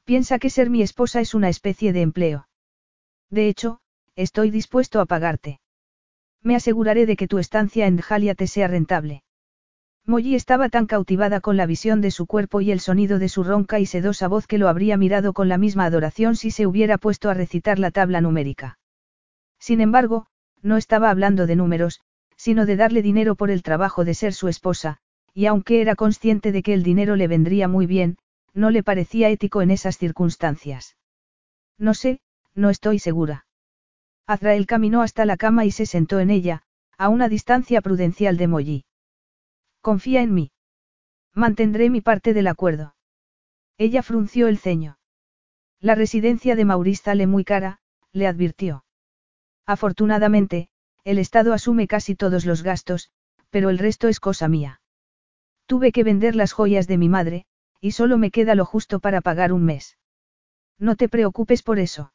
Piensa 0.04 0.40
que 0.40 0.50
ser 0.50 0.70
mi 0.70 0.82
esposa 0.82 1.22
es 1.22 1.34
una 1.34 1.50
especie 1.50 1.94
de 1.94 2.02
empleo. 2.02 2.48
De 3.30 3.48
hecho, 3.48 3.80
estoy 4.16 4.52
dispuesto 4.52 5.00
a 5.00 5.06
pagarte. 5.06 5.60
Me 6.42 6.56
aseguraré 6.56 7.06
de 7.06 7.16
que 7.16 7.28
tu 7.28 7.40
estancia 7.40 7.88
en 7.88 8.00
Jalia 8.00 8.36
te 8.36 8.48
sea 8.48 8.68
rentable. 8.68 9.24
Molly 10.06 10.36
estaba 10.36 10.68
tan 10.68 10.86
cautivada 10.86 11.40
con 11.40 11.56
la 11.56 11.66
visión 11.66 12.02
de 12.02 12.12
su 12.12 12.26
cuerpo 12.26 12.60
y 12.60 12.72
el 12.72 12.82
sonido 12.82 13.20
de 13.20 13.30
su 13.30 13.44
ronca 13.44 13.80
y 13.80 13.86
sedosa 13.86 14.28
voz 14.28 14.48
que 14.48 14.58
lo 14.58 14.68
habría 14.68 14.98
mirado 14.98 15.32
con 15.32 15.48
la 15.48 15.58
misma 15.58 15.86
adoración 15.86 16.36
si 16.36 16.52
se 16.52 16.68
hubiera 16.68 16.98
puesto 16.98 17.30
a 17.30 17.34
recitar 17.34 17.80
la 17.80 17.90
tabla 17.90 18.20
numérica. 18.20 18.80
Sin 19.60 19.80
embargo, 19.80 20.28
no 20.62 20.76
estaba 20.76 21.10
hablando 21.10 21.48
de 21.48 21.56
números, 21.56 22.02
sino 22.36 22.66
de 22.66 22.76
darle 22.76 23.02
dinero 23.02 23.36
por 23.36 23.50
el 23.50 23.64
trabajo 23.64 24.04
de 24.04 24.14
ser 24.14 24.34
su 24.34 24.50
esposa, 24.50 24.98
y 25.34 25.46
aunque 25.46 25.80
era 25.80 25.96
consciente 25.96 26.52
de 26.52 26.64
que 26.64 26.74
el 26.74 26.84
dinero 26.84 27.16
le 27.16 27.30
vendría 27.30 27.70
muy 27.70 27.86
bien, 27.86 28.18
no 28.54 28.72
le 28.72 28.84
parecía 28.84 29.30
ético 29.30 29.62
en 29.62 29.72
esas 29.72 29.98
circunstancias. 29.98 30.98
No 31.78 31.94
sé, 31.94 32.20
no 32.54 32.70
estoy 32.70 33.00
segura. 33.00 33.46
Azrael 34.28 34.66
caminó 34.68 35.02
hasta 35.02 35.26
la 35.26 35.38
cama 35.38 35.64
y 35.64 35.72
se 35.72 35.86
sentó 35.86 36.20
en 36.20 36.30
ella, 36.30 36.64
a 36.98 37.08
una 37.08 37.30
distancia 37.30 37.82
prudencial 37.82 38.36
de 38.36 38.48
Molly. 38.48 38.86
Confía 39.84 40.22
en 40.22 40.34
mí. 40.34 40.54
Mantendré 41.34 41.90
mi 41.90 42.00
parte 42.00 42.34
del 42.34 42.48
acuerdo. 42.48 42.96
Ella 43.78 44.02
frunció 44.02 44.48
el 44.48 44.58
ceño. 44.58 44.98
La 45.82 45.94
residencia 45.94 46.56
de 46.56 46.64
Maurice 46.64 47.04
sale 47.04 47.28
muy 47.28 47.44
cara, 47.44 47.82
le 48.14 48.26
advirtió. 48.26 48.86
Afortunadamente, 49.66 50.70
el 51.04 51.20
Estado 51.20 51.52
asume 51.52 51.90
casi 51.90 52.16
todos 52.16 52.46
los 52.46 52.64
gastos, 52.64 53.12
pero 53.50 53.70
el 53.70 53.78
resto 53.78 54.08
es 54.08 54.22
cosa 54.22 54.48
mía. 54.48 54.80
Tuve 55.66 55.92
que 55.92 56.06
vender 56.06 56.38
las 56.38 56.54
joyas 56.54 56.88
de 56.88 56.98
mi 56.98 57.10
madre, 57.10 57.46
y 57.82 57.92
solo 57.92 58.18
me 58.18 58.32
queda 58.32 58.56
lo 58.56 58.64
justo 58.64 59.02
para 59.02 59.20
pagar 59.20 59.52
un 59.52 59.66
mes. 59.66 59.98
No 60.80 60.96
te 60.96 61.10
preocupes 61.10 61.62
por 61.62 61.80
eso. 61.80 62.14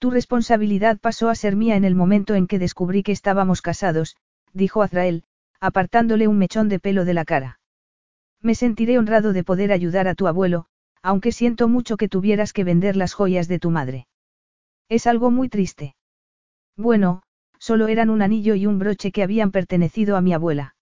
Tu 0.00 0.10
responsabilidad 0.10 0.98
pasó 0.98 1.28
a 1.28 1.36
ser 1.36 1.54
mía 1.54 1.76
en 1.76 1.84
el 1.84 1.94
momento 1.94 2.34
en 2.34 2.48
que 2.48 2.58
descubrí 2.58 3.04
que 3.04 3.12
estábamos 3.12 3.62
casados, 3.62 4.16
dijo 4.52 4.82
Azrael, 4.82 5.22
apartándole 5.62 6.26
un 6.26 6.38
mechón 6.38 6.68
de 6.68 6.80
pelo 6.80 7.04
de 7.04 7.14
la 7.14 7.24
cara. 7.24 7.60
Me 8.40 8.56
sentiré 8.56 8.98
honrado 8.98 9.32
de 9.32 9.44
poder 9.44 9.70
ayudar 9.70 10.08
a 10.08 10.16
tu 10.16 10.26
abuelo, 10.26 10.66
aunque 11.02 11.30
siento 11.30 11.68
mucho 11.68 11.96
que 11.96 12.08
tuvieras 12.08 12.52
que 12.52 12.64
vender 12.64 12.96
las 12.96 13.14
joyas 13.14 13.46
de 13.46 13.60
tu 13.60 13.70
madre. 13.70 14.08
Es 14.88 15.06
algo 15.06 15.30
muy 15.30 15.48
triste. 15.48 15.94
Bueno, 16.76 17.22
solo 17.60 17.86
eran 17.86 18.10
un 18.10 18.22
anillo 18.22 18.56
y 18.56 18.66
un 18.66 18.80
broche 18.80 19.12
que 19.12 19.22
habían 19.22 19.52
pertenecido 19.52 20.16
a 20.16 20.20
mi 20.20 20.32
abuela. 20.32 20.74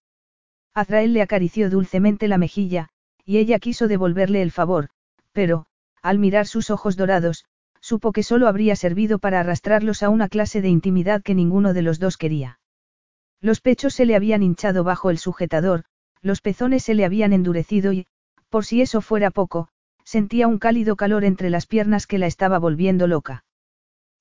Azrael 0.73 1.13
le 1.13 1.21
acarició 1.21 1.69
dulcemente 1.69 2.27
la 2.27 2.39
mejilla, 2.39 2.89
y 3.27 3.37
ella 3.37 3.59
quiso 3.59 3.87
devolverle 3.87 4.41
el 4.41 4.51
favor, 4.51 4.89
pero, 5.33 5.67
al 6.01 6.19
mirar 6.19 6.47
sus 6.47 6.71
ojos 6.71 6.97
dorados, 6.97 7.45
supo 7.83 8.13
que 8.13 8.23
solo 8.23 8.49
habría 8.49 8.77
servido 8.77 9.19
para 9.19 9.41
arrastrarlos 9.41 10.03
a 10.03 10.09
una 10.09 10.31
clase 10.31 10.63
de 10.63 10.71
intimidad 10.71 11.23
que 11.23 11.35
ninguno 11.35 11.75
de 11.75 11.83
los 11.83 11.99
dos 11.99 12.17
quería. 12.17 12.60
Los 13.41 13.61
pechos 13.61 13.95
se 13.95 14.05
le 14.05 14.17
habían 14.17 14.43
hinchado 14.43 14.85
bajo 14.85 15.11
el 15.11 15.19
sujetador, 15.19 15.85
los 16.21 16.41
pezones 16.41 16.83
se 16.83 16.95
le 16.95 17.05
habían 17.05 17.33
endurecido 17.33 17.93
y, 17.93 18.07
por 18.51 18.65
si 18.65 18.83
eso 18.83 19.01
fuera 19.01 19.31
poco, 19.31 19.69
sentía 20.05 20.47
un 20.49 20.59
cálido 20.59 20.97
calor 20.97 21.25
entre 21.25 21.51
las 21.51 21.67
piernas 21.67 22.07
que 22.07 22.19
la 22.19 22.27
estaba 22.27 22.59
volviendo 22.59 23.07
loca. 23.07 23.45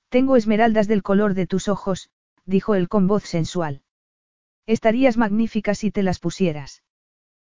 Tengo 0.09 0.35
esmeraldas 0.35 0.87
del 0.87 1.03
color 1.03 1.33
de 1.33 1.47
tus 1.47 1.67
ojos, 1.67 2.09
dijo 2.45 2.75
él 2.75 2.87
con 2.87 3.07
voz 3.07 3.23
sensual. 3.23 3.81
Estarías 4.65 5.17
magnífica 5.17 5.75
si 5.75 5.91
te 5.91 6.03
las 6.03 6.19
pusieras. 6.19 6.83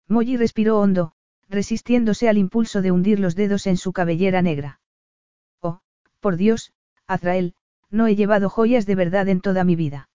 Molly 0.07 0.37
respiró 0.37 0.79
hondo, 0.79 1.13
resistiéndose 1.49 2.29
al 2.29 2.37
impulso 2.37 2.81
de 2.81 2.91
hundir 2.91 3.19
los 3.19 3.35
dedos 3.35 3.67
en 3.67 3.77
su 3.77 3.93
cabellera 3.93 4.41
negra. 4.41 4.79
Oh, 5.61 5.81
por 6.19 6.37
Dios, 6.37 6.73
Azrael, 7.07 7.53
no 7.89 8.07
he 8.07 8.15
llevado 8.15 8.49
joyas 8.49 8.85
de 8.85 8.95
verdad 8.95 9.27
en 9.27 9.41
toda 9.41 9.63
mi 9.63 9.75
vida. 9.75 10.09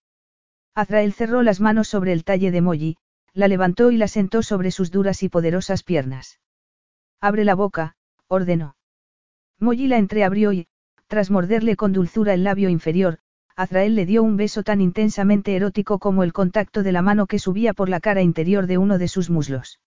Azrael 0.77 1.15
cerró 1.15 1.43
las 1.43 1.59
manos 1.59 1.89
sobre 1.89 2.13
el 2.13 2.23
talle 2.23 2.51
de 2.51 2.61
Molly, 2.61 2.99
la 3.33 3.49
levantó 3.49 3.91
y 3.91 3.97
la 3.97 4.09
sentó 4.09 4.43
sobre 4.43 4.71
sus 4.71 4.91
duras 4.91 5.23
y 5.23 5.31
poderosas 5.31 5.83
piernas. 5.83 6.39
Abre 7.19 7.47
la 7.47 7.55
boca, 7.55 7.97
ordenó. 8.29 8.77
Molly 9.59 9.87
la 9.87 9.97
entreabrió 9.97 10.53
y, 10.53 10.67
tras 11.07 11.31
morderle 11.31 11.77
con 11.77 11.95
dulzura 11.95 12.35
el 12.35 12.45
labio 12.45 12.69
inferior, 12.69 13.21
Azrael 13.57 13.95
le 13.95 14.05
dio 14.05 14.23
un 14.23 14.37
beso 14.37 14.63
tan 14.63 14.83
intensamente 14.83 15.57
erótico 15.57 15.99
como 15.99 16.23
el 16.23 16.35
contacto 16.35 16.83
de 16.83 16.93
la 16.93 17.01
mano 17.01 17.27
que 17.27 17.39
subía 17.39 17.73
por 17.73 17.89
la 17.89 18.01
cara 18.01 18.21
interior 18.21 18.67
de 18.67 18.77
uno 18.77 18.99
de 18.99 19.09
sus 19.09 19.31
muslos. 19.31 19.81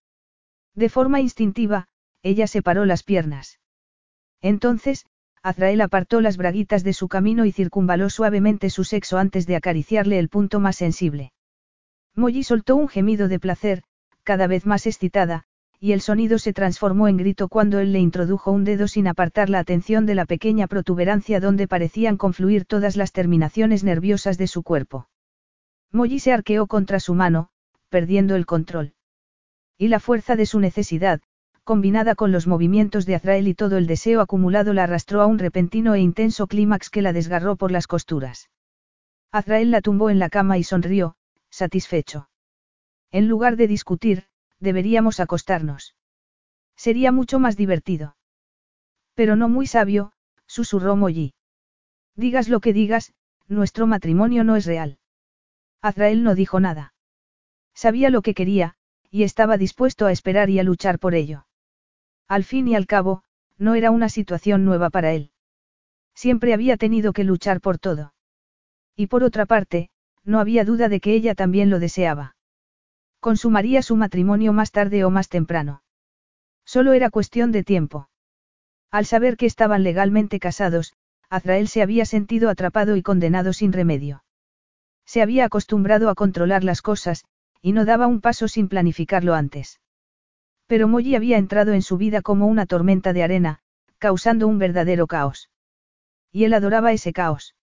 De 0.74 0.90
forma 0.90 1.22
instintiva, 1.22 1.88
ella 2.24 2.48
separó 2.48 2.86
las 2.86 3.04
piernas. 3.04 3.60
Entonces, 4.42 5.06
Azrael 5.42 5.82
apartó 5.82 6.20
las 6.20 6.38
braguitas 6.38 6.84
de 6.84 6.94
su 6.94 7.08
camino 7.08 7.46
y 7.46 7.52
circunvaló 7.52 8.10
suavemente 8.10 8.70
su 8.70 8.84
sexo 8.84 9.18
antes 9.18 9.48
de 9.48 9.56
acariciarle 9.56 10.20
el 10.20 10.30
punto 10.30 10.60
más 10.60 10.76
sensible. 10.76 11.32
Molly 12.16 12.44
soltó 12.44 12.76
un 12.76 12.90
gemido 12.90 13.28
de 13.28 13.40
placer, 13.40 13.84
cada 14.24 14.48
vez 14.48 14.66
más 14.66 14.86
excitada, 14.86 15.46
y 15.80 15.94
el 15.94 16.02
sonido 16.02 16.40
se 16.40 16.52
transformó 16.52 17.08
en 17.08 17.16
grito 17.16 17.48
cuando 17.48 17.80
él 17.80 17.94
le 17.94 18.00
introdujo 18.00 18.52
un 18.52 18.66
dedo 18.66 18.88
sin 18.90 19.08
apartar 19.08 19.50
la 19.50 19.60
atención 19.60 20.06
de 20.06 20.16
la 20.16 20.26
pequeña 20.26 20.68
protuberancia 20.68 21.40
donde 21.40 21.70
parecían 21.70 22.18
confluir 22.18 22.66
todas 22.66 22.98
las 22.98 23.14
terminaciones 23.14 23.86
nerviosas 23.86 24.38
de 24.38 24.48
su 24.48 24.64
cuerpo. 24.64 25.08
Molly 25.92 26.20
se 26.20 26.34
arqueó 26.34 26.68
contra 26.68 27.00
su 27.00 27.16
mano, 27.16 27.50
perdiendo 27.88 28.36
el 28.36 28.46
control. 28.46 28.94
Y 29.78 29.88
la 29.88 30.02
fuerza 30.02 30.36
de 30.36 30.46
su 30.46 30.60
necesidad, 30.60 31.22
combinada 31.70 32.16
con 32.16 32.32
los 32.32 32.48
movimientos 32.48 33.06
de 33.06 33.14
Azrael 33.14 33.48
y 33.48 33.54
todo 33.54 33.78
el 33.78 33.86
deseo 33.86 34.22
acumulado 34.22 34.74
la 34.74 34.86
arrastró 34.86 35.22
a 35.22 35.28
un 35.28 35.38
repentino 35.38 35.94
e 35.94 36.00
intenso 36.00 36.48
clímax 36.48 36.90
que 36.90 37.04
la 37.04 37.14
desgarró 37.14 37.58
por 37.58 37.70
las 37.70 37.86
costuras. 37.86 38.50
Azrael 39.32 39.70
la 39.70 39.82
tumbó 39.82 40.10
en 40.10 40.18
la 40.18 40.30
cama 40.30 40.58
y 40.58 40.64
sonrió, 40.64 41.16
satisfecho. 41.52 42.28
En 43.12 43.28
lugar 43.28 43.56
de 43.56 43.68
discutir, 43.68 44.24
deberíamos 44.60 45.20
acostarnos. 45.20 45.96
Sería 46.76 47.12
mucho 47.12 47.38
más 47.38 47.56
divertido. 47.56 48.18
Pero 49.14 49.36
no 49.36 49.48
muy 49.48 49.68
sabio, 49.68 50.12
susurró 50.48 50.96
Molly. 50.96 51.36
Digas 52.16 52.50
lo 52.50 52.62
que 52.62 52.74
digas, 52.74 53.14
nuestro 53.48 53.86
matrimonio 53.86 54.44
no 54.44 54.56
es 54.56 54.66
real. 54.66 54.98
Azrael 55.84 56.24
no 56.24 56.34
dijo 56.34 56.60
nada. 56.60 56.96
Sabía 57.76 58.10
lo 58.10 58.24
que 58.24 58.34
quería, 58.34 58.74
y 59.12 59.22
estaba 59.22 59.58
dispuesto 59.58 60.08
a 60.08 60.12
esperar 60.12 60.50
y 60.50 60.58
a 60.58 60.64
luchar 60.64 60.98
por 60.98 61.14
ello. 61.14 61.46
Al 62.30 62.44
fin 62.44 62.68
y 62.68 62.76
al 62.76 62.86
cabo, 62.86 63.24
no 63.58 63.74
era 63.74 63.90
una 63.90 64.08
situación 64.08 64.64
nueva 64.64 64.92
para 64.92 65.14
él. 65.14 65.32
Siempre 66.14 66.54
había 66.54 66.78
tenido 66.78 67.12
que 67.12 67.24
luchar 67.24 67.60
por 67.60 67.80
todo. 67.80 68.14
Y 68.96 69.08
por 69.08 69.24
otra 69.24 69.48
parte, 69.48 69.90
no 70.24 70.40
había 70.40 70.64
duda 70.64 70.90
de 70.90 71.00
que 71.00 71.14
ella 71.14 71.34
también 71.34 71.72
lo 71.72 71.80
deseaba. 71.80 72.36
Consumaría 73.20 73.82
su 73.82 73.96
matrimonio 73.96 74.54
más 74.54 74.72
tarde 74.72 75.04
o 75.04 75.10
más 75.10 75.28
temprano. 75.28 75.82
Solo 76.66 76.94
era 76.94 77.10
cuestión 77.10 77.52
de 77.52 77.64
tiempo. 77.64 78.10
Al 78.92 79.08
saber 79.08 79.36
que 79.36 79.48
estaban 79.48 79.82
legalmente 79.82 80.40
casados, 80.40 80.94
Azrael 81.30 81.68
se 81.68 81.82
había 81.82 82.06
sentido 82.06 82.50
atrapado 82.50 82.96
y 82.96 83.02
condenado 83.02 83.54
sin 83.54 83.74
remedio. 83.74 84.24
Se 85.04 85.24
había 85.24 85.46
acostumbrado 85.46 86.10
a 86.10 86.16
controlar 86.16 86.64
las 86.64 86.84
cosas, 86.84 87.26
y 87.62 87.72
no 87.72 87.86
daba 87.86 88.06
un 88.06 88.22
paso 88.22 88.48
sin 88.48 88.68
planificarlo 88.68 89.34
antes. 89.34 89.80
Pero 90.70 90.88
Molly 90.88 91.16
había 91.16 91.40
entrado 91.40 91.74
en 91.74 91.82
su 91.82 91.98
vida 91.98 92.22
como 92.22 92.46
una 92.46 92.68
tormenta 92.68 93.12
de 93.12 93.24
arena, 93.24 93.60
causando 93.98 94.48
un 94.48 94.60
verdadero 94.60 95.08
caos. 95.08 95.50
Y 96.32 96.44
él 96.44 96.54
adoraba 96.54 96.92
ese 96.92 97.12
caos. 97.12 97.56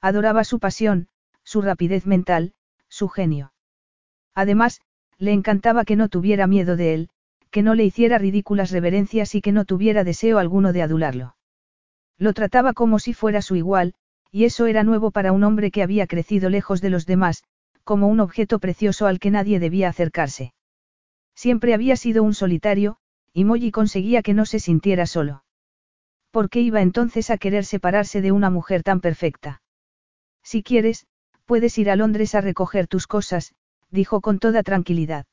Adoraba 0.00 0.42
su 0.42 0.58
pasión, 0.58 1.06
su 1.44 1.62
rapidez 1.62 2.06
mental, 2.06 2.54
su 2.88 3.08
genio. 3.08 3.52
Además, 4.34 4.80
le 5.16 5.32
encantaba 5.32 5.84
que 5.84 5.94
no 5.94 6.08
tuviera 6.08 6.48
miedo 6.48 6.74
de 6.74 6.94
él, 6.94 7.10
que 7.52 7.62
no 7.62 7.76
le 7.76 7.84
hiciera 7.84 8.18
ridículas 8.18 8.72
reverencias 8.72 9.36
y 9.36 9.40
que 9.40 9.52
no 9.52 9.64
tuviera 9.64 10.02
deseo 10.02 10.38
alguno 10.38 10.72
de 10.72 10.82
adularlo. 10.82 11.36
Lo 12.18 12.32
trataba 12.32 12.72
como 12.72 12.98
si 12.98 13.14
fuera 13.14 13.42
su 13.42 13.54
igual, 13.54 13.94
y 14.32 14.44
eso 14.44 14.66
era 14.66 14.82
nuevo 14.82 15.12
para 15.12 15.30
un 15.30 15.44
hombre 15.44 15.70
que 15.70 15.84
había 15.84 16.08
crecido 16.08 16.50
lejos 16.50 16.80
de 16.80 16.90
los 16.90 17.06
demás, 17.06 17.44
como 17.84 18.08
un 18.08 18.18
objeto 18.18 18.58
precioso 18.58 19.06
al 19.06 19.20
que 19.20 19.30
nadie 19.30 19.60
debía 19.60 19.88
acercarse. 19.88 20.52
Siempre 21.34 21.74
había 21.74 21.96
sido 21.96 22.22
un 22.22 22.34
solitario, 22.34 22.96
y 23.32 23.44
Molly 23.44 23.70
conseguía 23.70 24.22
que 24.22 24.34
no 24.34 24.46
se 24.46 24.60
sintiera 24.60 25.06
solo. 25.06 25.44
¿Por 26.30 26.50
qué 26.50 26.60
iba 26.60 26.82
entonces 26.82 27.30
a 27.30 27.38
querer 27.38 27.64
separarse 27.64 28.20
de 28.20 28.32
una 28.32 28.50
mujer 28.50 28.82
tan 28.82 29.00
perfecta? 29.00 29.62
Si 30.42 30.62
quieres, 30.62 31.06
puedes 31.44 31.78
ir 31.78 31.90
a 31.90 31.96
Londres 31.96 32.34
a 32.34 32.40
recoger 32.40 32.86
tus 32.86 33.06
cosas, 33.06 33.54
dijo 33.90 34.20
con 34.20 34.38
toda 34.38 34.62
tranquilidad. 34.62 35.26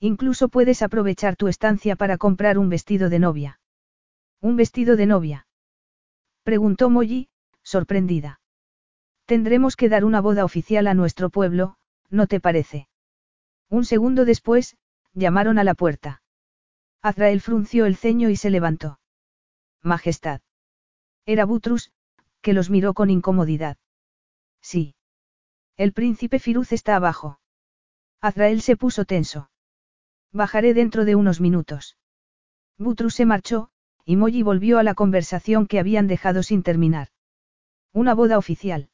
Incluso 0.00 0.48
puedes 0.48 0.82
aprovechar 0.82 1.36
tu 1.36 1.48
estancia 1.48 1.96
para 1.96 2.18
comprar 2.18 2.58
un 2.58 2.68
vestido 2.68 3.08
de 3.08 3.18
novia. 3.18 3.60
¿Un 4.40 4.56
vestido 4.56 4.96
de 4.96 5.06
novia? 5.06 5.46
Preguntó 6.42 6.90
Molly, 6.90 7.28
sorprendida. 7.62 8.40
Tendremos 9.24 9.76
que 9.76 9.88
dar 9.88 10.04
una 10.04 10.20
boda 10.20 10.44
oficial 10.44 10.86
a 10.86 10.94
nuestro 10.94 11.30
pueblo, 11.30 11.76
¿no 12.10 12.26
te 12.26 12.40
parece? 12.40 12.88
Un 13.70 13.86
segundo 13.86 14.26
después, 14.26 14.76
llamaron 15.14 15.58
a 15.58 15.64
la 15.64 15.74
puerta. 15.74 16.22
Azrael 17.02 17.40
frunció 17.40 17.86
el 17.86 17.96
ceño 17.96 18.30
y 18.30 18.36
se 18.36 18.50
levantó. 18.50 18.98
Majestad. 19.82 20.40
Era 21.26 21.44
Butrus, 21.44 21.92
que 22.40 22.52
los 22.52 22.70
miró 22.70 22.94
con 22.94 23.10
incomodidad. 23.10 23.76
Sí. 24.60 24.94
El 25.76 25.92
príncipe 25.92 26.38
Firuz 26.38 26.72
está 26.72 26.96
abajo. 26.96 27.40
Azrael 28.20 28.62
se 28.62 28.76
puso 28.76 29.04
tenso. 29.04 29.50
Bajaré 30.32 30.74
dentro 30.74 31.04
de 31.04 31.14
unos 31.14 31.40
minutos. 31.40 31.96
Butrus 32.78 33.14
se 33.14 33.26
marchó, 33.26 33.70
y 34.04 34.16
Molly 34.16 34.42
volvió 34.42 34.78
a 34.78 34.82
la 34.82 34.94
conversación 34.94 35.66
que 35.66 35.78
habían 35.78 36.06
dejado 36.06 36.42
sin 36.42 36.62
terminar. 36.62 37.08
Una 37.92 38.14
boda 38.14 38.38
oficial. 38.38 38.90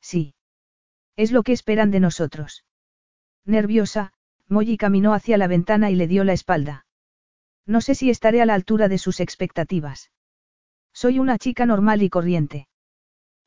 Sí. 0.00 0.34
Es 1.16 1.32
lo 1.32 1.42
que 1.42 1.52
esperan 1.52 1.90
de 1.90 2.00
nosotros. 2.00 2.64
Nerviosa, 3.44 4.12
Molly 4.52 4.76
caminó 4.76 5.14
hacia 5.14 5.38
la 5.38 5.46
ventana 5.46 5.90
y 5.90 5.96
le 5.96 6.06
dio 6.06 6.24
la 6.24 6.34
espalda. 6.34 6.84
No 7.66 7.80
sé 7.80 7.94
si 7.94 8.10
estaré 8.10 8.42
a 8.42 8.46
la 8.46 8.54
altura 8.54 8.88
de 8.88 8.98
sus 8.98 9.18
expectativas. 9.20 10.10
Soy 10.92 11.18
una 11.18 11.38
chica 11.38 11.64
normal 11.64 12.02
y 12.02 12.10
corriente. 12.10 12.68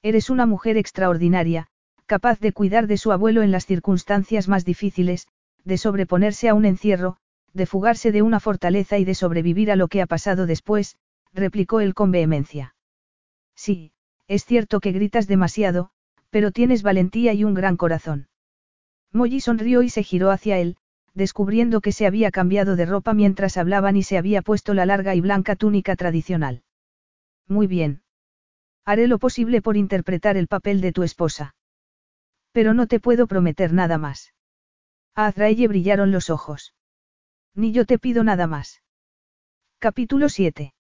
Eres 0.02 0.32
una 0.32 0.48
mujer 0.48 0.78
extraordinaria, 0.78 1.68
capaz 2.08 2.40
de 2.40 2.54
cuidar 2.54 2.88
de 2.88 2.98
su 2.98 3.12
abuelo 3.12 3.44
en 3.44 3.52
las 3.52 3.68
circunstancias 3.68 4.48
más 4.48 4.66
difíciles, 4.66 5.28
de 5.64 5.78
sobreponerse 5.78 6.50
a 6.50 6.56
un 6.56 6.66
encierro, 6.66 7.18
de 7.54 7.68
fugarse 7.68 8.12
de 8.12 8.24
una 8.24 8.40
fortaleza 8.40 8.98
y 8.98 9.06
de 9.06 9.16
sobrevivir 9.16 9.72
a 9.72 9.76
lo 9.76 9.88
que 9.88 10.02
ha 10.02 10.08
pasado 10.08 10.48
después, 10.48 10.98
replicó 11.34 11.82
él 11.82 11.94
con 11.94 12.12
vehemencia. 12.12 12.76
Sí, 13.56 13.94
es 14.28 14.44
cierto 14.44 14.80
que 14.80 14.92
gritas 14.92 15.28
demasiado, 15.28 15.92
pero 16.32 16.52
tienes 16.52 16.82
valentía 16.82 17.34
y 17.34 17.44
un 17.44 17.54
gran 17.54 17.78
corazón. 17.78 18.28
Molly 19.12 19.40
sonrió 19.40 19.84
y 19.84 19.90
se 19.90 20.04
giró 20.04 20.32
hacia 20.32 20.58
él, 20.58 20.78
descubriendo 21.16 21.82
que 21.82 21.94
se 21.94 22.06
había 22.06 22.30
cambiado 22.30 22.76
de 22.76 22.86
ropa 22.86 23.14
mientras 23.14 23.58
hablaban 23.58 23.96
y 23.96 24.04
se 24.04 24.18
había 24.18 24.42
puesto 24.42 24.74
la 24.74 24.86
larga 24.86 25.16
y 25.16 25.22
blanca 25.22 25.56
túnica 25.56 25.96
tradicional. 25.96 26.64
Muy 27.48 27.68
bien. 27.68 28.04
Haré 28.84 29.08
lo 29.08 29.18
posible 29.18 29.62
por 29.62 29.78
interpretar 29.78 30.38
el 30.38 30.48
papel 30.48 30.82
de 30.82 30.92
tu 30.92 31.04
esposa. 31.04 31.56
Pero 32.52 32.74
no 32.74 32.86
te 32.86 33.00
puedo 33.00 33.28
prometer 33.28 33.74
nada 33.74 33.98
más. 33.98 34.34
A 35.16 35.28
Azraelle 35.28 35.68
brillaron 35.68 36.12
los 36.12 36.30
ojos. 36.30 36.76
Ni 37.56 37.72
yo 37.72 37.86
te 37.86 37.98
pido 37.98 38.24
nada 38.24 38.46
más. 38.48 38.84
Capítulo 39.80 40.30
7. 40.30 40.74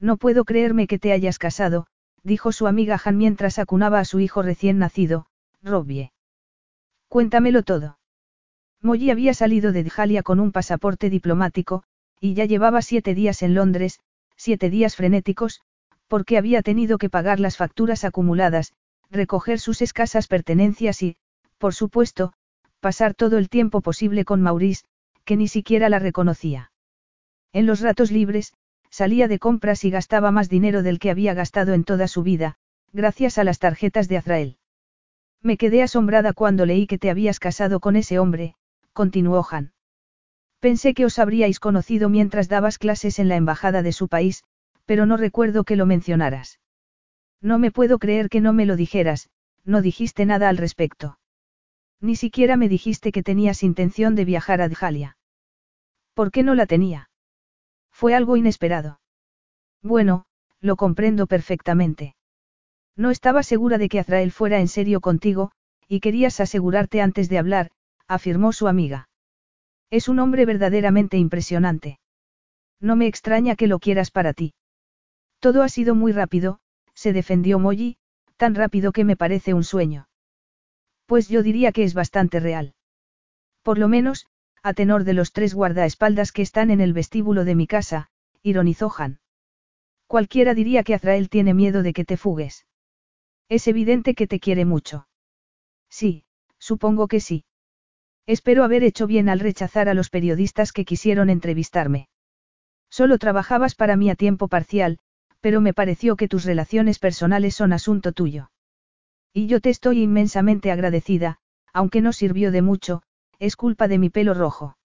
No 0.00 0.16
puedo 0.16 0.44
creerme 0.44 0.86
que 0.86 0.98
te 0.98 1.12
hayas 1.12 1.38
casado, 1.38 1.86
dijo 2.22 2.52
su 2.52 2.66
amiga 2.66 2.98
Han 3.04 3.18
mientras 3.18 3.58
acunaba 3.58 4.00
a 4.00 4.04
su 4.06 4.20
hijo 4.20 4.40
recién 4.42 4.78
nacido, 4.78 5.26
Robbie. 5.62 6.12
Cuéntamelo 7.08 7.62
todo. 7.62 7.99
Molly 8.82 9.10
había 9.10 9.34
salido 9.34 9.72
de 9.72 9.84
Djalia 9.84 10.22
con 10.22 10.40
un 10.40 10.52
pasaporte 10.52 11.10
diplomático, 11.10 11.82
y 12.18 12.34
ya 12.34 12.46
llevaba 12.46 12.80
siete 12.82 13.14
días 13.14 13.42
en 13.42 13.54
Londres, 13.54 14.00
siete 14.36 14.70
días 14.70 14.96
frenéticos, 14.96 15.60
porque 16.08 16.38
había 16.38 16.62
tenido 16.62 16.96
que 16.96 17.10
pagar 17.10 17.40
las 17.40 17.56
facturas 17.56 18.04
acumuladas, 18.04 18.72
recoger 19.10 19.60
sus 19.60 19.82
escasas 19.82 20.28
pertenencias 20.28 21.02
y, 21.02 21.16
por 21.58 21.74
supuesto, 21.74 22.32
pasar 22.80 23.14
todo 23.14 23.36
el 23.36 23.48
tiempo 23.48 23.82
posible 23.82 24.24
con 24.24 24.40
Maurice, 24.40 24.84
que 25.24 25.36
ni 25.36 25.46
siquiera 25.46 25.88
la 25.88 25.98
reconocía. 25.98 26.72
En 27.52 27.66
los 27.66 27.80
ratos 27.80 28.10
libres, 28.10 28.54
salía 28.88 29.28
de 29.28 29.38
compras 29.38 29.84
y 29.84 29.90
gastaba 29.90 30.30
más 30.30 30.48
dinero 30.48 30.82
del 30.82 30.98
que 30.98 31.10
había 31.10 31.34
gastado 31.34 31.74
en 31.74 31.84
toda 31.84 32.08
su 32.08 32.22
vida, 32.22 32.56
gracias 32.92 33.38
a 33.38 33.44
las 33.44 33.58
tarjetas 33.58 34.08
de 34.08 34.16
Azrael. 34.16 34.56
Me 35.42 35.56
quedé 35.56 35.82
asombrada 35.82 36.32
cuando 36.32 36.66
leí 36.66 36.86
que 36.86 36.98
te 36.98 37.10
habías 37.10 37.38
casado 37.38 37.80
con 37.80 37.96
ese 37.96 38.18
hombre, 38.18 38.54
continuó 38.92 39.46
Han. 39.50 39.72
Pensé 40.60 40.92
que 40.94 41.04
os 41.06 41.18
habríais 41.18 41.58
conocido 41.58 42.08
mientras 42.08 42.48
dabas 42.48 42.78
clases 42.78 43.18
en 43.18 43.28
la 43.28 43.36
embajada 43.36 43.82
de 43.82 43.92
su 43.92 44.08
país, 44.08 44.44
pero 44.84 45.06
no 45.06 45.16
recuerdo 45.16 45.64
que 45.64 45.76
lo 45.76 45.86
mencionaras. 45.86 46.60
No 47.40 47.58
me 47.58 47.70
puedo 47.70 47.98
creer 47.98 48.28
que 48.28 48.40
no 48.40 48.52
me 48.52 48.66
lo 48.66 48.76
dijeras, 48.76 49.30
no 49.64 49.80
dijiste 49.80 50.26
nada 50.26 50.48
al 50.48 50.58
respecto. 50.58 51.18
Ni 52.00 52.16
siquiera 52.16 52.56
me 52.56 52.68
dijiste 52.68 53.12
que 53.12 53.22
tenías 53.22 53.62
intención 53.62 54.14
de 54.14 54.24
viajar 54.24 54.60
a 54.60 54.68
Djalia. 54.68 55.16
¿Por 56.14 56.30
qué 56.30 56.42
no 56.42 56.54
la 56.54 56.66
tenía? 56.66 57.10
Fue 57.90 58.14
algo 58.14 58.36
inesperado. 58.36 59.00
Bueno, 59.82 60.24
lo 60.60 60.76
comprendo 60.76 61.26
perfectamente. 61.26 62.14
No 62.96 63.10
estaba 63.10 63.42
segura 63.42 63.78
de 63.78 63.88
que 63.88 64.00
Azrael 64.00 64.32
fuera 64.32 64.60
en 64.60 64.68
serio 64.68 65.00
contigo, 65.00 65.52
y 65.88 66.00
querías 66.00 66.40
asegurarte 66.40 67.00
antes 67.00 67.28
de 67.28 67.38
hablar, 67.38 67.70
afirmó 68.10 68.52
su 68.52 68.66
amiga. 68.66 69.08
Es 69.88 70.08
un 70.08 70.18
hombre 70.18 70.44
verdaderamente 70.44 71.16
impresionante. 71.16 72.00
No 72.80 72.96
me 72.96 73.06
extraña 73.06 73.54
que 73.54 73.68
lo 73.68 73.78
quieras 73.78 74.10
para 74.10 74.32
ti. 74.32 74.52
Todo 75.38 75.62
ha 75.62 75.68
sido 75.68 75.94
muy 75.94 76.10
rápido, 76.10 76.58
se 76.92 77.12
defendió 77.12 77.60
Molly, 77.60 77.98
tan 78.36 78.56
rápido 78.56 78.90
que 78.90 79.04
me 79.04 79.16
parece 79.16 79.54
un 79.54 79.62
sueño. 79.62 80.08
Pues 81.06 81.28
yo 81.28 81.44
diría 81.44 81.70
que 81.70 81.84
es 81.84 81.94
bastante 81.94 82.40
real. 82.40 82.74
Por 83.62 83.78
lo 83.78 83.86
menos, 83.86 84.26
a 84.62 84.74
tenor 84.74 85.04
de 85.04 85.12
los 85.12 85.30
tres 85.32 85.54
guardaespaldas 85.54 86.32
que 86.32 86.42
están 86.42 86.70
en 86.70 86.80
el 86.80 86.92
vestíbulo 86.92 87.44
de 87.44 87.54
mi 87.54 87.68
casa, 87.68 88.10
ironizó 88.42 88.92
Han. 88.98 89.20
Cualquiera 90.08 90.54
diría 90.54 90.82
que 90.82 90.94
Azrael 90.94 91.28
tiene 91.28 91.54
miedo 91.54 91.84
de 91.84 91.92
que 91.92 92.04
te 92.04 92.16
fugues. 92.16 92.66
Es 93.48 93.68
evidente 93.68 94.14
que 94.16 94.26
te 94.26 94.40
quiere 94.40 94.64
mucho. 94.64 95.06
Sí, 95.88 96.24
supongo 96.58 97.06
que 97.06 97.20
sí. 97.20 97.44
Espero 98.26 98.64
haber 98.64 98.84
hecho 98.84 99.06
bien 99.06 99.28
al 99.28 99.40
rechazar 99.40 99.88
a 99.88 99.94
los 99.94 100.10
periodistas 100.10 100.72
que 100.72 100.84
quisieron 100.84 101.30
entrevistarme. 101.30 102.08
Solo 102.90 103.18
trabajabas 103.18 103.74
para 103.74 103.96
mí 103.96 104.10
a 104.10 104.14
tiempo 104.14 104.48
parcial, 104.48 104.98
pero 105.40 105.60
me 105.60 105.72
pareció 105.72 106.16
que 106.16 106.28
tus 106.28 106.44
relaciones 106.44 106.98
personales 106.98 107.54
son 107.54 107.72
asunto 107.72 108.12
tuyo. 108.12 108.50
Y 109.32 109.46
yo 109.46 109.60
te 109.60 109.70
estoy 109.70 110.02
inmensamente 110.02 110.70
agradecida, 110.70 111.38
aunque 111.72 112.00
no 112.00 112.12
sirvió 112.12 112.50
de 112.50 112.62
mucho, 112.62 113.02
es 113.38 113.56
culpa 113.56 113.88
de 113.88 113.98
mi 113.98 114.10
pelo 114.10 114.34
rojo. 114.34 114.76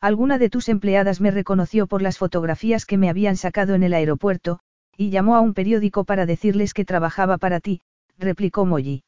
Alguna 0.00 0.38
de 0.38 0.50
tus 0.50 0.68
empleadas 0.68 1.20
me 1.20 1.30
reconoció 1.30 1.86
por 1.86 2.02
las 2.02 2.18
fotografías 2.18 2.86
que 2.86 2.98
me 2.98 3.08
habían 3.08 3.36
sacado 3.36 3.74
en 3.74 3.82
el 3.82 3.94
aeropuerto, 3.94 4.60
y 4.96 5.10
llamó 5.10 5.36
a 5.36 5.40
un 5.40 5.54
periódico 5.54 6.04
para 6.04 6.26
decirles 6.26 6.74
que 6.74 6.84
trabajaba 6.84 7.38
para 7.38 7.60
ti, 7.60 7.82
replicó 8.18 8.66
Molly. 8.66 9.04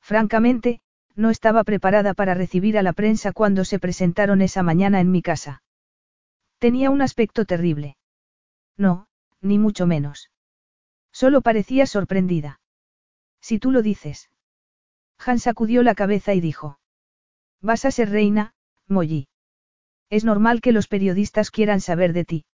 Francamente, 0.00 0.80
no 1.18 1.30
estaba 1.30 1.64
preparada 1.64 2.14
para 2.14 2.32
recibir 2.32 2.78
a 2.78 2.82
la 2.84 2.92
prensa 2.92 3.32
cuando 3.32 3.64
se 3.64 3.80
presentaron 3.80 4.40
esa 4.40 4.62
mañana 4.62 5.00
en 5.00 5.10
mi 5.10 5.20
casa. 5.20 5.64
Tenía 6.58 6.90
un 6.90 7.02
aspecto 7.02 7.44
terrible. 7.44 7.96
No, 8.76 9.08
ni 9.40 9.58
mucho 9.58 9.84
menos. 9.84 10.30
Solo 11.10 11.40
parecía 11.40 11.86
sorprendida. 11.86 12.60
Si 13.40 13.58
tú 13.58 13.72
lo 13.72 13.82
dices. 13.82 14.30
Han 15.18 15.40
sacudió 15.40 15.82
la 15.82 15.96
cabeza 15.96 16.34
y 16.34 16.40
dijo. 16.40 16.78
Vas 17.60 17.84
a 17.84 17.90
ser 17.90 18.10
reina, 18.10 18.54
Molly. 18.86 19.26
Es 20.10 20.24
normal 20.24 20.60
que 20.60 20.70
los 20.70 20.86
periodistas 20.86 21.50
quieran 21.50 21.80
saber 21.80 22.12
de 22.12 22.24
ti. 22.24 22.44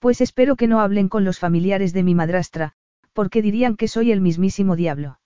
Pues 0.00 0.20
espero 0.20 0.56
que 0.56 0.66
no 0.66 0.80
hablen 0.80 1.08
con 1.08 1.24
los 1.24 1.38
familiares 1.38 1.92
de 1.92 2.02
mi 2.02 2.16
madrastra, 2.16 2.74
Porque 3.12 3.42
dirían 3.42 3.76
que 3.76 3.88
soy 3.88 4.10
el 4.10 4.20
mismísimo 4.20 4.74
diablo. 4.74 5.20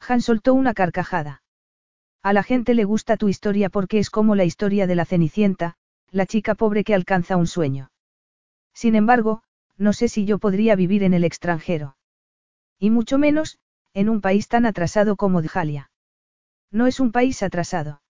Han 0.00 0.22
soltó 0.22 0.54
una 0.54 0.74
carcajada. 0.74 1.43
A 2.24 2.32
la 2.32 2.42
gente 2.42 2.72
le 2.72 2.84
gusta 2.84 3.18
tu 3.18 3.28
historia 3.28 3.68
porque 3.68 3.98
es 3.98 4.08
como 4.08 4.34
la 4.34 4.46
historia 4.46 4.86
de 4.86 4.94
la 4.94 5.04
Cenicienta, 5.04 5.76
la 6.10 6.24
chica 6.24 6.54
pobre 6.54 6.82
que 6.82 6.94
alcanza 6.94 7.36
un 7.36 7.46
sueño. 7.46 7.90
Sin 8.72 8.94
embargo, 8.94 9.42
no 9.76 9.92
sé 9.92 10.08
si 10.08 10.24
yo 10.24 10.38
podría 10.38 10.74
vivir 10.74 11.02
en 11.02 11.12
el 11.12 11.22
extranjero. 11.22 11.98
Y 12.78 12.88
mucho 12.88 13.18
menos, 13.18 13.58
en 13.92 14.08
un 14.08 14.22
país 14.22 14.48
tan 14.48 14.64
atrasado 14.64 15.16
como 15.16 15.42
Djalia. 15.42 15.90
No 16.70 16.86
es 16.86 16.98
un 16.98 17.12
país 17.12 17.42
atrasado. 17.42 18.00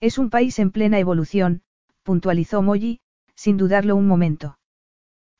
Es 0.00 0.18
un 0.18 0.28
país 0.28 0.58
en 0.58 0.70
plena 0.70 0.98
evolución, 0.98 1.62
puntualizó 2.02 2.60
Molly, 2.60 3.00
sin 3.34 3.56
dudarlo 3.56 3.96
un 3.96 4.06
momento. 4.06 4.58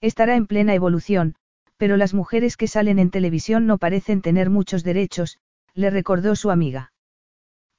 Estará 0.00 0.36
en 0.36 0.46
plena 0.46 0.72
evolución, 0.72 1.34
pero 1.76 1.98
las 1.98 2.14
mujeres 2.14 2.56
que 2.56 2.66
salen 2.66 2.98
en 2.98 3.10
televisión 3.10 3.66
no 3.66 3.76
parecen 3.76 4.22
tener 4.22 4.48
muchos 4.48 4.84
derechos, 4.84 5.38
le 5.74 5.90
recordó 5.90 6.34
su 6.34 6.50
amiga. 6.50 6.89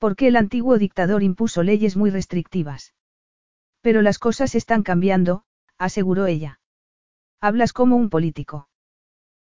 Porque 0.02 0.28
el 0.28 0.36
antiguo 0.36 0.80
dictador 0.80 1.22
impuso 1.22 1.62
leyes 1.62 1.96
muy 1.96 2.10
restrictivas. 2.10 2.96
Pero 3.82 4.02
las 4.02 4.18
cosas 4.18 4.56
están 4.56 4.82
cambiando, 4.82 5.44
aseguró 5.78 6.26
ella. 6.26 6.60
Hablas 7.40 7.72
como 7.72 7.98
un 7.98 8.10
político. 8.10 8.68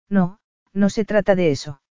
No, 0.07 0.37
no 0.71 0.91
se 0.91 1.03
trata 1.03 1.33
de 1.33 1.49
eso. 1.49 1.81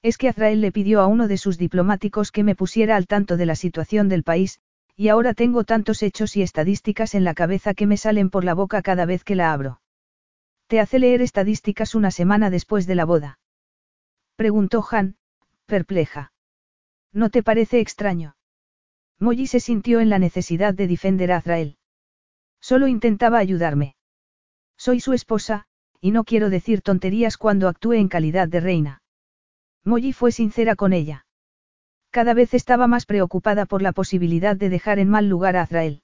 Es 0.00 0.16
que 0.16 0.30
Azrael 0.30 0.62
le 0.62 0.72
pidió 0.72 1.02
a 1.02 1.08
uno 1.08 1.28
de 1.28 1.36
sus 1.36 1.58
diplomáticos 1.58 2.32
que 2.32 2.42
me 2.42 2.54
pusiera 2.54 2.96
al 2.96 3.06
tanto 3.06 3.36
de 3.36 3.44
la 3.44 3.54
situación 3.54 4.08
del 4.08 4.22
país, 4.22 4.60
y 4.96 5.08
ahora 5.08 5.34
tengo 5.34 5.64
tantos 5.64 6.02
hechos 6.02 6.38
y 6.38 6.42
estadísticas 6.42 7.14
en 7.14 7.24
la 7.24 7.34
cabeza 7.34 7.74
que 7.74 7.86
me 7.86 7.98
salen 7.98 8.30
por 8.30 8.44
la 8.44 8.54
boca 8.54 8.80
cada 8.80 9.04
vez 9.04 9.24
que 9.24 9.34
la 9.34 9.52
abro. 9.52 9.82
¿Te 10.68 10.80
hace 10.80 10.98
leer 11.00 11.20
estadísticas 11.20 11.94
una 11.94 12.10
semana 12.10 12.48
después 12.48 12.86
de 12.86 12.94
la 12.94 13.04
boda? 13.04 13.38
Preguntó 14.36 14.82
Han, 14.90 15.16
perpleja. 15.66 16.32
¿No 17.12 17.30
te 17.30 17.42
parece 17.42 17.80
extraño? 17.80 18.36
Molly 19.18 19.46
se 19.46 19.60
sintió 19.60 20.00
en 20.00 20.08
la 20.08 20.18
necesidad 20.18 20.74
de 20.74 20.86
defender 20.86 21.32
a 21.32 21.38
Azrael. 21.38 21.76
Solo 22.60 22.86
intentaba 22.86 23.38
ayudarme. 23.38 23.96
Soy 24.76 25.00
su 25.00 25.12
esposa, 25.12 25.66
y 26.00 26.12
no 26.12 26.24
quiero 26.24 26.50
decir 26.50 26.80
tonterías 26.82 27.36
cuando 27.36 27.68
actúe 27.68 27.94
en 27.94 28.08
calidad 28.08 28.48
de 28.48 28.60
reina. 28.60 29.02
Molly 29.84 30.12
fue 30.12 30.32
sincera 30.32 30.76
con 30.76 30.92
ella. 30.92 31.26
Cada 32.10 32.34
vez 32.34 32.54
estaba 32.54 32.86
más 32.86 33.06
preocupada 33.06 33.66
por 33.66 33.82
la 33.82 33.92
posibilidad 33.92 34.56
de 34.56 34.68
dejar 34.68 34.98
en 34.98 35.08
mal 35.08 35.28
lugar 35.28 35.56
a 35.56 35.62
Azrael. 35.62 36.02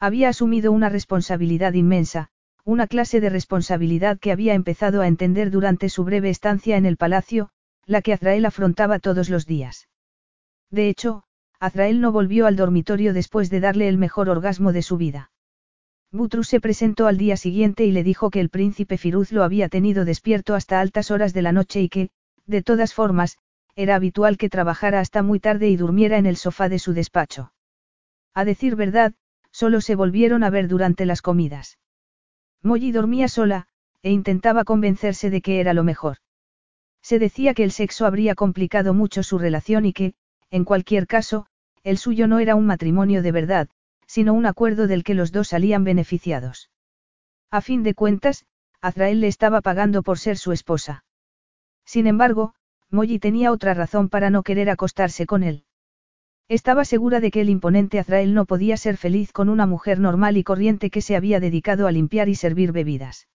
Había 0.00 0.28
asumido 0.28 0.72
una 0.72 0.88
responsabilidad 0.88 1.74
inmensa, 1.74 2.30
una 2.64 2.86
clase 2.86 3.20
de 3.20 3.30
responsabilidad 3.30 4.18
que 4.18 4.32
había 4.32 4.54
empezado 4.54 5.02
a 5.02 5.06
entender 5.06 5.50
durante 5.50 5.88
su 5.88 6.04
breve 6.04 6.30
estancia 6.30 6.76
en 6.76 6.86
el 6.86 6.96
palacio, 6.96 7.50
la 7.86 8.02
que 8.02 8.12
Azrael 8.12 8.46
afrontaba 8.46 8.98
todos 8.98 9.28
los 9.28 9.46
días. 9.46 9.88
De 10.74 10.88
hecho, 10.88 11.22
Azrael 11.60 12.00
no 12.00 12.10
volvió 12.10 12.48
al 12.48 12.56
dormitorio 12.56 13.12
después 13.12 13.48
de 13.48 13.60
darle 13.60 13.86
el 13.86 13.96
mejor 13.96 14.28
orgasmo 14.28 14.72
de 14.72 14.82
su 14.82 14.96
vida. 14.96 15.30
Butrus 16.10 16.48
se 16.48 16.60
presentó 16.60 17.06
al 17.06 17.16
día 17.16 17.36
siguiente 17.36 17.84
y 17.84 17.92
le 17.92 18.02
dijo 18.02 18.28
que 18.28 18.40
el 18.40 18.50
príncipe 18.50 18.98
Firuz 18.98 19.30
lo 19.30 19.44
había 19.44 19.68
tenido 19.68 20.04
despierto 20.04 20.56
hasta 20.56 20.80
altas 20.80 21.12
horas 21.12 21.32
de 21.32 21.42
la 21.42 21.52
noche 21.52 21.80
y 21.80 21.88
que, 21.88 22.10
de 22.46 22.60
todas 22.60 22.92
formas, 22.92 23.38
era 23.76 23.94
habitual 23.94 24.36
que 24.36 24.48
trabajara 24.48 24.98
hasta 24.98 25.22
muy 25.22 25.38
tarde 25.38 25.68
y 25.68 25.76
durmiera 25.76 26.18
en 26.18 26.26
el 26.26 26.36
sofá 26.36 26.68
de 26.68 26.80
su 26.80 26.92
despacho. 26.92 27.52
A 28.34 28.44
decir 28.44 28.74
verdad, 28.74 29.14
solo 29.52 29.80
se 29.80 29.94
volvieron 29.94 30.42
a 30.42 30.50
ver 30.50 30.66
durante 30.66 31.06
las 31.06 31.22
comidas. 31.22 31.78
Molly 32.62 32.90
dormía 32.90 33.28
sola, 33.28 33.68
e 34.02 34.10
intentaba 34.10 34.64
convencerse 34.64 35.30
de 35.30 35.40
que 35.40 35.60
era 35.60 35.72
lo 35.72 35.84
mejor. 35.84 36.16
Se 37.00 37.20
decía 37.20 37.54
que 37.54 37.62
el 37.62 37.70
sexo 37.70 38.06
habría 38.06 38.34
complicado 38.34 38.92
mucho 38.92 39.22
su 39.22 39.38
relación 39.38 39.86
y 39.86 39.92
que, 39.92 40.14
en 40.54 40.64
cualquier 40.64 41.08
caso, 41.08 41.46
el 41.82 41.98
suyo 41.98 42.28
no 42.28 42.38
era 42.38 42.54
un 42.54 42.64
matrimonio 42.64 43.22
de 43.22 43.32
verdad, 43.32 43.68
sino 44.06 44.34
un 44.34 44.46
acuerdo 44.46 44.86
del 44.86 45.02
que 45.02 45.14
los 45.14 45.32
dos 45.32 45.48
salían 45.48 45.82
beneficiados. 45.82 46.70
A 47.50 47.60
fin 47.60 47.82
de 47.82 47.94
cuentas, 47.94 48.46
Azrael 48.80 49.20
le 49.20 49.26
estaba 49.26 49.62
pagando 49.62 50.04
por 50.04 50.20
ser 50.20 50.38
su 50.38 50.52
esposa. 50.52 51.04
Sin 51.84 52.06
embargo, 52.06 52.54
Molly 52.88 53.18
tenía 53.18 53.50
otra 53.50 53.74
razón 53.74 54.08
para 54.08 54.30
no 54.30 54.44
querer 54.44 54.70
acostarse 54.70 55.26
con 55.26 55.42
él. 55.42 55.64
Estaba 56.48 56.84
segura 56.84 57.18
de 57.18 57.32
que 57.32 57.40
el 57.40 57.50
imponente 57.50 57.98
Azrael 57.98 58.32
no 58.32 58.44
podía 58.44 58.76
ser 58.76 58.96
feliz 58.96 59.32
con 59.32 59.48
una 59.48 59.66
mujer 59.66 59.98
normal 59.98 60.36
y 60.36 60.44
corriente 60.44 60.88
que 60.88 61.00
se 61.00 61.16
había 61.16 61.40
dedicado 61.40 61.88
a 61.88 61.90
limpiar 61.90 62.28
y 62.28 62.36
servir 62.36 62.70
bebidas. 62.70 63.26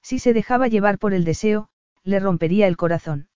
Si 0.00 0.20
se 0.20 0.32
dejaba 0.32 0.68
llevar 0.68 1.00
por 1.00 1.12
el 1.12 1.24
deseo, 1.24 1.70
le 2.04 2.20
rompería 2.20 2.68
el 2.68 2.76
corazón. 2.76 3.26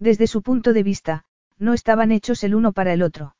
Desde 0.00 0.26
su 0.26 0.42
punto 0.42 0.72
de 0.72 0.82
vista, 0.82 1.26
no 1.58 1.72
estaban 1.72 2.12
hechos 2.12 2.44
el 2.44 2.54
uno 2.54 2.72
para 2.72 2.92
el 2.92 3.02
otro. 3.02 3.36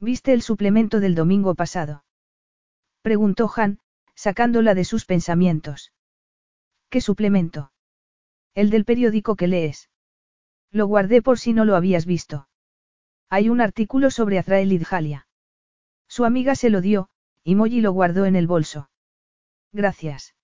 ¿Viste 0.00 0.32
el 0.32 0.42
suplemento 0.42 1.00
del 1.00 1.14
domingo 1.14 1.54
pasado? 1.54 2.04
Preguntó 3.02 3.50
Han, 3.54 3.78
sacándola 4.14 4.74
de 4.74 4.84
sus 4.84 5.04
pensamientos. 5.04 5.92
¿Qué 6.88 7.00
suplemento? 7.00 7.72
El 8.54 8.70
del 8.70 8.84
periódico 8.84 9.36
que 9.36 9.46
lees. 9.46 9.90
Lo 10.70 10.86
guardé 10.86 11.22
por 11.22 11.38
si 11.38 11.52
no 11.52 11.64
lo 11.64 11.76
habías 11.76 12.06
visto. 12.06 12.48
Hay 13.28 13.48
un 13.48 13.60
artículo 13.60 14.10
sobre 14.10 14.38
Azrael 14.38 14.72
y 14.72 14.78
Djalia. 14.78 15.28
Su 16.08 16.24
amiga 16.24 16.54
se 16.54 16.70
lo 16.70 16.80
dio, 16.80 17.08
y 17.42 17.54
Molly 17.54 17.80
lo 17.80 17.92
guardó 17.92 18.24
en 18.24 18.36
el 18.36 18.46
bolso. 18.46 18.90
Gracias. 19.72 20.34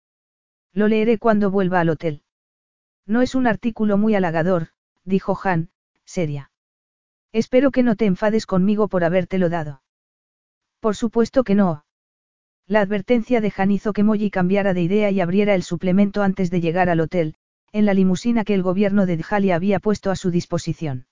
Lo 0.72 0.88
leeré 0.88 1.18
cuando 1.18 1.50
vuelva 1.50 1.80
al 1.80 1.90
hotel. 1.90 2.22
No 3.06 3.22
es 3.22 3.34
un 3.34 3.46
artículo 3.46 3.98
muy 3.98 4.14
halagador, 4.14 4.68
dijo 5.04 5.38
Han, 5.42 5.70
seria. 6.04 6.51
Espero 7.32 7.70
que 7.70 7.82
no 7.82 7.96
te 7.96 8.06
enfades 8.06 8.46
conmigo 8.46 8.88
por 8.88 9.04
habértelo 9.04 9.48
dado. 9.48 9.82
Por 10.80 10.96
supuesto 10.96 11.44
que 11.44 11.54
no. 11.54 11.84
La 12.66 12.80
advertencia 12.80 13.40
de 13.40 13.52
Han 13.56 13.70
hizo 13.70 13.92
que 13.92 14.02
Molly 14.02 14.30
cambiara 14.30 14.74
de 14.74 14.82
idea 14.82 15.10
y 15.10 15.20
abriera 15.20 15.54
el 15.54 15.62
suplemento 15.62 16.22
antes 16.22 16.50
de 16.50 16.60
llegar 16.60 16.88
al 16.88 17.00
hotel, 17.00 17.34
en 17.72 17.86
la 17.86 17.94
limusina 17.94 18.44
que 18.44 18.54
el 18.54 18.62
gobierno 18.62 19.06
de 19.06 19.16
Djalia 19.16 19.56
había 19.56 19.80
puesto 19.80 20.10
a 20.10 20.16
su 20.16 20.30
disposición. 20.30 21.06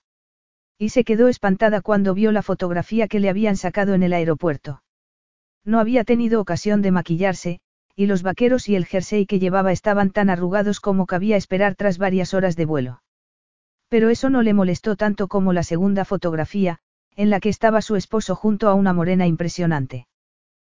Y 0.77 0.89
se 0.89 1.03
quedó 1.03 1.27
espantada 1.27 1.81
cuando 1.81 2.13
vio 2.13 2.31
la 2.31 2.43
fotografía 2.43 3.07
que 3.07 3.19
le 3.19 3.29
habían 3.29 3.57
sacado 3.57 3.93
en 3.93 4.03
el 4.03 4.13
aeropuerto. 4.13 4.83
No 5.63 5.79
había 5.79 6.03
tenido 6.03 6.39
ocasión 6.39 6.81
de 6.81 6.91
maquillarse, 6.91 7.59
y 7.95 8.05
los 8.05 8.23
vaqueros 8.23 8.69
y 8.69 8.75
el 8.75 8.85
jersey 8.85 9.25
que 9.25 9.39
llevaba 9.39 9.71
estaban 9.71 10.11
tan 10.11 10.29
arrugados 10.29 10.79
como 10.79 11.05
cabía 11.05 11.35
esperar 11.35 11.75
tras 11.75 11.97
varias 11.97 12.33
horas 12.33 12.55
de 12.55 12.65
vuelo. 12.65 13.01
Pero 13.91 14.07
eso 14.09 14.29
no 14.29 14.41
le 14.41 14.53
molestó 14.53 14.95
tanto 14.95 15.27
como 15.27 15.51
la 15.51 15.63
segunda 15.63 16.05
fotografía, 16.05 16.79
en 17.17 17.29
la 17.29 17.41
que 17.41 17.49
estaba 17.49 17.81
su 17.81 17.97
esposo 17.97 18.37
junto 18.37 18.69
a 18.69 18.73
una 18.73 18.93
morena 18.93 19.27
impresionante. 19.27 20.07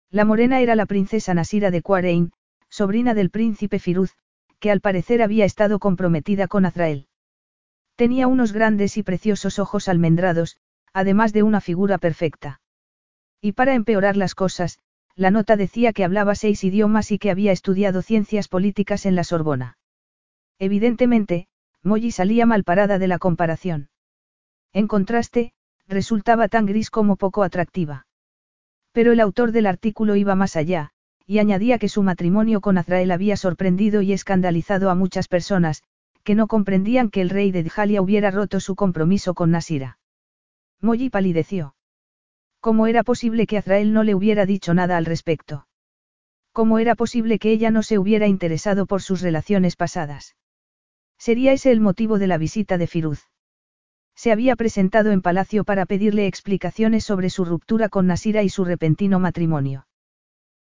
La 0.09 0.25
morena 0.25 0.61
era 0.61 0.73
la 0.73 0.87
princesa 0.87 1.35
Nasira 1.35 1.69
de 1.69 1.83
Quarein, 1.83 2.31
sobrina 2.69 3.13
del 3.13 3.29
príncipe 3.29 3.77
Firuz, 3.77 4.15
que 4.59 4.71
al 4.71 4.81
parecer 4.81 5.21
había 5.21 5.45
estado 5.45 5.77
comprometida 5.77 6.47
con 6.47 6.65
Azrael. 6.65 7.07
Tenía 7.95 8.25
unos 8.25 8.51
grandes 8.51 8.97
y 8.97 9.03
preciosos 9.03 9.59
ojos 9.59 9.89
almendrados, 9.89 10.57
además 10.91 11.33
de 11.33 11.43
una 11.43 11.61
figura 11.61 11.99
perfecta. 11.99 12.61
Y 13.39 13.51
para 13.51 13.75
empeorar 13.75 14.17
las 14.17 14.33
cosas, 14.33 14.79
la 15.15 15.29
nota 15.29 15.55
decía 15.55 15.93
que 15.93 16.03
hablaba 16.03 16.33
seis 16.33 16.63
idiomas 16.63 17.11
y 17.11 17.19
que 17.19 17.29
había 17.29 17.51
estudiado 17.51 18.01
ciencias 18.01 18.47
políticas 18.47 19.05
en 19.05 19.13
la 19.15 19.23
Sorbona. 19.23 19.77
Evidentemente, 20.57 21.47
Molly 21.83 22.11
salía 22.11 22.45
mal 22.45 22.63
parada 22.63 22.97
de 22.97 23.07
la 23.07 23.19
comparación. 23.19 23.89
En 24.71 24.87
contraste, 24.87 25.53
resultaba 25.87 26.47
tan 26.47 26.65
gris 26.65 26.89
como 26.89 27.17
poco 27.17 27.43
atractiva. 27.43 28.07
Pero 28.93 29.11
el 29.11 29.19
autor 29.19 29.51
del 29.51 29.65
artículo 29.65 30.15
iba 30.15 30.35
más 30.35 30.55
allá, 30.55 30.91
y 31.25 31.39
añadía 31.39 31.77
que 31.79 31.89
su 31.89 32.03
matrimonio 32.03 32.61
con 32.61 32.77
Azrael 32.77 33.11
había 33.11 33.37
sorprendido 33.37 34.01
y 34.01 34.13
escandalizado 34.13 34.89
a 34.89 34.95
muchas 34.95 35.27
personas, 35.27 35.83
que 36.23 36.35
no 36.35 36.47
comprendían 36.47 37.09
que 37.09 37.21
el 37.21 37.29
rey 37.29 37.51
de 37.51 37.63
Djalia 37.63 38.01
hubiera 38.01 38.31
roto 38.31 38.59
su 38.59 38.75
compromiso 38.75 39.33
con 39.33 39.51
Nasira. 39.51 39.99
Molly 40.79 41.09
palideció. 41.09 41.75
¿Cómo 42.59 42.87
era 42.87 43.03
posible 43.03 43.45
que 43.45 43.57
Azrael 43.57 43.91
no 43.91 44.03
le 44.03 44.15
hubiera 44.15 44.45
dicho 44.45 44.73
nada 44.73 44.95
al 44.95 45.05
respecto? 45.05 45.67
¿Cómo 46.53 46.79
era 46.79 46.95
posible 46.95 47.39
que 47.39 47.51
ella 47.51 47.71
no 47.71 47.83
se 47.83 47.99
hubiera 47.99 48.27
interesado 48.27 48.85
por 48.85 49.01
sus 49.01 49.21
relaciones 49.21 49.75
pasadas? 49.75 50.35
¿Sería 51.25 51.53
ese 51.53 51.71
el 51.71 51.79
motivo 51.79 52.19
de 52.19 52.27
la 52.27 52.37
visita 52.37 52.77
de 52.77 52.85
Firuz? 52.85 53.29
Se 54.13 54.33
había 54.33 54.57
presentado 54.57 55.11
en 55.11 55.21
palacio 55.21 55.63
para 55.63 55.85
pedirle 55.85 56.27
explicaciones 56.27 57.05
sobre 57.05 57.29
su 57.29 57.45
ruptura 57.45 57.87
con 57.87 58.07
Nasira 58.07 58.43
y 58.43 58.49
su 58.49 58.65
repentino 58.65 59.19
matrimonio. 59.19 59.87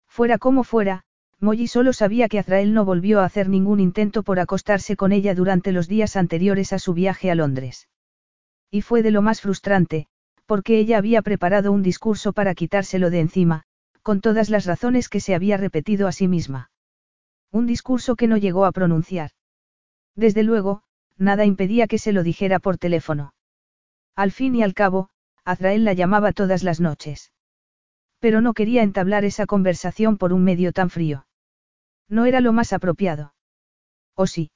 Fuera 0.07 0.38
como 0.38 0.64
fuera, 0.64 1.01
Molly 1.40 1.65
solo 1.65 1.93
sabía 1.93 2.30
que 2.30 2.38
Azrael 2.38 2.75
no 2.75 2.85
volvió 2.85 3.22
a 3.22 3.25
hacer 3.25 3.49
ningún 3.49 3.80
intento 3.80 4.22
por 4.22 4.40
acostarse 4.40 4.95
con 4.95 5.11
ella 5.11 5.33
durante 5.33 5.72
los 5.72 5.88
días 5.88 6.15
anteriores 6.15 6.73
a 6.73 6.77
su 6.77 6.93
viaje 6.93 7.31
a 7.31 7.33
Londres. 7.33 7.90
Y 8.69 8.83
fue 8.83 9.01
de 9.01 9.09
lo 9.09 9.23
más 9.23 9.41
frustrante, 9.41 10.06
porque 10.45 10.77
ella 10.77 10.99
había 10.99 11.23
preparado 11.23 11.72
un 11.72 11.81
discurso 11.81 12.33
para 12.33 12.53
quitárselo 12.53 13.09
de 13.09 13.22
encima, 13.22 13.64
con 14.03 14.22
todas 14.22 14.51
las 14.51 14.67
razones 14.67 15.09
que 15.09 15.22
se 15.22 15.33
había 15.33 15.57
repetido 15.57 16.07
a 16.07 16.11
sí 16.11 16.27
misma. 16.27 16.69
Un 17.51 17.65
discurso 17.65 18.15
que 18.15 18.27
no 18.27 18.38
llegó 18.38 18.65
a 18.65 18.72
pronunciar. 18.72 19.31
Desde 20.15 20.43
luego, 20.43 20.83
nada 21.17 21.45
impedía 21.45 21.88
que 21.88 21.98
se 21.98 22.11
lo 22.11 22.23
dijera 22.23 22.59
por 22.59 22.77
teléfono. 22.77 23.33
Al 24.15 24.31
fin 24.31 24.56
y 24.56 24.64
al 24.64 24.73
cabo, 24.73 25.09
Azrael 25.45 25.85
la 25.85 25.93
llamaba 25.93 26.31
todas 26.33 26.64
las 26.64 26.80
noches. 26.80 27.31
Pero 28.19 28.41
no 28.41 28.53
quería 28.53 28.83
entablar 28.83 29.25
esa 29.25 29.45
conversación 29.45 30.17
por 30.17 30.33
un 30.33 30.43
medio 30.43 30.73
tan 30.73 30.90
frío. 30.90 31.25
No 32.07 32.25
era 32.25 32.41
lo 32.41 32.53
más 32.53 32.73
apropiado. 32.73 33.33
¿O 34.15 34.27
sí? 34.27 34.51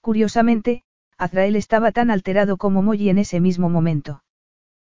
Curiosamente, 0.00 0.84
Azrael 1.18 1.56
estaba 1.56 1.90
tan 1.92 2.10
alterado 2.10 2.58
como 2.58 2.82
Molly 2.82 3.08
en 3.08 3.18
ese 3.18 3.40
mismo 3.40 3.68
momento. 3.68 4.22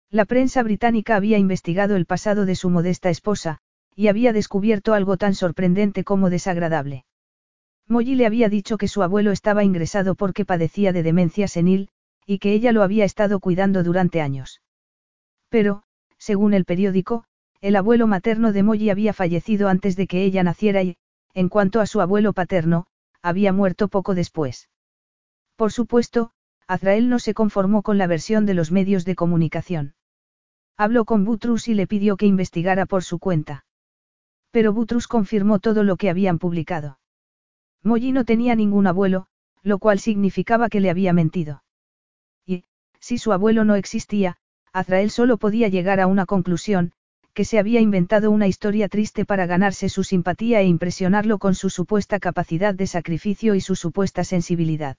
La 0.09 0.25
prensa 0.25 0.61
británica 0.61 1.15
había 1.15 1.37
investigado 1.37 1.95
el 1.95 2.05
pasado 2.05 2.45
de 2.45 2.55
su 2.55 2.69
modesta 2.69 3.09
esposa, 3.09 3.59
y 3.95 4.07
había 4.07 4.31
descubierto 4.31 4.93
algo 4.93 5.17
tan 5.17 5.35
sorprendente 5.35 6.03
como 6.03 6.29
desagradable. 6.29 7.05
Molly 7.91 8.15
le 8.15 8.25
había 8.25 8.47
dicho 8.47 8.77
que 8.77 8.87
su 8.87 9.03
abuelo 9.03 9.31
estaba 9.31 9.65
ingresado 9.65 10.15
porque 10.15 10.45
padecía 10.45 10.93
de 10.93 11.03
demencia 11.03 11.49
senil, 11.49 11.89
y 12.25 12.39
que 12.39 12.53
ella 12.53 12.71
lo 12.71 12.83
había 12.83 13.03
estado 13.03 13.41
cuidando 13.41 13.83
durante 13.83 14.21
años. 14.21 14.61
Pero, 15.49 15.83
según 16.17 16.53
el 16.53 16.63
periódico, 16.63 17.25
el 17.59 17.75
abuelo 17.75 18.07
materno 18.07 18.53
de 18.53 18.63
Molly 18.63 18.89
había 18.89 19.11
fallecido 19.11 19.67
antes 19.67 19.97
de 19.97 20.07
que 20.07 20.23
ella 20.23 20.41
naciera 20.41 20.81
y, 20.81 20.95
en 21.33 21.49
cuanto 21.49 21.81
a 21.81 21.85
su 21.85 21.99
abuelo 21.99 22.31
paterno, 22.31 22.87
había 23.21 23.51
muerto 23.51 23.89
poco 23.89 24.15
después. 24.15 24.69
Por 25.57 25.73
supuesto, 25.73 26.31
Azrael 26.67 27.09
no 27.09 27.19
se 27.19 27.33
conformó 27.33 27.81
con 27.81 27.97
la 27.97 28.07
versión 28.07 28.45
de 28.45 28.53
los 28.53 28.71
medios 28.71 29.03
de 29.03 29.15
comunicación. 29.15 29.95
Habló 30.77 31.03
con 31.03 31.25
Butrus 31.25 31.67
y 31.67 31.73
le 31.73 31.87
pidió 31.87 32.15
que 32.15 32.25
investigara 32.25 32.85
por 32.85 33.03
su 33.03 33.19
cuenta. 33.19 33.65
Pero 34.49 34.71
Butrus 34.71 35.09
confirmó 35.09 35.59
todo 35.59 35.83
lo 35.83 35.97
que 35.97 36.09
habían 36.09 36.39
publicado. 36.39 37.00
Molly 37.83 38.11
no 38.11 38.25
tenía 38.25 38.55
ningún 38.55 38.87
abuelo, 38.87 39.27
lo 39.63 39.79
cual 39.79 39.99
significaba 39.99 40.69
que 40.69 40.79
le 40.79 40.89
había 40.89 41.13
mentido. 41.13 41.63
Y, 42.45 42.63
si 42.99 43.17
su 43.17 43.31
abuelo 43.33 43.63
no 43.63 43.75
existía, 43.75 44.37
Azrael 44.73 45.09
solo 45.09 45.37
podía 45.37 45.67
llegar 45.67 45.99
a 45.99 46.07
una 46.07 46.25
conclusión, 46.25 46.93
que 47.33 47.45
se 47.45 47.59
había 47.59 47.79
inventado 47.79 48.29
una 48.31 48.47
historia 48.47 48.89
triste 48.89 49.25
para 49.25 49.45
ganarse 49.45 49.89
su 49.89 50.03
simpatía 50.03 50.61
e 50.61 50.65
impresionarlo 50.65 51.39
con 51.39 51.55
su 51.55 51.69
supuesta 51.69 52.19
capacidad 52.19 52.75
de 52.75 52.87
sacrificio 52.87 53.55
y 53.55 53.61
su 53.61 53.75
supuesta 53.75 54.23
sensibilidad. 54.23 54.97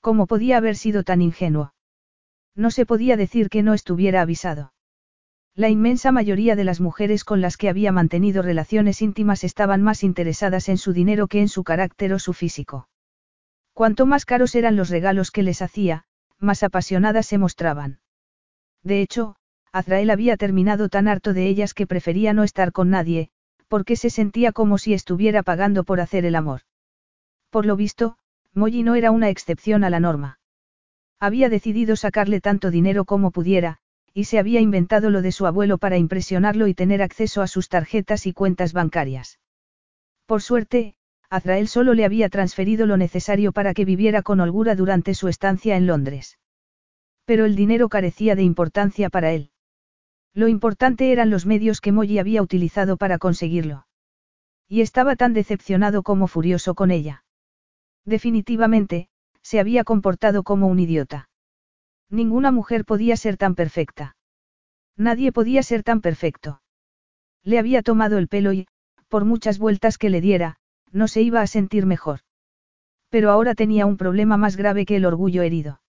¿Cómo 0.00 0.26
podía 0.26 0.56
haber 0.56 0.76
sido 0.76 1.02
tan 1.02 1.20
ingenuo? 1.20 1.74
No 2.54 2.70
se 2.70 2.86
podía 2.86 3.16
decir 3.16 3.50
que 3.50 3.62
no 3.62 3.74
estuviera 3.74 4.22
avisado. 4.22 4.72
La 5.56 5.70
inmensa 5.70 6.12
mayoría 6.12 6.54
de 6.54 6.64
las 6.64 6.82
mujeres 6.82 7.24
con 7.24 7.40
las 7.40 7.56
que 7.56 7.70
había 7.70 7.90
mantenido 7.90 8.42
relaciones 8.42 9.00
íntimas 9.00 9.42
estaban 9.42 9.82
más 9.82 10.04
interesadas 10.04 10.68
en 10.68 10.76
su 10.76 10.92
dinero 10.92 11.28
que 11.28 11.40
en 11.40 11.48
su 11.48 11.64
carácter 11.64 12.12
o 12.12 12.18
su 12.18 12.34
físico. 12.34 12.90
Cuanto 13.72 14.04
más 14.04 14.26
caros 14.26 14.54
eran 14.54 14.76
los 14.76 14.90
regalos 14.90 15.30
que 15.30 15.42
les 15.42 15.62
hacía, 15.62 16.04
más 16.38 16.62
apasionadas 16.62 17.24
se 17.24 17.38
mostraban. 17.38 18.00
De 18.82 19.00
hecho, 19.00 19.36
Azrael 19.72 20.10
había 20.10 20.36
terminado 20.36 20.90
tan 20.90 21.08
harto 21.08 21.32
de 21.32 21.46
ellas 21.46 21.72
que 21.72 21.86
prefería 21.86 22.34
no 22.34 22.44
estar 22.44 22.70
con 22.70 22.90
nadie, 22.90 23.30
porque 23.66 23.96
se 23.96 24.10
sentía 24.10 24.52
como 24.52 24.76
si 24.76 24.92
estuviera 24.92 25.42
pagando 25.42 25.84
por 25.84 26.00
hacer 26.00 26.26
el 26.26 26.34
amor. 26.34 26.60
Por 27.48 27.64
lo 27.64 27.76
visto, 27.76 28.18
Molly 28.52 28.82
no 28.82 28.94
era 28.94 29.10
una 29.10 29.30
excepción 29.30 29.84
a 29.84 29.90
la 29.90 30.00
norma. 30.00 30.38
Había 31.18 31.48
decidido 31.48 31.96
sacarle 31.96 32.42
tanto 32.42 32.70
dinero 32.70 33.06
como 33.06 33.30
pudiera, 33.30 33.80
y 34.16 34.24
se 34.24 34.38
había 34.38 34.62
inventado 34.62 35.10
lo 35.10 35.20
de 35.20 35.30
su 35.30 35.46
abuelo 35.46 35.76
para 35.76 35.98
impresionarlo 35.98 36.68
y 36.68 36.72
tener 36.72 37.02
acceso 37.02 37.42
a 37.42 37.46
sus 37.46 37.68
tarjetas 37.68 38.26
y 38.26 38.32
cuentas 38.32 38.72
bancarias. 38.72 39.40
Por 40.24 40.40
suerte, 40.40 40.94
Azrael 41.28 41.68
solo 41.68 41.92
le 41.92 42.06
había 42.06 42.30
transferido 42.30 42.86
lo 42.86 42.96
necesario 42.96 43.52
para 43.52 43.74
que 43.74 43.84
viviera 43.84 44.22
con 44.22 44.40
holgura 44.40 44.74
durante 44.74 45.12
su 45.12 45.28
estancia 45.28 45.76
en 45.76 45.86
Londres. 45.86 46.38
Pero 47.26 47.44
el 47.44 47.56
dinero 47.56 47.90
carecía 47.90 48.34
de 48.36 48.42
importancia 48.42 49.10
para 49.10 49.32
él. 49.32 49.50
Lo 50.32 50.48
importante 50.48 51.12
eran 51.12 51.28
los 51.28 51.44
medios 51.44 51.82
que 51.82 51.92
Molly 51.92 52.18
había 52.18 52.40
utilizado 52.40 52.96
para 52.96 53.18
conseguirlo. 53.18 53.86
Y 54.66 54.80
estaba 54.80 55.16
tan 55.16 55.34
decepcionado 55.34 56.02
como 56.02 56.26
furioso 56.26 56.74
con 56.74 56.90
ella. 56.90 57.22
Definitivamente, 58.06 59.10
se 59.42 59.60
había 59.60 59.84
comportado 59.84 60.42
como 60.42 60.68
un 60.68 60.78
idiota. 60.78 61.28
Ninguna 62.10 62.52
mujer 62.52 62.84
podía 62.84 63.16
ser 63.16 63.36
tan 63.36 63.54
perfecta. 63.54 64.16
Nadie 64.96 65.32
podía 65.32 65.62
ser 65.62 65.82
tan 65.82 66.00
perfecto. 66.00 66.62
Le 67.42 67.58
había 67.58 67.82
tomado 67.82 68.18
el 68.18 68.28
pelo 68.28 68.52
y, 68.52 68.66
por 69.08 69.24
muchas 69.24 69.58
vueltas 69.58 69.98
que 69.98 70.10
le 70.10 70.20
diera, 70.20 70.56
no 70.90 71.08
se 71.08 71.22
iba 71.22 71.42
a 71.42 71.46
sentir 71.46 71.86
mejor. 71.86 72.20
Pero 73.08 73.30
ahora 73.30 73.54
tenía 73.54 73.86
un 73.86 73.96
problema 73.96 74.36
más 74.36 74.56
grave 74.56 74.86
que 74.86 74.96
el 74.96 75.04
orgullo 75.04 75.42
herido. 75.42 75.80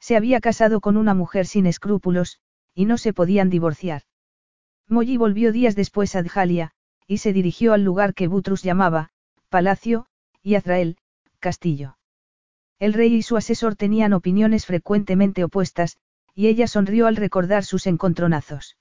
Se 0.00 0.16
había 0.16 0.40
casado 0.40 0.80
con 0.80 0.96
una 0.96 1.14
mujer 1.14 1.46
sin 1.46 1.66
escrúpulos, 1.66 2.40
y 2.74 2.86
no 2.86 2.98
se 2.98 3.12
podían 3.12 3.50
divorciar. 3.50 4.02
Molly 4.88 5.16
volvió 5.16 5.52
días 5.52 5.76
después 5.76 6.16
a 6.16 6.22
Djalia, 6.22 6.72
y 7.06 7.18
se 7.18 7.32
dirigió 7.32 7.72
al 7.72 7.84
lugar 7.84 8.14
que 8.14 8.28
Butrus 8.28 8.62
llamaba, 8.62 9.10
Palacio, 9.48 10.06
y 10.42 10.56
Azrael, 10.56 10.96
Castillo. 11.38 11.96
El 12.82 12.94
rey 12.94 13.14
y 13.14 13.22
su 13.22 13.36
asesor 13.36 13.76
tenían 13.76 14.12
opiniones 14.12 14.66
frecuentemente 14.66 15.44
opuestas, 15.44 15.98
y 16.34 16.48
ella 16.48 16.66
sonrió 16.66 17.06
al 17.06 17.14
recordar 17.14 17.64
sus 17.64 17.86
encontronazos. 17.86 18.76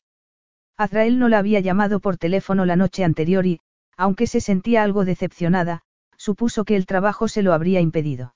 Azrael 0.75 1.19
no 1.19 1.29
la 1.29 1.37
había 1.37 1.59
llamado 1.59 1.99
por 1.99 2.17
teléfono 2.17 2.65
la 2.65 2.75
noche 2.75 3.03
anterior 3.03 3.45
y, 3.45 3.59
aunque 3.95 4.25
se 4.25 4.41
sentía 4.41 4.81
algo 4.81 5.05
decepcionada, 5.05 5.83
supuso 6.17 6.65
que 6.65 6.75
el 6.77 6.87
trabajo 6.87 7.27
se 7.27 7.43
lo 7.43 7.53
habría 7.53 7.79
impedido. 7.79 8.33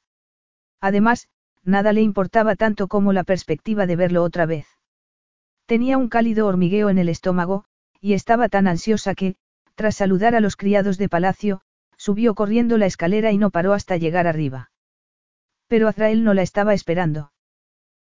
Además, 0.81 1.29
nada 1.63 1.93
le 1.93 2.03
importaba 2.03 2.55
tanto 2.55 2.87
como 2.87 3.11
la 3.11 3.23
perspectiva 3.23 3.87
de 3.87 3.95
verlo 3.95 4.21
otra 4.21 4.45
vez. 4.45 4.67
Tenía 5.65 5.97
un 5.97 6.09
cálido 6.09 6.45
hormigueo 6.45 6.91
en 6.91 6.99
el 6.99 7.09
estómago, 7.09 7.65
y 7.99 8.13
estaba 8.13 8.49
tan 8.49 8.67
ansiosa 8.67 9.15
que, 9.15 9.35
tras 9.73 9.95
saludar 9.95 10.35
a 10.35 10.41
los 10.41 10.57
criados 10.57 10.99
de 10.99 11.09
palacio, 11.09 11.61
subió 11.97 12.35
corriendo 12.35 12.77
la 12.77 12.85
escalera 12.85 13.31
y 13.31 13.39
no 13.39 13.49
paró 13.49 13.73
hasta 13.73 13.97
llegar 13.97 14.27
arriba. 14.27 14.69
Pero 15.67 15.87
Azrael 15.87 16.23
no 16.23 16.33
la 16.33 16.41
estaba 16.41 16.73
esperando. 16.73 17.31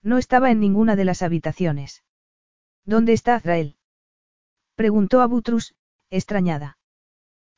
No 0.03 0.19
estaba 0.19 0.51
en 0.51 0.61
ninguna 0.61 0.97
de 0.97 1.05
las 1.05 1.23
habitaciones. 1.23 2.05
¿Dónde 2.85 3.13
está 3.13 3.37
Azrael? 3.37 3.77
Preguntó 4.75 5.21
a 5.21 5.27
Butrus, 5.27 5.75
extrañada. 6.11 6.79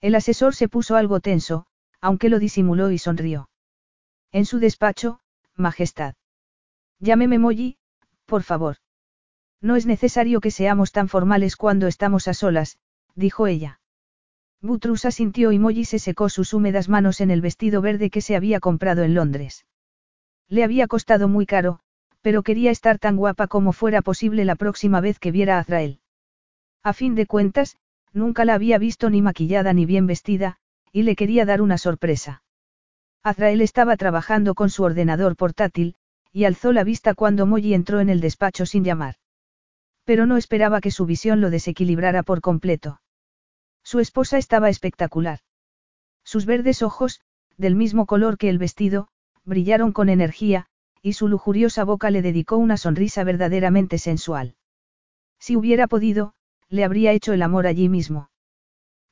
El 0.01 0.15
asesor 0.15 0.55
se 0.55 0.69
puso 0.69 0.97
algo 0.97 1.21
tenso, 1.21 1.67
aunque 2.01 2.29
lo 2.29 2.39
disimuló 2.39 2.91
y 2.91 2.99
sonrió. 2.99 3.49
En 4.33 4.45
su 4.45 4.59
despacho, 4.59 5.21
Majestad. 5.55 6.15
Llámeme 7.01 7.39
Molly, 7.39 7.79
por 8.27 8.43
favor. 8.43 8.77
No 9.61 9.77
es 9.77 9.87
necesario 9.87 10.41
que 10.41 10.51
seamos 10.51 10.93
tan 10.93 11.09
formales 11.09 11.57
cuando 11.57 11.87
estamos 11.87 12.29
a 12.29 12.35
solas, 12.35 12.79
dijo 13.15 13.47
ella. 13.47 13.81
Butrus 14.61 15.05
asintió 15.05 15.53
y 15.53 15.59
Molly 15.59 15.85
se 15.85 15.99
secó 15.99 16.29
sus 16.29 16.53
húmedas 16.53 16.89
manos 16.89 17.21
en 17.21 17.31
el 17.31 17.41
vestido 17.41 17.81
verde 17.81 18.11
que 18.11 18.21
se 18.21 18.37
había 18.37 18.61
comprado 18.61 19.03
en 19.03 19.15
Londres. 19.15 19.65
Le 20.49 20.65
había 20.65 20.87
costado 20.87 21.29
muy 21.29 21.47
caro, 21.47 21.81
pero 22.21 22.43
quería 22.43 22.71
estar 22.71 22.99
tan 22.99 23.17
guapa 23.17 23.47
como 23.47 23.73
fuera 23.73 24.03
posible 24.03 24.45
la 24.45 24.57
próxima 24.57 25.01
vez 25.01 25.19
que 25.19 25.31
viera 25.31 25.57
a 25.57 25.61
Azrael. 25.61 26.01
A 26.83 26.93
fin 26.93 27.15
de 27.15 27.27
cuentas, 27.27 27.77
nunca 28.13 28.45
la 28.45 28.55
había 28.55 28.79
visto 28.79 29.11
ni 29.11 29.23
maquillada 29.23 29.73
ni 29.73 29.87
bien 29.87 30.07
vestida, 30.07 30.57
y 30.93 31.03
le 31.03 31.17
quería 31.17 31.45
dar 31.45 31.61
una 31.61 31.79
sorpresa. 31.79 32.43
Azrael 33.23 33.61
estaba 33.61 33.97
trabajando 33.97 34.55
con 34.55 34.71
su 34.71 34.85
ordenador 34.85 35.37
portátil, 35.37 35.97
y 36.33 36.45
alzó 36.45 36.73
la 36.73 36.85
vista 36.85 37.15
cuando 37.15 37.47
Molly 37.47 37.75
entró 37.75 38.01
en 38.01 38.09
el 38.09 38.21
despacho 38.21 38.67
sin 38.67 38.85
llamar. 38.85 39.17
Pero 40.05 40.27
no 40.27 40.37
esperaba 40.37 40.81
que 40.81 40.91
su 40.91 41.07
visión 41.07 41.41
lo 41.41 41.51
desequilibrara 41.51 42.23
por 42.23 42.41
completo. 42.41 43.01
Su 43.83 43.99
esposa 43.99 44.39
estaba 44.39 44.69
espectacular. 44.69 45.41
Sus 46.25 46.47
verdes 46.47 46.83
ojos, 46.83 47.21
del 47.57 47.75
mismo 47.75 48.07
color 48.07 48.39
que 48.39 48.49
el 48.49 48.59
vestido, 48.59 49.09
brillaron 49.47 49.93
con 49.93 50.09
energía, 50.09 50.67
y 51.01 51.15
su 51.15 51.29
lujuriosa 51.29 51.85
boca 51.85 52.11
le 52.11 52.21
dedicó 52.21 52.57
una 52.57 52.77
sonrisa 52.77 53.25
verdaderamente 53.25 53.97
sensual. 53.99 54.57
Si 55.39 55.57
hubiera 55.57 55.87
podido, 55.87 56.35
le 56.69 56.85
habría 56.85 57.13
hecho 57.13 57.33
el 57.33 57.43
amor 57.43 57.67
allí 57.67 57.89
mismo. 57.89 58.31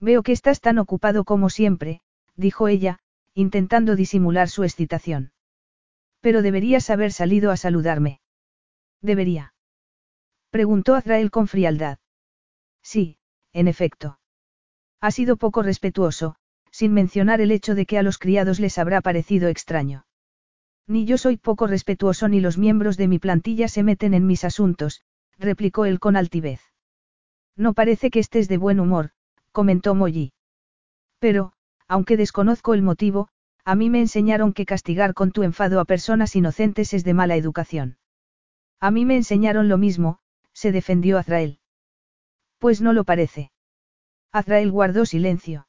Veo 0.00 0.22
que 0.22 0.32
estás 0.32 0.60
tan 0.60 0.78
ocupado 0.78 1.24
como 1.24 1.50
siempre, 1.50 2.00
dijo 2.34 2.66
ella, 2.68 2.98
intentando 3.32 3.94
disimular 3.94 4.48
su 4.48 4.64
excitación. 4.64 5.32
Pero 6.20 6.42
deberías 6.42 6.90
haber 6.90 7.12
salido 7.12 7.50
a 7.52 7.56
saludarme. 7.56 8.20
Debería. 9.00 9.54
Preguntó 10.50 10.94
Azrael 10.94 11.30
con 11.30 11.46
frialdad. 11.46 11.98
Sí, 12.82 13.18
en 13.52 13.68
efecto. 13.68 14.18
Ha 15.00 15.10
sido 15.10 15.36
poco 15.36 15.62
respetuoso, 15.62 16.36
sin 16.70 16.92
mencionar 16.92 17.40
el 17.40 17.52
hecho 17.52 17.74
de 17.74 17.86
que 17.86 17.98
a 17.98 18.02
los 18.02 18.18
criados 18.18 18.58
les 18.58 18.78
habrá 18.78 19.00
parecido 19.00 19.48
extraño. 19.48 20.06
Ni 20.86 21.06
yo 21.06 21.16
soy 21.16 21.36
poco 21.36 21.66
respetuoso 21.66 22.28
ni 22.28 22.40
los 22.40 22.58
miembros 22.58 22.96
de 22.96 23.08
mi 23.08 23.18
plantilla 23.18 23.68
se 23.68 23.82
meten 23.82 24.12
en 24.14 24.26
mis 24.26 24.44
asuntos, 24.44 25.02
replicó 25.38 25.86
él 25.86 25.98
con 25.98 26.16
altivez. 26.16 26.60
No 27.56 27.72
parece 27.72 28.10
que 28.10 28.18
estés 28.18 28.48
de 28.48 28.58
buen 28.58 28.80
humor, 28.80 29.10
comentó 29.52 29.94
Molly. 29.94 30.32
Pero, 31.18 31.52
aunque 31.88 32.16
desconozco 32.16 32.74
el 32.74 32.82
motivo, 32.82 33.28
a 33.64 33.74
mí 33.74 33.88
me 33.88 34.00
enseñaron 34.00 34.52
que 34.52 34.66
castigar 34.66 35.14
con 35.14 35.32
tu 35.32 35.42
enfado 35.42 35.80
a 35.80 35.86
personas 35.86 36.36
inocentes 36.36 36.92
es 36.92 37.02
de 37.04 37.14
mala 37.14 37.36
educación. 37.36 37.96
A 38.78 38.90
mí 38.90 39.06
me 39.06 39.16
enseñaron 39.16 39.68
lo 39.68 39.78
mismo, 39.78 40.18
se 40.52 40.70
defendió 40.70 41.16
Azrael. 41.16 41.60
Pues 42.58 42.82
no 42.82 42.92
lo 42.92 43.04
parece. 43.04 43.52
Azrael 44.32 44.70
guardó 44.70 45.06
silencio. 45.06 45.66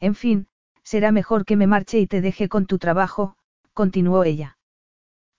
En 0.00 0.14
fin, 0.14 0.48
será 0.82 1.12
mejor 1.12 1.44
que 1.44 1.56
me 1.56 1.66
marche 1.66 2.00
y 2.00 2.06
te 2.06 2.20
deje 2.20 2.48
con 2.48 2.66
tu 2.66 2.78
trabajo, 2.78 3.36
continuó 3.74 4.24
ella. 4.24 4.56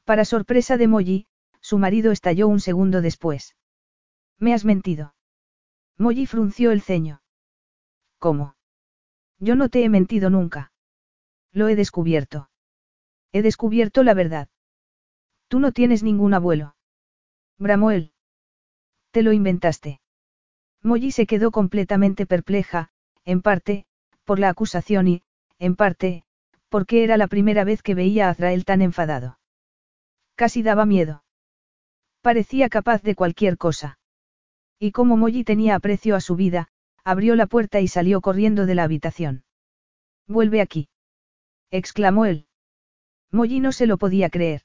Para 0.04 0.26
sorpresa 0.26 0.78
de 0.78 0.88
Molly, 0.88 1.28
su 1.62 1.80
marido 1.80 2.12
estalló 2.12 2.48
un 2.48 2.60
segundo 2.60 3.02
después. 3.02 3.56
Me 4.38 4.54
has 4.54 4.66
mentido. 4.66 5.16
Molly 5.98 6.28
frunció 6.28 6.72
el 6.72 6.82
ceño. 6.82 7.22
¿Cómo? 8.20 8.56
Yo 9.40 9.56
no 9.56 9.70
te 9.70 9.84
he 9.84 9.90
mentido 9.90 10.30
nunca. 10.30 10.72
Lo 11.52 11.70
he 11.70 11.76
descubierto. 11.76 12.50
He 13.32 13.42
descubierto 13.42 14.04
la 14.04 14.14
verdad. 14.14 14.50
Tú 15.48 15.60
no 15.60 15.72
tienes 15.72 16.04
ningún 16.04 16.34
abuelo. 16.34 16.76
Bramó 17.58 17.92
él. 17.92 18.12
Te 19.12 19.24
lo 19.24 19.32
inventaste. 19.32 20.02
Molly 20.84 21.12
se 21.12 21.26
quedó 21.26 21.52
completamente 21.52 22.26
perpleja, 22.26 22.92
en 23.24 23.42
parte, 23.42 23.86
por 24.26 24.40
la 24.40 24.50
acusación 24.50 25.08
y, 25.08 25.24
en 25.58 25.76
parte, 25.76 26.25
porque 26.76 27.06
era 27.06 27.16
la 27.16 27.28
primera 27.28 27.64
vez 27.64 27.82
que 27.82 27.96
veía 27.96 28.28
a 28.28 28.32
Azrael 28.32 28.66
tan 28.66 28.82
enfadado. 28.82 29.40
Casi 30.36 30.62
daba 30.62 30.86
miedo. 30.86 31.24
Parecía 32.22 32.68
capaz 32.68 33.02
de 33.02 33.16
cualquier 33.16 33.58
cosa. 33.58 33.98
Y 34.78 34.92
como 34.92 35.16
Molly 35.16 35.46
tenía 35.46 35.76
aprecio 35.76 36.18
a 36.18 36.20
su 36.20 36.36
vida, 36.36 36.68
abrió 37.06 37.38
la 37.38 37.48
puerta 37.48 37.80
y 37.80 37.88
salió 37.88 38.20
corriendo 38.20 38.66
de 38.66 38.76
la 38.76 38.84
habitación. 38.84 39.46
Vuelve 40.28 40.60
aquí 40.60 40.90
exclamó 41.72 42.26
él. 42.26 42.48
Molly 43.32 43.62
no 43.62 43.72
se 43.72 43.86
lo 43.86 43.98
podía 43.98 44.30
creer. 44.30 44.64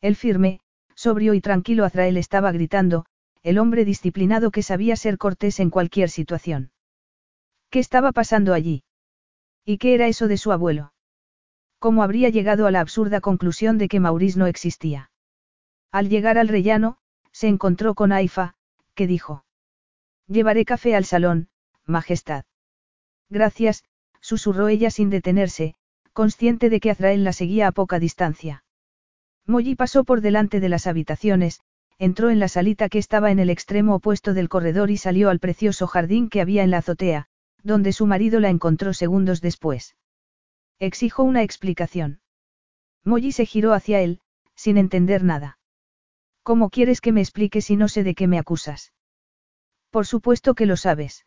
El 0.00 0.16
firme, 0.16 0.60
sobrio 0.96 1.34
y 1.34 1.40
tranquilo 1.40 1.84
Azrael 1.84 2.16
estaba 2.16 2.50
gritando, 2.50 3.06
el 3.44 3.58
hombre 3.58 3.84
disciplinado 3.84 4.50
que 4.50 4.62
sabía 4.62 4.96
ser 4.96 5.16
cortés 5.16 5.60
en 5.60 5.70
cualquier 5.70 6.10
situación. 6.10 6.72
¿Qué 7.70 7.78
estaba 7.78 8.10
pasando 8.12 8.52
allí? 8.52 8.82
¿Y 9.64 9.78
qué 9.78 9.94
era 9.94 10.08
eso 10.08 10.26
de 10.28 10.36
su 10.36 10.50
abuelo? 10.50 10.92
¿Cómo 11.80 12.02
habría 12.02 12.28
llegado 12.28 12.66
a 12.66 12.70
la 12.70 12.80
absurda 12.80 13.22
conclusión 13.22 13.78
de 13.78 13.88
que 13.88 14.00
Maurice 14.00 14.38
no 14.38 14.46
existía? 14.46 15.10
Al 15.90 16.10
llegar 16.10 16.36
al 16.36 16.48
rellano, 16.48 16.98
se 17.32 17.48
encontró 17.48 17.94
con 17.94 18.12
Aifa, 18.12 18.54
que 18.94 19.06
dijo. 19.06 19.46
Llevaré 20.26 20.66
café 20.66 20.94
al 20.94 21.06
salón, 21.06 21.48
Majestad. 21.86 22.44
Gracias, 23.30 23.82
susurró 24.20 24.68
ella 24.68 24.90
sin 24.90 25.08
detenerse, 25.08 25.74
consciente 26.12 26.68
de 26.68 26.80
que 26.80 26.90
Azrael 26.90 27.24
la 27.24 27.32
seguía 27.32 27.68
a 27.68 27.72
poca 27.72 27.98
distancia. 27.98 28.62
Molly 29.46 29.74
pasó 29.74 30.04
por 30.04 30.20
delante 30.20 30.60
de 30.60 30.68
las 30.68 30.86
habitaciones, 30.86 31.62
entró 31.98 32.28
en 32.28 32.40
la 32.40 32.48
salita 32.48 32.90
que 32.90 32.98
estaba 32.98 33.30
en 33.30 33.38
el 33.38 33.48
extremo 33.48 33.94
opuesto 33.94 34.34
del 34.34 34.50
corredor 34.50 34.90
y 34.90 34.98
salió 34.98 35.30
al 35.30 35.40
precioso 35.40 35.86
jardín 35.86 36.28
que 36.28 36.42
había 36.42 36.62
en 36.62 36.70
la 36.72 36.78
azotea, 36.78 37.28
donde 37.62 37.94
su 37.94 38.04
marido 38.04 38.38
la 38.38 38.50
encontró 38.50 38.92
segundos 38.92 39.40
después. 39.40 39.96
Exijo 40.80 41.22
una 41.22 41.42
explicación. 41.42 42.22
Molly 43.04 43.32
se 43.32 43.44
giró 43.44 43.74
hacia 43.74 44.00
él, 44.00 44.22
sin 44.54 44.78
entender 44.78 45.22
nada. 45.22 45.58
¿Cómo 46.42 46.70
quieres 46.70 47.02
que 47.02 47.12
me 47.12 47.20
explique 47.20 47.60
si 47.60 47.76
no 47.76 47.86
sé 47.86 48.02
de 48.02 48.14
qué 48.14 48.26
me 48.26 48.38
acusas? 48.38 48.94
Por 49.90 50.06
supuesto 50.06 50.54
que 50.54 50.64
lo 50.64 50.78
sabes. 50.78 51.26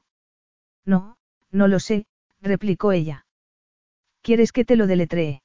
No, 0.85 1.17
no 1.51 1.67
lo 1.67 1.79
sé, 1.79 2.07
replicó 2.41 2.93
ella. 2.93 3.27
¿Quieres 4.23 4.51
que 4.51 4.65
te 4.65 4.75
lo 4.75 4.87
deletree? 4.87 5.43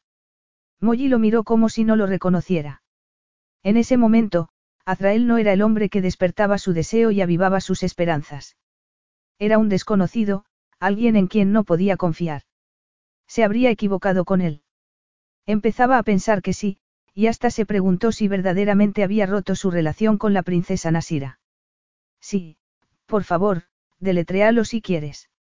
Molly 0.81 1.09
lo 1.09 1.19
miró 1.19 1.45
como 1.45 1.69
si 1.69 1.85
no 1.85 1.95
lo 1.95 2.07
reconociera. 2.07 2.83
En 3.63 3.77
ese 3.77 3.99
momento, 3.99 4.49
Azrael 4.87 5.27
no 5.27 5.37
era 5.37 5.53
el 5.53 5.61
hombre 5.61 5.91
que 5.91 6.01
despertaba 6.01 6.57
su 6.57 6.73
deseo 6.73 7.11
y 7.11 7.21
avivaba 7.21 7.61
sus 7.61 7.83
esperanzas. 7.83 8.57
Era 9.39 9.59
un 9.59 9.69
desconocido, 9.69 10.47
alguien 10.81 11.15
en 11.15 11.27
quien 11.27 11.53
no 11.53 11.65
podía 11.65 11.99
confiar. 11.99 12.48
Se 13.29 13.45
habría 13.45 13.71
equivocado 13.71 14.25
con 14.25 14.41
él. 14.41 14.63
Empezaba 15.47 15.99
a 15.99 16.03
pensar 16.03 16.43
que 16.43 16.53
sí, 16.53 16.79
y 17.15 17.29
hasta 17.29 17.51
se 17.51 17.67
preguntó 17.67 18.11
si 18.11 18.27
verdaderamente 18.27 19.05
había 19.05 19.27
roto 19.27 19.55
su 19.55 19.71
relación 19.71 20.19
con 20.19 20.35
la 20.35 20.43
princesa 20.43 20.91
Nasira. 20.91 21.39
Sí, 22.21 22.57
por 23.07 23.23
favor, 23.25 23.63
deletréalo 24.01 24.65
si 24.65 24.81
quieres. 24.81 25.31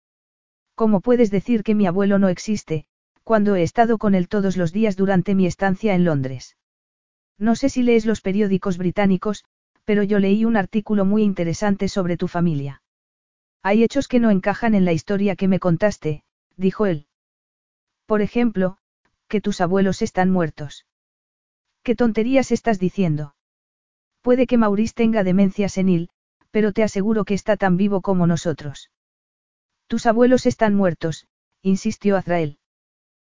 ¿Cómo 0.75 1.01
puedes 1.01 1.31
decir 1.31 1.65
que 1.65 1.75
mi 1.75 1.87
abuelo 1.87 2.19
no 2.19 2.29
existe, 2.29 2.87
cuando 3.25 3.57
he 3.57 3.63
estado 3.63 3.99
con 3.99 4.15
él 4.15 4.29
todos 4.29 4.57
los 4.57 4.73
días 4.73 4.97
durante 4.97 5.35
mi 5.35 5.45
estancia 5.47 5.95
en 5.95 6.05
Londres. 6.05 6.57
No 7.37 7.57
sé 7.57 7.69
si 7.69 7.83
lees 7.83 8.07
los 8.07 8.23
periódicos 8.23 8.79
británicos, 8.79 9.45
pero 9.85 10.03
yo 10.03 10.19
leí 10.19 10.47
un 10.47 10.57
artículo 10.57 11.05
muy 11.05 11.25
interesante 11.25 11.89
sobre 11.89 12.17
tu 12.17 12.27
familia. 12.27 12.83
Hay 13.63 13.83
hechos 13.83 14.09
que 14.09 14.19
no 14.19 14.31
encajan 14.31 14.75
en 14.75 14.87
la 14.87 14.93
historia 14.93 15.37
que 15.37 15.47
me 15.47 15.59
contaste, 15.59 16.23
dijo 16.57 16.87
él. 16.87 17.08
Por 18.09 18.23
ejemplo, 18.23 18.79
que 19.29 19.43
tus 19.43 19.61
abuelos 19.61 20.01
están 20.01 20.31
muertos. 20.31 20.87
¿Qué 21.83 21.95
tonterías 21.95 22.53
estás 22.53 22.79
diciendo? 22.79 23.35
Puede 24.23 24.47
que 24.47 24.57
Maurice 24.57 24.95
tenga 24.95 25.25
demencia 25.25 25.69
senil, 25.69 26.09
pero 26.51 26.73
te 26.73 26.83
aseguro 26.83 27.27
que 27.27 27.35
está 27.35 27.59
tan 27.59 27.77
vivo 27.77 28.01
como 28.01 28.27
nosotros. 28.27 28.91
Tus 29.89 30.07
abuelos 30.07 30.47
están 30.47 30.75
muertos, 30.75 31.27
insistió 31.61 32.17
Azrael. 32.17 32.59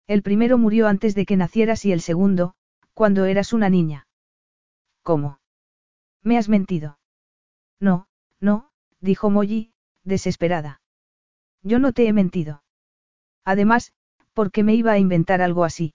El 0.08 0.24
primero 0.24 0.58
murió 0.58 0.88
antes 0.88 1.14
de 1.14 1.28
que 1.28 1.38
nacieras 1.38 1.86
y 1.86 1.92
el 1.92 2.02
segundo, 2.02 2.56
cuando 2.96 3.26
eras 3.26 3.54
una 3.54 3.70
niña. 3.70 4.08
¿Cómo? 5.04 5.40
Me 6.24 6.40
has 6.40 6.50
mentido. 6.50 6.98
No, 7.80 8.08
no, 8.40 8.72
dijo 9.02 9.30
Molly, 9.30 9.72
desesperada. 10.04 10.82
Yo 11.62 11.78
no 11.78 11.94
te 11.94 12.08
he 12.08 12.14
mentido. 12.14 12.64
Además, 13.46 13.94
¿por 14.34 14.52
qué 14.52 14.64
me 14.64 14.76
iba 14.76 14.92
a 14.92 15.00
inventar 15.00 15.42
algo 15.42 15.64
así? 15.64 15.94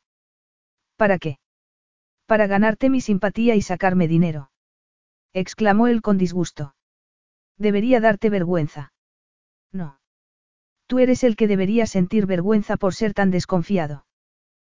¿Para 0.96 1.18
qué? 1.18 1.38
Para 2.26 2.46
ganarte 2.46 2.90
mi 2.90 3.00
simpatía 3.00 3.54
y 3.54 3.62
sacarme 3.62 4.08
dinero. 4.08 4.50
exclamó 5.32 5.86
él 5.86 6.02
con 6.02 6.18
disgusto. 6.18 6.74
Debería 7.56 8.00
darte 8.00 8.30
vergüenza. 8.30 8.92
No. 9.72 10.00
Tú 10.86 10.98
eres 11.00 11.24
el 11.24 11.36
que 11.36 11.48
debería 11.48 11.86
sentir 11.86 12.26
vergüenza 12.26 12.76
por 12.76 12.94
ser 12.94 13.12
tan 13.14 13.30
desconfiado. 13.30 14.06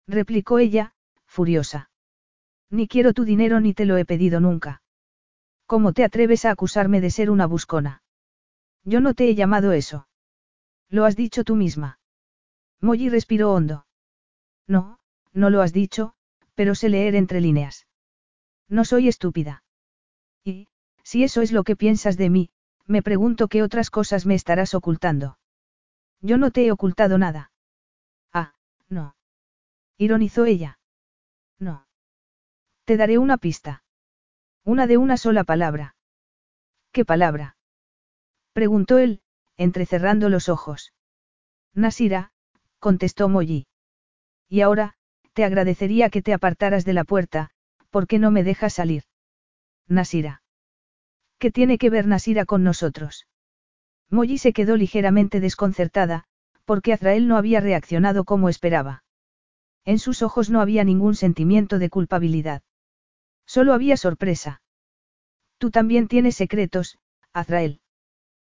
Replicó 0.06 0.58
ella, 0.58 0.94
furiosa. 1.26 1.90
Ni 2.70 2.88
quiero 2.88 3.12
tu 3.12 3.24
dinero 3.24 3.60
ni 3.60 3.74
te 3.74 3.84
lo 3.84 3.96
he 3.96 4.04
pedido 4.04 4.40
nunca. 4.40 4.82
¿Cómo 5.66 5.92
te 5.92 6.04
atreves 6.04 6.44
a 6.44 6.50
acusarme 6.50 7.00
de 7.00 7.10
ser 7.10 7.30
una 7.30 7.46
buscona? 7.46 8.02
Yo 8.84 9.00
no 9.00 9.14
te 9.14 9.28
he 9.28 9.34
llamado 9.34 9.72
eso. 9.72 10.08
Lo 10.88 11.04
has 11.04 11.14
dicho 11.16 11.44
tú 11.44 11.56
misma. 11.56 11.98
Molly 12.81 13.08
respiró 13.08 13.52
hondo. 13.52 13.86
No, 14.66 14.98
no 15.32 15.50
lo 15.50 15.62
has 15.62 15.73
dicho, 15.73 16.15
pero 16.55 16.74
sé 16.74 16.89
leer 16.89 17.15
entre 17.15 17.40
líneas. 17.40 17.86
No 18.68 18.84
soy 18.84 19.08
estúpida. 19.08 19.65
Y, 20.44 20.68
si 21.02 21.24
eso 21.24 21.42
es 21.42 21.52
lo 21.52 21.65
que 21.65 21.76
piensas 21.76 22.16
de 22.16 22.31
mí, 22.31 22.50
me 22.86 23.02
pregunto 23.02 23.48
qué 23.48 23.62
otras 23.62 23.90
cosas 23.90 24.26
me 24.26 24.34
estarás 24.34 24.74
ocultando. 24.74 25.39
Yo 26.20 26.36
no 26.39 26.50
te 26.50 26.66
he 26.66 26.73
ocultado 26.73 27.18
nada. 27.18 27.50
Ah, 28.32 28.55
no. 28.89 29.15
Ironizó 29.97 30.44
ella. 30.44 30.78
No. 31.58 31.86
Te 32.84 32.97
daré 32.97 33.18
una 33.18 33.39
pista. 33.39 33.84
Una 34.65 34.86
de 34.86 34.97
una 34.97 35.16
sola 35.16 35.44
palabra. 35.44 35.97
¿Qué 36.92 37.05
palabra? 37.05 37.57
Preguntó 38.52 38.98
él, 38.98 39.23
entrecerrando 39.57 40.28
los 40.28 40.48
ojos. 40.48 40.92
Nasira, 41.74 42.32
contestó 42.78 43.28
Molly. 43.28 43.66
Y 44.48 44.60
ahora, 44.62 44.94
te 45.32 45.44
agradecería 45.44 46.10
que 46.10 46.23
te 46.23 46.32
apartaras 46.32 46.84
de 46.84 46.92
la 46.92 47.05
puerta, 47.05 47.50
porque 47.90 48.18
no 48.18 48.31
me 48.31 48.44
dejas 48.44 48.74
salir. 48.74 49.05
Nasira. 49.86 50.42
¿Qué 51.39 51.50
tiene 51.50 51.78
que 51.78 51.90
ver 51.90 52.07
Nasira 52.07 52.44
con 52.44 52.65
nosotros? 52.65 53.26
Molly 54.10 54.39
se 54.39 54.52
quedó 54.52 54.76
ligeramente 54.76 55.40
desconcertada, 55.40 56.24
porque 56.65 56.92
Azrael 56.92 57.28
no 57.28 57.36
había 57.36 57.60
reaccionado 57.60 58.24
como 58.24 58.48
esperaba. 58.48 59.05
En 59.84 59.98
sus 59.98 60.23
ojos 60.23 60.50
no 60.50 60.60
había 60.60 60.84
ningún 60.84 61.15
sentimiento 61.15 61.78
de 61.78 61.89
culpabilidad. 61.89 62.62
Solo 63.47 63.73
había 63.73 63.97
sorpresa. 63.97 64.60
Tú 65.57 65.70
también 65.70 66.08
tienes 66.08 66.36
secretos, 66.36 66.98
Azrael. 67.32 67.81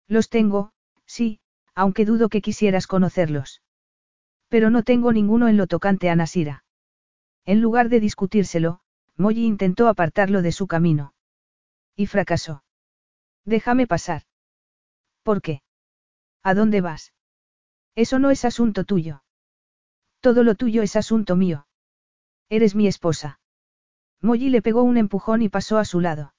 Los 0.09 0.29
tengo, 0.29 0.73
sí, 1.07 1.41
aunque 1.75 2.05
dudo 2.05 2.29
que 2.29 2.43
quisieras 2.43 2.87
conocerlos. 2.87 3.62
Pero 4.53 4.69
no 4.69 4.83
tengo 4.83 5.15
ninguno 5.15 5.49
en 5.49 5.57
lo 5.57 5.67
tocante 5.67 6.11
a 6.11 6.15
Nasira. 6.15 6.63
En 7.47 7.63
lugar 7.63 7.89
de 7.89 8.01
discutírselo, 8.01 8.81
Molly 9.17 9.47
intentó 9.47 9.89
apartarlo 9.89 10.43
de 10.43 10.53
su 10.53 10.67
camino. 10.67 11.15
Y 11.97 12.05
fracasó. 12.05 12.63
Déjame 13.47 13.87
pasar. 13.87 14.25
¿Por 15.23 15.41
qué? 15.41 15.63
¿A 16.43 16.53
dónde 16.53 16.83
vas? 16.83 17.15
Eso 17.95 18.19
no 18.19 18.31
es 18.31 18.45
asunto 18.45 18.85
tuyo. 18.85 19.25
Todo 20.21 20.45
lo 20.45 20.55
tuyo 20.55 20.83
es 20.83 20.97
asunto 20.97 21.35
mío. 21.35 21.67
Eres 22.51 22.75
mi 22.75 22.87
esposa. 22.87 23.41
Molly 24.21 24.51
le 24.51 24.61
pegó 24.61 24.83
un 24.83 24.99
empujón 24.99 25.41
y 25.41 25.49
pasó 25.49 25.79
a 25.79 25.87
su 25.87 25.99
lado. 25.99 26.35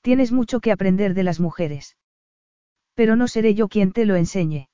Tienes 0.00 0.32
mucho 0.32 0.58
que 0.58 0.72
aprender 0.72 1.14
de 1.14 1.22
las 1.22 1.38
mujeres. 1.38 1.96
Pero 2.94 3.14
no 3.14 3.28
seré 3.28 3.54
yo 3.54 3.68
quien 3.68 3.92
te 3.92 4.06
lo 4.06 4.16
enseñe. 4.16 4.68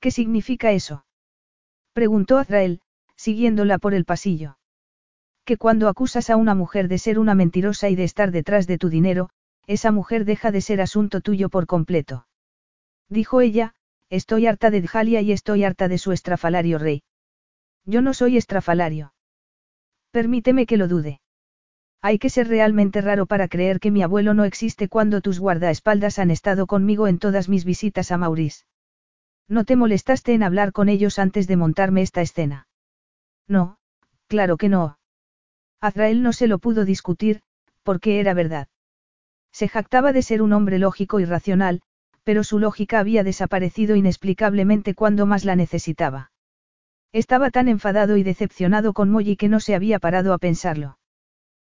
¿Qué 0.00 0.10
significa 0.10 0.72
eso? 0.72 1.05
Preguntó 1.96 2.36
Azrael, 2.36 2.82
siguiéndola 3.16 3.78
por 3.78 3.94
el 3.94 4.04
pasillo. 4.04 4.58
Que 5.46 5.56
cuando 5.56 5.88
acusas 5.88 6.28
a 6.28 6.36
una 6.36 6.54
mujer 6.54 6.88
de 6.88 6.98
ser 6.98 7.18
una 7.18 7.34
mentirosa 7.34 7.88
y 7.88 7.96
de 7.96 8.04
estar 8.04 8.32
detrás 8.32 8.66
de 8.66 8.76
tu 8.76 8.90
dinero, 8.90 9.30
esa 9.66 9.92
mujer 9.92 10.26
deja 10.26 10.50
de 10.50 10.60
ser 10.60 10.82
asunto 10.82 11.22
tuyo 11.22 11.48
por 11.48 11.66
completo. 11.66 12.26
Dijo 13.08 13.40
ella, 13.40 13.72
estoy 14.10 14.46
harta 14.46 14.68
de 14.68 14.82
Djalia 14.82 15.22
y 15.22 15.32
estoy 15.32 15.64
harta 15.64 15.88
de 15.88 15.96
su 15.96 16.12
estrafalario 16.12 16.78
rey. 16.78 17.02
Yo 17.86 18.02
no 18.02 18.12
soy 18.12 18.36
estrafalario. 18.36 19.14
Permíteme 20.10 20.66
que 20.66 20.76
lo 20.76 20.88
dude. 20.88 21.22
Hay 22.02 22.18
que 22.18 22.28
ser 22.28 22.48
realmente 22.48 23.00
raro 23.00 23.24
para 23.24 23.48
creer 23.48 23.80
que 23.80 23.90
mi 23.90 24.02
abuelo 24.02 24.34
no 24.34 24.44
existe 24.44 24.90
cuando 24.90 25.22
tus 25.22 25.40
guardaespaldas 25.40 26.18
han 26.18 26.30
estado 26.30 26.66
conmigo 26.66 27.08
en 27.08 27.18
todas 27.18 27.48
mis 27.48 27.64
visitas 27.64 28.12
a 28.12 28.18
Maurice. 28.18 28.66
¿No 29.48 29.64
te 29.64 29.76
molestaste 29.76 30.34
en 30.34 30.42
hablar 30.42 30.72
con 30.72 30.88
ellos 30.88 31.18
antes 31.18 31.46
de 31.46 31.56
montarme 31.56 32.02
esta 32.02 32.20
escena? 32.20 32.66
No, 33.46 33.78
claro 34.26 34.56
que 34.56 34.68
no. 34.68 34.98
Azrael 35.80 36.22
no 36.22 36.32
se 36.32 36.48
lo 36.48 36.58
pudo 36.58 36.84
discutir, 36.84 37.42
porque 37.82 38.18
era 38.18 38.34
verdad. 38.34 38.68
Se 39.52 39.68
jactaba 39.68 40.12
de 40.12 40.22
ser 40.22 40.42
un 40.42 40.52
hombre 40.52 40.78
lógico 40.78 41.20
y 41.20 41.24
racional, 41.24 41.80
pero 42.24 42.42
su 42.42 42.58
lógica 42.58 42.98
había 42.98 43.22
desaparecido 43.22 43.94
inexplicablemente 43.94 44.94
cuando 44.94 45.26
más 45.26 45.44
la 45.44 45.54
necesitaba. 45.54 46.32
Estaba 47.12 47.50
tan 47.50 47.68
enfadado 47.68 48.16
y 48.16 48.24
decepcionado 48.24 48.92
con 48.92 49.10
Molly 49.10 49.36
que 49.36 49.48
no 49.48 49.60
se 49.60 49.76
había 49.76 50.00
parado 50.00 50.32
a 50.32 50.38
pensarlo. 50.38 50.98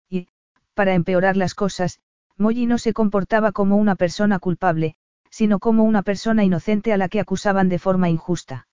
Y, 0.10 0.30
para 0.74 0.94
empeorar 0.94 1.36
las 1.36 1.56
cosas, 1.56 2.00
Molly 2.38 2.66
no 2.68 2.78
se 2.78 2.94
comportaba 2.94 3.52
como 3.52 3.76
una 3.76 3.96
persona 3.96 4.40
culpable, 4.40 4.96
sino 5.30 5.60
como 5.60 5.84
una 5.84 6.04
persona 6.04 6.44
inocente 6.44 6.94
a 6.94 6.98
la 6.98 7.10
que 7.10 7.20
acusaban 7.20 7.70
de 7.70 7.80
forma 7.80 8.10
injusta. 8.10 8.68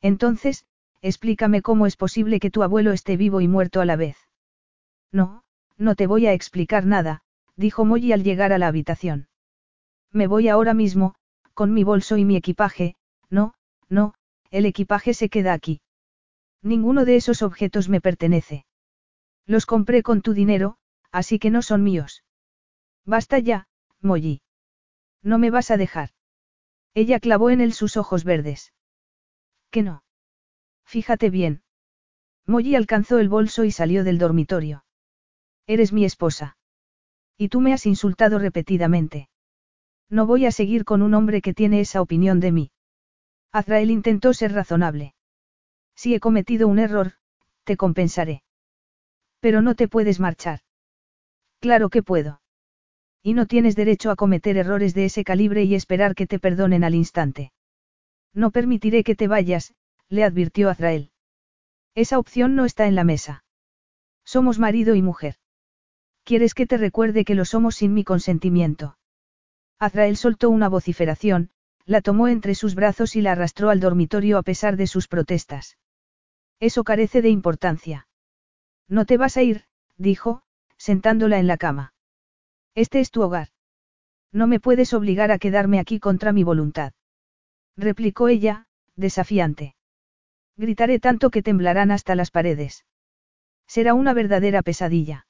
Entonces, 0.00 0.66
explícame 1.00 1.62
cómo 1.62 1.86
es 1.86 1.96
posible 1.96 2.40
que 2.40 2.50
tu 2.50 2.62
abuelo 2.62 2.92
esté 2.92 3.16
vivo 3.16 3.40
y 3.40 3.48
muerto 3.48 3.80
a 3.80 3.84
la 3.84 3.96
vez. 3.96 4.16
No, 5.12 5.42
no 5.76 5.94
te 5.94 6.06
voy 6.06 6.26
a 6.26 6.32
explicar 6.32 6.86
nada, 6.86 7.22
dijo 7.56 7.84
Molly 7.84 8.12
al 8.12 8.24
llegar 8.24 8.52
a 8.52 8.58
la 8.58 8.68
habitación. 8.68 9.28
Me 10.12 10.26
voy 10.26 10.48
ahora 10.48 10.74
mismo, 10.74 11.14
con 11.54 11.72
mi 11.72 11.84
bolso 11.84 12.16
y 12.16 12.24
mi 12.24 12.36
equipaje, 12.36 12.94
no, 13.30 13.54
no, 13.88 14.14
el 14.50 14.66
equipaje 14.66 15.14
se 15.14 15.28
queda 15.28 15.52
aquí. 15.52 15.80
Ninguno 16.62 17.04
de 17.04 17.16
esos 17.16 17.42
objetos 17.42 17.88
me 17.88 18.00
pertenece. 18.00 18.64
Los 19.46 19.66
compré 19.66 20.02
con 20.02 20.22
tu 20.22 20.34
dinero, 20.34 20.76
así 21.10 21.38
que 21.38 21.50
no 21.50 21.62
son 21.62 21.82
míos. 21.82 22.24
Basta 23.04 23.38
ya, 23.38 23.68
Molly. 24.00 24.42
No 25.22 25.38
me 25.38 25.50
vas 25.50 25.70
a 25.70 25.76
dejar. 25.76 26.10
Ella 26.94 27.20
clavó 27.20 27.50
en 27.50 27.60
él 27.60 27.72
sus 27.72 27.96
ojos 27.96 28.24
verdes. 28.24 28.72
¿Qué 29.70 29.82
no? 29.82 30.02
Fíjate 30.84 31.30
bien. 31.30 31.62
Molly 32.46 32.74
alcanzó 32.74 33.18
el 33.18 33.28
bolso 33.28 33.64
y 33.64 33.70
salió 33.70 34.04
del 34.04 34.18
dormitorio. 34.18 34.84
Eres 35.66 35.92
mi 35.92 36.04
esposa. 36.04 36.56
Y 37.36 37.50
tú 37.50 37.60
me 37.60 37.72
has 37.72 37.84
insultado 37.84 38.38
repetidamente. 38.38 39.28
No 40.08 40.26
voy 40.26 40.46
a 40.46 40.52
seguir 40.52 40.84
con 40.84 41.02
un 41.02 41.12
hombre 41.14 41.42
que 41.42 41.52
tiene 41.52 41.80
esa 41.80 42.00
opinión 42.00 42.40
de 42.40 42.52
mí. 42.52 42.70
Azrael 43.52 43.90
intentó 43.90 44.32
ser 44.32 44.52
razonable. 44.52 45.14
Si 45.94 46.14
he 46.14 46.20
cometido 46.20 46.68
un 46.68 46.78
error, 46.78 47.12
te 47.64 47.76
compensaré. 47.76 48.42
Pero 49.40 49.60
no 49.60 49.74
te 49.74 49.88
puedes 49.88 50.20
marchar. 50.20 50.60
Claro 51.60 51.90
que 51.90 52.02
puedo. 52.02 52.40
Y 53.28 53.34
no 53.34 53.44
tienes 53.44 53.76
derecho 53.76 54.10
a 54.10 54.16
cometer 54.16 54.56
errores 54.56 54.94
de 54.94 55.04
ese 55.04 55.22
calibre 55.22 55.62
y 55.64 55.74
esperar 55.74 56.14
que 56.14 56.26
te 56.26 56.38
perdonen 56.38 56.82
al 56.82 56.94
instante. 56.94 57.52
No 58.32 58.50
permitiré 58.50 59.04
que 59.04 59.14
te 59.14 59.28
vayas, 59.28 59.74
le 60.08 60.24
advirtió 60.24 60.70
Azrael. 60.70 61.10
Esa 61.94 62.18
opción 62.18 62.54
no 62.56 62.64
está 62.64 62.86
en 62.86 62.94
la 62.94 63.04
mesa. 63.04 63.44
Somos 64.24 64.58
marido 64.58 64.94
y 64.94 65.02
mujer. 65.02 65.34
¿Quieres 66.24 66.54
que 66.54 66.66
te 66.66 66.78
recuerde 66.78 67.26
que 67.26 67.34
lo 67.34 67.44
somos 67.44 67.74
sin 67.74 67.92
mi 67.92 68.02
consentimiento? 68.02 68.96
Azrael 69.78 70.16
soltó 70.16 70.48
una 70.48 70.70
vociferación, 70.70 71.50
la 71.84 72.00
tomó 72.00 72.28
entre 72.28 72.54
sus 72.54 72.74
brazos 72.74 73.14
y 73.14 73.20
la 73.20 73.32
arrastró 73.32 73.68
al 73.68 73.80
dormitorio 73.80 74.38
a 74.38 74.42
pesar 74.42 74.78
de 74.78 74.86
sus 74.86 75.06
protestas. 75.06 75.76
Eso 76.60 76.82
carece 76.82 77.20
de 77.20 77.28
importancia. 77.28 78.08
No 78.88 79.04
te 79.04 79.18
vas 79.18 79.36
a 79.36 79.42
ir, 79.42 79.66
dijo, 79.98 80.40
sentándola 80.78 81.38
en 81.38 81.46
la 81.46 81.58
cama. 81.58 81.92
Este 82.78 83.00
es 83.00 83.10
tu 83.10 83.22
hogar. 83.22 83.48
No 84.32 84.46
me 84.46 84.60
puedes 84.60 84.94
obligar 84.94 85.32
a 85.32 85.40
quedarme 85.40 85.80
aquí 85.80 85.98
contra 85.98 86.32
mi 86.32 86.44
voluntad. 86.44 86.92
Replicó 87.76 88.28
ella, 88.28 88.68
desafiante. 88.94 89.74
Gritaré 90.56 91.00
tanto 91.00 91.30
que 91.30 91.42
temblarán 91.42 91.90
hasta 91.90 92.14
las 92.14 92.30
paredes. 92.30 92.86
Será 93.66 93.94
una 93.94 94.14
verdadera 94.14 94.62
pesadilla. 94.62 95.26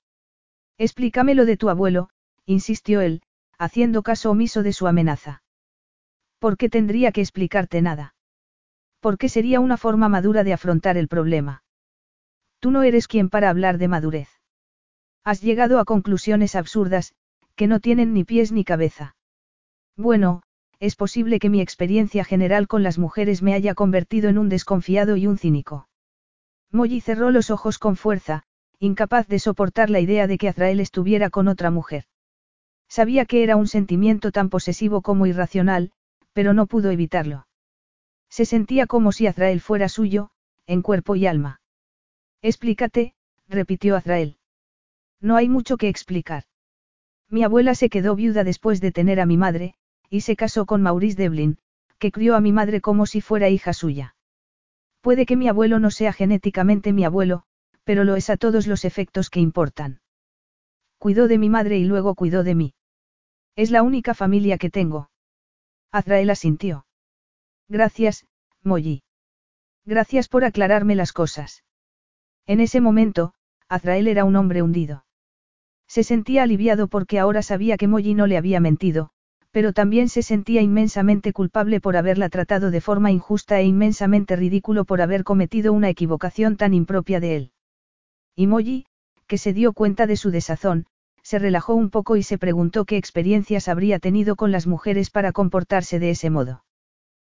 Explícame 0.77 1.35
lo 1.35 1.47
de 1.47 1.57
tu 1.57 1.70
abuelo, 1.70 2.10
insistió 2.44 3.01
él, 3.01 3.23
haciendo 3.57 4.02
caso 4.02 4.31
omiso 4.31 4.62
de 4.62 4.75
su 4.75 4.86
amenaza. 4.86 5.43
¿Por 6.39 6.59
qué 6.59 6.68
tendría 6.68 7.12
que 7.12 7.23
explicarte 7.23 7.81
nada? 7.81 8.15
Porque 9.01 9.31
sería 9.31 9.60
una 9.60 9.78
forma 9.78 10.10
madura 10.10 10.44
de 10.44 10.52
afrontar 10.52 10.99
el 10.99 11.09
problema. 11.09 11.62
Tú 12.59 12.70
no 12.73 12.83
eres 12.83 13.09
quien 13.09 13.31
para 13.31 13.49
hablar 13.49 13.78
de 13.78 13.89
madurez. 13.89 14.28
Has 15.25 15.41
llegado 15.41 15.78
a 15.78 15.86
conclusiones 15.86 16.55
absurdas, 16.55 17.15
que 17.58 17.66
no 17.66 17.80
tienen 17.80 18.14
ni 18.14 18.22
pies 18.22 18.52
ni 18.52 18.62
cabeza. 18.62 19.16
Bueno, 19.96 20.42
es 20.78 20.94
posible 20.94 21.40
que 21.40 21.50
mi 21.50 21.60
experiencia 21.60 22.24
general 22.24 22.68
con 22.68 22.84
las 22.84 22.98
mujeres 22.98 23.42
me 23.42 23.52
haya 23.52 23.74
convertido 23.74 24.28
en 24.28 24.38
un 24.38 24.48
desconfiado 24.48 25.16
y 25.16 25.26
un 25.26 25.38
cínico. 25.38 25.88
Molly 26.70 27.00
cerró 27.00 27.32
los 27.32 27.50
ojos 27.50 27.80
con 27.80 27.96
fuerza, 27.96 28.44
incapaz 28.78 29.26
de 29.26 29.40
soportar 29.40 29.90
la 29.90 29.98
idea 29.98 30.28
de 30.28 30.38
que 30.38 30.48
Azrael 30.48 30.78
estuviera 30.78 31.30
con 31.30 31.48
otra 31.48 31.72
mujer. 31.72 32.04
Sabía 32.88 33.24
que 33.24 33.42
era 33.42 33.56
un 33.56 33.66
sentimiento 33.66 34.30
tan 34.30 34.50
posesivo 34.50 35.02
como 35.02 35.26
irracional, 35.26 35.90
pero 36.32 36.54
no 36.54 36.68
pudo 36.68 36.92
evitarlo. 36.92 37.48
Se 38.30 38.44
sentía 38.44 38.86
como 38.86 39.10
si 39.10 39.26
Azrael 39.26 39.60
fuera 39.60 39.88
suyo, 39.88 40.30
en 40.68 40.80
cuerpo 40.82 41.16
y 41.16 41.26
alma. 41.26 41.60
Explícate, 42.40 43.14
repitió 43.48 43.96
Azrael. 43.96 44.36
No 45.20 45.34
hay 45.34 45.48
mucho 45.48 45.76
que 45.76 45.88
explicar. 45.88 46.44
Mi 47.31 47.42
abuela 47.42 47.74
se 47.74 47.90
quedó 47.90 48.15
viuda 48.15 48.44
después 48.44 48.81
de 48.81 48.92
tener 48.92 49.20
a 49.20 49.26
mi 49.26 49.36
madre, 49.36 49.74
y 50.08 50.23
se 50.23 50.36
casó 50.36 50.66
con 50.66 50.82
Maurice 50.82 51.16
Devlin, 51.16 51.58
que 51.98 52.10
crió 52.10 52.36
a 52.36 52.40
mi 52.40 52.52
madre 52.52 52.81
como 52.81 53.07
si 53.07 53.20
fuera 53.20 53.48
hija 53.48 53.73
suya. 53.73 54.16
Puede 55.00 55.26
que 55.26 55.36
mi 55.36 55.48
abuelo 55.48 55.78
no 55.78 55.90
sea 55.90 56.12
genéticamente 56.12 56.92
mi 56.92 57.05
abuelo, 57.05 57.42
pero 57.84 58.05
lo 58.05 58.16
es 58.16 58.31
a 58.31 58.36
todos 58.36 58.66
los 58.66 58.84
efectos 58.84 59.31
que 59.31 59.40
importan. 59.40 60.00
Cuidó 60.98 61.28
de 61.28 61.39
mi 61.39 61.48
madre 61.48 61.78
y 61.78 61.84
luego 61.84 62.15
cuidó 62.15 62.44
de 62.44 62.55
mí. 62.55 62.74
Es 63.57 63.70
la 63.70 63.82
única 63.82 64.15
familia 64.15 64.58
que 64.58 64.70
tengo. 64.70 65.10
Azrael 65.90 66.31
asintió. 66.31 66.86
Gracias, 67.68 68.26
Molly. 68.62 69.02
Gracias 69.84 70.28
por 70.28 70.44
aclararme 70.44 70.94
las 70.94 71.12
cosas. 71.12 71.65
En 72.47 72.60
ese 72.60 72.81
momento, 72.81 73.34
Azrael 73.68 74.08
era 74.08 74.24
un 74.24 74.36
hombre 74.36 74.62
hundido. 74.62 75.05
Se 75.89 76.05
sentía 76.05 76.42
aliviado 76.42 76.86
porque 76.86 77.18
ahora 77.18 77.42
sabía 77.42 77.76
que 77.76 77.89
Molly 77.89 78.15
no 78.15 78.26
le 78.26 78.36
había 78.36 78.60
mentido, 78.60 79.10
pero 79.50 79.73
también 79.73 80.08
se 80.08 80.23
sentía 80.23 80.60
inmensamente 80.60 81.33
culpable 81.33 81.81
por 81.81 81.97
haberla 81.97 82.28
tratado 82.28 82.70
de 82.70 82.81
forma 82.81 83.10
injusta 83.10 83.58
e 83.58 83.65
inmensamente 83.65 84.36
ridículo 84.36 84.84
por 84.84 85.00
haber 85.00 85.25
cometido 85.25 85.73
una 85.73 85.89
equivocación 85.89 86.57
tan 86.57 86.75
impropia 86.75 87.20
de 87.20 87.36
él. 87.36 87.52
Y 88.36 88.47
Molly, 88.47 88.86
que 89.26 89.39
se 89.39 89.52
dio 89.52 89.73
cuenta 89.73 90.07
de 90.07 90.17
su 90.17 90.31
desazón, 90.31 90.86
se 91.23 91.39
relajó 91.39 91.75
un 91.75 91.91
poco 91.91 92.17
y 92.17 92.23
se 92.23 92.39
preguntó 92.39 92.84
qué 92.84 92.97
experiencias 92.97 93.68
habría 93.68 93.99
tenido 93.99 94.36
con 94.36 94.52
las 94.52 94.67
mujeres 94.67 95.10
para 95.10 95.33
comportarse 95.33 95.99
de 95.99 96.10
ese 96.10 96.31
modo. 96.31 96.65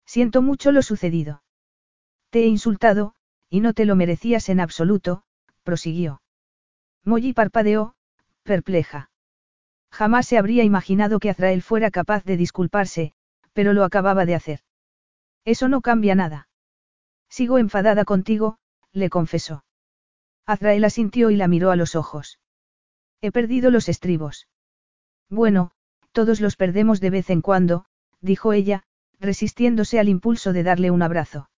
Siento 0.05 0.43
mucho 0.43 0.73
lo 0.73 0.83
sucedido. 0.83 1.43
Te 2.31 2.41
he 2.41 2.47
insultado, 2.47 3.15
y 3.49 3.61
no 3.61 3.75
te 3.75 3.85
lo 3.85 3.97
merecías 3.97 4.49
en 4.49 4.61
absoluto, 4.61 5.23
prosiguió. 5.63 6.21
Molly 7.05 7.33
parpadeó, 7.33 7.95
perpleja. 8.49 9.11
Jamás 9.93 10.27
se 10.27 10.39
habría 10.39 10.65
imaginado 10.65 11.21
que 11.21 11.29
Azrael 11.29 11.61
fuera 11.61 11.91
capaz 11.91 12.25
de 12.25 12.39
disculparse, 12.39 13.13
pero 13.53 13.75
lo 13.75 13.85
acababa 13.85 14.25
de 14.25 14.35
hacer. 14.35 14.61
Eso 15.45 15.69
no 15.69 15.83
cambia 15.83 16.15
nada. 16.15 16.49
Sigo 17.29 17.59
enfadada 17.59 18.05
contigo, 18.07 18.57
le 18.93 19.11
confesó. 19.11 19.65
Azrael 20.47 20.85
asintió 20.85 21.31
y 21.31 21.37
la 21.37 21.47
miró 21.47 21.71
a 21.71 21.77
los 21.77 21.95
ojos. 21.95 22.39
He 23.21 23.31
perdido 23.33 23.71
los 23.71 23.89
estribos. 23.91 24.49
Bueno, 25.29 25.73
todos 26.13 26.41
los 26.41 26.57
perdemos 26.57 27.01
de 27.01 27.11
vez 27.11 27.29
en 27.29 27.43
cuando, 27.43 27.85
dijo 28.23 28.55
ella, 28.55 28.85
resistiéndose 29.21 29.99
al 29.99 30.09
impulso 30.09 30.55
de 30.55 30.63
darle 30.63 30.91
un 30.91 31.03
abrazo. 31.03 31.51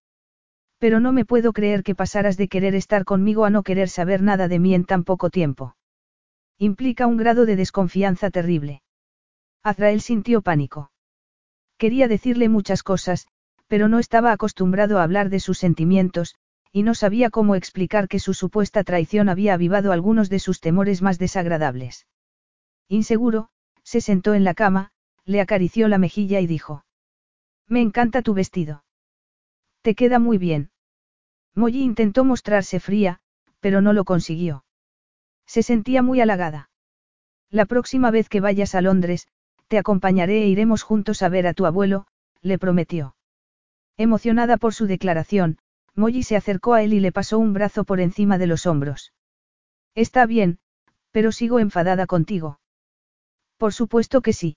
Pero 0.78 0.98
no 0.98 1.12
me 1.12 1.24
puedo 1.24 1.52
creer 1.52 1.84
que 1.84 1.94
pasaras 1.94 2.36
de 2.36 2.48
querer 2.48 2.74
estar 2.74 3.04
conmigo 3.04 3.44
a 3.44 3.50
no 3.50 3.62
querer 3.62 3.88
saber 3.88 4.22
nada 4.22 4.48
de 4.48 4.58
mí 4.58 4.74
en 4.74 4.84
tan 4.84 5.04
poco 5.04 5.30
tiempo. 5.30 5.76
Implica 6.62 7.06
un 7.06 7.16
grado 7.16 7.46
de 7.46 7.56
desconfianza 7.56 8.28
terrible. 8.30 8.82
Azrael 9.62 10.02
sintió 10.02 10.42
pánico. 10.42 10.92
Quería 11.78 12.06
decirle 12.06 12.50
muchas 12.50 12.82
cosas, 12.82 13.26
pero 13.66 13.88
no 13.88 13.98
estaba 13.98 14.30
acostumbrado 14.30 14.98
a 14.98 15.02
hablar 15.02 15.30
de 15.30 15.40
sus 15.40 15.56
sentimientos, 15.56 16.34
y 16.70 16.82
no 16.82 16.94
sabía 16.94 17.30
cómo 17.30 17.54
explicar 17.54 18.08
que 18.08 18.18
su 18.18 18.34
supuesta 18.34 18.84
traición 18.84 19.30
había 19.30 19.54
avivado 19.54 19.90
algunos 19.90 20.28
de 20.28 20.38
sus 20.38 20.60
temores 20.60 21.00
más 21.00 21.18
desagradables. 21.18 22.06
Inseguro, 22.88 23.48
se 23.82 24.02
sentó 24.02 24.34
en 24.34 24.44
la 24.44 24.52
cama, 24.52 24.92
le 25.24 25.40
acarició 25.40 25.88
la 25.88 25.96
mejilla 25.96 26.40
y 26.40 26.46
dijo. 26.46 26.84
Me 27.68 27.80
encanta 27.80 28.20
tu 28.20 28.34
vestido. 28.34 28.84
Te 29.80 29.94
queda 29.94 30.18
muy 30.18 30.36
bien. 30.36 30.72
Molly 31.54 31.80
intentó 31.80 32.22
mostrarse 32.22 32.80
fría, 32.80 33.20
pero 33.60 33.80
no 33.80 33.94
lo 33.94 34.04
consiguió. 34.04 34.62
Se 35.50 35.64
sentía 35.64 36.00
muy 36.00 36.20
halagada. 36.20 36.70
La 37.50 37.66
próxima 37.66 38.12
vez 38.12 38.28
que 38.28 38.40
vayas 38.40 38.76
a 38.76 38.80
Londres, 38.82 39.26
te 39.66 39.78
acompañaré 39.78 40.44
e 40.44 40.46
iremos 40.46 40.84
juntos 40.84 41.22
a 41.22 41.28
ver 41.28 41.48
a 41.48 41.54
tu 41.54 41.66
abuelo, 41.66 42.06
le 42.40 42.56
prometió. 42.56 43.16
Emocionada 43.96 44.58
por 44.58 44.74
su 44.74 44.86
declaración, 44.86 45.58
Molly 45.96 46.22
se 46.22 46.36
acercó 46.36 46.74
a 46.74 46.84
él 46.84 46.92
y 46.92 47.00
le 47.00 47.10
pasó 47.10 47.40
un 47.40 47.52
brazo 47.52 47.82
por 47.82 47.98
encima 47.98 48.38
de 48.38 48.46
los 48.46 48.64
hombros. 48.64 49.12
Está 49.96 50.24
bien, 50.24 50.60
pero 51.10 51.32
sigo 51.32 51.58
enfadada 51.58 52.06
contigo. 52.06 52.60
Por 53.56 53.72
supuesto 53.72 54.20
que 54.20 54.32
sí. 54.32 54.56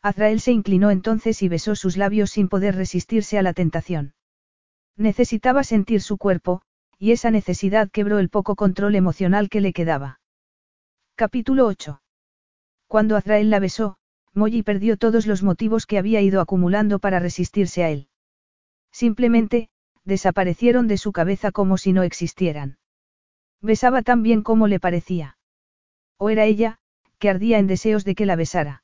Azrael 0.00 0.38
se 0.40 0.52
inclinó 0.52 0.92
entonces 0.92 1.42
y 1.42 1.48
besó 1.48 1.74
sus 1.74 1.96
labios 1.96 2.30
sin 2.30 2.48
poder 2.48 2.76
resistirse 2.76 3.36
a 3.36 3.42
la 3.42 3.52
tentación. 3.52 4.14
Necesitaba 4.96 5.64
sentir 5.64 6.02
su 6.02 6.18
cuerpo, 6.18 6.62
y 6.98 7.12
esa 7.12 7.30
necesidad 7.30 7.90
quebró 7.90 8.18
el 8.18 8.28
poco 8.28 8.56
control 8.56 8.94
emocional 8.94 9.48
que 9.48 9.60
le 9.60 9.72
quedaba. 9.72 10.20
Capítulo 11.16 11.66
8. 11.66 12.00
Cuando 12.88 13.16
Azrael 13.16 13.50
la 13.50 13.58
besó, 13.58 13.96
Molly 14.32 14.62
perdió 14.62 14.96
todos 14.96 15.26
los 15.26 15.42
motivos 15.42 15.86
que 15.86 15.98
había 15.98 16.20
ido 16.20 16.40
acumulando 16.40 16.98
para 16.98 17.20
resistirse 17.20 17.84
a 17.84 17.90
él. 17.90 18.08
Simplemente, 18.90 19.68
desaparecieron 20.04 20.88
de 20.88 20.98
su 20.98 21.12
cabeza 21.12 21.52
como 21.52 21.78
si 21.78 21.92
no 21.92 22.02
existieran. 22.02 22.78
Besaba 23.60 24.02
tan 24.02 24.22
bien 24.22 24.42
como 24.42 24.66
le 24.66 24.80
parecía. 24.80 25.38
O 26.18 26.30
era 26.30 26.44
ella, 26.44 26.78
que 27.18 27.30
ardía 27.30 27.58
en 27.58 27.66
deseos 27.66 28.04
de 28.04 28.14
que 28.14 28.26
la 28.26 28.36
besara. 28.36 28.82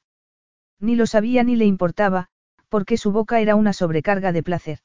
Ni 0.79 0.97
lo 0.97 1.07
sabía 1.07 1.45
ni 1.45 1.57
le 1.57 1.67
importaba, 1.67 2.29
porque 2.69 2.97
su 2.97 3.13
boca 3.13 3.41
era 3.41 3.57
una 3.57 3.73
sobrecarga 3.73 4.33
de 4.33 4.43
placer. 4.43 4.79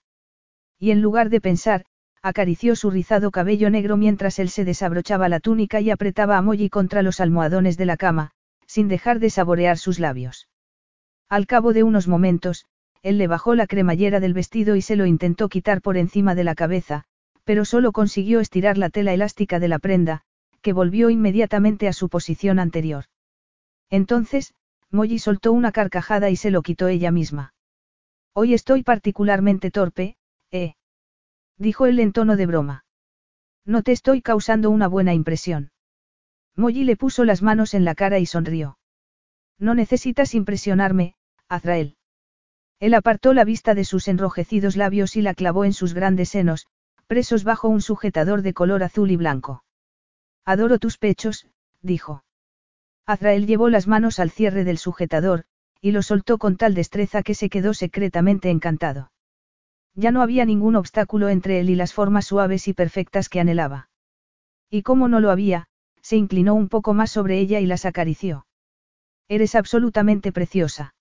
Y 0.78 0.92
en 0.92 1.02
lugar 1.02 1.30
de 1.30 1.40
pensar, 1.40 1.86
acarició 2.28 2.76
su 2.76 2.90
rizado 2.90 3.30
cabello 3.30 3.70
negro 3.70 3.98
mientras 3.98 4.40
él 4.40 4.50
se 4.50 4.66
desabrochaba 4.66 5.30
la 5.30 5.40
túnica 5.40 5.80
y 5.80 5.92
apretaba 5.92 6.38
a 6.38 6.42
Molly 6.42 6.70
contra 6.70 7.04
los 7.04 7.20
almohadones 7.20 7.78
de 7.78 7.86
la 7.86 7.98
cama, 7.98 8.32
sin 8.66 8.88
dejar 8.88 9.20
de 9.20 9.30
saborear 9.30 9.78
sus 9.78 10.00
labios. 10.00 10.50
Al 11.30 11.46
cabo 11.46 11.72
de 11.72 11.84
unos 11.84 12.08
momentos, 12.08 12.66
él 13.04 13.20
le 13.20 13.28
bajó 13.28 13.54
la 13.54 13.68
cremallera 13.68 14.20
del 14.20 14.34
vestido 14.34 14.76
y 14.76 14.82
se 14.82 14.96
lo 14.96 15.06
intentó 15.06 15.50
quitar 15.50 15.84
por 15.84 15.98
encima 15.98 16.34
de 16.34 16.44
la 16.44 16.56
cabeza, 16.56 17.04
pero 17.44 17.64
solo 17.64 17.92
consiguió 17.92 18.40
estirar 18.40 18.80
la 18.80 18.90
tela 18.90 19.14
elástica 19.14 19.60
de 19.60 19.68
la 19.68 19.78
prenda, 19.78 20.24
que 20.64 20.74
volvió 20.74 21.12
inmediatamente 21.12 21.88
a 21.88 21.94
su 21.94 22.10
posición 22.10 22.58
anterior. 22.58 23.06
Entonces, 23.92 24.56
Molly 24.90 25.20
soltó 25.20 25.54
una 25.54 25.72
carcajada 25.72 26.32
y 26.32 26.38
se 26.38 26.50
lo 26.50 26.64
quitó 26.64 26.88
ella 26.88 27.12
misma. 27.12 27.54
Hoy 28.34 28.56
estoy 28.56 28.82
particularmente 28.82 29.70
torpe, 29.70 30.18
¿eh? 30.50 30.74
Dijo 31.58 31.86
él 31.86 32.00
en 32.00 32.12
tono 32.12 32.36
de 32.36 32.46
broma. 32.46 32.86
No 33.66 33.82
te 33.82 33.92
estoy 33.92 34.22
causando 34.22 34.70
una 34.70 34.88
buena 34.88 35.14
impresión. 35.14 35.72
Molly 36.56 36.84
le 36.84 36.96
puso 36.96 37.26
las 37.26 37.42
manos 37.42 37.74
en 37.74 37.86
la 37.86 37.96
cara 37.96 38.20
y 38.20 38.26
sonrió. 38.26 38.78
No 39.58 39.74
necesitas 39.74 40.36
impresionarme, 40.36 41.16
Azrael. 41.48 41.98
Él 42.80 42.94
apartó 42.94 43.34
la 43.34 43.46
vista 43.46 43.74
de 43.74 43.86
sus 43.86 44.08
enrojecidos 44.08 44.76
labios 44.76 45.16
y 45.16 45.22
la 45.22 45.34
clavó 45.34 45.66
en 45.66 45.74
sus 45.74 45.94
grandes 45.94 46.30
senos, 46.30 46.68
presos 47.08 47.44
bajo 47.44 47.68
un 47.70 47.82
sujetador 47.82 48.42
de 48.42 48.54
color 48.54 48.84
azul 48.84 49.12
y 49.12 49.16
blanco. 49.16 49.64
Adoro 50.44 50.78
tus 50.78 50.98
pechos, 50.98 51.48
dijo. 51.82 52.24
Azrael 53.06 53.48
llevó 53.48 53.70
las 53.70 53.88
manos 53.88 54.20
al 54.20 54.32
cierre 54.32 54.64
del 54.64 54.78
sujetador, 54.78 55.46
y 55.82 55.92
lo 55.92 56.02
soltó 56.02 56.38
con 56.38 56.58
tal 56.58 56.74
destreza 56.74 57.24
que 57.24 57.36
se 57.36 57.50
quedó 57.50 57.74
secretamente 57.74 58.50
encantado. 58.50 59.12
Ya 59.96 60.12
no 60.12 60.22
había 60.22 60.46
ningún 60.46 60.76
obstáculo 60.76 61.30
entre 61.30 61.60
él 61.60 61.70
y 61.70 61.76
las 61.76 61.94
formas 61.94 62.26
suaves 62.26 62.68
y 62.68 62.74
perfectas 62.74 63.30
que 63.30 63.40
anhelaba. 63.40 63.90
Y 64.70 64.82
como 64.82 65.08
no 65.08 65.22
lo 65.22 65.32
había, 65.32 65.68
se 66.02 66.18
inclinó 66.18 66.54
un 66.54 66.68
poco 66.68 66.94
más 66.94 67.12
sobre 67.12 67.40
ella 67.40 67.60
y 67.62 67.66
las 67.66 67.86
acarició. 67.86 68.46
Eres 69.28 69.56
absolutamente 69.56 70.32
preciosa. 70.32 70.94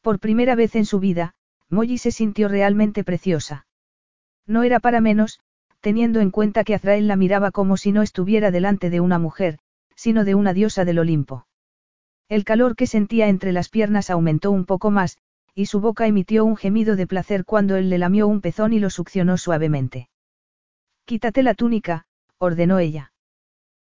Por 0.00 0.18
primera 0.18 0.54
vez 0.54 0.74
en 0.74 0.86
su 0.86 0.98
vida, 0.98 1.34
Molly 1.68 1.98
se 1.98 2.10
sintió 2.10 2.48
realmente 2.48 3.04
preciosa. 3.04 3.66
No 4.46 4.62
era 4.62 4.80
para 4.80 5.00
menos, 5.00 5.40
teniendo 5.80 6.20
en 6.20 6.30
cuenta 6.30 6.64
que 6.64 6.74
Azrael 6.74 7.06
la 7.06 7.16
miraba 7.16 7.50
como 7.50 7.76
si 7.76 7.92
no 7.92 8.02
estuviera 8.02 8.50
delante 8.50 8.90
de 8.90 9.00
una 9.00 9.18
mujer, 9.18 9.58
sino 9.94 10.24
de 10.24 10.34
una 10.34 10.52
diosa 10.52 10.84
del 10.84 10.98
Olimpo. 10.98 11.46
El 12.28 12.44
calor 12.44 12.74
que 12.76 12.86
sentía 12.86 13.28
entre 13.28 13.52
las 13.52 13.68
piernas 13.68 14.10
aumentó 14.10 14.50
un 14.50 14.64
poco 14.64 14.90
más, 14.90 15.18
y 15.56 15.66
su 15.66 15.80
boca 15.80 16.06
emitió 16.06 16.44
un 16.44 16.54
gemido 16.54 16.96
de 16.96 17.06
placer 17.06 17.46
cuando 17.46 17.76
él 17.76 17.88
le 17.88 17.96
lamió 17.96 18.28
un 18.28 18.42
pezón 18.42 18.74
y 18.74 18.78
lo 18.78 18.90
succionó 18.90 19.38
suavemente. 19.38 20.10
Quítate 21.06 21.42
la 21.42 21.54
túnica, 21.54 22.04
ordenó 22.36 22.78
ella. 22.78 23.12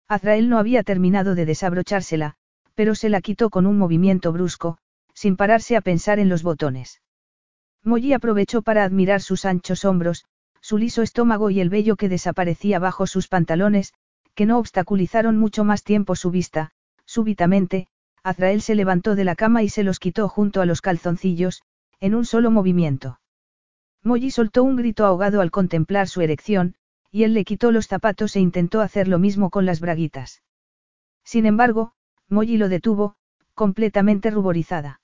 Azrael 0.10 0.50
no 0.50 0.60
había 0.60 0.84
terminado 0.84 1.34
de 1.34 1.46
desabrochársela, 1.46 2.36
pero 2.76 2.94
se 2.94 3.08
la 3.08 3.22
quitó 3.22 3.50
con 3.50 3.66
un 3.66 3.78
movimiento 3.78 4.34
brusco, 4.34 4.80
sin 5.14 5.38
pararse 5.38 5.78
a 5.78 5.82
pensar 5.82 6.20
en 6.20 6.28
los 6.28 6.44
botones. 6.44 7.02
Molly 7.86 8.12
aprovechó 8.12 8.62
para 8.62 8.84
admirar 8.84 9.22
sus 9.22 9.46
anchos 9.46 9.86
hombros, 9.86 10.26
su 10.60 10.78
liso 10.78 11.02
estómago 11.02 11.52
y 11.52 11.62
el 11.62 11.70
vello 11.70 11.96
que 11.96 12.10
desaparecía 12.10 12.80
bajo 12.80 13.08
sus 13.08 13.30
pantalones, 13.30 13.94
que 14.36 14.46
no 14.46 14.60
obstaculizaron 14.60 15.38
mucho 15.38 15.64
más 15.64 15.84
tiempo 15.86 16.16
su 16.18 16.32
vista, 16.32 16.72
súbitamente, 17.06 17.88
Azrael 18.24 18.62
se 18.62 18.76
levantó 18.76 19.16
de 19.16 19.24
la 19.24 19.36
cama 19.36 19.64
y 19.64 19.70
se 19.70 19.84
los 19.84 20.00
quitó 20.00 20.30
junto 20.30 20.62
a 20.62 20.66
los 20.66 20.82
calzoncillos, 20.82 21.64
en 22.00 22.16
un 22.16 22.26
solo 22.26 22.52
movimiento. 22.52 23.20
Molly 24.04 24.32
soltó 24.32 24.64
un 24.64 24.76
grito 24.76 25.06
ahogado 25.06 25.42
al 25.42 25.52
contemplar 25.52 26.08
su 26.08 26.22
erección, 26.22 26.76
y 27.12 27.24
él 27.24 27.34
le 27.34 27.44
quitó 27.44 27.72
los 27.72 27.88
zapatos 27.88 28.36
e 28.36 28.40
intentó 28.40 28.82
hacer 28.82 29.08
lo 29.08 29.20
mismo 29.20 29.50
con 29.50 29.66
las 29.66 29.80
braguitas. 29.80 30.44
Sin 31.24 31.46
embargo, 31.46 31.94
Molly 32.30 32.58
lo 32.58 32.70
detuvo, 32.70 33.16
completamente 33.54 34.32
ruborizada. 34.32 35.02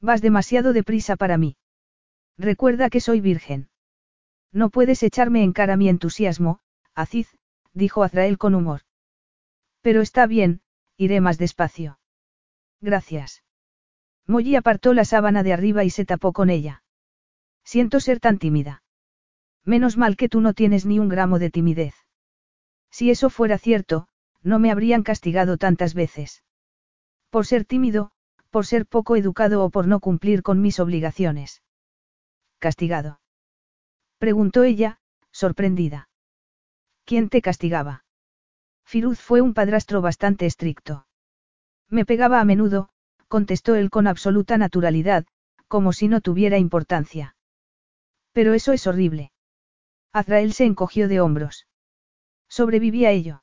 Vas 0.00 0.22
demasiado 0.22 0.72
deprisa 0.72 1.16
para 1.16 1.38
mí. 1.38 1.56
Recuerda 2.36 2.90
que 2.90 3.00
soy 3.00 3.20
virgen. 3.20 3.68
No 4.52 4.70
puedes 4.70 5.02
echarme 5.02 5.42
en 5.42 5.52
cara 5.52 5.76
mi 5.76 5.88
entusiasmo, 5.88 6.60
Aziz, 6.94 7.36
dijo 7.72 8.02
Azrael 8.02 8.38
con 8.38 8.54
humor. 8.54 8.80
Pero 9.82 10.00
está 10.00 10.26
bien, 10.26 10.62
iré 10.96 11.20
más 11.20 11.38
despacio. 11.38 11.99
Gracias. 12.80 13.42
Molly 14.26 14.56
apartó 14.56 14.94
la 14.94 15.04
sábana 15.04 15.42
de 15.42 15.52
arriba 15.52 15.84
y 15.84 15.90
se 15.90 16.04
tapó 16.04 16.32
con 16.32 16.50
ella. 16.50 16.82
Siento 17.64 18.00
ser 18.00 18.20
tan 18.20 18.38
tímida. 18.38 18.82
Menos 19.64 19.96
mal 19.96 20.16
que 20.16 20.28
tú 20.28 20.40
no 20.40 20.54
tienes 20.54 20.86
ni 20.86 20.98
un 20.98 21.08
gramo 21.08 21.38
de 21.38 21.50
timidez. 21.50 21.94
Si 22.90 23.10
eso 23.10 23.30
fuera 23.30 23.58
cierto, 23.58 24.08
no 24.42 24.58
me 24.58 24.70
habrían 24.70 25.02
castigado 25.02 25.58
tantas 25.58 25.94
veces. 25.94 26.42
Por 27.28 27.46
ser 27.46 27.64
tímido, 27.64 28.10
por 28.50 28.66
ser 28.66 28.86
poco 28.86 29.16
educado 29.16 29.64
o 29.64 29.70
por 29.70 29.86
no 29.86 30.00
cumplir 30.00 30.42
con 30.42 30.60
mis 30.60 30.80
obligaciones. 30.80 31.62
¿Castigado? 32.58 33.20
Preguntó 34.18 34.64
ella, 34.64 35.00
sorprendida. 35.30 36.08
¿Quién 37.04 37.28
te 37.28 37.42
castigaba? 37.42 38.04
Firuz 38.84 39.20
fue 39.20 39.40
un 39.40 39.54
padrastro 39.54 40.00
bastante 40.00 40.46
estricto. 40.46 41.06
Me 41.90 42.04
pegaba 42.06 42.40
a 42.40 42.44
menudo, 42.44 42.88
contestó 43.26 43.74
él 43.74 43.90
con 43.90 44.06
absoluta 44.06 44.56
naturalidad, 44.56 45.26
como 45.66 45.92
si 45.92 46.08
no 46.08 46.20
tuviera 46.20 46.56
importancia. 46.56 47.36
Pero 48.32 48.54
eso 48.54 48.72
es 48.72 48.86
horrible. 48.86 49.32
Azrael 50.12 50.52
se 50.52 50.64
encogió 50.64 51.08
de 51.08 51.20
hombros. 51.20 51.66
Sobreviví 52.48 53.04
a 53.06 53.10
ello. 53.10 53.42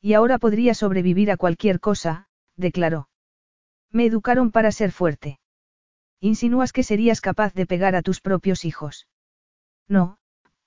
Y 0.00 0.14
ahora 0.14 0.38
podría 0.38 0.74
sobrevivir 0.74 1.30
a 1.30 1.36
cualquier 1.36 1.80
cosa, 1.80 2.28
declaró. 2.56 3.08
Me 3.90 4.06
educaron 4.06 4.52
para 4.52 4.70
ser 4.70 4.92
fuerte. 4.92 5.40
Insinúas 6.20 6.72
que 6.72 6.82
serías 6.82 7.20
capaz 7.20 7.52
de 7.54 7.66
pegar 7.66 7.94
a 7.94 8.02
tus 8.02 8.20
propios 8.20 8.64
hijos. 8.64 9.08
No, 9.88 10.18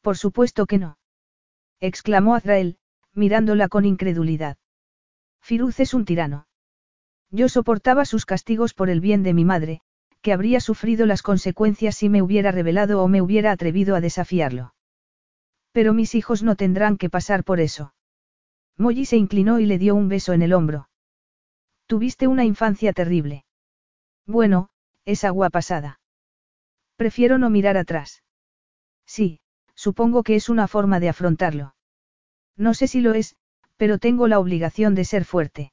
por 0.02 0.18
supuesto 0.18 0.66
que 0.66 0.78
no. 0.78 0.98
exclamó 1.80 2.36
Azrael, 2.36 2.78
mirándola 3.14 3.68
con 3.68 3.86
incredulidad. 3.86 4.58
Firuz 5.42 5.80
es 5.80 5.94
un 5.94 6.06
tirano. 6.06 6.49
Yo 7.32 7.50
soportaba 7.50 8.06
sus 8.06 8.26
castigos 8.26 8.74
por 8.74 8.90
el 8.90 9.02
bien 9.02 9.24
de 9.24 9.34
mi 9.34 9.46
madre, 9.46 9.82
que 10.22 10.34
habría 10.34 10.60
sufrido 10.60 11.06
las 11.06 11.22
consecuencias 11.22 11.96
si 11.96 12.10
me 12.10 12.22
hubiera 12.22 12.52
revelado 12.52 13.02
o 13.02 13.08
me 13.08 13.22
hubiera 13.22 13.52
atrevido 13.52 13.96
a 13.96 14.02
desafiarlo. 14.02 14.74
Pero 15.72 15.94
mis 15.94 16.16
hijos 16.16 16.44
no 16.44 16.56
tendrán 16.56 16.98
que 16.98 17.10
pasar 17.10 17.44
por 17.44 17.60
eso. 17.60 17.94
Molly 18.78 19.06
se 19.06 19.18
inclinó 19.18 19.60
y 19.60 19.66
le 19.66 19.78
dio 19.78 19.96
un 19.96 20.10
beso 20.10 20.34
en 20.34 20.42
el 20.42 20.54
hombro. 20.54 20.90
Tuviste 21.86 22.28
una 22.28 22.46
infancia 22.46 22.94
terrible. 22.94 23.46
Bueno, 24.26 24.70
es 25.06 25.24
agua 25.24 25.50
pasada. 25.50 26.00
Prefiero 26.96 27.38
no 27.38 27.50
mirar 27.50 27.78
atrás. 27.78 28.24
Sí, 29.06 29.40
supongo 29.74 30.24
que 30.24 30.36
es 30.36 30.50
una 30.50 30.68
forma 30.68 31.00
de 31.00 31.10
afrontarlo. 31.10 31.76
No 32.58 32.74
sé 32.74 32.88
si 32.88 33.02
lo 33.02 33.14
es, 33.14 33.36
pero 33.78 33.98
tengo 33.98 34.28
la 34.28 34.40
obligación 34.40 34.96
de 34.96 35.06
ser 35.06 35.26
fuerte. 35.26 35.72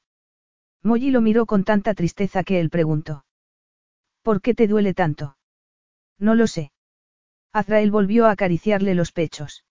Molly 0.83 1.11
lo 1.11 1.21
miró 1.21 1.45
con 1.45 1.63
tanta 1.63 1.93
tristeza 1.93 2.43
que 2.43 2.59
él 2.59 2.69
preguntó. 2.69 3.25
¿Por 4.21 4.41
qué 4.41 4.53
te 4.53 4.67
duele 4.67 4.93
tanto? 4.93 5.37
No 6.19 6.35
lo 6.35 6.47
sé. 6.47 6.71
Azrael 7.53 7.91
volvió 7.91 8.25
a 8.25 8.31
acariciarle 8.31 8.93
los 8.93 9.11
pechos. 9.11 9.63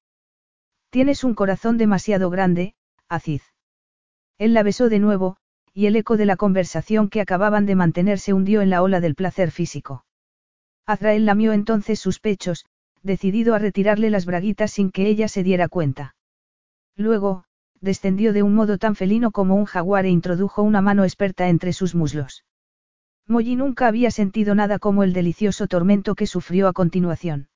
Tienes 0.91 1.25
un 1.25 1.35
corazón 1.35 1.78
demasiado 1.78 2.31
grande, 2.31 2.75
Aziz. 3.09 3.43
Él 4.39 4.55
la 4.55 4.62
besó 4.62 4.89
de 4.89 4.99
nuevo, 4.99 5.36
y 5.73 5.86
el 5.86 5.97
eco 5.97 6.17
de 6.17 6.26
la 6.26 6.36
conversación 6.36 7.09
que 7.09 7.20
acababan 7.20 7.67
de 7.67 7.75
mantener 7.75 8.18
se 8.18 8.33
hundió 8.33 8.62
en 8.62 8.70
la 8.70 8.83
ola 8.83 9.01
del 9.01 9.15
placer 9.15 9.51
físico. 9.51 10.05
Azrael 10.86 11.26
lamió 11.26 11.52
entonces 11.52 11.99
sus 11.99 12.20
pechos, 12.20 12.65
decidido 13.02 13.55
a 13.55 13.59
retirarle 13.59 14.10
las 14.10 14.25
braguitas 14.25 14.70
sin 14.73 14.91
que 14.91 15.07
ella 15.07 15.28
se 15.28 15.43
diera 15.43 15.68
cuenta. 15.68 16.15
Luego, 16.97 17.44
descendió 17.80 18.32
de 18.32 18.42
un 18.42 18.55
modo 18.55 18.78
tan 18.78 18.94
felino 18.94 19.30
como 19.30 19.55
un 19.56 19.64
jaguar 19.64 20.06
e 20.06 20.10
introdujo 20.10 20.62
una 20.62 20.80
mano 20.80 21.05
experta 21.05 21.48
entre 21.48 21.72
sus 21.72 21.94
muslos. 21.94 22.44
Molly 23.26 23.56
nunca 23.56 23.88
había 23.88 24.10
sentido 24.10 24.55
nada 24.55 24.78
como 24.78 25.02
el 25.02 25.12
delicioso 25.12 25.66
tormento 25.66 26.14
que 26.14 26.26
sufrió 26.26 26.68
a 26.68 26.72
continuación. 26.72 27.48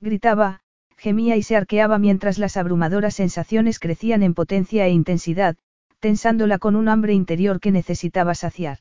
Gritaba, 0.00 0.60
gemía 0.96 1.36
y 1.36 1.42
se 1.42 1.56
arqueaba 1.56 1.98
mientras 1.98 2.38
las 2.38 2.56
abrumadoras 2.56 3.14
sensaciones 3.14 3.78
crecían 3.78 4.22
en 4.22 4.34
potencia 4.34 4.86
e 4.86 4.90
intensidad, 4.90 5.56
tensándola 5.98 6.58
con 6.58 6.76
un 6.76 6.88
hambre 6.88 7.12
interior 7.12 7.60
que 7.60 7.72
necesitaba 7.72 8.34
saciar. 8.34 8.78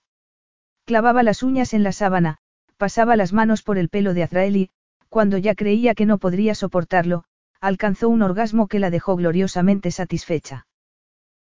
Clavaba 0.86 1.24
las 1.24 1.42
uñas 1.42 1.74
en 1.74 1.84
la 1.84 1.94
sábana, 1.94 2.38
pasaba 2.78 3.16
las 3.16 3.34
manos 3.34 3.64
por 3.64 3.78
el 3.78 3.90
pelo 3.90 4.14
de 4.14 4.24
Azrael 4.24 4.56
y, 4.58 4.70
cuando 5.10 5.38
ya 5.38 5.56
creía 5.56 5.96
que 5.96 6.06
no 6.06 6.18
podría 6.18 6.54
soportarlo, 6.54 7.24
alcanzó 7.64 8.10
un 8.10 8.22
orgasmo 8.22 8.68
que 8.68 8.78
la 8.78 8.90
dejó 8.90 9.16
gloriosamente 9.16 9.90
satisfecha. 9.90 10.68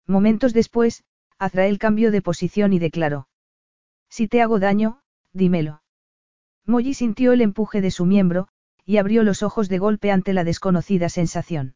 Momentos 0.05 0.53
después, 0.53 1.03
Azrael 1.39 1.79
cambió 1.79 2.11
de 2.11 2.21
posición 2.21 2.73
y 2.73 2.79
declaró. 2.79 3.27
Si 4.07 4.27
te 4.27 4.43
hago 4.43 4.59
daño, 4.59 5.01
dímelo. 5.33 5.81
Molly 6.67 6.93
sintió 6.93 7.31
el 7.31 7.41
empuje 7.41 7.81
de 7.81 7.89
su 7.89 8.05
miembro, 8.05 8.49
y 8.85 8.97
abrió 8.97 9.23
los 9.23 9.41
ojos 9.41 9.67
de 9.67 9.79
golpe 9.79 10.11
ante 10.11 10.33
la 10.33 10.43
desconocida 10.43 11.09
sensación. 11.09 11.73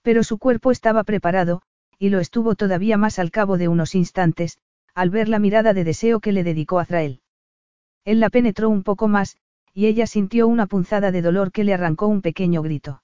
Pero 0.00 0.22
su 0.22 0.38
cuerpo 0.38 0.70
estaba 0.70 1.04
preparado, 1.04 1.60
y 1.98 2.08
lo 2.08 2.18
estuvo 2.18 2.54
todavía 2.54 2.96
más 2.96 3.18
al 3.18 3.30
cabo 3.30 3.58
de 3.58 3.68
unos 3.68 3.94
instantes, 3.94 4.58
al 4.94 5.10
ver 5.10 5.28
la 5.28 5.38
mirada 5.38 5.74
de 5.74 5.84
deseo 5.84 6.20
que 6.20 6.32
le 6.32 6.44
dedicó 6.44 6.78
Azrael. 6.78 7.20
Él 8.06 8.20
la 8.20 8.30
penetró 8.30 8.70
un 8.70 8.84
poco 8.84 9.06
más, 9.06 9.36
y 9.74 9.84
ella 9.84 10.06
sintió 10.06 10.48
una 10.48 10.66
punzada 10.66 11.12
de 11.12 11.20
dolor 11.20 11.52
que 11.52 11.64
le 11.64 11.74
arrancó 11.74 12.06
un 12.06 12.22
pequeño 12.22 12.62
grito. 12.62 13.02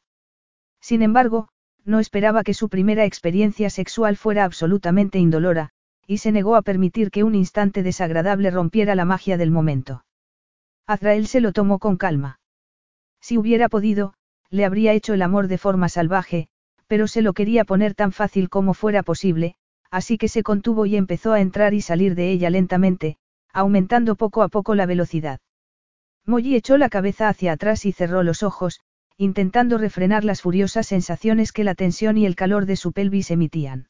Sin 0.86 1.02
embargo, 1.02 1.48
no 1.84 1.98
esperaba 1.98 2.44
que 2.44 2.54
su 2.54 2.68
primera 2.68 3.04
experiencia 3.04 3.70
sexual 3.70 4.16
fuera 4.16 4.44
absolutamente 4.44 5.18
indolora, 5.18 5.70
y 6.06 6.18
se 6.18 6.30
negó 6.30 6.54
a 6.54 6.62
permitir 6.62 7.10
que 7.10 7.24
un 7.24 7.34
instante 7.34 7.82
desagradable 7.82 8.52
rompiera 8.52 8.94
la 8.94 9.04
magia 9.04 9.36
del 9.36 9.50
momento. 9.50 10.04
Azrael 10.86 11.26
se 11.26 11.40
lo 11.40 11.50
tomó 11.52 11.80
con 11.80 11.96
calma. 11.96 12.38
Si 13.20 13.36
hubiera 13.36 13.68
podido, 13.68 14.14
le 14.48 14.64
habría 14.64 14.92
hecho 14.92 15.12
el 15.12 15.22
amor 15.22 15.48
de 15.48 15.58
forma 15.58 15.88
salvaje, 15.88 16.46
pero 16.86 17.08
se 17.08 17.20
lo 17.20 17.32
quería 17.32 17.64
poner 17.64 17.96
tan 17.96 18.12
fácil 18.12 18.48
como 18.48 18.72
fuera 18.72 19.02
posible, 19.02 19.56
así 19.90 20.18
que 20.18 20.28
se 20.28 20.44
contuvo 20.44 20.86
y 20.86 20.94
empezó 20.94 21.32
a 21.32 21.40
entrar 21.40 21.74
y 21.74 21.80
salir 21.80 22.14
de 22.14 22.30
ella 22.30 22.48
lentamente, 22.48 23.16
aumentando 23.52 24.14
poco 24.14 24.44
a 24.44 24.48
poco 24.48 24.76
la 24.76 24.86
velocidad. 24.86 25.40
Molly 26.24 26.54
echó 26.54 26.76
la 26.76 26.88
cabeza 26.90 27.28
hacia 27.28 27.50
atrás 27.50 27.84
y 27.86 27.90
cerró 27.90 28.22
los 28.22 28.44
ojos, 28.44 28.82
intentando 29.18 29.78
refrenar 29.78 30.24
las 30.24 30.42
furiosas 30.42 30.86
sensaciones 30.86 31.52
que 31.52 31.64
la 31.64 31.74
tensión 31.74 32.18
y 32.18 32.26
el 32.26 32.36
calor 32.36 32.66
de 32.66 32.76
su 32.76 32.92
pelvis 32.92 33.30
emitían. 33.30 33.88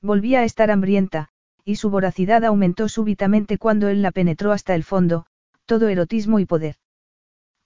Volvía 0.00 0.40
a 0.40 0.44
estar 0.44 0.70
hambrienta, 0.70 1.30
y 1.64 1.76
su 1.76 1.90
voracidad 1.90 2.44
aumentó 2.44 2.88
súbitamente 2.88 3.58
cuando 3.58 3.88
él 3.88 4.02
la 4.02 4.12
penetró 4.12 4.52
hasta 4.52 4.74
el 4.74 4.84
fondo, 4.84 5.26
todo 5.64 5.88
erotismo 5.88 6.38
y 6.38 6.46
poder. 6.46 6.76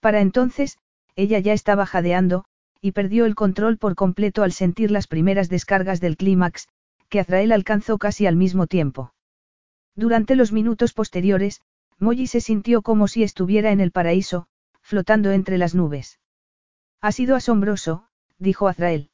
Para 0.00 0.22
entonces, 0.22 0.78
ella 1.16 1.38
ya 1.38 1.52
estaba 1.52 1.84
jadeando, 1.84 2.44
y 2.80 2.92
perdió 2.92 3.26
el 3.26 3.34
control 3.34 3.76
por 3.76 3.94
completo 3.94 4.42
al 4.42 4.52
sentir 4.52 4.90
las 4.90 5.06
primeras 5.06 5.50
descargas 5.50 6.00
del 6.00 6.16
clímax, 6.16 6.68
que 7.10 7.20
Azrael 7.20 7.52
alcanzó 7.52 7.98
casi 7.98 8.26
al 8.26 8.36
mismo 8.36 8.66
tiempo. 8.66 9.12
Durante 9.94 10.34
los 10.34 10.52
minutos 10.52 10.94
posteriores, 10.94 11.60
Molly 11.98 12.26
se 12.26 12.40
sintió 12.40 12.80
como 12.80 13.06
si 13.06 13.22
estuviera 13.22 13.70
en 13.72 13.80
el 13.80 13.90
paraíso, 13.90 14.46
flotando 14.80 15.32
entre 15.32 15.58
las 15.58 15.74
nubes. 15.74 16.18
Ha 17.00 17.12
sido 17.12 17.34
asombroso, 17.36 18.06
dijo 18.38 18.68
Azrael. 18.68 19.10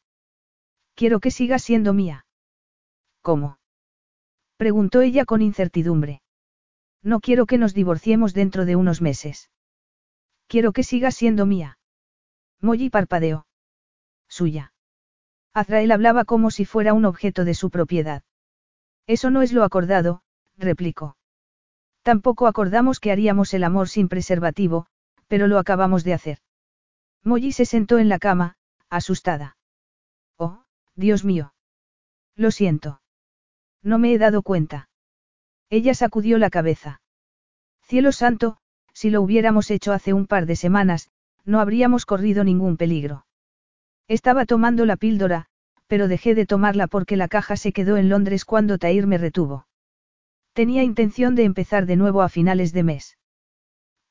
Quiero 0.95 1.21
que 1.21 1.31
sigas 1.31 1.63
siendo 1.63 1.93
mía. 1.93 2.27
¿Cómo? 3.23 3.59
preguntó 4.57 5.03
ella 5.03 5.25
con 5.25 5.43
incertidumbre. 5.43 6.23
No 7.03 7.21
quiero 7.21 7.47
que 7.47 7.59
nos 7.59 7.75
divorciemos 7.75 8.35
dentro 8.35 8.65
de 8.65 8.77
unos 8.77 9.01
meses. 9.03 9.51
Quiero 10.49 10.73
que 10.73 10.83
sigas 10.83 11.15
siendo 11.15 11.47
mía. 11.47 11.79
Molly 12.61 12.91
parpadeó. 12.91 13.47
Suya. 14.29 14.73
Azrael 15.53 15.93
hablaba 15.93 16.25
como 16.25 16.51
si 16.51 16.65
fuera 16.65 16.95
un 16.95 17.05
objeto 17.05 17.45
de 17.45 17.55
su 17.55 17.71
propiedad. 17.71 18.23
Eso 19.07 19.31
no 19.31 19.43
es 19.43 19.53
lo 19.53 19.63
acordado, 19.63 20.23
replicó. 20.57 21.17
Tampoco 22.03 22.47
acordamos 22.47 23.01
que 23.01 23.13
haríamos 23.13 23.55
el 23.55 23.65
amor 23.65 23.89
sin 23.89 24.09
preservativo, 24.09 24.87
pero 25.29 25.47
lo 25.47 25.59
acabamos 25.59 26.03
de 26.05 26.15
hacer. 26.15 26.39
Molly 27.27 27.51
se 27.51 27.65
sentó 27.65 27.99
en 27.99 28.09
la 28.09 28.21
cama, 28.21 28.55
asustada. 28.89 29.57
Oh, 30.39 30.63
Dios 30.95 31.25
mío. 31.25 31.55
Lo 32.37 32.53
siento. 32.53 33.01
No 33.83 33.99
me 33.99 34.13
he 34.13 34.19
dado 34.19 34.43
cuenta. 34.43 34.89
Ella 35.69 35.95
sacudió 35.95 36.39
la 36.39 36.51
cabeza. 36.51 37.01
Cielo 37.83 38.13
santo, 38.13 38.59
si 38.93 39.11
lo 39.11 39.23
hubiéramos 39.23 39.73
hecho 39.73 39.93
hace 39.93 40.13
un 40.13 40.29
par 40.29 40.47
de 40.47 40.55
semanas, 40.55 41.11
no 41.45 41.59
habríamos 41.59 42.07
corrido 42.07 42.45
ningún 42.45 42.77
peligro. 42.77 43.27
Estaba 44.07 44.47
tomando 44.47 44.87
la 44.87 44.97
píldora, 44.97 45.47
pero 45.89 46.07
dejé 46.07 46.37
de 46.37 46.47
tomarla 46.47 46.87
porque 46.87 47.17
la 47.17 47.27
caja 47.27 47.57
se 47.57 47.73
quedó 47.73 47.97
en 47.97 48.09
Londres 48.09 48.45
cuando 48.45 48.79
Tair 48.79 49.09
me 49.09 49.19
retuvo. 49.19 49.67
Tenía 50.53 50.85
intención 50.85 51.35
de 51.35 51.43
empezar 51.43 51.87
de 51.87 51.97
nuevo 51.97 52.23
a 52.23 52.29
finales 52.29 52.73
de 52.73 52.85
mes. 52.85 53.19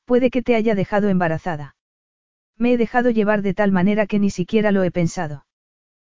Puede 0.04 0.30
que 0.30 0.42
te 0.42 0.54
haya 0.54 0.74
dejado 0.74 1.08
embarazada. 1.08 1.75
Me 2.58 2.72
he 2.72 2.76
dejado 2.76 3.10
llevar 3.10 3.42
de 3.42 3.54
tal 3.54 3.72
manera 3.72 4.06
que 4.06 4.18
ni 4.18 4.30
siquiera 4.30 4.72
lo 4.72 4.82
he 4.82 4.90
pensado. 4.90 5.46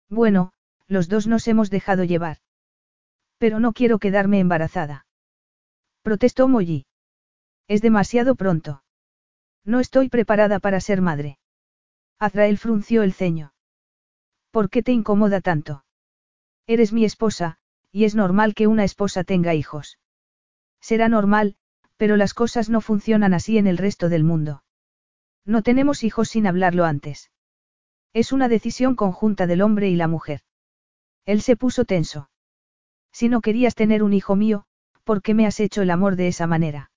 Bueno, 0.09 0.53
los 0.87 1.09
dos 1.09 1.27
nos 1.27 1.47
hemos 1.47 1.69
dejado 1.69 2.03
llevar. 2.03 2.37
Pero 3.37 3.59
no 3.59 3.73
quiero 3.73 3.99
quedarme 3.99 4.39
embarazada. 4.39 5.05
Protestó 6.01 6.47
Molly. 6.47 6.85
Es 7.67 7.81
demasiado 7.81 8.35
pronto. 8.35 8.83
No 9.65 9.79
estoy 9.79 10.09
preparada 10.09 10.59
para 10.59 10.79
ser 10.79 11.01
madre. 11.01 11.39
Azrael 12.19 12.57
frunció 12.57 13.03
el 13.03 13.13
ceño. 13.13 13.53
¿Por 14.51 14.69
qué 14.69 14.81
te 14.81 14.91
incomoda 14.91 15.41
tanto? 15.41 15.83
Eres 16.65 16.93
mi 16.93 17.05
esposa, 17.05 17.57
y 17.91 18.05
es 18.05 18.15
normal 18.15 18.53
que 18.55 18.67
una 18.67 18.83
esposa 18.83 19.23
tenga 19.23 19.53
hijos. 19.53 19.99
Será 20.79 21.09
normal, 21.09 21.57
pero 21.97 22.15
las 22.15 22.33
cosas 22.33 22.69
no 22.69 22.81
funcionan 22.81 23.33
así 23.33 23.57
en 23.57 23.67
el 23.67 23.77
resto 23.77 24.09
del 24.09 24.23
mundo. 24.23 24.63
No 25.47 25.61
tenemos 25.61 26.03
hijos 26.03 26.27
sin 26.27 26.45
hablarlo 26.45 26.83
antes. 26.83 27.31
Es 28.13 28.33
una 28.33 28.49
decisión 28.49 28.95
conjunta 28.95 29.47
del 29.47 29.61
hombre 29.61 29.87
y 29.89 29.95
la 29.95 30.09
mujer. 30.09 30.41
Él 31.25 31.41
se 31.41 31.55
puso 31.55 31.85
tenso. 31.85 32.29
Si 33.13 33.29
no 33.29 33.39
querías 33.39 33.73
tener 33.73 34.03
un 34.03 34.11
hijo 34.11 34.35
mío, 34.35 34.65
¿por 35.05 35.21
qué 35.21 35.33
me 35.33 35.47
has 35.47 35.61
hecho 35.61 35.81
el 35.81 35.89
amor 35.89 36.17
de 36.17 36.27
esa 36.27 36.47
manera? 36.47 36.91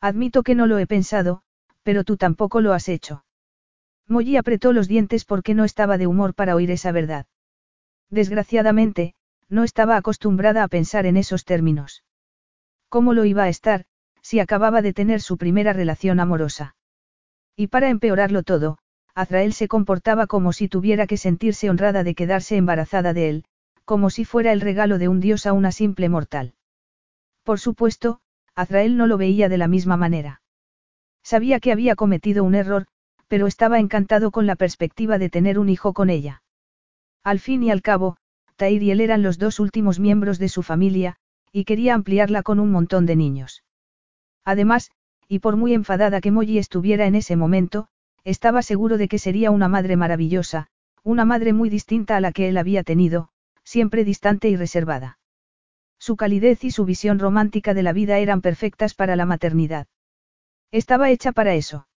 Admito 0.00 0.42
que 0.42 0.54
no 0.54 0.66
lo 0.66 0.78
he 0.78 0.86
pensado, 0.86 1.42
pero 1.82 2.02
tú 2.02 2.16
tampoco 2.16 2.62
lo 2.62 2.72
has 2.72 2.88
hecho. 2.88 3.26
Molly 4.08 4.38
apretó 4.38 4.72
los 4.72 4.88
dientes 4.88 5.26
porque 5.26 5.54
no 5.54 5.64
estaba 5.64 5.98
de 5.98 6.06
humor 6.06 6.32
para 6.32 6.54
oír 6.54 6.70
esa 6.70 6.92
verdad. 6.92 7.26
Desgraciadamente, 8.08 9.14
no 9.50 9.64
estaba 9.64 9.98
acostumbrada 9.98 10.62
a 10.62 10.68
pensar 10.68 11.04
en 11.04 11.18
esos 11.18 11.44
términos. 11.44 12.04
¿Cómo 12.88 13.12
lo 13.12 13.26
iba 13.26 13.42
a 13.42 13.48
estar, 13.50 13.84
si 14.22 14.40
acababa 14.40 14.80
de 14.80 14.94
tener 14.94 15.20
su 15.20 15.36
primera 15.36 15.74
relación 15.74 16.20
amorosa? 16.20 16.74
Y 17.56 17.68
para 17.68 17.88
empeorarlo 17.88 18.42
todo, 18.42 18.78
Azrael 19.14 19.54
se 19.54 19.66
comportaba 19.66 20.26
como 20.26 20.52
si 20.52 20.68
tuviera 20.68 21.06
que 21.06 21.16
sentirse 21.16 21.70
honrada 21.70 22.04
de 22.04 22.14
quedarse 22.14 22.56
embarazada 22.56 23.14
de 23.14 23.30
él, 23.30 23.44
como 23.86 24.10
si 24.10 24.26
fuera 24.26 24.52
el 24.52 24.60
regalo 24.60 24.98
de 24.98 25.08
un 25.08 25.20
dios 25.20 25.46
a 25.46 25.54
una 25.54 25.72
simple 25.72 26.10
mortal. 26.10 26.54
Por 27.44 27.58
supuesto, 27.58 28.20
Azrael 28.54 28.96
no 28.96 29.06
lo 29.06 29.16
veía 29.16 29.48
de 29.48 29.58
la 29.58 29.68
misma 29.68 29.96
manera. 29.96 30.42
Sabía 31.22 31.58
que 31.60 31.72
había 31.72 31.96
cometido 31.96 32.44
un 32.44 32.54
error, 32.54 32.86
pero 33.26 33.46
estaba 33.46 33.78
encantado 33.78 34.30
con 34.30 34.46
la 34.46 34.56
perspectiva 34.56 35.18
de 35.18 35.30
tener 35.30 35.58
un 35.58 35.68
hijo 35.68 35.94
con 35.94 36.10
ella. 36.10 36.42
Al 37.24 37.40
fin 37.40 37.62
y 37.62 37.70
al 37.70 37.82
cabo, 37.82 38.18
Tair 38.56 38.82
y 38.82 38.90
él 38.90 39.00
eran 39.00 39.22
los 39.22 39.38
dos 39.38 39.60
últimos 39.60 39.98
miembros 39.98 40.38
de 40.38 40.48
su 40.48 40.62
familia, 40.62 41.16
y 41.52 41.64
quería 41.64 41.94
ampliarla 41.94 42.42
con 42.42 42.60
un 42.60 42.70
montón 42.70 43.06
de 43.06 43.16
niños. 43.16 43.64
Además, 44.44 44.90
y 45.28 45.40
por 45.40 45.56
muy 45.56 45.74
enfadada 45.74 46.20
que 46.20 46.30
Molly 46.30 46.58
estuviera 46.58 47.06
en 47.06 47.14
ese 47.14 47.36
momento, 47.36 47.88
estaba 48.24 48.62
seguro 48.62 48.98
de 48.98 49.08
que 49.08 49.18
sería 49.18 49.50
una 49.50 49.68
madre 49.68 49.96
maravillosa, 49.96 50.68
una 51.02 51.24
madre 51.24 51.52
muy 51.52 51.68
distinta 51.68 52.16
a 52.16 52.20
la 52.20 52.32
que 52.32 52.48
él 52.48 52.58
había 52.58 52.82
tenido, 52.82 53.28
siempre 53.62 54.04
distante 54.04 54.48
y 54.48 54.56
reservada. 54.56 55.18
Su 55.98 56.16
calidez 56.16 56.64
y 56.64 56.70
su 56.70 56.84
visión 56.84 57.18
romántica 57.18 57.74
de 57.74 57.82
la 57.82 57.92
vida 57.92 58.18
eran 58.18 58.40
perfectas 58.40 58.94
para 58.94 59.16
la 59.16 59.26
maternidad. 59.26 59.86
Estaba 60.70 61.10
hecha 61.10 61.32
para 61.32 61.54
eso. 61.54 61.88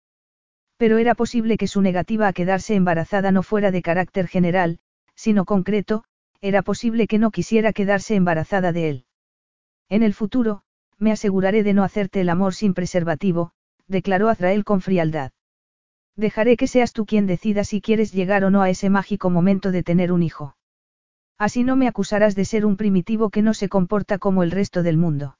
Pero 0.77 0.97
era 0.97 1.15
posible 1.15 1.57
que 1.57 1.67
su 1.67 1.81
negativa 1.81 2.27
a 2.27 2.33
quedarse 2.33 2.75
embarazada 2.75 3.31
no 3.31 3.43
fuera 3.43 3.71
de 3.71 3.81
carácter 3.81 4.27
general, 4.27 4.79
sino 5.15 5.45
concreto, 5.45 6.05
era 6.41 6.61
posible 6.61 7.07
que 7.07 7.19
no 7.19 7.31
quisiera 7.31 7.73
quedarse 7.73 8.15
embarazada 8.15 8.71
de 8.71 8.89
él. 8.89 9.05
En 9.89 10.03
el 10.03 10.13
futuro, 10.13 10.61
me 10.99 11.11
aseguraré 11.11 11.63
de 11.63 11.73
no 11.73 11.83
hacerte 11.83 12.21
el 12.21 12.29
amor 12.29 12.53
sin 12.53 12.73
preservativo, 12.73 13.51
declaró 13.87 14.29
Azrael 14.29 14.63
con 14.63 14.81
frialdad. 14.81 15.31
Dejaré 16.15 16.57
que 16.57 16.67
seas 16.67 16.91
tú 16.91 17.05
quien 17.05 17.25
decida 17.25 17.63
si 17.63 17.81
quieres 17.81 18.11
llegar 18.11 18.43
o 18.43 18.49
no 18.49 18.61
a 18.61 18.69
ese 18.69 18.89
mágico 18.89 19.29
momento 19.29 19.71
de 19.71 19.83
tener 19.83 20.11
un 20.11 20.21
hijo. 20.21 20.57
Así 21.37 21.63
no 21.63 21.77
me 21.77 21.87
acusarás 21.87 22.35
de 22.35 22.43
ser 22.43 22.65
un 22.65 22.75
primitivo 22.75 23.29
que 23.29 23.41
no 23.41 23.53
se 23.53 23.69
comporta 23.69 24.17
como 24.17 24.43
el 24.43 24.51
resto 24.51 24.83
del 24.83 24.97
mundo. 24.97 25.37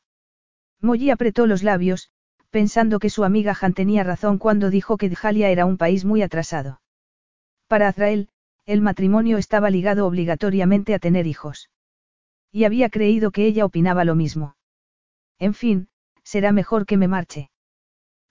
Molly 0.82 1.10
apretó 1.10 1.46
los 1.46 1.62
labios, 1.62 2.10
pensando 2.50 3.00
que 3.00 3.10
su 3.10 3.26
amiga 3.26 3.54
Han 3.60 3.74
tenía 3.74 4.04
razón 4.06 4.38
cuando 4.38 4.70
dijo 4.70 4.96
que 4.96 5.10
Djalia 5.10 5.50
era 5.50 5.66
un 5.66 5.78
país 5.78 6.06
muy 6.06 6.22
atrasado. 6.22 6.82
Para 7.68 7.90
Azrael, 7.90 8.30
el 8.66 8.82
matrimonio 8.82 9.38
estaba 9.38 9.70
ligado 9.70 10.08
obligatoriamente 10.08 10.94
a 10.94 11.00
tener 11.00 11.28
hijos. 11.28 11.70
Y 12.52 12.64
había 12.64 12.90
creído 12.90 13.32
que 13.32 13.46
ella 13.46 13.66
opinaba 13.66 14.06
lo 14.06 14.16
mismo. 14.16 14.56
En 15.40 15.54
fin, 15.54 15.88
será 16.24 16.52
mejor 16.52 16.86
que 16.86 16.98
me 16.98 17.08
marche. 17.08 17.50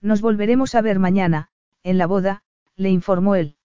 Nos 0.01 0.21
volveremos 0.21 0.75
a 0.75 0.81
ver 0.81 0.99
mañana, 0.99 1.49
en 1.83 1.97
la 1.97 2.07
boda, 2.07 2.43
le 2.75 2.89
informó 2.89 3.35
él. 3.35 3.57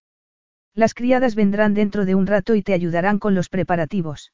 Las 0.74 0.94
criadas 0.94 1.34
vendrán 1.36 1.74
dentro 1.74 2.04
de 2.04 2.14
un 2.14 2.26
rato 2.26 2.54
y 2.56 2.62
te 2.62 2.72
ayudarán 2.72 3.18
con 3.18 3.34
los 3.34 3.48
preparativos. 3.48 4.32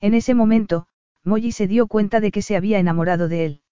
En 0.00 0.14
ese 0.14 0.32
momento, 0.32 0.86
Molly 1.22 1.52
se 1.52 1.66
dio 1.66 1.86
cuenta 1.86 2.20
de 2.20 2.30
que 2.30 2.40
se 2.40 2.56
había 2.56 2.78
enamorado 2.78 3.28
de 3.28 3.44
él. 3.44 3.62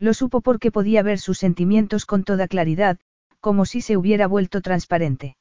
Lo 0.00 0.12
supo 0.12 0.40
porque 0.40 0.72
podía 0.72 1.04
ver 1.04 1.20
sus 1.20 1.38
sentimientos 1.38 2.04
con 2.04 2.24
toda 2.24 2.48
claridad, 2.48 2.98
como 3.38 3.64
si 3.64 3.80
se 3.80 3.96
hubiera 3.96 4.26
vuelto 4.26 4.60
transparente. 4.60 5.36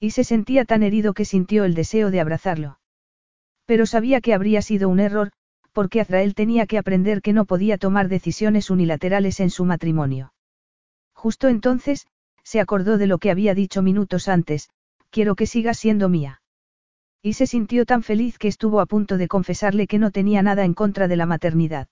Y 0.00 0.10
se 0.12 0.24
sentía 0.24 0.64
tan 0.64 0.82
herido 0.82 1.12
que 1.12 1.26
sintió 1.26 1.64
el 1.64 1.74
deseo 1.74 2.10
de 2.10 2.20
abrazarlo. 2.20 2.78
Pero 3.66 3.84
sabía 3.84 4.20
que 4.20 4.32
habría 4.32 4.62
sido 4.62 4.88
un 4.88 5.00
error, 5.00 5.32
porque 5.76 6.00
Azrael 6.00 6.34
tenía 6.34 6.64
que 6.64 6.78
aprender 6.78 7.20
que 7.20 7.34
no 7.34 7.44
podía 7.44 7.76
tomar 7.76 8.08
decisiones 8.08 8.70
unilaterales 8.70 9.40
en 9.40 9.50
su 9.50 9.66
matrimonio. 9.66 10.32
Justo 11.12 11.48
entonces, 11.48 12.06
se 12.42 12.60
acordó 12.60 12.96
de 12.96 13.06
lo 13.06 13.18
que 13.18 13.30
había 13.30 13.54
dicho 13.54 13.82
minutos 13.82 14.26
antes, 14.28 14.70
quiero 15.10 15.34
que 15.34 15.44
sigas 15.44 15.76
siendo 15.78 16.08
mía. 16.08 16.40
Y 17.20 17.34
se 17.34 17.46
sintió 17.46 17.84
tan 17.84 18.02
feliz 18.02 18.38
que 18.38 18.48
estuvo 18.48 18.80
a 18.80 18.86
punto 18.86 19.18
de 19.18 19.28
confesarle 19.28 19.86
que 19.86 19.98
no 19.98 20.12
tenía 20.12 20.42
nada 20.42 20.64
en 20.64 20.72
contra 20.72 21.08
de 21.08 21.16
la 21.16 21.26
maternidad. 21.26 21.88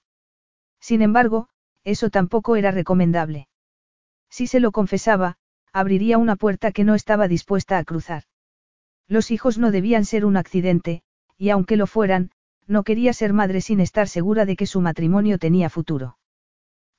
Sin 0.81 1.03
embargo, 1.03 1.51
eso 1.85 2.09
tampoco 2.09 2.57
era 2.57 2.71
recomendable. 2.71 3.49
Si 4.31 4.47
se 4.47 4.61
lo 4.61 4.73
confesaba, 4.73 5.37
abriría 5.75 6.17
una 6.17 6.37
puerta 6.37 6.73
que 6.73 6.85
no 6.85 6.95
estaba 6.95 7.29
dispuesta 7.29 7.77
a 7.77 7.85
cruzar. 7.85 8.23
Los 9.09 9.31
hijos 9.31 9.59
no 9.59 9.71
debían 9.71 10.07
ser 10.07 10.25
un 10.25 10.39
accidente, 10.39 11.03
y 11.37 11.51
aunque 11.51 11.77
lo 11.77 11.87
fueran, 11.87 12.31
no 12.67 12.83
quería 12.83 13.13
ser 13.13 13.33
madre 13.33 13.61
sin 13.61 13.81
estar 13.81 14.09
segura 14.09 14.47
de 14.47 14.57
que 14.57 14.67
su 14.67 14.81
matrimonio 14.81 15.39
tenía 15.39 15.71
futuro. 15.71 16.19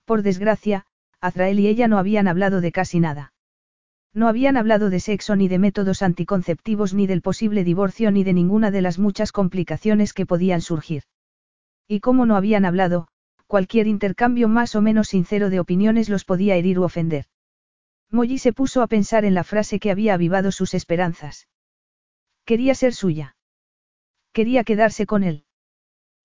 Por 0.05 0.21
desgracia, 0.21 0.85
Azrael 1.21 1.59
y 1.59 1.67
ella 1.67 1.87
no 1.87 1.97
habían 1.97 2.27
hablado 2.27 2.61
de 2.61 2.71
casi 2.71 2.99
nada. 2.99 3.33
No 4.13 4.27
habían 4.27 4.55
hablado 4.55 4.89
de 4.89 4.99
sexo 4.99 5.35
ni 5.35 5.47
de 5.47 5.59
métodos 5.59 6.01
anticonceptivos 6.01 6.93
ni 6.93 7.07
del 7.07 7.21
posible 7.21 7.63
divorcio 7.63 8.11
ni 8.11 8.23
de 8.23 8.33
ninguna 8.33 8.71
de 8.71 8.81
las 8.81 8.99
muchas 8.99 9.31
complicaciones 9.31 10.13
que 10.13 10.25
podían 10.25 10.61
surgir. 10.61 11.03
Y 11.87 11.99
como 11.99 12.25
no 12.25 12.35
habían 12.37 12.65
hablado, 12.65 13.07
cualquier 13.47 13.87
intercambio 13.87 14.47
más 14.47 14.75
o 14.75 14.81
menos 14.81 15.09
sincero 15.09 15.49
de 15.49 15.59
opiniones 15.59 16.09
los 16.09 16.25
podía 16.25 16.55
herir 16.55 16.79
u 16.79 16.83
ofender. 16.83 17.25
Molly 18.09 18.37
se 18.37 18.53
puso 18.53 18.81
a 18.81 18.87
pensar 18.87 19.25
en 19.25 19.33
la 19.33 19.43
frase 19.43 19.79
que 19.79 19.91
había 19.91 20.13
avivado 20.13 20.51
sus 20.51 20.73
esperanzas. 20.73 21.47
Quería 22.45 22.75
ser 22.75 22.93
suya. 22.93 23.35
Quería 24.31 24.63
quedarse 24.63 25.05
con 25.05 25.23
él. 25.23 25.44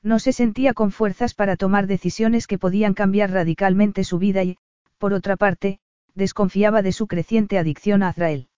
No 0.03 0.19
se 0.19 0.33
sentía 0.33 0.73
con 0.73 0.93
fuerzas 0.93 1.35
para 1.35 1.57
tomar 1.57 1.87
decisiones 1.87 2.47
que 2.47 2.59
podían 2.59 2.95
cambiar 2.95 3.31
radicalmente 3.31 4.05
su 4.05 4.19
vida 4.19 4.43
y, 4.43 4.57
por 4.99 5.13
otra 5.13 5.37
parte, 5.37 5.81
desconfiaba 6.15 6.83
de 6.83 6.93
su 6.93 7.07
creciente 7.07 7.59
adicción 7.59 8.03
a 8.03 8.09
Azrael. 8.09 8.49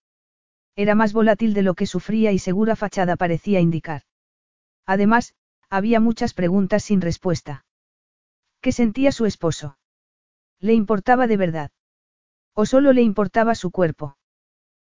Era 0.75 0.95
más 0.95 1.13
volátil 1.13 1.53
de 1.53 1.61
lo 1.61 1.75
que 1.75 1.85
sufría 1.85 2.31
y 2.31 2.39
segura 2.39 2.75
fachada 2.75 3.15
parecía 3.15 3.59
indicar. 3.59 4.03
Además, 4.85 5.35
había 5.69 5.99
muchas 5.99 6.33
preguntas 6.33 6.83
sin 6.83 7.01
respuesta. 7.01 7.65
¿Qué 8.61 8.71
sentía 8.71 9.11
su 9.11 9.25
esposo? 9.25 9.77
¿Le 10.59 10.73
importaba 10.73 11.27
de 11.27 11.37
verdad? 11.37 11.71
¿O 12.53 12.65
solo 12.65 12.93
le 12.93 13.01
importaba 13.01 13.55
su 13.55 13.71
cuerpo? 13.71 14.17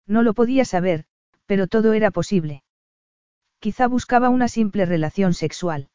No 0.06 0.24
lo 0.24 0.34
podía 0.34 0.66
saber, 0.66 1.06
pero 1.46 1.68
todo 1.68 1.94
era 1.94 2.12
posible. 2.12 2.64
Quizá 3.60 3.88
buscaba 3.88 4.30
una 4.30 4.48
simple 4.48 4.86
relación 4.86 5.34
sexual. 5.34 5.90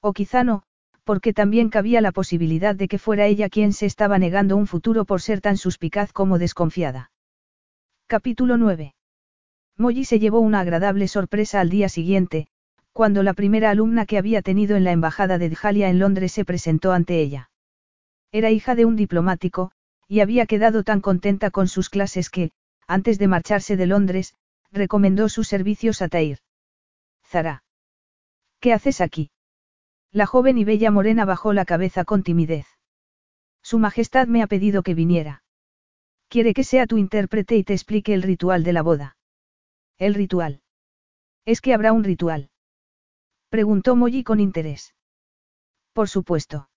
O 0.00 0.12
quizá 0.12 0.44
no, 0.44 0.62
porque 1.04 1.32
también 1.32 1.68
cabía 1.68 2.00
la 2.00 2.12
posibilidad 2.12 2.74
de 2.74 2.88
que 2.88 2.98
fuera 2.98 3.26
ella 3.26 3.48
quien 3.48 3.72
se 3.72 3.86
estaba 3.86 4.18
negando 4.18 4.56
un 4.56 4.66
futuro 4.66 5.04
por 5.04 5.20
ser 5.20 5.40
tan 5.40 5.56
suspicaz 5.56 6.12
como 6.12 6.38
desconfiada. 6.38 7.10
Capítulo 8.06 8.56
9. 8.56 8.94
Molly 9.76 10.04
se 10.04 10.18
llevó 10.18 10.40
una 10.40 10.60
agradable 10.60 11.08
sorpresa 11.08 11.60
al 11.60 11.70
día 11.70 11.88
siguiente, 11.88 12.48
cuando 12.92 13.22
la 13.22 13.34
primera 13.34 13.70
alumna 13.70 14.06
que 14.06 14.18
había 14.18 14.42
tenido 14.42 14.76
en 14.76 14.84
la 14.84 14.92
embajada 14.92 15.38
de 15.38 15.48
Djalia 15.48 15.88
en 15.88 15.98
Londres 15.98 16.32
se 16.32 16.44
presentó 16.44 16.92
ante 16.92 17.20
ella. 17.20 17.50
Era 18.32 18.50
hija 18.50 18.74
de 18.74 18.84
un 18.84 18.96
diplomático, 18.96 19.72
y 20.06 20.20
había 20.20 20.46
quedado 20.46 20.82
tan 20.82 21.00
contenta 21.00 21.50
con 21.50 21.68
sus 21.68 21.88
clases 21.88 22.30
que, 22.30 22.50
antes 22.86 23.18
de 23.18 23.28
marcharse 23.28 23.76
de 23.76 23.86
Londres, 23.86 24.34
recomendó 24.72 25.28
sus 25.28 25.48
servicios 25.48 26.02
a 26.02 26.08
Tair. 26.08 26.38
Zara. 27.24 27.62
¿Qué 28.60 28.72
haces 28.72 29.00
aquí? 29.00 29.30
La 30.12 30.26
joven 30.26 30.58
y 30.58 30.64
bella 30.64 30.90
morena 30.90 31.24
bajó 31.24 31.52
la 31.52 31.64
cabeza 31.64 32.04
con 32.04 32.22
timidez. 32.22 32.66
Su 33.62 33.78
Majestad 33.78 34.26
me 34.26 34.42
ha 34.42 34.46
pedido 34.48 34.82
que 34.82 34.94
viniera. 34.94 35.44
Quiere 36.28 36.54
que 36.54 36.64
sea 36.64 36.86
tu 36.86 36.96
intérprete 36.96 37.56
y 37.56 37.64
te 37.64 37.74
explique 37.74 38.14
el 38.14 38.22
ritual 38.22 38.64
de 38.64 38.72
la 38.72 38.82
boda. 38.82 39.16
El 39.98 40.14
ritual. 40.14 40.62
¿Es 41.44 41.60
que 41.60 41.74
habrá 41.74 41.92
un 41.92 42.04
ritual? 42.04 42.50
Preguntó 43.50 43.96
Molly 43.96 44.24
con 44.24 44.40
interés. 44.40 44.94
Por 45.92 46.08
supuesto. 46.08 46.70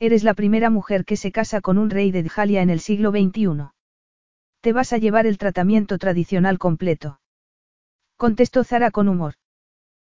Eres 0.00 0.22
la 0.22 0.34
primera 0.34 0.70
mujer 0.70 1.04
que 1.04 1.16
se 1.16 1.32
casa 1.32 1.60
con 1.60 1.76
un 1.76 1.90
rey 1.90 2.12
de 2.12 2.22
Djalia 2.22 2.62
en 2.62 2.70
el 2.70 2.80
siglo 2.80 3.10
XXI. 3.10 3.70
Te 4.60 4.72
vas 4.72 4.92
a 4.92 4.98
llevar 4.98 5.26
el 5.26 5.38
tratamiento 5.38 5.98
tradicional 5.98 6.58
completo. 6.58 7.20
Contestó 8.16 8.64
Zara 8.64 8.90
con 8.90 9.08
humor. 9.08 9.34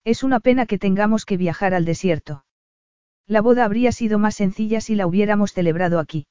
Es 0.06 0.23
una 0.23 0.40
pena 0.40 0.65
que 0.65 0.77
tengamos 0.77 1.25
que 1.25 1.38
viajar 1.38 1.73
al 1.73 1.85
desierto. 1.85 2.43
La 3.25 3.41
boda 3.41 3.64
habría 3.64 3.91
sido 3.93 4.19
más 4.19 4.35
sencilla 4.35 4.82
si 4.82 4.95
la 4.95 5.07
hubiéramos 5.07 5.53
celebrado 5.53 5.99
aquí. 5.99 6.27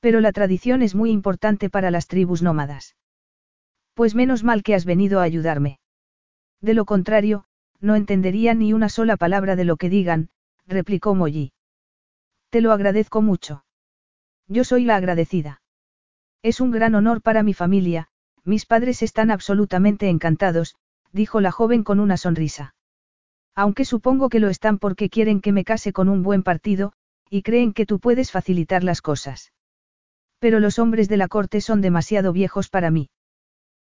Pero 0.00 0.20
la 0.20 0.32
tradición 0.32 0.82
es 0.82 0.94
muy 0.94 1.10
importante 1.10 1.70
para 1.70 1.90
las 1.90 2.08
tribus 2.08 2.42
nómadas. 2.42 2.96
Pues 3.94 4.14
menos 4.14 4.42
mal 4.42 4.62
que 4.62 4.74
has 4.74 4.84
venido 4.84 5.20
a 5.20 5.22
ayudarme. 5.22 5.78
De 6.60 6.74
lo 6.74 6.84
contrario, 6.84 7.44
no 7.80 7.94
entendería 7.94 8.54
ni 8.54 8.72
una 8.72 8.88
sola 8.88 9.16
palabra 9.16 9.56
de 9.56 9.64
lo 9.64 9.76
que 9.76 9.88
digan, 9.88 10.30
replicó 10.66 11.14
Molly. 11.14 11.52
Te 12.50 12.60
lo 12.60 12.72
agradezco 12.72 13.22
mucho. 13.22 13.64
Yo 14.48 14.64
soy 14.64 14.84
la 14.84 14.96
agradecida. 14.96 15.62
Es 16.42 16.60
un 16.60 16.72
gran 16.72 16.96
honor 16.96 17.22
para 17.22 17.44
mi 17.44 17.54
familia, 17.54 18.08
mis 18.42 18.66
padres 18.66 19.02
están 19.02 19.30
absolutamente 19.30 20.08
encantados, 20.08 20.74
dijo 21.12 21.40
la 21.40 21.52
joven 21.52 21.84
con 21.84 22.00
una 22.00 22.16
sonrisa. 22.16 22.74
Aunque 23.54 23.84
supongo 23.84 24.28
que 24.28 24.40
lo 24.40 24.48
están 24.48 24.78
porque 24.78 25.10
quieren 25.10 25.40
que 25.40 25.52
me 25.52 25.64
case 25.64 25.92
con 25.92 26.08
un 26.08 26.22
buen 26.22 26.42
partido, 26.42 26.92
y 27.28 27.42
creen 27.42 27.72
que 27.72 27.86
tú 27.86 28.00
puedes 28.00 28.30
facilitar 28.30 28.84
las 28.84 29.02
cosas. 29.02 29.52
Pero 30.38 30.58
los 30.58 30.78
hombres 30.78 31.08
de 31.08 31.16
la 31.16 31.28
corte 31.28 31.60
son 31.60 31.80
demasiado 31.80 32.32
viejos 32.32 32.68
para 32.68 32.90
mí. 32.90 33.10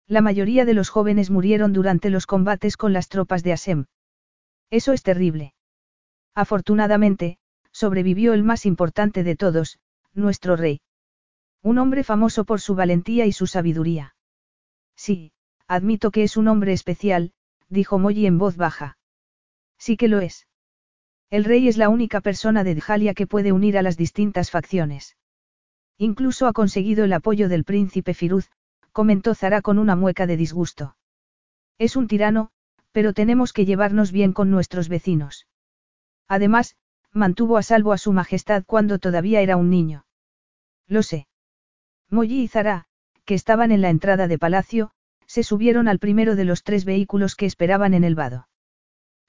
La 0.09 0.21
mayoría 0.21 0.65
de 0.65 0.75
los 0.75 0.89
jóvenes 0.89 1.31
murieron 1.31 1.73
durante 1.73 2.11
los 2.11 2.27
combates 2.27 2.77
con 2.77 2.93
las 2.93 3.09
tropas 3.09 3.43
de 3.43 3.53
Asem. 3.53 3.87
Eso 4.71 4.93
es 4.93 5.03
terrible. 5.03 5.55
Afortunadamente, 6.35 7.39
sobrevivió 7.73 8.33
el 8.33 8.43
más 8.43 8.67
importante 8.67 9.23
de 9.23 9.37
todos, 9.37 9.79
nuestro 10.15 10.57
rey. 10.57 10.81
Un 11.63 11.79
hombre 11.79 12.05
famoso 12.05 12.45
por 12.45 12.61
su 12.61 12.75
valentía 12.75 13.27
y 13.27 13.33
su 13.33 13.47
sabiduría. 13.47 14.15
Sí, 14.97 15.33
admito 15.67 16.11
que 16.11 16.23
es 16.23 16.37
un 16.37 16.49
hombre 16.49 16.73
especial, 16.73 17.33
dijo 17.69 17.99
Molly 17.99 18.27
en 18.27 18.39
voz 18.39 18.57
baja. 18.57 18.97
Sí 19.79 19.97
que 19.97 20.09
lo 20.09 20.21
es. 20.21 20.47
El 21.31 21.45
rey 21.45 21.69
es 21.69 21.77
la 21.77 21.89
única 21.89 22.21
persona 22.21 22.65
de 22.65 22.75
Djalia 22.75 23.15
que 23.15 23.27
puede 23.27 23.53
unir 23.53 23.77
a 23.79 23.83
las 23.83 23.97
distintas 23.97 24.51
facciones. 24.51 25.17
Incluso 25.99 26.47
ha 26.47 26.53
conseguido 26.53 27.05
el 27.05 27.13
apoyo 27.13 27.49
del 27.49 27.65
príncipe 27.65 28.15
Firuz, 28.15 28.51
comentó 28.93 29.35
Zara 29.35 29.63
con 29.63 29.79
una 29.79 29.97
mueca 29.97 30.27
de 30.27 30.37
disgusto. 30.37 30.97
Es 31.79 31.97
un 31.97 32.07
tirano, 32.07 32.51
pero 32.93 33.13
tenemos 33.13 33.53
que 33.53 33.65
llevarnos 33.65 34.13
bien 34.13 34.33
con 34.33 34.51
nuestros 34.51 34.89
vecinos. 34.89 35.47
Además, 36.29 36.77
mantuvo 37.13 37.57
a 37.57 37.63
salvo 37.63 37.93
a 37.93 37.99
su 37.99 38.13
majestad 38.13 38.65
cuando 38.65 38.99
todavía 38.99 39.41
era 39.41 39.57
un 39.57 39.71
niño. 39.71 40.07
Lo 40.87 41.03
sé. 41.03 41.27
Molly 42.09 42.43
y 42.43 42.49
Zara, 42.49 42.87
que 43.25 43.35
estaban 43.35 43.73
en 43.73 43.81
la 43.81 43.91
entrada 43.91 44.29
de 44.29 44.39
palacio, 44.39 44.93
se 45.27 45.43
subieron 45.43 45.89
al 45.89 45.99
primero 45.99 46.37
de 46.37 46.45
los 46.45 46.63
tres 46.63 46.85
vehículos 46.85 47.35
que 47.35 47.47
esperaban 47.47 47.95
en 47.95 48.05
el 48.05 48.15
vado. 48.15 48.49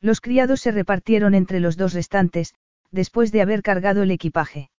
Los 0.01 0.22
criados 0.22 0.61
se 0.61 0.72
repartieron 0.72 1.34
entre 1.34 1.59
los 1.59 1.77
dos 1.77 1.93
restantes, 1.93 2.53
después 2.92 3.32
de 3.32 3.42
haber 3.42 3.64
cargado 3.64 4.03
el 4.03 4.11
equipaje. 4.11 4.69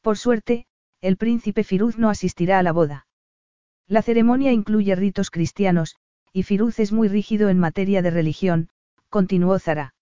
Por 0.00 0.18
suerte, 0.18 0.66
el 1.00 1.16
príncipe 1.16 1.64
Firuz 1.64 1.98
no 1.98 2.10
asistirá 2.10 2.58
a 2.58 2.62
la 2.62 2.72
boda. 2.72 3.06
La 3.86 4.02
ceremonia 4.02 4.52
incluye 4.52 4.94
ritos 4.94 5.30
cristianos, 5.30 5.96
y 6.32 6.44
Firuz 6.44 6.78
es 6.78 6.92
muy 6.92 7.08
rígido 7.08 7.48
en 7.48 7.58
materia 7.58 8.02
de 8.02 8.10
religión, 8.10 8.68
continuó 9.08 9.58
Zara. 9.58 9.94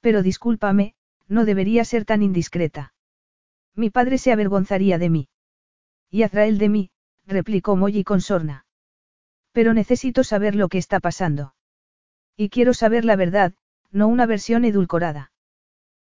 Pero 0.00 0.22
discúlpame, 0.22 0.94
no 1.28 1.44
debería 1.44 1.84
ser 1.84 2.04
tan 2.04 2.22
indiscreta. 2.22 2.94
Mi 3.74 3.90
padre 3.90 4.18
se 4.18 4.32
avergonzaría 4.32 4.98
de 4.98 5.10
mí. 5.10 5.28
Y 6.10 6.24
Azrael 6.24 6.58
de 6.58 6.68
mí, 6.68 6.90
replicó 7.26 7.76
Molly 7.76 8.04
con 8.04 8.20
sorna. 8.20 8.66
Pero 9.52 9.74
necesito 9.74 10.24
saber 10.24 10.54
lo 10.54 10.68
que 10.68 10.78
está 10.78 11.00
pasando. 11.00 11.54
Y 12.36 12.48
quiero 12.48 12.74
saber 12.74 13.04
la 13.04 13.16
verdad, 13.16 13.52
no 13.90 14.08
una 14.08 14.26
versión 14.26 14.64
edulcorada. 14.64 15.32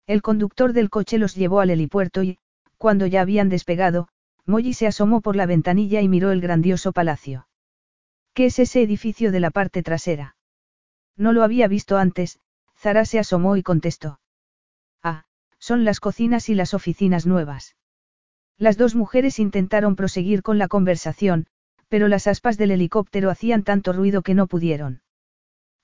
El 0.07 0.23
conductor 0.23 0.73
del 0.73 0.91
coche 0.91 1.19
los 1.19 1.35
llevó 1.35 1.61
al 1.61 1.71
helipuerto 1.71 2.23
y, 2.23 2.39
cuando 2.79 3.07
ya 3.07 3.21
habían 3.21 3.49
despegado, 3.49 4.09
Molly 4.45 4.75
se 4.75 4.87
asomó 4.87 5.21
por 5.21 5.35
la 5.35 5.47
ventanilla 5.47 6.01
y 6.01 6.09
miró 6.09 6.31
el 6.31 6.41
grandioso 6.41 6.93
palacio. 6.93 7.49
¿Qué 8.35 8.47
es 8.47 8.59
ese 8.59 8.83
edificio 8.83 9.33
de 9.33 9.41
la 9.41 9.51
parte 9.51 9.83
trasera? 9.83 10.37
No 11.17 11.33
lo 11.33 11.43
había 11.43 11.69
visto 11.69 11.97
antes, 11.97 12.39
Zara 12.77 13.05
se 13.05 13.19
asomó 13.19 13.57
y 13.57 13.63
contestó. 13.63 14.21
Ah, 15.03 15.25
son 15.59 15.85
las 15.85 16.01
cocinas 16.01 16.49
y 16.49 16.55
las 16.55 16.75
oficinas 16.75 17.27
nuevas. 17.27 17.77
Las 18.59 18.77
dos 18.77 18.95
mujeres 18.95 19.39
intentaron 19.39 19.97
proseguir 19.97 20.43
con 20.43 20.59
la 20.59 20.69
conversación, 20.69 21.47
pero 21.89 22.09
las 22.09 22.27
aspas 22.27 22.59
del 22.59 22.71
helicóptero 22.71 23.31
hacían 23.31 23.63
tanto 23.63 23.93
ruido 23.93 24.23
que 24.23 24.35
no 24.35 24.47
pudieron. 24.47 25.03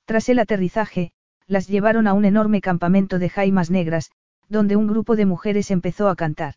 Tras 0.05 0.29
el 0.29 0.39
aterrizaje, 0.39 1.13
las 1.47 1.69
llevaron 1.69 2.07
a 2.07 2.13
un 2.13 2.25
enorme 2.25 2.61
campamento 2.61 3.19
de 3.19 3.29
jaimas 3.29 3.71
negras, 3.71 4.11
donde 4.49 4.77
un 4.77 4.87
grupo 4.87 5.17
de 5.17 5.27
mujeres 5.27 5.71
empezó 5.71 6.09
a 6.09 6.17
cantar. 6.17 6.55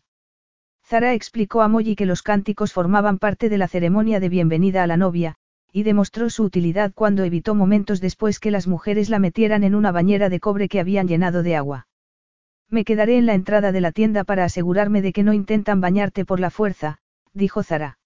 Zara 0.84 1.14
explicó 1.14 1.62
a 1.62 1.68
Molly 1.68 1.96
que 1.96 2.06
los 2.06 2.22
cánticos 2.22 2.72
formaban 2.72 3.18
parte 3.18 3.48
de 3.48 3.58
la 3.58 3.68
ceremonia 3.68 4.20
de 4.20 4.28
bienvenida 4.28 4.82
a 4.82 4.86
la 4.86 4.96
novia, 4.96 5.34
y 5.72 5.82
demostró 5.82 6.30
su 6.30 6.44
utilidad 6.44 6.92
cuando 6.94 7.24
evitó 7.24 7.54
momentos 7.54 8.00
después 8.00 8.38
que 8.38 8.50
las 8.50 8.66
mujeres 8.66 9.10
la 9.10 9.18
metieran 9.18 9.64
en 9.64 9.74
una 9.74 9.92
bañera 9.92 10.28
de 10.28 10.40
cobre 10.40 10.68
que 10.68 10.80
habían 10.80 11.08
llenado 11.08 11.42
de 11.42 11.56
agua. 11.56 11.88
Me 12.70 12.84
quedaré 12.84 13.18
en 13.18 13.26
la 13.26 13.34
entrada 13.34 13.72
de 13.72 13.80
la 13.80 13.92
tienda 13.92 14.24
para 14.24 14.44
asegurarme 14.44 15.02
de 15.02 15.12
que 15.12 15.22
no 15.22 15.32
intentan 15.32 15.80
bañarte 15.80 16.24
por 16.24 16.40
la 16.40 16.50
fuerza, 16.50 16.98
dijo 17.32 17.62
Zara. 17.62 17.98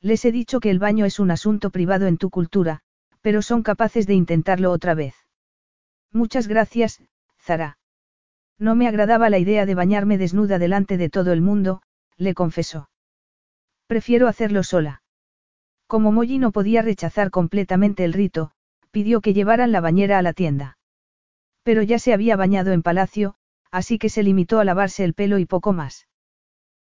Les 0.00 0.24
he 0.24 0.32
dicho 0.32 0.60
que 0.60 0.70
el 0.70 0.78
baño 0.78 1.04
es 1.04 1.18
un 1.18 1.30
asunto 1.30 1.70
privado 1.70 2.06
en 2.06 2.18
tu 2.18 2.30
cultura, 2.30 2.80
pero 3.20 3.42
son 3.42 3.62
capaces 3.62 4.06
de 4.06 4.14
intentarlo 4.14 4.70
otra 4.72 4.94
vez. 4.94 5.14
Muchas 6.12 6.48
gracias, 6.48 7.02
Zara. 7.40 7.78
No 8.58 8.74
me 8.74 8.88
agradaba 8.88 9.30
la 9.30 9.38
idea 9.38 9.66
de 9.66 9.74
bañarme 9.74 10.18
desnuda 10.18 10.58
delante 10.58 10.96
de 10.96 11.10
todo 11.10 11.32
el 11.32 11.40
mundo, 11.40 11.82
le 12.16 12.34
confesó. 12.34 12.90
Prefiero 13.86 14.26
hacerlo 14.26 14.62
sola. 14.62 15.02
Como 15.86 16.12
Molly 16.12 16.38
no 16.38 16.52
podía 16.52 16.82
rechazar 16.82 17.30
completamente 17.30 18.04
el 18.04 18.12
rito, 18.12 18.50
pidió 18.90 19.20
que 19.20 19.32
llevaran 19.32 19.72
la 19.72 19.80
bañera 19.80 20.18
a 20.18 20.22
la 20.22 20.32
tienda. 20.32 20.78
Pero 21.62 21.82
ya 21.82 21.98
se 21.98 22.12
había 22.12 22.36
bañado 22.36 22.72
en 22.72 22.82
palacio, 22.82 23.34
así 23.70 23.98
que 23.98 24.08
se 24.08 24.22
limitó 24.22 24.60
a 24.60 24.64
lavarse 24.64 25.04
el 25.04 25.14
pelo 25.14 25.38
y 25.38 25.46
poco 25.46 25.72
más. 25.72 26.06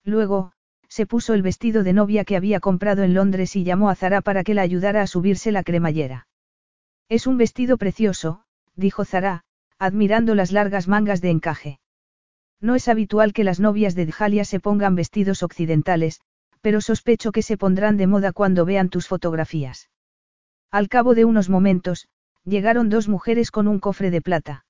Luego, 0.03 0.53
se 0.93 1.07
puso 1.07 1.33
el 1.33 1.41
vestido 1.41 1.81
de 1.81 1.91
novia 1.91 2.23
que 2.23 2.35
había 2.35 2.59
comprado 2.59 3.01
en 3.01 3.15
Londres 3.15 3.55
y 3.55 3.63
llamó 3.63 3.89
a 3.89 3.95
Zara 3.95 4.21
para 4.21 4.43
que 4.43 4.53
la 4.53 4.61
ayudara 4.61 5.01
a 5.01 5.07
subirse 5.07 5.51
la 5.51 5.63
cremallera. 5.63 6.27
Es 7.09 7.25
un 7.25 7.35
vestido 7.35 7.77
precioso, 7.77 8.43
dijo 8.75 9.03
Zara, 9.03 9.43
admirando 9.79 10.35
las 10.35 10.51
largas 10.51 10.87
mangas 10.87 11.19
de 11.19 11.31
encaje. 11.31 11.79
No 12.61 12.75
es 12.75 12.87
habitual 12.87 13.33
que 13.33 13.43
las 13.43 13.59
novias 13.59 13.95
de 13.95 14.05
Djalia 14.05 14.45
se 14.45 14.59
pongan 14.59 14.93
vestidos 14.93 15.41
occidentales, 15.41 16.21
pero 16.61 16.79
sospecho 16.79 17.31
que 17.31 17.41
se 17.41 17.57
pondrán 17.57 17.97
de 17.97 18.05
moda 18.05 18.31
cuando 18.31 18.63
vean 18.63 18.89
tus 18.89 19.07
fotografías. 19.07 19.89
Al 20.69 20.89
cabo 20.89 21.15
de 21.15 21.25
unos 21.25 21.49
momentos, 21.49 22.07
llegaron 22.45 22.89
dos 22.89 23.07
mujeres 23.07 23.49
con 23.49 23.67
un 23.67 23.79
cofre 23.79 24.11
de 24.11 24.21
plata. 24.21 24.65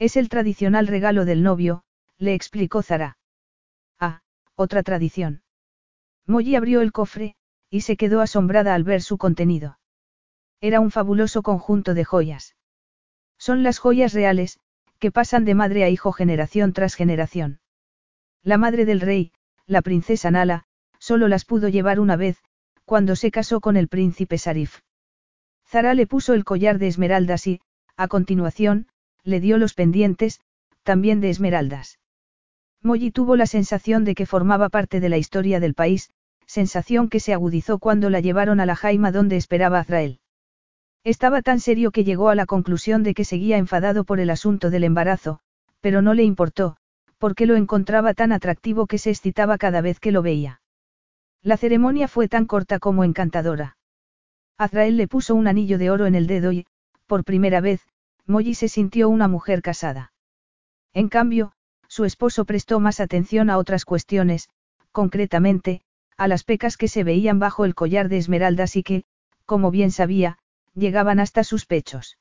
Es 0.00 0.16
el 0.16 0.28
tradicional 0.28 0.88
regalo 0.88 1.24
del 1.24 1.44
novio, 1.44 1.84
le 2.18 2.34
explicó 2.34 2.82
Zara. 2.82 3.16
Otra 4.56 4.82
tradición. 4.82 5.42
Molly 6.26 6.56
abrió 6.56 6.80
el 6.80 6.90
cofre, 6.90 7.36
y 7.70 7.82
se 7.82 7.96
quedó 7.96 8.20
asombrada 8.20 8.74
al 8.74 8.84
ver 8.84 9.02
su 9.02 9.18
contenido. 9.18 9.78
Era 10.60 10.80
un 10.80 10.90
fabuloso 10.90 11.42
conjunto 11.42 11.92
de 11.92 12.04
joyas. 12.04 12.56
Son 13.38 13.62
las 13.62 13.78
joyas 13.78 14.14
reales, 14.14 14.58
que 14.98 15.12
pasan 15.12 15.44
de 15.44 15.54
madre 15.54 15.84
a 15.84 15.90
hijo 15.90 16.10
generación 16.12 16.72
tras 16.72 16.94
generación. 16.94 17.60
La 18.42 18.56
madre 18.56 18.86
del 18.86 19.00
rey, 19.00 19.32
la 19.66 19.82
princesa 19.82 20.30
Nala, 20.30 20.64
solo 20.98 21.28
las 21.28 21.44
pudo 21.44 21.68
llevar 21.68 22.00
una 22.00 22.16
vez, 22.16 22.38
cuando 22.86 23.14
se 23.14 23.30
casó 23.30 23.60
con 23.60 23.76
el 23.76 23.88
príncipe 23.88 24.38
Sarif. 24.38 24.80
Zara 25.66 25.92
le 25.94 26.06
puso 26.06 26.32
el 26.32 26.44
collar 26.44 26.78
de 26.78 26.86
esmeraldas 26.86 27.46
y, 27.46 27.60
a 27.96 28.08
continuación, 28.08 28.88
le 29.22 29.40
dio 29.40 29.58
los 29.58 29.74
pendientes, 29.74 30.40
también 30.82 31.20
de 31.20 31.30
esmeraldas. 31.30 31.98
Molly 32.86 33.10
tuvo 33.10 33.34
la 33.34 33.46
sensación 33.46 34.04
de 34.04 34.14
que 34.14 34.26
formaba 34.26 34.68
parte 34.68 35.00
de 35.00 35.08
la 35.08 35.18
historia 35.18 35.58
del 35.58 35.74
país, 35.74 36.10
sensación 36.46 37.08
que 37.08 37.18
se 37.18 37.32
agudizó 37.34 37.80
cuando 37.80 38.10
la 38.10 38.20
llevaron 38.20 38.60
a 38.60 38.66
la 38.66 38.76
jaima 38.76 39.10
donde 39.10 39.36
esperaba 39.36 39.80
Azrael. 39.80 40.20
Estaba 41.02 41.42
tan 41.42 41.58
serio 41.58 41.90
que 41.90 42.04
llegó 42.04 42.28
a 42.28 42.36
la 42.36 42.46
conclusión 42.46 43.02
de 43.02 43.12
que 43.12 43.24
seguía 43.24 43.58
enfadado 43.58 44.04
por 44.04 44.20
el 44.20 44.30
asunto 44.30 44.70
del 44.70 44.84
embarazo, 44.84 45.40
pero 45.80 46.00
no 46.00 46.14
le 46.14 46.22
importó, 46.22 46.76
porque 47.18 47.46
lo 47.46 47.56
encontraba 47.56 48.14
tan 48.14 48.30
atractivo 48.30 48.86
que 48.86 48.98
se 48.98 49.10
excitaba 49.10 49.58
cada 49.58 49.80
vez 49.80 49.98
que 49.98 50.12
lo 50.12 50.22
veía. 50.22 50.60
La 51.42 51.56
ceremonia 51.56 52.06
fue 52.06 52.28
tan 52.28 52.46
corta 52.46 52.78
como 52.78 53.02
encantadora. 53.02 53.76
Azrael 54.58 54.96
le 54.96 55.08
puso 55.08 55.34
un 55.34 55.48
anillo 55.48 55.78
de 55.78 55.90
oro 55.90 56.06
en 56.06 56.14
el 56.14 56.28
dedo 56.28 56.52
y, 56.52 56.66
por 57.06 57.24
primera 57.24 57.60
vez, 57.60 57.80
Molly 58.26 58.54
se 58.54 58.68
sintió 58.68 59.08
una 59.08 59.26
mujer 59.26 59.60
casada. 59.60 60.12
En 60.92 61.08
cambio, 61.08 61.52
su 61.96 62.04
esposo 62.04 62.44
prestó 62.44 62.78
más 62.78 63.00
atención 63.00 63.48
a 63.48 63.56
otras 63.56 63.86
cuestiones, 63.86 64.50
concretamente, 64.92 65.80
a 66.18 66.28
las 66.28 66.44
pecas 66.44 66.76
que 66.76 66.88
se 66.88 67.04
veían 67.04 67.38
bajo 67.38 67.64
el 67.64 67.74
collar 67.74 68.10
de 68.10 68.18
esmeraldas 68.18 68.76
y 68.76 68.82
que, 68.82 69.04
como 69.46 69.70
bien 69.70 69.90
sabía, 69.90 70.36
llegaban 70.74 71.20
hasta 71.20 71.42
sus 71.42 71.64
pechos. 71.64 72.18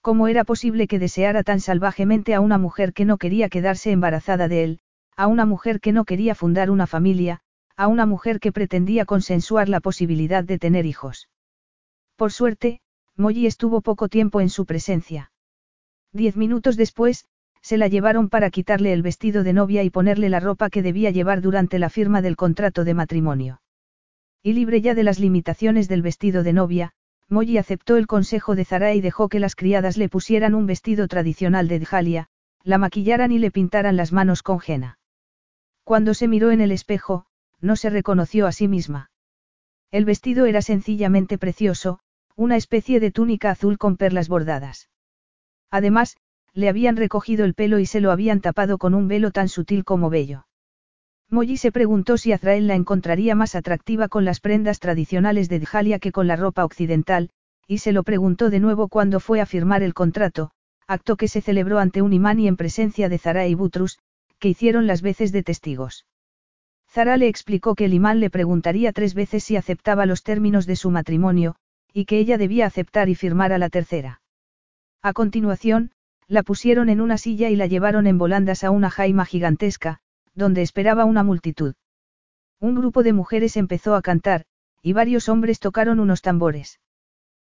¿Cómo 0.00 0.28
era 0.28 0.44
posible 0.44 0.86
que 0.86 1.00
deseara 1.00 1.42
tan 1.42 1.58
salvajemente 1.58 2.34
a 2.34 2.40
una 2.40 2.56
mujer 2.56 2.92
que 2.92 3.04
no 3.04 3.18
quería 3.18 3.48
quedarse 3.48 3.90
embarazada 3.90 4.46
de 4.46 4.62
él, 4.62 4.80
a 5.16 5.26
una 5.26 5.44
mujer 5.44 5.80
que 5.80 5.90
no 5.90 6.04
quería 6.04 6.36
fundar 6.36 6.70
una 6.70 6.86
familia, 6.86 7.40
a 7.76 7.88
una 7.88 8.06
mujer 8.06 8.38
que 8.38 8.52
pretendía 8.52 9.06
consensuar 9.06 9.68
la 9.68 9.80
posibilidad 9.80 10.44
de 10.44 10.60
tener 10.60 10.86
hijos? 10.86 11.28
Por 12.14 12.30
suerte, 12.30 12.80
Molly 13.16 13.46
estuvo 13.48 13.80
poco 13.80 14.08
tiempo 14.08 14.40
en 14.40 14.50
su 14.50 14.66
presencia. 14.66 15.32
Diez 16.12 16.36
minutos 16.36 16.76
después, 16.76 17.26
se 17.64 17.78
la 17.78 17.88
llevaron 17.88 18.28
para 18.28 18.50
quitarle 18.50 18.92
el 18.92 19.00
vestido 19.00 19.42
de 19.42 19.54
novia 19.54 19.82
y 19.84 19.88
ponerle 19.88 20.28
la 20.28 20.38
ropa 20.38 20.68
que 20.68 20.82
debía 20.82 21.10
llevar 21.10 21.40
durante 21.40 21.78
la 21.78 21.88
firma 21.88 22.20
del 22.20 22.36
contrato 22.36 22.84
de 22.84 22.92
matrimonio. 22.92 23.62
Y 24.42 24.52
libre 24.52 24.82
ya 24.82 24.94
de 24.94 25.02
las 25.02 25.18
limitaciones 25.18 25.88
del 25.88 26.02
vestido 26.02 26.42
de 26.42 26.52
novia, 26.52 26.92
Molly 27.30 27.56
aceptó 27.56 27.96
el 27.96 28.06
consejo 28.06 28.54
de 28.54 28.66
Zara 28.66 28.92
y 28.92 29.00
dejó 29.00 29.30
que 29.30 29.40
las 29.40 29.56
criadas 29.56 29.96
le 29.96 30.10
pusieran 30.10 30.54
un 30.54 30.66
vestido 30.66 31.08
tradicional 31.08 31.66
de 31.66 31.78
Djalia, 31.78 32.28
la 32.64 32.76
maquillaran 32.76 33.32
y 33.32 33.38
le 33.38 33.50
pintaran 33.50 33.96
las 33.96 34.12
manos 34.12 34.42
con 34.42 34.60
jena. 34.60 34.98
Cuando 35.84 36.12
se 36.12 36.28
miró 36.28 36.50
en 36.50 36.60
el 36.60 36.70
espejo, 36.70 37.24
no 37.62 37.76
se 37.76 37.88
reconoció 37.88 38.46
a 38.46 38.52
sí 38.52 38.68
misma. 38.68 39.10
El 39.90 40.04
vestido 40.04 40.44
era 40.44 40.60
sencillamente 40.60 41.38
precioso, 41.38 42.00
una 42.36 42.56
especie 42.56 43.00
de 43.00 43.10
túnica 43.10 43.52
azul 43.52 43.78
con 43.78 43.96
perlas 43.96 44.28
bordadas. 44.28 44.90
Además, 45.70 46.18
le 46.54 46.68
habían 46.68 46.96
recogido 46.96 47.44
el 47.44 47.54
pelo 47.54 47.78
y 47.78 47.86
se 47.86 48.00
lo 48.00 48.10
habían 48.10 48.40
tapado 48.40 48.78
con 48.78 48.94
un 48.94 49.08
velo 49.08 49.30
tan 49.32 49.48
sutil 49.48 49.84
como 49.84 50.08
bello. 50.08 50.46
Molly 51.30 51.56
se 51.56 51.72
preguntó 51.72 52.16
si 52.16 52.32
Azrael 52.32 52.66
la 52.66 52.76
encontraría 52.76 53.34
más 53.34 53.54
atractiva 53.54 54.08
con 54.08 54.24
las 54.24 54.40
prendas 54.40 54.78
tradicionales 54.78 55.48
de 55.48 55.58
Djalia 55.58 55.98
que 55.98 56.12
con 56.12 56.26
la 56.26 56.36
ropa 56.36 56.64
occidental, 56.64 57.30
y 57.66 57.78
se 57.78 57.92
lo 57.92 58.02
preguntó 58.02 58.50
de 58.50 58.60
nuevo 58.60 58.88
cuando 58.88 59.20
fue 59.20 59.40
a 59.40 59.46
firmar 59.46 59.82
el 59.82 59.94
contrato, 59.94 60.50
acto 60.86 61.16
que 61.16 61.28
se 61.28 61.40
celebró 61.40 61.78
ante 61.78 62.02
un 62.02 62.12
imán 62.12 62.38
y 62.38 62.46
en 62.46 62.56
presencia 62.56 63.08
de 63.08 63.18
Zara 63.18 63.46
y 63.46 63.54
Butrus, 63.54 63.98
que 64.38 64.50
hicieron 64.50 64.86
las 64.86 65.02
veces 65.02 65.32
de 65.32 65.42
testigos. 65.42 66.06
Zara 66.88 67.16
le 67.16 67.26
explicó 67.26 67.74
que 67.74 67.86
el 67.86 67.94
imán 67.94 68.20
le 68.20 68.30
preguntaría 68.30 68.92
tres 68.92 69.14
veces 69.14 69.42
si 69.42 69.56
aceptaba 69.56 70.06
los 70.06 70.22
términos 70.22 70.66
de 70.66 70.76
su 70.76 70.90
matrimonio, 70.90 71.56
y 71.92 72.04
que 72.04 72.18
ella 72.18 72.38
debía 72.38 72.66
aceptar 72.66 73.08
y 73.08 73.14
firmar 73.14 73.52
a 73.52 73.58
la 73.58 73.70
tercera. 73.70 74.20
A 75.02 75.12
continuación, 75.12 75.90
la 76.28 76.42
pusieron 76.42 76.88
en 76.88 77.00
una 77.00 77.18
silla 77.18 77.50
y 77.50 77.56
la 77.56 77.66
llevaron 77.66 78.06
en 78.06 78.18
volandas 78.18 78.64
a 78.64 78.70
una 78.70 78.90
jaima 78.90 79.24
gigantesca, 79.24 80.00
donde 80.34 80.62
esperaba 80.62 81.04
una 81.04 81.22
multitud. 81.22 81.74
Un 82.60 82.74
grupo 82.74 83.02
de 83.02 83.12
mujeres 83.12 83.56
empezó 83.56 83.94
a 83.94 84.02
cantar, 84.02 84.44
y 84.82 84.92
varios 84.92 85.28
hombres 85.28 85.60
tocaron 85.60 86.00
unos 86.00 86.22
tambores. 86.22 86.80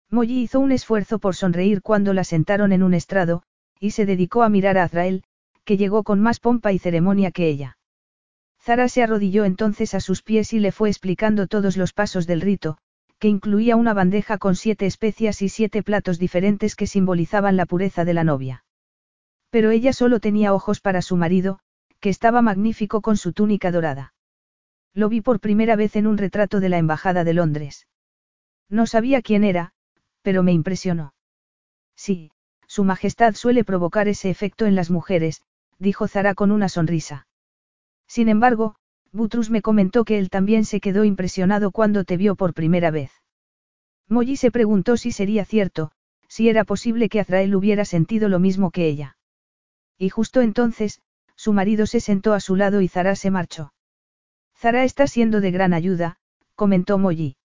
Molly 0.10 0.42
hizo 0.42 0.60
un 0.60 0.72
esfuerzo 0.72 1.20
por 1.20 1.36
sonreír 1.36 1.82
cuando 1.82 2.14
la 2.14 2.24
sentaron 2.24 2.72
en 2.72 2.84
un 2.84 2.94
estrado, 2.94 3.44
y 3.80 3.92
se 3.92 4.06
dedicó 4.06 4.44
a 4.44 4.50
mirar 4.50 4.78
a 4.78 4.84
Azrael, 4.84 5.24
que 5.64 5.78
llegó 5.78 6.04
con 6.04 6.20
más 6.20 6.40
pompa 6.40 6.72
y 6.72 6.80
ceremonia 6.80 7.32
que 7.32 7.48
ella. 7.48 7.78
Zara 8.62 8.90
se 8.90 9.02
arrodilló 9.02 9.46
entonces 9.46 9.94
a 9.94 10.00
sus 10.00 10.22
pies 10.22 10.54
y 10.54 10.60
le 10.60 10.72
fue 10.72 10.90
explicando 10.90 11.48
todos 11.48 11.78
los 11.78 11.94
pasos 11.94 12.28
del 12.28 12.42
rito, 12.42 12.78
que 13.22 13.28
incluía 13.28 13.76
una 13.76 13.94
bandeja 13.94 14.40
con 14.40 14.56
siete 14.56 14.88
especias 14.88 15.44
y 15.44 15.50
siete 15.50 15.84
platos 15.84 16.18
diferentes 16.18 16.76
que 16.76 16.88
simbolizaban 16.88 17.56
la 17.56 17.68
pureza 17.68 18.04
de 18.04 18.16
la 18.16 18.24
novia. 18.24 18.66
Pero 19.52 19.70
ella 19.70 19.94
solo 19.94 20.20
tenía 20.20 20.56
ojos 20.56 20.82
para 20.82 21.04
su 21.04 21.18
marido, 21.18 21.60
que 22.00 22.10
estaba 22.10 22.42
magnífico 22.42 23.02
con 23.02 23.18
su 23.18 23.32
túnica 23.32 23.72
dorada. 23.72 24.16
Lo 24.96 25.08
vi 25.08 25.22
por 25.22 25.40
primera 25.40 25.76
vez 25.76 25.96
en 25.98 26.08
un 26.08 26.18
retrato 26.18 26.60
de 26.60 26.70
la 26.70 26.80
Embajada 26.80 27.24
de 27.24 27.34
Londres. 27.34 27.88
No 28.70 28.88
sabía 28.88 29.22
quién 29.22 29.44
era, 29.44 29.74
pero 30.24 30.42
me 30.42 30.52
impresionó. 30.52 31.14
Sí, 31.96 32.32
Su 32.66 32.84
Majestad 32.84 33.36
suele 33.36 33.64
provocar 33.64 34.08
ese 34.08 34.32
efecto 34.32 34.66
en 34.66 34.74
las 34.74 34.90
mujeres, 34.90 35.44
dijo 35.78 36.08
Zara 36.08 36.34
con 36.34 36.52
una 36.52 36.70
sonrisa. 36.70 37.28
Sin 38.08 38.30
embargo, 38.30 38.78
Butrus 39.14 39.50
me 39.50 39.62
comentó 39.62 40.06
que 40.06 40.18
él 40.18 40.30
también 40.30 40.64
se 40.64 40.80
quedó 40.80 41.04
impresionado 41.04 41.72
cuando 41.72 42.04
te 42.04 42.18
vio 42.18 42.36
por 42.36 42.54
primera 42.54 42.92
vez. 42.92 43.12
Molly 44.08 44.36
se 44.36 44.52
preguntó 44.52 44.98
si 44.98 45.12
sería 45.12 45.46
cierto, 45.46 45.92
si 46.28 46.50
era 46.50 46.64
posible 46.64 47.10
que 47.10 47.20
Azrael 47.20 47.56
hubiera 47.56 47.86
sentido 47.86 48.30
lo 48.30 48.40
mismo 48.40 48.72
que 48.72 48.88
ella. 48.88 49.18
Y 49.98 50.10
justo 50.10 50.42
entonces, 50.42 51.02
su 51.36 51.54
marido 51.54 51.86
se 51.86 52.00
sentó 52.00 52.34
a 52.34 52.40
su 52.40 52.56
lado 52.56 52.82
y 52.82 52.88
Zara 52.88 53.16
se 53.16 53.32
marchó. 53.32 53.74
Zara 54.58 54.84
está 54.84 55.08
siendo 55.08 55.42
de 55.42 55.52
gran 55.52 55.74
ayuda, 55.74 56.18
comentó 56.56 56.98
Molly. 56.98 57.36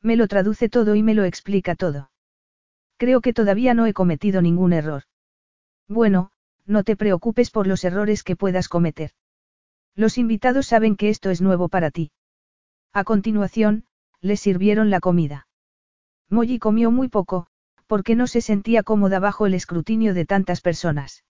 Me 0.00 0.16
lo 0.16 0.28
traduce 0.28 0.68
todo 0.68 0.94
y 0.94 1.02
me 1.02 1.14
lo 1.14 1.24
explica 1.24 1.74
todo. 1.74 2.10
Creo 2.96 3.20
que 3.20 3.32
todavía 3.32 3.74
no 3.74 3.86
he 3.86 3.92
cometido 3.92 4.42
ningún 4.42 4.72
error. 4.72 5.04
Bueno, 5.88 6.30
no 6.66 6.84
te 6.84 6.96
preocupes 6.96 7.50
por 7.50 7.66
los 7.66 7.84
errores 7.84 8.22
que 8.22 8.36
puedas 8.36 8.68
cometer. 8.68 9.12
Los 9.96 10.18
invitados 10.18 10.66
saben 10.66 10.96
que 10.96 11.08
esto 11.08 11.30
es 11.30 11.40
nuevo 11.40 11.68
para 11.68 11.90
ti. 11.90 12.10
A 12.92 13.04
continuación, 13.04 13.84
les 14.20 14.40
sirvieron 14.40 14.90
la 14.90 15.00
comida. 15.00 15.46
Molly 16.30 16.58
comió 16.58 16.90
muy 16.90 17.08
poco, 17.08 17.46
porque 17.86 18.14
no 18.14 18.26
se 18.26 18.40
sentía 18.40 18.82
cómoda 18.82 19.18
bajo 19.20 19.46
el 19.46 19.54
escrutinio 19.54 20.14
de 20.14 20.24
tantas 20.24 20.60
personas. 20.60 21.24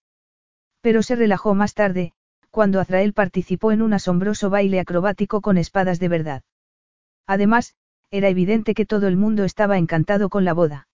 Pero 0.81 1.03
se 1.03 1.15
relajó 1.15 1.53
más 1.53 1.73
tarde, 1.73 2.13
cuando 2.49 2.79
Azrael 2.79 3.13
participó 3.13 3.71
en 3.71 3.81
un 3.81 3.93
asombroso 3.93 4.49
baile 4.49 4.79
acrobático 4.79 5.41
con 5.41 5.57
espadas 5.57 5.99
de 5.99 6.07
verdad. 6.07 6.43
Además, 7.27 7.75
era 8.11 8.29
evidente 8.29 8.73
que 8.73 8.85
todo 8.85 9.07
el 9.07 9.17
mundo 9.17 9.43
estaba 9.43 9.77
encantado 9.77 10.29
con 10.29 10.45
la 10.45 10.53
boda. 10.53 10.87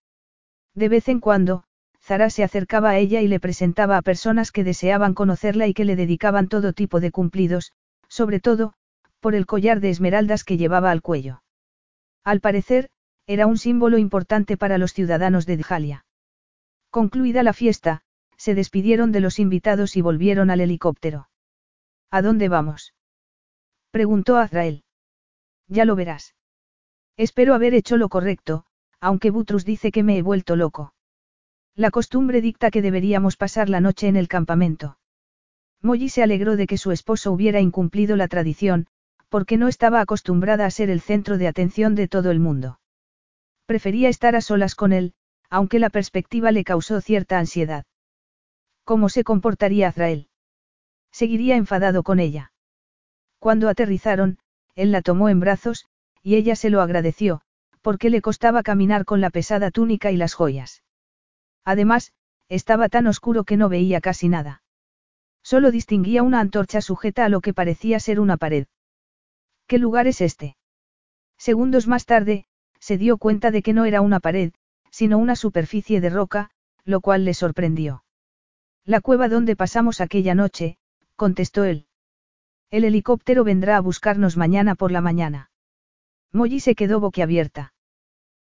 De 0.73 0.89
vez 0.89 1.07
en 1.07 1.19
cuando, 1.19 1.65
Zara 2.11 2.29
se 2.29 2.43
acercaba 2.43 2.89
a 2.89 2.97
ella 2.97 3.21
y 3.21 3.29
le 3.29 3.39
presentaba 3.39 3.95
a 3.95 4.01
personas 4.01 4.51
que 4.51 4.65
deseaban 4.65 5.13
conocerla 5.13 5.67
y 5.67 5.73
que 5.73 5.85
le 5.85 5.95
dedicaban 5.95 6.49
todo 6.49 6.73
tipo 6.73 6.99
de 6.99 7.09
cumplidos, 7.09 7.71
sobre 8.09 8.41
todo, 8.41 8.73
por 9.21 9.33
el 9.33 9.45
collar 9.45 9.79
de 9.79 9.91
esmeraldas 9.91 10.43
que 10.43 10.57
llevaba 10.57 10.91
al 10.91 11.01
cuello. 11.01 11.41
Al 12.25 12.41
parecer, 12.41 12.89
era 13.27 13.47
un 13.47 13.57
símbolo 13.57 13.97
importante 13.97 14.57
para 14.57 14.77
los 14.77 14.91
ciudadanos 14.91 15.45
de 15.45 15.55
Djalia. 15.55 16.05
Concluida 16.89 17.43
la 17.43 17.53
fiesta, 17.53 18.01
se 18.35 18.55
despidieron 18.55 19.13
de 19.13 19.21
los 19.21 19.39
invitados 19.39 19.95
y 19.95 20.01
volvieron 20.01 20.49
al 20.49 20.59
helicóptero. 20.59 21.29
¿A 22.09 22.21
dónde 22.21 22.49
vamos? 22.49 22.93
preguntó 23.89 24.35
Azrael. 24.35 24.83
Ya 25.69 25.85
lo 25.85 25.95
verás. 25.95 26.35
Espero 27.15 27.53
haber 27.55 27.73
hecho 27.73 27.95
lo 27.95 28.09
correcto, 28.09 28.65
aunque 28.99 29.29
Butrus 29.29 29.63
dice 29.63 29.93
que 29.93 30.03
me 30.03 30.17
he 30.17 30.21
vuelto 30.21 30.57
loco. 30.57 30.91
La 31.75 31.89
costumbre 31.89 32.41
dicta 32.41 32.69
que 32.69 32.81
deberíamos 32.81 33.37
pasar 33.37 33.69
la 33.69 33.79
noche 33.79 34.07
en 34.07 34.17
el 34.17 34.27
campamento. 34.27 34.97
Molly 35.81 36.09
se 36.09 36.21
alegró 36.21 36.55
de 36.55 36.67
que 36.67 36.77
su 36.77 36.91
esposo 36.91 37.31
hubiera 37.31 37.59
incumplido 37.59 38.15
la 38.15 38.27
tradición, 38.27 38.87
porque 39.29 39.57
no 39.57 39.67
estaba 39.67 40.01
acostumbrada 40.01 40.65
a 40.65 40.71
ser 40.71 40.89
el 40.89 40.99
centro 40.99 41.37
de 41.37 41.47
atención 41.47 41.95
de 41.95 42.07
todo 42.07 42.29
el 42.31 42.39
mundo. 42.39 42.79
Prefería 43.65 44.09
estar 44.09 44.35
a 44.35 44.41
solas 44.41 44.75
con 44.75 44.91
él, 44.91 45.13
aunque 45.49 45.79
la 45.79 45.89
perspectiva 45.89 46.51
le 46.51 46.65
causó 46.65 46.99
cierta 46.99 47.39
ansiedad. 47.39 47.85
¿Cómo 48.83 49.07
se 49.07 49.23
comportaría 49.23 49.87
Azrael? 49.87 50.27
Seguiría 51.11 51.55
enfadado 51.55 52.03
con 52.03 52.19
ella. 52.19 52.51
Cuando 53.39 53.69
aterrizaron, 53.69 54.39
él 54.75 54.91
la 54.91 55.01
tomó 55.01 55.29
en 55.29 55.39
brazos, 55.39 55.85
y 56.21 56.35
ella 56.35 56.55
se 56.55 56.69
lo 56.69 56.81
agradeció, 56.81 57.41
porque 57.81 58.09
le 58.09 58.21
costaba 58.21 58.61
caminar 58.61 59.05
con 59.05 59.21
la 59.21 59.29
pesada 59.29 59.71
túnica 59.71 60.11
y 60.11 60.17
las 60.17 60.33
joyas. 60.33 60.83
Además, 61.63 62.13
estaba 62.49 62.89
tan 62.89 63.07
oscuro 63.07 63.43
que 63.43 63.57
no 63.57 63.69
veía 63.69 64.01
casi 64.01 64.27
nada. 64.27 64.63
Solo 65.43 65.71
distinguía 65.71 66.23
una 66.23 66.39
antorcha 66.39 66.81
sujeta 66.81 67.25
a 67.25 67.29
lo 67.29 67.41
que 67.41 67.53
parecía 67.53 67.99
ser 67.99 68.19
una 68.19 68.37
pared. 68.37 68.67
¿Qué 69.67 69.77
lugar 69.77 70.07
es 70.07 70.21
este? 70.21 70.57
Segundos 71.37 71.87
más 71.87 72.05
tarde, 72.05 72.45
se 72.79 72.97
dio 72.97 73.17
cuenta 73.17 73.51
de 73.51 73.61
que 73.61 73.73
no 73.73 73.85
era 73.85 74.01
una 74.01 74.19
pared, 74.19 74.53
sino 74.91 75.17
una 75.17 75.35
superficie 75.35 76.01
de 76.01 76.09
roca, 76.09 76.51
lo 76.83 77.01
cual 77.01 77.25
le 77.25 77.33
sorprendió. 77.33 78.03
La 78.83 79.01
cueva 79.01 79.29
donde 79.29 79.55
pasamos 79.55 80.01
aquella 80.01 80.35
noche, 80.35 80.77
contestó 81.15 81.63
él. 81.63 81.87
El 82.69 82.83
helicóptero 82.83 83.43
vendrá 83.43 83.77
a 83.77 83.81
buscarnos 83.81 84.37
mañana 84.37 84.75
por 84.75 84.91
la 84.91 85.01
mañana. 85.01 85.51
Molly 86.31 86.59
se 86.59 86.75
quedó 86.75 86.99
boquiabierta. 86.99 87.73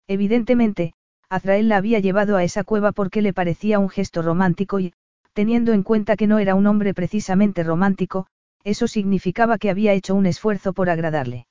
Evidentemente, 0.07 0.95
Azrael 1.35 1.69
la 1.69 1.79
había 1.79 1.99
llevado 1.99 2.37
a 2.37 2.45
esa 2.45 2.63
cueva 2.63 2.93
porque 2.93 3.21
le 3.21 3.33
parecía 3.33 3.81
un 3.81 3.89
gesto 3.89 4.23
romántico 4.23 4.79
y, 4.79 4.95
teniendo 5.33 5.73
en 5.73 5.83
cuenta 5.83 6.17
que 6.17 6.29
no 6.29 6.39
era 6.39 6.55
un 6.55 6.69
hombre 6.69 6.95
precisamente 6.95 7.65
romántico, 7.65 8.29
eso 8.63 8.87
significaba 8.87 9.59
que 9.59 9.69
había 9.69 9.95
hecho 9.95 10.15
un 10.15 10.27
esfuerzo 10.27 10.73
por 10.73 10.89
agradarle. 10.89 11.49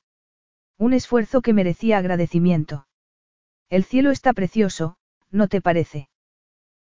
Un 0.77 0.93
esfuerzo 0.93 1.41
que 1.41 1.51
merecía 1.51 1.97
agradecimiento. 1.97 2.87
El 3.69 3.83
cielo 3.83 4.11
está 4.11 4.31
precioso, 4.31 4.95
¿no 5.31 5.49
te 5.49 5.59
parece? 5.59 6.07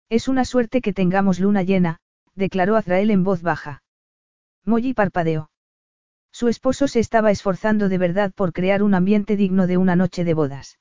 Es 0.09 0.29
una 0.29 0.45
suerte 0.45 0.81
que 0.81 0.93
tengamos 0.93 1.41
luna 1.41 1.65
llena, 1.65 1.99
declaró 2.37 2.77
Azrael 2.77 3.11
en 3.11 3.25
voz 3.25 3.43
baja. 3.43 3.83
Molly 4.65 4.95
parpadeó. 4.95 5.51
Su 6.31 6.47
esposo 6.47 6.87
se 6.87 7.01
estaba 7.01 7.33
esforzando 7.33 7.89
de 7.89 7.99
verdad 7.99 8.33
por 8.33 8.53
crear 8.53 8.85
un 8.85 8.95
ambiente 8.95 9.37
digno 9.37 9.67
de 9.67 9.77
una 9.77 9.97
noche 9.97 10.23
de 10.23 10.35
bodas. 10.35 10.79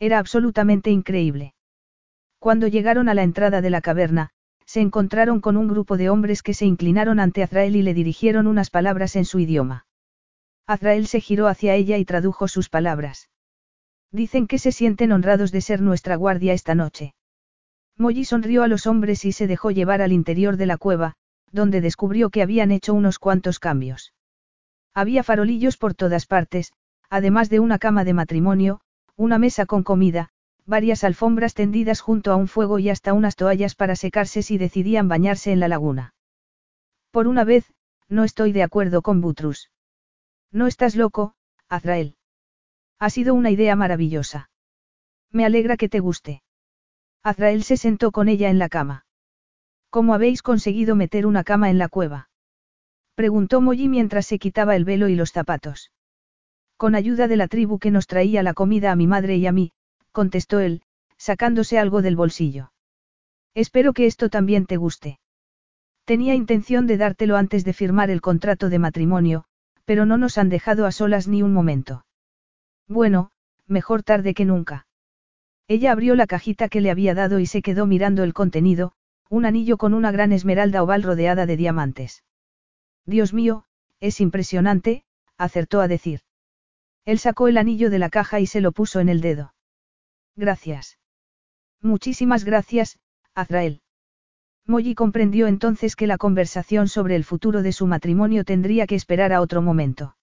Era 0.00 0.18
absolutamente 0.18 0.90
increíble. 0.90 1.54
Cuando 2.38 2.66
llegaron 2.66 3.10
a 3.10 3.14
la 3.14 3.22
entrada 3.22 3.60
de 3.60 3.68
la 3.68 3.82
caverna, 3.82 4.30
se 4.64 4.80
encontraron 4.80 5.40
con 5.40 5.58
un 5.58 5.68
grupo 5.68 5.98
de 5.98 6.08
hombres 6.08 6.42
que 6.42 6.54
se 6.54 6.64
inclinaron 6.64 7.20
ante 7.20 7.42
Azrael 7.42 7.76
y 7.76 7.82
le 7.82 7.92
dirigieron 7.92 8.46
unas 8.46 8.70
palabras 8.70 9.14
en 9.14 9.26
su 9.26 9.38
idioma. 9.38 9.86
Azrael 10.66 11.06
se 11.06 11.20
giró 11.20 11.48
hacia 11.48 11.74
ella 11.74 11.98
y 11.98 12.04
tradujo 12.06 12.48
sus 12.48 12.70
palabras. 12.70 13.28
Dicen 14.10 14.46
que 14.46 14.58
se 14.58 14.72
sienten 14.72 15.12
honrados 15.12 15.52
de 15.52 15.60
ser 15.60 15.82
nuestra 15.82 16.16
guardia 16.16 16.54
esta 16.54 16.74
noche. 16.74 17.14
Molly 17.98 18.24
sonrió 18.24 18.62
a 18.62 18.68
los 18.68 18.86
hombres 18.86 19.24
y 19.26 19.32
se 19.32 19.46
dejó 19.46 19.70
llevar 19.70 20.00
al 20.00 20.12
interior 20.12 20.56
de 20.56 20.66
la 20.66 20.78
cueva, 20.78 21.16
donde 21.52 21.82
descubrió 21.82 22.30
que 22.30 22.40
habían 22.40 22.70
hecho 22.70 22.94
unos 22.94 23.18
cuantos 23.18 23.58
cambios. 23.58 24.14
Había 24.94 25.22
farolillos 25.22 25.76
por 25.76 25.94
todas 25.94 26.24
partes, 26.26 26.72
además 27.10 27.50
de 27.50 27.60
una 27.60 27.78
cama 27.78 28.04
de 28.04 28.14
matrimonio, 28.14 28.80
una 29.20 29.38
mesa 29.38 29.66
con 29.66 29.82
comida, 29.82 30.30
varias 30.64 31.04
alfombras 31.04 31.52
tendidas 31.52 32.00
junto 32.00 32.32
a 32.32 32.36
un 32.36 32.48
fuego 32.48 32.78
y 32.78 32.88
hasta 32.88 33.12
unas 33.12 33.36
toallas 33.36 33.74
para 33.74 33.94
secarse 33.94 34.42
si 34.42 34.56
decidían 34.56 35.08
bañarse 35.08 35.52
en 35.52 35.60
la 35.60 35.68
laguna. 35.68 36.14
Por 37.10 37.28
una 37.28 37.44
vez, 37.44 37.70
no 38.08 38.24
estoy 38.24 38.52
de 38.52 38.62
acuerdo 38.62 39.02
con 39.02 39.20
Butrus. 39.20 39.70
No 40.50 40.66
estás 40.66 40.96
loco, 40.96 41.34
Azrael. 41.68 42.16
Ha 42.98 43.10
sido 43.10 43.34
una 43.34 43.50
idea 43.50 43.76
maravillosa. 43.76 44.48
Me 45.30 45.44
alegra 45.44 45.76
que 45.76 45.90
te 45.90 46.00
guste. 46.00 46.42
Azrael 47.22 47.62
se 47.62 47.76
sentó 47.76 48.12
con 48.12 48.30
ella 48.30 48.48
en 48.48 48.58
la 48.58 48.70
cama. 48.70 49.04
¿Cómo 49.90 50.14
habéis 50.14 50.40
conseguido 50.40 50.96
meter 50.96 51.26
una 51.26 51.44
cama 51.44 51.68
en 51.68 51.76
la 51.76 51.90
cueva? 51.90 52.30
Preguntó 53.16 53.60
Molly 53.60 53.86
mientras 53.86 54.24
se 54.24 54.38
quitaba 54.38 54.76
el 54.76 54.86
velo 54.86 55.08
y 55.08 55.14
los 55.14 55.30
zapatos. 55.30 55.90
Con 56.80 56.94
ayuda 56.94 57.28
de 57.28 57.36
la 57.36 57.46
tribu 57.46 57.78
que 57.78 57.90
nos 57.90 58.06
traía 58.06 58.42
la 58.42 58.54
comida 58.54 58.90
a 58.90 58.96
mi 58.96 59.06
madre 59.06 59.36
y 59.36 59.46
a 59.46 59.52
mí, 59.52 59.72
contestó 60.12 60.60
él, 60.60 60.80
sacándose 61.18 61.78
algo 61.78 62.00
del 62.00 62.16
bolsillo. 62.16 62.72
Espero 63.54 63.92
que 63.92 64.06
esto 64.06 64.30
también 64.30 64.64
te 64.64 64.78
guste. 64.78 65.20
Tenía 66.06 66.34
intención 66.34 66.86
de 66.86 66.96
dártelo 66.96 67.36
antes 67.36 67.66
de 67.66 67.74
firmar 67.74 68.08
el 68.08 68.22
contrato 68.22 68.70
de 68.70 68.78
matrimonio, 68.78 69.44
pero 69.84 70.06
no 70.06 70.16
nos 70.16 70.38
han 70.38 70.48
dejado 70.48 70.86
a 70.86 70.90
solas 70.90 71.28
ni 71.28 71.42
un 71.42 71.52
momento. 71.52 72.06
Bueno, 72.88 73.30
mejor 73.66 74.02
tarde 74.02 74.32
que 74.32 74.46
nunca. 74.46 74.86
Ella 75.68 75.92
abrió 75.92 76.14
la 76.14 76.26
cajita 76.26 76.70
que 76.70 76.80
le 76.80 76.90
había 76.90 77.14
dado 77.14 77.40
y 77.40 77.44
se 77.44 77.60
quedó 77.60 77.84
mirando 77.84 78.24
el 78.24 78.32
contenido, 78.32 78.92
un 79.28 79.44
anillo 79.44 79.76
con 79.76 79.92
una 79.92 80.12
gran 80.12 80.32
esmeralda 80.32 80.82
oval 80.82 81.02
rodeada 81.02 81.44
de 81.44 81.58
diamantes. 81.58 82.24
Dios 83.04 83.34
mío, 83.34 83.66
es 84.00 84.22
impresionante, 84.22 85.04
acertó 85.36 85.82
a 85.82 85.86
decir. 85.86 86.20
Él 87.04 87.18
sacó 87.18 87.48
el 87.48 87.58
anillo 87.58 87.90
de 87.90 87.98
la 87.98 88.10
caja 88.10 88.40
y 88.40 88.46
se 88.46 88.60
lo 88.60 88.72
puso 88.72 89.00
en 89.00 89.08
el 89.08 89.20
dedo. 89.20 89.54
Gracias. 90.36 90.98
Muchísimas 91.80 92.44
gracias, 92.44 92.98
Azrael. 93.34 93.82
Molly 94.66 94.94
comprendió 94.94 95.46
entonces 95.46 95.96
que 95.96 96.06
la 96.06 96.18
conversación 96.18 96.88
sobre 96.88 97.16
el 97.16 97.24
futuro 97.24 97.62
de 97.62 97.72
su 97.72 97.86
matrimonio 97.86 98.44
tendría 98.44 98.86
que 98.86 98.94
esperar 98.94 99.32
a 99.32 99.40
otro 99.40 99.62
momento. 99.62 100.16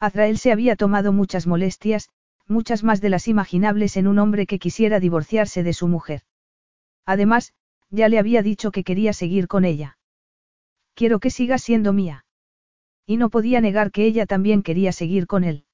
Azrael 0.00 0.38
se 0.38 0.52
había 0.52 0.76
tomado 0.76 1.12
muchas 1.12 1.46
molestias, 1.46 2.10
muchas 2.48 2.82
más 2.82 3.00
de 3.00 3.08
las 3.08 3.28
imaginables 3.28 3.96
en 3.96 4.08
un 4.08 4.18
hombre 4.18 4.46
que 4.46 4.58
quisiera 4.58 5.00
divorciarse 5.00 5.62
de 5.62 5.72
su 5.72 5.88
mujer. 5.88 6.22
Además, 7.06 7.54
ya 7.90 8.08
le 8.08 8.18
había 8.18 8.42
dicho 8.42 8.72
que 8.72 8.84
quería 8.84 9.12
seguir 9.12 9.48
con 9.48 9.64
ella. 9.64 9.98
Quiero 10.94 11.20
que 11.20 11.30
siga 11.30 11.58
siendo 11.58 11.92
mía. 11.92 12.24
Y 13.06 13.16
no 13.16 13.30
podía 13.30 13.60
negar 13.60 13.92
que 13.92 14.04
ella 14.04 14.26
también 14.26 14.62
quería 14.62 14.92
seguir 14.92 15.26
con 15.26 15.44
él. 15.44 15.64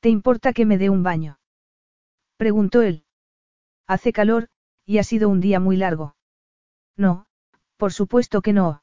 ¿Te 0.00 0.08
importa 0.08 0.52
que 0.52 0.64
me 0.64 0.78
dé 0.78 0.90
un 0.90 1.02
baño? 1.02 1.40
Preguntó 2.36 2.82
él. 2.82 3.04
Hace 3.86 4.12
calor, 4.12 4.48
y 4.84 4.98
ha 4.98 5.02
sido 5.02 5.28
un 5.28 5.40
día 5.40 5.58
muy 5.58 5.76
largo. 5.76 6.14
No, 6.96 7.26
por 7.76 7.92
supuesto 7.92 8.40
que 8.40 8.52
no. 8.52 8.82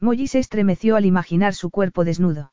Molly 0.00 0.26
se 0.26 0.38
estremeció 0.38 0.96
al 0.96 1.04
imaginar 1.04 1.54
su 1.54 1.70
cuerpo 1.70 2.04
desnudo. 2.04 2.52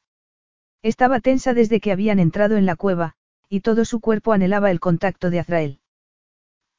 Estaba 0.82 1.20
tensa 1.20 1.54
desde 1.54 1.80
que 1.80 1.92
habían 1.92 2.20
entrado 2.20 2.58
en 2.58 2.66
la 2.66 2.76
cueva, 2.76 3.16
y 3.50 3.62
todo 3.62 3.86
su 3.86 4.00
cuerpo 4.00 4.34
anhelaba 4.34 4.72
el 4.72 4.80
contacto 4.80 5.30
de 5.30 5.40
Azrael. 5.40 5.80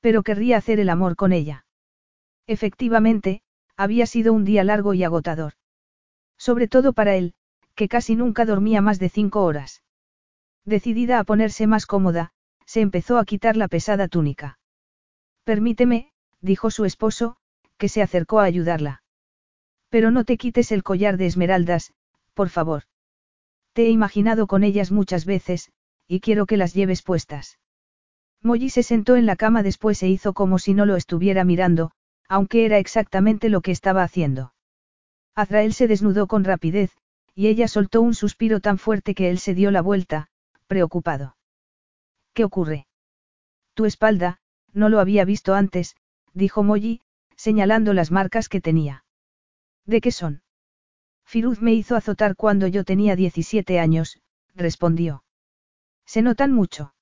Pero 0.01 0.23
querría 0.23 0.57
hacer 0.57 0.81
el 0.81 0.89
amor 0.89 1.17
con 1.17 1.33
ella. 1.33 1.67
Efectivamente, 2.47 3.43
había 3.77 4.07
sido 4.07 4.33
un 4.33 4.45
día 4.45 4.65
largo 4.65 4.95
y 4.95 5.03
agotador. 5.03 5.55
Sobre 6.39 6.69
todo 6.69 6.93
para 6.93 7.17
él, 7.17 7.35
que 7.75 7.89
casi 7.89 8.17
nunca 8.17 8.45
dormía 8.45 8.81
más 8.81 8.99
de 8.99 9.09
cinco 9.09 9.45
horas. 9.45 9.83
Decidida 10.65 11.19
a 11.19 11.25
ponerse 11.25 11.67
más 11.67 11.87
cómoda, 11.87 12.33
se 12.67 12.81
empezó 12.81 13.19
a 13.19 13.25
quitar 13.25 13.57
la 13.57 13.69
pesada 13.69 14.09
túnica. 14.09 14.59
Permíteme, 15.45 16.13
dijo 16.41 16.71
su 16.71 16.85
esposo, 16.85 17.37
que 17.79 17.89
se 17.89 18.03
acercó 18.03 18.41
a 18.41 18.45
ayudarla. 18.45 19.03
Pero 19.89 20.11
no 20.11 20.25
te 20.25 20.37
quites 20.37 20.71
el 20.71 20.83
collar 20.83 21.17
de 21.17 21.27
esmeraldas, 21.27 21.93
por 22.35 22.49
favor. 22.49 22.85
Te 23.73 23.87
he 23.87 23.91
imaginado 23.91 24.47
con 24.47 24.63
ellas 24.63 24.93
muchas 24.93 25.25
veces, 25.25 25.73
y 26.07 26.21
quiero 26.21 26.47
que 26.47 26.57
las 26.57 26.75
lleves 26.75 27.03
puestas. 27.03 27.59
Molly 28.43 28.71
se 28.71 28.83
sentó 28.83 29.17
en 29.17 29.27
la 29.27 29.37
cama 29.37 29.63
después 29.63 30.03
e 30.03 30.09
hizo 30.09 30.33
como 30.33 30.59
si 30.59 30.75
no 30.75 30.87
lo 30.87 30.97
estuviera 30.97 31.45
mirando, 31.45 31.91
aunque 32.29 32.65
era 32.65 32.79
exactamente 32.79 33.49
lo 33.49 33.61
que 33.61 33.73
estaba 33.73 34.03
haciendo. 34.03 34.55
Azrael 35.35 35.73
se 35.73 35.89
desnudó 35.89 36.27
con 36.27 36.45
rapidez, 36.45 36.93
y 37.35 37.49
ella 37.49 37.69
soltó 37.69 38.03
un 38.03 38.15
suspiro 38.15 38.61
tan 38.61 38.79
fuerte 38.79 39.15
que 39.15 39.31
él 39.31 39.39
se 39.39 39.55
dio 39.55 39.71
la 39.71 39.83
vuelta, 39.83 40.29
preocupado. 40.71 41.37
¿Qué 42.33 42.45
ocurre? 42.45 42.87
Tu 43.75 43.87
espalda, 43.87 44.39
no 44.73 44.89
lo 44.89 45.01
había 45.01 45.25
visto 45.25 45.55
antes, 45.55 45.97
dijo 46.33 46.63
Molly, 46.63 47.01
señalando 47.35 47.93
las 47.93 48.13
marcas 48.13 48.49
que 48.49 48.61
tenía. 48.61 49.05
¿De 49.85 50.01
qué 50.01 50.13
son? 50.13 50.45
Firuz 51.25 51.61
me 51.61 51.75
hizo 51.75 51.97
azotar 51.97 52.37
cuando 52.37 52.69
yo 52.69 52.85
tenía 52.85 53.17
17 53.17 53.81
años, 53.81 54.21
respondió. 54.55 55.25
¿Se 56.07 56.23
notan 56.23 56.53
mucho? 56.53 56.95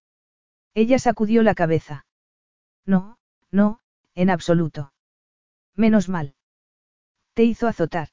Ella 0.72 0.98
sacudió 0.98 1.42
la 1.42 1.54
cabeza. 1.54 2.06
No, 2.86 3.18
no, 3.50 3.80
en 4.14 4.30
absoluto. 4.30 4.94
Menos 5.74 6.08
mal. 6.08 6.36
Te 7.34 7.44
hizo 7.44 7.68
azotar. 7.68 8.08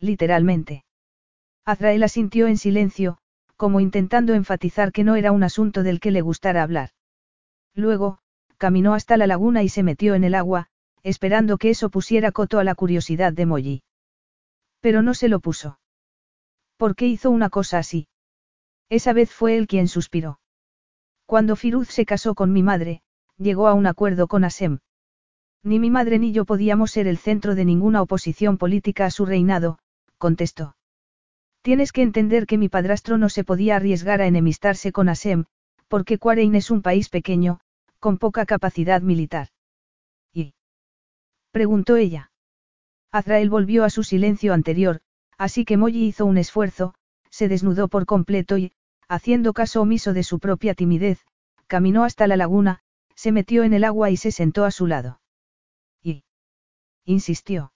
Literalmente. 0.00 0.84
Azrael 1.64 2.02
asintió 2.02 2.48
en 2.48 2.58
silencio, 2.58 3.18
como 3.56 3.80
intentando 3.80 4.34
enfatizar 4.34 4.92
que 4.92 5.04
no 5.04 5.16
era 5.16 5.32
un 5.32 5.42
asunto 5.42 5.82
del 5.82 6.00
que 6.00 6.10
le 6.10 6.20
gustara 6.20 6.62
hablar. 6.62 6.90
Luego, 7.74 8.18
caminó 8.58 8.94
hasta 8.94 9.16
la 9.16 9.26
laguna 9.26 9.62
y 9.62 9.68
se 9.68 9.82
metió 9.82 10.14
en 10.14 10.24
el 10.24 10.34
agua, 10.34 10.68
esperando 11.02 11.58
que 11.58 11.70
eso 11.70 11.90
pusiera 11.90 12.32
coto 12.32 12.58
a 12.58 12.64
la 12.64 12.74
curiosidad 12.74 13.32
de 13.32 13.46
Molly. 13.46 13.82
Pero 14.80 15.02
no 15.02 15.14
se 15.14 15.28
lo 15.28 15.40
puso. 15.40 15.78
¿Por 16.76 16.96
qué 16.96 17.06
hizo 17.06 17.30
una 17.30 17.50
cosa 17.50 17.78
así? 17.78 18.08
Esa 18.88 19.12
vez 19.12 19.30
fue 19.30 19.56
él 19.56 19.66
quien 19.66 19.88
suspiró. 19.88 20.40
Cuando 21.26 21.56
Firuz 21.56 21.88
se 21.88 22.04
casó 22.04 22.34
con 22.34 22.52
mi 22.52 22.62
madre, 22.62 23.02
llegó 23.38 23.66
a 23.68 23.74
un 23.74 23.86
acuerdo 23.86 24.28
con 24.28 24.44
Asem. 24.44 24.80
Ni 25.62 25.78
mi 25.78 25.90
madre 25.90 26.18
ni 26.18 26.32
yo 26.32 26.44
podíamos 26.44 26.90
ser 26.90 27.06
el 27.06 27.16
centro 27.16 27.54
de 27.54 27.64
ninguna 27.64 28.02
oposición 28.02 28.58
política 28.58 29.06
a 29.06 29.10
su 29.10 29.24
reinado, 29.24 29.78
contestó. 30.18 30.76
Tienes 31.64 31.92
que 31.92 32.02
entender 32.02 32.46
que 32.46 32.58
mi 32.58 32.68
padrastro 32.68 33.16
no 33.16 33.30
se 33.30 33.42
podía 33.42 33.76
arriesgar 33.76 34.20
a 34.20 34.26
enemistarse 34.26 34.92
con 34.92 35.08
Asem, 35.08 35.46
porque 35.88 36.18
Quarein 36.18 36.54
es 36.56 36.70
un 36.70 36.82
país 36.82 37.08
pequeño, 37.08 37.58
con 38.00 38.18
poca 38.18 38.44
capacidad 38.44 39.00
militar. 39.00 39.48
¿Y? 40.30 40.52
preguntó 41.52 41.96
ella. 41.96 42.30
Azrael 43.10 43.48
volvió 43.48 43.84
a 43.84 43.88
su 43.88 44.04
silencio 44.04 44.52
anterior, 44.52 45.00
así 45.38 45.64
que 45.64 45.78
Molly 45.78 46.04
hizo 46.04 46.26
un 46.26 46.36
esfuerzo, 46.36 46.96
se 47.30 47.48
desnudó 47.48 47.88
por 47.88 48.04
completo 48.04 48.58
y, 48.58 48.72
haciendo 49.08 49.54
caso 49.54 49.80
omiso 49.80 50.12
de 50.12 50.22
su 50.22 50.40
propia 50.40 50.74
timidez, 50.74 51.24
caminó 51.66 52.04
hasta 52.04 52.26
la 52.26 52.36
laguna, 52.36 52.80
se 53.14 53.32
metió 53.32 53.62
en 53.62 53.72
el 53.72 53.84
agua 53.84 54.10
y 54.10 54.18
se 54.18 54.32
sentó 54.32 54.66
a 54.66 54.70
su 54.70 54.86
lado. 54.86 55.22
¿Y? 56.02 56.24
insistió. 57.06 57.72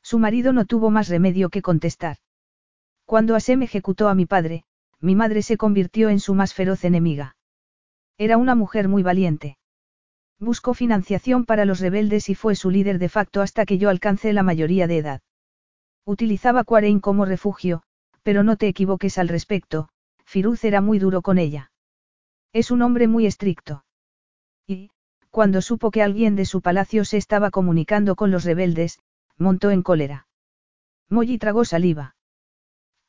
Su 0.00 0.18
marido 0.18 0.54
no 0.54 0.64
tuvo 0.64 0.88
más 0.88 1.10
remedio 1.10 1.50
que 1.50 1.60
contestar. 1.60 2.16
Cuando 3.12 3.36
Asem 3.36 3.60
ejecutó 3.60 4.08
a 4.08 4.14
mi 4.14 4.24
padre, 4.24 4.64
mi 4.98 5.14
madre 5.14 5.42
se 5.42 5.58
convirtió 5.58 6.08
en 6.08 6.18
su 6.18 6.32
más 6.32 6.54
feroz 6.54 6.82
enemiga. 6.82 7.36
Era 8.16 8.38
una 8.38 8.54
mujer 8.54 8.88
muy 8.88 9.02
valiente. 9.02 9.58
Buscó 10.38 10.72
financiación 10.72 11.44
para 11.44 11.66
los 11.66 11.80
rebeldes 11.80 12.30
y 12.30 12.34
fue 12.34 12.54
su 12.56 12.70
líder 12.70 12.98
de 12.98 13.10
facto 13.10 13.42
hasta 13.42 13.66
que 13.66 13.76
yo 13.76 13.90
alcancé 13.90 14.32
la 14.32 14.42
mayoría 14.42 14.86
de 14.86 14.96
edad. 14.96 15.20
Utilizaba 16.06 16.64
Quarein 16.64 17.00
como 17.00 17.26
refugio, 17.26 17.82
pero 18.22 18.44
no 18.44 18.56
te 18.56 18.66
equivoques 18.66 19.18
al 19.18 19.28
respecto, 19.28 19.90
Firuz 20.24 20.64
era 20.64 20.80
muy 20.80 20.98
duro 20.98 21.20
con 21.20 21.36
ella. 21.36 21.70
Es 22.54 22.70
un 22.70 22.80
hombre 22.80 23.08
muy 23.08 23.26
estricto. 23.26 23.84
Y, 24.66 24.88
cuando 25.28 25.60
supo 25.60 25.90
que 25.90 26.02
alguien 26.02 26.34
de 26.34 26.46
su 26.46 26.62
palacio 26.62 27.04
se 27.04 27.18
estaba 27.18 27.50
comunicando 27.50 28.16
con 28.16 28.30
los 28.30 28.44
rebeldes, 28.44 29.00
montó 29.36 29.70
en 29.70 29.82
cólera. 29.82 30.28
Molly 31.10 31.36
tragó 31.36 31.66
saliva. 31.66 32.14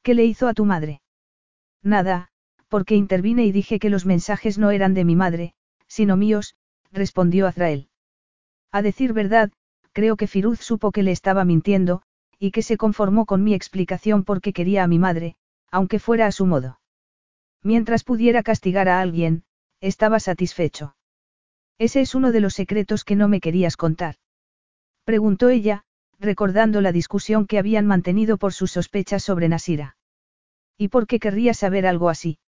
¿Qué 0.03 0.13
le 0.13 0.25
hizo 0.25 0.47
a 0.47 0.53
tu 0.53 0.65
madre? 0.65 1.01
Nada, 1.81 2.29
porque 2.67 2.95
intervine 2.95 3.45
y 3.45 3.51
dije 3.51 3.79
que 3.79 3.89
los 3.89 4.05
mensajes 4.05 4.57
no 4.57 4.71
eran 4.71 4.93
de 4.93 5.05
mi 5.05 5.15
madre, 5.15 5.53
sino 5.87 6.17
míos, 6.17 6.55
respondió 6.91 7.47
Azrael. 7.47 7.89
A 8.71 8.81
decir 8.81 9.13
verdad, 9.13 9.51
creo 9.93 10.17
que 10.17 10.27
Firuz 10.27 10.59
supo 10.59 10.91
que 10.91 11.03
le 11.03 11.11
estaba 11.11 11.45
mintiendo, 11.45 12.01
y 12.37 12.51
que 12.51 12.61
se 12.61 12.77
conformó 12.77 13.25
con 13.25 13.43
mi 13.43 13.53
explicación 13.53 14.23
porque 14.23 14.51
quería 14.51 14.83
a 14.83 14.87
mi 14.87 14.99
madre, 14.99 15.35
aunque 15.71 15.99
fuera 15.99 16.27
a 16.27 16.31
su 16.31 16.45
modo. 16.45 16.79
Mientras 17.61 18.03
pudiera 18.03 18.43
castigar 18.43 18.89
a 18.89 18.99
alguien, 18.99 19.43
estaba 19.79 20.19
satisfecho. 20.19 20.95
Ese 21.77 22.01
es 22.01 22.13
uno 22.13 22.31
de 22.31 22.41
los 22.41 22.53
secretos 22.53 23.05
que 23.05 23.15
no 23.15 23.29
me 23.29 23.39
querías 23.39 23.77
contar. 23.77 24.15
Preguntó 25.05 25.49
ella, 25.49 25.85
recordando 26.23 26.81
la 26.81 26.91
discusión 26.91 27.45
que 27.45 27.59
habían 27.59 27.85
mantenido 27.85 28.37
por 28.37 28.53
sus 28.53 28.71
sospechas 28.71 29.23
sobre 29.23 29.49
Nasira. 29.49 29.97
¿Y 30.77 30.87
por 30.87 31.05
qué 31.05 31.19
querría 31.19 31.53
saber 31.53 31.85
algo 31.85 32.09
así? 32.09 32.39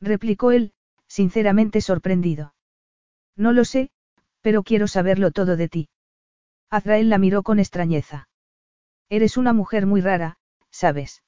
replicó 0.00 0.50
él, 0.50 0.72
sinceramente 1.06 1.80
sorprendido. 1.80 2.54
No 3.36 3.52
lo 3.52 3.64
sé, 3.64 3.90
pero 4.40 4.62
quiero 4.62 4.88
saberlo 4.88 5.30
todo 5.30 5.56
de 5.56 5.68
ti. 5.68 5.88
Azrael 6.70 7.10
la 7.10 7.18
miró 7.18 7.42
con 7.42 7.58
extrañeza. 7.58 8.28
Eres 9.08 9.36
una 9.36 9.52
mujer 9.52 9.86
muy 9.86 10.00
rara, 10.00 10.38
¿sabes? 10.70 11.22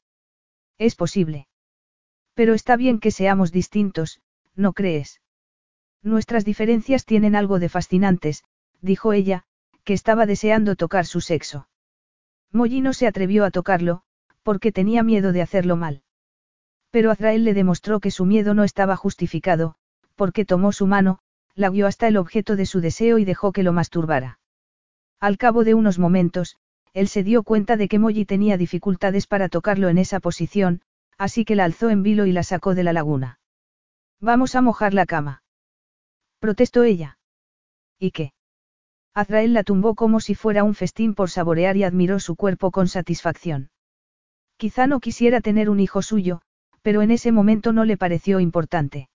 Es 0.78 0.96
posible. 0.96 1.46
Pero 2.34 2.54
está 2.54 2.76
bien 2.76 3.00
que 3.00 3.10
seamos 3.10 3.52
distintos, 3.52 4.20
¿no 4.54 4.72
crees? 4.72 5.20
Nuestras 6.02 6.44
diferencias 6.44 7.04
tienen 7.04 7.36
algo 7.36 7.58
de 7.58 7.68
fascinantes, 7.68 8.44
dijo 8.80 9.12
ella, 9.12 9.44
que 9.86 9.94
estaba 9.94 10.26
deseando 10.26 10.74
tocar 10.74 11.06
su 11.06 11.20
sexo. 11.20 11.68
Molly 12.52 12.80
no 12.80 12.92
se 12.92 13.06
atrevió 13.06 13.44
a 13.44 13.52
tocarlo, 13.52 14.02
porque 14.42 14.72
tenía 14.72 15.04
miedo 15.04 15.30
de 15.32 15.42
hacerlo 15.42 15.76
mal. 15.76 16.02
Pero 16.90 17.12
Azrael 17.12 17.44
le 17.44 17.54
demostró 17.54 18.00
que 18.00 18.10
su 18.10 18.24
miedo 18.24 18.52
no 18.52 18.64
estaba 18.64 18.96
justificado, 18.96 19.76
porque 20.16 20.44
tomó 20.44 20.72
su 20.72 20.88
mano, 20.88 21.20
la 21.54 21.70
guió 21.70 21.86
hasta 21.86 22.08
el 22.08 22.16
objeto 22.16 22.56
de 22.56 22.66
su 22.66 22.80
deseo 22.80 23.18
y 23.18 23.24
dejó 23.24 23.52
que 23.52 23.62
lo 23.62 23.72
masturbara. 23.72 24.40
Al 25.20 25.38
cabo 25.38 25.62
de 25.62 25.74
unos 25.74 26.00
momentos, 26.00 26.56
él 26.92 27.06
se 27.06 27.22
dio 27.22 27.44
cuenta 27.44 27.76
de 27.76 27.86
que 27.86 28.00
Molly 28.00 28.24
tenía 28.24 28.56
dificultades 28.56 29.28
para 29.28 29.48
tocarlo 29.48 29.88
en 29.88 29.98
esa 29.98 30.18
posición, 30.18 30.82
así 31.16 31.44
que 31.44 31.54
la 31.54 31.64
alzó 31.64 31.90
en 31.90 32.02
vilo 32.02 32.26
y 32.26 32.32
la 32.32 32.42
sacó 32.42 32.74
de 32.74 32.82
la 32.82 32.92
laguna. 32.92 33.38
Vamos 34.20 34.56
a 34.56 34.62
mojar 34.62 34.94
la 34.94 35.06
cama. 35.06 35.44
Protestó 36.40 36.82
ella. 36.82 37.18
¿Y 38.00 38.10
qué? 38.10 38.32
Azrael 39.16 39.54
la 39.54 39.64
tumbó 39.64 39.94
como 39.94 40.20
si 40.20 40.34
fuera 40.34 40.62
un 40.62 40.74
festín 40.74 41.14
por 41.14 41.30
saborear 41.30 41.74
y 41.78 41.84
admiró 41.84 42.20
su 42.20 42.36
cuerpo 42.36 42.70
con 42.70 42.86
satisfacción. 42.86 43.70
Quizá 44.58 44.86
no 44.86 45.00
quisiera 45.00 45.40
tener 45.40 45.70
un 45.70 45.80
hijo 45.80 46.02
suyo, 46.02 46.42
pero 46.82 47.00
en 47.00 47.10
ese 47.10 47.32
momento 47.32 47.72
no 47.72 47.86
le 47.86 47.96
pareció 47.96 48.40
importante. 48.40 49.08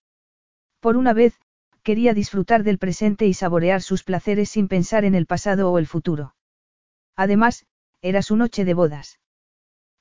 Por 0.80 0.98
una 0.98 1.14
vez, 1.14 1.40
quería 1.84 2.16
disfrutar 2.16 2.64
del 2.64 2.80
presente 2.80 3.28
y 3.28 3.36
saborear 3.36 3.84
sus 3.84 4.04
placeres 4.04 4.50
sin 4.50 4.68
pensar 4.68 5.06
en 5.06 5.14
el 5.14 5.28
pasado 5.28 5.72
o 5.72 5.78
el 5.78 5.86
futuro. 5.86 6.34
Además, 7.16 7.68
era 8.02 8.24
su 8.24 8.36
noche 8.36 8.66
de 8.66 8.74
bodas. 8.74 9.20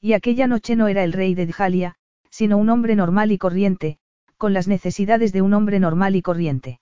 Y 0.01 0.15
aquella 0.15 0.47
noche 0.47 0.77
no 0.77 0.89
era 0.89 1.05
el 1.05 1.13
rey 1.13 1.35
de 1.35 1.45
Djalia, 1.45 1.97
sino 2.31 2.57
un 2.57 2.71
hombre 2.71 2.97
normal 2.97 3.33
y 3.33 3.37
corriente, 3.37 3.99
con 4.39 4.55
las 4.55 4.67
necesidades 4.67 5.35
de 5.35 5.43
un 5.43 5.53
hombre 5.53 5.79
normal 5.79 6.17
y 6.17 6.23
corriente. 6.23 6.81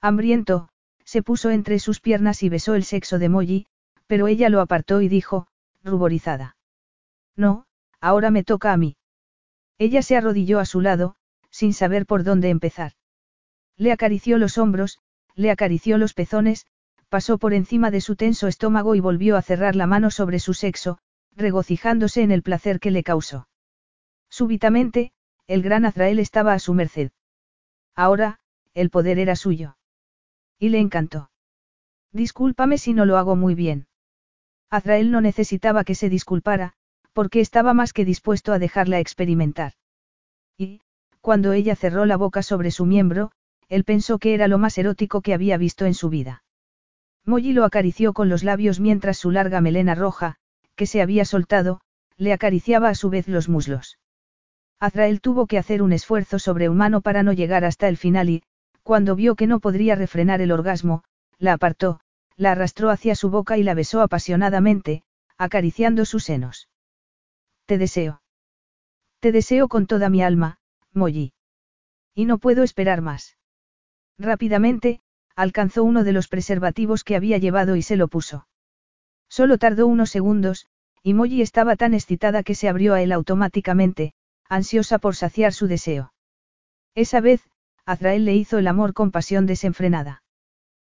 Hambriento, 0.00 0.69
se 1.10 1.24
puso 1.24 1.50
entre 1.50 1.80
sus 1.80 1.98
piernas 1.98 2.44
y 2.44 2.48
besó 2.48 2.76
el 2.76 2.84
sexo 2.84 3.18
de 3.18 3.28
Molly, 3.28 3.66
pero 4.06 4.28
ella 4.28 4.48
lo 4.48 4.60
apartó 4.60 5.02
y 5.02 5.08
dijo, 5.08 5.48
ruborizada. 5.82 6.56
No, 7.34 7.66
ahora 8.00 8.30
me 8.30 8.44
toca 8.44 8.72
a 8.72 8.76
mí. 8.76 8.96
Ella 9.76 10.02
se 10.02 10.16
arrodilló 10.16 10.60
a 10.60 10.66
su 10.66 10.80
lado, 10.80 11.16
sin 11.50 11.74
saber 11.74 12.06
por 12.06 12.22
dónde 12.22 12.48
empezar. 12.48 12.92
Le 13.76 13.90
acarició 13.90 14.38
los 14.38 14.56
hombros, 14.56 15.00
le 15.34 15.50
acarició 15.50 15.98
los 15.98 16.14
pezones, 16.14 16.66
pasó 17.08 17.38
por 17.38 17.54
encima 17.54 17.90
de 17.90 18.00
su 18.00 18.14
tenso 18.14 18.46
estómago 18.46 18.94
y 18.94 19.00
volvió 19.00 19.36
a 19.36 19.42
cerrar 19.42 19.74
la 19.74 19.88
mano 19.88 20.12
sobre 20.12 20.38
su 20.38 20.54
sexo, 20.54 20.98
regocijándose 21.34 22.22
en 22.22 22.30
el 22.30 22.44
placer 22.44 22.78
que 22.78 22.92
le 22.92 23.02
causó. 23.02 23.48
Súbitamente, 24.28 25.10
el 25.48 25.62
gran 25.62 25.86
Azrael 25.86 26.20
estaba 26.20 26.52
a 26.52 26.60
su 26.60 26.72
merced. 26.72 27.10
Ahora, 27.96 28.38
el 28.74 28.90
poder 28.90 29.18
era 29.18 29.34
suyo. 29.34 29.76
Y 30.60 30.68
le 30.68 30.78
encantó. 30.78 31.30
Discúlpame 32.12 32.78
si 32.78 32.92
no 32.92 33.06
lo 33.06 33.16
hago 33.16 33.34
muy 33.34 33.56
bien. 33.56 33.88
Azrael 34.70 35.10
no 35.10 35.20
necesitaba 35.20 35.82
que 35.82 35.96
se 35.96 36.08
disculpara, 36.08 36.74
porque 37.12 37.40
estaba 37.40 37.74
más 37.74 37.92
que 37.92 38.04
dispuesto 38.04 38.52
a 38.52 38.58
dejarla 38.58 39.00
experimentar. 39.00 39.72
Y, 40.56 40.82
cuando 41.20 41.52
ella 41.54 41.74
cerró 41.74 42.04
la 42.04 42.16
boca 42.16 42.42
sobre 42.42 42.70
su 42.70 42.86
miembro, 42.86 43.32
él 43.68 43.84
pensó 43.84 44.18
que 44.18 44.34
era 44.34 44.48
lo 44.48 44.58
más 44.58 44.76
erótico 44.78 45.22
que 45.22 45.34
había 45.34 45.56
visto 45.56 45.86
en 45.86 45.94
su 45.94 46.10
vida. 46.10 46.44
Molly 47.24 47.52
lo 47.52 47.64
acarició 47.64 48.12
con 48.12 48.28
los 48.28 48.44
labios 48.44 48.80
mientras 48.80 49.16
su 49.16 49.30
larga 49.30 49.60
melena 49.60 49.94
roja, 49.94 50.36
que 50.76 50.86
se 50.86 51.00
había 51.00 51.24
soltado, 51.24 51.80
le 52.16 52.32
acariciaba 52.32 52.90
a 52.90 52.94
su 52.94 53.08
vez 53.10 53.28
los 53.28 53.48
muslos. 53.48 53.98
Azrael 54.78 55.20
tuvo 55.20 55.46
que 55.46 55.58
hacer 55.58 55.82
un 55.82 55.92
esfuerzo 55.92 56.38
sobrehumano 56.38 57.00
para 57.00 57.22
no 57.22 57.32
llegar 57.32 57.64
hasta 57.64 57.88
el 57.88 57.96
final 57.96 58.28
y, 58.28 58.42
cuando 58.90 59.14
vio 59.14 59.36
que 59.36 59.46
no 59.46 59.60
podría 59.60 59.94
refrenar 59.94 60.40
el 60.40 60.50
orgasmo, 60.50 61.04
la 61.38 61.52
apartó, 61.52 62.00
la 62.34 62.50
arrastró 62.50 62.90
hacia 62.90 63.14
su 63.14 63.30
boca 63.30 63.56
y 63.56 63.62
la 63.62 63.74
besó 63.74 64.00
apasionadamente, 64.00 65.04
acariciando 65.38 66.04
sus 66.04 66.24
senos. 66.24 66.68
Te 67.66 67.78
deseo. 67.78 68.20
Te 69.20 69.30
deseo 69.30 69.68
con 69.68 69.86
toda 69.86 70.10
mi 70.10 70.24
alma, 70.24 70.58
Molly. 70.92 71.32
Y 72.16 72.24
no 72.24 72.38
puedo 72.38 72.64
esperar 72.64 73.00
más. 73.00 73.36
Rápidamente, 74.18 75.02
alcanzó 75.36 75.84
uno 75.84 76.02
de 76.02 76.10
los 76.10 76.26
preservativos 76.26 77.04
que 77.04 77.14
había 77.14 77.38
llevado 77.38 77.76
y 77.76 77.82
se 77.82 77.94
lo 77.94 78.08
puso. 78.08 78.48
Solo 79.28 79.56
tardó 79.56 79.86
unos 79.86 80.10
segundos, 80.10 80.66
y 81.00 81.14
Molly 81.14 81.42
estaba 81.42 81.76
tan 81.76 81.94
excitada 81.94 82.42
que 82.42 82.56
se 82.56 82.68
abrió 82.68 82.94
a 82.94 83.02
él 83.02 83.12
automáticamente, 83.12 84.14
ansiosa 84.48 84.98
por 84.98 85.14
saciar 85.14 85.52
su 85.52 85.68
deseo. 85.68 86.12
Esa 86.96 87.20
vez, 87.20 87.48
Azrael 87.90 88.24
le 88.24 88.36
hizo 88.36 88.58
el 88.58 88.68
amor 88.68 88.94
con 88.94 89.10
pasión 89.10 89.46
desenfrenada. 89.46 90.22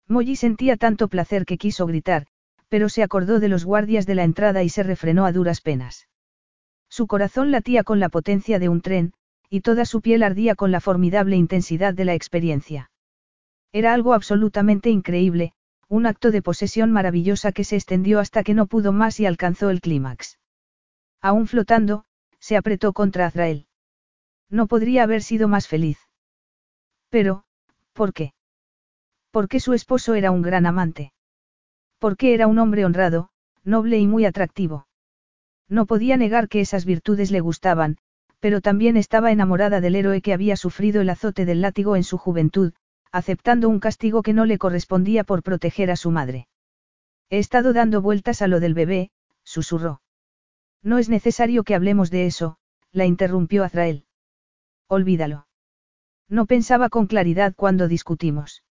Molly 0.07 0.35
sentía 0.35 0.77
tanto 0.77 1.07
placer 1.07 1.43
que 1.43 1.57
quiso 1.57 1.87
gritar, 1.87 2.27
pero 2.69 2.87
se 2.87 3.01
acordó 3.01 3.39
de 3.39 3.47
los 3.47 3.65
guardias 3.65 4.05
de 4.05 4.13
la 4.13 4.23
entrada 4.23 4.61
y 4.61 4.69
se 4.69 4.83
refrenó 4.83 5.25
a 5.25 5.31
duras 5.31 5.59
penas. 5.59 6.07
Su 6.89 7.07
corazón 7.07 7.49
latía 7.49 7.83
con 7.83 7.99
la 7.99 8.09
potencia 8.09 8.59
de 8.59 8.69
un 8.69 8.81
tren, 8.81 9.13
y 9.49 9.61
toda 9.61 9.85
su 9.85 10.01
piel 10.01 10.21
ardía 10.21 10.53
con 10.53 10.71
la 10.71 10.81
formidable 10.81 11.35
intensidad 11.35 11.95
de 11.95 12.05
la 12.05 12.13
experiencia. 12.13 12.91
Era 13.71 13.93
algo 13.93 14.13
absolutamente 14.13 14.91
increíble, 14.91 15.53
un 15.89 16.05
acto 16.05 16.29
de 16.29 16.43
posesión 16.43 16.91
maravillosa 16.91 17.53
que 17.53 17.63
se 17.63 17.75
extendió 17.75 18.19
hasta 18.19 18.43
que 18.43 18.53
no 18.53 18.67
pudo 18.67 18.93
más 18.93 19.19
y 19.19 19.25
alcanzó 19.25 19.71
el 19.71 19.81
clímax. 19.81 20.37
Aún 21.21 21.47
flotando, 21.47 22.05
se 22.37 22.55
apretó 22.55 22.93
contra 22.93 23.25
Azrael. 23.25 23.65
No 24.47 24.67
podría 24.67 25.01
haber 25.01 25.23
sido 25.23 25.47
más 25.47 25.67
feliz. 25.67 25.97
Pero, 27.13 27.43
¿por 27.93 28.11
qué? 28.11 28.33
Porque 29.29 29.59
su 29.59 29.73
esposo 29.73 30.15
era 30.15 30.31
un 30.31 30.41
gran 30.41 30.65
amante. 30.65 31.13
Porque 31.99 32.33
era 32.33 32.47
un 32.47 32.57
hombre 32.57 32.85
honrado, 32.85 33.29
noble 33.63 33.99
y 33.99 34.07
muy 34.07 34.25
atractivo. 34.25 34.87
No 35.69 35.85
podía 35.85 36.17
negar 36.17 36.49
que 36.49 36.59
esas 36.59 36.85
virtudes 36.85 37.29
le 37.29 37.39
gustaban, 37.39 37.97
pero 38.39 38.61
también 38.61 38.97
estaba 38.97 39.31
enamorada 39.31 39.79
del 39.79 39.95
héroe 39.95 40.23
que 40.23 40.33
había 40.33 40.55
sufrido 40.55 41.01
el 41.01 41.09
azote 41.11 41.45
del 41.45 41.61
látigo 41.61 41.95
en 41.95 42.03
su 42.03 42.17
juventud, 42.17 42.73
aceptando 43.11 43.69
un 43.69 43.79
castigo 43.79 44.23
que 44.23 44.33
no 44.33 44.45
le 44.47 44.57
correspondía 44.57 45.23
por 45.23 45.43
proteger 45.43 45.91
a 45.91 45.95
su 45.95 46.09
madre. 46.09 46.47
He 47.29 47.37
estado 47.37 47.73
dando 47.73 48.01
vueltas 48.01 48.41
a 48.41 48.47
lo 48.47 48.59
del 48.59 48.73
bebé, 48.73 49.11
susurró. 49.43 50.01
No 50.81 50.97
es 50.97 51.09
necesario 51.09 51.63
que 51.63 51.75
hablemos 51.75 52.09
de 52.09 52.25
eso, 52.25 52.57
la 52.91 53.05
interrumpió 53.05 53.63
Azrael. 53.63 54.05
Olvídalo. 54.87 55.45
No 56.29 56.45
pensaba 56.45 56.89
con 56.89 57.07
claridad 57.07 57.53
cuando 57.55 57.87
discutimos. 57.87 58.63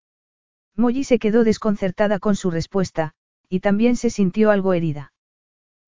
Molly 0.75 1.03
se 1.03 1.19
quedó 1.19 1.43
desconcertada 1.43 2.19
con 2.19 2.35
su 2.35 2.49
respuesta, 2.49 3.13
y 3.47 3.59
también 3.59 3.95
se 3.95 4.09
sintió 4.09 4.49
algo 4.51 4.73
herida. 4.73 5.13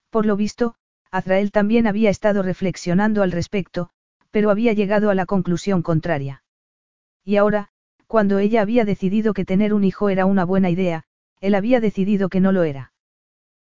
Por 0.10 0.26
lo 0.26 0.36
visto, 0.36 0.76
Azrael 1.12 1.52
también 1.52 1.88
había 1.88 2.10
estado 2.10 2.44
reflexionando 2.44 3.24
al 3.24 3.32
respecto, 3.32 3.90
pero 4.32 4.50
había 4.50 4.74
llegado 4.74 5.10
a 5.10 5.16
la 5.16 5.26
conclusión 5.26 5.82
contraria. 5.82 6.44
Y 7.24 7.38
ahora, 7.38 7.70
cuando 8.08 8.38
ella 8.40 8.62
había 8.62 8.86
decidido 8.86 9.34
que 9.34 9.46
tener 9.46 9.74
un 9.74 9.84
hijo 9.84 10.10
era 10.10 10.26
una 10.26 10.46
buena 10.46 10.70
idea, 10.70 11.04
él 11.42 11.56
había 11.56 11.80
decidido 11.80 12.30
que 12.30 12.40
no 12.40 12.52
lo 12.52 12.64
era. 12.64 12.94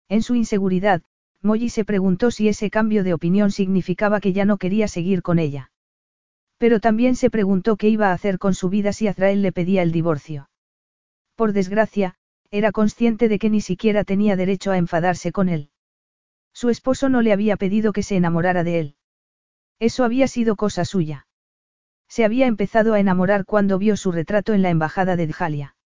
En 0.08 0.22
su 0.22 0.34
inseguridad, 0.34 1.02
Molly 1.42 1.68
se 1.68 1.84
preguntó 1.84 2.30
si 2.30 2.48
ese 2.48 2.70
cambio 2.70 3.04
de 3.04 3.14
opinión 3.14 3.50
significaba 3.50 4.20
que 4.20 4.32
ya 4.32 4.44
no 4.44 4.56
quería 4.56 4.88
seguir 4.88 5.22
con 5.22 5.38
ella. 5.38 5.70
Pero 6.60 6.78
también 6.78 7.16
se 7.16 7.30
preguntó 7.30 7.78
qué 7.78 7.88
iba 7.88 8.10
a 8.10 8.12
hacer 8.12 8.38
con 8.38 8.52
su 8.52 8.68
vida 8.68 8.92
si 8.92 9.08
Azrael 9.08 9.40
le 9.40 9.50
pedía 9.50 9.80
el 9.80 9.92
divorcio. 9.92 10.50
Por 11.34 11.54
desgracia, 11.54 12.16
era 12.50 12.70
consciente 12.70 13.30
de 13.30 13.38
que 13.38 13.48
ni 13.48 13.62
siquiera 13.62 14.04
tenía 14.04 14.36
derecho 14.36 14.70
a 14.70 14.76
enfadarse 14.76 15.32
con 15.32 15.48
él. 15.48 15.70
Su 16.52 16.68
esposo 16.68 17.08
no 17.08 17.22
le 17.22 17.32
había 17.32 17.56
pedido 17.56 17.94
que 17.94 18.02
se 18.02 18.16
enamorara 18.16 18.62
de 18.62 18.78
él. 18.78 18.96
Eso 19.78 20.04
había 20.04 20.28
sido 20.28 20.54
cosa 20.54 20.84
suya. 20.84 21.26
Se 22.08 22.26
había 22.26 22.46
empezado 22.46 22.92
a 22.92 23.00
enamorar 23.00 23.46
cuando 23.46 23.78
vio 23.78 23.96
su 23.96 24.12
retrato 24.12 24.52
en 24.52 24.60
la 24.60 24.68
embajada 24.68 25.16
de 25.16 25.28
Djalia. 25.28 25.76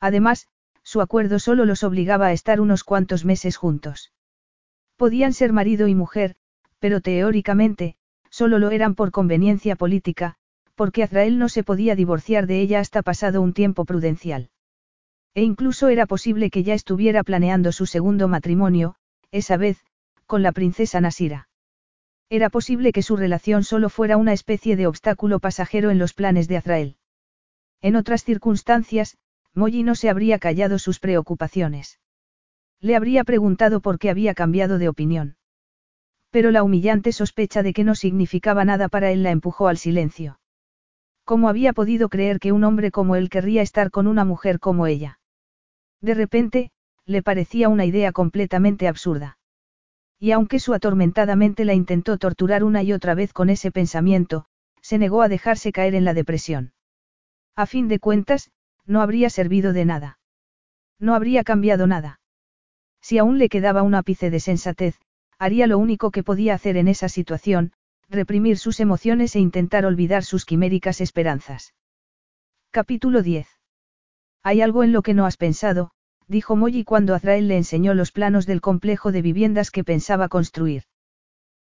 Además, 0.00 0.48
su 0.82 1.00
acuerdo 1.00 1.38
solo 1.38 1.64
los 1.64 1.82
obligaba 1.82 2.26
a 2.26 2.32
estar 2.32 2.60
unos 2.60 2.84
cuantos 2.84 3.24
meses 3.24 3.56
juntos. 3.56 4.12
Podían 4.96 5.32
ser 5.32 5.54
marido 5.54 5.88
y 5.88 5.94
mujer, 5.94 6.36
pero 6.78 7.00
teóricamente, 7.00 7.96
solo 8.34 8.58
lo 8.58 8.72
eran 8.72 8.96
por 8.96 9.12
conveniencia 9.12 9.76
política, 9.76 10.34
porque 10.74 11.04
Azrael 11.04 11.38
no 11.38 11.48
se 11.48 11.62
podía 11.62 11.94
divorciar 11.94 12.48
de 12.48 12.60
ella 12.60 12.80
hasta 12.80 13.00
pasado 13.00 13.40
un 13.40 13.52
tiempo 13.52 13.84
prudencial. 13.84 14.50
E 15.34 15.44
incluso 15.44 15.86
era 15.86 16.06
posible 16.06 16.50
que 16.50 16.64
ya 16.64 16.74
estuviera 16.74 17.22
planeando 17.22 17.70
su 17.70 17.86
segundo 17.86 18.26
matrimonio, 18.26 18.96
esa 19.30 19.56
vez, 19.56 19.84
con 20.26 20.42
la 20.42 20.50
princesa 20.50 21.00
Nasira. 21.00 21.48
Era 22.28 22.50
posible 22.50 22.90
que 22.90 23.02
su 23.02 23.16
relación 23.16 23.62
solo 23.62 23.88
fuera 23.88 24.16
una 24.16 24.32
especie 24.32 24.74
de 24.74 24.88
obstáculo 24.88 25.38
pasajero 25.38 25.92
en 25.92 26.00
los 26.00 26.12
planes 26.12 26.48
de 26.48 26.56
Azrael. 26.56 26.96
En 27.82 27.94
otras 27.94 28.24
circunstancias, 28.24 29.16
Molly 29.54 29.84
no 29.84 29.94
se 29.94 30.10
habría 30.10 30.40
callado 30.40 30.80
sus 30.80 30.98
preocupaciones. 30.98 32.00
Le 32.80 32.96
habría 32.96 33.22
preguntado 33.22 33.78
por 33.80 34.00
qué 34.00 34.10
había 34.10 34.34
cambiado 34.34 34.78
de 34.78 34.88
opinión. 34.88 35.36
Pero 36.34 36.50
la 36.50 36.64
humillante 36.64 37.12
sospecha 37.12 37.62
de 37.62 37.72
que 37.72 37.84
no 37.84 37.94
significaba 37.94 38.64
nada 38.64 38.88
para 38.88 39.12
él 39.12 39.22
la 39.22 39.30
empujó 39.30 39.68
al 39.68 39.76
silencio. 39.76 40.40
¿Cómo 41.24 41.48
había 41.48 41.72
podido 41.72 42.08
creer 42.08 42.40
que 42.40 42.50
un 42.50 42.64
hombre 42.64 42.90
como 42.90 43.14
él 43.14 43.30
querría 43.30 43.62
estar 43.62 43.92
con 43.92 44.08
una 44.08 44.24
mujer 44.24 44.58
como 44.58 44.88
ella? 44.88 45.20
De 46.00 46.12
repente, 46.12 46.72
le 47.06 47.22
parecía 47.22 47.68
una 47.68 47.84
idea 47.84 48.10
completamente 48.10 48.88
absurda. 48.88 49.38
Y 50.18 50.32
aunque 50.32 50.58
su 50.58 50.74
atormentada 50.74 51.36
mente 51.36 51.64
la 51.64 51.74
intentó 51.74 52.18
torturar 52.18 52.64
una 52.64 52.82
y 52.82 52.92
otra 52.92 53.14
vez 53.14 53.32
con 53.32 53.48
ese 53.48 53.70
pensamiento, 53.70 54.46
se 54.82 54.98
negó 54.98 55.22
a 55.22 55.28
dejarse 55.28 55.70
caer 55.70 55.94
en 55.94 56.04
la 56.04 56.14
depresión. 56.14 56.72
A 57.54 57.66
fin 57.66 57.86
de 57.86 58.00
cuentas, 58.00 58.50
no 58.86 59.02
habría 59.02 59.30
servido 59.30 59.72
de 59.72 59.84
nada. 59.84 60.18
No 60.98 61.14
habría 61.14 61.44
cambiado 61.44 61.86
nada. 61.86 62.18
Si 63.00 63.18
aún 63.18 63.38
le 63.38 63.48
quedaba 63.48 63.84
un 63.84 63.94
ápice 63.94 64.30
de 64.30 64.40
sensatez, 64.40 64.98
haría 65.38 65.66
lo 65.66 65.78
único 65.78 66.10
que 66.10 66.22
podía 66.22 66.54
hacer 66.54 66.76
en 66.76 66.88
esa 66.88 67.08
situación, 67.08 67.72
reprimir 68.08 68.58
sus 68.58 68.80
emociones 68.80 69.34
e 69.36 69.40
intentar 69.40 69.86
olvidar 69.86 70.24
sus 70.24 70.44
quiméricas 70.44 71.00
esperanzas. 71.00 71.74
Capítulo 72.70 73.22
10. 73.22 73.46
Hay 74.42 74.60
algo 74.60 74.84
en 74.84 74.92
lo 74.92 75.02
que 75.02 75.14
no 75.14 75.24
has 75.24 75.36
pensado, 75.36 75.90
dijo 76.28 76.56
Molly 76.56 76.84
cuando 76.84 77.14
Azrael 77.14 77.48
le 77.48 77.56
enseñó 77.56 77.94
los 77.94 78.12
planos 78.12 78.46
del 78.46 78.60
complejo 78.60 79.12
de 79.12 79.22
viviendas 79.22 79.70
que 79.70 79.84
pensaba 79.84 80.28
construir. 80.28 80.82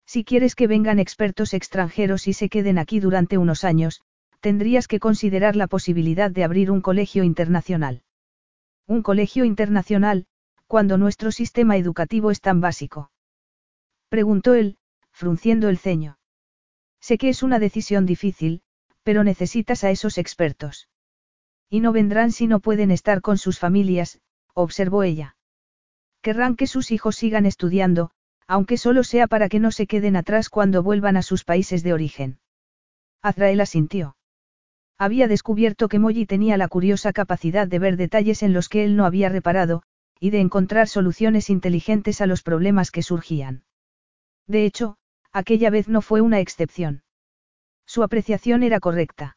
Si 0.05 0.25
quieres 0.25 0.55
que 0.55 0.67
vengan 0.67 0.99
expertos 0.99 1.55
extranjeros 1.55 2.27
y 2.27 2.33
se 2.33 2.49
queden 2.49 2.79
aquí 2.79 2.99
durante 2.99 3.39
unos 3.39 3.63
años, 3.63 4.03
tendrías 4.41 4.89
que 4.89 4.99
considerar 4.99 5.55
la 5.55 5.69
posibilidad 5.69 6.31
de 6.31 6.43
abrir 6.43 6.71
un 6.71 6.81
colegio 6.81 7.23
internacional. 7.23 8.03
Un 8.89 9.03
colegio 9.03 9.45
internacional, 9.45 10.27
cuando 10.67 10.99
nuestro 10.99 11.31
sistema 11.31 11.77
educativo 11.77 12.33
es 12.33 12.41
tan 12.41 12.61
básico. 12.61 13.12
Preguntó 14.13 14.53
él, 14.53 14.77
frunciendo 15.11 15.71
el 15.71 15.79
ceño. 15.79 16.19
Sé 17.01 17.17
que 17.17 17.31
es 17.31 17.43
una 17.43 17.59
decisión 17.59 18.05
difícil, 18.05 18.61
pero 19.05 19.25
necesitas 19.25 19.85
a 19.85 19.91
esos 19.91 20.19
expertos. 20.19 20.91
Y 21.71 21.81
no 21.81 21.93
vendrán 21.93 22.31
si 22.31 22.47
no 22.47 22.61
pueden 22.61 22.91
estar 22.91 23.23
con 23.23 23.39
sus 23.39 23.59
familias, 23.59 24.21
observó 24.53 25.03
ella. 25.03 25.39
Querrán 26.21 26.57
que 26.57 26.67
sus 26.67 26.91
hijos 26.91 27.17
sigan 27.17 27.47
estudiando, 27.47 28.11
aunque 28.47 28.77
solo 28.77 29.03
sea 29.03 29.29
para 29.29 29.49
que 29.49 29.61
no 29.61 29.71
se 29.71 29.87
queden 29.87 30.17
atrás 30.17 30.51
cuando 30.51 30.83
vuelvan 30.83 31.17
a 31.17 31.23
sus 31.23 31.45
países 31.45 31.83
de 31.83 31.95
origen. 31.95 32.39
Azrael 33.23 33.63
asintió. 33.63 34.19
Había 34.99 35.27
descubierto 35.27 35.89
que 35.89 35.99
Molly 35.99 36.27
tenía 36.27 36.59
la 36.59 36.69
curiosa 36.69 37.15
capacidad 37.15 37.67
de 37.67 37.79
ver 37.79 37.97
detalles 37.97 38.43
en 38.43 38.53
los 38.53 38.69
que 38.69 38.85
él 38.85 38.95
no 38.95 39.07
había 39.07 39.31
reparado, 39.31 39.85
y 40.21 40.29
de 40.29 40.41
encontrar 40.41 40.89
soluciones 40.89 41.49
inteligentes 41.49 42.21
a 42.21 42.27
los 42.27 42.43
problemas 42.43 42.91
que 42.91 43.03
surgían. 43.03 43.65
De 44.47 44.65
hecho, 44.65 44.97
aquella 45.33 45.71
vez 45.71 45.89
no 45.89 46.03
fue 46.03 46.21
una 46.21 46.41
excepción. 46.41 47.03
Su 47.87 48.03
apreciación 48.03 48.63
era 48.63 48.81
correcta. 48.81 49.37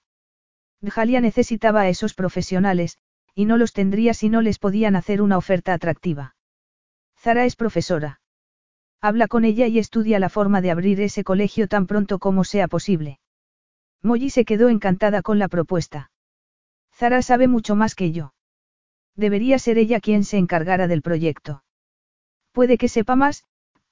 Djalia 0.82 1.22
necesitaba 1.22 1.82
a 1.82 1.90
esos 1.90 2.14
profesionales, 2.14 2.98
y 3.34 3.46
no 3.46 3.58
los 3.58 3.74
tendría 3.74 4.14
si 4.14 4.30
no 4.30 4.42
les 4.42 4.60
podían 4.60 4.96
hacer 4.96 5.22
una 5.22 5.38
oferta 5.38 5.74
atractiva. 5.74 6.36
Zara 7.18 7.46
es 7.46 7.56
profesora. 7.56 8.22
Habla 9.02 9.28
con 9.28 9.46
ella 9.46 9.68
y 9.68 9.80
estudia 9.80 10.20
la 10.20 10.30
forma 10.30 10.62
de 10.62 10.72
abrir 10.72 11.02
ese 11.02 11.24
colegio 11.24 11.68
tan 11.68 11.86
pronto 11.86 12.20
como 12.20 12.44
sea 12.44 12.68
posible. 12.68 13.20
Molly 14.02 14.30
se 14.30 14.46
quedó 14.46 14.70
encantada 14.70 15.22
con 15.22 15.40
la 15.40 15.48
propuesta. 15.48 16.12
Zara 16.94 17.22
sabe 17.22 17.48
mucho 17.48 17.76
más 17.76 17.96
que 17.96 18.12
yo. 18.12 18.34
Debería 19.16 19.60
ser 19.60 19.78
ella 19.78 20.00
quien 20.00 20.24
se 20.24 20.38
encargara 20.38 20.88
del 20.88 21.02
proyecto. 21.02 21.64
Puede 22.52 22.78
que 22.78 22.88
sepa 22.88 23.16
más, 23.16 23.44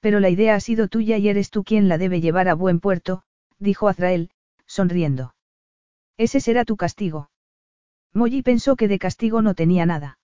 pero 0.04 0.20
la 0.20 0.28
idea 0.28 0.54
ha 0.54 0.60
sido 0.60 0.88
tuya 0.88 1.16
y 1.16 1.30
eres 1.30 1.48
tú 1.48 1.64
quien 1.64 1.88
la 1.88 1.96
debe 1.96 2.20
llevar 2.20 2.46
a 2.50 2.54
buen 2.54 2.78
puerto, 2.78 3.22
dijo 3.58 3.88
Azrael, 3.88 4.28
sonriendo. 4.66 5.34
Ese 6.18 6.40
será 6.40 6.66
tu 6.66 6.76
castigo. 6.76 7.30
Molly 8.12 8.42
pensó 8.42 8.76
que 8.76 8.86
de 8.86 8.98
castigo 8.98 9.40
no 9.40 9.54
tenía 9.54 9.86
nada. 9.86 10.18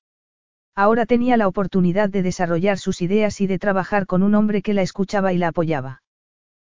Ahora 0.75 1.07
tenía 1.07 1.39
la 1.39 1.49
oportunidad 1.49 2.11
de 2.11 2.23
desarrollar 2.23 2.77
sus 2.77 3.01
ideas 3.01 3.41
y 3.41 3.47
de 3.47 3.59
trabajar 3.59 4.05
con 4.05 4.23
un 4.23 4.35
hombre 4.35 4.61
que 4.61 4.75
la 4.75 4.83
escuchaba 4.83 5.33
y 5.33 5.39
la 5.39 5.49
apoyaba. 5.49 6.03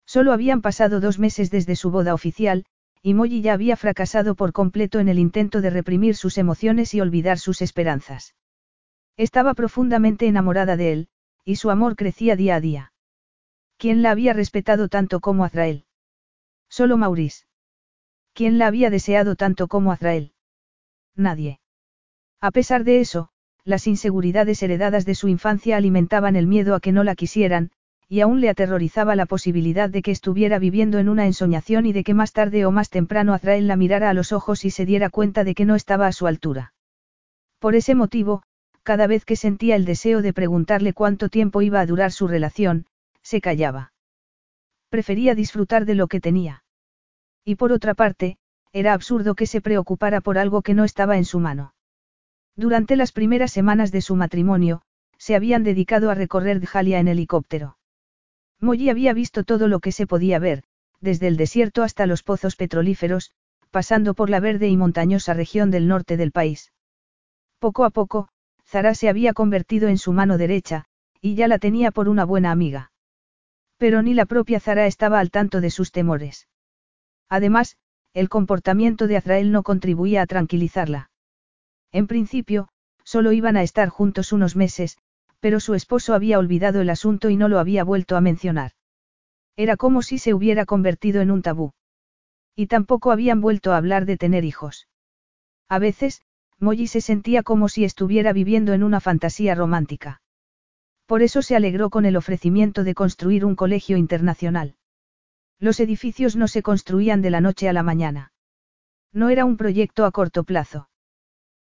Solo 0.05 0.31
habían 0.31 0.61
pasado 0.61 1.01
dos 1.01 1.19
meses 1.19 1.51
desde 1.51 1.75
su 1.75 1.91
boda 1.91 2.13
oficial, 2.13 2.63
y 3.01 3.15
Molly 3.15 3.41
ya 3.41 3.51
había 3.51 3.75
fracasado 3.75 4.35
por 4.35 4.53
completo 4.53 5.01
en 5.01 5.09
el 5.09 5.19
intento 5.19 5.59
de 5.59 5.71
reprimir 5.71 6.15
sus 6.15 6.37
emociones 6.37 6.93
y 6.93 7.01
olvidar 7.01 7.37
sus 7.37 7.61
esperanzas. 7.61 8.33
Estaba 9.17 9.55
profundamente 9.55 10.25
enamorada 10.25 10.77
de 10.77 10.93
él, 10.93 11.07
y 11.43 11.57
su 11.57 11.69
amor 11.69 11.97
crecía 11.97 12.37
día 12.37 12.55
a 12.55 12.61
día. 12.61 12.92
¿Quién 13.83 14.01
la 14.01 14.11
había 14.11 14.31
respetado 14.31 14.87
tanto 14.87 15.19
como 15.19 15.43
Azrael? 15.43 15.83
Solo 16.69 16.95
Maurice. 16.95 17.43
¿Quién 18.33 18.57
la 18.57 18.67
había 18.67 18.89
deseado 18.89 19.35
tanto 19.35 19.67
como 19.67 19.91
Azrael? 19.91 20.31
Nadie. 21.17 21.59
A 22.39 22.51
pesar 22.51 22.85
de 22.85 23.01
eso, 23.01 23.27
las 23.65 23.85
inseguridades 23.85 24.63
heredadas 24.63 25.03
de 25.03 25.15
su 25.15 25.27
infancia 25.27 25.75
alimentaban 25.75 26.37
el 26.37 26.47
miedo 26.47 26.75
a 26.75 26.79
que 26.79 26.93
no 26.93 27.03
la 27.03 27.13
quisieran, 27.15 27.71
y 28.07 28.21
aún 28.21 28.39
le 28.39 28.47
aterrorizaba 28.47 29.17
la 29.17 29.25
posibilidad 29.25 29.89
de 29.89 30.01
que 30.01 30.11
estuviera 30.11 30.59
viviendo 30.59 30.97
en 30.97 31.09
una 31.09 31.25
ensoñación 31.25 31.85
y 31.85 31.91
de 31.91 32.05
que 32.05 32.13
más 32.13 32.31
tarde 32.31 32.65
o 32.65 32.71
más 32.71 32.89
temprano 32.89 33.33
Azrael 33.33 33.67
la 33.67 33.75
mirara 33.75 34.09
a 34.09 34.13
los 34.13 34.31
ojos 34.31 34.63
y 34.63 34.69
se 34.69 34.85
diera 34.85 35.09
cuenta 35.09 35.43
de 35.43 35.55
que 35.55 35.65
no 35.65 35.75
estaba 35.75 36.07
a 36.07 36.13
su 36.13 36.25
altura. 36.25 36.73
Por 37.59 37.75
ese 37.75 37.95
motivo, 37.95 38.43
cada 38.83 39.07
vez 39.07 39.25
que 39.25 39.35
sentía 39.35 39.75
el 39.75 39.83
deseo 39.83 40.21
de 40.21 40.31
preguntarle 40.31 40.93
cuánto 40.93 41.27
tiempo 41.27 41.61
iba 41.61 41.81
a 41.81 41.85
durar 41.85 42.13
su 42.13 42.29
relación, 42.29 42.85
se 43.23 43.41
callaba. 43.41 43.93
Prefería 44.89 45.33
disfrutar 45.33 45.85
de 45.85 45.95
lo 45.95 46.07
que 46.07 46.21
tenía. 46.21 46.63
Y 47.43 47.55
por 47.55 47.71
otra 47.71 47.95
parte, 47.95 48.37
era 48.71 48.93
absurdo 48.93 49.35
que 49.35 49.47
se 49.47 49.61
preocupara 49.61 50.21
por 50.21 50.37
algo 50.37 50.61
que 50.61 50.73
no 50.73 50.83
estaba 50.83 51.17
en 51.17 51.25
su 51.25 51.39
mano. 51.39 51.73
Durante 52.55 52.95
las 52.95 53.11
primeras 53.11 53.51
semanas 53.51 53.91
de 53.91 54.01
su 54.01 54.15
matrimonio, 54.15 54.83
se 55.17 55.35
habían 55.35 55.63
dedicado 55.63 56.11
a 56.11 56.15
recorrer 56.15 56.59
Djalia 56.59 56.99
en 56.99 57.07
helicóptero. 57.07 57.77
Molly 58.59 58.89
había 58.89 59.13
visto 59.13 59.43
todo 59.43 59.67
lo 59.67 59.79
que 59.79 59.91
se 59.91 60.07
podía 60.07 60.39
ver, 60.39 60.63
desde 61.01 61.27
el 61.27 61.37
desierto 61.37 61.83
hasta 61.83 62.05
los 62.05 62.23
pozos 62.23 62.55
petrolíferos, 62.55 63.31
pasando 63.71 64.13
por 64.13 64.29
la 64.29 64.39
verde 64.39 64.69
y 64.69 64.77
montañosa 64.77 65.33
región 65.33 65.71
del 65.71 65.87
norte 65.87 66.15
del 66.15 66.31
país. 66.31 66.71
Poco 67.59 67.83
a 67.85 67.89
poco, 67.89 68.29
Zara 68.65 68.95
se 68.95 69.09
había 69.09 69.33
convertido 69.33 69.89
en 69.89 69.97
su 69.97 70.13
mano 70.13 70.37
derecha, 70.37 70.85
y 71.21 71.35
ya 71.35 71.47
la 71.47 71.59
tenía 71.59 71.91
por 71.91 72.07
una 72.07 72.23
buena 72.23 72.51
amiga. 72.51 72.92
Pero 73.83 74.01
ni 74.01 74.13
la 74.13 74.25
propia 74.25 74.61
Zara 74.61 74.87
estaba 74.87 75.19
al 75.19 75.29
tanto 75.29 75.59
de 75.59 75.69
sus 75.69 75.91
temores. 75.91 76.47
Además, 77.27 77.75
el 78.13 78.29
comportamiento 78.29 79.07
de 79.07 79.17
Azrael 79.17 79.51
no 79.51 79.61
contribuía 79.61 80.21
a 80.21 80.25
tranquilizarla. 80.25 81.11
En 81.91 82.07
principio, 82.07 82.69
solo 83.03 83.33
iban 83.33 83.57
a 83.57 83.61
estar 83.61 83.89
juntos 83.89 84.31
unos 84.31 84.55
meses, 84.55 84.97
pero 85.41 85.59
su 85.59 85.73
esposo 85.73 86.13
había 86.13 86.39
olvidado 86.39 86.79
el 86.79 86.89
asunto 86.89 87.29
y 87.29 87.35
no 87.35 87.49
lo 87.49 87.59
había 87.59 87.83
vuelto 87.83 88.15
a 88.15 88.21
mencionar. 88.21 88.71
Era 89.57 89.75
como 89.75 90.01
si 90.01 90.17
se 90.17 90.33
hubiera 90.33 90.63
convertido 90.63 91.19
en 91.19 91.29
un 91.29 91.41
tabú. 91.41 91.73
Y 92.55 92.67
tampoco 92.67 93.11
habían 93.11 93.41
vuelto 93.41 93.73
a 93.73 93.77
hablar 93.77 94.05
de 94.05 94.15
tener 94.15 94.45
hijos. 94.45 94.87
A 95.67 95.79
veces, 95.79 96.21
Molly 96.57 96.87
se 96.87 97.01
sentía 97.01 97.43
como 97.43 97.67
si 97.67 97.83
estuviera 97.83 98.31
viviendo 98.31 98.71
en 98.71 98.81
una 98.81 99.01
fantasía 99.01 99.55
romántica. 99.55 100.21
Por 101.05 101.21
eso 101.21 101.41
se 101.41 101.55
alegró 101.55 101.89
con 101.89 102.05
el 102.05 102.15
ofrecimiento 102.15 102.83
de 102.83 102.95
construir 102.95 103.45
un 103.45 103.55
colegio 103.55 103.97
internacional. 103.97 104.75
Los 105.59 105.79
edificios 105.79 106.35
no 106.35 106.47
se 106.47 106.61
construían 106.61 107.21
de 107.21 107.29
la 107.29 107.41
noche 107.41 107.69
a 107.69 107.73
la 107.73 107.83
mañana. 107.83 108.31
No 109.11 109.29
era 109.29 109.45
un 109.45 109.57
proyecto 109.57 110.05
a 110.05 110.11
corto 110.11 110.43
plazo. 110.43 110.89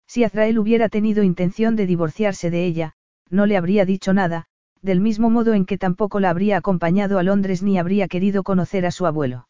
Si 0.07 0.23
Azrael 0.23 0.59
hubiera 0.59 0.89
tenido 0.89 1.23
intención 1.23 1.75
de 1.75 1.85
divorciarse 1.85 2.49
de 2.49 2.65
ella, 2.65 2.93
no 3.29 3.45
le 3.45 3.57
habría 3.57 3.85
dicho 3.85 4.13
nada, 4.13 4.47
del 4.81 5.01
mismo 5.01 5.29
modo 5.29 5.53
en 5.53 5.65
que 5.65 5.77
tampoco 5.77 6.19
la 6.19 6.29
habría 6.29 6.57
acompañado 6.57 7.19
a 7.19 7.23
Londres 7.23 7.63
ni 7.63 7.77
habría 7.77 8.07
querido 8.07 8.43
conocer 8.43 8.85
a 8.85 8.91
su 8.91 9.05
abuelo. 9.05 9.47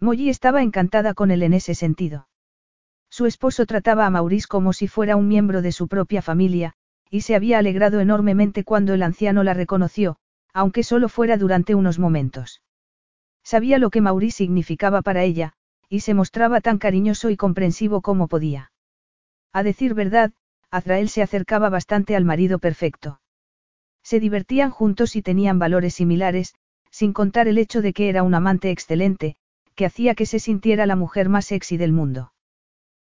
Molly 0.00 0.30
estaba 0.30 0.62
encantada 0.62 1.14
con 1.14 1.30
él 1.30 1.42
en 1.42 1.54
ese 1.54 1.74
sentido. 1.74 2.28
Su 3.10 3.26
esposo 3.26 3.66
trataba 3.66 4.06
a 4.06 4.10
Maurice 4.10 4.46
como 4.48 4.72
si 4.72 4.86
fuera 4.86 5.16
un 5.16 5.28
miembro 5.28 5.62
de 5.62 5.72
su 5.72 5.88
propia 5.88 6.22
familia, 6.22 6.74
y 7.10 7.22
se 7.22 7.34
había 7.34 7.58
alegrado 7.58 8.00
enormemente 8.00 8.64
cuando 8.64 8.94
el 8.94 9.02
anciano 9.02 9.42
la 9.42 9.54
reconoció, 9.54 10.16
aunque 10.52 10.82
solo 10.82 11.08
fuera 11.08 11.36
durante 11.36 11.74
unos 11.74 11.98
momentos. 11.98 12.62
Sabía 13.42 13.78
lo 13.78 13.90
que 13.90 14.00
Maurice 14.00 14.38
significaba 14.38 15.02
para 15.02 15.22
ella, 15.24 15.54
y 15.88 16.00
se 16.00 16.14
mostraba 16.14 16.60
tan 16.60 16.78
cariñoso 16.78 17.30
y 17.30 17.36
comprensivo 17.36 18.02
como 18.02 18.28
podía. 18.28 18.72
A 19.52 19.62
decir 19.62 19.94
verdad, 19.94 20.32
Azrael 20.70 21.08
se 21.08 21.22
acercaba 21.22 21.70
bastante 21.70 22.14
al 22.14 22.24
marido 22.24 22.58
perfecto. 22.58 23.20
Se 24.02 24.20
divertían 24.20 24.70
juntos 24.70 25.16
y 25.16 25.22
tenían 25.22 25.58
valores 25.58 25.94
similares, 25.94 26.54
sin 26.90 27.12
contar 27.12 27.48
el 27.48 27.58
hecho 27.58 27.80
de 27.80 27.92
que 27.92 28.08
era 28.08 28.22
un 28.22 28.34
amante 28.34 28.70
excelente, 28.70 29.36
que 29.74 29.86
hacía 29.86 30.14
que 30.14 30.26
se 30.26 30.40
sintiera 30.40 30.86
la 30.86 30.96
mujer 30.96 31.28
más 31.28 31.46
sexy 31.46 31.76
del 31.76 31.92
mundo. 31.92 32.32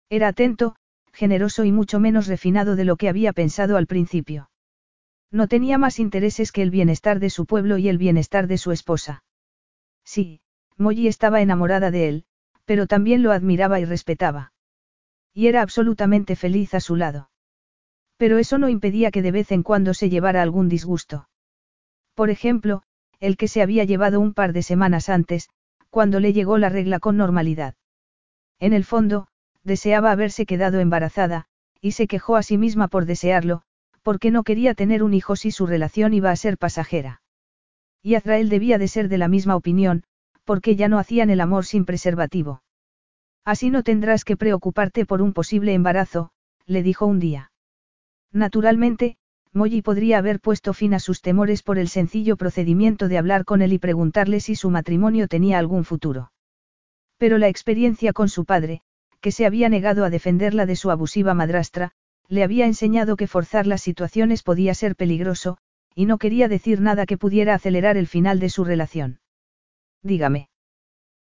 Era 0.10 0.30
atento, 0.30 0.76
generoso 1.14 1.64
y 1.64 1.72
mucho 1.72 2.00
menos 2.00 2.28
refinado 2.28 2.76
de 2.76 2.84
lo 2.84 2.98
que 2.98 3.08
había 3.08 3.32
pensado 3.32 3.78
al 3.78 3.88
principio. 3.88 4.50
No 5.32 5.48
tenía 5.48 5.78
más 5.78 6.00
intereses 6.00 6.52
que 6.52 6.62
el 6.62 6.72
bienestar 6.72 7.20
de 7.20 7.30
su 7.30 7.46
pueblo 7.46 7.78
y 7.78 7.88
el 7.88 7.98
bienestar 7.98 8.48
de 8.48 8.58
su 8.58 8.72
esposa. 8.72 9.24
Sí, 10.04 10.42
Molly 10.78 11.08
estaba 11.08 11.42
enamorada 11.42 11.92
de 11.92 12.10
él, 12.10 12.26
pero 12.66 12.88
también 12.88 13.24
lo 13.24 13.32
admiraba 13.32 13.80
y 13.80 13.86
respetaba. 13.86 14.54
Y 15.34 15.48
era 15.48 15.62
absolutamente 15.62 16.36
feliz 16.36 16.74
a 16.74 16.80
su 16.80 16.96
lado. 16.96 17.30
Pero 18.18 18.38
eso 18.38 18.58
no 18.58 18.70
impedía 18.70 19.12
que 19.12 19.22
de 19.22 19.32
vez 19.32 19.52
en 19.52 19.64
cuando 19.64 19.94
se 19.94 20.10
llevara 20.10 20.42
algún 20.42 20.70
disgusto. 20.70 21.30
Por 22.14 22.30
ejemplo, 22.30 22.84
el 23.20 23.38
que 23.38 23.48
se 23.48 23.62
había 23.62 23.86
llevado 23.86 24.20
un 24.20 24.34
par 24.34 24.54
de 24.54 24.62
semanas 24.62 25.10
antes, 25.10 25.50
cuando 25.90 26.20
le 26.20 26.34
llegó 26.34 26.58
la 26.58 26.70
regla 26.70 27.00
con 27.00 27.18
normalidad. 27.18 27.76
En 28.60 28.74
el 28.74 28.84
fondo, 28.84 29.28
deseaba 29.64 30.12
haberse 30.12 30.46
quedado 30.46 30.80
embarazada, 30.80 31.46
y 31.82 31.92
se 31.92 32.08
quejó 32.08 32.36
a 32.36 32.44
sí 32.44 32.58
misma 32.58 32.88
por 32.88 33.06
desearlo, 33.06 33.64
porque 34.02 34.32
no 34.32 34.44
quería 34.44 34.74
tener 34.74 35.04
un 35.04 35.14
hijo 35.14 35.36
si 35.36 35.52
su 35.52 35.66
relación 35.66 36.14
iba 36.14 36.32
a 36.32 36.36
ser 36.36 36.58
pasajera. 36.58 37.22
Y 38.02 38.16
Azrael 38.16 38.50
debía 38.50 38.78
de 38.78 38.88
ser 38.88 39.08
de 39.08 39.18
la 39.18 39.28
misma 39.28 39.56
opinión, 39.56 40.04
porque 40.44 40.76
ya 40.76 40.90
no 40.90 41.00
hacían 41.00 41.30
el 41.30 41.42
amor 41.42 41.66
sin 41.66 41.86
preservativo. 41.86 42.64
Así 43.46 43.70
no 43.70 43.84
tendrás 43.84 44.26
que 44.26 44.38
preocuparte 44.38 45.06
por 45.06 45.22
un 45.22 45.34
posible 45.34 45.74
embarazo, 45.74 46.32
le 46.66 46.84
dijo 46.84 47.06
un 47.06 47.20
día. 47.20 47.52
Naturalmente, 48.32 49.18
Molly 49.54 49.82
podría 49.82 50.18
haber 50.18 50.40
puesto 50.40 50.74
fin 50.74 50.94
a 50.94 51.00
sus 51.00 51.22
temores 51.22 51.62
por 51.62 51.78
el 51.78 51.88
sencillo 51.88 52.38
procedimiento 52.38 53.08
de 53.08 53.18
hablar 53.18 53.46
con 53.46 53.62
él 53.62 53.72
y 53.74 53.80
preguntarle 53.80 54.40
si 54.40 54.56
su 54.56 54.70
matrimonio 54.70 55.28
tenía 55.28 55.60
algún 55.60 55.86
futuro. 55.86 56.32
Pero 57.18 57.38
la 57.38 57.48
experiencia 57.48 58.14
con 58.14 58.30
su 58.30 58.46
padre, 58.46 58.82
que 59.24 59.32
se 59.32 59.46
había 59.46 59.70
negado 59.70 60.04
a 60.04 60.10
defenderla 60.10 60.66
de 60.66 60.76
su 60.76 60.92
abusiva 60.92 61.34
madrastra, 61.34 61.94
le 62.28 62.44
había 62.44 62.66
enseñado 62.66 63.16
que 63.16 63.26
forzar 63.26 63.66
las 63.66 63.82
situaciones 63.82 64.44
podía 64.44 64.74
ser 64.74 64.98
peligroso, 64.98 65.58
y 65.96 66.06
no 66.08 66.18
quería 66.18 66.50
decir 66.50 66.82
nada 66.82 67.06
que 67.06 67.18
pudiera 67.18 67.54
acelerar 67.54 67.96
el 67.96 68.08
final 68.08 68.42
de 68.42 68.50
su 68.50 68.66
relación. 68.66 69.22
Dígame. 70.02 70.50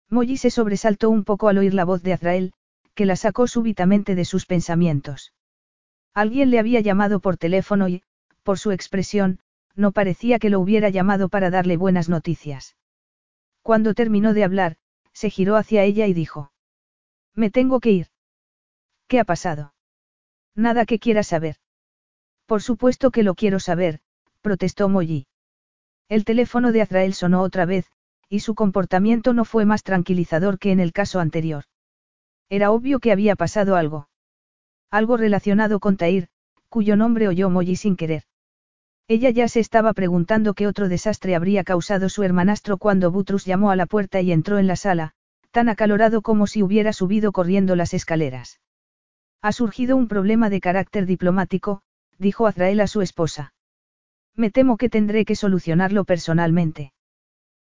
Molly 0.09 0.37
se 0.37 0.49
sobresaltó 0.49 1.11
un 1.11 1.23
poco 1.23 1.47
al 1.47 1.59
oír 1.59 1.75
la 1.75 1.85
voz 1.85 2.01
de 2.01 2.13
Azrael, 2.13 2.53
que 2.95 3.05
la 3.05 3.15
sacó 3.15 3.45
súbitamente 3.45 4.15
de 4.15 4.25
sus 4.25 4.47
pensamientos. 4.47 5.31
Alguien 6.15 6.49
le 6.49 6.57
había 6.57 6.79
llamado 6.79 7.19
por 7.19 7.37
teléfono 7.37 7.87
y, 7.87 8.01
por 8.41 8.57
su 8.57 8.71
expresión, 8.71 9.37
no 9.75 9.91
parecía 9.91 10.39
que 10.39 10.49
lo 10.49 10.59
hubiera 10.59 10.89
llamado 10.89 11.29
para 11.29 11.51
darle 11.51 11.77
buenas 11.77 12.09
noticias. 12.09 12.75
Cuando 13.61 13.93
terminó 13.93 14.33
de 14.33 14.43
hablar, 14.43 14.77
se 15.13 15.29
giró 15.29 15.55
hacia 15.55 15.83
ella 15.83 16.07
y 16.07 16.15
dijo. 16.15 16.50
Me 17.35 17.49
tengo 17.49 17.79
que 17.79 17.91
ir. 17.91 18.07
¿Qué 19.07 19.19
ha 19.19 19.25
pasado? 19.25 19.73
Nada 20.55 20.85
que 20.85 20.99
quiera 20.99 21.23
saber. 21.23 21.55
Por 22.45 22.61
supuesto 22.61 23.11
que 23.11 23.23
lo 23.23 23.35
quiero 23.35 23.59
saber, 23.59 23.99
protestó 24.41 24.89
Molly. 24.89 25.27
El 26.09 26.25
teléfono 26.25 26.71
de 26.71 26.81
Azrael 26.81 27.13
sonó 27.13 27.41
otra 27.41 27.65
vez, 27.65 27.89
y 28.27 28.41
su 28.41 28.55
comportamiento 28.55 29.33
no 29.33 29.45
fue 29.45 29.65
más 29.65 29.83
tranquilizador 29.83 30.59
que 30.59 30.71
en 30.71 30.79
el 30.79 30.91
caso 30.91 31.19
anterior. 31.19 31.63
Era 32.49 32.71
obvio 32.71 32.99
que 32.99 33.11
había 33.11 33.35
pasado 33.35 33.75
algo. 33.75 34.09
Algo 34.89 35.15
relacionado 35.15 35.79
con 35.79 35.95
Tair, 35.95 36.27
cuyo 36.67 36.97
nombre 36.97 37.29
oyó 37.29 37.49
Molly 37.49 37.77
sin 37.77 37.95
querer. 37.95 38.23
Ella 39.07 39.29
ya 39.29 39.47
se 39.47 39.59
estaba 39.59 39.93
preguntando 39.93 40.53
qué 40.53 40.67
otro 40.67 40.89
desastre 40.89 41.35
habría 41.35 41.63
causado 41.63 42.09
su 42.09 42.23
hermanastro 42.23 42.77
cuando 42.77 43.11
Butrus 43.11 43.45
llamó 43.45 43.71
a 43.71 43.75
la 43.75 43.85
puerta 43.85 44.21
y 44.21 44.31
entró 44.31 44.57
en 44.57 44.67
la 44.67 44.75
sala, 44.75 45.13
tan 45.51 45.69
acalorado 45.69 46.21
como 46.21 46.47
si 46.47 46.63
hubiera 46.63 46.93
subido 46.93 47.31
corriendo 47.31 47.75
las 47.75 47.93
escaleras. 47.93 48.59
Ha 49.41 49.51
surgido 49.51 49.95
un 49.97 50.07
problema 50.07 50.49
de 50.49 50.61
carácter 50.61 51.05
diplomático, 51.05 51.81
dijo 52.17 52.47
Azrael 52.47 52.79
a 52.79 52.87
su 52.87 53.01
esposa. 53.01 53.53
Me 54.35 54.49
temo 54.49 54.77
que 54.77 54.89
tendré 54.89 55.25
que 55.25 55.35
solucionarlo 55.35 56.05
personalmente. 56.05 56.93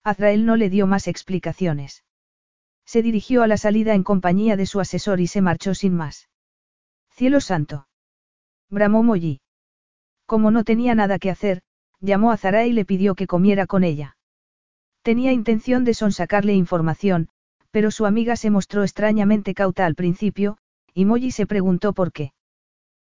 Azrael 0.03 0.45
no 0.45 0.55
le 0.55 0.69
dio 0.69 0.87
más 0.87 1.07
explicaciones. 1.07 2.03
Se 2.85 3.01
dirigió 3.01 3.43
a 3.43 3.47
la 3.47 3.57
salida 3.57 3.93
en 3.93 4.03
compañía 4.03 4.57
de 4.57 4.65
su 4.65 4.79
asesor 4.79 5.19
y 5.19 5.27
se 5.27 5.41
marchó 5.41 5.73
sin 5.73 5.95
más. 5.95 6.29
Cielo 7.09 7.39
santo. 7.39 7.87
Bramó 8.69 9.03
Molly. 9.03 9.41
Como 10.25 10.51
no 10.51 10.63
tenía 10.63 10.95
nada 10.95 11.19
que 11.19 11.29
hacer, 11.29 11.61
llamó 11.99 12.31
a 12.31 12.37
Zara 12.37 12.65
y 12.65 12.73
le 12.73 12.85
pidió 12.85 13.15
que 13.15 13.27
comiera 13.27 13.67
con 13.67 13.83
ella. 13.83 14.17
Tenía 15.03 15.31
intención 15.31 15.83
de 15.83 15.93
sonsacarle 15.93 16.53
información, 16.53 17.29
pero 17.71 17.89
su 17.89 18.05
amiga 18.05 18.35
se 18.35 18.49
mostró 18.49 18.83
extrañamente 18.83 19.53
cauta 19.53 19.85
al 19.85 19.95
principio, 19.95 20.57
y 20.93 21.05
Molly 21.05 21.31
se 21.31 21.47
preguntó 21.47 21.93
por 21.93 22.11
qué. 22.11 22.33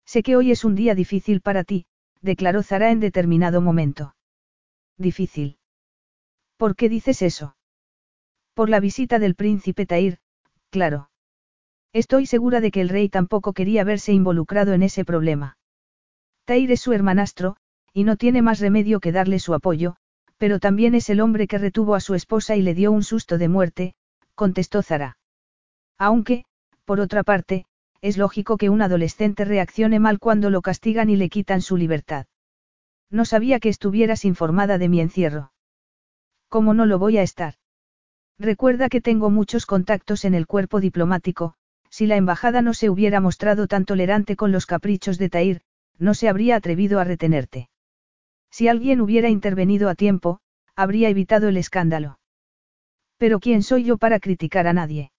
Sé 0.07 0.23
que 0.23 0.36
hoy 0.36 0.50
es 0.50 0.65
un 0.65 0.74
día 0.74 0.94
difícil 0.94 1.41
para 1.41 1.65
ti, 1.65 1.86
declaró 2.20 2.62
Zara 2.62 2.91
en 2.91 3.00
determinado 3.00 3.60
momento. 3.60 4.15
Difícil. 4.97 5.58
¿Por 6.57 6.76
qué 6.76 6.89
dices 6.89 7.23
eso? 7.23 7.57
Por 8.55 8.68
la 8.68 8.81
visita 8.81 9.18
del 9.18 9.34
príncipe 9.34 9.86
Tair, 9.86 10.18
claro. 10.70 11.10
Estoy 11.92 12.26
segura 12.26 12.60
de 12.60 12.70
que 12.70 12.81
el 12.81 12.89
rey 12.89 13.08
tampoco 13.08 13.52
quería 13.52 13.84
verse 13.84 14.12
involucrado 14.12 14.73
en 14.73 14.82
ese 14.82 15.05
problema. 15.05 15.57
Tair 16.44 16.70
es 16.70 16.81
su 16.81 16.92
hermanastro, 16.92 17.57
y 17.92 18.05
no 18.05 18.16
tiene 18.16 18.42
más 18.42 18.60
remedio 18.60 19.00
que 19.00 19.12
darle 19.12 19.39
su 19.39 19.55
apoyo, 19.55 19.97
pero 20.39 20.58
también 20.58 20.94
es 20.94 21.10
el 21.10 21.20
hombre 21.20 21.47
que 21.47 21.58
retuvo 21.58 21.94
a 21.94 22.00
su 22.00 22.15
esposa 22.15 22.57
y 22.57 22.62
le 22.62 22.74
dio 22.74 22.92
un 22.92 23.02
susto 23.02 23.39
de 23.39 23.49
muerte, 23.49 23.94
contestó 24.42 24.82
Zara. 24.82 25.18
Aunque, 25.98 26.44
por 26.84 26.98
otra 26.98 27.22
parte, 27.22 27.64
es 28.00 28.18
lógico 28.18 28.56
que 28.56 28.70
un 28.70 28.82
adolescente 28.82 29.44
reaccione 29.44 30.00
mal 30.00 30.18
cuando 30.18 30.50
lo 30.50 30.62
castigan 30.62 31.10
y 31.10 31.14
le 31.14 31.28
quitan 31.28 31.62
su 31.62 31.76
libertad. 31.76 32.26
No 33.08 33.24
sabía 33.24 33.60
que 33.60 33.68
estuvieras 33.68 34.24
informada 34.24 34.78
de 34.78 34.88
mi 34.88 35.00
encierro. 35.00 35.52
¿Cómo 36.48 36.74
no 36.74 36.86
lo 36.86 36.98
voy 36.98 37.18
a 37.18 37.22
estar? 37.22 37.54
Recuerda 38.36 38.88
que 38.88 39.00
tengo 39.00 39.30
muchos 39.30 39.64
contactos 39.64 40.24
en 40.24 40.34
el 40.34 40.48
cuerpo 40.48 40.80
diplomático, 40.80 41.54
si 41.88 42.06
la 42.06 42.16
embajada 42.16 42.62
no 42.62 42.74
se 42.74 42.90
hubiera 42.90 43.20
mostrado 43.20 43.68
tan 43.68 43.84
tolerante 43.84 44.34
con 44.34 44.50
los 44.50 44.66
caprichos 44.66 45.18
de 45.18 45.30
Tair, 45.30 45.60
no 46.00 46.14
se 46.14 46.28
habría 46.28 46.56
atrevido 46.56 46.98
a 46.98 47.04
retenerte. 47.04 47.68
Si 48.50 48.66
alguien 48.66 49.02
hubiera 49.02 49.28
intervenido 49.28 49.88
a 49.88 49.94
tiempo, 49.94 50.40
habría 50.74 51.10
evitado 51.10 51.46
el 51.46 51.58
escándalo. 51.58 52.18
Pero 53.23 53.39
¿quién 53.39 53.62
soy 53.62 53.84
yo 53.84 53.99
para 53.99 54.18
criticar 54.18 54.67
a 54.67 54.73
nadie? 54.73 55.12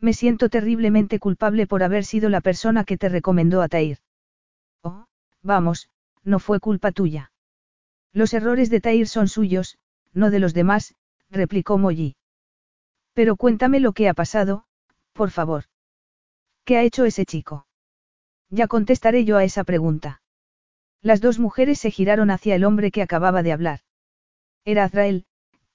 Me 0.00 0.14
siento 0.14 0.48
terriblemente 0.48 1.18
culpable 1.18 1.66
por 1.66 1.82
haber 1.82 2.06
sido 2.06 2.30
la 2.30 2.40
persona 2.40 2.84
que 2.84 2.96
te 2.96 3.10
recomendó 3.10 3.60
a 3.60 3.68
Tair. 3.68 3.98
Oh, 4.82 5.04
vamos, 5.42 5.90
no 6.24 6.38
fue 6.38 6.58
culpa 6.58 6.90
tuya. 6.90 7.30
Los 8.14 8.32
errores 8.32 8.70
de 8.70 8.80
Tair 8.80 9.06
son 9.06 9.28
suyos, 9.28 9.76
no 10.14 10.30
de 10.30 10.38
los 10.38 10.54
demás, 10.54 10.94
replicó 11.28 11.76
Molly. 11.76 12.16
Pero 13.12 13.36
cuéntame 13.36 13.78
lo 13.78 13.92
que 13.92 14.08
ha 14.08 14.14
pasado, 14.14 14.64
por 15.12 15.30
favor. 15.30 15.64
¿Qué 16.64 16.78
ha 16.78 16.82
hecho 16.82 17.04
ese 17.04 17.26
chico? 17.26 17.66
Ya 18.48 18.68
contestaré 18.68 19.26
yo 19.26 19.36
a 19.36 19.44
esa 19.44 19.64
pregunta. 19.64 20.22
Las 21.02 21.20
dos 21.20 21.38
mujeres 21.38 21.78
se 21.78 21.90
giraron 21.90 22.30
hacia 22.30 22.54
el 22.54 22.64
hombre 22.64 22.90
que 22.90 23.02
acababa 23.02 23.42
de 23.42 23.52
hablar. 23.52 23.80
Era 24.64 24.84
Azrael, 24.84 25.26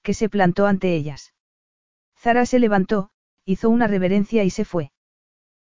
que 0.02 0.14
se 0.14 0.28
plantó 0.28 0.66
ante 0.66 0.96
ellas. 0.96 1.33
Zara 2.24 2.46
se 2.46 2.58
levantó, 2.58 3.10
hizo 3.44 3.68
una 3.68 3.86
reverencia 3.86 4.44
y 4.44 4.48
se 4.48 4.64
fue. 4.64 4.92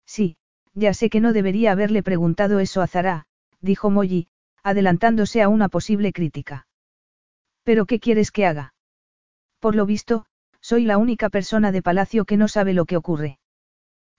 Sí, 0.07 0.37
ya 0.73 0.95
sé 0.95 1.11
que 1.11 1.21
no 1.21 1.31
debería 1.31 1.71
haberle 1.71 2.01
preguntado 2.01 2.59
eso 2.59 2.81
a 2.81 2.87
Zara, 2.87 3.27
dijo 3.61 3.91
Molly, 3.91 4.29
adelantándose 4.63 5.43
a 5.43 5.49
una 5.49 5.69
posible 5.69 6.11
crítica. 6.11 6.65
¿Pero 7.61 7.85
qué 7.85 7.99
quieres 7.99 8.31
que 8.31 8.47
haga? 8.47 8.73
Por 9.59 9.75
lo 9.75 9.85
visto, 9.85 10.25
soy 10.59 10.85
la 10.85 10.97
única 10.97 11.29
persona 11.29 11.71
de 11.71 11.83
palacio 11.83 12.25
que 12.25 12.37
no 12.37 12.47
sabe 12.47 12.73
lo 12.73 12.85
que 12.85 12.97
ocurre. 12.97 13.37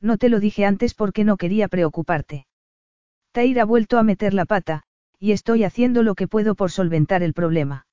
No 0.00 0.16
te 0.16 0.28
lo 0.28 0.38
dije 0.38 0.64
antes 0.64 0.94
porque 0.94 1.24
no 1.24 1.38
quería 1.38 1.66
preocuparte. 1.66 2.46
Tair 3.32 3.58
ha 3.58 3.64
vuelto 3.64 3.98
a 3.98 4.04
meter 4.04 4.32
la 4.32 4.44
pata, 4.44 4.84
y 5.18 5.32
estoy 5.32 5.64
haciendo 5.64 6.04
lo 6.04 6.14
que 6.14 6.28
puedo 6.28 6.54
por 6.54 6.70
solventar 6.70 7.24
el 7.24 7.34
problema. 7.34 7.88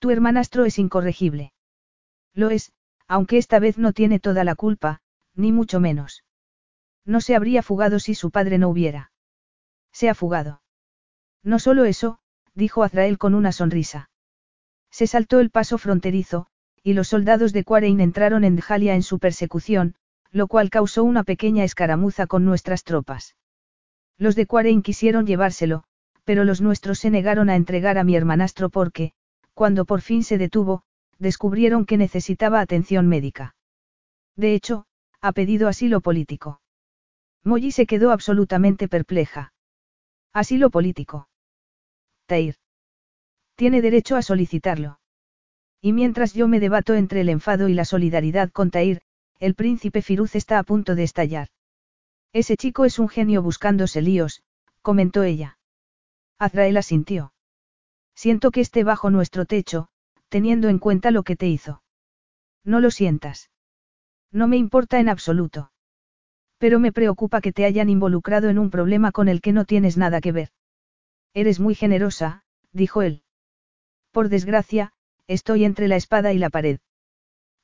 Tu 0.00 0.10
hermanastro 0.10 0.64
es 0.64 0.80
incorregible. 0.80 1.52
Lo 2.34 2.50
es, 2.50 2.72
aunque 3.08 3.38
esta 3.38 3.58
vez 3.58 3.78
no 3.78 3.92
tiene 3.92 4.20
toda 4.20 4.44
la 4.44 4.54
culpa, 4.54 5.00
ni 5.34 5.52
mucho 5.52 5.80
menos. 5.80 6.24
No 7.04 7.20
se 7.20 7.34
habría 7.34 7.62
fugado 7.62 7.98
si 7.98 8.14
su 8.14 8.30
padre 8.30 8.58
no 8.58 8.68
hubiera. 8.68 9.12
Se 9.92 10.08
ha 10.08 10.14
fugado. 10.14 10.62
No 11.42 11.58
solo 11.58 11.84
eso, 11.84 12.18
dijo 12.54 12.82
Azrael 12.82 13.18
con 13.18 13.34
una 13.34 13.52
sonrisa. 13.52 14.10
Se 14.90 15.06
saltó 15.06 15.40
el 15.40 15.50
paso 15.50 15.76
fronterizo, 15.76 16.46
y 16.82 16.94
los 16.94 17.08
soldados 17.08 17.52
de 17.52 17.64
Quarein 17.64 18.00
entraron 18.00 18.44
en 18.44 18.56
Djalia 18.56 18.94
en 18.94 19.02
su 19.02 19.18
persecución, 19.18 19.94
lo 20.30 20.48
cual 20.48 20.70
causó 20.70 21.04
una 21.04 21.24
pequeña 21.24 21.64
escaramuza 21.64 22.26
con 22.26 22.44
nuestras 22.44 22.84
tropas. 22.84 23.36
Los 24.18 24.36
de 24.36 24.46
Quarein 24.46 24.82
quisieron 24.82 25.26
llevárselo, 25.26 25.84
pero 26.24 26.44
los 26.44 26.60
nuestros 26.60 26.98
se 26.98 27.10
negaron 27.10 27.50
a 27.50 27.56
entregar 27.56 27.98
a 27.98 28.04
mi 28.04 28.16
hermanastro 28.16 28.70
porque, 28.70 29.12
cuando 29.52 29.84
por 29.84 30.00
fin 30.00 30.24
se 30.24 30.38
detuvo, 30.38 30.82
descubrieron 31.18 31.86
que 31.86 31.96
necesitaba 31.96 32.60
atención 32.60 33.08
médica. 33.08 33.54
De 34.36 34.54
hecho, 34.54 34.86
ha 35.20 35.32
pedido 35.32 35.68
asilo 35.68 36.00
político. 36.00 36.60
Molly 37.44 37.72
se 37.72 37.86
quedó 37.86 38.10
absolutamente 38.10 38.88
perpleja. 38.88 39.52
Asilo 40.32 40.70
político. 40.70 41.28
Tair. 42.26 42.56
Tiene 43.54 43.82
derecho 43.82 44.16
a 44.16 44.22
solicitarlo. 44.22 44.98
Y 45.80 45.92
mientras 45.92 46.32
yo 46.32 46.48
me 46.48 46.60
debato 46.60 46.94
entre 46.94 47.20
el 47.20 47.28
enfado 47.28 47.68
y 47.68 47.74
la 47.74 47.84
solidaridad 47.84 48.50
con 48.50 48.70
Tair, 48.70 49.02
el 49.38 49.54
príncipe 49.54 50.00
Firuz 50.02 50.34
está 50.34 50.58
a 50.58 50.62
punto 50.62 50.94
de 50.94 51.02
estallar. 51.02 51.48
Ese 52.32 52.56
chico 52.56 52.84
es 52.84 52.98
un 52.98 53.08
genio 53.08 53.42
buscándose 53.42 54.00
líos, 54.00 54.42
comentó 54.82 55.22
ella. 55.22 55.58
Azrael 56.38 56.76
asintió. 56.76 57.32
Siento 58.14 58.50
que 58.50 58.60
esté 58.60 58.82
bajo 58.82 59.10
nuestro 59.10 59.44
techo, 59.44 59.88
teniendo 60.34 60.68
en 60.68 60.80
cuenta 60.80 61.12
lo 61.12 61.22
que 61.22 61.36
te 61.36 61.46
hizo. 61.46 61.84
No 62.64 62.80
lo 62.80 62.90
sientas. 62.90 63.52
No 64.32 64.48
me 64.48 64.56
importa 64.56 64.98
en 64.98 65.08
absoluto. 65.08 65.70
Pero 66.58 66.80
me 66.80 66.90
preocupa 66.90 67.40
que 67.40 67.52
te 67.52 67.64
hayan 67.64 67.88
involucrado 67.88 68.48
en 68.48 68.58
un 68.58 68.68
problema 68.68 69.12
con 69.12 69.28
el 69.28 69.40
que 69.40 69.52
no 69.52 69.64
tienes 69.64 69.96
nada 69.96 70.20
que 70.20 70.32
ver. 70.32 70.48
Eres 71.34 71.60
muy 71.60 71.76
generosa, 71.76 72.42
dijo 72.72 73.02
él. 73.02 73.22
Por 74.10 74.28
desgracia, 74.28 74.90
estoy 75.28 75.64
entre 75.64 75.86
la 75.86 75.94
espada 75.94 76.32
y 76.32 76.38
la 76.38 76.50
pared. 76.50 76.80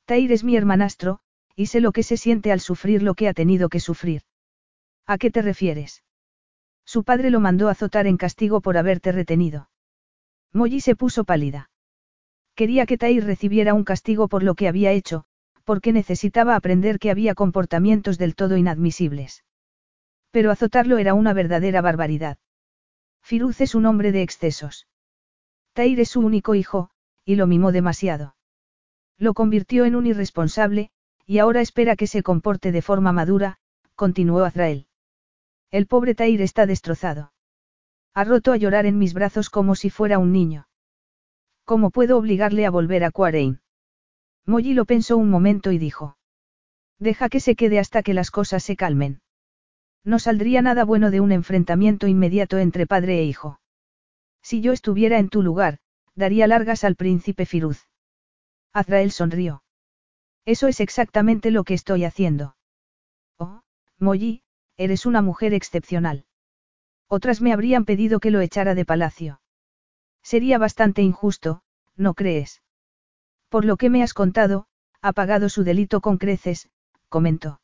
Tair 0.05 0.31
es 0.31 0.45
mi 0.45 0.55
hermanastro, 0.55 1.19
y 1.57 1.65
sé 1.65 1.81
lo 1.81 1.91
que 1.91 2.03
se 2.03 2.15
siente 2.15 2.53
al 2.53 2.61
sufrir 2.61 3.03
lo 3.03 3.15
que 3.15 3.27
ha 3.27 3.33
tenido 3.33 3.67
que 3.67 3.81
sufrir. 3.81 4.21
¿A 5.05 5.17
qué 5.17 5.29
te 5.29 5.41
refieres? 5.41 6.05
Su 6.85 7.03
padre 7.03 7.31
lo 7.31 7.41
mandó 7.41 7.67
azotar 7.67 8.07
en 8.07 8.15
castigo 8.15 8.61
por 8.61 8.77
haberte 8.77 9.11
retenido. 9.11 9.69
Molly 10.53 10.79
se 10.79 10.95
puso 10.95 11.25
pálida. 11.25 11.70
Quería 12.55 12.85
que 12.85 12.97
Tair 12.97 13.23
recibiera 13.25 13.73
un 13.73 13.83
castigo 13.83 14.27
por 14.27 14.43
lo 14.43 14.55
que 14.55 14.67
había 14.67 14.91
hecho, 14.91 15.25
porque 15.63 15.93
necesitaba 15.93 16.55
aprender 16.55 16.99
que 16.99 17.11
había 17.11 17.35
comportamientos 17.35 18.17
del 18.17 18.35
todo 18.35 18.57
inadmisibles. 18.57 19.43
Pero 20.31 20.51
azotarlo 20.51 20.97
era 20.97 21.13
una 21.13 21.33
verdadera 21.33 21.81
barbaridad. 21.81 22.37
Firuz 23.21 23.61
es 23.61 23.75
un 23.75 23.85
hombre 23.85 24.11
de 24.11 24.21
excesos. 24.21 24.87
Tair 25.73 25.99
es 25.99 26.09
su 26.09 26.19
único 26.19 26.55
hijo, 26.55 26.89
y 27.23 27.35
lo 27.35 27.47
mimó 27.47 27.71
demasiado. 27.71 28.35
Lo 29.17 29.33
convirtió 29.33 29.85
en 29.85 29.95
un 29.95 30.07
irresponsable, 30.07 30.89
y 31.25 31.37
ahora 31.37 31.61
espera 31.61 31.95
que 31.95 32.07
se 32.07 32.23
comporte 32.23 32.71
de 32.71 32.81
forma 32.81 33.11
madura, 33.11 33.57
continuó 33.95 34.43
Azrael. 34.43 34.87
El 35.69 35.87
pobre 35.87 36.15
Tair 36.15 36.41
está 36.41 36.65
destrozado. 36.65 37.31
Ha 38.13 38.23
roto 38.25 38.51
a 38.51 38.57
llorar 38.57 38.85
en 38.85 38.97
mis 38.97 39.13
brazos 39.13 39.49
como 39.49 39.75
si 39.75 39.89
fuera 39.89 40.19
un 40.19 40.33
niño. 40.33 40.67
¿Cómo 41.71 41.89
puedo 41.89 42.17
obligarle 42.17 42.65
a 42.65 42.69
volver 42.69 43.05
a 43.05 43.11
Quarein? 43.11 43.61
Molly 44.45 44.73
lo 44.73 44.83
pensó 44.83 45.15
un 45.15 45.29
momento 45.29 45.71
y 45.71 45.77
dijo. 45.77 46.17
Deja 46.99 47.29
que 47.29 47.39
se 47.39 47.55
quede 47.55 47.79
hasta 47.79 48.03
que 48.03 48.13
las 48.13 48.29
cosas 48.29 48.61
se 48.61 48.75
calmen. 48.75 49.21
No 50.03 50.19
saldría 50.19 50.61
nada 50.61 50.83
bueno 50.83 51.11
de 51.11 51.21
un 51.21 51.31
enfrentamiento 51.31 52.07
inmediato 52.07 52.57
entre 52.57 52.87
padre 52.87 53.19
e 53.19 53.23
hijo. 53.23 53.61
Si 54.41 54.59
yo 54.59 54.73
estuviera 54.73 55.17
en 55.17 55.29
tu 55.29 55.41
lugar, 55.41 55.77
daría 56.13 56.45
largas 56.45 56.83
al 56.83 56.97
príncipe 56.97 57.45
Firuz. 57.45 57.87
Azrael 58.73 59.13
sonrió. 59.13 59.63
Eso 60.43 60.67
es 60.67 60.81
exactamente 60.81 61.51
lo 61.51 61.63
que 61.63 61.75
estoy 61.75 62.03
haciendo. 62.03 62.57
Oh, 63.37 63.61
Molly, 63.97 64.43
eres 64.75 65.05
una 65.05 65.21
mujer 65.21 65.53
excepcional. 65.53 66.25
Otras 67.07 67.39
me 67.39 67.53
habrían 67.53 67.85
pedido 67.85 68.19
que 68.19 68.31
lo 68.31 68.41
echara 68.41 68.75
de 68.75 68.83
palacio. 68.83 69.40
Sería 70.23 70.57
bastante 70.57 71.01
injusto, 71.01 71.61
¿no 71.95 72.13
crees? 72.13 72.61
Por 73.49 73.65
lo 73.65 73.77
que 73.77 73.89
me 73.89 74.03
has 74.03 74.13
contado, 74.13 74.65
ha 75.01 75.13
pagado 75.13 75.49
su 75.49 75.63
delito 75.63 76.01
con 76.01 76.17
creces, 76.17 76.69
comentó. 77.09 77.59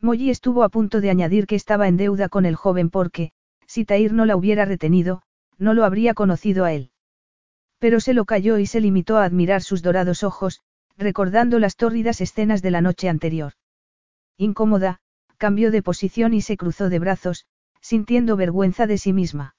Molly 0.00 0.30
estuvo 0.30 0.62
a 0.62 0.68
punto 0.68 1.00
de 1.00 1.10
añadir 1.10 1.46
que 1.46 1.56
estaba 1.56 1.88
en 1.88 1.96
deuda 1.96 2.28
con 2.28 2.46
el 2.46 2.56
joven 2.56 2.90
porque, 2.90 3.32
si 3.66 3.84
Tair 3.84 4.12
no 4.12 4.26
la 4.26 4.36
hubiera 4.36 4.64
retenido, 4.64 5.22
no 5.58 5.74
lo 5.74 5.84
habría 5.84 6.14
conocido 6.14 6.64
a 6.64 6.72
él. 6.72 6.90
Pero 7.78 8.00
se 8.00 8.14
lo 8.14 8.24
calló 8.24 8.58
y 8.58 8.66
se 8.66 8.80
limitó 8.80 9.18
a 9.18 9.24
admirar 9.24 9.62
sus 9.62 9.82
dorados 9.82 10.22
ojos, 10.22 10.60
recordando 10.96 11.58
las 11.58 11.76
tórridas 11.76 12.20
escenas 12.20 12.62
de 12.62 12.70
la 12.70 12.80
noche 12.80 13.08
anterior. 13.08 13.52
Incómoda, 14.36 15.00
cambió 15.36 15.70
de 15.70 15.82
posición 15.82 16.34
y 16.34 16.42
se 16.42 16.56
cruzó 16.56 16.88
de 16.88 16.98
brazos, 16.98 17.46
sintiendo 17.80 18.36
vergüenza 18.36 18.86
de 18.86 18.98
sí 18.98 19.12
misma. 19.12 19.54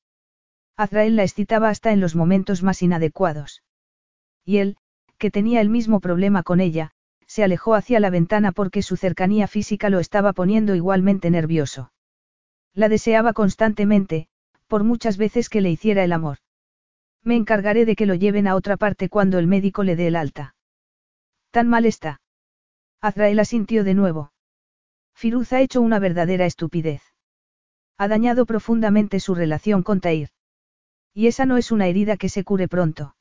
Azrael 0.79 1.17
la 1.17 1.23
excitaba 1.23 1.67
hasta 1.67 1.91
en 1.91 1.99
los 1.99 2.15
momentos 2.15 2.63
más 2.63 2.81
inadecuados. 2.81 3.63
Y 4.45 4.59
él, 4.59 4.77
que 5.17 5.29
tenía 5.29 5.59
el 5.59 5.67
mismo 5.67 5.99
problema 5.99 6.41
con 6.41 6.61
ella, 6.61 6.91
se 7.27 7.43
alejó 7.43 7.75
hacia 7.75 7.99
la 7.99 8.09
ventana 8.09 8.53
porque 8.53 8.81
su 8.81 8.95
cercanía 8.95 9.47
física 9.47 9.89
lo 9.89 9.99
estaba 9.99 10.31
poniendo 10.31 10.75
igualmente 10.75 11.29
nervioso. 11.31 11.91
La 12.73 12.87
deseaba 12.87 13.33
constantemente, 13.33 14.29
por 14.67 14.85
muchas 14.85 15.17
veces 15.17 15.49
que 15.49 15.59
le 15.59 15.69
hiciera 15.69 16.05
el 16.05 16.13
amor. 16.13 16.37
Me 17.25 17.35
encargaré 17.35 17.83
de 17.83 17.97
que 17.97 18.05
lo 18.05 18.15
lleven 18.15 18.47
a 18.47 18.55
otra 18.55 18.77
parte 18.77 19.09
cuando 19.09 19.37
el 19.37 19.47
médico 19.47 19.83
le 19.83 19.97
dé 19.97 20.07
el 20.07 20.15
alta. 20.15 20.55
Tan 21.51 21.67
mal 21.67 21.85
está. 21.85 22.21
Azrael 23.01 23.39
asintió 23.39 23.83
de 23.83 23.95
nuevo. 23.95 24.31
Firuz 25.13 25.51
ha 25.51 25.59
hecho 25.59 25.81
una 25.81 25.99
verdadera 25.99 26.45
estupidez. 26.45 27.01
Ha 27.97 28.07
dañado 28.07 28.45
profundamente 28.45 29.19
su 29.19 29.35
relación 29.35 29.83
con 29.83 29.99
Tair. 29.99 30.29
Y 31.19 31.27
esa 31.27 31.45
no 31.45 31.57
es 31.57 31.73
una 31.73 31.87
herida 31.87 32.15
que 32.15 32.29
se 32.29 32.45
cure 32.45 32.69
pronto. 32.69 33.13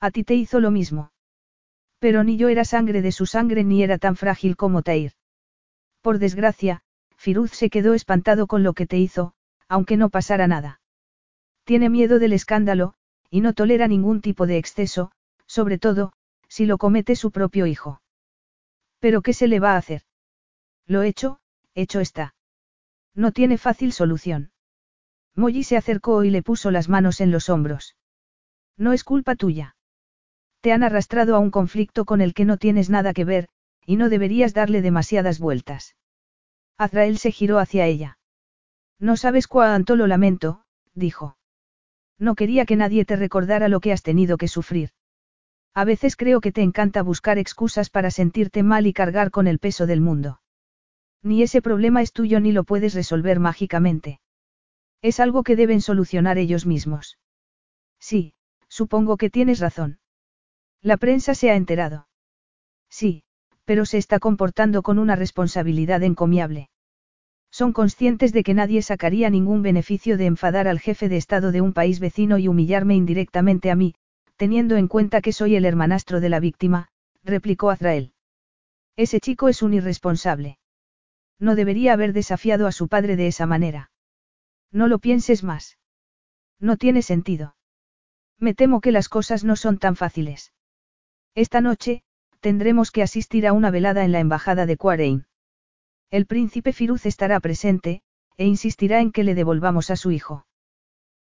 A 0.00 0.10
ti 0.10 0.24
te 0.24 0.34
hizo 0.34 0.58
lo 0.58 0.72
mismo. 0.72 1.12
Pero 2.00 2.24
ni 2.24 2.36
yo 2.36 2.48
era 2.48 2.64
sangre 2.64 3.00
de 3.00 3.12
su 3.12 3.26
sangre 3.26 3.62
ni 3.62 3.84
era 3.84 3.96
tan 3.96 4.16
frágil 4.16 4.56
como 4.56 4.82
Tair. 4.82 5.12
Por 6.00 6.18
desgracia, 6.18 6.82
Firuz 7.16 7.52
se 7.52 7.70
quedó 7.70 7.94
espantado 7.94 8.48
con 8.48 8.64
lo 8.64 8.72
que 8.72 8.88
te 8.88 8.98
hizo, 8.98 9.34
aunque 9.68 9.96
no 9.96 10.10
pasara 10.10 10.48
nada. 10.48 10.80
Tiene 11.62 11.88
miedo 11.90 12.18
del 12.18 12.32
escándalo, 12.32 12.94
y 13.30 13.40
no 13.40 13.52
tolera 13.52 13.86
ningún 13.86 14.20
tipo 14.20 14.48
de 14.48 14.58
exceso, 14.58 15.12
sobre 15.46 15.78
todo, 15.78 16.14
si 16.48 16.66
lo 16.66 16.76
comete 16.76 17.14
su 17.14 17.30
propio 17.30 17.66
hijo. 17.66 18.02
Pero 18.98 19.22
¿qué 19.22 19.32
se 19.32 19.46
le 19.46 19.60
va 19.60 19.74
a 19.74 19.76
hacer? 19.76 20.02
Lo 20.88 21.02
hecho, 21.02 21.38
hecho 21.76 22.00
está. 22.00 22.34
No 23.14 23.30
tiene 23.30 23.58
fácil 23.58 23.92
solución. 23.92 24.51
Molly 25.34 25.64
se 25.64 25.76
acercó 25.76 26.24
y 26.24 26.30
le 26.30 26.42
puso 26.42 26.70
las 26.70 26.88
manos 26.88 27.20
en 27.20 27.30
los 27.30 27.48
hombros. 27.48 27.96
No 28.76 28.92
es 28.92 29.04
culpa 29.04 29.34
tuya. 29.34 29.76
Te 30.60 30.72
han 30.72 30.82
arrastrado 30.82 31.34
a 31.36 31.38
un 31.38 31.50
conflicto 31.50 32.04
con 32.04 32.20
el 32.20 32.34
que 32.34 32.44
no 32.44 32.56
tienes 32.56 32.90
nada 32.90 33.12
que 33.12 33.24
ver, 33.24 33.48
y 33.84 33.96
no 33.96 34.08
deberías 34.08 34.54
darle 34.54 34.82
demasiadas 34.82 35.38
vueltas. 35.38 35.96
Azrael 36.78 37.18
se 37.18 37.32
giró 37.32 37.58
hacia 37.58 37.86
ella. 37.86 38.18
No 38.98 39.16
sabes 39.16 39.48
cuánto 39.48 39.96
lo 39.96 40.06
lamento, 40.06 40.64
dijo. 40.94 41.36
No 42.18 42.34
quería 42.34 42.66
que 42.66 42.76
nadie 42.76 43.04
te 43.04 43.16
recordara 43.16 43.68
lo 43.68 43.80
que 43.80 43.92
has 43.92 44.02
tenido 44.02 44.36
que 44.36 44.48
sufrir. 44.48 44.90
A 45.74 45.84
veces 45.84 46.16
creo 46.16 46.40
que 46.40 46.52
te 46.52 46.62
encanta 46.62 47.02
buscar 47.02 47.38
excusas 47.38 47.90
para 47.90 48.10
sentirte 48.10 48.62
mal 48.62 48.86
y 48.86 48.92
cargar 48.92 49.30
con 49.30 49.46
el 49.46 49.58
peso 49.58 49.86
del 49.86 50.00
mundo. 50.00 50.40
Ni 51.22 51.42
ese 51.42 51.62
problema 51.62 52.02
es 52.02 52.12
tuyo 52.12 52.40
ni 52.40 52.52
lo 52.52 52.64
puedes 52.64 52.94
resolver 52.94 53.40
mágicamente. 53.40 54.20
Es 55.02 55.20
algo 55.20 55.42
que 55.42 55.56
deben 55.56 55.80
solucionar 55.80 56.38
ellos 56.38 56.64
mismos. 56.64 57.18
Sí, 57.98 58.34
supongo 58.68 59.16
que 59.16 59.30
tienes 59.30 59.58
razón. 59.58 59.98
La 60.80 60.96
prensa 60.96 61.34
se 61.34 61.50
ha 61.50 61.56
enterado. 61.56 62.08
Sí, 62.88 63.24
pero 63.64 63.84
se 63.84 63.98
está 63.98 64.18
comportando 64.18 64.82
con 64.82 64.98
una 64.98 65.16
responsabilidad 65.16 66.02
encomiable. 66.02 66.70
Son 67.50 67.72
conscientes 67.72 68.32
de 68.32 68.42
que 68.42 68.54
nadie 68.54 68.80
sacaría 68.80 69.28
ningún 69.28 69.62
beneficio 69.62 70.16
de 70.16 70.26
enfadar 70.26 70.66
al 70.66 70.80
jefe 70.80 71.08
de 71.08 71.18
Estado 71.18 71.52
de 71.52 71.60
un 71.60 71.72
país 71.72 72.00
vecino 72.00 72.38
y 72.38 72.48
humillarme 72.48 72.94
indirectamente 72.94 73.70
a 73.70 73.76
mí, 73.76 73.94
teniendo 74.36 74.76
en 74.76 74.88
cuenta 74.88 75.20
que 75.20 75.32
soy 75.32 75.54
el 75.54 75.64
hermanastro 75.64 76.20
de 76.20 76.28
la 76.28 76.40
víctima, 76.40 76.88
replicó 77.22 77.70
Azrael. 77.70 78.12
Ese 78.96 79.20
chico 79.20 79.48
es 79.48 79.62
un 79.62 79.74
irresponsable. 79.74 80.58
No 81.38 81.54
debería 81.54 81.92
haber 81.92 82.12
desafiado 82.12 82.66
a 82.66 82.72
su 82.72 82.88
padre 82.88 83.16
de 83.16 83.26
esa 83.26 83.46
manera. 83.46 83.91
No 84.72 84.88
lo 84.88 84.98
pienses 84.98 85.44
más. 85.44 85.78
No 86.58 86.76
tiene 86.76 87.02
sentido. 87.02 87.56
Me 88.38 88.54
temo 88.54 88.80
que 88.80 88.90
las 88.90 89.08
cosas 89.08 89.44
no 89.44 89.54
son 89.54 89.78
tan 89.78 89.94
fáciles. 89.94 90.52
Esta 91.34 91.60
noche, 91.60 92.02
tendremos 92.40 92.90
que 92.90 93.02
asistir 93.02 93.46
a 93.46 93.52
una 93.52 93.70
velada 93.70 94.04
en 94.04 94.12
la 94.12 94.20
embajada 94.20 94.66
de 94.66 94.76
Quarein. 94.76 95.26
El 96.10 96.26
príncipe 96.26 96.72
Firuz 96.72 97.06
estará 97.06 97.38
presente, 97.40 98.02
e 98.36 98.46
insistirá 98.46 99.00
en 99.00 99.12
que 99.12 99.24
le 99.24 99.34
devolvamos 99.34 99.90
a 99.90 99.96
su 99.96 100.10
hijo. 100.10 100.46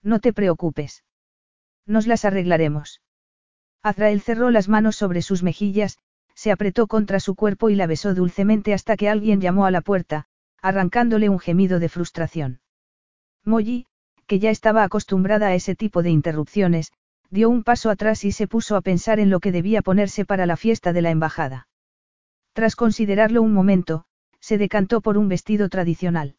No 0.03 0.19
te 0.19 0.33
preocupes. 0.33 1.03
Nos 1.85 2.05
las 2.05 2.25
arreglaremos. 2.25 3.01
Azrael 3.81 4.21
cerró 4.21 4.51
las 4.51 4.67
manos 4.67 4.95
sobre 4.95 5.21
sus 5.21 5.41
mejillas, 5.41 5.97
se 6.35 6.51
apretó 6.51 6.87
contra 6.87 7.19
su 7.19 7.35
cuerpo 7.35 7.69
y 7.69 7.75
la 7.75 7.87
besó 7.87 8.13
dulcemente 8.13 8.73
hasta 8.73 8.97
que 8.97 9.09
alguien 9.09 9.41
llamó 9.41 9.65
a 9.65 9.71
la 9.71 9.81
puerta, 9.81 10.25
arrancándole 10.61 11.29
un 11.29 11.39
gemido 11.39 11.79
de 11.79 11.89
frustración. 11.89 12.59
Molly, 13.47 13.85
que 14.27 14.39
ya 14.39 14.51
estaba 14.51 14.83
acostumbrada 14.83 15.47
a 15.47 15.55
ese 15.55 15.73
tipo 15.73 16.03
de 16.03 16.09
interrupciones, 16.09 16.91
dio 17.29 17.49
un 17.49 17.63
paso 17.63 17.89
atrás 17.89 18.25
y 18.25 18.33
se 18.33 18.45
puso 18.45 18.75
a 18.75 18.81
pensar 18.81 19.19
en 19.19 19.29
lo 19.29 19.39
que 19.39 19.53
debía 19.53 19.81
ponerse 19.81 20.25
para 20.25 20.45
la 20.45 20.57
fiesta 20.57 20.91
de 20.91 21.01
la 21.01 21.11
embajada. 21.11 21.67
Tras 22.53 22.75
considerarlo 22.75 23.41
un 23.41 23.53
momento, 23.53 24.03
se 24.41 24.57
decantó 24.57 24.99
por 24.99 25.17
un 25.17 25.29
vestido 25.29 25.69
tradicional. 25.69 26.35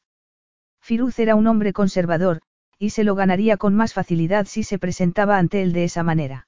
Firuz 0.82 1.18
era 1.18 1.34
un 1.34 1.46
hombre 1.46 1.72
conservador, 1.72 2.42
y 2.78 2.90
se 2.90 3.04
lo 3.04 3.14
ganaría 3.14 3.56
con 3.56 3.74
más 3.74 3.94
facilidad 3.94 4.46
si 4.46 4.62
se 4.62 4.78
presentaba 4.78 5.38
ante 5.38 5.62
él 5.62 5.72
de 5.72 5.84
esa 5.84 6.02
manera. 6.02 6.46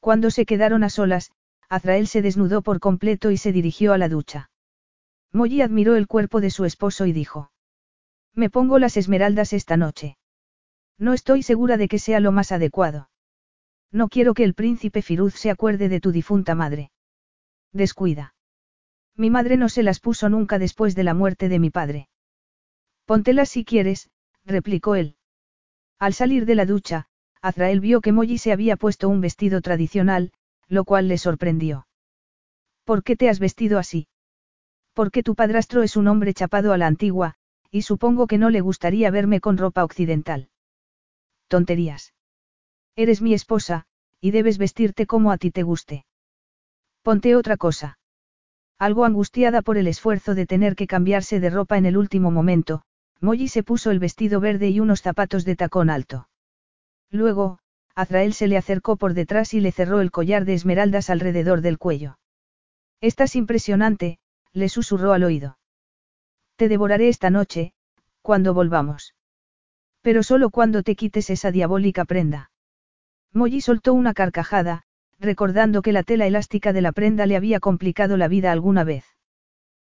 Cuando 0.00 0.30
se 0.30 0.46
quedaron 0.46 0.84
a 0.84 0.90
solas, 0.90 1.32
Azrael 1.68 2.06
se 2.06 2.22
desnudó 2.22 2.62
por 2.62 2.80
completo 2.80 3.30
y 3.30 3.36
se 3.36 3.52
dirigió 3.52 3.92
a 3.92 3.98
la 3.98 4.08
ducha. 4.08 4.50
Molly 5.32 5.60
admiró 5.60 5.96
el 5.96 6.06
cuerpo 6.06 6.40
de 6.40 6.50
su 6.50 6.64
esposo 6.64 7.06
y 7.06 7.12
dijo. 7.12 7.50
Me 8.36 8.50
pongo 8.50 8.78
las 8.78 8.98
esmeraldas 8.98 9.54
esta 9.54 9.78
noche. 9.78 10.18
No 10.98 11.14
estoy 11.14 11.42
segura 11.42 11.78
de 11.78 11.88
que 11.88 11.98
sea 11.98 12.20
lo 12.20 12.32
más 12.32 12.52
adecuado. 12.52 13.08
No 13.90 14.08
quiero 14.08 14.34
que 14.34 14.44
el 14.44 14.52
príncipe 14.52 15.00
Firuz 15.00 15.34
se 15.34 15.50
acuerde 15.50 15.88
de 15.88 16.00
tu 16.00 16.12
difunta 16.12 16.54
madre. 16.54 16.90
Descuida. 17.72 18.34
Mi 19.16 19.30
madre 19.30 19.56
no 19.56 19.70
se 19.70 19.82
las 19.82 20.00
puso 20.00 20.28
nunca 20.28 20.58
después 20.58 20.94
de 20.94 21.04
la 21.04 21.14
muerte 21.14 21.48
de 21.48 21.58
mi 21.58 21.70
padre. 21.70 22.08
Póntelas 23.06 23.48
si 23.48 23.64
quieres, 23.64 24.10
replicó 24.44 24.96
él. 24.96 25.16
Al 25.98 26.12
salir 26.12 26.44
de 26.44 26.56
la 26.56 26.66
ducha, 26.66 27.06
Azrael 27.40 27.80
vio 27.80 28.02
que 28.02 28.12
Molly 28.12 28.36
se 28.36 28.52
había 28.52 28.76
puesto 28.76 29.08
un 29.08 29.22
vestido 29.22 29.62
tradicional, 29.62 30.32
lo 30.68 30.84
cual 30.84 31.08
le 31.08 31.16
sorprendió. 31.16 31.86
¿Por 32.84 33.02
qué 33.02 33.16
te 33.16 33.30
has 33.30 33.38
vestido 33.38 33.78
así? 33.78 34.08
Porque 34.92 35.22
tu 35.22 35.34
padrastro 35.34 35.82
es 35.82 35.96
un 35.96 36.08
hombre 36.08 36.34
chapado 36.34 36.72
a 36.72 36.78
la 36.78 36.86
antigua, 36.86 37.36
y 37.70 37.82
supongo 37.82 38.26
que 38.26 38.38
no 38.38 38.50
le 38.50 38.60
gustaría 38.60 39.10
verme 39.10 39.40
con 39.40 39.58
ropa 39.58 39.84
occidental. 39.84 40.48
Tonterías. 41.48 42.14
Eres 42.96 43.22
mi 43.22 43.34
esposa, 43.34 43.86
y 44.20 44.30
debes 44.30 44.58
vestirte 44.58 45.06
como 45.06 45.30
a 45.30 45.38
ti 45.38 45.50
te 45.50 45.62
guste. 45.62 46.06
Ponte 47.02 47.36
otra 47.36 47.56
cosa. 47.56 47.98
Algo 48.78 49.04
angustiada 49.04 49.62
por 49.62 49.78
el 49.78 49.86
esfuerzo 49.86 50.34
de 50.34 50.46
tener 50.46 50.74
que 50.76 50.86
cambiarse 50.86 51.40
de 51.40 51.50
ropa 51.50 51.78
en 51.78 51.86
el 51.86 51.96
último 51.96 52.30
momento, 52.30 52.82
Molly 53.20 53.48
se 53.48 53.62
puso 53.62 53.90
el 53.90 53.98
vestido 53.98 54.40
verde 54.40 54.68
y 54.68 54.80
unos 54.80 55.02
zapatos 55.02 55.44
de 55.44 55.56
tacón 55.56 55.88
alto. 55.88 56.28
Luego, 57.10 57.58
Azrael 57.94 58.34
se 58.34 58.46
le 58.46 58.58
acercó 58.58 58.96
por 58.96 59.14
detrás 59.14 59.54
y 59.54 59.60
le 59.60 59.72
cerró 59.72 60.00
el 60.00 60.10
collar 60.10 60.44
de 60.44 60.54
esmeraldas 60.54 61.08
alrededor 61.08 61.62
del 61.62 61.78
cuello. 61.78 62.18
Estás 63.00 63.36
impresionante, 63.36 64.18
le 64.52 64.68
susurró 64.68 65.12
al 65.12 65.24
oído. 65.24 65.58
Te 66.56 66.68
devoraré 66.68 67.08
esta 67.08 67.30
noche, 67.30 67.74
cuando 68.22 68.54
volvamos. 68.54 69.14
Pero 70.02 70.22
solo 70.22 70.50
cuando 70.50 70.82
te 70.82 70.96
quites 70.96 71.30
esa 71.30 71.50
diabólica 71.50 72.04
prenda. 72.04 72.50
Molly 73.32 73.60
soltó 73.60 73.92
una 73.92 74.14
carcajada, 74.14 74.84
recordando 75.18 75.82
que 75.82 75.92
la 75.92 76.02
tela 76.02 76.26
elástica 76.26 76.72
de 76.72 76.80
la 76.80 76.92
prenda 76.92 77.26
le 77.26 77.36
había 77.36 77.60
complicado 77.60 78.16
la 78.16 78.28
vida 78.28 78.52
alguna 78.52 78.84
vez. 78.84 79.04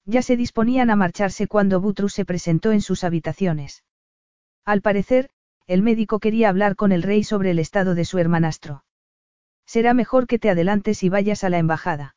Ya 0.04 0.22
se 0.22 0.36
disponían 0.36 0.90
a 0.90 0.96
marcharse 0.96 1.46
cuando 1.46 1.80
Butrus 1.80 2.12
se 2.12 2.24
presentó 2.24 2.72
en 2.72 2.82
sus 2.82 3.04
habitaciones. 3.04 3.84
Al 4.64 4.82
parecer, 4.82 5.30
el 5.66 5.82
médico 5.82 6.18
quería 6.18 6.48
hablar 6.48 6.76
con 6.76 6.92
el 6.92 7.02
rey 7.02 7.24
sobre 7.24 7.52
el 7.52 7.58
estado 7.58 7.94
de 7.94 8.04
su 8.04 8.18
hermanastro. 8.18 8.84
Será 9.66 9.94
mejor 9.94 10.26
que 10.26 10.38
te 10.38 10.50
adelantes 10.50 11.02
y 11.02 11.08
vayas 11.08 11.44
a 11.44 11.48
la 11.48 11.58
embajada. 11.58 12.16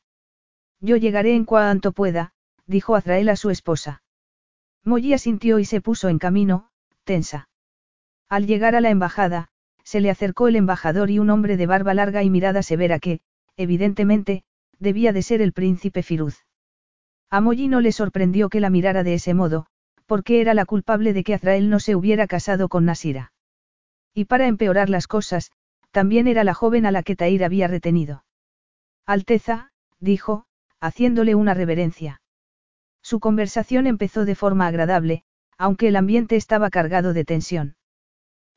Yo 0.80 0.98
llegaré 0.98 1.36
en 1.36 1.46
cuanto 1.46 1.92
pueda, 1.92 2.34
dijo 2.66 2.96
Azrael 2.96 3.30
a 3.30 3.36
su 3.36 3.50
esposa. 3.50 4.03
Molly 4.86 5.14
asintió 5.14 5.60
y 5.60 5.66
se 5.66 5.82
puso 5.82 6.10
en 6.10 6.20
camino, 6.20 6.70
tensa. 7.04 7.50
Al 8.30 8.48
llegar 8.48 8.76
a 8.76 8.82
la 8.82 8.90
embajada, 8.90 9.50
se 9.84 10.02
le 10.02 10.10
acercó 10.10 10.48
el 10.48 10.56
embajador 10.56 11.10
y 11.10 11.20
un 11.20 11.30
hombre 11.30 11.58
de 11.58 11.66
barba 11.66 11.94
larga 11.94 12.24
y 12.24 12.30
mirada 12.30 12.64
severa 12.64 13.00
que, 13.00 13.22
evidentemente, 13.56 14.44
debía 14.80 15.14
de 15.14 15.22
ser 15.22 15.42
el 15.42 15.54
príncipe 15.54 16.04
Firuz. 16.04 16.46
A 17.30 17.42
Molly 17.42 17.68
no 17.68 17.82
le 17.82 17.92
sorprendió 17.92 18.50
que 18.50 18.60
la 18.60 18.70
mirara 18.70 19.04
de 19.04 19.16
ese 19.16 19.34
modo, 19.34 19.68
porque 20.06 20.42
era 20.42 20.54
la 20.54 20.66
culpable 20.66 21.14
de 21.14 21.24
que 21.24 21.34
Azrael 21.34 21.70
no 21.70 21.80
se 21.80 21.96
hubiera 21.96 22.28
casado 22.28 22.70
con 22.70 22.86
Nasira. 22.86 23.34
Y 24.14 24.26
para 24.26 24.48
empeorar 24.48 24.90
las 24.90 25.08
cosas, 25.08 25.52
también 25.92 26.28
era 26.28 26.44
la 26.44 26.54
joven 26.54 26.86
a 26.86 26.92
la 26.92 27.04
que 27.04 27.16
Tair 27.16 27.44
había 27.44 27.68
retenido. 27.68 28.26
Alteza, 29.06 29.72
dijo, 30.00 30.46
haciéndole 30.80 31.36
una 31.36 31.54
reverencia. 31.54 32.22
Su 33.04 33.20
conversación 33.20 33.86
empezó 33.86 34.26
de 34.26 34.34
forma 34.34 34.66
agradable, 34.66 35.24
aunque 35.58 35.90
el 35.90 35.98
ambiente 35.98 36.36
estaba 36.36 36.70
cargado 36.70 37.14
de 37.14 37.26
tensión. 37.26 37.76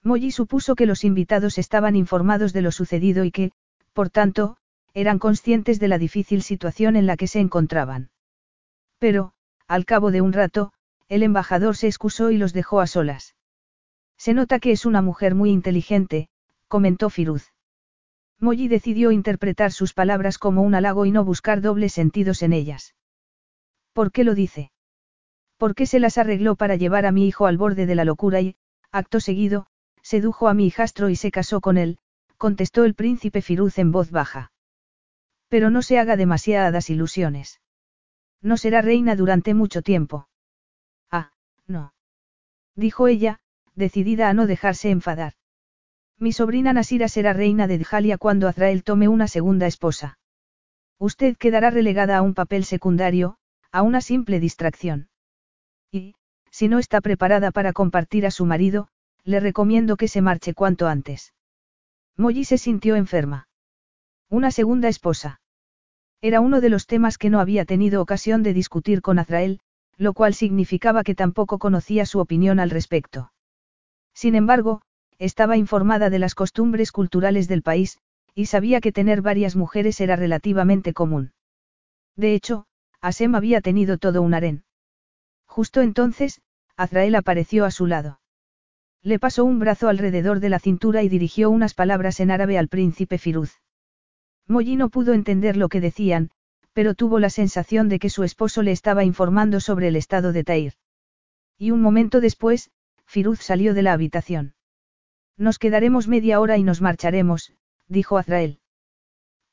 Molly 0.02 0.30
supuso 0.30 0.76
que 0.76 0.86
los 0.86 1.02
invitados 1.02 1.58
estaban 1.58 1.96
informados 1.96 2.52
de 2.52 2.62
lo 2.62 2.70
sucedido 2.70 3.24
y 3.24 3.32
que, 3.32 3.50
por 3.92 4.08
tanto, 4.08 4.56
eran 4.94 5.18
conscientes 5.18 5.80
de 5.80 5.88
la 5.88 5.98
difícil 5.98 6.42
situación 6.42 6.94
en 6.96 7.06
la 7.06 7.16
que 7.16 7.26
se 7.26 7.40
encontraban. 7.40 8.10
Pero, 8.98 9.32
al 9.66 9.84
cabo 9.84 10.10
de 10.12 10.20
un 10.20 10.32
rato, 10.32 10.72
el 11.08 11.22
embajador 11.22 11.76
se 11.76 11.88
excusó 11.88 12.30
y 12.30 12.38
los 12.38 12.52
dejó 12.52 12.80
a 12.80 12.86
solas. 12.86 13.34
Se 14.16 14.32
nota 14.32 14.60
que 14.60 14.70
es 14.70 14.86
una 14.86 15.02
mujer 15.02 15.34
muy 15.34 15.50
inteligente, 15.50 16.28
comentó 16.68 17.10
Firuz. 17.10 17.52
Molly 18.38 18.68
decidió 18.68 19.10
interpretar 19.10 19.72
sus 19.72 19.92
palabras 19.92 20.38
como 20.38 20.62
un 20.62 20.74
halago 20.74 21.04
y 21.04 21.10
no 21.10 21.24
buscar 21.24 21.60
dobles 21.60 21.92
sentidos 21.92 22.42
en 22.42 22.52
ellas. 22.52 22.94
¿Por 23.96 24.12
qué 24.12 24.24
lo 24.24 24.34
dice? 24.34 24.70
¿Por 25.56 25.74
qué 25.74 25.86
se 25.86 26.00
las 26.00 26.18
arregló 26.18 26.54
para 26.54 26.76
llevar 26.76 27.06
a 27.06 27.12
mi 27.12 27.26
hijo 27.26 27.46
al 27.46 27.56
borde 27.56 27.86
de 27.86 27.94
la 27.94 28.04
locura 28.04 28.42
y, 28.42 28.56
acto 28.92 29.20
seguido, 29.20 29.68
sedujo 30.02 30.48
a 30.48 30.52
mi 30.52 30.66
hijastro 30.66 31.08
y 31.08 31.16
se 31.16 31.30
casó 31.30 31.62
con 31.62 31.78
él, 31.78 31.96
contestó 32.36 32.84
el 32.84 32.94
príncipe 32.94 33.40
Firuz 33.40 33.78
en 33.78 33.92
voz 33.92 34.10
baja. 34.10 34.52
Pero 35.48 35.70
no 35.70 35.80
se 35.80 35.98
haga 35.98 36.18
demasiadas 36.18 36.90
ilusiones. 36.90 37.62
No 38.42 38.58
será 38.58 38.82
reina 38.82 39.16
durante 39.16 39.54
mucho 39.54 39.80
tiempo. 39.80 40.28
Ah, 41.10 41.32
no. 41.66 41.94
Dijo 42.74 43.08
ella, 43.08 43.40
decidida 43.74 44.28
a 44.28 44.34
no 44.34 44.46
dejarse 44.46 44.90
enfadar. 44.90 45.32
Mi 46.18 46.32
sobrina 46.32 46.74
Nasira 46.74 47.08
será 47.08 47.32
reina 47.32 47.66
de 47.66 47.78
Djalia 47.78 48.18
cuando 48.18 48.46
Azrael 48.46 48.84
tome 48.84 49.08
una 49.08 49.26
segunda 49.26 49.66
esposa. 49.66 50.18
Usted 50.98 51.38
quedará 51.38 51.70
relegada 51.70 52.18
a 52.18 52.20
un 52.20 52.34
papel 52.34 52.66
secundario, 52.66 53.38
a 53.76 53.82
una 53.82 54.00
simple 54.00 54.40
distracción. 54.40 55.10
Y, 55.92 56.14
si 56.50 56.66
no 56.66 56.78
está 56.78 57.02
preparada 57.02 57.50
para 57.50 57.74
compartir 57.74 58.24
a 58.24 58.30
su 58.30 58.46
marido, 58.46 58.88
le 59.22 59.38
recomiendo 59.38 59.98
que 59.98 60.08
se 60.08 60.22
marche 60.22 60.54
cuanto 60.54 60.86
antes. 60.86 61.34
Molly 62.16 62.46
se 62.46 62.56
sintió 62.56 62.96
enferma. 62.96 63.48
Una 64.30 64.50
segunda 64.50 64.88
esposa. 64.88 65.42
Era 66.22 66.40
uno 66.40 66.62
de 66.62 66.70
los 66.70 66.86
temas 66.86 67.18
que 67.18 67.28
no 67.28 67.38
había 67.38 67.66
tenido 67.66 68.00
ocasión 68.00 68.42
de 68.42 68.54
discutir 68.54 69.02
con 69.02 69.18
Azrael, 69.18 69.60
lo 69.98 70.14
cual 70.14 70.32
significaba 70.32 71.04
que 71.04 71.14
tampoco 71.14 71.58
conocía 71.58 72.06
su 72.06 72.18
opinión 72.18 72.60
al 72.60 72.70
respecto. 72.70 73.30
Sin 74.14 74.36
embargo, 74.36 74.80
estaba 75.18 75.58
informada 75.58 76.08
de 76.08 76.18
las 76.18 76.34
costumbres 76.34 76.92
culturales 76.92 77.46
del 77.46 77.60
país, 77.60 77.98
y 78.34 78.46
sabía 78.46 78.80
que 78.80 78.92
tener 78.92 79.20
varias 79.20 79.54
mujeres 79.54 80.00
era 80.00 80.16
relativamente 80.16 80.94
común. 80.94 81.34
De 82.16 82.32
hecho, 82.32 82.66
Asem 83.00 83.34
había 83.34 83.60
tenido 83.60 83.98
todo 83.98 84.22
un 84.22 84.34
harén. 84.34 84.64
Justo 85.46 85.80
entonces, 85.80 86.40
Azrael 86.76 87.14
apareció 87.14 87.64
a 87.64 87.70
su 87.70 87.86
lado. 87.86 88.20
Le 89.02 89.18
pasó 89.18 89.44
un 89.44 89.58
brazo 89.58 89.88
alrededor 89.88 90.40
de 90.40 90.48
la 90.48 90.58
cintura 90.58 91.02
y 91.02 91.08
dirigió 91.08 91.48
unas 91.50 91.74
palabras 91.74 92.18
en 92.20 92.30
árabe 92.30 92.58
al 92.58 92.68
príncipe 92.68 93.18
Firuz. 93.18 93.54
Molly 94.48 94.76
no 94.76 94.88
pudo 94.88 95.12
entender 95.12 95.56
lo 95.56 95.68
que 95.68 95.80
decían, 95.80 96.30
pero 96.72 96.94
tuvo 96.94 97.18
la 97.18 97.30
sensación 97.30 97.88
de 97.88 97.98
que 97.98 98.10
su 98.10 98.24
esposo 98.24 98.62
le 98.62 98.72
estaba 98.72 99.04
informando 99.04 99.60
sobre 99.60 99.88
el 99.88 99.96
estado 99.96 100.32
de 100.32 100.44
Tair. 100.44 100.74
Y 101.56 101.70
un 101.70 101.80
momento 101.80 102.20
después, 102.20 102.70
Firuz 103.06 103.40
salió 103.40 103.74
de 103.74 103.82
la 103.82 103.92
habitación. 103.92 104.54
Nos 105.38 105.58
quedaremos 105.58 106.08
media 106.08 106.40
hora 106.40 106.58
y 106.58 106.64
nos 106.64 106.82
marcharemos, 106.82 107.52
dijo 107.88 108.18
Azrael. 108.18 108.58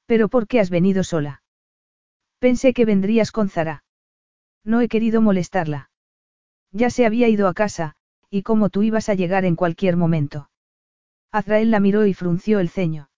¿Pero 0.06 0.30
por 0.30 0.48
qué 0.48 0.60
has 0.60 0.70
venido 0.70 1.04
sola? 1.04 1.43
Pensé 2.44 2.74
que 2.74 2.84
vendrías 2.84 3.32
con 3.32 3.48
Zara. 3.48 3.86
No 4.66 4.82
he 4.82 4.90
querido 4.90 5.22
molestarla. 5.22 5.90
Ya 6.74 6.90
se 6.90 7.06
había 7.06 7.30
ido 7.30 7.48
a 7.48 7.54
casa, 7.54 7.96
y 8.30 8.42
cómo 8.44 8.70
tú 8.70 8.84
ibas 8.84 9.08
a 9.08 9.14
llegar 9.14 9.46
en 9.46 9.56
cualquier 9.56 9.96
momento. 9.96 10.50
Azrael 11.32 11.72
la 11.72 11.80
miró 11.80 12.06
y 12.06 12.14
frunció 12.14 12.60
el 12.60 12.68
ceño. 12.68 13.10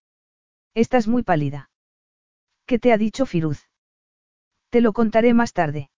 Estás 0.76 1.08
muy 1.08 1.24
pálida. 1.24 1.72
¿Qué 2.68 2.78
te 2.78 2.94
ha 2.94 3.00
dicho 3.00 3.26
Firuz? 3.26 3.68
Te 4.70 4.80
lo 4.80 4.94
contaré 4.94 5.34
más 5.34 5.54
tarde. 5.54 5.90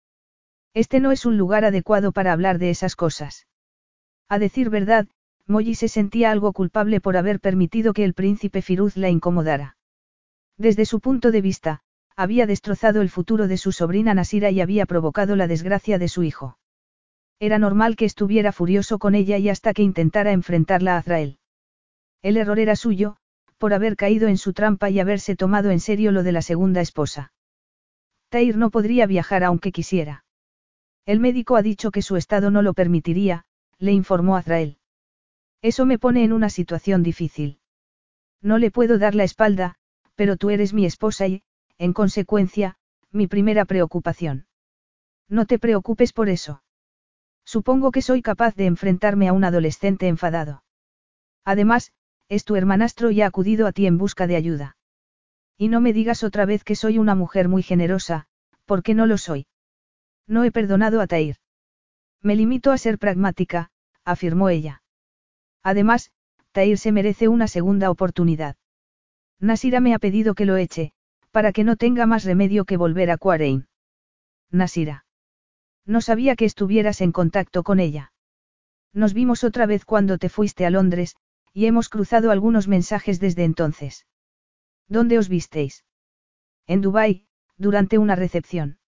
Este 0.73 1.01
no 1.01 1.11
es 1.11 1.25
un 1.25 1.37
lugar 1.37 1.65
adecuado 1.65 2.13
para 2.13 2.31
hablar 2.31 2.59
de 2.59 2.69
esas 2.69 2.95
cosas. 2.95 3.45
A 4.29 4.39
decir 4.39 4.69
verdad, 4.69 5.05
Molly 5.47 5.75
se 5.75 5.89
sentía 5.89 6.31
algo 6.31 6.53
culpable 6.53 7.01
por 7.01 7.17
haber 7.17 7.41
permitido 7.41 7.91
que 7.91 8.05
el 8.05 8.13
príncipe 8.13 8.61
Firuz 8.61 8.95
la 8.95 9.09
incomodara. 9.09 9.75
Desde 10.55 10.85
su 10.85 11.01
punto 11.01 11.31
de 11.31 11.41
vista, 11.41 11.83
había 12.17 12.47
destrozado 12.47 13.01
el 13.01 13.09
futuro 13.09 13.47
de 13.47 13.57
su 13.57 13.71
sobrina 13.71 14.15
Nasira 14.15 14.49
y 14.49 14.59
había 14.59 14.87
provocado 14.87 15.35
la 15.35 15.47
desgracia 15.47 15.99
de 15.99 16.09
su 16.09 16.23
hijo. 16.23 16.57
Era 17.39 17.59
normal 17.59 17.95
que 17.95 18.05
estuviera 18.05 18.51
furioso 18.51 18.97
con 18.97 19.13
ella 19.13 19.37
y 19.37 19.49
hasta 19.49 19.71
que 19.73 19.83
intentara 19.83 20.31
enfrentarla 20.31 20.95
a 20.95 20.97
Azrael. 20.97 21.37
El 22.23 22.37
error 22.37 22.57
era 22.57 22.75
suyo, 22.75 23.17
por 23.59 23.73
haber 23.73 23.95
caído 23.95 24.27
en 24.27 24.39
su 24.39 24.53
trampa 24.53 24.89
y 24.89 24.99
haberse 24.99 25.35
tomado 25.35 25.69
en 25.69 25.79
serio 25.79 26.11
lo 26.11 26.23
de 26.23 26.31
la 26.31 26.41
segunda 26.41 26.81
esposa. 26.81 27.33
Tair 28.29 28.57
no 28.57 28.71
podría 28.71 29.05
viajar 29.05 29.43
aunque 29.43 29.71
quisiera. 29.71 30.25
El 31.05 31.19
médico 31.19 31.55
ha 31.55 31.61
dicho 31.61 31.91
que 31.91 32.01
su 32.01 32.15
estado 32.15 32.49
no 32.49 32.63
lo 32.63 32.73
permitiría, 32.73 33.45
le 33.77 33.93
informó 33.93 34.35
Azrael. 34.35 34.77
Eso 35.61 35.85
me 35.85 35.99
pone 35.99 36.23
en 36.23 36.33
una 36.33 36.49
situación 36.49 37.03
difícil. 37.03 37.59
No 38.41 38.57
le 38.57 38.71
puedo 38.71 38.97
dar 38.97 39.13
la 39.13 39.23
espalda, 39.23 39.75
pero 40.15 40.35
tú 40.35 40.49
eres 40.49 40.73
mi 40.73 40.85
esposa 40.85 41.27
y, 41.27 41.43
en 41.77 41.93
consecuencia, 41.93 42.77
mi 43.11 43.27
primera 43.27 43.65
preocupación. 43.65 44.47
No 45.29 45.45
te 45.45 45.59
preocupes 45.59 46.13
por 46.13 46.29
eso. 46.29 46.63
Supongo 47.45 47.91
que 47.91 48.01
soy 48.01 48.21
capaz 48.21 48.55
de 48.55 48.65
enfrentarme 48.65 49.27
a 49.27 49.33
un 49.33 49.43
adolescente 49.43 50.07
enfadado. 50.07 50.63
Además, 51.45 51.93
es 52.29 52.43
tu 52.43 52.55
hermanastro 52.55 53.11
y 53.11 53.21
ha 53.21 53.27
acudido 53.27 53.67
a 53.67 53.71
ti 53.71 53.85
en 53.85 53.97
busca 53.97 54.27
de 54.27 54.35
ayuda. 54.35 54.77
Y 55.57 55.69
no 55.69 55.79
me 55.79 55.93
digas 55.93 56.23
otra 56.23 56.45
vez 56.45 56.63
que 56.63 56.75
soy 56.75 56.97
una 56.97 57.15
mujer 57.15 57.47
muy 57.47 57.63
generosa, 57.63 58.27
porque 58.65 58.93
no 58.93 59.05
lo 59.05 59.17
soy. 59.17 59.47
No 60.27 60.43
he 60.43 60.51
perdonado 60.51 60.99
a 60.99 61.07
Tair. 61.07 61.37
Me 62.21 62.35
limito 62.35 62.71
a 62.71 62.77
ser 62.77 62.99
pragmática, 62.99 63.69
afirmó 64.03 64.49
ella. 64.49 64.83
Además, 65.63 66.11
Tair 66.51 66.77
se 66.77 66.91
merece 66.91 67.27
una 67.27 67.47
segunda 67.47 67.89
oportunidad. 67.89 68.55
Nasira 69.39 69.79
me 69.79 69.93
ha 69.93 69.99
pedido 69.99 70.35
que 70.35 70.45
lo 70.45 70.57
eche, 70.57 70.93
para 71.37 71.53
que 71.53 71.63
no 71.63 71.75
tenga 71.75 72.07
más 72.07 72.23
remedio 72.23 72.65
que 72.65 72.77
volver 72.77 73.11
a 73.11 73.17
Quarein. 73.19 73.67
Nasira. 74.49 75.05
No 75.85 76.01
sabía 76.01 76.35
que 76.35 76.45
estuvieras 76.45 76.99
en 76.99 77.11
contacto 77.11 77.61
con 77.61 77.79
ella. 77.79 78.11
Nos 78.91 79.13
vimos 79.13 79.43
otra 79.43 79.67
vez 79.67 79.85
cuando 79.85 80.17
te 80.17 80.29
fuiste 80.29 80.65
a 80.65 80.71
Londres, 80.71 81.15
y 81.53 81.67
hemos 81.67 81.89
cruzado 81.89 82.31
algunos 82.31 82.67
mensajes 82.67 83.19
desde 83.19 83.43
entonces. 83.43 84.07
¿Dónde 84.87 85.19
os 85.19 85.29
visteis? 85.29 85.85
En 86.65 86.81
Dubái, 86.81 87.27
durante 87.55 87.99
una 87.99 88.15
recepción. 88.15 88.79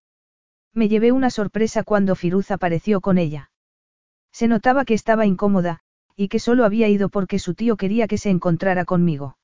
Me 0.73 0.89
llevé 0.89 1.11
una 1.11 1.29
sorpresa 1.29 1.83
cuando 1.83 2.15
Firuz 2.15 2.49
apareció 2.49 2.99
con 2.99 3.19
ella. 3.19 3.51
Se 4.31 4.47
notaba 4.47 4.85
que 4.85 4.95
estaba 4.95 5.27
incómoda, 5.27 5.81
y 6.15 6.29
que 6.29 6.39
solo 6.39 6.65
había 6.65 6.87
ido 6.87 7.09
porque 7.09 7.37
su 7.37 7.53
tío 7.53 7.77
quería 7.77 8.07
que 8.07 8.17
se 8.17 8.31
encontrara 8.31 8.85
conmigo. 8.85 9.37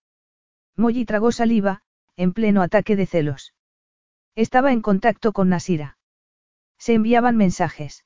Molly 0.76 1.06
tragó 1.06 1.32
saliva, 1.32 1.84
en 2.18 2.34
pleno 2.34 2.62
ataque 2.62 2.96
de 2.96 3.06
celos. 3.06 3.54
Estaba 4.36 4.72
en 4.72 4.82
contacto 4.82 5.34
con 5.34 5.50
Nasira. 5.50 5.98
Se 6.78 6.94
enviaban 6.94 7.38
mensajes. 7.38 8.06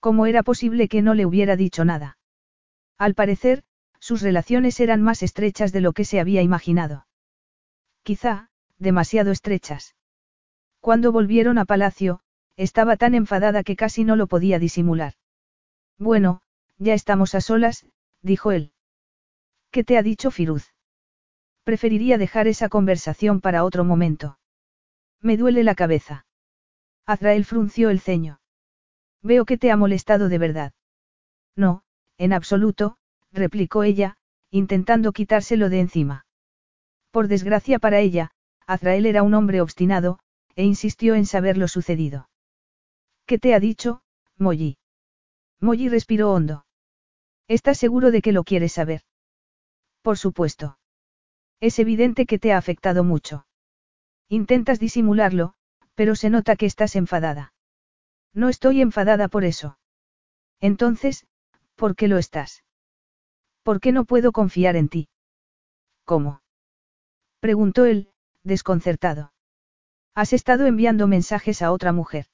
¿Cómo 0.00 0.26
era 0.26 0.42
posible 0.42 0.88
que 0.88 1.02
no 1.02 1.14
le 1.14 1.26
hubiera 1.26 1.56
dicho 1.56 1.84
nada? 1.84 2.18
Al 2.98 3.14
parecer, 3.14 3.64
sus 4.00 4.20
relaciones 4.20 4.80
eran 4.80 5.00
más 5.00 5.22
estrechas 5.22 5.72
de 5.72 5.80
lo 5.80 5.92
que 5.92 6.04
se 6.04 6.20
había 6.20 6.42
imaginado. 6.42 7.06
Quizá, 8.02 8.50
demasiado 8.78 9.30
estrechas. 9.30 9.94
Cuando 10.80 11.12
volvieron 11.12 11.56
a 11.56 11.64
palacio, 11.64 12.20
estaba 12.56 12.96
tan 12.98 13.14
enfadada 13.14 13.62
que 13.62 13.76
casi 13.76 14.04
no 14.04 14.16
lo 14.16 14.26
podía 14.26 14.58
disimular. 14.58 15.14
Bueno, 15.98 16.42
ya 16.76 16.92
estamos 16.92 17.34
a 17.34 17.40
solas, 17.40 17.86
dijo 18.20 18.52
él. 18.52 18.72
¿Qué 19.70 19.84
te 19.84 19.96
ha 19.96 20.02
dicho 20.02 20.30
Firuz? 20.30 20.73
Preferiría 21.64 22.18
dejar 22.18 22.46
esa 22.46 22.68
conversación 22.68 23.40
para 23.40 23.64
otro 23.64 23.84
momento. 23.84 24.38
Me 25.20 25.38
duele 25.38 25.64
la 25.64 25.74
cabeza. 25.74 26.26
Azrael 27.06 27.44
frunció 27.44 27.88
el 27.90 28.00
ceño. 28.00 28.40
Veo 29.22 29.46
que 29.46 29.56
te 29.56 29.70
ha 29.70 29.76
molestado 29.76 30.28
de 30.28 30.38
verdad. 30.38 30.72
No, 31.56 31.82
en 32.18 32.34
absoluto, 32.34 32.98
replicó 33.32 33.82
ella, 33.82 34.18
intentando 34.50 35.12
quitárselo 35.12 35.70
de 35.70 35.80
encima. 35.80 36.26
Por 37.10 37.28
desgracia 37.28 37.78
para 37.78 38.00
ella, 38.00 38.32
Azrael 38.66 39.06
era 39.06 39.22
un 39.22 39.32
hombre 39.34 39.62
obstinado, 39.62 40.18
e 40.56 40.64
insistió 40.64 41.14
en 41.14 41.26
saber 41.26 41.56
lo 41.56 41.68
sucedido. 41.68 42.28
¿Qué 43.26 43.38
te 43.38 43.54
ha 43.54 43.60
dicho, 43.60 44.02
Molly? 44.36 44.76
Molly 45.60 45.88
respiró 45.88 46.32
hondo. 46.32 46.66
¿Estás 47.48 47.78
seguro 47.78 48.10
de 48.10 48.20
que 48.20 48.32
lo 48.32 48.44
quieres 48.44 48.72
saber? 48.72 49.02
Por 50.02 50.18
supuesto. 50.18 50.78
Es 51.68 51.78
evidente 51.78 52.26
que 52.26 52.38
te 52.38 52.52
ha 52.52 52.58
afectado 52.58 53.04
mucho. 53.04 53.46
Intentas 54.28 54.78
disimularlo, 54.78 55.54
pero 55.94 56.14
se 56.14 56.28
nota 56.28 56.56
que 56.56 56.66
estás 56.66 56.94
enfadada. 56.94 57.54
No 58.34 58.50
estoy 58.50 58.82
enfadada 58.82 59.28
por 59.28 59.44
eso. 59.44 59.78
Entonces, 60.60 61.26
¿por 61.74 61.96
qué 61.96 62.06
lo 62.06 62.18
estás? 62.18 62.64
¿Por 63.62 63.80
qué 63.80 63.92
no 63.92 64.04
puedo 64.04 64.30
confiar 64.30 64.76
en 64.76 64.90
ti? 64.90 65.08
¿Cómo? 66.04 66.42
Preguntó 67.40 67.86
él, 67.86 68.10
desconcertado. 68.42 69.32
Has 70.14 70.34
estado 70.34 70.66
enviando 70.66 71.06
mensajes 71.06 71.62
a 71.62 71.72
otra 71.72 71.92
mujer. 71.92 72.26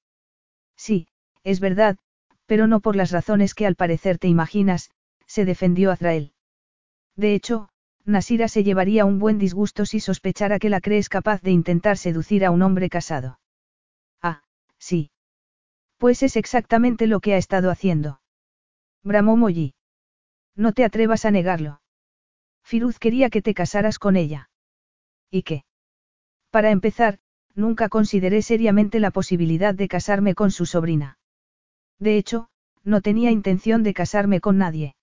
Sí, 0.74 1.06
es 1.44 1.60
verdad, 1.60 1.98
pero 2.46 2.66
no 2.66 2.80
por 2.80 2.96
las 2.96 3.12
razones 3.12 3.54
que 3.54 3.68
al 3.68 3.76
parecer 3.76 4.18
te 4.18 4.26
imaginas, 4.26 4.90
se 5.26 5.44
defendió 5.44 5.92
Azrael. 5.92 6.32
De 7.14 7.36
hecho, 7.36 7.70
Nasira 8.10 8.48
se 8.48 8.64
llevaría 8.64 9.04
un 9.04 9.20
buen 9.20 9.38
disgusto 9.38 9.86
si 9.86 10.00
sospechara 10.00 10.58
que 10.58 10.68
la 10.68 10.80
crees 10.80 11.08
capaz 11.08 11.40
de 11.42 11.52
intentar 11.52 11.96
seducir 11.96 12.44
a 12.44 12.50
un 12.50 12.62
hombre 12.62 12.88
casado. 12.88 13.38
Ah, 14.20 14.42
sí. 14.78 15.10
Pues 15.96 16.22
es 16.24 16.36
exactamente 16.36 17.06
lo 17.06 17.20
que 17.20 17.34
ha 17.34 17.36
estado 17.36 17.70
haciendo. 17.70 18.20
Bramó 19.04 19.36
Molly. 19.36 19.74
No 20.56 20.72
te 20.72 20.84
atrevas 20.84 21.24
a 21.24 21.30
negarlo. 21.30 21.82
Firuz 22.64 22.98
quería 22.98 23.30
que 23.30 23.42
te 23.42 23.54
casaras 23.54 23.98
con 23.98 24.16
ella. 24.16 24.50
¿Y 25.30 25.42
qué? 25.42 25.64
Para 26.50 26.70
empezar, 26.70 27.20
nunca 27.54 27.88
consideré 27.88 28.42
seriamente 28.42 28.98
la 28.98 29.12
posibilidad 29.12 29.74
de 29.74 29.86
casarme 29.86 30.34
con 30.34 30.50
su 30.50 30.66
sobrina. 30.66 31.18
De 32.00 32.16
hecho, 32.16 32.48
no 32.82 33.02
tenía 33.02 33.30
intención 33.30 33.84
de 33.84 33.94
casarme 33.94 34.40
con 34.40 34.58
nadie. 34.58 34.96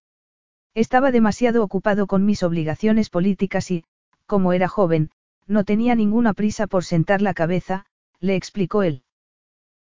Estaba 0.78 1.10
demasiado 1.10 1.64
ocupado 1.64 2.06
con 2.06 2.24
mis 2.24 2.44
obligaciones 2.44 3.10
políticas 3.10 3.72
y, 3.72 3.84
como 4.28 4.54
era 4.54 4.68
joven, 4.68 5.10
no 5.48 5.64
tenía 5.64 5.96
ninguna 5.96 6.34
prisa 6.34 6.68
por 6.68 6.84
sentar 6.84 7.20
la 7.20 7.34
cabeza, 7.34 7.88
le 8.20 8.36
explicó 8.36 8.84
él. 8.84 9.02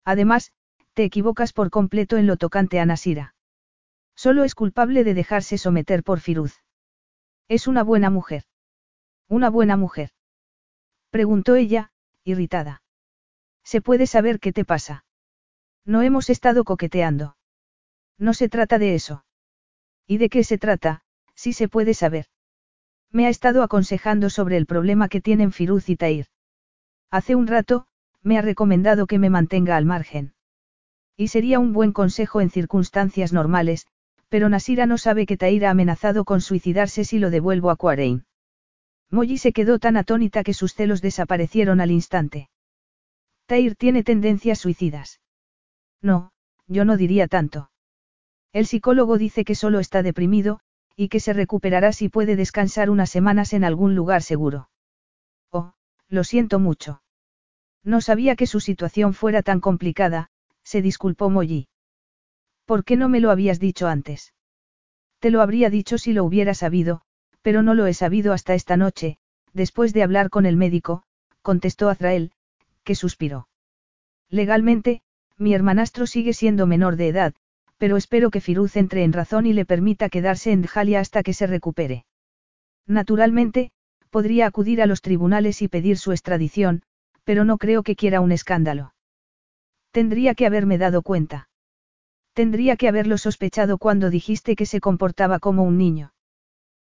Además, 0.06 0.54
te 0.94 1.04
equivocas 1.04 1.52
por 1.52 1.70
completo 1.70 2.16
en 2.16 2.28
lo 2.28 2.38
tocante 2.38 2.80
a 2.80 2.86
Nasira. 2.86 3.36
Solo 4.16 4.46
es 4.46 4.56
culpable 4.56 5.04
de 5.04 5.14
dejarse 5.14 5.58
someter 5.58 6.02
por 6.02 6.22
Firuz. 6.22 6.64
Es 7.50 7.68
una 7.68 7.84
buena 7.84 8.10
mujer. 8.10 8.46
Una 9.28 9.50
buena 9.50 9.76
mujer. 9.76 10.12
Preguntó 11.10 11.56
ella, 11.56 11.92
irritada. 12.24 12.84
¿Se 13.66 13.82
puede 13.82 14.08
saber 14.08 14.40
qué 14.40 14.54
te 14.54 14.64
pasa? 14.64 15.04
No 15.84 16.04
hemos 16.04 16.30
estado 16.30 16.64
coqueteando. 16.64 17.36
No 18.18 18.34
se 18.34 18.48
trata 18.48 18.80
de 18.80 18.96
eso. 18.96 19.25
¿Y 20.08 20.18
de 20.18 20.30
qué 20.30 20.44
se 20.44 20.58
trata, 20.58 21.02
si 21.34 21.54
se 21.54 21.68
puede 21.68 21.94
saber? 21.94 22.28
Me 23.12 23.26
ha 23.26 23.30
estado 23.30 23.64
aconsejando 23.64 24.30
sobre 24.30 24.58
el 24.58 24.66
problema 24.66 25.10
que 25.10 25.22
tienen 25.22 25.52
Firuz 25.52 25.90
y 25.90 25.96
Tair. 25.96 26.28
Hace 27.12 27.36
un 27.36 27.48
rato, 27.48 27.88
me 28.22 28.38
ha 28.38 28.42
recomendado 28.42 29.08
que 29.08 29.20
me 29.20 29.30
mantenga 29.30 29.78
al 29.78 29.86
margen. 29.86 30.34
Y 31.16 31.30
sería 31.30 31.60
un 31.60 31.72
buen 31.72 31.94
consejo 31.94 32.42
en 32.42 32.50
circunstancias 32.50 33.32
normales, 33.32 33.88
pero 34.28 34.50
Nasira 34.50 34.86
no 34.86 34.98
sabe 34.98 35.26
que 35.26 35.38
Tair 35.38 35.66
ha 35.66 35.70
amenazado 35.70 36.26
con 36.26 36.42
suicidarse 36.42 37.06
si 37.06 37.20
lo 37.20 37.30
devuelvo 37.30 37.70
a 37.70 37.78
Quarein. 37.78 38.26
Molly 39.12 39.38
se 39.38 39.54
quedó 39.54 39.80
tan 39.80 39.98
atónita 39.98 40.44
que 40.44 40.54
sus 40.54 40.74
celos 40.74 41.02
desaparecieron 41.02 41.80
al 41.80 41.92
instante. 41.92 42.50
Tair 43.46 43.76
tiene 43.76 44.04
tendencias 44.04 44.60
suicidas. 44.60 45.22
No, 46.02 46.32
yo 46.68 46.84
no 46.84 46.98
diría 46.98 47.28
tanto. 47.28 47.70
El 48.56 48.68
psicólogo 48.68 49.18
dice 49.18 49.44
que 49.44 49.54
solo 49.54 49.82
está 49.82 50.02
deprimido, 50.02 50.62
y 50.96 51.10
que 51.10 51.20
se 51.20 51.34
recuperará 51.34 51.92
si 51.92 52.08
puede 52.08 52.38
descansar 52.38 52.90
unas 52.90 53.10
semanas 53.10 53.52
en 53.52 53.66
algún 53.66 53.96
lugar 53.96 54.22
seguro. 54.22 54.70
Oh, 55.52 55.74
lo 56.08 56.24
siento 56.24 56.58
mucho. 56.58 57.02
No 57.84 58.00
sabía 58.00 58.38
que 58.38 58.48
su 58.48 58.62
situación 58.62 59.14
fuera 59.14 59.44
tan 59.44 59.60
complicada, 59.60 60.30
se 60.64 60.82
disculpó 60.82 61.30
Molly. 61.30 61.68
¿Por 62.64 62.86
qué 62.86 62.96
no 62.96 63.10
me 63.10 63.20
lo 63.20 63.30
habías 63.30 63.60
dicho 63.60 63.88
antes? 63.88 64.34
Te 65.20 65.32
lo 65.32 65.42
habría 65.42 65.70
dicho 65.70 65.98
si 65.98 66.14
lo 66.14 66.24
hubiera 66.24 66.54
sabido, 66.54 67.02
pero 67.42 67.62
no 67.62 67.74
lo 67.74 67.88
he 67.88 67.94
sabido 67.94 68.32
hasta 68.32 68.54
esta 68.54 68.78
noche, 68.78 69.18
después 69.52 69.92
de 69.92 70.04
hablar 70.04 70.30
con 70.30 70.46
el 70.46 70.56
médico, 70.56 71.04
contestó 71.42 71.90
Azrael, 71.90 72.32
que 72.86 72.96
suspiró. 72.96 73.50
Legalmente, 74.30 75.02
mi 75.38 75.54
hermanastro 75.54 76.08
sigue 76.08 76.32
siendo 76.32 76.68
menor 76.68 76.96
de 76.96 77.10
edad, 77.10 77.36
pero 77.78 77.98
espero 77.98 78.32
que 78.32 78.42
Firuz 78.42 78.78
entre 78.78 79.04
en 79.04 79.14
razón 79.14 79.46
y 79.46 79.54
le 79.54 79.66
permita 79.66 80.10
quedarse 80.10 80.52
en 80.52 80.62
Djalia 80.62 81.00
hasta 81.00 81.24
que 81.24 81.34
se 81.34 81.48
recupere. 81.48 82.06
Naturalmente, 82.88 83.72
podría 84.10 84.48
acudir 84.48 84.82
a 84.82 84.86
los 84.86 85.02
tribunales 85.02 85.62
y 85.62 85.68
pedir 85.68 85.98
su 85.98 86.12
extradición, 86.12 86.84
pero 87.24 87.44
no 87.44 87.58
creo 87.58 87.84
que 87.84 87.96
quiera 87.96 88.22
un 88.22 88.32
escándalo. 88.32 88.94
Tendría 89.92 90.36
que 90.36 90.46
haberme 90.46 90.78
dado 90.78 91.02
cuenta. 91.02 91.50
Tendría 92.34 92.76
que 92.76 92.88
haberlo 92.88 93.18
sospechado 93.18 93.78
cuando 93.78 94.10
dijiste 94.10 94.56
que 94.56 94.66
se 94.66 94.80
comportaba 94.80 95.40
como 95.40 95.64
un 95.64 95.78
niño. 95.78 96.14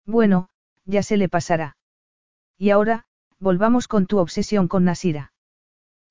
Bueno, 0.05 0.49
ya 0.85 1.03
se 1.03 1.17
le 1.17 1.29
pasará. 1.29 1.77
Y 2.57 2.69
ahora, 2.71 3.05
volvamos 3.39 3.87
con 3.87 4.07
tu 4.07 4.17
obsesión 4.17 4.67
con 4.67 4.85
Nasira. 4.85 5.33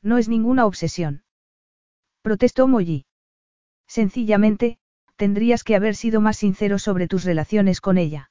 No 0.03 0.19
es 0.19 0.28
ninguna 0.28 0.67
obsesión. 0.67 1.25
Protestó 2.23 2.69
Molly. 2.69 3.07
Sencillamente, 3.87 4.79
tendrías 5.17 5.65
que 5.65 5.77
haber 5.77 5.95
sido 5.95 6.21
más 6.21 6.37
sincero 6.37 6.79
sobre 6.79 7.07
tus 7.07 7.25
relaciones 7.25 7.81
con 7.81 7.99
ella. 7.99 8.31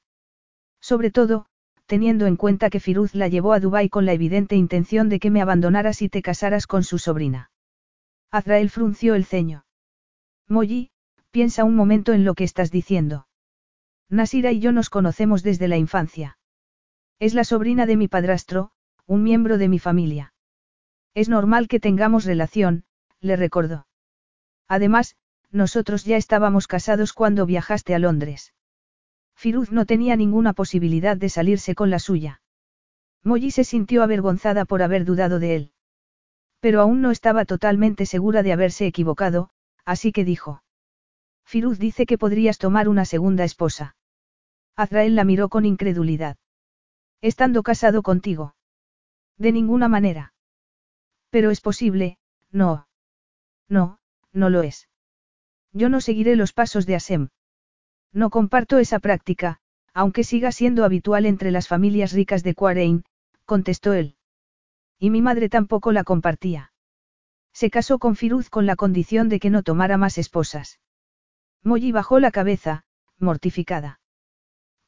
Sobre 0.82 1.12
todo, 1.12 1.46
teniendo 1.86 2.26
en 2.26 2.36
cuenta 2.36 2.70
que 2.70 2.80
Firuz 2.80 3.16
la 3.16 3.28
llevó 3.28 3.54
a 3.54 3.60
Dubái 3.60 3.90
con 3.90 4.06
la 4.06 4.14
evidente 4.14 4.56
intención 4.56 5.10
de 5.10 5.20
que 5.20 5.32
me 5.32 5.42
abandonaras 5.42 6.02
y 6.02 6.10
te 6.10 6.22
casaras 6.22 6.68
con 6.68 6.84
su 6.84 6.98
sobrina. 6.98 7.52
Azrael 8.32 8.70
frunció 8.70 9.16
el 9.16 9.26
ceño. 9.26 9.66
Molly, 10.48 10.92
piensa 11.32 11.64
un 11.64 11.76
momento 11.76 12.14
en 12.14 12.26
lo 12.26 12.34
que 12.34 12.44
estás 12.44 12.72
diciendo. 12.72 13.28
Nasira 14.10 14.52
y 14.52 14.60
yo 14.60 14.72
nos 14.72 14.90
conocemos 14.90 15.44
desde 15.44 15.68
la 15.68 15.78
infancia. 15.78 16.38
Es 17.20 17.34
la 17.34 17.44
sobrina 17.44 17.86
de 17.86 17.98
mi 17.98 18.08
padrastro, 18.08 18.72
un 19.06 19.24
miembro 19.24 19.58
de 19.58 19.70
mi 19.70 19.80
familia. 19.80 20.34
Es 21.14 21.30
normal 21.30 21.68
que 21.68 21.80
tengamos 21.80 22.26
relación, 22.26 22.86
le 23.20 23.36
recordó. 23.36 23.88
Además, 24.68 25.16
nosotros 25.54 26.04
ya 26.04 26.18
estábamos 26.18 26.68
casados 26.68 27.14
cuando 27.14 27.46
viajaste 27.46 27.96
a 27.96 28.00
Londres. 28.00 28.54
Firuz 29.36 29.72
no 29.72 29.86
tenía 29.86 30.16
ninguna 30.16 30.54
posibilidad 30.54 31.16
de 31.16 31.30
salirse 31.30 31.76
con 31.76 31.90
la 31.90 32.00
suya. 32.00 32.42
Molly 33.24 33.52
se 33.52 33.64
sintió 33.64 34.04
avergonzada 34.04 34.66
por 34.66 34.82
haber 34.82 35.06
dudado 35.06 35.40
de 35.40 35.56
él. 35.56 35.72
Pero 36.60 36.82
aún 36.82 37.02
no 37.02 37.12
estaba 37.12 37.46
totalmente 37.46 38.06
segura 38.06 38.42
de 38.44 38.52
haberse 38.52 38.88
equivocado, 38.88 39.50
así 39.86 40.12
que 40.12 40.26
dijo. 40.26 40.64
Firuz 41.46 41.78
dice 41.78 42.06
que 42.06 42.18
podrías 42.18 42.58
tomar 42.58 42.90
una 42.90 43.06
segunda 43.06 43.44
esposa. 43.44 43.96
Azrael 44.76 45.16
la 45.16 45.24
miró 45.24 45.50
con 45.50 45.66
incredulidad. 45.66 46.38
Estando 47.22 47.64
casado 47.64 48.02
contigo. 48.02 48.56
De 49.38 49.52
ninguna 49.52 49.88
manera. 49.88 50.34
Pero 51.30 51.52
es 51.52 51.62
posible, 51.62 52.18
no. 52.52 52.88
No, 53.70 54.00
no 54.32 54.50
lo 54.50 54.64
es. 54.64 54.90
Yo 55.74 55.90
no 55.90 56.02
seguiré 56.02 56.36
los 56.36 56.54
pasos 56.54 56.86
de 56.86 56.96
Asem. 56.96 57.30
No 58.14 58.30
comparto 58.30 58.78
esa 58.78 59.00
práctica, 59.00 59.60
aunque 59.94 60.24
siga 60.24 60.52
siendo 60.52 60.86
habitual 60.86 61.26
entre 61.26 61.52
las 61.52 61.68
familias 61.68 62.14
ricas 62.14 62.44
de 62.44 62.54
Quarein, 62.54 63.04
contestó 63.46 63.94
él. 63.94 64.16
Y 65.00 65.10
mi 65.10 65.22
madre 65.22 65.50
tampoco 65.50 65.92
la 65.92 66.04
compartía. 66.04 66.72
Se 67.54 67.70
casó 67.70 68.00
con 68.00 68.16
Firuz 68.16 68.50
con 68.50 68.66
la 68.66 68.76
condición 68.76 69.30
de 69.30 69.40
que 69.40 69.50
no 69.50 69.64
tomara 69.64 69.98
más 69.98 70.18
esposas. 70.18 70.80
Molly 71.64 71.92
bajó 71.92 72.20
la 72.20 72.32
cabeza, 72.32 72.86
mortificada. 73.18 74.00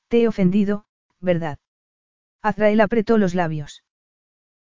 Te 0.08 0.22
he 0.22 0.28
ofendido, 0.28 0.86
¿verdad? 1.20 1.60
Azrael 2.42 2.82
apretó 2.82 3.18
los 3.18 3.34
labios. 3.34 3.84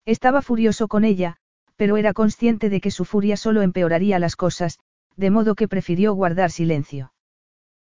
Estaba 0.06 0.42
furioso 0.42 0.88
con 0.88 1.04
ella, 1.04 1.38
pero 1.76 1.98
era 1.98 2.14
consciente 2.14 2.70
de 2.70 2.82
que 2.82 2.92
su 2.92 3.06
furia 3.06 3.38
solo 3.38 3.62
empeoraría 3.62 4.18
las 4.18 4.36
cosas, 4.36 4.80
de 5.16 5.30
modo 5.30 5.56
que 5.56 5.68
prefirió 5.68 6.14
guardar 6.14 6.52
silencio. 6.52 7.14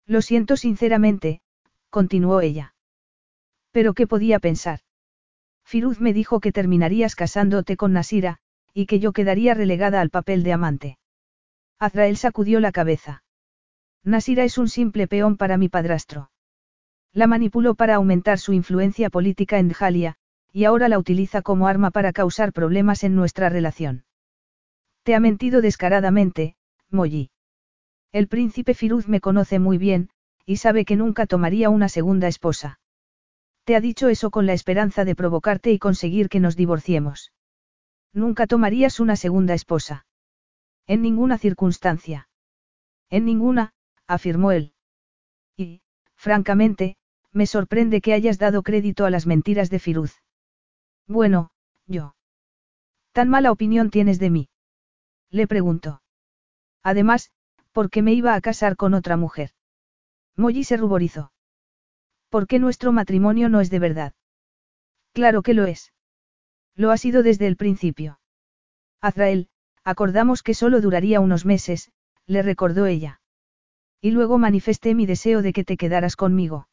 Lo 0.06 0.22
siento 0.22 0.58
sinceramente, 0.58 1.42
continuó 1.90 2.42
ella. 2.42 2.74
Pero 3.72 3.94
¿qué 3.94 4.08
podía 4.08 4.40
pensar? 4.40 4.80
Firuz 5.66 6.00
me 6.00 6.14
dijo 6.14 6.40
que 6.40 6.52
terminarías 6.52 7.16
casándote 7.16 7.76
con 7.76 7.94
Nasira, 7.94 8.38
y 8.74 8.86
que 8.86 9.00
yo 9.00 9.12
quedaría 9.12 9.54
relegada 9.54 10.00
al 10.02 10.10
papel 10.10 10.44
de 10.44 10.54
amante. 10.54 10.98
Azrael 11.80 12.18
sacudió 12.18 12.60
la 12.60 12.72
cabeza. 12.72 13.24
Nasira 14.04 14.44
es 14.46 14.58
un 14.58 14.70
simple 14.70 15.08
peón 15.08 15.36
para 15.36 15.58
mi 15.58 15.68
padrastro. 15.68 16.32
La 17.14 17.28
manipuló 17.28 17.76
para 17.76 17.96
aumentar 17.96 18.40
su 18.40 18.54
influencia 18.54 19.10
política 19.10 19.60
en 19.60 19.70
Djalia, 19.70 20.16
y 20.54 20.66
ahora 20.66 20.88
la 20.88 20.98
utiliza 20.98 21.42
como 21.42 21.68
arma 21.68 21.92
para 21.92 22.14
causar 22.14 22.54
problemas 22.54 23.04
en 23.04 23.16
nuestra 23.16 23.50
relación. 23.50 24.06
Te 25.04 25.16
ha 25.16 25.20
mentido 25.20 25.62
descaradamente, 25.62 26.56
Molly. 26.92 27.30
El 28.12 28.28
príncipe 28.28 28.74
Firuz 28.74 29.08
me 29.08 29.20
conoce 29.20 29.60
muy 29.60 29.78
bien, 29.78 30.10
y 30.46 30.58
sabe 30.58 30.86
que 30.86 30.96
nunca 30.96 31.28
tomaría 31.28 31.70
una 31.70 31.90
segunda 31.90 32.28
esposa. 32.28 32.80
Te 33.66 33.76
ha 33.76 33.82
dicho 33.82 34.08
eso 34.08 34.32
con 34.32 34.46
la 34.46 34.54
esperanza 34.54 35.04
de 35.04 35.16
provocarte 35.16 35.72
y 35.72 35.80
conseguir 35.80 36.30
que 36.30 36.40
nos 36.40 36.56
divorciemos. 36.56 37.34
Nunca 38.14 38.48
tomarías 38.48 39.02
una 39.02 39.18
segunda 39.18 39.54
esposa. 39.54 40.06
En 40.88 41.02
ninguna 41.02 41.38
circunstancia. 41.38 42.30
En 43.10 43.26
ninguna, 43.26 43.74
afirmó 44.08 44.54
él. 44.54 44.74
Y, 45.58 45.82
francamente, 46.16 46.96
me 47.34 47.46
sorprende 47.46 48.00
que 48.00 48.14
hayas 48.14 48.40
dado 48.40 48.64
crédito 48.64 49.06
a 49.06 49.10
las 49.10 49.28
mentiras 49.28 49.70
de 49.70 49.80
Firuz. 49.80 50.22
Bueno, 51.06 51.52
yo. 51.86 52.16
¿Tan 53.12 53.28
mala 53.28 53.52
opinión 53.52 53.90
tienes 53.90 54.18
de 54.18 54.30
mí? 54.30 54.50
Le 55.30 55.46
preguntó. 55.46 56.02
Además, 56.84 57.32
¿por 57.72 57.90
qué 57.90 58.02
me 58.02 58.14
iba 58.14 58.34
a 58.34 58.42
casar 58.42 58.76
con 58.76 58.94
otra 58.94 59.18
mujer? 59.18 59.52
Molly 60.36 60.64
se 60.64 60.78
ruborizó. 60.78 61.32
¿Por 62.30 62.48
qué 62.48 62.60
nuestro 62.60 62.92
matrimonio 62.92 63.50
no 63.50 63.62
es 63.62 63.70
de 63.70 63.80
verdad? 63.80 64.14
Claro 65.14 65.42
que 65.42 65.54
lo 65.54 65.66
es. 65.66 65.94
Lo 66.76 66.92
ha 66.92 66.98
sido 66.98 67.24
desde 67.24 67.48
el 67.48 67.58
principio. 67.58 68.20
Azrael, 69.02 69.50
acordamos 69.84 70.44
que 70.44 70.54
solo 70.54 70.82
duraría 70.82 71.20
unos 71.20 71.46
meses, 71.46 71.92
le 72.26 72.42
recordó 72.42 72.86
ella. 72.86 73.22
Y 74.02 74.12
luego 74.12 74.38
manifesté 74.38 74.94
mi 74.94 75.06
deseo 75.06 75.42
de 75.42 75.54
que 75.54 75.64
te 75.64 75.78
quedaras 75.78 76.16
conmigo. 76.16 76.68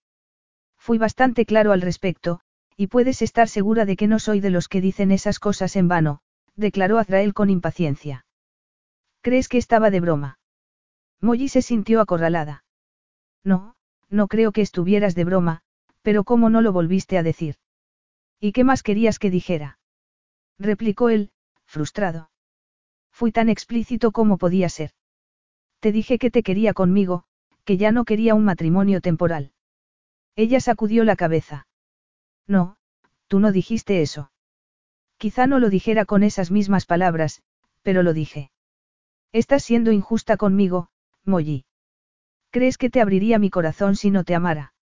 Fui 0.77 0.99
bastante 0.99 1.47
claro 1.47 1.73
al 1.73 1.81
respecto, 1.81 2.41
y 2.77 2.89
puedes 2.89 3.23
estar 3.23 3.49
segura 3.49 3.87
de 3.87 3.97
que 3.97 4.09
no 4.09 4.19
soy 4.19 4.41
de 4.41 4.51
los 4.51 4.69
que 4.69 4.81
dicen 4.81 5.11
esas 5.11 5.39
cosas 5.39 5.77
en 5.77 5.89
vano, 5.89 6.21
declaró 6.57 6.99
Azrael 6.99 7.33
con 7.33 7.49
impaciencia. 7.49 8.27
¿Crees 9.25 9.49
que 9.49 9.57
estaba 9.57 9.89
de 9.91 10.01
broma? 10.01 10.39
Molly 11.23 11.49
se 11.49 11.63
sintió 11.63 12.03
acorralada. 12.03 12.63
No, 13.43 13.75
no 14.11 14.29
creo 14.29 14.53
que 14.53 14.61
estuvieras 14.61 15.15
de 15.15 15.25
broma, 15.25 15.63
pero 16.03 16.25
¿cómo 16.25 16.51
no 16.51 16.61
lo 16.61 16.75
volviste 16.75 17.17
a 17.17 17.23
decir? 17.23 17.55
¿Y 18.39 18.53
qué 18.53 18.65
más 18.65 18.83
querías 18.83 19.19
que 19.19 19.31
dijera? 19.31 19.79
replicó 20.59 21.09
él, 21.09 21.31
frustrado. 21.65 22.31
Fui 23.13 23.33
tan 23.33 23.49
explícito 23.49 24.13
como 24.13 24.37
podía 24.37 24.69
ser. 24.69 24.91
Te 25.81 25.91
dije 25.91 26.19
que 26.19 26.31
te 26.31 26.43
quería 26.43 26.75
conmigo, 26.75 27.25
que 27.65 27.79
ya 27.79 27.93
no 27.93 28.05
quería 28.05 28.35
un 28.35 28.45
matrimonio 28.45 29.01
temporal. 29.01 29.53
Ella 30.37 30.61
sacudió 30.61 31.03
la 31.03 31.17
cabeza. 31.17 31.67
No, 32.47 32.77
tú 33.27 33.41
no 33.41 33.53
dijiste 33.53 34.03
eso. 34.03 34.31
Quizá 35.17 35.47
no 35.47 35.61
lo 35.61 35.71
dijera 35.71 36.05
con 36.05 36.23
esas 36.23 36.51
mismas 36.51 36.85
palabras, 36.85 37.43
pero 37.81 38.03
lo 38.03 38.13
dije. 38.13 38.51
Estás 39.35 39.65
siendo 39.65 39.91
injusta 39.91 40.37
conmigo, 40.37 40.91
Molly. 41.25 41.65
¿Crees 42.53 42.79
que 42.79 42.89
te 42.89 43.01
abriría 43.01 43.41
mi 43.41 43.51
corazón 43.51 43.97
si 43.97 44.13
no 44.13 44.23
te 44.23 44.37
amara? 44.37 44.75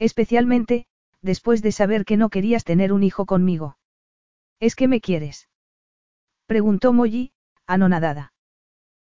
Especialmente, 0.00 0.86
después 1.22 1.62
de 1.62 1.70
saber 1.70 2.04
que 2.04 2.16
no 2.16 2.28
querías 2.28 2.64
tener 2.64 2.92
un 2.92 3.04
hijo 3.04 3.24
conmigo. 3.24 3.78
¿Es 4.58 4.74
que 4.74 4.88
me 4.88 5.00
quieres? 5.00 5.48
Preguntó 6.46 6.92
Molly, 6.92 7.30
anonadada. 7.68 8.32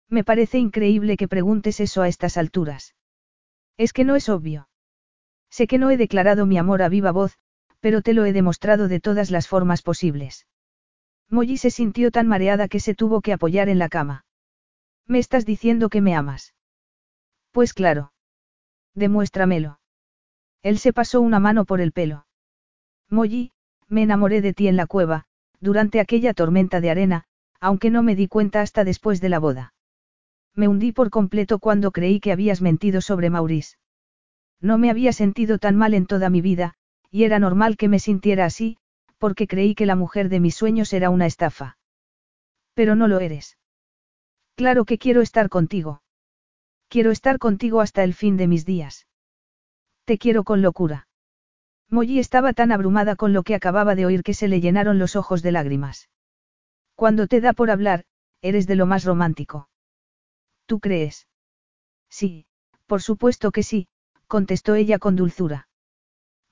Me 0.10 0.24
parece 0.24 0.58
increíble 0.58 1.18
que 1.18 1.28
preguntes 1.28 1.80
eso 1.80 2.02
a 2.02 2.08
estas 2.08 2.36
alturas. 2.36 2.96
Es 3.78 3.94
que 3.94 4.06
no 4.06 4.16
es 4.16 4.28
obvio. 4.28 4.70
Sé 5.52 5.68
que 5.68 5.78
no 5.78 5.92
he 5.92 5.98
declarado 5.98 6.48
mi 6.48 6.58
amor 6.58 6.82
a 6.82 6.90
viva 6.90 7.12
voz, 7.12 7.38
pero 7.80 8.02
te 8.02 8.16
lo 8.16 8.26
he 8.26 8.34
demostrado 8.34 8.88
de 8.88 9.00
todas 9.00 9.30
las 9.30 9.48
formas 9.48 9.84
posibles. 9.84 10.48
Molly 11.30 11.58
se 11.58 11.70
sintió 11.70 12.10
tan 12.10 12.28
mareada 12.28 12.68
que 12.68 12.80
se 12.80 12.96
tuvo 12.96 13.22
que 13.22 13.34
apoyar 13.34 13.70
en 13.70 13.78
la 13.78 13.88
cama. 13.88 14.26
¿Me 15.08 15.20
estás 15.20 15.46
diciendo 15.46 15.90
que 15.90 16.02
me 16.02 16.16
amas? 16.16 16.54
Pues 17.52 17.74
claro. 17.74 18.14
Demuéstramelo. 18.96 19.80
Él 20.62 20.80
se 20.80 20.94
pasó 20.94 21.22
una 21.22 21.40
mano 21.40 21.66
por 21.66 21.82
el 21.82 21.92
pelo. 21.92 22.26
Molly, 23.10 23.52
me 23.88 24.04
enamoré 24.04 24.42
de 24.42 24.54
ti 24.54 24.68
en 24.68 24.78
la 24.78 24.88
cueva, 24.88 25.26
durante 25.60 26.00
aquella 26.00 26.34
tormenta 26.34 26.82
de 26.82 26.90
arena, 26.90 27.26
aunque 27.60 27.90
no 27.90 28.02
me 28.04 28.16
di 28.16 28.28
cuenta 28.28 28.62
hasta 28.62 28.84
después 28.84 29.22
de 29.22 29.30
la 29.30 29.40
boda. 29.40 29.74
Me 30.56 30.68
hundí 30.68 30.92
por 30.92 31.10
completo 31.10 31.60
cuando 31.60 31.92
creí 31.92 32.20
que 32.20 32.32
habías 32.32 32.62
mentido 32.62 33.02
sobre 33.02 33.30
Maurice. 33.30 33.78
No 34.62 34.78
me 34.78 34.90
había 34.90 35.12
sentido 35.12 35.58
tan 35.58 35.76
mal 35.76 35.94
en 35.94 36.06
toda 36.06 36.30
mi 36.30 36.42
vida, 36.42 36.76
y 37.12 37.24
era 37.24 37.40
normal 37.40 37.76
que 37.76 37.90
me 37.90 38.00
sintiera 38.00 38.46
así, 38.46 38.78
porque 39.18 39.48
creí 39.48 39.76
que 39.76 39.86
la 39.86 39.96
mujer 39.96 40.30
de 40.30 40.40
mis 40.40 40.56
sueños 40.56 40.94
era 40.94 41.10
una 41.10 41.26
estafa. 41.26 41.78
Pero 42.74 42.96
no 42.96 43.08
lo 43.08 43.20
eres. 43.20 43.58
Claro 44.56 44.86
que 44.86 44.98
quiero 44.98 45.22
estar 45.22 45.50
contigo. 45.50 46.02
Quiero 46.88 47.12
estar 47.12 47.40
contigo 47.40 47.82
hasta 47.82 48.04
el 48.04 48.14
fin 48.14 48.38
de 48.38 48.48
mis 48.48 48.66
días. 48.66 49.08
Te 50.06 50.18
quiero 50.18 50.44
con 50.44 50.62
locura. 50.62 51.08
Molly 51.90 52.20
estaba 52.20 52.54
tan 52.54 52.72
abrumada 52.72 53.16
con 53.16 53.34
lo 53.34 53.44
que 53.44 53.56
acababa 53.56 53.96
de 53.96 54.06
oír 54.06 54.24
que 54.24 54.34
se 54.34 54.48
le 54.48 54.62
llenaron 54.62 55.00
los 55.00 55.16
ojos 55.16 55.42
de 55.42 55.52
lágrimas. 55.52 56.10
Cuando 56.96 57.28
te 57.28 57.42
da 57.42 57.54
por 57.54 57.72
hablar, 57.72 58.06
eres 58.42 58.68
de 58.68 58.76
lo 58.76 58.86
más 58.86 59.06
romántico. 59.06 59.70
¿Tú 60.66 60.80
crees? 60.80 61.28
Sí, 62.10 62.46
por 62.86 63.02
supuesto 63.02 63.52
que 63.52 63.64
sí, 63.64 63.88
contestó 64.28 64.76
ella 64.76 65.00
con 65.00 65.16
dulzura. 65.16 65.68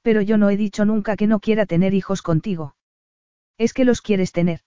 Pero 0.02 0.22
yo 0.22 0.38
no 0.38 0.50
he 0.50 0.58
dicho 0.58 0.86
nunca 0.86 1.16
que 1.16 1.28
no 1.28 1.40
quiera 1.40 1.66
tener 1.66 1.94
hijos 1.94 2.22
contigo. 2.22 2.76
Es 3.58 3.74
que 3.74 3.86
los 3.86 4.02
quieres 4.02 4.32
tener. 4.32 4.62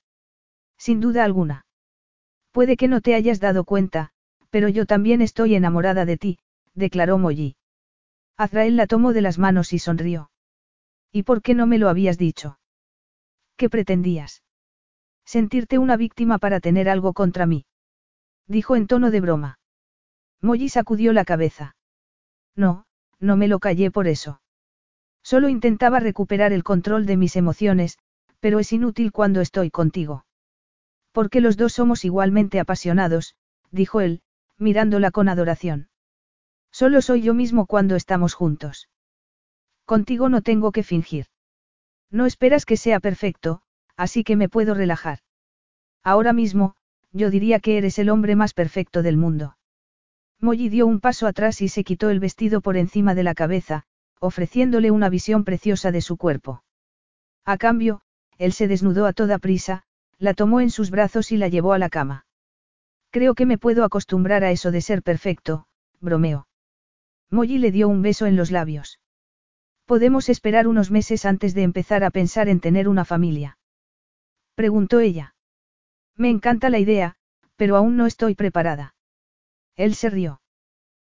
Sin 0.78 1.00
duda 1.00 1.24
alguna. 1.24 1.66
Puede 2.54 2.76
que 2.76 2.86
no 2.86 3.00
te 3.00 3.16
hayas 3.16 3.40
dado 3.40 3.64
cuenta, 3.64 4.10
pero 4.48 4.68
yo 4.68 4.86
también 4.86 5.22
estoy 5.22 5.56
enamorada 5.56 6.04
de 6.04 6.16
ti, 6.16 6.38
declaró 6.72 7.18
Molly. 7.18 7.56
Azrael 8.36 8.76
la 8.76 8.86
tomó 8.86 9.12
de 9.12 9.22
las 9.22 9.40
manos 9.40 9.72
y 9.72 9.80
sonrió. 9.80 10.30
¿Y 11.10 11.24
por 11.24 11.42
qué 11.42 11.54
no 11.54 11.66
me 11.66 11.78
lo 11.78 11.88
habías 11.88 12.16
dicho? 12.16 12.60
¿Qué 13.56 13.68
pretendías? 13.68 14.44
Sentirte 15.24 15.78
una 15.78 15.96
víctima 15.96 16.38
para 16.38 16.60
tener 16.60 16.88
algo 16.88 17.12
contra 17.12 17.44
mí. 17.44 17.66
Dijo 18.46 18.76
en 18.76 18.86
tono 18.86 19.10
de 19.10 19.20
broma. 19.20 19.58
Molly 20.40 20.68
sacudió 20.68 21.12
la 21.12 21.24
cabeza. 21.24 21.74
No, 22.54 22.86
no 23.18 23.36
me 23.36 23.48
lo 23.48 23.58
callé 23.58 23.90
por 23.90 24.06
eso. 24.06 24.40
Solo 25.24 25.48
intentaba 25.48 25.98
recuperar 25.98 26.52
el 26.52 26.62
control 26.62 27.04
de 27.04 27.16
mis 27.16 27.34
emociones, 27.34 27.98
pero 28.38 28.60
es 28.60 28.72
inútil 28.72 29.10
cuando 29.10 29.40
estoy 29.40 29.72
contigo. 29.72 30.24
Porque 31.14 31.40
los 31.40 31.56
dos 31.56 31.72
somos 31.72 32.04
igualmente 32.04 32.58
apasionados, 32.58 33.36
dijo 33.70 34.00
él, 34.00 34.20
mirándola 34.58 35.12
con 35.12 35.28
adoración. 35.28 35.88
Solo 36.72 37.00
soy 37.02 37.22
yo 37.22 37.34
mismo 37.34 37.66
cuando 37.66 37.94
estamos 37.94 38.34
juntos. 38.34 38.88
Contigo 39.84 40.28
no 40.28 40.42
tengo 40.42 40.72
que 40.72 40.82
fingir. 40.82 41.26
No 42.10 42.26
esperas 42.26 42.66
que 42.66 42.76
sea 42.76 42.98
perfecto, 42.98 43.62
así 43.96 44.24
que 44.24 44.34
me 44.34 44.48
puedo 44.48 44.74
relajar. 44.74 45.20
Ahora 46.02 46.32
mismo, 46.32 46.74
yo 47.12 47.30
diría 47.30 47.60
que 47.60 47.78
eres 47.78 48.00
el 48.00 48.10
hombre 48.10 48.34
más 48.34 48.52
perfecto 48.52 49.04
del 49.04 49.16
mundo. 49.16 49.56
Molly 50.40 50.68
dio 50.68 50.84
un 50.84 50.98
paso 50.98 51.28
atrás 51.28 51.62
y 51.62 51.68
se 51.68 51.84
quitó 51.84 52.10
el 52.10 52.18
vestido 52.18 52.60
por 52.60 52.76
encima 52.76 53.14
de 53.14 53.22
la 53.22 53.36
cabeza, 53.36 53.84
ofreciéndole 54.18 54.90
una 54.90 55.10
visión 55.10 55.44
preciosa 55.44 55.92
de 55.92 56.00
su 56.00 56.16
cuerpo. 56.16 56.64
A 57.44 57.56
cambio, 57.56 58.00
él 58.36 58.52
se 58.52 58.66
desnudó 58.66 59.06
a 59.06 59.12
toda 59.12 59.38
prisa, 59.38 59.84
la 60.18 60.34
tomó 60.34 60.60
en 60.60 60.70
sus 60.70 60.90
brazos 60.90 61.32
y 61.32 61.36
la 61.36 61.48
llevó 61.48 61.72
a 61.72 61.78
la 61.78 61.88
cama. 61.88 62.26
Creo 63.10 63.34
que 63.34 63.46
me 63.46 63.58
puedo 63.58 63.84
acostumbrar 63.84 64.44
a 64.44 64.50
eso 64.50 64.70
de 64.70 64.80
ser 64.80 65.02
perfecto, 65.02 65.66
bromeó. 66.00 66.46
Molly 67.30 67.58
le 67.58 67.70
dio 67.70 67.88
un 67.88 68.02
beso 68.02 68.26
en 68.26 68.36
los 68.36 68.50
labios. 68.50 69.00
Podemos 69.86 70.28
esperar 70.28 70.66
unos 70.66 70.90
meses 70.90 71.24
antes 71.24 71.54
de 71.54 71.62
empezar 71.62 72.04
a 72.04 72.10
pensar 72.10 72.48
en 72.48 72.60
tener 72.60 72.88
una 72.88 73.04
familia. 73.04 73.58
Preguntó 74.54 75.00
ella. 75.00 75.34
Me 76.16 76.30
encanta 76.30 76.70
la 76.70 76.78
idea, 76.78 77.16
pero 77.56 77.76
aún 77.76 77.96
no 77.96 78.06
estoy 78.06 78.34
preparada. 78.34 78.94
Él 79.76 79.94
se 79.94 80.10
rió. 80.10 80.40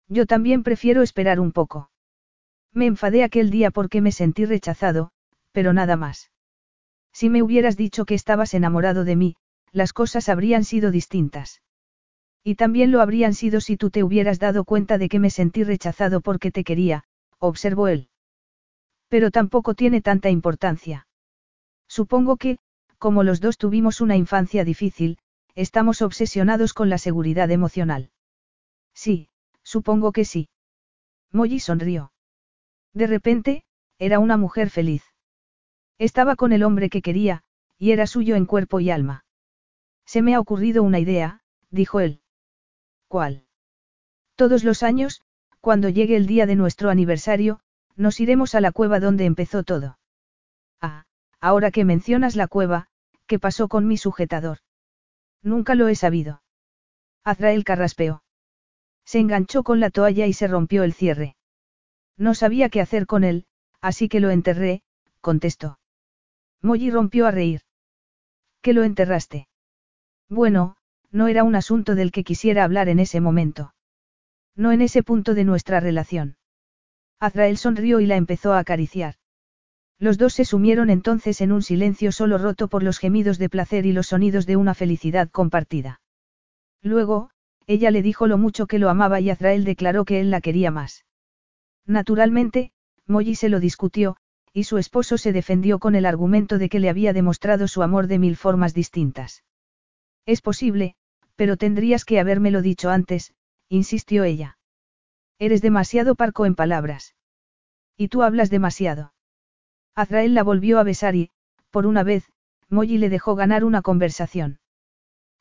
Yo 0.08 0.26
también 0.26 0.62
prefiero 0.62 1.02
esperar 1.02 1.40
un 1.40 1.52
poco. 1.52 1.90
Me 2.72 2.86
enfadé 2.86 3.24
aquel 3.24 3.50
día 3.50 3.70
porque 3.70 4.00
me 4.00 4.12
sentí 4.12 4.44
rechazado, 4.44 5.10
pero 5.52 5.72
nada 5.72 5.96
más. 5.96 6.30
Si 7.18 7.30
me 7.30 7.42
hubieras 7.42 7.76
dicho 7.76 8.04
que 8.04 8.14
estabas 8.14 8.54
enamorado 8.54 9.02
de 9.02 9.16
mí, 9.16 9.34
las 9.72 9.92
cosas 9.92 10.28
habrían 10.28 10.62
sido 10.62 10.92
distintas. 10.92 11.62
Y 12.44 12.54
también 12.54 12.92
lo 12.92 13.00
habrían 13.00 13.34
sido 13.34 13.60
si 13.60 13.76
tú 13.76 13.90
te 13.90 14.04
hubieras 14.04 14.38
dado 14.38 14.62
cuenta 14.62 14.98
de 14.98 15.08
que 15.08 15.18
me 15.18 15.30
sentí 15.30 15.64
rechazado 15.64 16.20
porque 16.20 16.52
te 16.52 16.62
quería, 16.62 17.02
observó 17.40 17.88
él. 17.88 18.08
Pero 19.08 19.32
tampoco 19.32 19.74
tiene 19.74 20.00
tanta 20.00 20.30
importancia. 20.30 21.08
Supongo 21.88 22.36
que, 22.36 22.58
como 22.98 23.24
los 23.24 23.40
dos 23.40 23.58
tuvimos 23.58 24.00
una 24.00 24.14
infancia 24.14 24.62
difícil, 24.62 25.18
estamos 25.56 26.02
obsesionados 26.02 26.72
con 26.72 26.88
la 26.88 26.98
seguridad 26.98 27.50
emocional. 27.50 28.12
Sí, 28.94 29.28
supongo 29.64 30.12
que 30.12 30.24
sí. 30.24 30.50
Molly 31.32 31.58
sonrió. 31.58 32.12
De 32.94 33.08
repente, 33.08 33.64
era 33.98 34.20
una 34.20 34.36
mujer 34.36 34.70
feliz. 34.70 35.02
Estaba 35.98 36.36
con 36.36 36.52
el 36.52 36.62
hombre 36.62 36.90
que 36.90 37.02
quería, 37.02 37.42
y 37.76 37.90
era 37.90 38.06
suyo 38.06 38.36
en 38.36 38.46
cuerpo 38.46 38.80
y 38.80 38.90
alma. 38.90 39.24
Se 40.06 40.22
me 40.22 40.34
ha 40.34 40.40
ocurrido 40.40 40.82
una 40.82 40.98
idea, 40.98 41.42
dijo 41.70 42.00
él. 42.00 42.22
¿Cuál? 43.08 43.44
Todos 44.36 44.64
los 44.64 44.82
años, 44.82 45.22
cuando 45.60 45.88
llegue 45.88 46.16
el 46.16 46.26
día 46.26 46.46
de 46.46 46.54
nuestro 46.54 46.90
aniversario, 46.90 47.60
nos 47.96 48.20
iremos 48.20 48.54
a 48.54 48.60
la 48.60 48.70
cueva 48.70 49.00
donde 49.00 49.24
empezó 49.24 49.64
todo. 49.64 49.98
Ah, 50.80 51.04
ahora 51.40 51.70
que 51.70 51.84
mencionas 51.84 52.36
la 52.36 52.46
cueva, 52.46 52.86
¿qué 53.26 53.38
pasó 53.38 53.68
con 53.68 53.86
mi 53.86 53.96
sujetador? 53.96 54.58
Nunca 55.42 55.74
lo 55.74 55.88
he 55.88 55.94
sabido. 55.94 56.42
Azrael 57.24 57.64
carraspeó. 57.64 58.22
Se 59.04 59.18
enganchó 59.18 59.62
con 59.62 59.80
la 59.80 59.90
toalla 59.90 60.26
y 60.26 60.32
se 60.32 60.46
rompió 60.46 60.84
el 60.84 60.92
cierre. 60.92 61.36
No 62.16 62.34
sabía 62.34 62.68
qué 62.68 62.80
hacer 62.80 63.06
con 63.06 63.24
él, 63.24 63.46
así 63.80 64.08
que 64.08 64.20
lo 64.20 64.30
enterré, 64.30 64.82
contestó. 65.20 65.77
Molly 66.62 66.90
rompió 66.90 67.26
a 67.26 67.30
reír. 67.30 67.62
¿Qué 68.62 68.72
lo 68.72 68.82
enterraste? 68.82 69.48
Bueno, 70.28 70.76
no 71.10 71.28
era 71.28 71.44
un 71.44 71.54
asunto 71.54 71.94
del 71.94 72.12
que 72.12 72.24
quisiera 72.24 72.64
hablar 72.64 72.88
en 72.88 72.98
ese 72.98 73.20
momento. 73.20 73.74
No 74.56 74.72
en 74.72 74.82
ese 74.82 75.02
punto 75.02 75.34
de 75.34 75.44
nuestra 75.44 75.80
relación. 75.80 76.36
Azrael 77.20 77.56
sonrió 77.56 78.00
y 78.00 78.06
la 78.06 78.16
empezó 78.16 78.52
a 78.52 78.58
acariciar. 78.58 79.14
Los 79.98 80.18
dos 80.18 80.34
se 80.34 80.44
sumieron 80.44 80.90
entonces 80.90 81.40
en 81.40 81.50
un 81.50 81.62
silencio 81.62 82.12
solo 82.12 82.38
roto 82.38 82.68
por 82.68 82.82
los 82.82 82.98
gemidos 82.98 83.38
de 83.38 83.48
placer 83.48 83.86
y 83.86 83.92
los 83.92 84.08
sonidos 84.08 84.46
de 84.46 84.56
una 84.56 84.74
felicidad 84.74 85.28
compartida. 85.28 86.00
Luego, 86.82 87.30
ella 87.66 87.90
le 87.90 88.02
dijo 88.02 88.26
lo 88.26 88.38
mucho 88.38 88.66
que 88.66 88.78
lo 88.78 88.90
amaba 88.90 89.20
y 89.20 89.30
Azrael 89.30 89.64
declaró 89.64 90.04
que 90.04 90.20
él 90.20 90.30
la 90.30 90.40
quería 90.40 90.70
más. 90.70 91.04
Naturalmente, 91.84 92.72
Molly 93.06 93.34
se 93.34 93.48
lo 93.48 93.58
discutió, 93.58 94.16
y 94.52 94.64
su 94.64 94.78
esposo 94.78 95.18
se 95.18 95.32
defendió 95.32 95.78
con 95.78 95.94
el 95.94 96.06
argumento 96.06 96.58
de 96.58 96.68
que 96.68 96.80
le 96.80 96.88
había 96.88 97.12
demostrado 97.12 97.68
su 97.68 97.82
amor 97.82 98.06
de 98.06 98.18
mil 98.18 98.36
formas 98.36 98.74
distintas. 98.74 99.44
Es 100.26 100.40
posible, 100.40 100.94
pero 101.36 101.56
tendrías 101.56 102.04
que 102.04 102.20
habérmelo 102.20 102.62
dicho 102.62 102.90
antes, 102.90 103.34
insistió 103.68 104.24
ella. 104.24 104.58
Eres 105.38 105.62
demasiado 105.62 106.14
parco 106.14 106.46
en 106.46 106.54
palabras. 106.54 107.14
Y 107.96 108.08
tú 108.08 108.22
hablas 108.22 108.50
demasiado. 108.50 109.12
Azrael 109.94 110.34
la 110.34 110.42
volvió 110.42 110.78
a 110.78 110.82
besar 110.82 111.14
y, 111.14 111.30
por 111.70 111.86
una 111.86 112.02
vez, 112.02 112.30
Molly 112.68 112.98
le 112.98 113.08
dejó 113.08 113.34
ganar 113.36 113.64
una 113.64 113.82
conversación. 113.82 114.60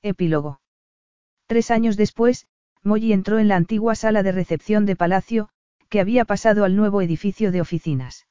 Epílogo. 0.01 0.61
Tres 1.47 1.71
años 1.71 1.97
después, 1.97 2.47
Molly 2.83 3.11
entró 3.13 3.39
en 3.39 3.47
la 3.47 3.55
antigua 3.55 3.95
sala 3.95 4.23
de 4.23 4.31
recepción 4.31 4.85
de 4.85 4.95
Palacio, 4.95 5.49
que 5.89 5.99
había 5.99 6.25
pasado 6.25 6.63
al 6.63 6.75
nuevo 6.75 7.01
edificio 7.01 7.51
de 7.51 7.61
oficinas. 7.61 8.26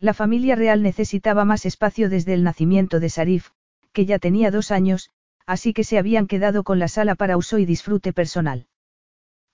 La 0.00 0.14
familia 0.14 0.54
real 0.54 0.82
necesitaba 0.82 1.44
más 1.44 1.66
espacio 1.66 2.08
desde 2.08 2.32
el 2.32 2.44
nacimiento 2.44 3.00
de 3.00 3.10
Sarif, 3.10 3.50
que 3.92 4.06
ya 4.06 4.20
tenía 4.20 4.52
dos 4.52 4.70
años, 4.70 5.10
así 5.44 5.72
que 5.72 5.82
se 5.82 5.98
habían 5.98 6.28
quedado 6.28 6.62
con 6.62 6.78
la 6.78 6.86
sala 6.86 7.16
para 7.16 7.36
uso 7.36 7.58
y 7.58 7.66
disfrute 7.66 8.12
personal. 8.12 8.68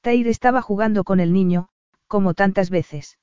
Tair 0.03 0.29
estaba 0.29 0.61
jugando 0.61 1.03
con 1.05 1.19
el 1.19 1.33
niño, 1.33 1.69
como 2.09 2.35
tantas 2.35 2.69
veces. 2.69 3.19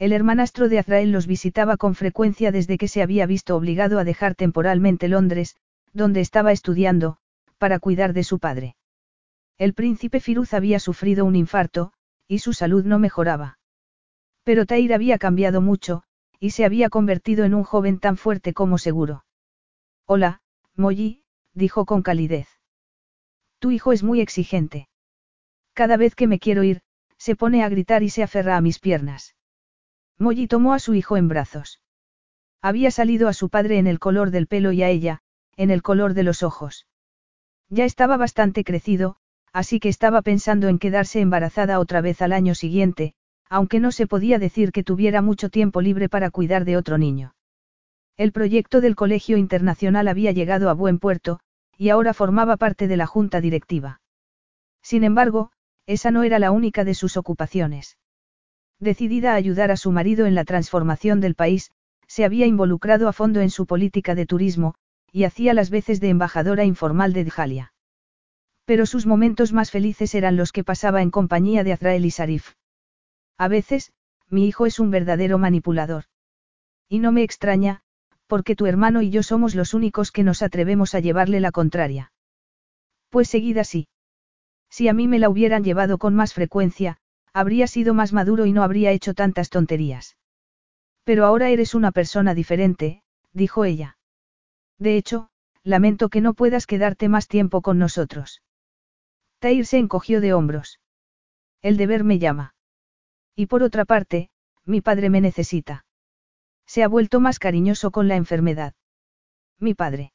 El 0.00 0.12
hermanastro 0.12 0.68
de 0.68 0.80
Azrael 0.80 1.12
los 1.12 1.28
visitaba 1.28 1.76
con 1.76 1.94
frecuencia 1.94 2.50
desde 2.50 2.76
que 2.76 2.88
se 2.88 3.02
había 3.02 3.24
visto 3.26 3.54
obligado 3.54 4.00
a 4.00 4.04
dejar 4.04 4.34
temporalmente 4.34 5.06
Londres, 5.06 5.54
donde 5.92 6.20
estaba 6.20 6.50
estudiando, 6.50 7.18
para 7.58 7.78
cuidar 7.78 8.14
de 8.14 8.24
su 8.24 8.40
padre. 8.40 8.74
El 9.58 9.74
príncipe 9.74 10.18
Firuz 10.18 10.54
había 10.54 10.80
sufrido 10.80 11.24
un 11.24 11.36
infarto, 11.36 11.92
y 12.26 12.40
su 12.40 12.52
salud 12.52 12.84
no 12.84 12.98
mejoraba. 12.98 13.58
Pero 14.42 14.66
Tair 14.66 14.92
había 14.92 15.18
cambiado 15.18 15.60
mucho, 15.60 16.02
y 16.42 16.50
se 16.50 16.64
había 16.64 16.90
convertido 16.90 17.44
en 17.44 17.54
un 17.54 17.62
joven 17.62 18.00
tan 18.00 18.16
fuerte 18.16 18.52
como 18.52 18.76
seguro. 18.76 19.24
Hola, 20.06 20.40
Molly, 20.74 21.22
dijo 21.54 21.86
con 21.86 22.02
calidez. 22.02 22.48
Tu 23.60 23.70
hijo 23.70 23.92
es 23.92 24.02
muy 24.02 24.20
exigente. 24.20 24.88
Cada 25.72 25.96
vez 25.96 26.16
que 26.16 26.26
me 26.26 26.40
quiero 26.40 26.64
ir, 26.64 26.80
se 27.16 27.36
pone 27.36 27.62
a 27.62 27.68
gritar 27.68 28.02
y 28.02 28.10
se 28.10 28.24
aferra 28.24 28.56
a 28.56 28.60
mis 28.60 28.80
piernas. 28.80 29.36
Molly 30.18 30.48
tomó 30.48 30.74
a 30.74 30.80
su 30.80 30.94
hijo 30.94 31.16
en 31.16 31.28
brazos. 31.28 31.80
Había 32.60 32.90
salido 32.90 33.28
a 33.28 33.34
su 33.34 33.48
padre 33.48 33.78
en 33.78 33.86
el 33.86 34.00
color 34.00 34.32
del 34.32 34.48
pelo 34.48 34.72
y 34.72 34.82
a 34.82 34.88
ella, 34.88 35.20
en 35.56 35.70
el 35.70 35.80
color 35.80 36.12
de 36.12 36.24
los 36.24 36.42
ojos. 36.42 36.88
Ya 37.68 37.84
estaba 37.84 38.16
bastante 38.16 38.64
crecido, 38.64 39.14
así 39.52 39.78
que 39.78 39.88
estaba 39.88 40.22
pensando 40.22 40.66
en 40.66 40.80
quedarse 40.80 41.20
embarazada 41.20 41.78
otra 41.78 42.00
vez 42.00 42.20
al 42.20 42.32
año 42.32 42.56
siguiente, 42.56 43.14
aunque 43.52 43.80
no 43.80 43.92
se 43.92 44.06
podía 44.06 44.38
decir 44.38 44.72
que 44.72 44.82
tuviera 44.82 45.20
mucho 45.20 45.50
tiempo 45.50 45.82
libre 45.82 46.08
para 46.08 46.30
cuidar 46.30 46.64
de 46.64 46.78
otro 46.78 46.96
niño. 46.96 47.34
El 48.16 48.32
proyecto 48.32 48.80
del 48.80 48.96
Colegio 48.96 49.36
Internacional 49.36 50.08
había 50.08 50.32
llegado 50.32 50.70
a 50.70 50.72
buen 50.72 50.98
puerto, 50.98 51.38
y 51.76 51.90
ahora 51.90 52.14
formaba 52.14 52.56
parte 52.56 52.88
de 52.88 52.96
la 52.96 53.06
junta 53.06 53.42
directiva. 53.42 54.00
Sin 54.80 55.04
embargo, 55.04 55.50
esa 55.86 56.10
no 56.10 56.22
era 56.22 56.38
la 56.38 56.50
única 56.50 56.82
de 56.84 56.94
sus 56.94 57.18
ocupaciones. 57.18 57.98
Decidida 58.80 59.32
a 59.32 59.36
ayudar 59.36 59.70
a 59.70 59.76
su 59.76 59.92
marido 59.92 60.24
en 60.24 60.34
la 60.34 60.44
transformación 60.44 61.20
del 61.20 61.34
país, 61.34 61.72
se 62.06 62.24
había 62.24 62.46
involucrado 62.46 63.06
a 63.06 63.12
fondo 63.12 63.42
en 63.42 63.50
su 63.50 63.66
política 63.66 64.14
de 64.14 64.24
turismo, 64.24 64.76
y 65.12 65.24
hacía 65.24 65.52
las 65.52 65.68
veces 65.68 66.00
de 66.00 66.08
embajadora 66.08 66.64
informal 66.64 67.12
de 67.12 67.24
Djalia. 67.24 67.74
Pero 68.64 68.86
sus 68.86 69.04
momentos 69.04 69.52
más 69.52 69.70
felices 69.70 70.14
eran 70.14 70.38
los 70.38 70.52
que 70.52 70.64
pasaba 70.64 71.02
en 71.02 71.10
compañía 71.10 71.64
de 71.64 71.74
Azrael 71.74 72.06
y 72.06 72.10
Sarif. 72.10 72.54
A 73.38 73.48
veces, 73.48 73.92
mi 74.28 74.46
hijo 74.46 74.66
es 74.66 74.78
un 74.78 74.90
verdadero 74.90 75.38
manipulador. 75.38 76.04
Y 76.88 76.98
no 76.98 77.12
me 77.12 77.22
extraña, 77.22 77.82
porque 78.26 78.56
tu 78.56 78.66
hermano 78.66 79.02
y 79.02 79.10
yo 79.10 79.22
somos 79.22 79.54
los 79.54 79.74
únicos 79.74 80.10
que 80.10 80.22
nos 80.22 80.42
atrevemos 80.42 80.94
a 80.94 81.00
llevarle 81.00 81.40
la 81.40 81.52
contraria. 81.52 82.12
Pues 83.10 83.28
seguida 83.28 83.60
así. 83.60 83.88
Si 84.70 84.88
a 84.88 84.94
mí 84.94 85.06
me 85.06 85.18
la 85.18 85.28
hubieran 85.28 85.64
llevado 85.64 85.98
con 85.98 86.14
más 86.14 86.32
frecuencia, 86.32 86.96
habría 87.34 87.66
sido 87.66 87.92
más 87.92 88.12
maduro 88.12 88.46
y 88.46 88.52
no 88.52 88.62
habría 88.62 88.90
hecho 88.90 89.12
tantas 89.12 89.50
tonterías. 89.50 90.16
Pero 91.04 91.26
ahora 91.26 91.50
eres 91.50 91.74
una 91.74 91.92
persona 91.92 92.34
diferente, 92.34 93.02
dijo 93.32 93.64
ella. 93.64 93.98
De 94.78 94.96
hecho, 94.96 95.28
lamento 95.62 96.08
que 96.08 96.20
no 96.20 96.34
puedas 96.34 96.66
quedarte 96.66 97.08
más 97.08 97.28
tiempo 97.28 97.60
con 97.60 97.78
nosotros. 97.78 98.42
Tair 99.40 99.66
se 99.66 99.78
encogió 99.78 100.20
de 100.20 100.32
hombros. 100.32 100.80
El 101.60 101.76
deber 101.76 102.04
me 102.04 102.18
llama. 102.18 102.54
Y 103.34 103.46
por 103.46 103.62
otra 103.62 103.84
parte, 103.84 104.30
mi 104.64 104.80
padre 104.80 105.10
me 105.10 105.20
necesita. 105.20 105.84
Se 106.66 106.82
ha 106.82 106.88
vuelto 106.88 107.20
más 107.20 107.38
cariñoso 107.38 107.90
con 107.90 108.08
la 108.08 108.16
enfermedad. 108.16 108.74
Mi 109.58 109.74
padre. 109.74 110.12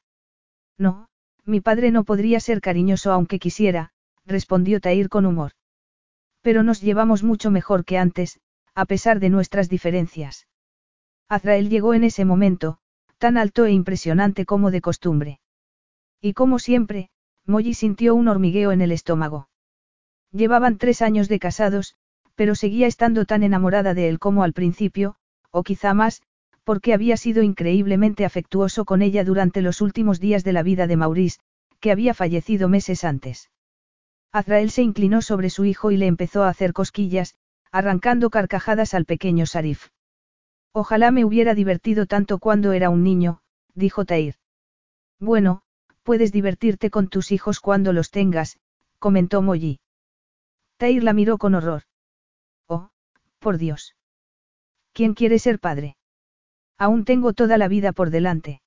No, 0.77 1.07
mi 1.45 1.61
padre 1.61 1.91
no 1.91 2.03
podría 2.03 2.39
ser 2.39 2.61
cariñoso 2.61 3.11
aunque 3.11 3.39
quisiera, 3.39 3.91
respondió 4.25 4.79
Tair 4.79 5.09
con 5.09 5.25
humor. 5.25 5.53
Pero 6.41 6.63
nos 6.63 6.81
llevamos 6.81 7.23
mucho 7.23 7.51
mejor 7.51 7.85
que 7.85 7.97
antes, 7.97 8.39
a 8.75 8.85
pesar 8.85 9.19
de 9.19 9.29
nuestras 9.29 9.69
diferencias. 9.69 10.47
Azrael 11.29 11.69
llegó 11.69 11.93
en 11.93 12.03
ese 12.03 12.25
momento, 12.25 12.77
tan 13.17 13.37
alto 13.37 13.65
e 13.65 13.71
impresionante 13.71 14.45
como 14.45 14.71
de 14.71 14.81
costumbre. 14.81 15.39
Y 16.21 16.33
como 16.33 16.59
siempre, 16.59 17.09
Molly 17.45 17.73
sintió 17.73 18.15
un 18.15 18.27
hormigueo 18.27 18.71
en 18.71 18.81
el 18.81 18.91
estómago. 18.91 19.49
Llevaban 20.31 20.77
tres 20.77 21.01
años 21.01 21.29
de 21.29 21.39
casados, 21.39 21.95
pero 22.37 22.53
seguía 22.53 22.85
estando 22.85 23.25
tan 23.25 23.41
enamorada 23.41 23.95
de 23.95 24.07
él 24.07 24.19
como 24.19 24.43
al 24.43 24.53
principio, 24.53 25.15
o 25.49 25.63
quizá 25.63 25.95
más, 25.95 26.21
porque 26.63 26.93
había 26.93 27.17
sido 27.17 27.41
increíblemente 27.41 28.25
afectuoso 28.25 28.85
con 28.85 29.01
ella 29.01 29.23
durante 29.23 29.63
los 29.63 29.81
últimos 29.81 30.19
días 30.19 30.43
de 30.43 30.53
la 30.53 30.61
vida 30.61 30.85
de 30.85 30.97
Maurice, 30.97 31.39
que 31.79 31.91
había 31.91 32.13
fallecido 32.13 32.69
meses 32.69 33.03
antes. 33.03 33.49
Azrael 34.31 34.69
se 34.69 34.83
inclinó 34.83 35.23
sobre 35.23 35.49
su 35.49 35.65
hijo 35.65 35.89
y 35.89 35.97
le 35.97 36.05
empezó 36.05 36.43
a 36.43 36.49
hacer 36.49 36.73
cosquillas, 36.73 37.35
arrancando 37.71 38.29
carcajadas 38.29 38.93
al 38.93 39.05
pequeño 39.05 39.47
Sarif. 39.47 39.87
Ojalá 40.73 41.09
me 41.09 41.25
hubiera 41.25 41.55
divertido 41.55 42.05
tanto 42.05 42.37
cuando 42.37 42.71
era 42.71 42.91
un 42.91 43.01
niño, 43.03 43.41
dijo 43.73 44.05
Tair. 44.05 44.35
Bueno, 45.19 45.63
puedes 46.03 46.31
divertirte 46.31 46.91
con 46.91 47.07
tus 47.07 47.31
hijos 47.31 47.59
cuando 47.59 47.93
los 47.93 48.11
tengas, 48.11 48.59
comentó 48.99 49.41
Molly. 49.41 49.79
Tair 50.77 51.03
la 51.03 51.13
miró 51.13 51.39
con 51.39 51.55
horror. 51.55 51.86
Dios. 53.57 53.95
¿Quién 54.91 55.13
quiere 55.13 55.39
ser 55.39 55.59
padre? 55.59 55.95
Aún 56.77 57.05
tengo 57.05 57.31
toda 57.31 57.57
la 57.57 57.69
vida 57.69 57.93
por 57.93 58.09
delante. 58.09 58.61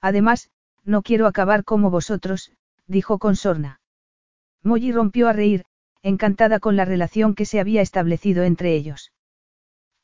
Además, 0.00 0.50
no 0.84 1.02
quiero 1.02 1.26
acabar 1.26 1.64
como 1.64 1.90
vosotros, 1.90 2.52
dijo 2.86 3.18
con 3.18 3.34
sorna. 3.34 3.80
Molly 4.62 4.92
rompió 4.92 5.28
a 5.28 5.32
reír, 5.32 5.64
encantada 6.02 6.60
con 6.60 6.76
la 6.76 6.84
relación 6.84 7.34
que 7.34 7.44
se 7.44 7.58
había 7.58 7.82
establecido 7.82 8.44
entre 8.44 8.76
ellos. 8.76 9.12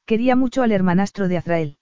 Quería 0.05 0.35
mucho 0.35 0.63
al 0.63 0.73
hermanastro 0.73 1.29
de 1.29 1.37
Azrael. 1.37 1.79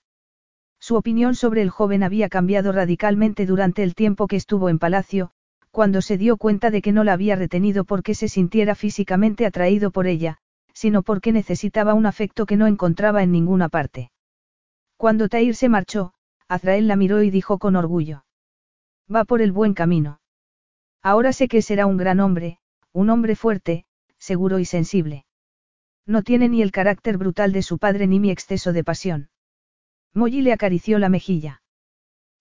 Su 0.78 0.97
opinión 0.97 1.34
sobre 1.34 1.62
el 1.62 1.70
joven 1.70 2.02
había 2.02 2.28
cambiado 2.28 2.73
radicalmente 2.73 3.47
durante 3.47 3.82
el 3.82 3.94
tiempo 3.94 4.26
que 4.26 4.36
estuvo 4.36 4.68
en 4.68 4.78
palacio, 4.78 5.31
cuando 5.70 6.02
se 6.02 6.18
dio 6.18 6.36
cuenta 6.36 6.70
de 6.70 6.82
que 6.82 6.92
no 6.92 7.05
la 7.05 7.12
había 7.12 7.36
retenido 7.36 7.84
porque 7.84 8.15
se 8.15 8.28
sintiera 8.28 8.74
físicamente 8.74 9.47
atraído 9.47 9.90
por 9.90 10.07
ella, 10.07 10.39
sino 10.81 11.02
porque 11.02 11.31
necesitaba 11.31 11.92
un 11.92 12.07
afecto 12.07 12.47
que 12.47 12.57
no 12.57 12.67
encontraba 12.67 13.23
en 13.23 13.33
ninguna 13.33 13.68
parte. 13.68 14.10
Cuando 14.97 15.28
Tair 15.28 15.55
se 15.55 15.68
marchó, 15.68 16.15
Azrael 16.49 16.89
la 16.89 16.97
miró 16.97 17.23
y 17.23 17.28
dijo 17.28 17.59
con 17.59 17.76
orgullo. 17.76 18.25
Va 19.15 19.26
por 19.26 19.42
el 19.42 19.52
buen 19.52 19.75
camino. 19.75 20.23
Ahora 21.02 21.34
sé 21.34 21.49
que 21.49 21.60
será 21.60 21.84
un 21.84 21.99
gran 21.99 22.18
hombre, 22.18 22.60
un 22.94 23.10
hombre 23.10 23.36
fuerte, 23.36 23.84
seguro 24.17 24.59
y 24.59 24.65
sensible. 24.65 25.26
No 26.07 26.23
tiene 26.23 26.49
ni 26.49 26.62
el 26.62 26.73
carácter 26.73 27.18
brutal 27.18 27.52
de 27.52 27.60
su 27.60 27.76
padre 27.76 28.07
ni 28.07 28.18
mi 28.18 28.31
exceso 28.31 28.73
de 28.73 28.83
pasión. 28.83 29.28
Molly 30.15 30.41
le 30.41 30.55
acarició 30.55 30.99
la 30.99 31.10
mejilla. 31.10 31.60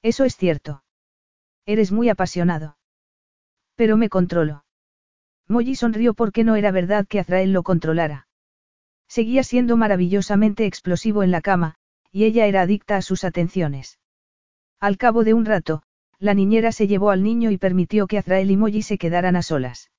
Eso 0.02 0.24
es 0.24 0.38
cierto. 0.38 0.82
Eres 1.66 1.92
muy 1.92 2.08
apasionado. 2.08 2.78
Pero 3.76 3.98
me 3.98 4.08
controlo. 4.08 4.64
Molly 5.50 5.76
sonrió 5.76 6.14
porque 6.14 6.46
no 6.46 6.56
era 6.56 6.72
verdad 6.72 7.06
que 7.06 7.20
Azrael 7.20 7.52
lo 7.52 7.64
controlara. 7.64 8.28
Seguía 9.10 9.44
siendo 9.44 9.76
maravillosamente 9.76 10.66
explosivo 10.68 11.24
en 11.24 11.32
la 11.32 11.42
cama, 11.42 11.76
y 12.12 12.26
ella 12.26 12.46
era 12.46 12.62
adicta 12.62 12.96
a 12.96 13.02
sus 13.02 13.24
atenciones. 13.24 14.00
Al 14.80 14.98
cabo 14.98 15.24
de 15.24 15.34
un 15.34 15.46
rato, 15.46 15.82
la 16.20 16.36
niñera 16.36 16.72
se 16.72 16.88
llevó 16.88 17.10
al 17.10 17.24
niño 17.24 17.50
y 17.50 17.58
permitió 17.58 18.06
que 18.06 18.20
Azrael 18.20 18.52
y 18.52 18.56
Molly 18.56 18.84
se 18.84 19.00
quedaran 19.00 19.36
a 19.36 19.42
solas. 19.42 19.90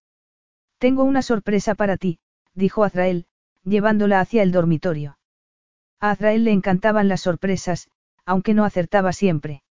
Tengo 0.78 1.02
una 1.02 1.22
sorpresa 1.22 1.74
para 1.74 1.96
ti, 1.96 2.20
dijo 2.54 2.84
Azrael, 2.84 3.26
llevándola 3.64 4.20
hacia 4.20 4.42
el 4.44 4.52
dormitorio. 4.52 5.18
A 5.98 6.12
Azrael 6.12 6.44
le 6.44 6.52
encantaban 6.52 7.08
las 7.08 7.22
sorpresas, 7.22 7.90
aunque 8.24 8.54
no 8.54 8.64
acertaba 8.64 9.12
siempre. 9.12 9.62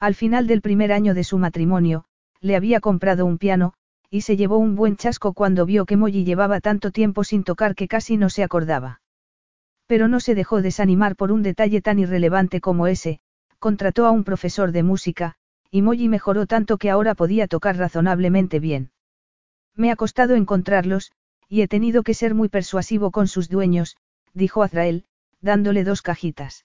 Al 0.00 0.14
final 0.14 0.46
del 0.46 0.60
primer 0.60 0.92
año 0.92 1.14
de 1.14 1.24
su 1.24 1.38
matrimonio, 1.38 2.04
le 2.40 2.56
había 2.56 2.80
comprado 2.80 3.24
un 3.24 3.38
piano, 3.38 3.74
y 4.10 4.22
se 4.22 4.36
llevó 4.36 4.58
un 4.58 4.74
buen 4.74 4.96
chasco 4.96 5.32
cuando 5.32 5.66
vio 5.66 5.86
que 5.86 5.96
Molly 5.96 6.24
llevaba 6.24 6.60
tanto 6.60 6.90
tiempo 6.90 7.24
sin 7.24 7.44
tocar 7.44 7.74
que 7.74 7.88
casi 7.88 8.16
no 8.16 8.30
se 8.30 8.42
acordaba. 8.42 9.00
Pero 9.86 10.08
no 10.08 10.20
se 10.20 10.34
dejó 10.34 10.62
desanimar 10.62 11.16
por 11.16 11.32
un 11.32 11.42
detalle 11.42 11.80
tan 11.80 11.98
irrelevante 11.98 12.60
como 12.60 12.86
ese, 12.86 13.20
contrató 13.58 14.06
a 14.06 14.10
un 14.10 14.24
profesor 14.24 14.72
de 14.72 14.82
música, 14.82 15.34
y 15.70 15.82
Molly 15.82 16.08
mejoró 16.08 16.46
tanto 16.46 16.78
que 16.78 16.90
ahora 16.90 17.14
podía 17.14 17.48
tocar 17.48 17.76
razonablemente 17.76 18.60
bien. 18.60 18.90
Me 19.74 19.90
ha 19.90 19.96
costado 19.96 20.34
encontrarlos, 20.34 21.12
y 21.48 21.62
he 21.62 21.68
tenido 21.68 22.02
que 22.02 22.14
ser 22.14 22.34
muy 22.34 22.48
persuasivo 22.48 23.10
con 23.10 23.28
sus 23.28 23.48
dueños, 23.48 23.96
dijo 24.34 24.62
Azrael, 24.62 25.04
dándole 25.40 25.84
dos 25.84 26.02
cajitas. 26.02 26.64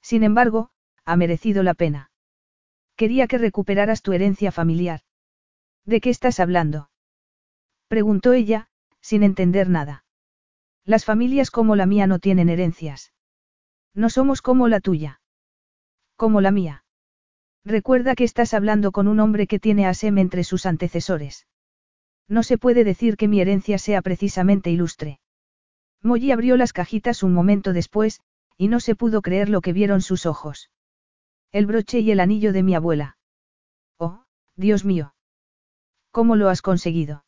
Sin 0.00 0.22
embargo, 0.22 0.70
ha 1.04 1.16
merecido 1.16 1.62
la 1.62 1.74
pena. 1.74 2.10
Quería 2.96 3.26
que 3.26 3.38
recuperaras 3.38 4.02
tu 4.02 4.12
herencia 4.12 4.52
familiar. 4.52 5.00
¿De 5.84 6.00
qué 6.00 6.10
estás 6.10 6.40
hablando? 6.40 6.90
Preguntó 7.88 8.32
ella, 8.32 8.68
sin 9.00 9.22
entender 9.22 9.68
nada. 9.68 10.04
Las 10.84 11.04
familias 11.04 11.50
como 11.50 11.76
la 11.76 11.86
mía 11.86 12.06
no 12.06 12.18
tienen 12.18 12.48
herencias. 12.48 13.12
No 13.94 14.10
somos 14.10 14.42
como 14.42 14.68
la 14.68 14.80
tuya. 14.80 15.20
Como 16.16 16.40
la 16.40 16.50
mía. 16.50 16.84
Recuerda 17.64 18.14
que 18.14 18.24
estás 18.24 18.54
hablando 18.54 18.92
con 18.92 19.08
un 19.08 19.20
hombre 19.20 19.46
que 19.46 19.58
tiene 19.58 19.86
a 19.86 19.94
Sem 19.94 20.18
entre 20.18 20.44
sus 20.44 20.66
antecesores. 20.66 21.46
No 22.28 22.42
se 22.42 22.58
puede 22.58 22.84
decir 22.84 23.16
que 23.16 23.28
mi 23.28 23.40
herencia 23.40 23.78
sea 23.78 24.02
precisamente 24.02 24.70
ilustre. 24.70 25.20
Molly 26.02 26.30
abrió 26.30 26.56
las 26.56 26.72
cajitas 26.72 27.22
un 27.22 27.34
momento 27.34 27.72
después, 27.72 28.20
y 28.56 28.68
no 28.68 28.80
se 28.80 28.94
pudo 28.94 29.20
creer 29.20 29.48
lo 29.48 29.60
que 29.60 29.72
vieron 29.72 30.00
sus 30.00 30.26
ojos. 30.26 30.70
El 31.52 31.66
broche 31.66 32.00
y 32.00 32.10
el 32.10 32.20
anillo 32.20 32.52
de 32.52 32.62
mi 32.62 32.74
abuela. 32.74 33.18
Oh, 33.98 34.24
Dios 34.56 34.84
mío. 34.84 35.14
¿Cómo 36.10 36.36
lo 36.36 36.48
has 36.48 36.62
conseguido? 36.62 37.24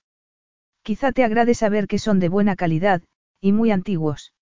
Quizá 0.82 1.12
te 1.12 1.24
agrade 1.24 1.54
saber 1.54 1.86
que 1.86 1.98
son 1.98 2.18
de 2.18 2.28
buena 2.28 2.56
calidad, 2.56 3.02
y 3.40 3.52
muy 3.52 3.70
antiguos. 3.70 4.32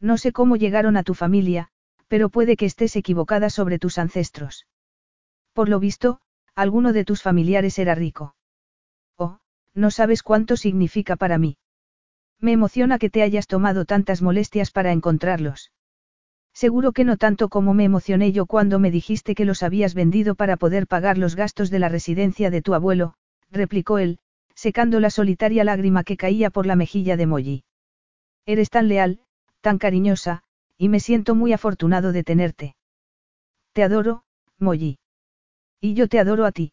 No 0.00 0.16
sé 0.16 0.32
cómo 0.32 0.56
llegaron 0.56 0.96
a 0.96 1.02
tu 1.02 1.14
familia, 1.14 1.68
pero 2.06 2.30
puede 2.30 2.56
que 2.56 2.66
estés 2.66 2.96
equivocada 2.96 3.50
sobre 3.50 3.78
tus 3.78 3.98
ancestros. 3.98 4.66
Por 5.52 5.68
lo 5.68 5.80
visto, 5.80 6.20
alguno 6.54 6.92
de 6.92 7.04
tus 7.04 7.22
familiares 7.22 7.78
era 7.78 7.94
rico. 7.94 8.34
Oh, 9.16 9.38
no 9.74 9.90
sabes 9.90 10.22
cuánto 10.22 10.56
significa 10.56 11.16
para 11.16 11.36
mí. 11.36 11.58
Me 12.40 12.52
emociona 12.52 12.98
que 12.98 13.10
te 13.10 13.22
hayas 13.22 13.46
tomado 13.46 13.84
tantas 13.84 14.22
molestias 14.22 14.70
para 14.70 14.92
encontrarlos. 14.92 15.72
Seguro 16.54 16.92
que 16.92 17.04
no 17.04 17.16
tanto 17.16 17.48
como 17.48 17.74
me 17.74 17.84
emocioné 17.84 18.32
yo 18.32 18.46
cuando 18.46 18.78
me 18.78 18.90
dijiste 18.90 19.34
que 19.34 19.44
los 19.44 19.62
habías 19.62 19.94
vendido 19.94 20.34
para 20.34 20.56
poder 20.56 20.86
pagar 20.86 21.18
los 21.18 21.36
gastos 21.36 21.70
de 21.70 21.78
la 21.78 21.88
residencia 21.88 22.50
de 22.50 22.62
tu 22.62 22.74
abuelo, 22.74 23.14
replicó 23.50 23.98
él, 23.98 24.18
secando 24.54 25.00
la 25.00 25.10
solitaria 25.10 25.64
lágrima 25.64 26.04
que 26.04 26.16
caía 26.16 26.50
por 26.50 26.66
la 26.66 26.76
mejilla 26.76 27.16
de 27.16 27.26
Molly. 27.26 27.64
Eres 28.44 28.70
tan 28.70 28.88
leal, 28.88 29.20
tan 29.60 29.78
cariñosa, 29.78 30.42
y 30.76 30.88
me 30.88 31.00
siento 31.00 31.34
muy 31.34 31.52
afortunado 31.52 32.12
de 32.12 32.24
tenerte. 32.24 32.76
Te 33.72 33.82
adoro, 33.82 34.24
Molly. 34.58 34.98
Y 35.80 35.94
yo 35.94 36.08
te 36.08 36.18
adoro 36.18 36.44
a 36.44 36.52
ti. 36.52 36.72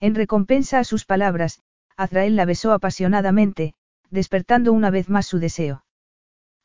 En 0.00 0.14
recompensa 0.14 0.78
a 0.78 0.84
sus 0.84 1.04
palabras, 1.04 1.60
Azrael 1.96 2.36
la 2.36 2.44
besó 2.44 2.72
apasionadamente, 2.72 3.74
despertando 4.10 4.72
una 4.72 4.90
vez 4.90 5.08
más 5.08 5.26
su 5.26 5.38
deseo. 5.38 5.84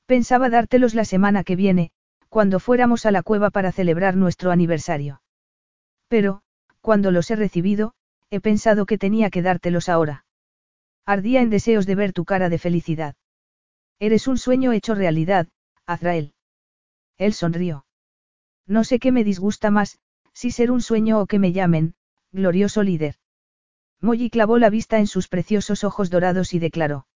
Pensaba 0.05 0.49
dártelos 0.49 0.95
la 0.95 1.05
semana 1.05 1.43
que 1.43 1.55
viene, 1.55 1.91
cuando 2.29 2.59
fuéramos 2.59 3.05
a 3.05 3.11
la 3.11 3.23
cueva 3.23 3.49
para 3.49 3.71
celebrar 3.71 4.15
nuestro 4.15 4.51
aniversario. 4.51 5.21
Pero, 6.07 6.41
cuando 6.81 7.11
los 7.11 7.29
he 7.31 7.35
recibido, 7.35 7.93
he 8.29 8.41
pensado 8.41 8.85
que 8.85 8.97
tenía 8.97 9.29
que 9.29 9.41
dártelos 9.41 9.89
ahora. 9.89 10.25
Ardía 11.05 11.41
en 11.41 11.49
deseos 11.49 11.85
de 11.85 11.95
ver 11.95 12.13
tu 12.13 12.25
cara 12.25 12.49
de 12.49 12.59
felicidad. 12.59 13.15
Eres 13.99 14.27
un 14.27 14.37
sueño 14.37 14.71
hecho 14.71 14.95
realidad, 14.95 15.47
Azrael. 15.85 16.33
Él 17.17 17.33
sonrió. 17.33 17.85
No 18.67 18.83
sé 18.83 18.99
qué 18.99 19.11
me 19.11 19.23
disgusta 19.23 19.71
más, 19.71 19.99
si 20.33 20.51
ser 20.51 20.71
un 20.71 20.81
sueño 20.81 21.19
o 21.19 21.25
que 21.25 21.39
me 21.39 21.51
llamen, 21.51 21.95
glorioso 22.31 22.83
líder. 22.83 23.15
Molly 23.99 24.29
clavó 24.29 24.57
la 24.57 24.69
vista 24.69 24.99
en 24.99 25.07
sus 25.07 25.27
preciosos 25.27 25.83
ojos 25.83 26.09
dorados 26.09 26.53
y 26.53 26.59
declaró. 26.59 27.07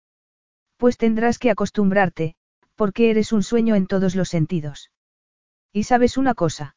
Pues 0.78 0.98
tendrás 0.98 1.40
que 1.40 1.52
acostumbrarte, 1.52 2.36
porque 2.76 3.10
eres 3.10 3.32
un 3.32 3.44
sueño 3.44 3.76
en 3.76 3.88
todos 3.88 4.16
los 4.16 4.30
sentidos. 4.30 4.92
Y 5.72 5.84
sabes 5.84 6.18
una 6.18 6.34
cosa. 6.34 6.76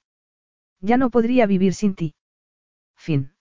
Ya 0.81 0.97
no 0.97 1.11
podría 1.11 1.47
vivir 1.47 1.75
sin 1.75 1.95
ti. 1.95 2.15
Fin. 2.97 3.36